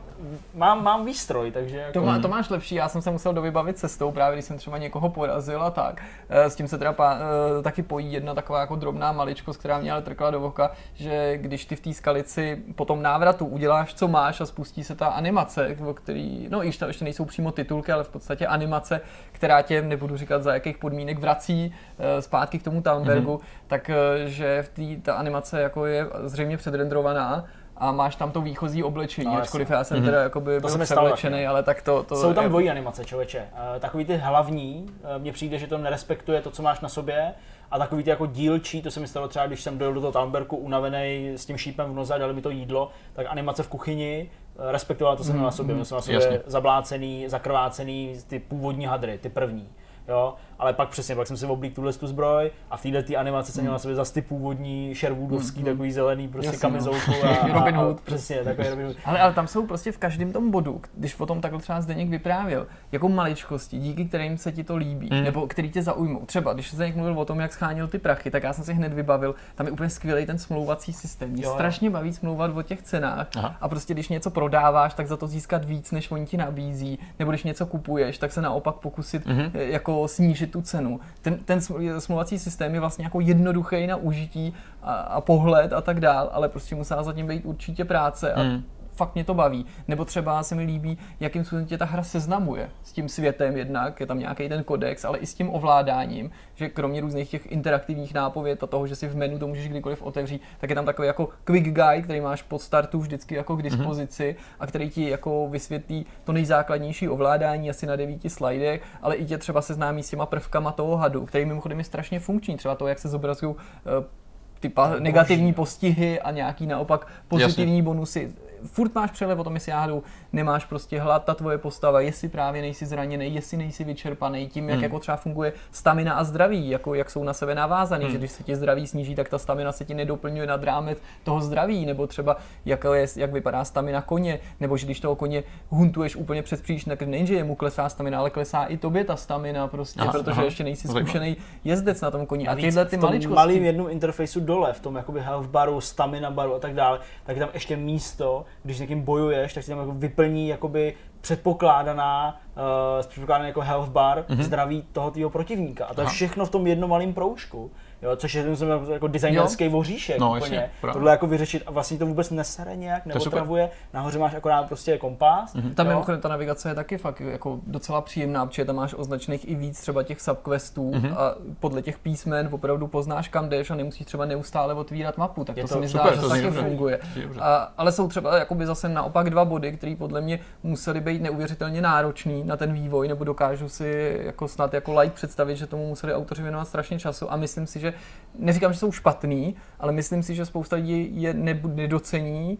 mám, 0.54 0.84
mám 0.84 1.04
výstroj, 1.04 1.50
takže 1.50 1.76
jako... 1.76 1.92
to, 1.92 2.02
má, 2.02 2.18
to 2.18 2.28
máš 2.28 2.50
lepší, 2.50 2.74
já 2.74 2.88
jsem 2.88 3.02
se 3.02 3.10
musel 3.10 3.32
dovybavit 3.32 3.78
cestou, 3.78 4.12
právě 4.12 4.36
když 4.36 4.44
jsem 4.44 4.58
třeba 4.58 4.78
někoho 4.78 5.08
porazil 5.08 5.62
a 5.62 5.70
tak. 5.70 6.02
Eh, 6.28 6.50
s 6.50 6.54
tím 6.54 6.68
se 6.68 6.78
teda 6.78 6.92
pá, 6.92 7.18
eh, 7.58 7.62
taky 7.62 7.82
pojí 7.82 8.12
jedna 8.12 8.34
taková 8.34 8.60
jako 8.60 8.76
drobná 8.76 9.12
maličkost, 9.12 9.60
která 9.60 9.78
mě 9.78 9.92
ale 9.92 10.02
trkla 10.02 10.30
do 10.30 10.40
voka, 10.40 10.70
že 10.94 11.38
když 11.38 11.64
ty 11.64 11.76
v 11.76 11.80
té 11.80 11.92
skalici 11.92 12.62
po 12.74 12.84
tom 12.84 13.02
návratu 13.02 13.46
uděláš, 13.46 13.94
co 13.94 14.08
máš 14.08 14.40
a 14.40 14.46
spustí 14.46 14.84
se 14.84 14.94
ta 14.94 15.06
animace, 15.06 15.76
o 15.86 15.94
který, 15.94 16.48
no 16.50 16.66
i 16.66 16.72
to 16.72 16.86
ještě 16.86 17.04
nejsou 17.04 17.24
přímo 17.24 17.52
titulky, 17.52 17.92
ale 17.92 18.04
v 18.04 18.08
podstatě 18.08 18.46
animace, 18.46 19.00
která 19.32 19.62
tě, 19.62 19.82
nebudu 19.82 20.16
říkat 20.16 20.42
za 20.42 20.54
jakých 20.54 20.78
podmínek, 20.78 21.18
vrací 21.18 21.49
uh, 21.52 22.04
zpátky 22.20 22.58
k 22.58 22.62
tomu 22.62 22.82
Townbergu, 22.82 23.36
mm-hmm. 23.36 23.66
tak 23.66 23.90
uh, 23.90 24.28
že 24.28 24.62
v 24.62 24.68
té 24.68 25.02
ta 25.02 25.14
animace 25.14 25.60
jako 25.60 25.86
je 25.86 26.06
zřejmě 26.24 26.56
předrendrovaná 26.56 27.44
a 27.76 27.92
máš 27.92 28.16
tam 28.16 28.30
to 28.30 28.40
výchozí 28.40 28.82
oblečení, 28.82 29.26
no, 29.34 29.40
ačkoliv 29.40 29.70
já 29.70 29.84
jsem 29.84 29.98
mm-hmm. 29.98 30.04
teda 30.04 30.22
jakoby 30.22 30.60
byl 30.60 30.78
převlečený, 30.78 31.46
ale 31.46 31.62
tak 31.62 31.82
to, 31.82 32.02
to... 32.02 32.16
Jsou 32.16 32.34
tam 32.34 32.48
dvojí 32.48 32.70
animace, 32.70 33.04
člověče. 33.04 33.48
Uh, 33.52 33.80
takový 33.80 34.04
ty 34.04 34.16
hlavní, 34.16 34.86
mně 35.18 35.32
přijde, 35.32 35.58
že 35.58 35.66
to 35.66 35.78
nerespektuje 35.78 36.42
to, 36.42 36.50
co 36.50 36.62
máš 36.62 36.80
na 36.80 36.88
sobě, 36.88 37.34
a 37.70 37.78
takový 37.78 38.02
ty 38.04 38.10
jako 38.10 38.26
dílčí, 38.26 38.82
to 38.82 38.90
se 38.90 39.00
mi 39.00 39.06
stalo 39.06 39.28
třeba, 39.28 39.46
když 39.46 39.62
jsem 39.62 39.78
dojel 39.78 39.94
do 39.94 40.00
toho 40.00 40.12
Townbergu 40.12 40.56
unavený 40.56 41.32
s 41.36 41.46
tím 41.46 41.56
šípem 41.56 41.90
v 41.90 41.94
noze 41.94 42.14
a 42.14 42.18
dali 42.18 42.34
mi 42.34 42.42
to 42.42 42.50
jídlo, 42.50 42.90
tak 43.12 43.26
animace 43.30 43.62
v 43.62 43.68
kuchyni 43.68 44.30
respektovala 44.70 45.16
to, 45.16 45.22
co 45.22 45.26
jsem 45.26 45.34
měl 45.34 45.44
na 45.44 45.50
sobě. 45.50 45.74
Měl 45.74 45.84
jsem 45.84 45.94
na 45.94 46.02
sobě 46.02 46.20
Jasně. 46.20 46.40
zablácený, 46.46 47.28
zakrvácený 47.28 48.16
ty 48.26 48.38
původní 48.38 48.86
hadry, 48.86 49.18
ty 49.18 49.28
první 49.28 49.68
jo, 50.08 50.34
ale 50.60 50.72
pak 50.72 50.88
přesně, 50.88 51.16
pak 51.16 51.26
jsem 51.26 51.36
si 51.36 51.46
oblík 51.46 51.74
tuhle 51.74 51.92
tu 51.92 52.06
zbroj 52.06 52.50
a 52.70 52.76
v 52.76 52.82
této 52.82 53.18
animaci 53.18 53.52
jsem 53.52 53.62
měl 53.62 53.72
na 53.72 53.78
sobě 53.78 53.94
zase 53.94 54.14
ty 54.14 54.22
původní 54.22 54.94
Sherwoodovský, 54.94 55.60
mm, 55.60 55.66
mm. 55.66 55.72
takový 55.72 55.92
zelený 55.92 56.28
prostě 56.28 56.46
Jasně, 56.46 56.60
kamizolku 56.60 57.10
no. 57.22 57.30
a, 57.42 57.52
Robin 57.52 57.74
Hood. 57.74 57.98
A, 57.98 58.00
přesně, 58.04 58.36
takový 58.36 58.68
Robin 58.68 58.86
Hood. 58.86 58.96
Ale, 59.04 59.20
ale 59.20 59.32
tam 59.32 59.46
jsou 59.46 59.66
prostě 59.66 59.92
v 59.92 59.98
každém 59.98 60.32
tom 60.32 60.50
bodu, 60.50 60.80
když 60.94 61.20
o 61.20 61.26
tom 61.26 61.40
takhle 61.40 61.60
třeba 61.60 61.80
Zdeněk 61.80 62.08
vyprávěl, 62.08 62.66
jako 62.92 63.08
maličkosti, 63.08 63.78
díky 63.78 64.04
kterým 64.04 64.38
se 64.38 64.52
ti 64.52 64.64
to 64.64 64.76
líbí, 64.76 65.08
mm. 65.12 65.24
nebo 65.24 65.46
který 65.46 65.70
tě 65.70 65.82
zaujmou. 65.82 66.26
Třeba, 66.26 66.52
když 66.52 66.74
Zdeněk 66.74 66.96
mluvil 66.96 67.20
o 67.20 67.24
tom, 67.24 67.40
jak 67.40 67.52
schánil 67.52 67.88
ty 67.88 67.98
prachy, 67.98 68.30
tak 68.30 68.42
já 68.42 68.52
jsem 68.52 68.64
si 68.64 68.74
hned 68.74 68.92
vybavil, 68.92 69.34
tam 69.54 69.66
je 69.66 69.72
úplně 69.72 69.90
skvělý 69.90 70.26
ten 70.26 70.38
smlouvací 70.38 70.92
systém. 70.92 71.30
Mě 71.30 71.44
jo, 71.44 71.52
strašně 71.54 71.88
jo. 71.88 71.92
baví 71.92 72.12
smlouvat 72.12 72.56
o 72.56 72.62
těch 72.62 72.82
cenách 72.82 73.28
Aha. 73.36 73.56
a 73.60 73.68
prostě 73.68 73.94
když 73.94 74.08
něco 74.08 74.30
prodáváš, 74.30 74.94
tak 74.94 75.06
za 75.06 75.16
to 75.16 75.26
získat 75.26 75.64
víc, 75.64 75.92
než 75.92 76.10
oni 76.10 76.26
ti 76.26 76.36
nabízí, 76.36 76.98
nebo 77.18 77.30
když 77.30 77.44
něco 77.44 77.66
kupuješ, 77.66 78.18
tak 78.18 78.32
se 78.32 78.42
naopak 78.42 78.74
pokusit 78.74 79.26
mm-hmm. 79.26 79.50
jako 79.54 80.08
snížit 80.08 80.49
tu 80.50 80.62
cenu. 80.62 81.00
Ten, 81.22 81.38
ten 81.44 81.60
smluvací 81.98 82.38
systém 82.38 82.74
je 82.74 82.80
vlastně 82.80 83.04
jako 83.04 83.20
jednoduchý 83.20 83.86
na 83.86 83.96
užití 83.96 84.54
a, 84.82 84.94
a 84.94 85.20
pohled 85.20 85.72
a 85.72 85.80
tak 85.80 86.00
dál, 86.00 86.30
ale 86.32 86.48
prostě 86.48 86.74
musela 86.74 87.02
zatím 87.02 87.26
být 87.26 87.44
určitě 87.44 87.84
práce 87.84 88.32
a 88.32 88.42
mm 88.42 88.62
fakt 89.00 89.14
mě 89.14 89.24
to 89.24 89.34
baví. 89.34 89.66
Nebo 89.88 90.04
třeba 90.04 90.42
se 90.42 90.54
mi 90.54 90.62
líbí, 90.62 90.98
jakým 91.20 91.44
způsobem 91.44 91.66
tě 91.66 91.78
ta 91.78 91.84
hra 91.84 92.02
seznamuje 92.02 92.70
s 92.82 92.92
tím 92.92 93.08
světem 93.08 93.56
jednak, 93.56 94.00
je 94.00 94.06
tam 94.06 94.18
nějaký 94.18 94.48
ten 94.48 94.64
kodex, 94.64 95.04
ale 95.04 95.18
i 95.18 95.26
s 95.26 95.34
tím 95.34 95.50
ovládáním, 95.54 96.30
že 96.54 96.68
kromě 96.68 97.00
různých 97.00 97.30
těch 97.30 97.52
interaktivních 97.52 98.14
nápověd 98.14 98.62
a 98.62 98.66
toho, 98.66 98.86
že 98.86 98.96
si 98.96 99.08
v 99.08 99.16
menu 99.16 99.38
to 99.38 99.46
můžeš 99.46 99.68
kdykoliv 99.68 100.02
otevřít, 100.02 100.42
tak 100.60 100.70
je 100.70 100.76
tam 100.76 100.84
takový 100.84 101.06
jako 101.06 101.28
quick 101.44 101.64
guide, 101.64 102.02
který 102.02 102.20
máš 102.20 102.42
pod 102.42 102.62
startu 102.62 103.00
vždycky 103.00 103.34
jako 103.34 103.56
k 103.56 103.62
dispozici 103.62 104.36
mm-hmm. 104.38 104.56
a 104.60 104.66
který 104.66 104.90
ti 104.90 105.08
jako 105.08 105.48
vysvětlí 105.48 106.06
to 106.24 106.32
nejzákladnější 106.32 107.08
ovládání 107.08 107.70
asi 107.70 107.86
na 107.86 107.96
devíti 107.96 108.30
slidech, 108.30 108.82
ale 109.02 109.16
i 109.16 109.24
tě 109.24 109.38
třeba 109.38 109.62
seznámí 109.62 110.02
s 110.02 110.10
těma 110.10 110.26
prvkama 110.26 110.72
toho 110.72 110.96
hadu, 110.96 111.26
který 111.26 111.44
mimochodem 111.44 111.78
je 111.78 111.84
strašně 111.84 112.20
funkční, 112.20 112.56
třeba 112.56 112.74
to, 112.74 112.88
jak 112.88 112.98
se 112.98 113.08
zobrazují 113.08 113.54
eh, 113.56 114.20
ty 114.60 114.68
pa- 114.68 114.96
negativní 114.98 115.52
postihy 115.52 116.20
a 116.20 116.30
nějaký 116.30 116.66
naopak 116.66 117.06
pozitivní 117.28 117.72
Jasně. 117.72 117.82
bonusy 117.82 118.32
furt 118.64 118.94
máš 118.94 119.10
přelev 119.10 119.38
o 119.38 119.44
tom, 119.44 119.54
jestli 119.54 119.72
náhodou 119.72 120.02
nemáš 120.32 120.64
prostě 120.64 121.00
hlad, 121.00 121.24
ta 121.24 121.34
tvoje 121.34 121.58
postava, 121.58 122.00
jestli 122.00 122.28
právě 122.28 122.62
nejsi 122.62 122.86
zraněný, 122.86 123.34
jestli 123.34 123.56
nejsi 123.56 123.84
vyčerpaný, 123.84 124.48
tím, 124.48 124.68
jak 124.68 124.76
hmm. 124.76 124.84
jako 124.84 124.98
třeba 124.98 125.16
funguje 125.16 125.52
stamina 125.72 126.14
a 126.14 126.24
zdraví, 126.24 126.68
jako 126.68 126.94
jak 126.94 127.10
jsou 127.10 127.24
na 127.24 127.32
sebe 127.32 127.54
navázaný, 127.54 128.04
hmm. 128.04 128.12
že 128.12 128.18
když 128.18 128.30
se 128.30 128.42
ti 128.42 128.56
zdraví 128.56 128.86
sníží, 128.86 129.14
tak 129.14 129.28
ta 129.28 129.38
stamina 129.38 129.72
se 129.72 129.84
ti 129.84 129.94
nedoplňuje 129.94 130.46
nad 130.46 130.64
rámec 130.64 130.98
toho 131.24 131.40
zdraví, 131.40 131.86
nebo 131.86 132.06
třeba 132.06 132.36
jak, 132.64 132.84
je, 132.94 133.06
jak 133.16 133.32
vypadá 133.32 133.64
stamina 133.64 134.02
koně, 134.02 134.38
nebo 134.60 134.76
že 134.76 134.86
když 134.86 135.00
toho 135.00 135.16
koně 135.16 135.42
huntuješ 135.68 136.16
úplně 136.16 136.42
přes 136.42 136.60
příliš, 136.60 136.84
tak 136.84 137.02
nejenže 137.02 137.34
jemu 137.34 137.54
klesá 137.54 137.88
stamina, 137.88 138.18
ale 138.18 138.30
klesá 138.30 138.64
i 138.64 138.76
tobě 138.76 139.04
ta 139.04 139.16
stamina 139.16 139.68
prostě, 139.68 140.00
aha, 140.00 140.12
protože 140.12 140.30
aha. 140.30 140.42
ještě 140.42 140.64
nejsi 140.64 140.88
zkušený 140.88 141.36
jezdec 141.64 142.00
na 142.00 142.10
tom 142.10 142.26
koni. 142.26 142.48
A 142.48 142.56
tyhle 142.56 142.84
ty 142.84 142.96
maličkosti. 142.96 143.34
malým 143.34 143.64
jednom 143.64 143.90
interfejsu 143.90 144.40
dole, 144.40 144.72
v 144.72 144.80
tom 144.80 144.96
jakoby 144.96 145.20
health 145.20 145.48
baru, 145.48 145.80
stamina 145.80 146.30
baru 146.30 146.54
a 146.54 146.58
tak 146.58 146.74
dále, 146.74 146.98
tak 147.24 147.36
je 147.36 147.40
tam 147.40 147.50
ještě 147.54 147.76
místo, 147.76 148.44
když 148.62 148.76
s 148.76 148.80
někým 148.80 149.02
bojuješ, 149.02 149.54
tak 149.54 149.64
si 149.64 149.70
tam 149.70 149.78
jako 149.78 149.92
vyplní 150.20 150.48
jakoby 150.48 150.94
předpokládaná, 151.20 152.40
uh, 152.56 153.06
předpokládaný 153.06 153.48
jako 153.48 153.60
health 153.60 153.88
bar 153.88 154.18
mm-hmm. 154.28 154.42
zdraví 154.42 154.82
toho 154.92 155.10
tvýho 155.10 155.30
protivníka. 155.30 155.86
A 155.86 155.94
to 155.94 156.00
Aha. 156.00 156.10
je 156.10 156.14
všechno 156.14 156.46
v 156.46 156.50
tom 156.50 156.66
jednom 156.66 156.90
malém 156.90 157.14
proužku. 157.14 157.70
Jo, 158.02 158.16
což 158.16 158.34
je 158.34 158.42
ten 158.56 158.68
jako 158.92 159.06
designerský 159.06 159.64
jo. 159.64 159.70
voříšek 159.70 160.18
no, 160.18 160.36
úplně. 160.36 160.56
Jasně, 160.56 160.92
Tohle 160.92 161.10
jako 161.10 161.26
vyřešit 161.26 161.62
a 161.66 161.70
vlastně 161.70 161.98
to 161.98 162.06
vůbec 162.06 162.30
nesere 162.30 162.76
nějak, 162.76 163.06
neotravuje. 163.06 163.70
Nahoře 163.92 164.18
máš 164.18 164.34
akorát 164.34 164.68
prostě 164.68 164.98
kompas. 164.98 165.54
Mm-hmm. 165.54 165.74
Tam 165.74 165.86
mimochodem 165.86 166.20
ta 166.20 166.28
navigace 166.28 166.68
je 166.68 166.74
taky 166.74 166.98
fakt 166.98 167.20
jako 167.20 167.60
docela 167.66 168.00
příjemná, 168.00 168.46
protože 168.46 168.64
tam 168.64 168.76
máš 168.76 168.94
označených 168.94 169.48
i 169.48 169.54
víc 169.54 169.80
třeba 169.80 170.02
těch 170.02 170.20
subquestů 170.20 170.90
mm-hmm. 170.90 171.14
a 171.16 171.34
podle 171.60 171.82
těch 171.82 171.98
písmen 171.98 172.48
opravdu 172.52 172.86
poznáš 172.86 173.28
kam 173.28 173.48
jdeš 173.48 173.70
a 173.70 173.74
nemusíš 173.74 174.06
třeba 174.06 174.24
neustále 174.24 174.74
otvírat 174.74 175.18
mapu, 175.18 175.44
tak 175.44 175.56
je 175.56 175.62
to, 175.62 175.68
to 175.68 175.74
se 175.74 175.80
mi 175.80 175.88
zdá, 175.88 176.14
že 176.14 176.20
to 176.20 176.28
taky 176.28 176.50
funguje. 176.50 177.00
A, 177.40 177.72
ale 177.78 177.92
jsou 177.92 178.08
třeba 178.08 178.38
jakoby 178.38 178.66
zase 178.66 178.88
naopak 178.88 179.30
dva 179.30 179.44
body, 179.44 179.72
které 179.72 179.96
podle 179.98 180.20
mě 180.20 180.40
musely 180.62 181.00
být 181.00 181.22
neuvěřitelně 181.22 181.82
náročný 181.82 182.44
na 182.44 182.56
ten 182.56 182.72
vývoj, 182.72 183.08
nebo 183.08 183.24
dokážu 183.24 183.68
si 183.68 184.20
jako 184.24 184.48
snad 184.48 184.74
jako 184.74 185.00
like 185.00 185.14
představit, 185.14 185.56
že 185.56 185.66
tomu 185.66 185.88
museli 185.88 186.14
autoři 186.14 186.42
věnovat 186.42 186.68
strašně 186.68 186.98
času 186.98 187.32
a 187.32 187.36
myslím 187.36 187.66
si, 187.66 187.80
že 187.80 187.89
neříkám, 188.38 188.72
že 188.72 188.78
jsou 188.78 188.92
špatný, 188.92 189.54
ale 189.80 189.92
myslím 189.92 190.22
si, 190.22 190.34
že 190.34 190.46
spousta 190.46 190.76
lidí 190.76 191.22
je 191.22 191.34
nedocení 191.74 192.58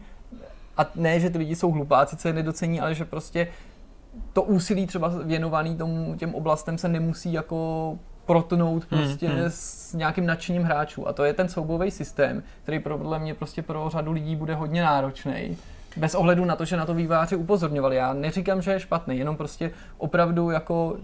a 0.77 0.85
ne, 0.95 1.19
že 1.19 1.29
ty 1.29 1.37
lidi 1.37 1.55
jsou 1.55 1.71
hlupáci, 1.71 2.17
co 2.17 2.27
je 2.27 2.33
nedocení, 2.33 2.81
ale 2.81 2.95
že 2.95 3.05
prostě 3.05 3.47
to 4.33 4.43
úsilí 4.43 4.87
třeba 4.87 5.11
věnovaný 5.23 5.75
tomu, 5.75 6.15
těm 6.15 6.35
oblastem 6.35 6.77
se 6.77 6.87
nemusí 6.87 7.33
jako 7.33 7.97
protnout 8.25 8.85
hmm, 8.89 9.01
prostě 9.01 9.27
hmm, 9.27 9.37
hmm. 9.37 9.45
s 9.49 9.93
nějakým 9.93 10.25
nadšením 10.25 10.63
hráčů. 10.63 11.07
A 11.07 11.13
to 11.13 11.23
je 11.23 11.33
ten 11.33 11.49
soubojový 11.49 11.91
systém, 11.91 12.43
který 12.63 12.79
podle 12.79 13.19
mě 13.19 13.33
prostě 13.33 13.61
pro 13.61 13.89
řadu 13.89 14.11
lidí 14.11 14.35
bude 14.35 14.55
hodně 14.55 14.81
náročný. 14.81 15.57
Bez 15.97 16.15
ohledu 16.15 16.45
na 16.45 16.55
to, 16.55 16.65
že 16.65 16.77
na 16.77 16.85
to 16.85 16.93
výváři 16.93 17.35
upozorňovali. 17.35 17.95
Já 17.95 18.13
neříkám, 18.13 18.61
že 18.61 18.71
je 18.71 18.79
špatný, 18.79 19.17
jenom 19.17 19.37
prostě 19.37 19.71
opravdu 19.97 20.49
jako 20.49 20.97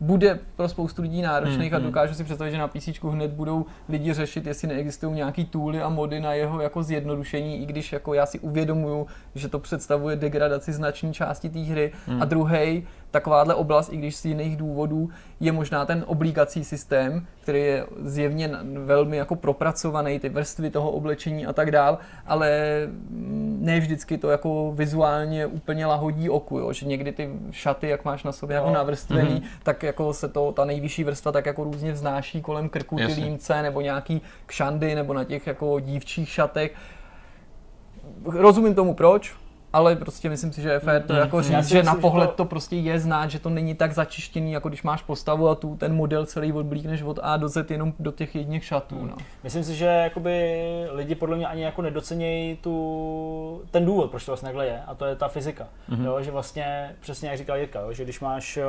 bude 0.00 0.38
pro 0.56 0.68
spoustu 0.68 1.02
lidí 1.02 1.22
náročných 1.22 1.70
mm, 1.70 1.76
a 1.76 1.78
hmm. 1.78 1.86
dokážu 1.86 2.14
si 2.14 2.24
představit, 2.24 2.50
že 2.50 2.58
na 2.58 2.68
PC 2.68 2.88
hned 3.10 3.30
budou 3.30 3.66
lidi 3.88 4.12
řešit, 4.12 4.46
jestli 4.46 4.68
neexistují 4.68 5.14
nějaký 5.14 5.44
tooly 5.44 5.80
a 5.82 5.88
mody 5.88 6.20
na 6.20 6.32
jeho 6.32 6.60
jako 6.60 6.82
zjednodušení, 6.82 7.62
i 7.62 7.66
když 7.66 7.92
jako 7.92 8.14
já 8.14 8.26
si 8.26 8.38
uvědomuju, 8.38 9.06
že 9.34 9.48
to 9.48 9.58
představuje 9.58 10.16
degradaci 10.16 10.72
značné 10.72 11.12
části 11.12 11.48
té 11.48 11.58
hry. 11.58 11.92
Mm. 12.08 12.22
A 12.22 12.24
druhý, 12.24 12.86
takováhle 13.10 13.54
oblast, 13.54 13.92
i 13.92 13.96
když 13.96 14.16
z 14.16 14.24
jiných 14.24 14.56
důvodů, 14.56 15.10
je 15.40 15.52
možná 15.52 15.86
ten 15.86 16.04
oblíkací 16.06 16.64
systém, 16.64 17.26
který 17.42 17.60
je 17.60 17.86
zjevně 18.02 18.50
velmi 18.84 19.16
jako 19.16 19.36
propracovaný, 19.36 20.18
ty 20.18 20.28
vrstvy 20.28 20.70
toho 20.70 20.90
oblečení 20.90 21.46
a 21.46 21.52
tak 21.52 21.70
dál, 21.70 21.98
ale 22.26 22.50
ne 23.58 23.80
vždycky 23.80 24.18
to 24.18 24.30
jako 24.30 24.72
vizuálně 24.74 25.46
úplně 25.46 25.86
lahodí 25.86 26.30
oku, 26.30 26.58
jo? 26.58 26.72
že 26.72 26.86
někdy 26.86 27.12
ty 27.12 27.30
šaty, 27.50 27.88
jak 27.88 28.04
máš 28.04 28.24
na 28.24 28.32
sobě 28.32 28.54
jako 28.54 28.66
no. 28.66 28.72
jako 28.72 28.78
navrstvený, 28.84 29.40
mm-hmm. 29.40 29.62
tak 29.62 29.82
jako 29.82 30.12
se 30.12 30.28
to, 30.28 30.52
ta 30.52 30.64
nejvyšší 30.64 31.04
vrstva 31.04 31.32
tak 31.32 31.46
jako 31.46 31.64
různě 31.64 31.92
vznáší 31.92 32.42
kolem 32.42 32.68
krku 32.68 32.96
ty 32.96 33.04
límce 33.06 33.62
nebo 33.62 33.80
nějaký 33.80 34.22
kšandy 34.46 34.94
nebo 34.94 35.14
na 35.14 35.24
těch 35.24 35.46
jako 35.46 35.80
dívčích 35.80 36.28
šatech. 36.28 36.74
Rozumím 38.24 38.74
tomu 38.74 38.94
proč, 38.94 39.34
ale 39.72 39.96
prostě 39.96 40.28
myslím 40.28 40.52
si, 40.52 40.62
že 40.62 40.68
je 40.68 40.80
fér 40.80 41.02
to 41.02 41.12
mm, 41.12 41.18
jako 41.18 41.42
říct, 41.42 41.68
že 41.68 41.82
na 41.82 41.94
pohled 41.94 42.30
to... 42.30 42.36
to 42.36 42.44
prostě 42.44 42.76
je 42.76 42.98
znát, 42.98 43.30
že 43.30 43.38
to 43.38 43.50
není 43.50 43.74
tak 43.74 43.92
začištěný, 43.92 44.52
jako 44.52 44.68
když 44.68 44.82
máš 44.82 45.02
postavu 45.02 45.48
a 45.48 45.54
tu 45.54 45.76
ten 45.76 45.94
model 45.94 46.26
celý 46.26 46.52
odblíkneš 46.52 47.02
od 47.02 47.18
A 47.22 47.36
do 47.36 47.48
Z 47.48 47.70
jenom 47.70 47.92
do 47.98 48.12
těch 48.12 48.34
jedních 48.34 48.64
šatů. 48.64 48.94
Mm. 48.94 49.08
No. 49.08 49.16
Myslím 49.44 49.64
si, 49.64 49.74
že 49.74 49.86
jakoby 49.86 50.64
lidi 50.90 51.14
podle 51.14 51.36
mě 51.36 51.46
ani 51.46 51.62
jako 51.62 51.82
nedocenějí 51.82 52.56
tu, 52.56 53.62
ten 53.70 53.84
důvod, 53.84 54.10
proč 54.10 54.24
to 54.24 54.32
vlastně 54.32 54.46
takhle 54.46 54.66
je, 54.66 54.82
a 54.86 54.94
to 54.94 55.04
je 55.04 55.16
ta 55.16 55.28
fyzika. 55.28 55.68
Mm-hmm. 55.90 56.04
Jo, 56.04 56.22
že 56.22 56.30
vlastně, 56.30 56.96
přesně 57.00 57.28
jak 57.28 57.38
říkal 57.38 57.56
Jirka, 57.56 57.80
jo, 57.80 57.92
že 57.92 58.04
když 58.04 58.20
máš 58.20 58.56
eh, 58.56 58.62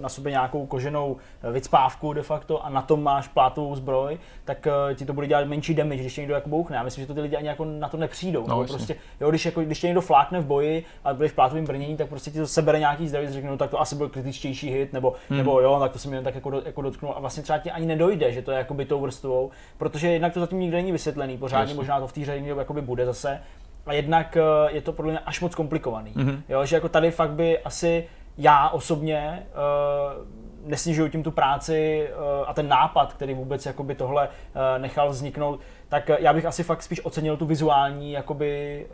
na 0.00 0.08
sobě 0.08 0.32
nějakou 0.32 0.66
koženou 0.66 1.16
eh, 1.42 1.52
vycpávku 1.52 2.12
de 2.12 2.22
facto 2.22 2.64
a 2.64 2.68
na 2.70 2.82
tom 2.82 3.02
máš 3.02 3.28
plátovou 3.28 3.76
zbroj, 3.76 4.18
tak 4.44 4.66
eh, 4.66 4.94
ti 4.94 5.04
to 5.04 5.12
bude 5.12 5.26
dělat 5.26 5.44
menší 5.44 5.74
damage, 5.74 6.00
když 6.00 6.14
tě 6.14 6.20
někdo 6.20 6.34
jako 6.34 6.48
bouchne. 6.48 6.76
Já 6.76 6.82
myslím, 6.82 7.02
že 7.02 7.06
to 7.06 7.14
ty 7.14 7.20
lidi 7.20 7.36
ani 7.36 7.48
jako 7.48 7.64
na 7.64 7.88
to 7.88 7.96
nepřijdou. 7.96 8.46
No, 8.46 8.64
prostě, 8.64 8.96
jo, 9.20 9.30
když, 9.30 9.46
jako, 9.46 9.60
když 9.60 9.80
tě 9.80 9.86
někdo 9.86 10.00
flákne 10.00 10.39
v 10.40 10.46
boji 10.46 10.84
a 11.04 11.14
byli 11.14 11.28
v 11.28 11.34
plátovém 11.34 11.64
brnění, 11.64 11.96
tak 11.96 12.08
prostě 12.08 12.30
ti 12.30 12.38
to 12.38 12.46
sebere 12.46 12.78
nějaký 12.78 13.08
zdraví, 13.08 13.28
řekne, 13.28 13.50
no 13.50 13.56
tak 13.56 13.70
to 13.70 13.80
asi 13.80 13.94
byl 13.94 14.08
kritičtější 14.08 14.70
hit, 14.70 14.92
nebo, 14.92 15.14
hmm. 15.28 15.38
nebo 15.38 15.60
jo, 15.60 15.80
tak 15.80 15.92
to 15.92 15.98
se 15.98 16.08
mi 16.08 16.16
jen 16.16 16.24
tak 16.24 16.34
jako, 16.34 16.50
do, 16.50 16.62
jako 16.64 16.82
dotknul 16.82 17.12
a 17.16 17.20
vlastně 17.20 17.42
třeba 17.42 17.58
ti 17.58 17.70
ani 17.70 17.86
nedojde, 17.86 18.32
že 18.32 18.42
to 18.42 18.50
je 18.50 18.58
jakoby 18.58 18.84
tou 18.84 19.00
vrstvou, 19.00 19.50
protože 19.78 20.08
jednak 20.08 20.34
to 20.34 20.40
zatím 20.40 20.60
nikdy 20.60 20.76
není 20.76 20.92
vysvětlený, 20.92 21.38
pořádně 21.38 21.62
Jasně. 21.62 21.76
možná 21.76 22.00
to 22.00 22.06
v 22.06 22.12
té 22.12 22.20
hře 22.20 22.36
jakoby 22.36 22.82
bude 22.82 23.06
zase. 23.06 23.40
A 23.86 23.92
jednak 23.92 24.36
eh, 24.36 24.42
je 24.72 24.80
to 24.80 24.92
podle 24.92 25.10
mě 25.10 25.18
až 25.18 25.40
moc 25.40 25.54
komplikovaný. 25.54 26.12
Mm-hmm. 26.12 26.42
Jo, 26.48 26.66
že 26.66 26.76
jako 26.76 26.88
tady 26.88 27.10
fakt 27.10 27.30
by 27.30 27.58
asi 27.58 28.08
já 28.38 28.68
osobně 28.68 29.46
uh, 29.50 30.68
nesnižuju 30.70 31.08
tím 31.08 31.22
tu 31.22 31.30
práci 31.30 32.08
uh, 32.10 32.48
a 32.48 32.54
ten 32.54 32.68
nápad, 32.68 33.12
který 33.12 33.34
vůbec 33.34 33.66
jakoby 33.66 33.94
tohle 33.94 34.28
uh, 34.28 34.82
nechal 34.82 35.10
vzniknout, 35.10 35.60
tak 35.90 36.10
já 36.18 36.32
bych 36.32 36.46
asi 36.46 36.62
fakt 36.62 36.82
spíš 36.82 37.04
ocenil 37.04 37.36
tu 37.36 37.46
vizuální 37.46 38.12
jakoby, 38.12 38.86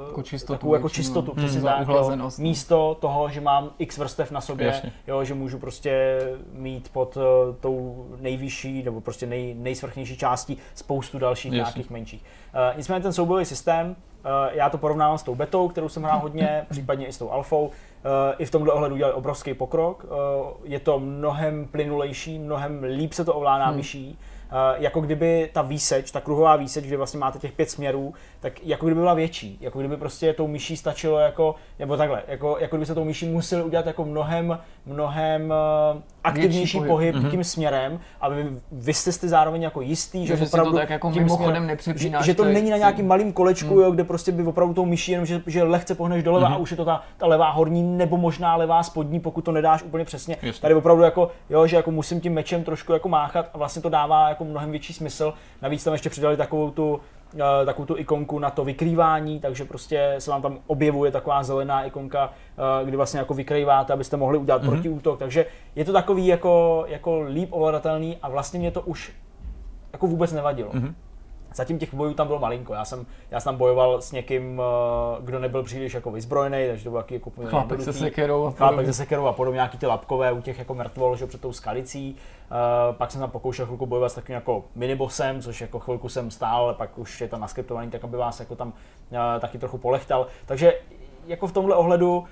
uh, 0.00 0.08
jako 0.08 0.22
čistotu, 0.22 0.52
takovou 0.52 0.74
jako 0.74 0.88
čistotu, 0.88 1.32
hmm, 1.32 1.44
přesně 1.44 1.62
tak, 1.62 1.88
jo, 1.88 2.30
místo 2.38 2.96
toho, 3.00 3.28
že 3.28 3.40
mám 3.40 3.70
x 3.78 3.98
vrstev 3.98 4.30
na 4.30 4.40
sobě, 4.40 4.82
jo, 5.06 5.24
že 5.24 5.34
můžu 5.34 5.58
prostě 5.58 6.20
mít 6.52 6.88
pod 6.92 7.16
uh, 7.16 7.22
tou 7.60 8.06
nejvyšší 8.20 8.82
nebo 8.82 9.00
prostě 9.00 9.26
nej, 9.26 9.54
nejsvrchnější 9.54 10.16
částí 10.16 10.58
spoustu 10.74 11.18
dalších 11.18 11.52
Jasně. 11.52 11.56
nějakých 11.56 11.90
menších. 11.90 12.24
Uh, 12.54 12.76
nicméně 12.76 13.02
ten 13.02 13.12
soubojový 13.12 13.44
systém, 13.44 13.86
uh, 13.88 14.30
já 14.52 14.70
to 14.70 14.78
porovnávám 14.78 15.18
s 15.18 15.22
tou 15.22 15.34
betou, 15.34 15.68
kterou 15.68 15.88
jsem 15.88 16.02
hrál 16.02 16.18
hodně, 16.18 16.66
případně 16.70 17.06
i 17.06 17.12
s 17.12 17.18
tou 17.18 17.30
alfou, 17.30 17.70
i 18.38 18.44
v 18.44 18.50
tomhle 18.50 18.72
ohledu 18.72 18.94
udělali 18.94 19.14
obrovský 19.14 19.54
pokrok. 19.54 20.06
Je 20.64 20.80
to 20.80 20.98
mnohem 20.98 21.66
plynulejší, 21.66 22.38
mnohem 22.38 22.82
líp 22.82 23.12
se 23.12 23.24
to 23.24 23.34
ovládá 23.34 23.66
hmm. 23.66 23.76
myší. 23.76 24.18
Eh, 24.52 24.74
jako 24.78 25.00
kdyby 25.00 25.50
ta 25.52 25.62
výseč, 25.62 26.10
ta 26.10 26.20
kruhová 26.20 26.56
výseč, 26.56 26.84
kde 26.84 26.96
vlastně 26.96 27.20
máte 27.20 27.38
těch 27.38 27.52
pět 27.52 27.70
směrů, 27.70 28.14
tak 28.40 28.66
jako 28.66 28.86
kdyby 28.86 29.00
byla 29.00 29.14
větší, 29.14 29.58
jako 29.60 29.78
kdyby 29.78 29.96
prostě 29.96 30.32
tou 30.32 30.46
myší 30.46 30.76
stačilo 30.76 31.18
jako, 31.18 31.54
nebo 31.78 31.96
takhle, 31.96 32.22
jako, 32.28 32.56
jako 32.60 32.76
kdyby 32.76 32.86
se 32.86 32.94
tou 32.94 33.04
myší 33.04 33.28
musel 33.28 33.66
udělat 33.66 33.86
jako 33.86 34.04
mnohem, 34.04 34.58
mnohem 34.86 35.54
uh, 35.94 36.00
aktivnější 36.24 36.78
pohyb, 36.78 36.88
pohyb 36.88 37.14
mm-hmm. 37.14 37.30
tím 37.30 37.44
směrem, 37.44 38.00
aby 38.20 38.46
vy 38.72 38.94
jste 38.94 39.12
si 39.12 39.28
zároveň 39.28 39.62
jako 39.62 39.80
jistý, 39.80 40.26
že, 40.26 40.36
že 40.36 40.44
opravdu 40.44 40.72
to 40.72 40.78
tak 40.78 40.90
jako 40.90 41.12
tím 41.12 41.28
směrem, 41.28 41.70
že, 41.96 42.10
že, 42.24 42.34
to 42.34 42.44
není 42.44 42.70
na 42.70 42.76
nějakým 42.76 43.06
malým 43.06 43.32
kolečku, 43.32 43.74
mm. 43.74 43.80
jo, 43.80 43.90
kde 43.90 44.04
prostě 44.04 44.32
by 44.32 44.42
opravdu 44.42 44.74
tou 44.74 44.84
myší 44.84 45.12
jenom, 45.12 45.26
že, 45.26 45.42
že 45.46 45.62
lehce 45.62 45.94
pohneš 45.94 46.22
doleva 46.22 46.50
mm-hmm. 46.50 46.54
a 46.54 46.56
už 46.56 46.70
je 46.70 46.76
to 46.76 46.84
ta, 46.84 47.02
ta 47.16 47.26
levá 47.26 47.50
horní 47.50 47.82
nebo 47.82 48.16
možná 48.16 48.56
levá 48.56 48.82
spodní, 48.82 49.20
pokud 49.20 49.44
to 49.44 49.52
nedáš 49.52 49.82
úplně 49.82 50.04
přesně. 50.04 50.36
Jasně. 50.42 50.60
Tady 50.60 50.74
opravdu 50.74 51.02
jako, 51.02 51.30
jo, 51.50 51.66
že 51.66 51.76
jako 51.76 51.90
musím 51.90 52.20
tím 52.20 52.32
mečem 52.32 52.64
trošku 52.64 52.92
jako 52.92 53.08
máchat 53.08 53.50
a 53.54 53.58
vlastně 53.58 53.82
to 53.82 53.88
dává 53.88 54.28
jako 54.28 54.44
mnohem 54.44 54.70
větší 54.70 54.92
smysl. 54.92 55.34
Navíc 55.62 55.84
tam 55.84 55.92
ještě 55.92 56.10
přidali 56.10 56.36
takovou 56.36 56.70
tu 56.70 57.00
Eh, 57.19 57.19
takovou 57.66 57.86
tu 57.86 57.98
ikonku 57.98 58.38
na 58.38 58.50
to 58.50 58.64
vykrývání, 58.64 59.40
takže 59.40 59.64
prostě 59.64 60.14
se 60.18 60.30
vám 60.30 60.42
tam 60.42 60.58
objevuje 60.66 61.10
taková 61.10 61.42
zelená 61.42 61.82
ikonka, 61.82 62.32
eh, 62.80 62.84
kdy 62.84 62.96
vlastně 62.96 63.18
jako 63.18 63.34
vykrýváte, 63.34 63.92
abyste 63.92 64.16
mohli 64.16 64.38
udělat 64.38 64.62
mm-hmm. 64.62 64.70
protiútok, 64.70 65.18
takže 65.18 65.46
je 65.74 65.84
to 65.84 65.92
takový 65.92 66.26
jako, 66.26 66.84
jako 66.88 67.20
líp 67.20 67.48
ovladatelný 67.52 68.16
a 68.22 68.28
vlastně 68.28 68.60
mě 68.60 68.70
to 68.70 68.80
už 68.80 69.12
jako 69.92 70.06
vůbec 70.06 70.32
nevadilo. 70.32 70.70
Mm-hmm. 70.70 70.94
Zatím 71.54 71.78
těch 71.78 71.94
bojů 71.94 72.14
tam 72.14 72.26
bylo 72.26 72.38
malinko. 72.38 72.74
Já 72.74 72.84
jsem, 72.84 73.06
já 73.30 73.40
jsem 73.40 73.50
tam 73.50 73.56
bojoval 73.56 74.00
s 74.00 74.12
někým, 74.12 74.62
eh, 74.62 75.22
kdo 75.22 75.38
nebyl 75.38 75.62
příliš 75.62 75.94
jako 75.94 76.10
vyzbrojený, 76.10 76.66
takže 76.68 76.84
to 76.84 76.90
bylo 76.90 77.02
taky 77.02 77.14
jako 77.14 77.30
Chlapek 77.44 77.82
se 77.82 77.92
sekerou 77.92 78.46
a 78.46 78.50
Chlapek 78.50 78.86
se 78.86 78.92
sekerou 78.92 79.26
a 79.26 79.32
podobně, 79.32 79.56
nějaký 79.56 79.78
ty 79.78 79.86
lapkové 79.86 80.32
u 80.32 80.40
těch 80.40 80.58
jako 80.58 80.74
mrtvol, 80.74 81.16
že 81.16 81.26
před 81.26 81.40
tou 81.40 81.52
skalicí. 81.52 82.16
Uh, 82.50 82.96
pak 82.96 83.10
jsem 83.10 83.20
tam 83.20 83.30
pokoušel 83.30 83.66
chvilku 83.66 83.86
bojovat 83.86 84.12
s 84.12 84.14
takovým 84.14 84.34
jako 84.34 84.64
minibosem, 84.74 85.42
což 85.42 85.60
jako 85.60 85.78
chvilku 85.78 86.08
jsem 86.08 86.30
stál, 86.30 86.64
ale 86.64 86.74
pak 86.74 86.98
už 86.98 87.20
je 87.20 87.28
tam 87.28 87.40
naskriptovaný, 87.40 87.90
tak 87.90 88.04
aby 88.04 88.16
vás 88.16 88.40
jako 88.40 88.56
tam 88.56 88.68
uh, 88.68 89.18
taky 89.40 89.58
trochu 89.58 89.78
polechtal. 89.78 90.26
Takže 90.46 90.74
jako 91.26 91.46
v 91.46 91.52
tomhle 91.52 91.76
ohledu 91.76 92.18
uh, 92.18 92.24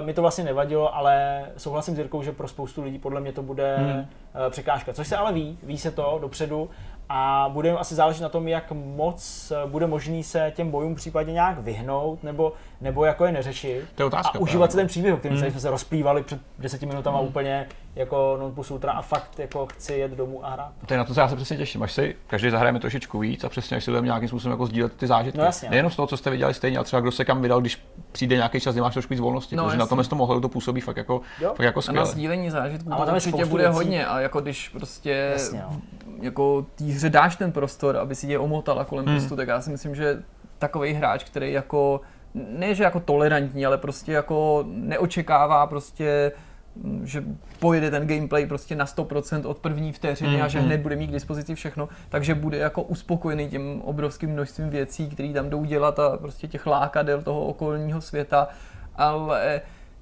mi 0.00 0.14
to 0.14 0.22
vlastně 0.22 0.44
nevadilo, 0.44 0.96
ale 0.96 1.44
souhlasím 1.56 1.94
s 1.94 1.98
Jirkou, 1.98 2.22
že 2.22 2.32
pro 2.32 2.48
spoustu 2.48 2.82
lidí 2.82 2.98
podle 2.98 3.20
mě 3.20 3.32
to 3.32 3.42
bude 3.42 3.76
hmm. 3.76 3.98
uh, 3.98 4.06
překážka. 4.50 4.92
Což 4.92 5.08
se 5.08 5.16
ale 5.16 5.32
ví, 5.32 5.58
ví 5.62 5.78
se 5.78 5.90
to 5.90 6.18
dopředu 6.20 6.70
a 7.08 7.50
bude 7.52 7.72
asi 7.72 7.94
záležet 7.94 8.22
na 8.22 8.28
tom, 8.28 8.48
jak 8.48 8.72
moc 8.72 9.52
eh, 9.52 9.66
bude 9.66 9.86
možný 9.86 10.24
se 10.24 10.52
těm 10.56 10.70
bojům 10.70 10.94
případně 10.94 11.32
nějak 11.32 11.58
vyhnout, 11.58 12.22
nebo, 12.22 12.52
nebo 12.80 13.04
jako 13.04 13.24
je 13.24 13.32
neřešit. 13.32 13.84
To 13.94 14.02
je 14.02 14.06
otázka, 14.06 14.38
a 14.38 14.40
užívat 14.40 14.70
si 14.70 14.76
ten 14.76 14.86
příběh, 14.86 15.18
který 15.18 15.36
hmm. 15.36 15.50
jsme 15.50 15.60
se 15.60 15.70
rozplývali 15.70 16.22
před 16.22 16.40
deseti 16.58 16.86
minutama 16.86 17.18
hmm. 17.18 17.28
úplně 17.28 17.66
jako 17.96 18.36
non 18.40 18.52
plus 18.52 18.70
ultra 18.70 18.92
a 18.92 19.02
fakt 19.02 19.38
jako 19.38 19.66
chci 19.66 19.92
jet 19.92 20.10
domů 20.10 20.46
a 20.46 20.50
hrát. 20.50 20.72
To 20.86 20.94
je 20.94 20.98
na 20.98 21.04
to, 21.04 21.14
co 21.14 21.20
já 21.20 21.28
se 21.28 21.36
přesně 21.36 21.56
těším, 21.56 21.82
až 21.82 21.92
si 21.92 22.16
každý 22.26 22.50
zahrajeme 22.50 22.80
trošičku 22.80 23.18
víc 23.18 23.44
a 23.44 23.48
přesně 23.48 23.76
až 23.76 23.84
si 23.84 23.90
budeme 23.90 24.06
nějakým 24.06 24.28
způsobem 24.28 24.50
jako 24.52 24.66
sdílet 24.66 24.92
ty 24.96 25.06
zážitky. 25.06 25.38
No 25.38 25.44
jasně. 25.44 25.70
Nejenom 25.70 25.90
z 25.90 25.96
toho, 25.96 26.06
co 26.06 26.16
jste 26.16 26.30
viděli 26.30 26.54
stejně, 26.54 26.78
ale 26.78 26.84
třeba 26.84 27.00
kdo 27.00 27.12
se 27.12 27.24
kam 27.24 27.42
vydal, 27.42 27.60
když 27.60 27.82
přijde 28.12 28.36
nějaký 28.36 28.60
čas, 28.60 28.74
kdy 28.74 28.80
máš 28.80 28.92
trošku 28.92 29.14
víc 29.14 29.20
volnosti, 29.20 29.56
no, 29.56 29.64
protože 29.64 29.78
na 29.78 29.86
tom 29.86 30.04
to 30.04 30.16
mohlo 30.16 30.40
to 30.40 30.48
působí 30.48 30.80
fakt 30.80 30.96
jako, 30.96 31.20
fakt 31.40 31.60
jako 31.60 31.82
skvěle. 31.82 32.02
A 32.02 32.04
na 32.04 32.12
sdílení 32.12 32.50
zážitků 32.50 32.90
to 32.90 33.12
určitě 33.12 33.44
bude 33.44 33.62
věcí. 33.62 33.76
hodně 33.76 34.06
a 34.06 34.20
jako 34.20 34.40
když 34.40 34.68
prostě 34.68 35.30
jasně, 35.32 35.62
no. 35.70 35.80
jako 36.22 36.66
té 36.74 36.84
hře 36.84 37.10
dáš 37.10 37.36
ten 37.36 37.52
prostor, 37.52 37.96
aby 37.96 38.14
si 38.14 38.26
je 38.26 38.38
omotala 38.38 38.84
kolem 38.84 39.06
hmm. 39.06 39.36
tak 39.36 39.48
já 39.48 39.60
si 39.60 39.70
myslím, 39.70 39.94
že 39.94 40.22
takový 40.58 40.92
hráč, 40.92 41.24
který 41.24 41.52
jako 41.52 42.00
ne, 42.50 42.74
že 42.74 42.84
jako 42.84 43.00
tolerantní, 43.00 43.66
ale 43.66 43.78
prostě 43.78 44.12
jako 44.12 44.64
neočekává 44.68 45.66
prostě 45.66 46.32
že 47.02 47.24
pojede 47.58 47.90
ten 47.90 48.06
gameplay 48.06 48.46
prostě 48.46 48.76
na 48.76 48.84
100% 48.84 49.48
od 49.48 49.58
první 49.58 49.92
vteřiny 49.92 50.36
mm, 50.36 50.42
a 50.42 50.48
že 50.48 50.60
mm. 50.60 50.66
hned 50.66 50.80
bude 50.80 50.96
mít 50.96 51.06
k 51.06 51.12
dispozici 51.12 51.54
všechno, 51.54 51.88
takže 52.08 52.34
bude 52.34 52.58
jako 52.58 52.82
uspokojený 52.82 53.48
tím 53.48 53.82
obrovským 53.82 54.30
množstvím 54.30 54.70
věcí, 54.70 55.08
které 55.08 55.32
tam 55.32 55.50
jdou 55.50 55.64
dělat 55.64 55.98
a 55.98 56.16
prostě 56.16 56.48
těch 56.48 56.66
lákadel 56.66 57.22
toho 57.22 57.44
okolního 57.44 58.00
světa, 58.00 58.48
ale 58.96 59.60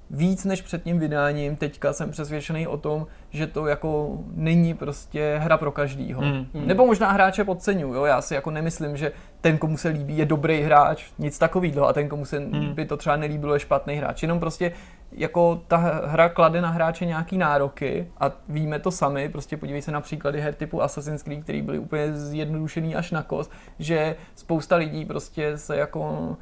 víc 0.09 0.45
než 0.45 0.61
před 0.61 0.83
tím 0.83 0.99
vydáním, 0.99 1.55
teďka 1.55 1.93
jsem 1.93 2.11
přesvědčený 2.11 2.67
o 2.67 2.77
tom, 2.77 3.07
že 3.29 3.47
to 3.47 3.67
jako 3.67 4.17
není 4.33 4.73
prostě 4.73 5.39
hra 5.43 5.57
pro 5.57 5.71
každýho. 5.71 6.21
Mm. 6.21 6.45
Nebo 6.53 6.85
možná 6.85 7.11
hráče 7.11 7.43
podceňuju, 7.43 7.93
jo? 7.93 8.05
já 8.05 8.21
si 8.21 8.33
jako 8.33 8.51
nemyslím, 8.51 8.97
že 8.97 9.11
ten, 9.41 9.57
komu 9.57 9.77
se 9.77 9.89
líbí, 9.89 10.17
je 10.17 10.25
dobrý 10.25 10.61
hráč, 10.61 11.05
nic 11.19 11.39
takového, 11.39 11.87
a 11.87 11.93
ten, 11.93 12.09
komu 12.09 12.25
se 12.25 12.39
mm. 12.39 12.73
by 12.73 12.85
to 12.85 12.97
třeba 12.97 13.15
nelíbilo, 13.15 13.53
je 13.53 13.59
špatný 13.59 13.95
hráč. 13.95 14.21
Jenom 14.21 14.39
prostě 14.39 14.71
jako 15.11 15.61
ta 15.67 15.77
hra 16.05 16.29
klade 16.29 16.61
na 16.61 16.69
hráče 16.69 17.05
nějaký 17.05 17.37
nároky 17.37 18.07
a 18.17 18.31
víme 18.49 18.79
to 18.79 18.91
sami, 18.91 19.29
prostě 19.29 19.57
podívej 19.57 19.81
se 19.81 19.91
na 19.91 20.01
příklady 20.01 20.41
her 20.41 20.53
typu 20.53 20.81
Assassin's 20.81 21.23
Creed, 21.23 21.43
který 21.43 21.61
byly 21.61 21.79
úplně 21.79 22.13
zjednodušený 22.13 22.95
až 22.95 23.11
na 23.11 23.23
kos, 23.23 23.49
že 23.79 24.15
spousta 24.35 24.75
lidí 24.75 25.05
prostě 25.05 25.57
se 25.57 25.77
jako 25.77 26.35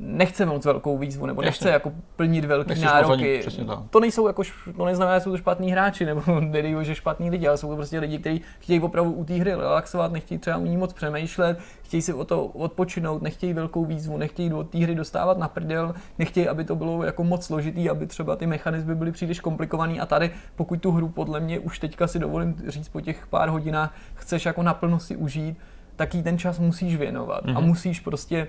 nechce 0.00 0.46
moc 0.46 0.64
velkou 0.64 0.98
výzvu, 0.98 1.26
nebo 1.26 1.42
nechce 1.42 1.70
jako 1.70 1.92
plnit 2.16 2.44
velké 2.44 2.74
nároky. 2.74 3.42
to 3.90 4.00
nejsou 4.00 4.26
jako, 4.26 4.42
to 4.76 4.84
neznamená, 4.84 5.18
že 5.18 5.24
jsou 5.24 5.30
to 5.30 5.36
špatní 5.38 5.72
hráči, 5.72 6.04
nebo 6.04 6.40
nedej, 6.40 6.76
že 6.82 6.94
špatní 6.94 7.30
lidi, 7.30 7.48
ale 7.48 7.56
jsou 7.56 7.68
to 7.68 7.76
prostě 7.76 7.98
lidi, 7.98 8.18
kteří 8.18 8.40
chtějí 8.58 8.80
opravdu 8.80 9.12
u 9.12 9.24
té 9.24 9.34
hry 9.34 9.54
relaxovat, 9.54 10.12
nechtějí 10.12 10.38
třeba 10.38 10.56
u 10.56 10.64
ní 10.64 10.76
moc 10.76 10.92
přemýšlet, 10.92 11.58
chtějí 11.82 12.02
si 12.02 12.12
o 12.12 12.24
to 12.24 12.44
odpočinout, 12.44 13.22
nechtějí 13.22 13.52
velkou 13.52 13.84
výzvu, 13.84 14.16
nechtějí 14.16 14.48
do 14.48 14.64
té 14.64 14.78
hry 14.78 14.94
dostávat 14.94 15.38
na 15.38 15.48
prdel, 15.48 15.94
nechtějí, 16.18 16.48
aby 16.48 16.64
to 16.64 16.76
bylo 16.76 17.02
jako 17.02 17.24
moc 17.24 17.46
složitý, 17.46 17.90
aby 17.90 18.06
třeba 18.06 18.36
ty 18.36 18.46
mechanismy 18.46 18.94
byly 18.94 19.12
příliš 19.12 19.40
komplikovaný 19.40 20.00
a 20.00 20.06
tady, 20.06 20.30
pokud 20.56 20.80
tu 20.80 20.90
hru 20.90 21.08
podle 21.08 21.40
mě 21.40 21.58
už 21.58 21.78
teďka 21.78 22.06
si 22.06 22.18
dovolím 22.18 22.56
říct 22.66 22.88
po 22.88 23.00
těch 23.00 23.26
pár 23.26 23.48
hodinách, 23.48 23.94
chceš 24.14 24.46
jako 24.46 24.62
naplno 24.62 25.00
si 25.00 25.16
užít, 25.16 25.58
tak 25.96 26.14
jí 26.14 26.22
ten 26.22 26.38
čas 26.38 26.58
musíš 26.58 26.96
věnovat 26.96 27.44
mm-hmm. 27.44 27.56
a 27.56 27.60
mhm. 27.60 27.68
musíš 27.68 28.00
prostě 28.00 28.48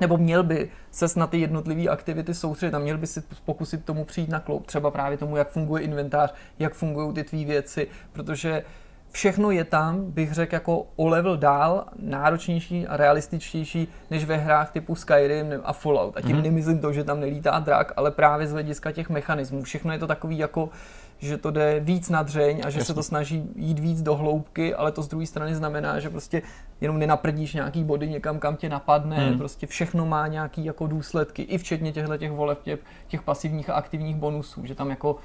nebo 0.00 0.16
měl 0.16 0.42
by 0.42 0.70
se 0.90 1.06
na 1.16 1.26
ty 1.26 1.38
jednotlivé 1.38 1.88
aktivity 1.88 2.34
soustředit 2.34 2.74
a 2.74 2.78
měl 2.78 2.98
by 2.98 3.06
si 3.06 3.22
pokusit 3.44 3.84
tomu 3.84 4.04
přijít 4.04 4.30
na 4.30 4.40
kloub, 4.40 4.66
třeba 4.66 4.90
právě 4.90 5.18
tomu, 5.18 5.36
jak 5.36 5.48
funguje 5.48 5.82
inventář, 5.82 6.34
jak 6.58 6.74
fungují 6.74 7.14
ty 7.14 7.24
tvý 7.24 7.44
věci, 7.44 7.88
protože 8.12 8.62
všechno 9.10 9.50
je 9.50 9.64
tam, 9.64 10.10
bych 10.10 10.32
řekl, 10.32 10.54
jako 10.54 10.86
o 10.96 11.08
level 11.08 11.36
dál, 11.36 11.84
náročnější 11.98 12.86
a 12.86 12.96
realističtější, 12.96 13.88
než 14.10 14.24
ve 14.24 14.36
hrách 14.36 14.70
typu 14.70 14.94
Skyrim 14.94 15.46
a 15.64 15.72
Fallout. 15.72 16.16
A 16.16 16.20
tím 16.20 16.36
mm-hmm. 16.36 16.42
nemyslím 16.42 16.78
to, 16.78 16.92
že 16.92 17.04
tam 17.04 17.20
nelítá 17.20 17.58
drak, 17.58 17.92
ale 17.96 18.10
právě 18.10 18.46
z 18.46 18.52
hlediska 18.52 18.92
těch 18.92 19.10
mechanismů. 19.10 19.62
Všechno 19.62 19.92
je 19.92 19.98
to 19.98 20.06
takový 20.06 20.38
jako 20.38 20.68
že 21.18 21.36
to 21.36 21.50
jde 21.50 21.80
víc 21.80 22.08
na 22.08 22.22
dřeň 22.22 22.60
a 22.64 22.70
že 22.70 22.78
Jasně. 22.78 22.84
se 22.84 22.94
to 22.94 23.02
snaží 23.02 23.44
jít 23.56 23.78
víc 23.78 24.02
do 24.02 24.14
hloubky, 24.14 24.74
ale 24.74 24.92
to 24.92 25.02
z 25.02 25.08
druhé 25.08 25.26
strany 25.26 25.54
znamená, 25.54 26.00
že 26.00 26.10
prostě 26.10 26.42
jenom 26.80 26.98
nenaprdíš 26.98 27.54
nějaký 27.54 27.84
body 27.84 28.08
někam, 28.08 28.38
kam 28.38 28.56
tě 28.56 28.68
napadne, 28.68 29.16
hmm. 29.16 29.38
prostě 29.38 29.66
všechno 29.66 30.06
má 30.06 30.26
nějaký 30.26 30.64
jako 30.64 30.86
důsledky, 30.86 31.42
i 31.42 31.58
včetně 31.58 31.92
těchto 31.92 32.16
těch 32.16 32.32
voleb, 32.32 32.62
těch, 32.62 32.80
těch 33.08 33.22
pasivních 33.22 33.70
a 33.70 33.74
aktivních 33.74 34.16
bonusů, 34.16 34.66
že 34.66 34.74
tam 34.74 34.90
jako 34.90 35.16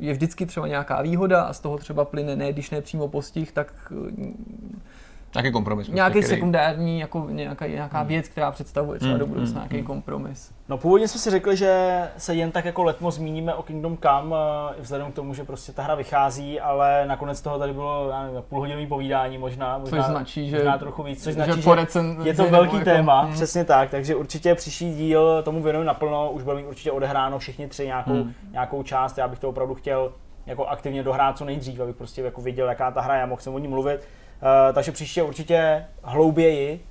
je 0.00 0.12
vždycky 0.12 0.46
třeba 0.46 0.66
nějaká 0.66 1.02
výhoda 1.02 1.42
a 1.42 1.52
z 1.52 1.60
toho 1.60 1.78
třeba 1.78 2.04
plyne 2.04 2.36
ne, 2.36 2.52
když 2.52 2.70
ne 2.70 2.80
přímo 2.80 3.08
postih, 3.08 3.52
tak 3.52 3.92
Nějaký 5.34 5.52
kompromis. 5.52 5.88
Nějaký 5.88 6.18
který... 6.18 6.26
sekundární, 6.26 7.00
jako 7.00 7.26
nějaká, 7.30 7.66
nějaká 7.66 7.98
hmm. 7.98 8.08
věc, 8.08 8.28
která 8.28 8.50
představuje 8.50 8.98
třeba 8.98 9.10
hmm. 9.10 9.18
do 9.18 9.26
budoucna 9.26 9.60
hmm. 9.60 9.68
nějaký 9.70 9.86
kompromis. 9.86 10.52
No 10.68 10.78
původně 10.78 11.08
jsme 11.08 11.20
si 11.20 11.30
řekli, 11.30 11.56
že 11.56 12.02
se 12.16 12.34
jen 12.34 12.50
tak 12.50 12.64
jako 12.64 12.82
letmo 12.82 13.10
zmíníme 13.10 13.54
o 13.54 13.62
Kingdom 13.62 13.98
Come, 13.98 14.36
eh, 14.70 14.82
vzhledem 14.82 15.12
k 15.12 15.14
tomu, 15.14 15.34
že 15.34 15.44
prostě 15.44 15.72
ta 15.72 15.82
hra 15.82 15.94
vychází, 15.94 16.60
ale 16.60 17.06
nakonec 17.06 17.40
toho 17.40 17.58
tady 17.58 17.72
bylo 17.72 18.10
já 18.10 18.22
nevím, 18.22 18.42
půlhodinový 18.48 18.86
povídání 18.86 19.38
možná, 19.38 19.78
možná, 19.78 19.98
což 19.98 20.06
značí, 20.06 20.50
že, 20.50 20.56
možná 20.56 20.78
trochu 20.78 21.02
víc, 21.02 21.24
což 21.24 21.34
značí, 21.34 21.62
že, 21.62 21.70
že 22.22 22.28
je 22.28 22.34
to 22.34 22.46
velký 22.46 22.76
jako, 22.76 22.84
téma, 22.84 23.20
hmm. 23.20 23.32
přesně 23.32 23.64
tak, 23.64 23.90
takže 23.90 24.16
určitě 24.16 24.54
příští 24.54 24.94
díl 24.94 25.42
tomu 25.42 25.62
věnujeme 25.62 25.86
naplno, 25.86 26.30
už 26.30 26.42
bude 26.42 26.56
mít 26.56 26.66
určitě 26.66 26.92
odehráno 26.92 27.38
všichni 27.38 27.68
tři 27.68 27.86
nějakou, 27.86 28.10
hmm. 28.10 28.32
nějakou 28.52 28.82
část, 28.82 29.18
já 29.18 29.28
bych 29.28 29.38
to 29.38 29.48
opravdu 29.48 29.74
chtěl 29.74 30.12
jako 30.46 30.66
aktivně 30.66 31.02
dohrát 31.02 31.38
co 31.38 31.44
nejdřív, 31.44 31.80
abych 31.80 31.96
prostě 31.96 32.22
jako 32.22 32.40
viděl, 32.40 32.68
jaká 32.68 32.90
ta 32.90 33.00
hra 33.00 33.16
je, 33.16 33.26
mohl 33.26 33.40
jsem 33.40 33.54
o 33.54 33.58
ní 33.58 33.68
mluvit. 33.68 34.08
Uh, 34.42 34.74
takže 34.74 34.92
příště 34.92 35.22
určitě 35.22 35.86
hlouběji 36.02 36.84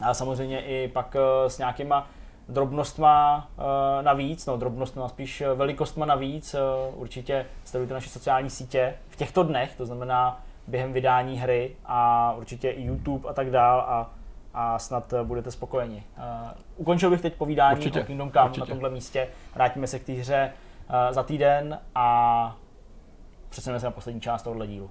a 0.00 0.14
samozřejmě 0.14 0.60
i 0.60 0.88
pak 0.88 1.14
uh, 1.14 1.48
s 1.48 1.58
nějakýma 1.58 2.08
drobnostma 2.48 3.48
uh, 3.56 3.64
navíc, 4.04 4.46
no 4.46 4.56
drobnostma 4.56 5.08
spíš 5.08 5.42
velikostma 5.54 6.06
navíc, 6.06 6.56
určitě 6.94 7.46
sledujte 7.64 7.94
naše 7.94 8.08
sociální 8.08 8.50
sítě 8.50 8.94
v 9.08 9.16
těchto 9.16 9.42
dnech, 9.42 9.74
to 9.76 9.86
znamená 9.86 10.40
během 10.66 10.92
vydání 10.92 11.38
hry 11.38 11.76
a 11.86 12.32
určitě 12.38 12.70
i 12.70 12.82
YouTube 12.82 13.28
a 13.28 13.32
tak 13.32 13.50
dál 13.50 13.80
a, 13.80 14.10
a 14.54 14.78
snad 14.78 15.14
budete 15.22 15.50
spokojeni. 15.50 16.02
Ukončil 16.76 17.10
bych 17.10 17.20
teď 17.20 17.34
povídání 17.34 17.76
určitě, 17.76 18.00
o 18.00 18.04
Kingdom 18.04 18.32
Come 18.32 18.44
určitě. 18.44 18.60
na 18.60 18.66
tomhle 18.66 18.90
místě, 18.90 19.28
vrátíme 19.54 19.86
se 19.86 19.98
k 19.98 20.04
té 20.04 20.12
hře 20.12 20.52
za 21.10 21.22
týden 21.22 21.78
a 21.94 22.56
přesuneme 23.48 23.80
se 23.80 23.86
na 23.86 23.92
poslední 23.92 24.20
část 24.20 24.42
tohohle 24.42 24.66
dílu. 24.66 24.90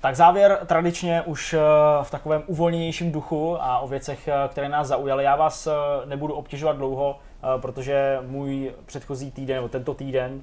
Tak 0.00 0.16
závěr 0.16 0.58
tradičně 0.66 1.22
už 1.22 1.52
eh, 1.52 1.58
v 2.02 2.10
takovém 2.10 2.42
uvolněnějším 2.46 3.12
duchu 3.12 3.62
a 3.62 3.78
o 3.78 3.88
věcech, 3.88 4.28
eh, 4.28 4.48
které 4.48 4.68
nás 4.68 4.88
zaujaly. 4.88 5.24
Já 5.24 5.36
vás 5.36 5.66
eh, 5.66 5.72
nebudu 6.04 6.34
obtěžovat 6.34 6.76
dlouho, 6.76 7.18
protože 7.60 8.18
můj 8.26 8.72
předchozí 8.86 9.30
týden, 9.30 9.56
nebo 9.56 9.68
tento 9.68 9.94
týden, 9.94 10.42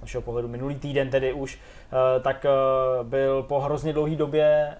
našeho 0.00 0.22
pohledu 0.22 0.48
minulý 0.48 0.74
týden 0.74 1.10
tedy 1.10 1.32
už, 1.32 1.58
tak 2.22 2.46
byl 3.02 3.42
po 3.42 3.60
hrozně 3.60 3.92
dlouhé 3.92 4.16
době 4.16 4.76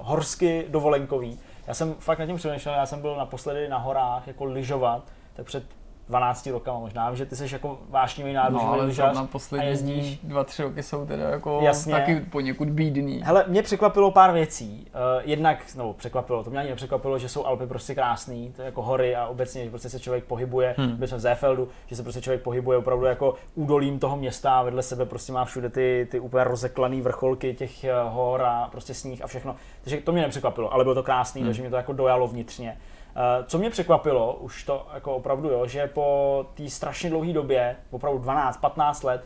horsky 0.00 0.66
dovolenkový. 0.68 1.38
Já 1.66 1.74
jsem 1.74 1.94
fakt 1.94 2.18
nad 2.18 2.26
tím 2.26 2.36
přemýšlel, 2.36 2.74
já 2.74 2.86
jsem 2.86 3.00
byl 3.00 3.16
naposledy 3.16 3.68
na 3.68 3.78
horách 3.78 4.26
jako 4.26 4.44
lyžovat, 4.44 5.02
tak 5.34 5.46
před 5.46 5.64
12 6.10 6.46
rokama 6.46 6.78
možná. 6.78 7.14
Že 7.14 7.26
ty 7.26 7.36
jsi 7.36 7.46
jako 7.52 7.78
vášnivý 7.88 8.32
národní 8.32 8.58
no, 8.58 8.72
ale 9.02 9.14
na 9.14 9.24
poslední 9.24 9.66
jezdíš. 9.66 10.18
dva, 10.22 10.44
tři 10.44 10.62
roky 10.62 10.82
jsou 10.82 11.06
teda 11.06 11.28
jako 11.28 11.60
Jasně. 11.62 11.94
taky 11.94 12.20
poněkud 12.20 12.70
bídný. 12.70 13.22
Hele, 13.24 13.44
mě 13.48 13.62
překvapilo 13.62 14.10
pár 14.10 14.32
věcí. 14.32 14.86
Uh, 14.94 15.22
jednak, 15.24 15.58
no 15.76 15.92
překvapilo, 15.92 16.44
to 16.44 16.50
mě 16.50 16.58
ani 16.58 16.68
nepřekvapilo, 16.68 17.18
že 17.18 17.28
jsou 17.28 17.46
Alpy 17.46 17.66
prostě 17.66 17.94
krásný, 17.94 18.52
to 18.56 18.62
je 18.62 18.66
jako 18.66 18.82
hory 18.82 19.16
a 19.16 19.26
obecně, 19.26 19.64
že 19.64 19.70
prostě 19.70 19.88
se 19.88 20.00
člověk 20.00 20.24
pohybuje, 20.24 20.74
hmm. 20.78 20.96
byl 20.96 21.08
jsem 21.08 21.18
v 21.18 21.20
Zéfeldu, 21.20 21.68
že 21.86 21.96
se 21.96 22.02
prostě 22.02 22.20
člověk 22.20 22.42
pohybuje 22.42 22.78
opravdu 22.78 23.04
jako 23.06 23.34
údolím 23.54 23.98
toho 23.98 24.16
města 24.16 24.58
a 24.58 24.62
vedle 24.62 24.82
sebe 24.82 25.06
prostě 25.06 25.32
má 25.32 25.44
všude 25.44 25.68
ty, 25.68 26.08
ty 26.10 26.20
úplně 26.20 26.44
rozeklané 26.44 27.02
vrcholky 27.02 27.54
těch 27.54 27.84
eh, 27.84 27.92
hor 28.08 28.42
a 28.42 28.68
prostě 28.70 28.94
sníh 28.94 29.24
a 29.24 29.26
všechno. 29.26 29.56
Takže 29.80 29.96
to 29.96 30.12
mě 30.12 30.22
nepřekvapilo, 30.22 30.74
ale 30.74 30.84
bylo 30.84 30.94
to 30.94 31.02
krásný, 31.02 31.40
hmm. 31.40 31.48
takže 31.48 31.62
mě 31.62 31.70
to 31.70 31.76
jako 31.76 31.92
dojalo 31.92 32.28
vnitřně. 32.28 32.76
Eh, 33.20 33.44
co 33.46 33.58
mě 33.58 33.70
překvapilo, 33.70 34.34
už 34.34 34.64
to 34.64 34.86
jako 34.94 35.14
opravdu 35.16 35.50
jo, 35.50 35.66
že 35.66 35.86
po 35.86 36.46
té 36.54 36.70
strašně 36.70 37.10
dlouhé 37.10 37.32
době, 37.32 37.76
opravdu 37.90 38.18
12-15 38.18 39.04
let, 39.04 39.24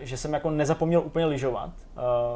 že 0.00 0.16
jsem 0.16 0.32
jako 0.32 0.50
nezapomněl 0.50 1.00
úplně 1.00 1.26
lyžovat. 1.26 1.70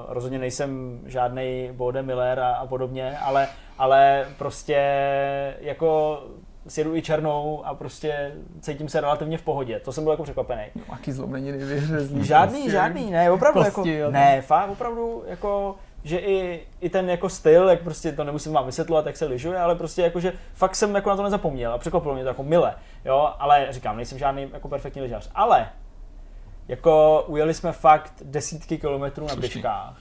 Rozhodně 0.08 0.38
nejsem 0.38 1.00
žádný 1.06 1.70
Bode 1.72 2.02
Miller 2.02 2.40
a, 2.40 2.54
a 2.54 2.66
podobně, 2.66 3.18
ale, 3.18 3.48
ale 3.78 4.26
prostě 4.38 4.82
jako 5.60 6.22
sjedu 6.68 6.96
i 6.96 7.02
černou 7.02 7.66
a 7.66 7.74
prostě 7.74 8.32
cítím 8.60 8.88
se 8.88 9.00
relativně 9.00 9.38
v 9.38 9.42
pohodě. 9.42 9.80
To 9.80 9.92
jsem 9.92 10.04
byl 10.04 10.12
jako 10.12 10.22
překvapený. 10.22 10.62
No, 10.74 10.82
jaký 10.92 11.12
zlomeniny 11.12 11.58
vyřezlý. 11.58 12.24
Žádný, 12.24 12.54
prostě, 12.54 12.70
žádný, 12.70 13.10
ne, 13.10 13.30
opravdu 13.30 13.64
kosti, 13.64 13.94
jako, 13.94 14.10
ne, 14.10 14.42
fakt, 14.42 14.70
opravdu 14.70 15.24
jako 15.26 15.76
že 16.04 16.18
i, 16.18 16.60
i 16.80 16.90
ten 16.90 17.10
jako 17.10 17.28
styl, 17.28 17.68
jak 17.68 17.82
prostě 17.82 18.12
to 18.12 18.24
nemusím 18.24 18.52
vám 18.52 18.66
vysvětlovat, 18.66 19.06
jak 19.06 19.16
se 19.16 19.26
lyžuje, 19.26 19.58
ale 19.58 19.74
prostě 19.74 20.02
jako, 20.02 20.20
že 20.20 20.32
fakt 20.54 20.76
jsem 20.76 20.94
jako 20.94 21.10
na 21.10 21.16
to 21.16 21.22
nezapomněl 21.22 21.72
a 21.72 21.78
překvapilo 21.78 22.14
mě 22.14 22.22
to 22.22 22.28
jako 22.28 22.42
mile, 22.42 22.74
jo, 23.04 23.32
ale 23.38 23.66
říkám, 23.70 23.96
nejsem 23.96 24.18
žádný 24.18 24.48
jako 24.52 24.68
perfektní 24.68 25.02
lyžař, 25.02 25.30
ale 25.34 25.68
jako 26.68 27.24
ujeli 27.26 27.54
jsme 27.54 27.72
fakt 27.72 28.12
desítky 28.24 28.78
kilometrů 28.78 29.26
na 29.26 29.36
běžkách 29.36 29.96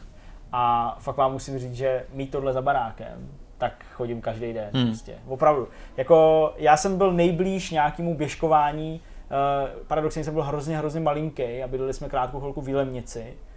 a 0.51 0.95
fakt 0.99 1.17
vám 1.17 1.31
musím 1.31 1.59
říct, 1.59 1.75
že 1.75 2.05
mít 2.13 2.31
tohle 2.31 2.53
za 2.53 2.61
barákem, 2.61 3.29
tak 3.57 3.85
chodím 3.93 4.21
každý 4.21 4.53
den 4.53 4.69
hmm. 4.73 4.87
prostě, 4.87 5.15
opravdu. 5.27 5.67
Jako 5.97 6.53
já 6.57 6.77
jsem 6.77 6.97
byl 6.97 7.11
nejblíž 7.11 7.71
nějakému 7.71 8.15
běžkování, 8.15 9.01
uh, 9.29 9.83
paradoxně 9.87 10.23
jsem 10.23 10.33
byl 10.33 10.43
hrozně, 10.43 10.77
hrozně 10.77 10.99
malinký 10.99 11.63
a 11.63 11.67
bydleli 11.67 11.93
jsme 11.93 12.09
krátkou 12.09 12.39
chvilku 12.39 12.61
v 12.61 12.67
Jílemnici, 12.67 13.21
Uh, 13.21 13.50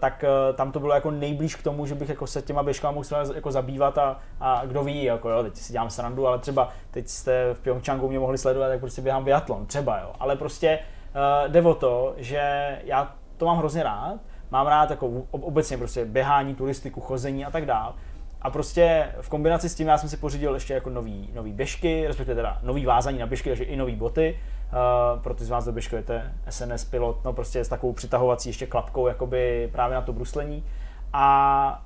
tak 0.00 0.24
uh, 0.24 0.56
tam 0.56 0.72
to 0.72 0.80
bylo 0.80 0.94
jako 0.94 1.10
nejblíž 1.10 1.54
k 1.54 1.62
tomu, 1.62 1.86
že 1.86 1.94
bych 1.94 2.08
jako 2.08 2.26
se 2.26 2.42
těma 2.42 2.62
běžkama 2.62 2.92
mohl 2.92 3.34
jako 3.34 3.52
zabývat 3.52 3.98
a, 3.98 4.20
a 4.40 4.66
kdo 4.66 4.84
ví, 4.84 5.04
jako 5.04 5.30
jo, 5.30 5.42
teď 5.42 5.56
si 5.56 5.72
dělám 5.72 5.90
srandu, 5.90 6.26
ale 6.26 6.38
třeba 6.38 6.68
teď 6.90 7.08
jste 7.08 7.54
v 7.54 7.60
Pyeongchangu 7.60 8.08
mě 8.08 8.18
mohli 8.18 8.38
sledovat, 8.38 8.68
jak 8.68 8.80
prostě 8.80 9.02
běhám 9.02 9.24
biatlon, 9.24 9.66
třeba 9.66 9.98
jo, 9.98 10.12
ale 10.20 10.36
prostě 10.36 10.78
uh, 11.14 11.52
jde 11.52 11.62
o 11.62 11.74
to, 11.74 12.14
že 12.16 12.78
já 12.84 13.14
to 13.36 13.46
mám 13.46 13.58
hrozně 13.58 13.82
rád, 13.82 14.14
mám 14.50 14.66
rád 14.66 14.90
jako 14.90 15.06
obecně 15.30 15.78
prostě 15.78 16.04
běhání, 16.04 16.54
turistiku, 16.54 17.00
chození 17.00 17.44
a 17.44 17.50
tak 17.50 17.66
dál. 17.66 17.94
A 18.42 18.50
prostě 18.50 19.12
v 19.20 19.28
kombinaci 19.28 19.68
s 19.68 19.74
tím 19.74 19.88
já 19.88 19.98
jsem 19.98 20.08
si 20.08 20.16
pořídil 20.16 20.54
ještě 20.54 20.74
jako 20.74 20.90
nový, 20.90 21.30
nový 21.34 21.52
běžky, 21.52 22.06
respektive 22.06 22.34
teda 22.34 22.58
nový 22.62 22.86
vázání 22.86 23.18
na 23.18 23.26
běžky, 23.26 23.50
takže 23.50 23.64
i 23.64 23.76
nový 23.76 23.96
boty. 23.96 24.38
Uh, 24.74 25.22
pro 25.22 25.34
ty 25.34 25.44
z 25.44 25.50
vás, 25.50 25.64
kdo 25.64 25.72
běžkujete 25.72 26.32
SNS 26.48 26.84
Pilot, 26.84 27.24
no 27.24 27.32
prostě 27.32 27.64
s 27.64 27.68
takovou 27.68 27.92
přitahovací 27.92 28.48
ještě 28.48 28.66
klapkou 28.66 29.06
jakoby 29.06 29.68
právě 29.72 29.94
na 29.94 30.02
to 30.02 30.12
bruslení. 30.12 30.64
A 31.12 31.84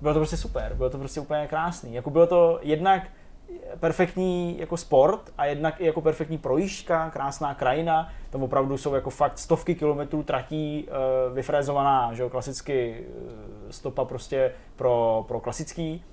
bylo 0.00 0.14
to 0.14 0.20
prostě 0.20 0.36
super, 0.36 0.74
bylo 0.74 0.90
to 0.90 0.98
prostě 0.98 1.20
úplně 1.20 1.46
krásný. 1.46 1.94
Jako 1.94 2.10
bylo 2.10 2.26
to 2.26 2.58
jednak 2.62 3.02
perfektní 3.80 4.58
jako 4.58 4.76
sport 4.76 5.32
a 5.38 5.46
jednak 5.46 5.80
i 5.80 5.86
jako 5.86 6.00
perfektní 6.00 6.38
projížďka, 6.38 7.10
krásná 7.10 7.54
krajina. 7.54 8.08
Tam 8.30 8.42
opravdu 8.42 8.78
jsou 8.78 8.94
jako 8.94 9.10
fakt 9.10 9.38
stovky 9.38 9.74
kilometrů 9.74 10.22
tratí 10.22 10.88
uh, 10.88 11.34
vyfrézovaná, 11.34 12.14
že 12.14 12.22
jo, 12.22 12.30
klasicky 12.30 13.04
uh, 13.08 13.70
stopa 13.70 14.04
prostě 14.04 14.52
pro, 14.76 15.24
pro 15.28 15.40
klasický 15.40 16.04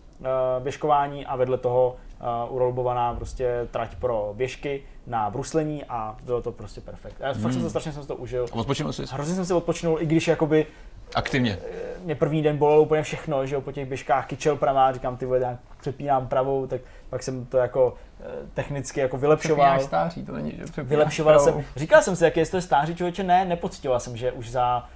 běžkování 0.59 1.25
a 1.25 1.35
vedle 1.35 1.57
toho 1.57 1.95
uh, 2.21 2.55
urolbovaná 2.55 3.13
prostě 3.13 3.67
trať 3.71 3.95
pro 3.95 4.33
běžky 4.37 4.83
na 5.07 5.29
bruslení 5.29 5.85
a 5.85 6.17
bylo 6.23 6.41
to 6.41 6.51
prostě 6.51 6.81
perfekt. 6.81 7.15
Já 7.19 7.31
hmm. 7.31 7.41
fakt 7.41 7.53
jsem 7.53 7.61
to 7.61 7.69
strašně 7.69 7.91
jsem 7.91 8.05
to 8.05 8.15
užil. 8.15 8.45
A 8.51 8.55
odpočinul 8.55 8.93
jsi? 8.93 9.03
Hrozně 9.11 9.35
jsem 9.35 9.45
se 9.45 9.53
odpočinul, 9.53 10.01
i 10.01 10.05
když 10.05 10.27
jakoby 10.27 10.67
Aktivně. 11.15 11.59
Mě 12.03 12.15
první 12.15 12.41
den 12.41 12.57
bolelo 12.57 12.81
úplně 12.81 13.03
všechno, 13.03 13.45
že 13.45 13.55
jo, 13.55 13.61
po 13.61 13.71
těch 13.71 13.87
běžkách 13.87 14.27
kyčel 14.27 14.55
pravá, 14.55 14.91
říkám, 14.91 15.17
ty 15.17 15.25
vole, 15.25 15.57
přepínám 15.79 16.27
pravou, 16.27 16.67
tak 16.67 16.81
pak 17.09 17.23
jsem 17.23 17.45
to 17.45 17.57
jako 17.57 17.93
eh, 18.19 18.23
technicky 18.53 18.99
jako 18.99 19.17
vylepšoval. 19.17 19.65
Přepínáš 19.65 19.83
stáří, 19.83 20.25
to 20.25 20.31
není, 20.31 20.51
že 20.57 20.83
Vylepšoval 20.83 21.35
pravou. 21.35 21.61
jsem. 21.61 21.65
Říkal 21.75 22.01
jsem 22.01 22.15
si, 22.15 22.23
jak 22.23 22.37
je 22.37 22.45
to 22.45 22.61
stáří 22.61 22.95
člověče, 22.95 23.23
ne, 23.23 23.45
nepocitoval 23.45 23.99
jsem, 23.99 24.17
že 24.17 24.31
už 24.31 24.51
za 24.51 24.89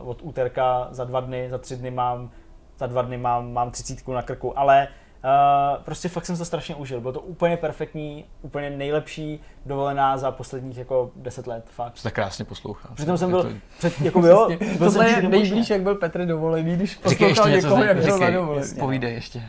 uh, 0.00 0.08
od 0.08 0.18
úterka 0.22 0.88
za 0.90 1.04
dva 1.04 1.20
dny, 1.20 1.50
za 1.50 1.58
tři 1.58 1.76
dny 1.76 1.90
mám, 1.90 2.30
za 2.78 2.86
dva 2.86 3.02
dny 3.02 3.16
mám, 3.16 3.52
mám 3.52 3.70
třicítku 3.70 4.12
na 4.12 4.22
krku, 4.22 4.58
ale 4.58 4.88
Uh, 5.24 5.82
prostě 5.82 6.08
fakt 6.08 6.26
jsem 6.26 6.36
to 6.36 6.44
strašně 6.44 6.74
užil. 6.74 7.00
Bylo 7.00 7.12
to 7.12 7.20
úplně 7.20 7.56
perfektní, 7.56 8.24
úplně 8.42 8.70
nejlepší 8.70 9.40
dovolená 9.66 10.18
za 10.18 10.30
posledních 10.30 10.78
jako 10.78 11.10
deset 11.16 11.46
let. 11.46 11.64
Fakt. 11.70 12.02
To 12.02 12.10
krásně 12.10 12.44
poslouchá. 12.44 12.88
Přitom 12.94 13.18
jsem 13.18 13.30
byl, 13.30 13.42
to... 13.42 13.48
před, 13.78 14.00
jako 14.04 14.26
jo, 14.26 14.48
byl 14.78 14.90
jsem 14.90 15.06
je 15.06 15.28
nejblíž, 15.28 15.70
jak 15.70 15.82
byl 15.82 15.94
Petr 15.94 16.26
dovolený, 16.26 16.76
když 16.76 16.94
poslouchal 16.94 17.50
někoho, 17.50 17.84
jak 17.84 18.04
byl 18.04 18.18
na 18.18 18.30
dovolený. 18.30 18.74
Povídej 18.78 19.14
ještě. 19.14 19.42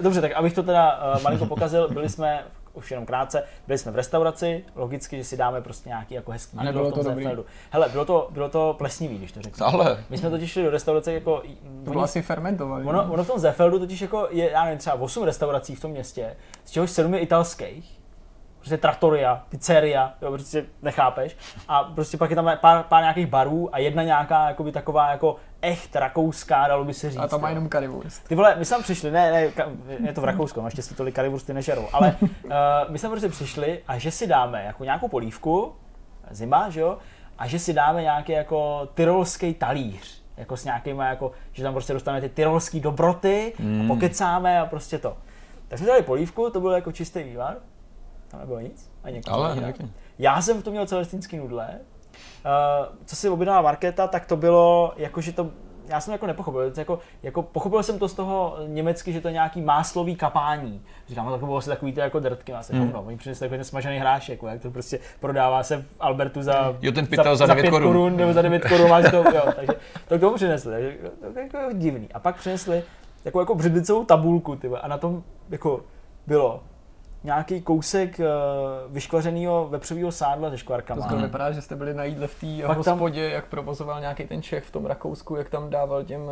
Dobře, 0.00 0.20
tak 0.20 0.32
abych 0.32 0.52
to 0.52 0.62
teda 0.62 1.14
uh, 1.16 1.22
malinko 1.22 1.46
pokazil, 1.46 1.88
byli 1.88 2.08
jsme 2.08 2.44
už 2.74 2.90
jenom 2.90 3.06
krátce. 3.06 3.42
Byli 3.66 3.78
jsme 3.78 3.92
v 3.92 3.96
restauraci, 3.96 4.64
logicky, 4.74 5.16
že 5.16 5.24
si 5.24 5.36
dáme 5.36 5.60
prostě 5.60 5.88
nějaký 5.88 6.14
jako 6.14 6.32
hezký 6.32 6.56
A 6.56 6.62
nebylo 6.62 6.92
to 6.92 7.02
dobrý. 7.02 7.26
Hele, 7.70 7.88
bylo 7.88 8.04
to, 8.04 8.28
bylo 8.30 8.48
to 8.48 8.74
plesnivý, 8.78 9.18
když 9.18 9.32
to 9.32 9.42
řeknu. 9.42 9.66
Ale. 9.66 10.04
My 10.10 10.18
jsme 10.18 10.30
totiž 10.30 10.52
šli 10.52 10.62
do 10.62 10.70
restaurace 10.70 11.12
jako... 11.12 11.42
To 11.84 11.90
bylo 11.90 12.04
asi 12.04 12.22
fermentovaný. 12.22 12.86
Ono, 12.86 13.12
ono, 13.12 13.24
v 13.24 13.26
tom 13.26 13.38
Zefeldu 13.38 13.78
totiž 13.78 14.00
jako 14.00 14.28
je, 14.30 14.50
já 14.50 14.64
nevím, 14.64 14.78
třeba 14.78 14.96
8 14.96 15.24
restaurací 15.24 15.74
v 15.74 15.80
tom 15.80 15.90
městě, 15.90 16.36
z 16.64 16.70
čehož 16.70 16.90
7 16.90 17.14
je 17.14 17.20
italských 17.20 18.03
prostě 18.64 18.78
trattoria, 18.78 19.42
pizzeria, 19.48 20.14
jo, 20.22 20.30
prostě 20.30 20.64
nechápeš. 20.82 21.36
A 21.68 21.84
prostě 21.84 22.16
pak 22.16 22.30
je 22.30 22.36
tam 22.36 22.50
pár, 22.60 22.82
pár 22.82 23.02
nějakých 23.02 23.26
barů 23.26 23.74
a 23.74 23.78
jedna 23.78 24.02
nějaká 24.02 24.48
jakoby 24.48 24.72
taková 24.72 25.10
jako 25.10 25.36
echt 25.62 25.96
rakouská, 25.96 26.68
dalo 26.68 26.84
by 26.84 26.94
se 26.94 27.10
říct. 27.10 27.20
A 27.20 27.28
tam 27.28 27.40
má 27.40 27.48
jenom 27.48 27.68
currywurst. 27.68 28.28
Ty 28.28 28.34
vole, 28.34 28.56
my 28.58 28.64
jsme 28.64 28.82
přišli, 28.82 29.10
ne, 29.10 29.32
ne, 29.32 29.64
je 30.06 30.12
to 30.12 30.20
v 30.20 30.24
Rakousku, 30.24 30.62
naštěstí 30.62 30.94
tolik 30.94 31.14
currywursty 31.14 31.54
nežerou, 31.54 31.88
ale 31.92 32.16
uh, 32.22 32.50
my 32.88 32.98
jsme 32.98 33.08
prostě 33.08 33.28
přišli 33.28 33.82
a 33.88 33.98
že 33.98 34.10
si 34.10 34.26
dáme 34.26 34.64
jako 34.64 34.84
nějakou 34.84 35.08
polívku, 35.08 35.72
zima, 36.30 36.70
že 36.70 36.80
jo, 36.80 36.98
a 37.38 37.46
že 37.46 37.58
si 37.58 37.72
dáme 37.72 38.02
nějaký 38.02 38.32
jako 38.32 38.88
tyrolský 38.94 39.54
talíř, 39.54 40.22
jako 40.36 40.56
s 40.56 40.64
nějakýma 40.64 41.06
jako, 41.06 41.32
že 41.52 41.62
tam 41.62 41.72
prostě 41.72 41.92
dostaneme 41.92 42.20
ty 42.20 42.28
tyrolský 42.28 42.80
dobroty 42.80 43.52
mm. 43.58 43.80
a 43.80 43.94
pokecáme 43.94 44.60
a 44.60 44.66
prostě 44.66 44.98
to. 44.98 45.16
Tak 45.68 45.78
jsme 45.78 45.88
dali 45.88 46.02
polívku, 46.02 46.50
to 46.50 46.60
byl 46.60 46.70
jako 46.70 46.92
čistý 46.92 47.22
vývar, 47.22 47.56
tam 48.34 48.40
nebylo 48.40 48.60
nic. 48.60 48.90
Ani 49.04 49.20
Ale, 49.30 49.74
Já 50.18 50.42
jsem 50.42 50.60
v 50.60 50.64
tom 50.64 50.70
měl 50.70 50.86
celestinský 50.86 51.36
nudle. 51.36 51.68
Uh, 51.70 52.96
co 53.04 53.16
si 53.16 53.28
objednala 53.28 53.62
Markéta, 53.62 54.06
tak 54.06 54.26
to 54.26 54.36
bylo 54.36 54.92
jako, 54.96 55.20
že 55.20 55.32
to 55.32 55.50
já 55.88 56.00
jsem 56.00 56.12
jako 56.12 56.26
nepochopil, 56.26 56.72
jako, 56.76 56.98
jako 57.22 57.42
pochopil 57.42 57.82
jsem 57.82 57.98
to 57.98 58.08
z 58.08 58.14
toho 58.14 58.56
německy, 58.66 59.12
že 59.12 59.20
to 59.20 59.28
je 59.28 59.32
nějaký 59.32 59.62
máslový 59.62 60.16
kapání. 60.16 60.82
Říkám, 61.08 61.26
no, 61.26 61.38
to 61.38 61.46
bylo 61.46 61.58
asi 61.58 61.68
takový 61.68 61.92
to 61.92 62.00
jako 62.00 62.20
drtky, 62.20 62.52
jsem 62.60 62.78
hmm. 62.78 62.90
no, 62.92 63.02
oni 63.02 63.16
přinesli 63.16 63.46
takový 63.46 63.58
ten 63.58 63.64
smažený 63.64 63.98
hrášek, 63.98 64.32
jako, 64.32 64.46
jak 64.46 64.62
to 64.62 64.70
prostě 64.70 64.98
prodává 65.20 65.62
se 65.62 65.76
v 65.76 65.84
Albertu 66.00 66.42
za, 66.42 66.76
jo, 66.80 66.92
ten 66.92 67.08
za, 67.16 67.36
za, 67.36 67.46
9 67.46 67.70
korun. 67.70 67.88
korun. 67.88 68.16
nebo 68.16 68.32
za 68.32 68.42
9 68.42 68.68
korun 68.68 68.90
máš 68.90 69.10
to, 69.10 69.16
jo, 69.16 69.42
takže 69.56 69.72
to 70.08 70.18
k 70.18 70.20
tomu 70.20 70.36
přinesli, 70.36 70.72
takže 70.72 70.98
to 71.50 71.56
jako 71.56 71.72
divný. 71.72 72.08
A 72.14 72.18
pak 72.18 72.36
přinesli 72.36 72.82
takovou 73.22 73.42
jako 73.42 73.54
břidlicovou 73.54 74.04
tabulku, 74.04 74.56
tyba, 74.56 74.78
a 74.78 74.88
na 74.88 74.98
tom 74.98 75.22
jako 75.50 75.80
bylo 76.26 76.62
nějaký 77.24 77.60
kousek 77.60 78.18
uh, 78.18 78.24
vyškvařeného 78.92 79.68
vepřového 79.68 80.12
sádla 80.12 80.50
se 80.50 80.58
škvarkama. 80.58 81.06
To 81.06 81.16
vypadá, 81.16 81.52
že 81.52 81.62
jste 81.62 81.76
byli 81.76 81.94
na 81.94 82.04
jídle 82.04 82.26
v 82.26 82.40
té 82.40 82.66
hospodě, 82.66 83.26
tam... 83.26 83.34
jak 83.34 83.46
provozoval 83.46 84.00
nějaký 84.00 84.24
ten 84.24 84.42
Čech 84.42 84.64
v 84.64 84.70
tom 84.70 84.86
Rakousku, 84.86 85.36
jak 85.36 85.50
tam 85.50 85.70
dával 85.70 86.04
těm 86.04 86.20
uh, 86.20 86.28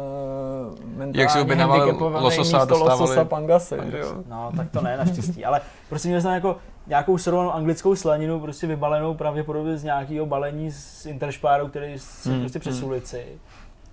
mentálně 0.84 1.20
Jak 1.20 1.30
si 1.30 1.40
objednával 1.40 1.96
lososa, 2.00 2.64
dostávali... 2.64 3.00
lososa 3.00 3.24
pangase, 3.24 3.76
jo? 3.76 4.14
No, 4.28 4.52
tak 4.56 4.70
to 4.70 4.80
ne, 4.80 4.96
naštěstí, 4.96 5.44
ale 5.44 5.60
prostě 5.88 6.08
měl 6.08 6.20
jsem 6.20 6.32
jako 6.32 6.56
nějakou 6.86 7.18
srovanou 7.18 7.52
anglickou 7.52 7.96
slaninu, 7.96 8.40
prostě 8.40 8.66
vybalenou 8.66 9.14
pravděpodobně 9.14 9.76
z 9.76 9.84
nějakého 9.84 10.26
balení 10.26 10.72
z 10.72 11.06
Interspáru, 11.06 11.68
který 11.68 11.98
se 11.98 12.30
hmm, 12.30 12.40
prostě 12.40 12.58
přes 12.58 12.76
hmm. 12.78 12.88
ulici. 12.88 13.26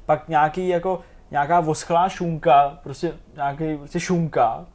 Pak 0.06 0.28
nějaký 0.28 0.68
jako 0.68 1.00
nějaká 1.32 1.60
voschlá 1.60 2.10
šunka, 2.10 2.78
prostě 2.84 3.14
nějaký 3.36 3.78
prostě 3.78 4.00
šunka, 4.00 4.66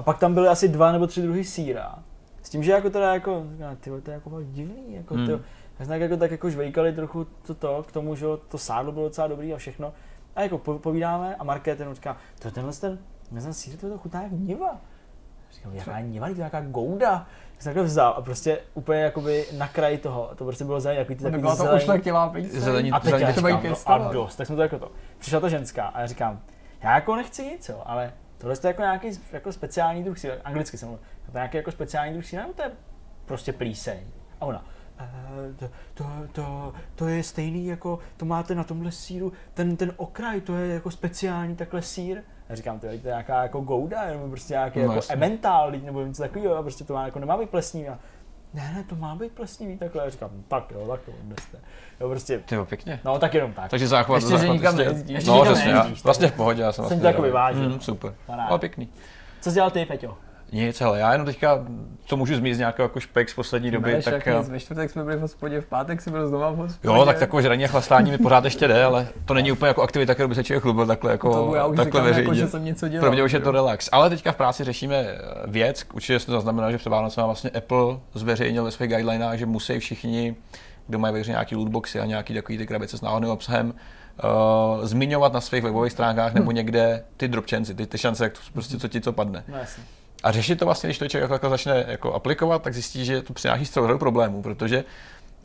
a 0.00 0.02
pak 0.02 0.18
tam 0.18 0.34
byly 0.34 0.48
asi 0.48 0.68
dva 0.68 0.92
nebo 0.92 1.06
tři 1.06 1.22
druhy 1.22 1.44
síra. 1.44 1.98
S 2.42 2.50
tím, 2.50 2.62
že 2.62 2.72
jako 2.72 2.90
teda 2.90 3.14
jako, 3.14 3.44
ty 3.80 3.90
to 3.90 4.10
je 4.10 4.14
jako 4.14 4.42
divný, 4.42 4.94
jako 4.94 5.14
hmm. 5.14 5.26
ty, 5.26 5.32
já 5.78 5.86
jsem 5.86 6.02
jako 6.02 6.16
tak 6.16 6.30
jako 6.30 6.50
žvejkali 6.50 6.92
trochu 6.92 7.26
to, 7.46 7.54
to 7.54 7.84
k 7.88 7.92
tomu, 7.92 8.16
že 8.16 8.26
to 8.48 8.58
sádlo 8.58 8.92
bylo 8.92 9.04
docela 9.04 9.26
dobrý 9.26 9.54
a 9.54 9.56
všechno. 9.56 9.92
A 10.36 10.42
jako 10.42 10.58
povídáme 10.58 11.36
a 11.36 11.44
Marké 11.44 11.76
ten 11.76 11.94
říká, 11.94 12.16
to 12.38 12.50
tenhle 12.50 12.72
ten, 12.72 12.98
ten 13.34 13.54
sír 13.54 13.76
to, 13.76 13.88
to 13.88 13.98
chutná 13.98 14.22
jak 14.22 14.32
niva. 14.32 14.76
Říkám, 15.52 15.74
jaká 15.74 16.00
niva, 16.00 16.26
to 16.26 16.32
je 16.32 16.36
nějaká 16.36 16.60
gouda. 16.60 17.26
Jsem 17.58 17.70
takhle 17.70 17.82
vzal 17.82 18.14
a 18.16 18.22
prostě 18.22 18.58
úplně 18.74 19.00
jakoby 19.00 19.46
na 19.58 19.68
kraji 19.68 19.98
toho, 19.98 20.30
to 20.36 20.44
prostě 20.44 20.64
bylo 20.64 20.80
zajímavé, 20.80 21.04
ty 21.04 21.14
takový 21.14 21.42
zelený. 21.42 21.78
to 21.78 21.84
ušlechtilá 21.84 22.34
Zelení, 22.48 22.92
a 22.92 23.00
teď 23.00 23.14
já 23.14 23.32
říkám, 23.32 23.62
no, 23.62 23.76
a 23.86 24.12
dost, 24.12 24.36
tak 24.36 24.46
jsme 24.46 24.56
to 24.56 24.62
jako 24.62 24.78
to. 24.78 24.90
Přišla 25.18 25.40
ta 25.40 25.48
ženská 25.48 25.86
a 25.86 26.00
já 26.00 26.06
říkám, 26.06 26.40
já 26.82 26.94
jako 26.94 27.16
nechci 27.16 27.46
nic, 27.46 27.68
jo, 27.68 27.82
ale 27.86 28.12
Tohle 28.40 28.56
je 28.64 28.68
jako 28.68 28.82
nějaký 28.82 29.08
jako 29.32 29.52
speciální 29.52 30.04
druh 30.04 30.18
síra, 30.18 30.34
anglicky 30.44 30.78
jsem 30.78 30.88
mluvil, 30.88 31.06
to 31.26 31.32
nějaký 31.32 31.56
jako 31.56 31.70
speciální 31.70 32.12
druh 32.12 32.26
síra, 32.26 32.46
to 32.54 32.62
je 32.62 32.70
prostě 33.24 33.52
plíseň. 33.52 33.98
A 34.40 34.46
ona, 34.46 34.64
e, 34.98 35.54
to, 35.54 35.70
to, 35.94 36.04
to, 36.32 36.72
to, 36.94 37.08
je 37.08 37.22
stejný 37.22 37.66
jako, 37.66 37.98
to 38.16 38.24
máte 38.24 38.54
na 38.54 38.64
tomhle 38.64 38.92
síru, 38.92 39.32
ten, 39.54 39.76
ten 39.76 39.92
okraj, 39.96 40.40
to 40.40 40.54
je 40.56 40.74
jako 40.74 40.90
speciální 40.90 41.56
takhle 41.56 41.82
sír. 41.82 42.22
A 42.48 42.54
říkám, 42.54 42.80
to 42.80 42.86
je, 42.86 42.98
to 42.98 43.08
je 43.08 43.12
nějaká 43.12 43.42
jako 43.42 43.60
gouda, 43.60 44.06
nebo 44.06 44.28
prostě 44.28 44.52
nějaký 44.52 44.78
no, 44.78 44.82
jako 44.82 44.94
jasný. 44.94 45.12
emmental, 45.12 45.70
nebo 45.70 46.06
něco 46.06 46.22
takového, 46.22 46.62
prostě 46.62 46.84
to 46.84 46.94
má, 46.94 47.04
jako 47.04 47.18
nemá 47.18 47.36
být 47.36 47.50
plesní. 47.50 47.88
A 47.88 47.98
ne, 48.54 48.72
ne, 48.76 48.84
to 48.88 48.96
má 48.96 49.14
být 49.14 49.32
plesnivý 49.32 49.78
takhle. 49.78 50.04
Já 50.04 50.10
říkám, 50.10 50.30
tak 50.48 50.70
jo, 50.70 50.86
tak 50.88 51.00
to 51.00 51.10
odneste. 51.20 51.58
Jo, 52.00 52.08
prostě, 52.08 52.38
Ty 52.38 52.54
jo, 52.54 52.64
pěkně. 52.64 53.00
no 53.04 53.18
tak 53.18 53.34
jenom 53.34 53.52
tak. 53.52 53.70
Takže 53.70 53.86
záchvat, 53.88 54.16
Ještě, 54.16 54.30
že 54.30 54.38
záchvat 54.38 54.52
nikam 54.56 54.74
prostě- 54.74 54.90
nejezdíš. 54.90 55.14
Ještě 55.14 55.30
No, 55.30 55.36
nikam 55.44 55.54
nejezdíš, 55.54 56.04
vlastně 56.04 56.28
v 56.28 56.32
pohodě, 56.32 56.62
já 56.62 56.72
jsem 56.72 56.74
Jsem 56.74 56.82
vlastně 56.82 57.00
tě 57.00 57.06
jako 57.06 57.16
zdravý. 57.22 57.28
vyvážil. 57.28 57.68
Mm, 57.70 57.80
super, 57.80 58.14
Paráda. 58.26 58.48
ale 58.48 58.58
pěkný. 58.58 58.88
Co 59.40 59.50
jsi 59.50 59.54
dělal 59.54 59.70
ty, 59.70 59.84
Peťo? 59.86 60.18
Nic, 60.52 60.80
hele, 60.80 60.98
já 60.98 61.12
jenom 61.12 61.26
teďka, 61.26 61.64
co 62.04 62.16
můžu 62.16 62.36
zmínit 62.36 62.54
z 62.54 62.58
nějakého 62.58 62.84
jako 62.84 63.00
špek 63.00 63.30
z 63.30 63.34
poslední 63.34 63.70
doby, 63.70 63.90
Bereš, 63.90 64.04
tak... 64.04 64.28
eh, 64.28 64.38
nic, 64.38 64.48
ve 64.48 64.60
čtvrtek 64.60 64.90
jsme 64.90 65.04
byli 65.04 65.16
v 65.16 65.20
hospodě, 65.20 65.60
v 65.60 65.66
pátek 65.66 66.00
si 66.00 66.10
byl 66.10 66.28
znova 66.28 66.50
v 66.50 66.56
hospodě. 66.56 66.94
Jo, 66.94 67.04
tak 67.04 67.18
takové 67.18 67.42
žraní 67.42 67.64
a 67.64 67.68
chlastání 67.68 68.10
mi 68.10 68.18
pořád 68.18 68.44
ještě 68.44 68.68
jde, 68.68 68.84
ale 68.84 69.08
to 69.24 69.34
není 69.34 69.52
úplně 69.52 69.68
jako 69.68 69.82
aktivita, 69.82 70.14
kterou 70.14 70.28
by 70.28 70.34
se 70.34 70.44
člověk 70.44 70.62
chlubil 70.62 70.86
takhle 70.86 71.12
jako 71.12 71.32
to 71.32 71.54
já 71.54 71.66
už 71.66 71.76
takhle 71.76 72.00
říkám, 72.00 72.04
veřejně. 72.04 72.22
jako, 72.22 72.34
že 72.34 72.48
jsem 72.48 72.64
něco 72.64 72.88
dělal. 72.88 73.00
Pro 73.00 73.12
mě 73.12 73.22
už 73.22 73.32
je 73.32 73.40
to 73.40 73.50
relax. 73.50 73.88
Ale 73.92 74.10
teďka 74.10 74.32
v 74.32 74.36
práci 74.36 74.64
řešíme 74.64 74.96
eh, 74.96 75.16
věc, 75.46 75.84
určitě 75.94 76.18
jste 76.18 76.32
zaznamenali, 76.32 76.72
že 76.72 76.78
před 76.78 76.88
Vánocem 76.90 77.24
vlastně 77.24 77.50
Apple 77.50 77.98
zveřejnil 78.14 78.64
ve 78.64 78.70
svých 78.70 78.88
guidelinách, 78.88 79.38
že 79.38 79.46
musí 79.46 79.78
všichni, 79.78 80.36
kdo 80.86 80.98
mají 80.98 81.14
ve 81.14 81.20
hře 81.20 81.30
nějaký 81.30 81.56
lootboxy 81.56 82.00
a 82.00 82.06
nějaký 82.06 82.34
takový 82.34 82.58
ty 82.58 82.66
krabice 82.66 82.98
s 82.98 83.00
náhodným 83.00 83.30
obsahem, 83.30 83.74
uh, 84.24 84.84
zmiňovat 84.86 85.32
na 85.32 85.40
svých 85.40 85.62
webových 85.62 85.92
stránkách 85.92 86.34
nebo 86.34 86.50
někde 86.50 87.04
ty 87.16 87.28
dropchancy, 87.28 87.74
ty, 87.74 87.86
ty 87.86 87.98
šance, 87.98 88.24
jak 88.24 88.32
to 88.32 88.40
prostě 88.52 88.78
co 88.78 88.88
ti 88.88 89.00
co 89.00 89.12
padne. 89.12 89.44
No. 89.48 89.58
A 90.22 90.32
řešit 90.32 90.58
to 90.58 90.64
vlastně, 90.64 90.86
když 90.86 90.98
to 90.98 91.08
člověk 91.08 91.30
jako 91.30 91.48
začne 91.48 91.84
jako 91.88 92.12
aplikovat, 92.12 92.62
tak 92.62 92.74
zjistí, 92.74 93.04
že 93.04 93.22
to 93.22 93.32
přináší 93.32 93.66
celou 93.66 93.86
řadu 93.86 93.98
problémů, 93.98 94.42
protože 94.42 94.84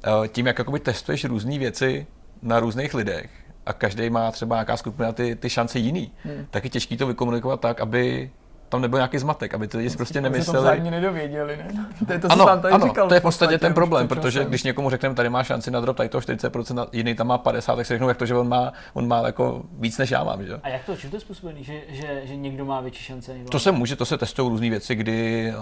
eh, 0.03 0.27
tím, 0.27 0.47
jak 0.47 0.59
jakoby 0.59 0.79
testuješ 0.79 1.25
různé 1.25 1.59
věci 1.59 2.07
na 2.41 2.59
různých 2.59 2.93
lidech 2.93 3.29
a 3.65 3.73
každý 3.73 4.09
má 4.09 4.31
třeba 4.31 4.55
nějaká 4.55 4.77
skupina 4.77 5.11
ty, 5.11 5.35
ty 5.35 5.49
šance 5.49 5.79
jiný, 5.79 6.11
hmm. 6.23 6.47
tak 6.51 6.63
je 6.63 6.69
těžké 6.69 6.97
to 6.97 7.07
vykomunikovat 7.07 7.59
tak, 7.61 7.81
aby 7.81 8.31
tam 8.69 8.81
nebyl 8.81 8.99
nějaký 8.99 9.17
zmatek, 9.17 9.53
aby 9.53 9.67
ty 9.67 9.77
lidi 9.77 9.89
si 9.89 9.97
prostě 9.97 10.13
se 10.13 10.21
to 10.21 10.29
nemysleli. 10.29 10.59
vzájemně 10.59 10.91
nedověděli, 10.91 11.57
ne? 11.57 11.67
To 12.07 12.13
je 12.13 12.19
to, 12.19 12.27
co 12.27 12.33
Ano, 12.33 12.45
jsem 12.47 12.61
tady 12.61 12.73
ano, 12.73 12.87
říkal. 12.87 13.07
to 13.07 13.13
je 13.13 13.19
v 13.19 13.23
podstatě 13.23 13.57
ten 13.57 13.73
problém, 13.73 14.07
protože 14.07 14.39
časem. 14.39 14.49
když 14.49 14.63
někomu 14.63 14.89
řekneme, 14.89 15.15
tady 15.15 15.29
má 15.29 15.43
šanci 15.43 15.71
na 15.71 15.79
drop, 15.79 15.97
tady 15.97 16.09
to 16.09 16.19
40%, 16.19 16.79
a 16.81 16.87
jiný 16.91 17.15
tam 17.15 17.27
má 17.27 17.37
50, 17.37 17.75
tak 17.75 17.85
si 17.85 17.93
řeknou, 17.93 18.07
jak 18.07 18.17
to, 18.17 18.25
že 18.25 18.35
on 18.35 18.49
má, 18.49 18.73
on 18.93 19.07
má 19.07 19.21
jako 19.25 19.61
víc 19.79 19.97
než 19.97 20.11
já 20.11 20.23
mám, 20.23 20.43
že? 20.45 20.51
jo? 20.51 20.59
A 20.63 20.69
jak 20.69 20.83
to, 20.85 20.95
čím 20.97 21.09
to 21.09 21.15
je 21.15 21.19
způsobený, 21.19 21.63
že, 21.63 21.73
že, 21.89 22.21
že 22.23 22.35
někdo 22.35 22.65
má 22.65 22.81
větší 22.81 23.03
šance? 23.03 23.33
Někdo 23.33 23.49
To 23.49 23.59
se 23.59 23.71
může, 23.71 23.95
to 23.95 24.05
se 24.05 24.17
testují 24.17 24.49
různé 24.49 24.69
věci, 24.69 24.95
kdy 24.95 25.49
eh, 25.49 25.53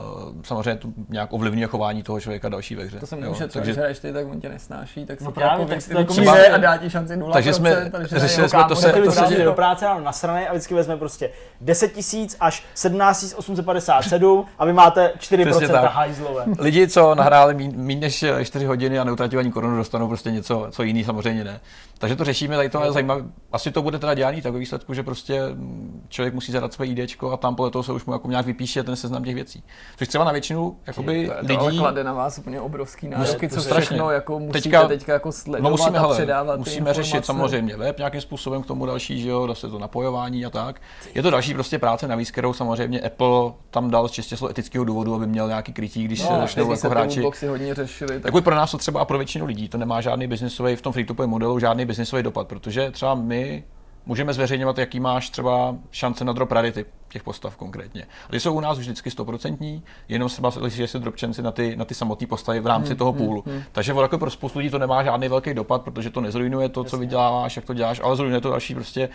samozřejmě 0.44 0.76
to 0.76 0.88
nějak 1.10 1.34
ovlivňuje 1.34 1.68
chování 1.68 2.04
toho 2.04 2.20
člověka 2.20 2.50
další 2.50 2.76
ve 2.76 2.84
hře. 2.84 3.00
To 3.00 3.16
jo. 3.16 3.22
neušetřil, 3.22 3.62
Takže 3.62 3.72
takže 3.72 3.80
hraješ 3.82 4.00
ty, 4.00 4.14
tak 4.14 4.28
on 4.32 4.40
tě 4.42 4.50
nesnáší, 4.50 5.06
tak 5.06 5.20
si 5.20 5.26
No 5.26 5.32
právě, 5.32 5.62
jako 5.62 5.74
tak 5.74 5.84
to 5.92 5.98
jako 6.00 6.14
myslím- 6.14 6.54
a 6.54 6.58
dá 6.58 6.78
ti 6.78 6.90
šanci 6.90 7.16
0%. 7.18 7.34
Takže 7.34 7.54
jsme 7.54 7.90
takže 7.92 8.20
řešili 8.20 8.50
jsme 8.50 8.64
to 8.68 8.76
se- 8.76 8.92
to 8.94 9.04
to 9.04 9.12
se 9.12 9.44
do 9.44 9.54
práce 9.54 9.86
ráno 9.86 10.02
nasranej 10.02 10.48
a 10.48 10.52
vždycky 10.52 10.74
vezme 10.74 10.98
prostě 10.98 11.30
10 11.62 11.88
tisíc 11.94 12.38
až 12.40 12.64
17 12.94 13.34
857 13.38 14.46
a 14.60 14.66
vy 14.66 14.74
máte 14.74 15.12
4% 15.18 15.50
Přesně 15.50 15.68
tak. 15.68 15.94
hajzlové. 15.94 16.46
Lidi, 16.60 16.88
co 16.88 17.16
nahráli 17.16 17.54
méně 17.76 18.02
než 18.02 18.26
4 18.44 18.66
hodiny 18.66 19.00
a 19.00 19.04
neutratili 19.04 19.40
ani 19.40 19.52
korunu, 19.52 19.78
dostanou 19.78 20.08
prostě 20.08 20.32
něco, 20.32 20.68
co 20.72 20.84
jiný 20.84 21.04
samozřejmě 21.04 21.44
ne. 21.44 21.60
Takže 22.04 22.16
to 22.16 22.24
řešíme, 22.24 22.56
tady 22.56 22.70
to 22.70 22.84
je 22.84 22.92
zajímavé. 22.92 23.22
Asi 23.52 23.72
to 23.72 23.82
bude 23.82 24.00
teda 24.00 24.14
dělaný 24.14 24.42
tak 24.42 24.54
ve 24.54 24.60
výsledku, 24.60 24.94
že 24.94 25.04
prostě 25.04 25.42
mm, 25.54 26.06
člověk 26.10 26.34
musí 26.34 26.52
zadat 26.52 26.74
své 26.74 26.86
IDčko 26.88 27.32
a 27.32 27.38
tam 27.38 27.56
podle 27.56 27.72
toho 27.72 27.84
se 27.84 27.94
už 27.94 28.06
mu 28.06 28.14
jako 28.14 28.28
nějak 28.30 28.46
vypíše 28.46 28.84
ten 28.84 28.96
seznam 28.96 29.24
těch 29.24 29.36
věcí. 29.36 29.64
Což 29.98 30.08
třeba 30.08 30.24
na 30.24 30.32
většinu 30.32 30.76
jakoby, 30.88 31.28
To, 31.42 31.48
to 31.48 31.60
ale 31.60 31.68
lidí, 31.68 31.80
klade 31.80 32.04
na 32.04 32.14
vás 32.14 32.38
úplně 32.38 32.62
obrovský 32.62 33.08
nároky, 33.08 33.48
to 33.48 33.56
co 33.56 33.62
strašně. 33.62 33.86
všechno 33.86 34.10
jako 34.12 34.40
musíte 34.40 34.62
Teďka- 34.62 34.88
teďka 34.88 35.14
jako 35.14 35.32
sledovat 35.32 35.70
No 35.70 35.78
musíme, 35.78 35.98
a 35.98 36.02
hele, 36.02 36.16
předávat 36.16 36.58
musíme 36.60 36.94
řešit 36.94 37.26
samozřejmě 37.26 37.78
web 37.78 37.98
nějakým 37.98 38.22
způsobem 38.22 38.64
k 38.64 38.66
tomu 38.66 38.86
další, 38.86 39.22
že 39.22 39.30
jo, 39.30 39.48
zase 39.48 39.70
to 39.70 39.80
napojování 39.80 40.46
a 40.46 40.50
tak. 40.50 40.82
Je 41.16 41.22
to 41.24 41.30
další 41.30 41.54
prostě 41.54 41.80
práce 41.80 42.08
navíc, 42.08 42.32
kterou 42.32 42.54
samozřejmě 42.54 43.02
Apple 43.02 43.52
tam 43.72 43.90
dal 43.92 44.08
z 44.08 44.12
čistě 44.12 44.36
etického 44.50 44.86
důvodu, 44.86 45.16
aby 45.16 45.28
měl 45.28 45.48
nějaký 45.48 45.74
krytí, 45.74 46.04
když 46.04 46.22
No, 46.22 46.28
se 46.28 46.36
začnou 46.40 46.72
jako 46.72 46.90
hráči. 46.90 47.24
hodně 47.50 47.76
řešili, 47.76 48.14
tak 48.20 48.26
Jako 48.26 48.42
pro 48.42 48.56
nás 48.56 48.72
to 48.72 48.78
třeba 48.78 49.02
a 49.02 49.06
pro 49.06 49.18
většinu 49.18 49.46
lidí 49.46 49.70
to 49.70 49.78
nemá 49.78 50.02
žádný 50.02 50.28
biznisový 50.28 50.76
v 50.76 50.82
tom 50.82 50.94
free 50.94 51.06
to 51.06 51.28
modelu 51.28 51.60
žádný 51.60 51.86
biznisový 51.94 52.24
dopad, 52.24 52.48
protože 52.48 52.92
třeba 52.92 53.16
my 53.16 53.64
můžeme 54.06 54.34
zveřejňovat, 54.34 54.78
jaký 54.78 55.00
máš 55.00 55.30
třeba 55.30 55.76
šance 55.92 56.26
na 56.26 56.34
drop 56.34 56.52
rarity 56.52 56.86
těch 57.10 57.24
postav 57.24 57.56
konkrétně. 57.56 58.04
A 58.28 58.32
ty 58.32 58.40
jsou 58.40 58.54
u 58.54 58.60
nás 58.60 58.80
vždycky 58.80 59.12
stoprocentní, 59.12 59.84
jenom 60.10 60.30
třeba 60.30 60.52
že 60.68 60.88
se 60.88 61.00
dropčenci 61.00 61.42
na 61.42 61.52
ty, 61.52 61.76
na 61.76 61.86
ty 61.86 61.96
samotné 61.96 62.28
postavy 62.28 62.60
v 62.60 62.68
rámci 62.68 62.90
Hmm, 62.90 62.98
toho 62.98 63.14
půlu. 63.14 63.44
Takže 63.72 63.94
jako 64.02 64.18
pro 64.18 64.30
spoustu 64.30 64.60
lidí 64.60 64.70
to 64.70 64.80
nemá 64.80 65.04
žádný 65.04 65.28
velký 65.28 65.54
dopad, 65.54 65.82
protože 65.82 66.10
to 66.10 66.22
nezrujnuje 66.22 66.70
to, 66.70 66.84
co 66.84 66.98
vyděláváš, 66.98 67.56
jak 67.56 67.66
to 67.66 67.74
děláš, 67.74 68.02
ale 68.04 68.16
zrujnuje 68.16 68.42
to 68.42 68.50
další 68.50 68.76
prostě 68.76 69.10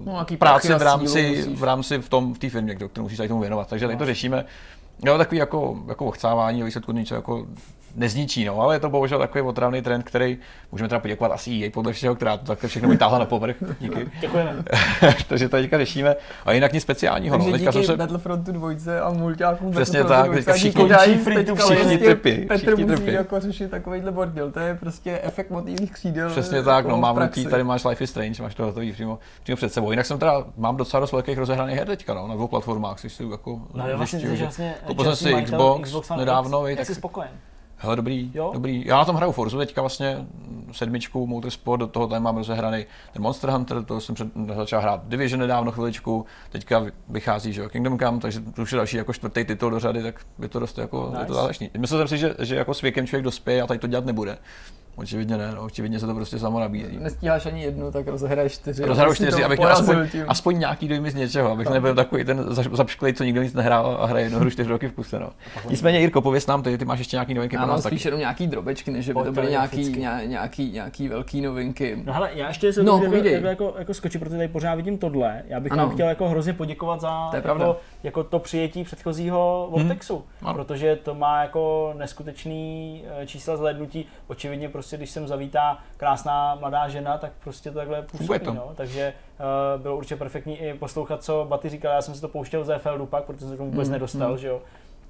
uh, 0.00 0.06
No, 0.06 0.26
prachy 0.38 0.68
v 0.68 0.82
rámci, 0.82 1.46
v 1.54 1.64
rámci 1.64 1.98
v 1.98 2.08
tom, 2.08 2.34
v 2.34 2.38
té 2.38 2.50
firmě, 2.50 2.74
kterou 2.74 3.02
musíš 3.02 3.16
tady 3.16 3.28
tomu 3.28 3.40
věnovat. 3.40 3.68
Takže 3.68 3.86
tady 3.86 3.98
to 3.98 4.06
řešíme. 4.06 4.44
Jo, 5.04 5.18
takový 5.18 5.38
jako, 5.38 5.78
jako 5.88 6.06
ochcávání, 6.06 6.62
výsledku 6.62 6.92
něco 6.92 7.14
jako 7.14 7.46
nezničí, 7.96 8.44
no, 8.44 8.60
ale 8.60 8.74
je 8.74 8.80
to 8.80 8.88
bohužel 8.90 9.18
takový 9.18 9.42
otravný 9.44 9.82
trend, 9.82 10.02
který 10.02 10.38
můžeme 10.72 10.88
teda 10.88 10.98
poděkovat 11.00 11.32
asi 11.32 11.50
EA 11.64 11.70
podle 11.74 11.92
všeho, 11.92 12.14
která 12.14 12.36
to 12.36 12.46
takhle 12.46 12.68
všechno 12.68 12.88
vytáhla 12.88 13.18
na 13.18 13.24
povrch. 13.24 13.56
Díky. 13.80 14.08
Děkujeme. 14.20 14.64
Takže 15.28 15.48
to 15.48 15.56
teďka 15.56 15.78
řešíme. 15.78 16.16
A 16.44 16.52
jinak 16.52 16.72
nic 16.72 16.82
speciálního. 16.82 17.36
Takže 17.36 17.50
No. 17.50 17.56
Teďka 17.58 17.70
díky 17.70 17.84
jsem 17.86 17.92
se... 17.94 17.96
Battlefrontu 17.96 18.52
dvojce 18.52 19.00
a 19.00 19.10
mulťákům 19.10 19.70
Přesně 19.72 20.04
tak, 20.04 20.30
teďka 20.32 20.52
všichni- 20.52 21.16
free 21.18 21.34
to 21.36 21.40
teďka 21.54 21.54
play. 21.54 21.76
Všichni 21.76 21.96
vlastně 21.96 21.98
trpí, 22.14 22.36
Petr 22.46 22.56
všichni 22.66 22.84
musí 22.84 22.96
trpí. 23.02 23.12
jako 23.12 23.40
řešit 23.40 23.70
takovýhle 23.70 24.12
bordel, 24.12 24.50
to 24.50 24.60
je 24.60 24.74
prostě 24.74 25.20
efekt 25.22 25.50
motivních 25.50 25.92
křídel. 25.92 26.30
Přesně 26.30 26.56
jako 26.56 26.68
tak, 26.68 26.86
no 26.86 26.96
v 26.96 27.00
mám 27.00 27.28
tady 27.50 27.64
máš 27.64 27.84
Life 27.84 28.04
is 28.04 28.10
Strange, 28.10 28.42
máš 28.42 28.54
to 28.54 28.64
hotový 28.64 28.92
přímo, 28.92 29.18
přímo 29.42 29.56
před 29.56 29.72
sebou. 29.72 29.90
Jinak 29.90 30.06
jsem 30.06 30.18
teda, 30.18 30.44
mám 30.56 30.76
docela 30.76 31.00
dost 31.00 31.12
velkých 31.12 31.38
rozehraných 31.38 31.76
her 31.78 31.86
teďka, 31.86 32.14
no, 32.14 32.28
na 32.28 32.34
dvou 32.34 32.46
platformách, 32.48 33.00
což 33.00 33.12
si 33.12 33.24
jako 33.30 33.60
No 33.74 33.84
vlastně, 33.96 34.18
zjišťuju, 34.18 34.30
že 34.30 34.36
že- 34.36 34.44
vlastně 34.44 34.74
Koupil 34.86 35.04
jsem 35.04 35.16
si 35.16 35.42
Xbox, 35.42 35.82
Xbox 35.82 36.10
nedávno, 36.16 36.64
tak 36.76 36.86
jsi 36.86 36.94
spokojen? 36.94 37.30
Hele, 37.76 37.96
dobrý, 37.96 38.30
Jo? 38.34 38.50
dobrý. 38.54 38.86
Já 38.86 38.96
na 38.98 39.04
tom 39.04 39.16
hraju 39.16 39.32
Forzu 39.32 39.58
teďka 39.58 39.80
vlastně 39.80 40.26
sedmičku 40.72 41.26
Motorsport, 41.26 41.80
do 41.80 41.86
toho 41.86 42.06
tady 42.06 42.20
mám 42.20 42.36
rozehraný 42.36 42.86
ten 43.12 43.22
Monster 43.22 43.50
Hunter, 43.50 43.84
to 43.84 44.00
jsem 44.00 44.14
před, 44.14 44.28
začal 44.56 44.80
hrát 44.80 45.08
Division 45.08 45.40
nedávno 45.40 45.72
chviličku, 45.72 46.26
teďka 46.50 46.78
vy- 46.78 46.92
vychází, 47.08 47.52
že 47.52 47.60
jo, 47.60 47.68
Kingdom 47.68 47.98
Come, 47.98 48.18
takže 48.20 48.40
to 48.40 48.62
už 48.62 48.72
je 48.72 48.76
další 48.76 48.96
jako 48.96 49.12
čtvrtý 49.12 49.44
titul 49.44 49.70
do 49.70 49.80
řady, 49.80 50.02
tak 50.02 50.20
je 50.42 50.48
to 50.48 50.58
dost 50.58 50.78
jako, 50.78 51.06
nice. 51.10 51.22
je 51.22 51.26
to 51.26 51.34
záležný. 51.34 51.70
Myslel 51.78 51.98
jsem 52.00 52.08
si, 52.08 52.18
že, 52.18 52.34
že 52.38 52.56
jako 52.56 52.74
s 52.74 52.80
věkem 52.82 53.06
člověk 53.06 53.24
dospěje 53.24 53.62
a 53.62 53.66
tady 53.66 53.78
to 53.78 53.86
dělat 53.86 54.04
nebude. 54.04 54.38
Očividně 54.96 55.36
ne, 55.36 55.52
no, 55.54 55.62
očividně 55.62 56.00
se 56.00 56.06
to 56.06 56.14
prostě 56.14 56.38
samo 56.38 56.60
nabízí. 56.60 56.96
Nestíháš 56.98 57.46
ani 57.46 57.62
jednu, 57.62 57.92
tak 57.92 58.08
rozehraješ 58.08 58.52
čtyři. 58.52 58.84
Rozhraju 58.84 59.14
si 59.14 59.16
čtyři, 59.16 59.40
to 59.40 59.46
abych 59.46 59.58
měl 59.58 59.72
aspoň, 59.72 60.08
tím. 60.08 60.24
aspoň 60.28 60.58
nějaký 60.58 60.88
dojmy 60.88 61.10
z 61.10 61.14
něčeho, 61.14 61.50
abych 61.50 61.68
nebyl 61.70 61.94
takový 61.94 62.24
ten 62.24 62.44
zapšklej, 62.72 63.12
co 63.12 63.24
nikdo 63.24 63.42
nic 63.42 63.54
nehrál 63.54 63.98
a 64.00 64.06
hraje 64.06 64.24
jednu 64.26 64.38
hru 64.38 64.50
čtyři 64.50 64.70
roky 64.70 64.88
v 64.88 64.92
kuse. 64.92 65.18
No. 65.18 65.30
Nicméně, 65.70 66.00
Jirko, 66.00 66.20
pověz 66.20 66.46
nám, 66.46 66.62
ty, 66.62 66.78
ty 66.78 66.84
máš 66.84 66.98
ještě 66.98 67.16
nějaký 67.16 67.34
novinky 67.34 67.56
Já 67.56 67.60
pro 67.60 67.66
mám 67.66 67.76
nás 67.76 67.82
taky. 67.82 67.94
spíš 67.96 68.04
jenom 68.04 68.20
nějaký 68.20 68.46
drobečky, 68.46 68.90
než 68.90 69.08
by 69.08 69.14
to 69.24 69.32
byly 69.32 69.50
nějaký, 69.50 69.88
nějaký, 69.98 70.28
nějaký, 70.28 70.70
nějaký 70.72 71.08
velký 71.08 71.40
novinky. 71.40 72.02
No 72.04 72.12
hele, 72.12 72.30
já 72.34 72.48
ještě 72.48 72.72
se 72.72 72.82
No, 72.82 73.00
jako, 73.04 73.16
jako, 73.16 73.46
jako, 73.46 73.74
jako 73.78 73.94
skočit, 73.94 74.20
protože 74.20 74.36
tady 74.36 74.48
pořád 74.48 74.74
vidím 74.74 74.98
tohle. 74.98 75.42
Já 75.48 75.60
bych 75.60 75.72
vám 75.72 75.90
chtěl 75.90 76.08
jako 76.08 76.28
hrozně 76.28 76.52
poděkovat 76.52 77.00
za 77.00 77.28
To 77.30 77.36
jako, 77.36 77.76
jako, 78.02 78.24
to 78.24 78.38
přijetí 78.38 78.84
předchozího 78.84 79.68
Vortexu, 79.70 80.24
Ano. 80.42 80.54
protože 80.54 80.96
to 80.96 81.14
má 81.14 81.42
jako 81.42 81.94
neskutečný 81.98 83.02
eh, 83.22 83.26
čísla 83.26 83.56
zhlédnutí. 83.56 84.06
Očividně 84.26 84.68
prostě, 84.84 84.96
když 84.96 85.10
sem 85.10 85.28
zavítá 85.28 85.78
krásná 85.96 86.54
mladá 86.54 86.88
žena, 86.88 87.18
tak 87.18 87.32
prostě 87.44 87.70
to 87.70 87.78
takhle 87.78 88.02
působí. 88.02 88.38
to. 88.38 88.54
No. 88.54 88.70
Takže 88.74 89.12
uh, 89.76 89.82
bylo 89.82 89.96
určitě 89.96 90.16
perfektní 90.16 90.58
i 90.58 90.74
poslouchat, 90.74 91.22
co 91.22 91.46
Baty 91.48 91.68
říkal. 91.68 91.92
Já 91.92 92.02
jsem 92.02 92.14
si 92.14 92.20
to 92.20 92.28
pouštěl 92.28 92.64
ze 92.64 92.78
FLdu 92.78 93.06
pak, 93.06 93.24
protože 93.24 93.40
jsem 93.40 93.48
se 93.48 93.54
k 93.54 93.58
tomu 93.58 93.70
vůbec 93.70 93.88
Mm, 93.88 93.92
nedostal, 93.92 94.30
mm. 94.32 94.38
že 94.38 94.48
jo. 94.48 94.60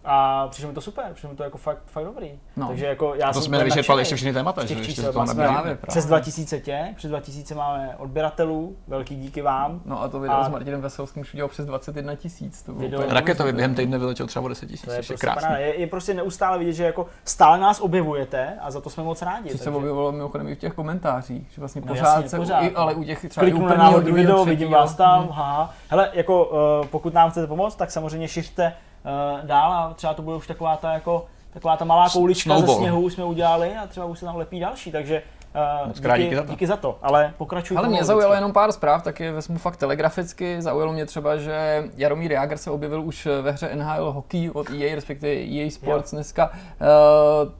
A 0.05 0.49
přišlo 0.49 0.69
mi 0.69 0.75
to 0.75 0.81
super, 0.81 1.05
přišlo 1.13 1.31
mi 1.31 1.37
to 1.37 1.43
jako 1.43 1.59
fakt, 1.59 1.79
fakt 1.87 2.05
dobrý. 2.05 2.31
No. 2.57 2.69
Takže 2.69 2.87
jako 2.87 3.15
já 3.15 3.27
To 3.29 3.33
jsem 3.35 3.43
jsme 3.43 3.59
nevyčerpali 3.59 4.01
ještě 4.01 4.17
všechny 4.17 4.33
témata, 4.33 4.65
že 4.65 4.75
ještě 4.75 5.03
toho 5.03 5.13
Máme 5.13 5.27
nabíjí. 5.35 5.47
Právě, 5.55 5.75
právě. 5.75 5.79
Přes 5.89 6.07
2000 6.07 6.61
tě, 6.61 6.93
přes 6.97 7.09
2000 7.11 7.55
máme 7.55 7.95
odběratelů, 7.99 8.77
velký 8.89 9.17
díky 9.17 9.43
vám. 9.43 9.81
No 9.85 10.03
a 10.03 10.09
to 10.09 10.21
video 10.21 10.37
A- 10.39 10.45
s 10.45 10.49
Martinem 10.49 10.81
Veselským 10.81 11.21
už 11.23 11.35
udělal 11.35 11.49
přes 11.49 11.67
21 11.67 12.15
tisíc. 12.15 12.63
To 12.63 12.73
bylo 12.73 12.85
Video- 12.89 12.95
úplně 12.99 13.15
Raketově 13.15 13.25
neuvěřitelné. 13.25 13.53
během 13.57 13.75
týdne 13.75 13.99
vyletěl 13.99 14.27
třeba 14.27 14.45
o 14.45 14.49
10 14.49 14.67
tisíc, 14.67 14.85
To 14.85 14.91
je, 14.91 14.97
prostě 14.97 15.15
krásný. 15.15 15.49
je, 15.59 15.81
je, 15.81 15.87
prostě 15.87 16.15
neustále 16.15 16.59
vidět, 16.59 16.73
že 16.73 16.85
jako 16.85 17.07
stále 17.25 17.59
nás 17.59 17.81
objevujete 17.81 18.59
a 18.61 18.71
za 18.71 18.81
to 18.81 18.91
jsme 18.91 19.03
moc 19.03 19.23
rádi. 19.23 19.51
Což 19.51 19.61
se 19.61 19.71
objevilo 19.71 20.13
mimochodem 20.13 20.49
i 20.49 20.55
v 20.55 20.59
těch 20.59 20.73
komentářích, 20.75 21.51
že 21.51 21.61
vlastně 21.61 21.81
No 21.81 21.87
pořád 21.87 22.15
jasně, 22.15 22.29
se, 22.29 22.37
pořád. 22.37 22.61
I, 22.61 22.71
ale 22.75 22.95
u 22.95 23.05
těch 23.05 23.25
třeba 23.29 23.45
Kliknu 23.45 23.67
na 23.69 23.75
náhodný 23.75 24.13
video, 24.13 24.45
vidím 24.45 24.71
vás 24.71 24.95
tam, 24.95 25.21
Hmm. 25.23 25.29
haha. 25.33 25.75
Hele, 25.89 26.11
jako 26.13 26.45
uh, 26.45 26.87
pokud 26.87 27.15
nám 27.15 27.31
chcete 27.31 27.47
pomoct, 27.47 27.75
tak 27.77 27.91
samozřejmě 27.91 28.29
šiřte 28.29 28.73
uh, 29.05 29.47
dál 29.47 29.73
a 29.73 29.95
třeba 29.95 30.15
to 30.15 30.23
bude 30.23 30.37
už 30.37 30.47
taková 30.47 30.77
ta 30.77 30.93
jako 30.93 31.27
taková 31.53 31.77
ta 31.77 31.85
malá 31.85 32.09
koulička 32.13 32.51
ze 32.51 32.57
Snowball. 32.57 32.77
sněhu 32.79 33.01
už 33.01 33.13
jsme 33.13 33.25
udělali 33.25 33.77
a 33.77 33.87
třeba 33.87 34.07
už 34.07 34.19
se 34.19 34.25
tam 34.25 34.37
lepí 34.37 34.61
další, 34.61 34.93
takže 34.93 35.23
uh, 35.83 35.89
Moc 35.89 36.01
díky, 36.01 36.19
díky 36.23 36.37
za 36.37 36.43
to. 36.43 36.51
díky 36.51 36.67
za 36.67 36.77
to, 36.77 36.99
ale 37.03 37.33
pokračuj. 37.39 37.77
Ale 37.77 37.89
mě 37.89 38.05
zaujalo 38.05 38.31
vždycky. 38.31 38.39
jenom 38.39 38.53
pár 38.53 38.73
zpráv, 38.73 39.03
tak 39.03 39.21
je 39.21 39.33
vezmu 39.33 39.59
fakt 39.59 39.77
telegraficky. 39.77 40.63
Zaujalo 40.63 40.93
mě 40.93 41.07
třeba, 41.07 41.37
že 41.37 41.85
Jaromír 41.97 42.33
Jágr 42.33 42.57
se 42.57 42.71
objevil 42.71 43.03
už 43.03 43.29
ve 43.43 43.51
hře 43.51 43.71
NHL 43.77 44.13
Hockey 44.13 44.51
od 44.51 44.71
EA, 44.71 44.95
respektive 44.95 45.33
EA 45.33 45.71
Sports 45.71 46.11
dneska. 46.11 46.51
Eh, 46.81 46.85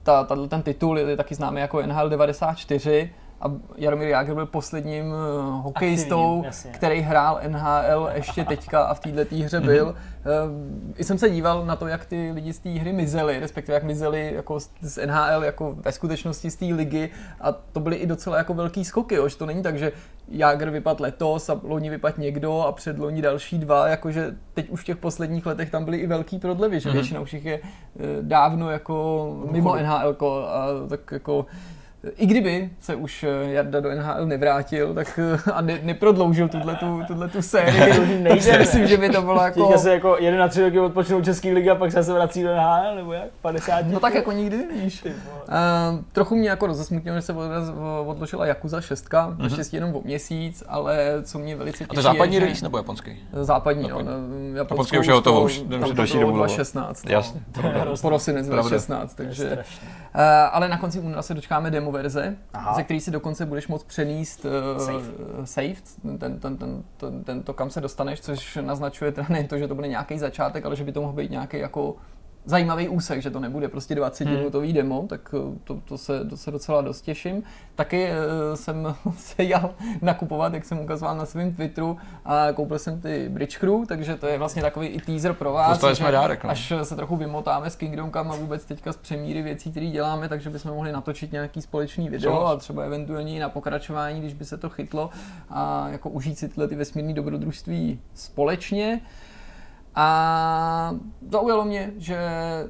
Ta, 0.03 0.23
ta, 0.23 0.35
ten 0.47 0.61
titul 0.61 0.99
je 0.99 1.17
taky 1.17 1.35
známý 1.35 1.61
jako 1.61 1.81
NHL 1.81 2.09
94. 2.09 3.13
a 3.41 3.51
Jaromír 3.77 4.07
Jágr 4.07 4.33
byl 4.33 4.45
posledním 4.45 5.05
eh, 5.05 5.61
hokejistou, 5.63 6.45
který 6.71 7.01
hrál 7.01 7.39
NHL 7.47 8.09
ještě 8.13 8.45
teďka 8.45 8.83
a 8.83 8.93
v 8.93 8.99
této 8.99 9.35
hře 9.35 9.59
mhm. 9.59 9.67
byl. 9.67 9.85
Mm-hmm. 9.85 10.93
I 10.97 11.03
jsem 11.03 11.17
se 11.17 11.29
díval 11.29 11.65
na 11.65 11.75
to, 11.75 11.87
jak 11.87 12.05
ty 12.05 12.31
lidi 12.31 12.53
z 12.53 12.59
té 12.59 12.69
hry 12.69 12.93
mizeli, 12.93 13.39
respektive 13.39 13.73
jak 13.73 13.83
mizeli 13.83 14.33
jako 14.35 14.59
z 14.81 15.05
NHL 15.05 15.43
jako 15.43 15.75
ve 15.77 15.91
skutečnosti 15.91 16.51
z 16.51 16.55
té 16.55 16.65
ligy 16.65 17.09
a 17.41 17.51
to 17.51 17.79
byly 17.79 17.95
i 17.95 18.05
docela 18.05 18.37
jako 18.37 18.53
velký 18.53 18.85
skoky, 18.85 19.15
jo, 19.15 19.27
že 19.27 19.37
to 19.37 19.45
není 19.45 19.63
tak, 19.63 19.77
že 19.77 19.91
Jágr 20.27 20.69
vypadl 20.69 21.03
letos 21.03 21.49
a 21.49 21.59
loni 21.63 21.89
vypadl 21.89 22.21
někdo 22.21 22.61
a 22.61 22.71
před 22.71 22.99
loni 22.99 23.21
další 23.21 23.57
dva, 23.57 23.87
jakože 23.87 24.35
teď 24.53 24.69
už 24.69 24.81
v 24.81 24.85
těch 24.85 24.97
posledních 24.97 25.45
letech 25.45 25.69
tam 25.69 25.85
byly 25.85 25.97
i 25.97 26.07
velký 26.07 26.39
prodlevy, 26.39 26.79
že 26.79 26.89
mm-hmm. 26.89 26.93
většina 26.93 27.19
už 27.19 27.33
jich 27.33 27.45
je 27.45 27.59
eh, 27.63 27.99
dávno 28.21 28.71
jako 28.71 29.47
mimo 29.51 29.75
NHL 29.75 30.15
a 30.47 30.67
tak 30.89 31.11
jako 31.11 31.45
i 32.17 32.25
kdyby 32.25 32.69
se 32.79 32.95
už 32.95 33.23
eh, 33.23 33.51
Jarda 33.51 33.79
do 33.79 33.89
NHL 33.95 34.25
nevrátil 34.25 34.93
tak, 34.93 35.19
eh, 35.47 35.51
a 35.51 35.61
ne, 35.61 35.79
neprodloužil 35.83 36.49
tuhle 37.07 37.27
tu 37.27 37.41
sérii, 37.41 38.23
tak 38.29 38.41
si 38.41 38.57
myslím, 38.57 38.87
že 38.87 38.97
by 38.97 39.09
to 39.09 39.21
bylo 39.21 39.43
jako... 39.43 39.61
Teďka 39.61 39.77
se 39.77 39.93
jako 39.93 40.17
jeden 40.19 40.39
na 40.39 40.47
tři 40.47 40.63
roky 40.63 40.79
odpočnou 40.79 41.21
Český 41.21 41.51
ligy 41.51 41.69
a 41.69 41.75
pak 41.75 41.91
se 41.91 42.13
vrací 42.13 42.43
do 42.43 42.55
NHL, 42.55 42.95
nebo 42.95 43.13
jak? 43.13 43.29
50 43.41 43.85
No 43.85 43.99
tak 43.99 44.13
jako 44.13 44.31
nikdy 44.31 44.57
nevíš. 44.57 45.05
Uh, 45.05 45.11
trochu 46.11 46.35
mě 46.35 46.49
jako 46.49 46.67
rozesmutnilo, 46.67 47.17
že 47.17 47.21
se 47.21 47.33
odložila 48.05 48.45
Jakuza 48.45 48.81
6, 48.81 49.09
mm-hmm. 49.09 49.37
naštěstí 49.37 49.75
jenom 49.75 49.95
o 49.95 50.01
měsíc, 50.05 50.63
ale 50.67 50.97
co 51.23 51.39
mě 51.39 51.55
velice 51.55 51.77
těší 51.77 51.89
A 51.89 51.93
to 51.93 52.01
západní 52.01 52.39
release 52.39 52.65
nebo 52.65 52.77
japonský? 52.77 53.11
Západní, 53.33 53.89
no. 53.89 53.99
Japonský 54.53 54.99
už 54.99 55.07
je 55.07 55.13
hotovo, 55.13 55.43
už 55.43 55.63
další 55.93 56.19
dobu. 56.19 56.35
2016. 56.37 57.09
Jasně. 57.09 57.41
Prosinec 58.01 58.47
2016, 58.47 59.13
takže... 59.13 59.63
Ale 60.51 60.67
na 60.67 60.77
konci 60.77 60.99
února 60.99 61.21
se 61.21 61.33
dočkáme 61.33 61.71
demo 61.71 61.94
verze, 61.95 62.37
Aha. 62.53 62.73
ze 62.75 62.83
který 62.83 63.01
si 63.01 63.11
dokonce 63.11 63.45
budeš 63.45 63.67
moct 63.67 63.83
přenést 63.83 64.45
uh, 64.45 64.85
save, 64.85 65.03
save 65.43 65.75
ten, 66.19 66.39
ten, 66.39 66.57
ten, 66.57 66.83
ten, 66.97 67.23
ten, 67.23 67.43
to, 67.43 67.53
kam 67.53 67.69
se 67.69 67.81
dostaneš, 67.81 68.21
což 68.21 68.57
naznačuje 68.61 69.11
teda 69.11 69.27
nejen 69.29 69.47
to, 69.47 69.57
že 69.57 69.67
to 69.67 69.75
bude 69.75 69.87
nějaký 69.87 70.19
začátek, 70.19 70.65
ale 70.65 70.75
že 70.75 70.83
by 70.83 70.91
to 70.91 71.01
mohl 71.01 71.13
být 71.13 71.31
nějaký 71.31 71.57
jako 71.59 71.95
zajímavý 72.45 72.89
úsek, 72.89 73.21
že 73.21 73.29
to 73.29 73.39
nebude 73.39 73.67
prostě 73.67 73.95
20 73.95 74.23
hmm. 74.23 74.37
minutový 74.37 74.73
demo, 74.73 75.05
tak 75.09 75.35
eh, 75.37 75.59
to, 75.63 75.81
to, 75.85 75.97
se, 75.97 76.25
to 76.25 76.37
se 76.37 76.51
docela 76.51 76.81
dost 76.81 77.01
těším. 77.01 77.43
Taky 77.75 78.07
uh, 78.09 78.55
jsem 78.55 78.95
se 79.17 79.43
jel 79.43 79.75
nakupovat, 80.01 80.53
jak 80.53 80.65
jsem 80.65 80.79
ukazoval 80.79 81.17
na 81.17 81.25
svém 81.25 81.53
Twitteru 81.53 81.97
a 82.25 82.47
koupil 82.53 82.79
jsem 82.79 83.01
ty 83.01 83.29
Bridge 83.29 83.57
Crew, 83.57 83.85
takže 83.87 84.15
to 84.15 84.27
je 84.27 84.37
vlastně 84.37 84.61
takový 84.61 84.87
i 84.87 85.01
teaser 85.01 85.33
pro 85.33 85.51
vás. 85.51 85.69
Dostali 85.69 85.95
jsme 85.95 86.11
dárek, 86.11 86.43
no. 86.43 86.49
Až 86.49 86.73
se 86.83 86.95
trochu 86.95 87.15
vymotáme 87.15 87.69
s 87.69 87.75
Kingdomkam 87.75 88.31
a 88.31 88.35
vůbec 88.35 88.65
teďka 88.65 88.93
z 88.93 88.97
přemíry 88.97 89.41
věcí, 89.41 89.71
které 89.71 89.85
děláme, 89.87 90.29
takže 90.29 90.49
bychom 90.49 90.71
mohli 90.71 90.91
natočit 90.91 91.31
nějaký 91.31 91.61
společný 91.61 92.09
video 92.09 92.31
Co? 92.31 92.47
a 92.47 92.57
třeba 92.57 92.83
eventuálně 92.83 93.35
i 93.35 93.39
na 93.39 93.49
pokračování, 93.49 94.19
když 94.19 94.33
by 94.33 94.45
se 94.45 94.57
to 94.57 94.69
chytlo 94.69 95.09
a 95.49 95.89
jako 95.89 96.09
užít 96.09 96.37
si 96.37 96.49
tyhle 96.49 96.67
ty 96.67 96.75
vesmírné 96.75 97.13
dobrodružství 97.13 97.99
společně. 98.13 99.01
A 99.97 100.95
zaujalo 101.31 101.65
mě, 101.65 101.91
že 101.97 102.15
eh, 102.15 102.69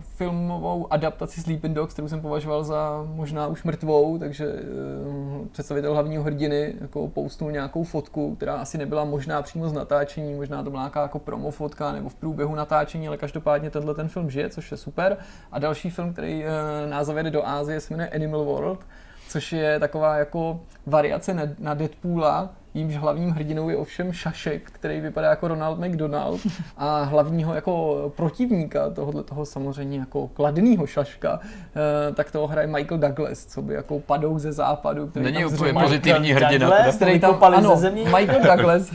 filmovou 0.00 0.92
adaptaci 0.92 1.40
Sleeping 1.40 1.74
Dogs, 1.74 1.92
kterou 1.92 2.08
jsem 2.08 2.20
považoval 2.20 2.64
za 2.64 3.04
možná 3.06 3.46
už 3.46 3.64
mrtvou, 3.64 4.18
takže 4.18 4.46
eh, 4.46 5.48
představitel 5.52 5.92
hlavního 5.92 6.22
hrdiny 6.22 6.74
jako 6.80 7.08
poustnul 7.08 7.52
nějakou 7.52 7.84
fotku, 7.84 8.34
která 8.36 8.54
asi 8.54 8.78
nebyla 8.78 9.04
možná 9.04 9.42
přímo 9.42 9.68
z 9.68 9.72
natáčení, 9.72 10.34
možná 10.34 10.62
to 10.62 10.70
byla 10.70 10.82
nějaká 10.82 11.02
jako 11.02 11.18
promo 11.18 11.50
fotka 11.50 11.92
nebo 11.92 12.08
v 12.08 12.14
průběhu 12.14 12.54
natáčení, 12.54 13.08
ale 13.08 13.16
každopádně 13.16 13.70
tenhle 13.70 13.94
ten 13.94 14.08
film 14.08 14.30
žije, 14.30 14.48
což 14.48 14.70
je 14.70 14.76
super. 14.76 15.16
A 15.52 15.58
další 15.58 15.90
film, 15.90 16.12
který 16.12 16.44
eh, 16.44 16.86
nás 16.86 17.06
zavede 17.06 17.30
do 17.30 17.46
Ázie, 17.46 17.80
se 17.80 17.94
jmenuje 17.94 18.08
Animal 18.08 18.44
World, 18.44 18.80
což 19.28 19.52
je 19.52 19.80
taková 19.80 20.16
jako 20.16 20.60
variace 20.86 21.54
na 21.58 21.74
Deadpoola, 21.74 22.50
jímž 22.76 22.96
hlavním 22.96 23.30
hrdinou 23.30 23.68
je 23.68 23.76
ovšem 23.76 24.12
Šašek, 24.12 24.70
který 24.70 25.00
vypadá 25.00 25.30
jako 25.30 25.48
Ronald 25.48 25.78
McDonald 25.78 26.40
a 26.76 27.02
hlavního 27.02 27.54
jako 27.54 28.12
protivníka 28.16 28.90
tohohle 28.90 29.22
toho 29.22 29.46
samozřejmě 29.46 29.98
jako 29.98 30.28
kladného 30.28 30.86
Šaška, 30.86 31.40
eh, 31.40 32.12
tak 32.14 32.30
toho 32.30 32.46
hraje 32.46 32.66
Michael 32.66 32.98
Douglas, 32.98 33.46
co 33.46 33.62
by 33.62 33.74
jako 33.74 34.00
padou 34.00 34.38
ze 34.38 34.52
západu. 34.52 35.06
Který 35.06 35.24
Není 35.24 35.44
úplně 35.44 35.72
pozitivní 35.72 36.32
hrdina. 36.32 36.70
který 36.96 37.20
tam, 37.20 37.44
ano, 37.44 37.80
Michael 38.04 38.56
Douglas 38.56 38.90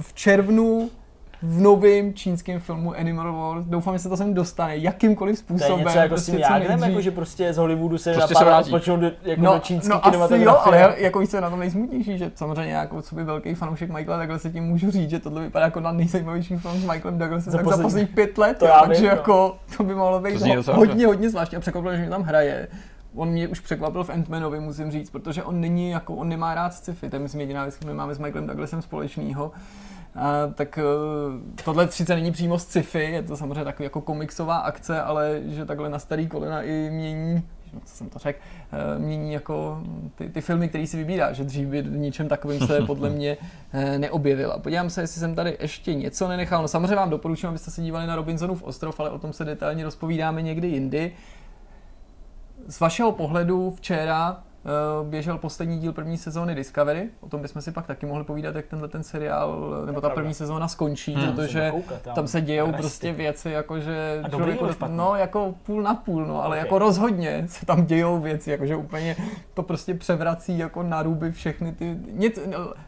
v 0.00 0.14
červnu 0.14 0.90
v 1.46 1.60
novém 1.60 2.14
čínském 2.14 2.60
filmu 2.60 2.94
Animal 2.94 3.32
World. 3.32 3.66
Doufám, 3.66 3.94
že 3.94 3.98
se 3.98 4.08
to 4.08 4.16
sem 4.16 4.34
dostane 4.34 4.76
jakýmkoliv 4.76 5.38
způsobem. 5.38 5.72
To 5.72 5.78
je 5.78 5.84
něco 5.84 5.98
jako 5.98 6.08
prostě 6.08 6.32
s 6.32 6.34
tím 6.34 6.40
Jágrem, 6.40 6.82
jako 6.82 7.00
že 7.00 7.10
prostě 7.10 7.52
z 7.52 7.56
Hollywoodu 7.56 7.98
se 7.98 8.12
prostě 8.12 8.34
na 8.34 8.40
pár 8.40 8.62
odpočnou 8.62 8.96
do, 8.96 9.10
jako 9.22 9.42
no, 9.42 9.52
do 9.52 9.58
čínský 9.58 9.88
no 9.88 10.06
asi 10.06 10.42
jo, 10.42 10.56
ale 10.64 10.94
jako 10.96 11.18
víš, 11.18 11.30
co 11.30 11.36
je 11.36 11.40
na 11.40 11.50
tom 11.50 11.58
nejsmutnější, 11.58 12.18
že 12.18 12.30
samozřejmě 12.34 12.72
jako 12.72 13.02
co 13.02 13.14
by 13.14 13.24
velký 13.24 13.54
fanoušek 13.54 13.90
Michaela 13.90 14.18
Douglas 14.18 14.42
se 14.42 14.50
tím 14.50 14.64
můžu 14.64 14.90
říct, 14.90 15.10
že 15.10 15.18
tohle 15.18 15.42
vypadá 15.42 15.64
jako 15.64 15.80
na 15.80 15.92
nejzajímavější 15.92 16.56
film 16.56 16.80
s 16.80 16.84
Michaelem 16.84 17.18
Douglasem 17.18 17.52
za, 17.52 17.58
tak 17.58 17.66
za 17.66 17.82
posledních 17.82 18.14
pět 18.14 18.38
let, 18.38 18.58
to 18.58 18.66
jo, 18.66 18.74
takže 18.86 19.02
vím, 19.02 19.10
jako 19.10 19.56
to 19.76 19.84
by 19.84 19.94
mohlo 19.94 20.20
být 20.20 20.40
ho, 20.40 20.74
hodně, 20.74 21.06
hodně 21.06 21.30
zvláštní 21.30 21.56
a 21.56 21.60
překvapilo, 21.60 21.96
že 21.96 22.02
mi 22.02 22.08
tam 22.08 22.22
hraje 22.22 22.68
on 23.16 23.28
mě 23.28 23.48
už 23.48 23.60
překvapil 23.60 24.04
v 24.04 24.10
Ant-Manovi, 24.10 24.60
musím 24.60 24.90
říct, 24.90 25.10
protože 25.10 25.42
on 25.42 25.60
není 25.60 25.90
jako, 25.90 26.14
on 26.14 26.28
nemá 26.28 26.54
rád 26.54 26.74
sci-fi, 26.74 27.10
to 27.10 27.16
je 27.16 27.20
myslím 27.20 27.40
jediná 27.40 27.62
věc, 27.62 27.76
kterou 27.76 27.92
my 27.92 27.96
máme 27.96 28.14
s 28.14 28.18
Michaelem 28.18 28.46
Douglasem 28.46 28.82
společného. 28.82 29.52
A, 30.16 30.46
tak 30.54 30.78
eh, 30.78 30.82
tohle 31.64 31.88
sice 31.90 32.14
není 32.14 32.32
přímo 32.32 32.58
z 32.58 32.62
sci-fi, 32.62 33.04
je 33.04 33.22
to 33.22 33.36
samozřejmě 33.36 33.64
takový 33.64 33.84
jako 33.84 34.00
komiksová 34.00 34.56
akce, 34.56 35.02
ale 35.02 35.40
že 35.44 35.64
takhle 35.64 35.88
na 35.88 35.98
starý 35.98 36.28
kolena 36.28 36.62
i 36.62 36.90
mění 36.90 37.42
no, 37.74 37.80
co 37.84 37.96
jsem 37.96 38.08
to 38.08 38.18
řekl, 38.18 38.38
eh, 38.72 38.98
mění 38.98 39.32
jako 39.32 39.82
ty, 40.14 40.28
ty 40.28 40.40
filmy, 40.40 40.68
které 40.68 40.86
si 40.86 40.96
vybírá, 40.96 41.32
že 41.32 41.44
dřív 41.44 41.68
by 41.68 41.82
ničem 41.82 42.28
takovým 42.28 42.66
se 42.66 42.80
podle 42.86 43.10
mě 43.10 43.36
eh, 43.72 43.98
neobjevil. 43.98 44.52
A 44.52 44.58
podívám 44.58 44.90
se, 44.90 45.00
jestli 45.00 45.20
jsem 45.20 45.34
tady 45.34 45.56
ještě 45.60 45.94
něco 45.94 46.28
nenechal. 46.28 46.62
No 46.62 46.68
samozřejmě 46.68 46.96
vám 46.96 47.10
doporučím, 47.10 47.48
abyste 47.48 47.70
se 47.70 47.82
dívali 47.82 48.06
na 48.06 48.16
Robinsonův 48.16 48.62
ostrov, 48.62 49.00
ale 49.00 49.10
o 49.10 49.18
tom 49.18 49.32
se 49.32 49.44
detailně 49.44 49.84
rozpovídáme 49.84 50.42
někdy 50.42 50.68
jindy. 50.68 51.12
Z 52.68 52.80
vašeho 52.80 53.12
pohledu 53.12 53.70
včera 53.70 54.42
běžel 55.02 55.38
poslední 55.38 55.78
díl 55.78 55.92
první 55.92 56.18
sezóny 56.18 56.54
Discovery. 56.54 57.08
O 57.20 57.28
tom 57.28 57.42
bychom 57.42 57.62
si 57.62 57.72
pak 57.72 57.86
taky 57.86 58.06
mohli 58.06 58.24
povídat, 58.24 58.54
jak 58.54 58.66
tenhle 58.66 58.88
ten 58.88 59.02
seriál, 59.02 59.82
nebo 59.86 60.00
ta 60.00 60.10
první 60.10 60.34
sezóna 60.34 60.68
skončí, 60.68 61.14
hmm. 61.14 61.32
protože 61.32 61.72
tam 62.14 62.28
se 62.28 62.40
dějou 62.40 62.66
resty. 62.66 62.80
prostě 62.80 63.12
věci, 63.12 63.50
jakože 63.50 64.22
člověk, 64.30 64.60
no 64.88 65.16
jako 65.16 65.54
půl 65.62 65.82
na 65.82 65.94
půl, 65.94 66.26
no, 66.26 66.44
ale 66.44 66.56
okay. 66.56 66.58
jako 66.58 66.78
rozhodně 66.78 67.44
se 67.48 67.66
tam 67.66 67.86
dějou 67.86 68.20
věci, 68.20 68.50
jakože 68.50 68.76
úplně 68.76 69.16
to 69.54 69.62
prostě 69.62 69.94
převrací 69.94 70.58
jako 70.58 70.82
na 70.82 71.02
ruby 71.02 71.32
všechny 71.32 71.72
ty, 71.72 71.98
nic, 72.12 72.38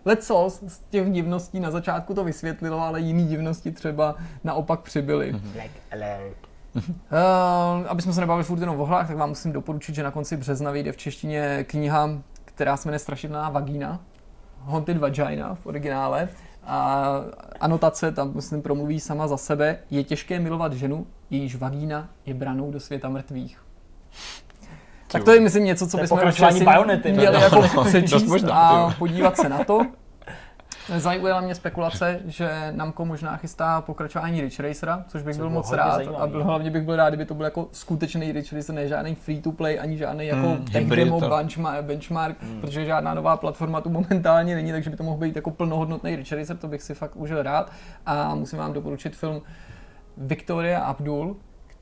leco 0.05 0.51
z 0.67 0.79
těch 0.91 1.13
divností 1.13 1.61
na 1.61 1.71
začátku 1.71 2.15
to 2.15 2.25
vysvětlilo, 2.25 2.81
ale 2.81 3.01
jiný 3.01 3.27
divnosti 3.27 3.73
třeba 3.73 4.15
naopak 4.45 4.81
přibyly. 4.81 5.33
Black 5.33 5.71
alert. 5.93 6.46
Uh, 6.77 7.87
aby 7.89 8.03
jsme 8.03 8.13
se 8.13 8.21
nebavili 8.21 8.45
furt 8.45 8.61
jenom 8.61 8.81
o 8.81 8.85
hlách, 8.85 9.09
tak 9.09 9.17
vám 9.17 9.29
musím 9.29 9.53
doporučit, 9.53 9.95
že 9.95 10.03
na 10.03 10.11
konci 10.11 10.37
března 10.37 10.71
vyjde 10.71 10.93
v 10.93 10.97
češtině 10.97 11.65
kniha, 11.69 12.11
která 12.45 12.77
se 12.77 12.89
jmenuje 12.89 12.99
Strašidelná 12.99 13.51
vagína, 13.51 14.01
Haunted 14.61 14.97
Vagina 14.97 15.55
v 15.55 15.67
originále. 15.67 16.29
A 16.67 17.11
anotace 17.61 18.13
tam, 18.13 18.33
myslím, 18.35 18.63
promluví 18.63 19.01
sama 19.01 19.29
za 19.29 19.37
sebe. 19.37 19.79
Je 19.91 20.05
těžké 20.05 20.41
milovat 20.41 20.73
ženu, 20.73 21.07
jejíž 21.31 21.57
vagína 21.57 22.09
je 22.27 22.35
branou 22.35 22.71
do 22.71 22.81
světa 22.81 23.09
mrtvých. 23.09 23.59
Tak 25.13 25.25
to 25.25 25.31
je, 25.31 25.41
myslím, 25.41 25.65
něco, 25.65 25.87
co 25.87 25.97
bychom 25.97 26.19
měli 27.11 27.43
jako 27.43 27.85
přečíst 27.85 28.45
a 28.53 28.95
podívat 28.99 29.37
se 29.37 29.49
na 29.49 29.65
to. 29.65 29.81
Zajímala 30.97 31.41
mě 31.41 31.55
spekulace, 31.55 32.21
že 32.27 32.73
Namco 32.77 33.05
možná 33.05 33.37
chystá 33.37 33.81
pokračování 33.81 34.41
Ridge 34.41 34.61
Racera, 34.61 35.05
což 35.09 35.23
bych 35.23 35.37
byl 35.37 35.51
moc 35.51 35.73
rád. 35.73 35.95
Zajímavý. 35.95 36.19
A 36.19 36.27
byl, 36.27 36.45
hlavně 36.45 36.71
bych 36.71 36.83
byl 36.83 36.97
rád, 36.97 37.09
kdyby 37.09 37.25
to 37.25 37.35
byl 37.35 37.45
jako 37.45 37.69
skutečný 37.73 38.33
Ridge 38.33 38.53
Racer, 38.53 38.75
ne 38.75 38.89
žádný 38.89 39.15
free 39.15 39.41
to 39.41 39.53
play, 39.53 39.81
ani 39.81 39.99
žádný 39.99 40.27
jako 40.27 40.49
hmm, 40.49 40.65
tech 40.65 40.87
demo 40.87 41.21
benchmark, 41.21 41.85
benchmark 41.85 42.43
hmm. 42.43 42.61
protože 42.61 42.85
žádná 42.85 43.15
nová 43.15 43.37
platforma 43.37 43.81
tu 43.81 43.91
momentálně 43.91 44.55
není, 44.55 44.73
takže 44.73 44.91
by 44.91 44.97
to 44.97 45.03
mohl 45.03 45.19
být 45.19 45.37
jako 45.37 45.51
plnohodnotný 45.51 46.17
Ridge 46.17 46.33
Racer, 46.33 46.57
to 46.57 46.69
bych 46.69 46.83
si 46.83 46.95
fakt 46.95 47.17
užil 47.17 47.43
rád. 47.43 47.73
A 48.07 48.35
musím 48.35 48.59
vám 48.59 48.73
doporučit 48.73 49.17
film 49.17 49.43
Victoria 50.17 50.81
Abdul, 50.81 51.37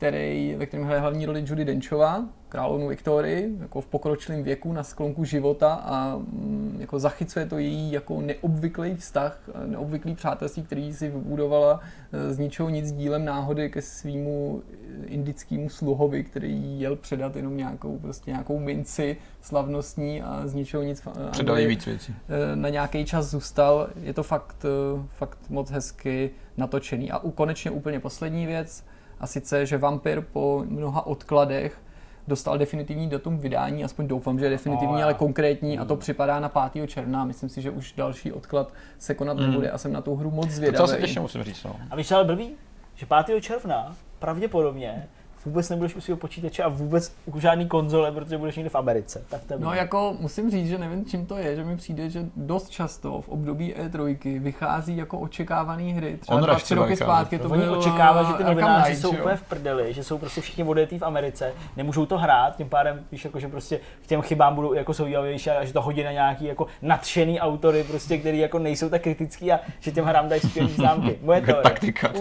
který, 0.08 0.54
ve 0.58 0.66
kterém 0.66 0.86
hraje 0.86 1.00
hlavní 1.00 1.26
roli 1.26 1.44
Judy 1.46 1.64
Denchová, 1.64 2.24
královnu 2.48 2.88
Viktorii, 2.88 3.56
jako 3.60 3.80
v 3.80 3.86
pokročilém 3.86 4.42
věku 4.42 4.72
na 4.72 4.82
sklonku 4.82 5.24
života 5.24 5.74
a 5.74 6.16
mm, 6.16 6.76
jako 6.80 6.98
zachycuje 6.98 7.46
to 7.46 7.58
její 7.58 7.92
jako 7.92 8.20
neobvyklý 8.20 8.94
vztah, 8.94 9.40
neobvyklý 9.66 10.14
přátelství, 10.14 10.62
který 10.62 10.92
si 10.92 11.08
vybudovala 11.08 11.80
e, 12.12 12.34
z 12.34 12.38
ničeho 12.38 12.68
nic 12.68 12.92
dílem 12.92 13.24
náhody 13.24 13.70
ke 13.70 13.82
svýmu 13.82 14.62
indickému 15.06 15.68
sluhovi, 15.68 16.24
který 16.24 16.80
jel 16.80 16.96
předat 16.96 17.36
jenom 17.36 17.56
nějakou, 17.56 17.98
prostě 17.98 18.30
nějakou 18.30 18.58
minci 18.58 19.16
slavnostní 19.40 20.22
a 20.22 20.42
z 20.46 20.54
ničeho 20.54 20.82
nic 20.82 21.02
Předal 21.30 21.56
víc 21.56 21.86
věcí. 21.86 22.14
E, 22.52 22.56
na 22.56 22.68
nějaký 22.68 23.04
čas 23.04 23.26
zůstal. 23.26 23.88
Je 24.02 24.14
to 24.14 24.22
fakt, 24.22 24.64
e, 24.64 24.68
fakt 25.08 25.38
moc 25.50 25.70
hezky 25.70 26.30
natočený. 26.56 27.10
A 27.10 27.18
konečně 27.18 27.70
úplně 27.70 28.00
poslední 28.00 28.46
věc, 28.46 28.84
a 29.20 29.26
sice, 29.26 29.66
že 29.66 29.78
Vampir 29.78 30.20
po 30.20 30.64
mnoha 30.68 31.06
odkladech 31.06 31.80
dostal 32.28 32.58
definitivní 32.58 33.08
datum 33.08 33.38
vydání, 33.38 33.84
aspoň 33.84 34.06
doufám, 34.08 34.38
že 34.38 34.46
je 34.46 34.50
definitivní, 34.50 34.94
no, 34.94 35.02
ale 35.04 35.14
konkrétní 35.14 35.78
a 35.78 35.84
to 35.84 35.96
připadá 35.96 36.40
na 36.40 36.48
5. 36.72 36.86
června. 36.86 37.24
Myslím 37.24 37.48
si, 37.48 37.62
že 37.62 37.70
už 37.70 37.92
další 37.92 38.32
odklad 38.32 38.72
se 38.98 39.14
konat 39.14 39.36
mm. 39.36 39.46
nebude 39.46 39.70
a 39.70 39.78
jsem 39.78 39.92
na 39.92 40.00
tu 40.00 40.14
hru 40.14 40.30
moc 40.30 40.50
zvědavý. 40.50 40.76
To 40.76 40.86
se 40.86 41.00
těším, 41.00 41.22
musím 41.22 41.42
říct. 41.42 41.64
No. 41.64 41.76
A 41.90 41.96
víš, 41.96 42.12
ale 42.12 42.24
blbý, 42.24 42.50
že 42.94 43.06
5. 43.26 43.40
června 43.40 43.96
pravděpodobně 44.18 45.08
vůbec 45.46 45.70
nebudeš 45.70 45.94
u 45.94 46.00
svého 46.00 46.18
počítače 46.18 46.62
a 46.62 46.68
vůbec 46.68 47.12
u 47.26 47.40
žádný 47.40 47.68
konzole, 47.68 48.12
protože 48.12 48.38
budeš 48.38 48.56
někde 48.56 48.70
v 48.70 48.74
Americe. 48.74 49.24
Tak 49.28 49.44
to 49.44 49.54
no 49.58 49.74
jako 49.74 50.16
musím 50.20 50.50
říct, 50.50 50.68
že 50.68 50.78
nevím, 50.78 51.04
čím 51.04 51.26
to 51.26 51.38
je, 51.38 51.56
že 51.56 51.64
mi 51.64 51.76
přijde, 51.76 52.10
že 52.10 52.24
dost 52.36 52.70
často 52.70 53.20
v 53.20 53.28
období 53.28 53.74
E3 53.74 54.40
vychází 54.40 54.96
jako 54.96 55.18
očekávané 55.18 55.92
hry. 55.92 56.16
Třeba 56.16 56.40
dva, 56.40 56.54
tři 56.54 56.74
roky 56.74 56.96
zpátky 56.96 57.38
to 57.38 57.48
bylo 57.48 57.78
očekává, 57.78 58.22
že 58.22 58.32
ty 58.32 58.44
novináři 58.44 58.96
jsou 58.96 59.10
úplně 59.10 59.36
v 59.36 59.42
prdeli, 59.42 59.92
že 59.92 60.04
jsou 60.04 60.18
prostě 60.18 60.40
všichni 60.40 60.64
odjetý 60.64 60.98
v 60.98 61.02
Americe, 61.02 61.52
nemůžou 61.76 62.06
to 62.06 62.18
hrát, 62.18 62.56
tím 62.56 62.68
pádem 62.68 63.00
víš, 63.12 63.24
jako, 63.24 63.40
že 63.40 63.48
prostě 63.48 63.80
k 64.02 64.06
těm 64.06 64.22
chybám 64.22 64.54
budou 64.54 64.72
jako 64.72 64.94
soudělavější 64.94 65.50
a 65.50 65.64
že 65.64 65.72
to 65.72 65.82
hodí 65.82 66.02
na 66.02 66.12
nějaký 66.12 66.44
jako 66.44 66.66
nadšený 66.82 67.40
autory, 67.40 67.84
prostě, 67.84 68.18
který 68.18 68.38
jako 68.38 68.58
nejsou 68.58 68.88
tak 68.88 69.02
kritický 69.02 69.52
a 69.52 69.60
že 69.80 69.92
těm 69.92 70.04
hrám 70.04 70.28
dají 70.28 70.40
skvělé 70.40 70.70
známky. 70.70 71.18
Moje 71.22 71.40
to 71.40 71.52
Taktika. 71.62 72.12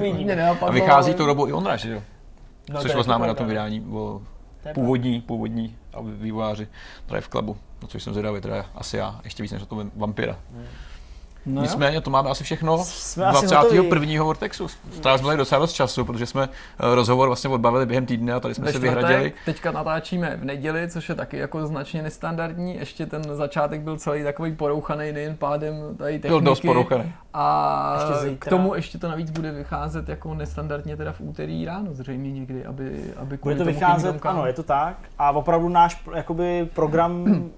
A 0.61 0.71
vychází 0.71 1.13
to 1.13 1.25
dobou 1.25 1.47
i 1.47 1.53
on, 1.53 1.69
že 1.75 1.91
jo? 1.91 2.01
No, 2.69 2.81
což 2.81 2.95
oznáme 2.95 3.27
na 3.27 3.33
tom 3.33 3.47
vydání 3.47 3.85
o 3.91 4.21
původní, 4.73 5.21
původní 5.21 5.77
vývojáři 6.01 6.67
Drive 7.07 7.27
Clubu, 7.31 7.57
no, 7.81 7.87
což 7.87 8.03
jsem 8.03 8.13
zvědavý, 8.13 8.41
teda 8.41 8.65
asi 8.75 8.97
já, 8.97 9.21
ještě 9.23 9.43
víc 9.43 9.51
než 9.51 9.61
na 9.61 9.65
to 9.65 9.85
Vampira. 9.95 10.39
Hmm. 10.53 10.65
No 11.45 11.61
Nicméně 11.61 12.01
to 12.01 12.09
máme 12.09 12.29
asi 12.29 12.43
všechno. 12.43 12.77
Jsme 12.83 13.25
21. 13.31 14.23
Vortexu. 14.23 14.67
Strávili 14.67 15.19
jsme 15.19 15.37
docela 15.37 15.59
dost 15.59 15.73
času, 15.73 16.05
protože 16.05 16.25
jsme 16.25 16.43
eh, 16.43 16.95
rozhovor 16.95 17.27
vlastně 17.27 17.49
odbavili 17.49 17.85
během 17.85 18.05
týdne 18.05 18.33
a 18.33 18.39
tady 18.39 18.53
jsme 18.53 18.65
Ve 18.65 18.71
se 18.71 18.79
vyhradili. 18.79 19.33
Teďka 19.45 19.71
natáčíme 19.71 20.37
v 20.37 20.45
neděli, 20.45 20.89
což 20.89 21.09
je 21.09 21.15
taky 21.15 21.37
jako 21.37 21.67
značně 21.67 22.01
nestandardní. 22.01 22.75
Ještě 22.75 23.05
ten 23.05 23.23
začátek 23.35 23.81
byl 23.81 23.97
celý 23.97 24.23
takový 24.23 24.55
porouchaný 24.55 25.11
nejen 25.11 25.37
pádem 25.37 25.75
tady 25.97 26.13
techniky. 26.13 26.27
Byl 26.27 26.41
dost 26.41 26.61
porouchaný. 26.61 27.13
A 27.33 27.97
k 28.39 28.49
tomu 28.49 28.75
ještě 28.75 28.97
to 28.97 29.07
navíc 29.07 29.29
bude 29.29 29.51
vycházet 29.51 30.09
jako 30.09 30.33
nestandardně 30.33 30.97
teda 30.97 31.11
v 31.11 31.21
úterý 31.21 31.65
ráno 31.65 31.93
zřejmě 31.93 32.31
někdy, 32.31 32.65
aby, 32.65 33.03
aby 33.17 33.37
Bude 33.43 33.55
to 33.55 33.65
vycházet, 33.65 34.25
ano, 34.25 34.45
je 34.45 34.53
to 34.53 34.63
tak. 34.63 34.97
A 35.19 35.31
opravdu 35.31 35.69
náš 35.69 36.03
jakoby 36.15 36.69
program 36.73 37.25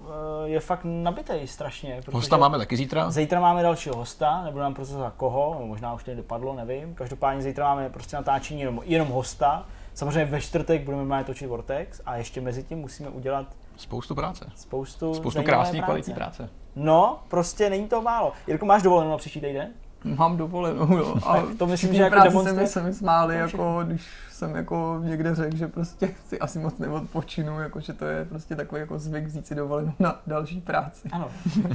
eh, 0.44 0.48
je 0.48 0.60
fakt 0.60 0.80
nabitý 0.84 1.46
strašně. 1.46 2.00
Hosta 2.12 2.36
máme 2.36 2.58
taky 2.58 2.76
zítra. 2.76 3.10
Zítra 3.10 3.40
máme 3.40 3.62
dalšího 3.76 3.96
hosta, 3.96 4.42
nebudu 4.44 4.62
nám 4.62 4.74
prostě 4.74 4.94
za 4.94 5.12
koho, 5.16 5.62
možná 5.66 5.94
už 5.94 6.04
to 6.04 6.14
dopadlo, 6.14 6.54
nevím. 6.54 6.94
Každopádně 6.94 7.42
zítra 7.42 7.64
máme 7.64 7.90
prostě 7.90 8.16
natáčení 8.16 8.60
jenom, 8.60 8.80
jenom 8.84 9.08
hosta. 9.08 9.66
Samozřejmě 9.94 10.24
ve 10.24 10.40
čtvrtek 10.40 10.84
budeme 10.84 11.16
mít 11.16 11.26
točit 11.26 11.46
Vortex 11.46 12.00
a 12.06 12.16
ještě 12.16 12.40
mezi 12.40 12.62
tím 12.62 12.78
musíme 12.78 13.08
udělat 13.08 13.46
Spoustu 13.76 14.14
práce. 14.14 14.46
Spoustu, 14.54 15.14
Spoustu 15.14 15.42
krásné 15.42 15.80
kvalitní 15.80 16.14
práce. 16.14 16.48
No, 16.76 17.18
prostě 17.28 17.70
není 17.70 17.88
to 17.88 18.02
málo. 18.02 18.32
Jirko, 18.46 18.66
máš 18.66 18.82
dovolenou 18.82 19.10
na 19.10 19.16
příští 19.16 19.40
týden? 19.40 19.68
Mám 20.04 20.36
dovolenou, 20.36 20.96
jo. 20.96 21.14
A 21.26 21.42
to 21.58 21.66
myslím, 21.66 21.94
že 21.94 22.02
jako 22.02 22.20
demonstr... 22.20 22.66
se 22.66 22.82
mi 22.82 22.94
smáli, 22.94 23.36
jako, 23.36 23.80
když 23.84 24.02
jsem 24.36 24.56
jako 24.56 25.00
někde 25.02 25.34
řekl, 25.34 25.56
že 25.56 25.68
prostě 25.68 26.08
si 26.26 26.38
asi 26.38 26.58
moc 26.58 26.78
neodpočinu, 26.78 27.60
jako, 27.60 27.80
že 27.80 27.92
to 27.92 28.04
je 28.04 28.24
prostě 28.24 28.56
takový 28.56 28.80
jako 28.80 28.98
zvyk 28.98 29.24
vzít 29.24 29.46
si 29.46 29.54
dovolenou 29.54 29.92
na 29.98 30.20
další 30.26 30.60
práci. 30.60 31.08
Ano. 31.12 31.28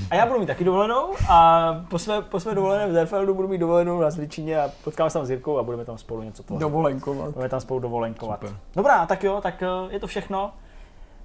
A 0.09 0.15
já 0.15 0.25
budu 0.25 0.39
mít 0.39 0.45
taky 0.45 0.63
dovolenou 0.63 1.13
a 1.29 1.73
po 1.89 1.99
své, 1.99 2.21
po 2.21 2.39
své 2.39 2.55
dovolené 2.55 2.88
v 2.88 2.91
Zerfeldu 2.91 3.33
budu 3.33 3.47
mít 3.47 3.57
dovolenou 3.57 4.01
na 4.01 4.11
Zličině 4.11 4.59
a 4.59 4.69
potkáme 4.83 5.09
se 5.09 5.13
tam 5.13 5.25
s 5.25 5.29
Jirkou 5.29 5.57
a 5.57 5.63
budeme 5.63 5.85
tam 5.85 5.97
spolu 5.97 6.23
něco 6.23 6.43
tvořit. 6.43 6.61
Dovolenkovat. 6.61 7.31
Budeme 7.31 7.49
tam 7.49 7.59
spolu 7.59 7.79
dovolenkovat. 7.79 8.39
Super. 8.39 8.55
Dobrá, 8.75 9.05
tak 9.05 9.23
jo, 9.23 9.41
tak 9.41 9.63
eh, 9.63 9.67
je 9.89 9.99
to 9.99 10.07
všechno. 10.07 10.53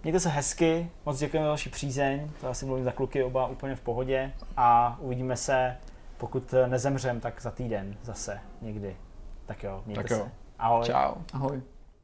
Mějte 0.03 0.21
se 0.21 0.29
hezky, 0.29 0.91
moc 1.07 1.19
děkujeme 1.19 1.47
za 1.47 1.51
vaši 1.51 1.71
přízeň, 1.71 2.31
to 2.41 2.49
asi 2.49 2.67
mluvím 2.67 2.85
za 2.85 2.93
kluky 2.93 3.23
oba 3.23 3.47
úplně 3.47 3.77
v 3.77 3.81
pohodě 3.81 4.33
a 4.57 4.97
uvidíme 5.01 5.37
se, 5.37 5.77
pokud 6.19 6.55
nezemřem, 6.67 7.21
tak 7.21 7.43
za 7.43 7.51
týden 7.51 7.97
zase 8.03 8.39
někdy. 8.63 8.97
Tak 9.47 9.63
jo, 9.63 9.83
mějte 9.87 10.03
tak 10.03 10.11
jo. 10.11 10.17
se. 10.17 10.46
Ahoj. 10.59 10.85
Čau. 10.85 11.21
Ahoj. 11.33 11.76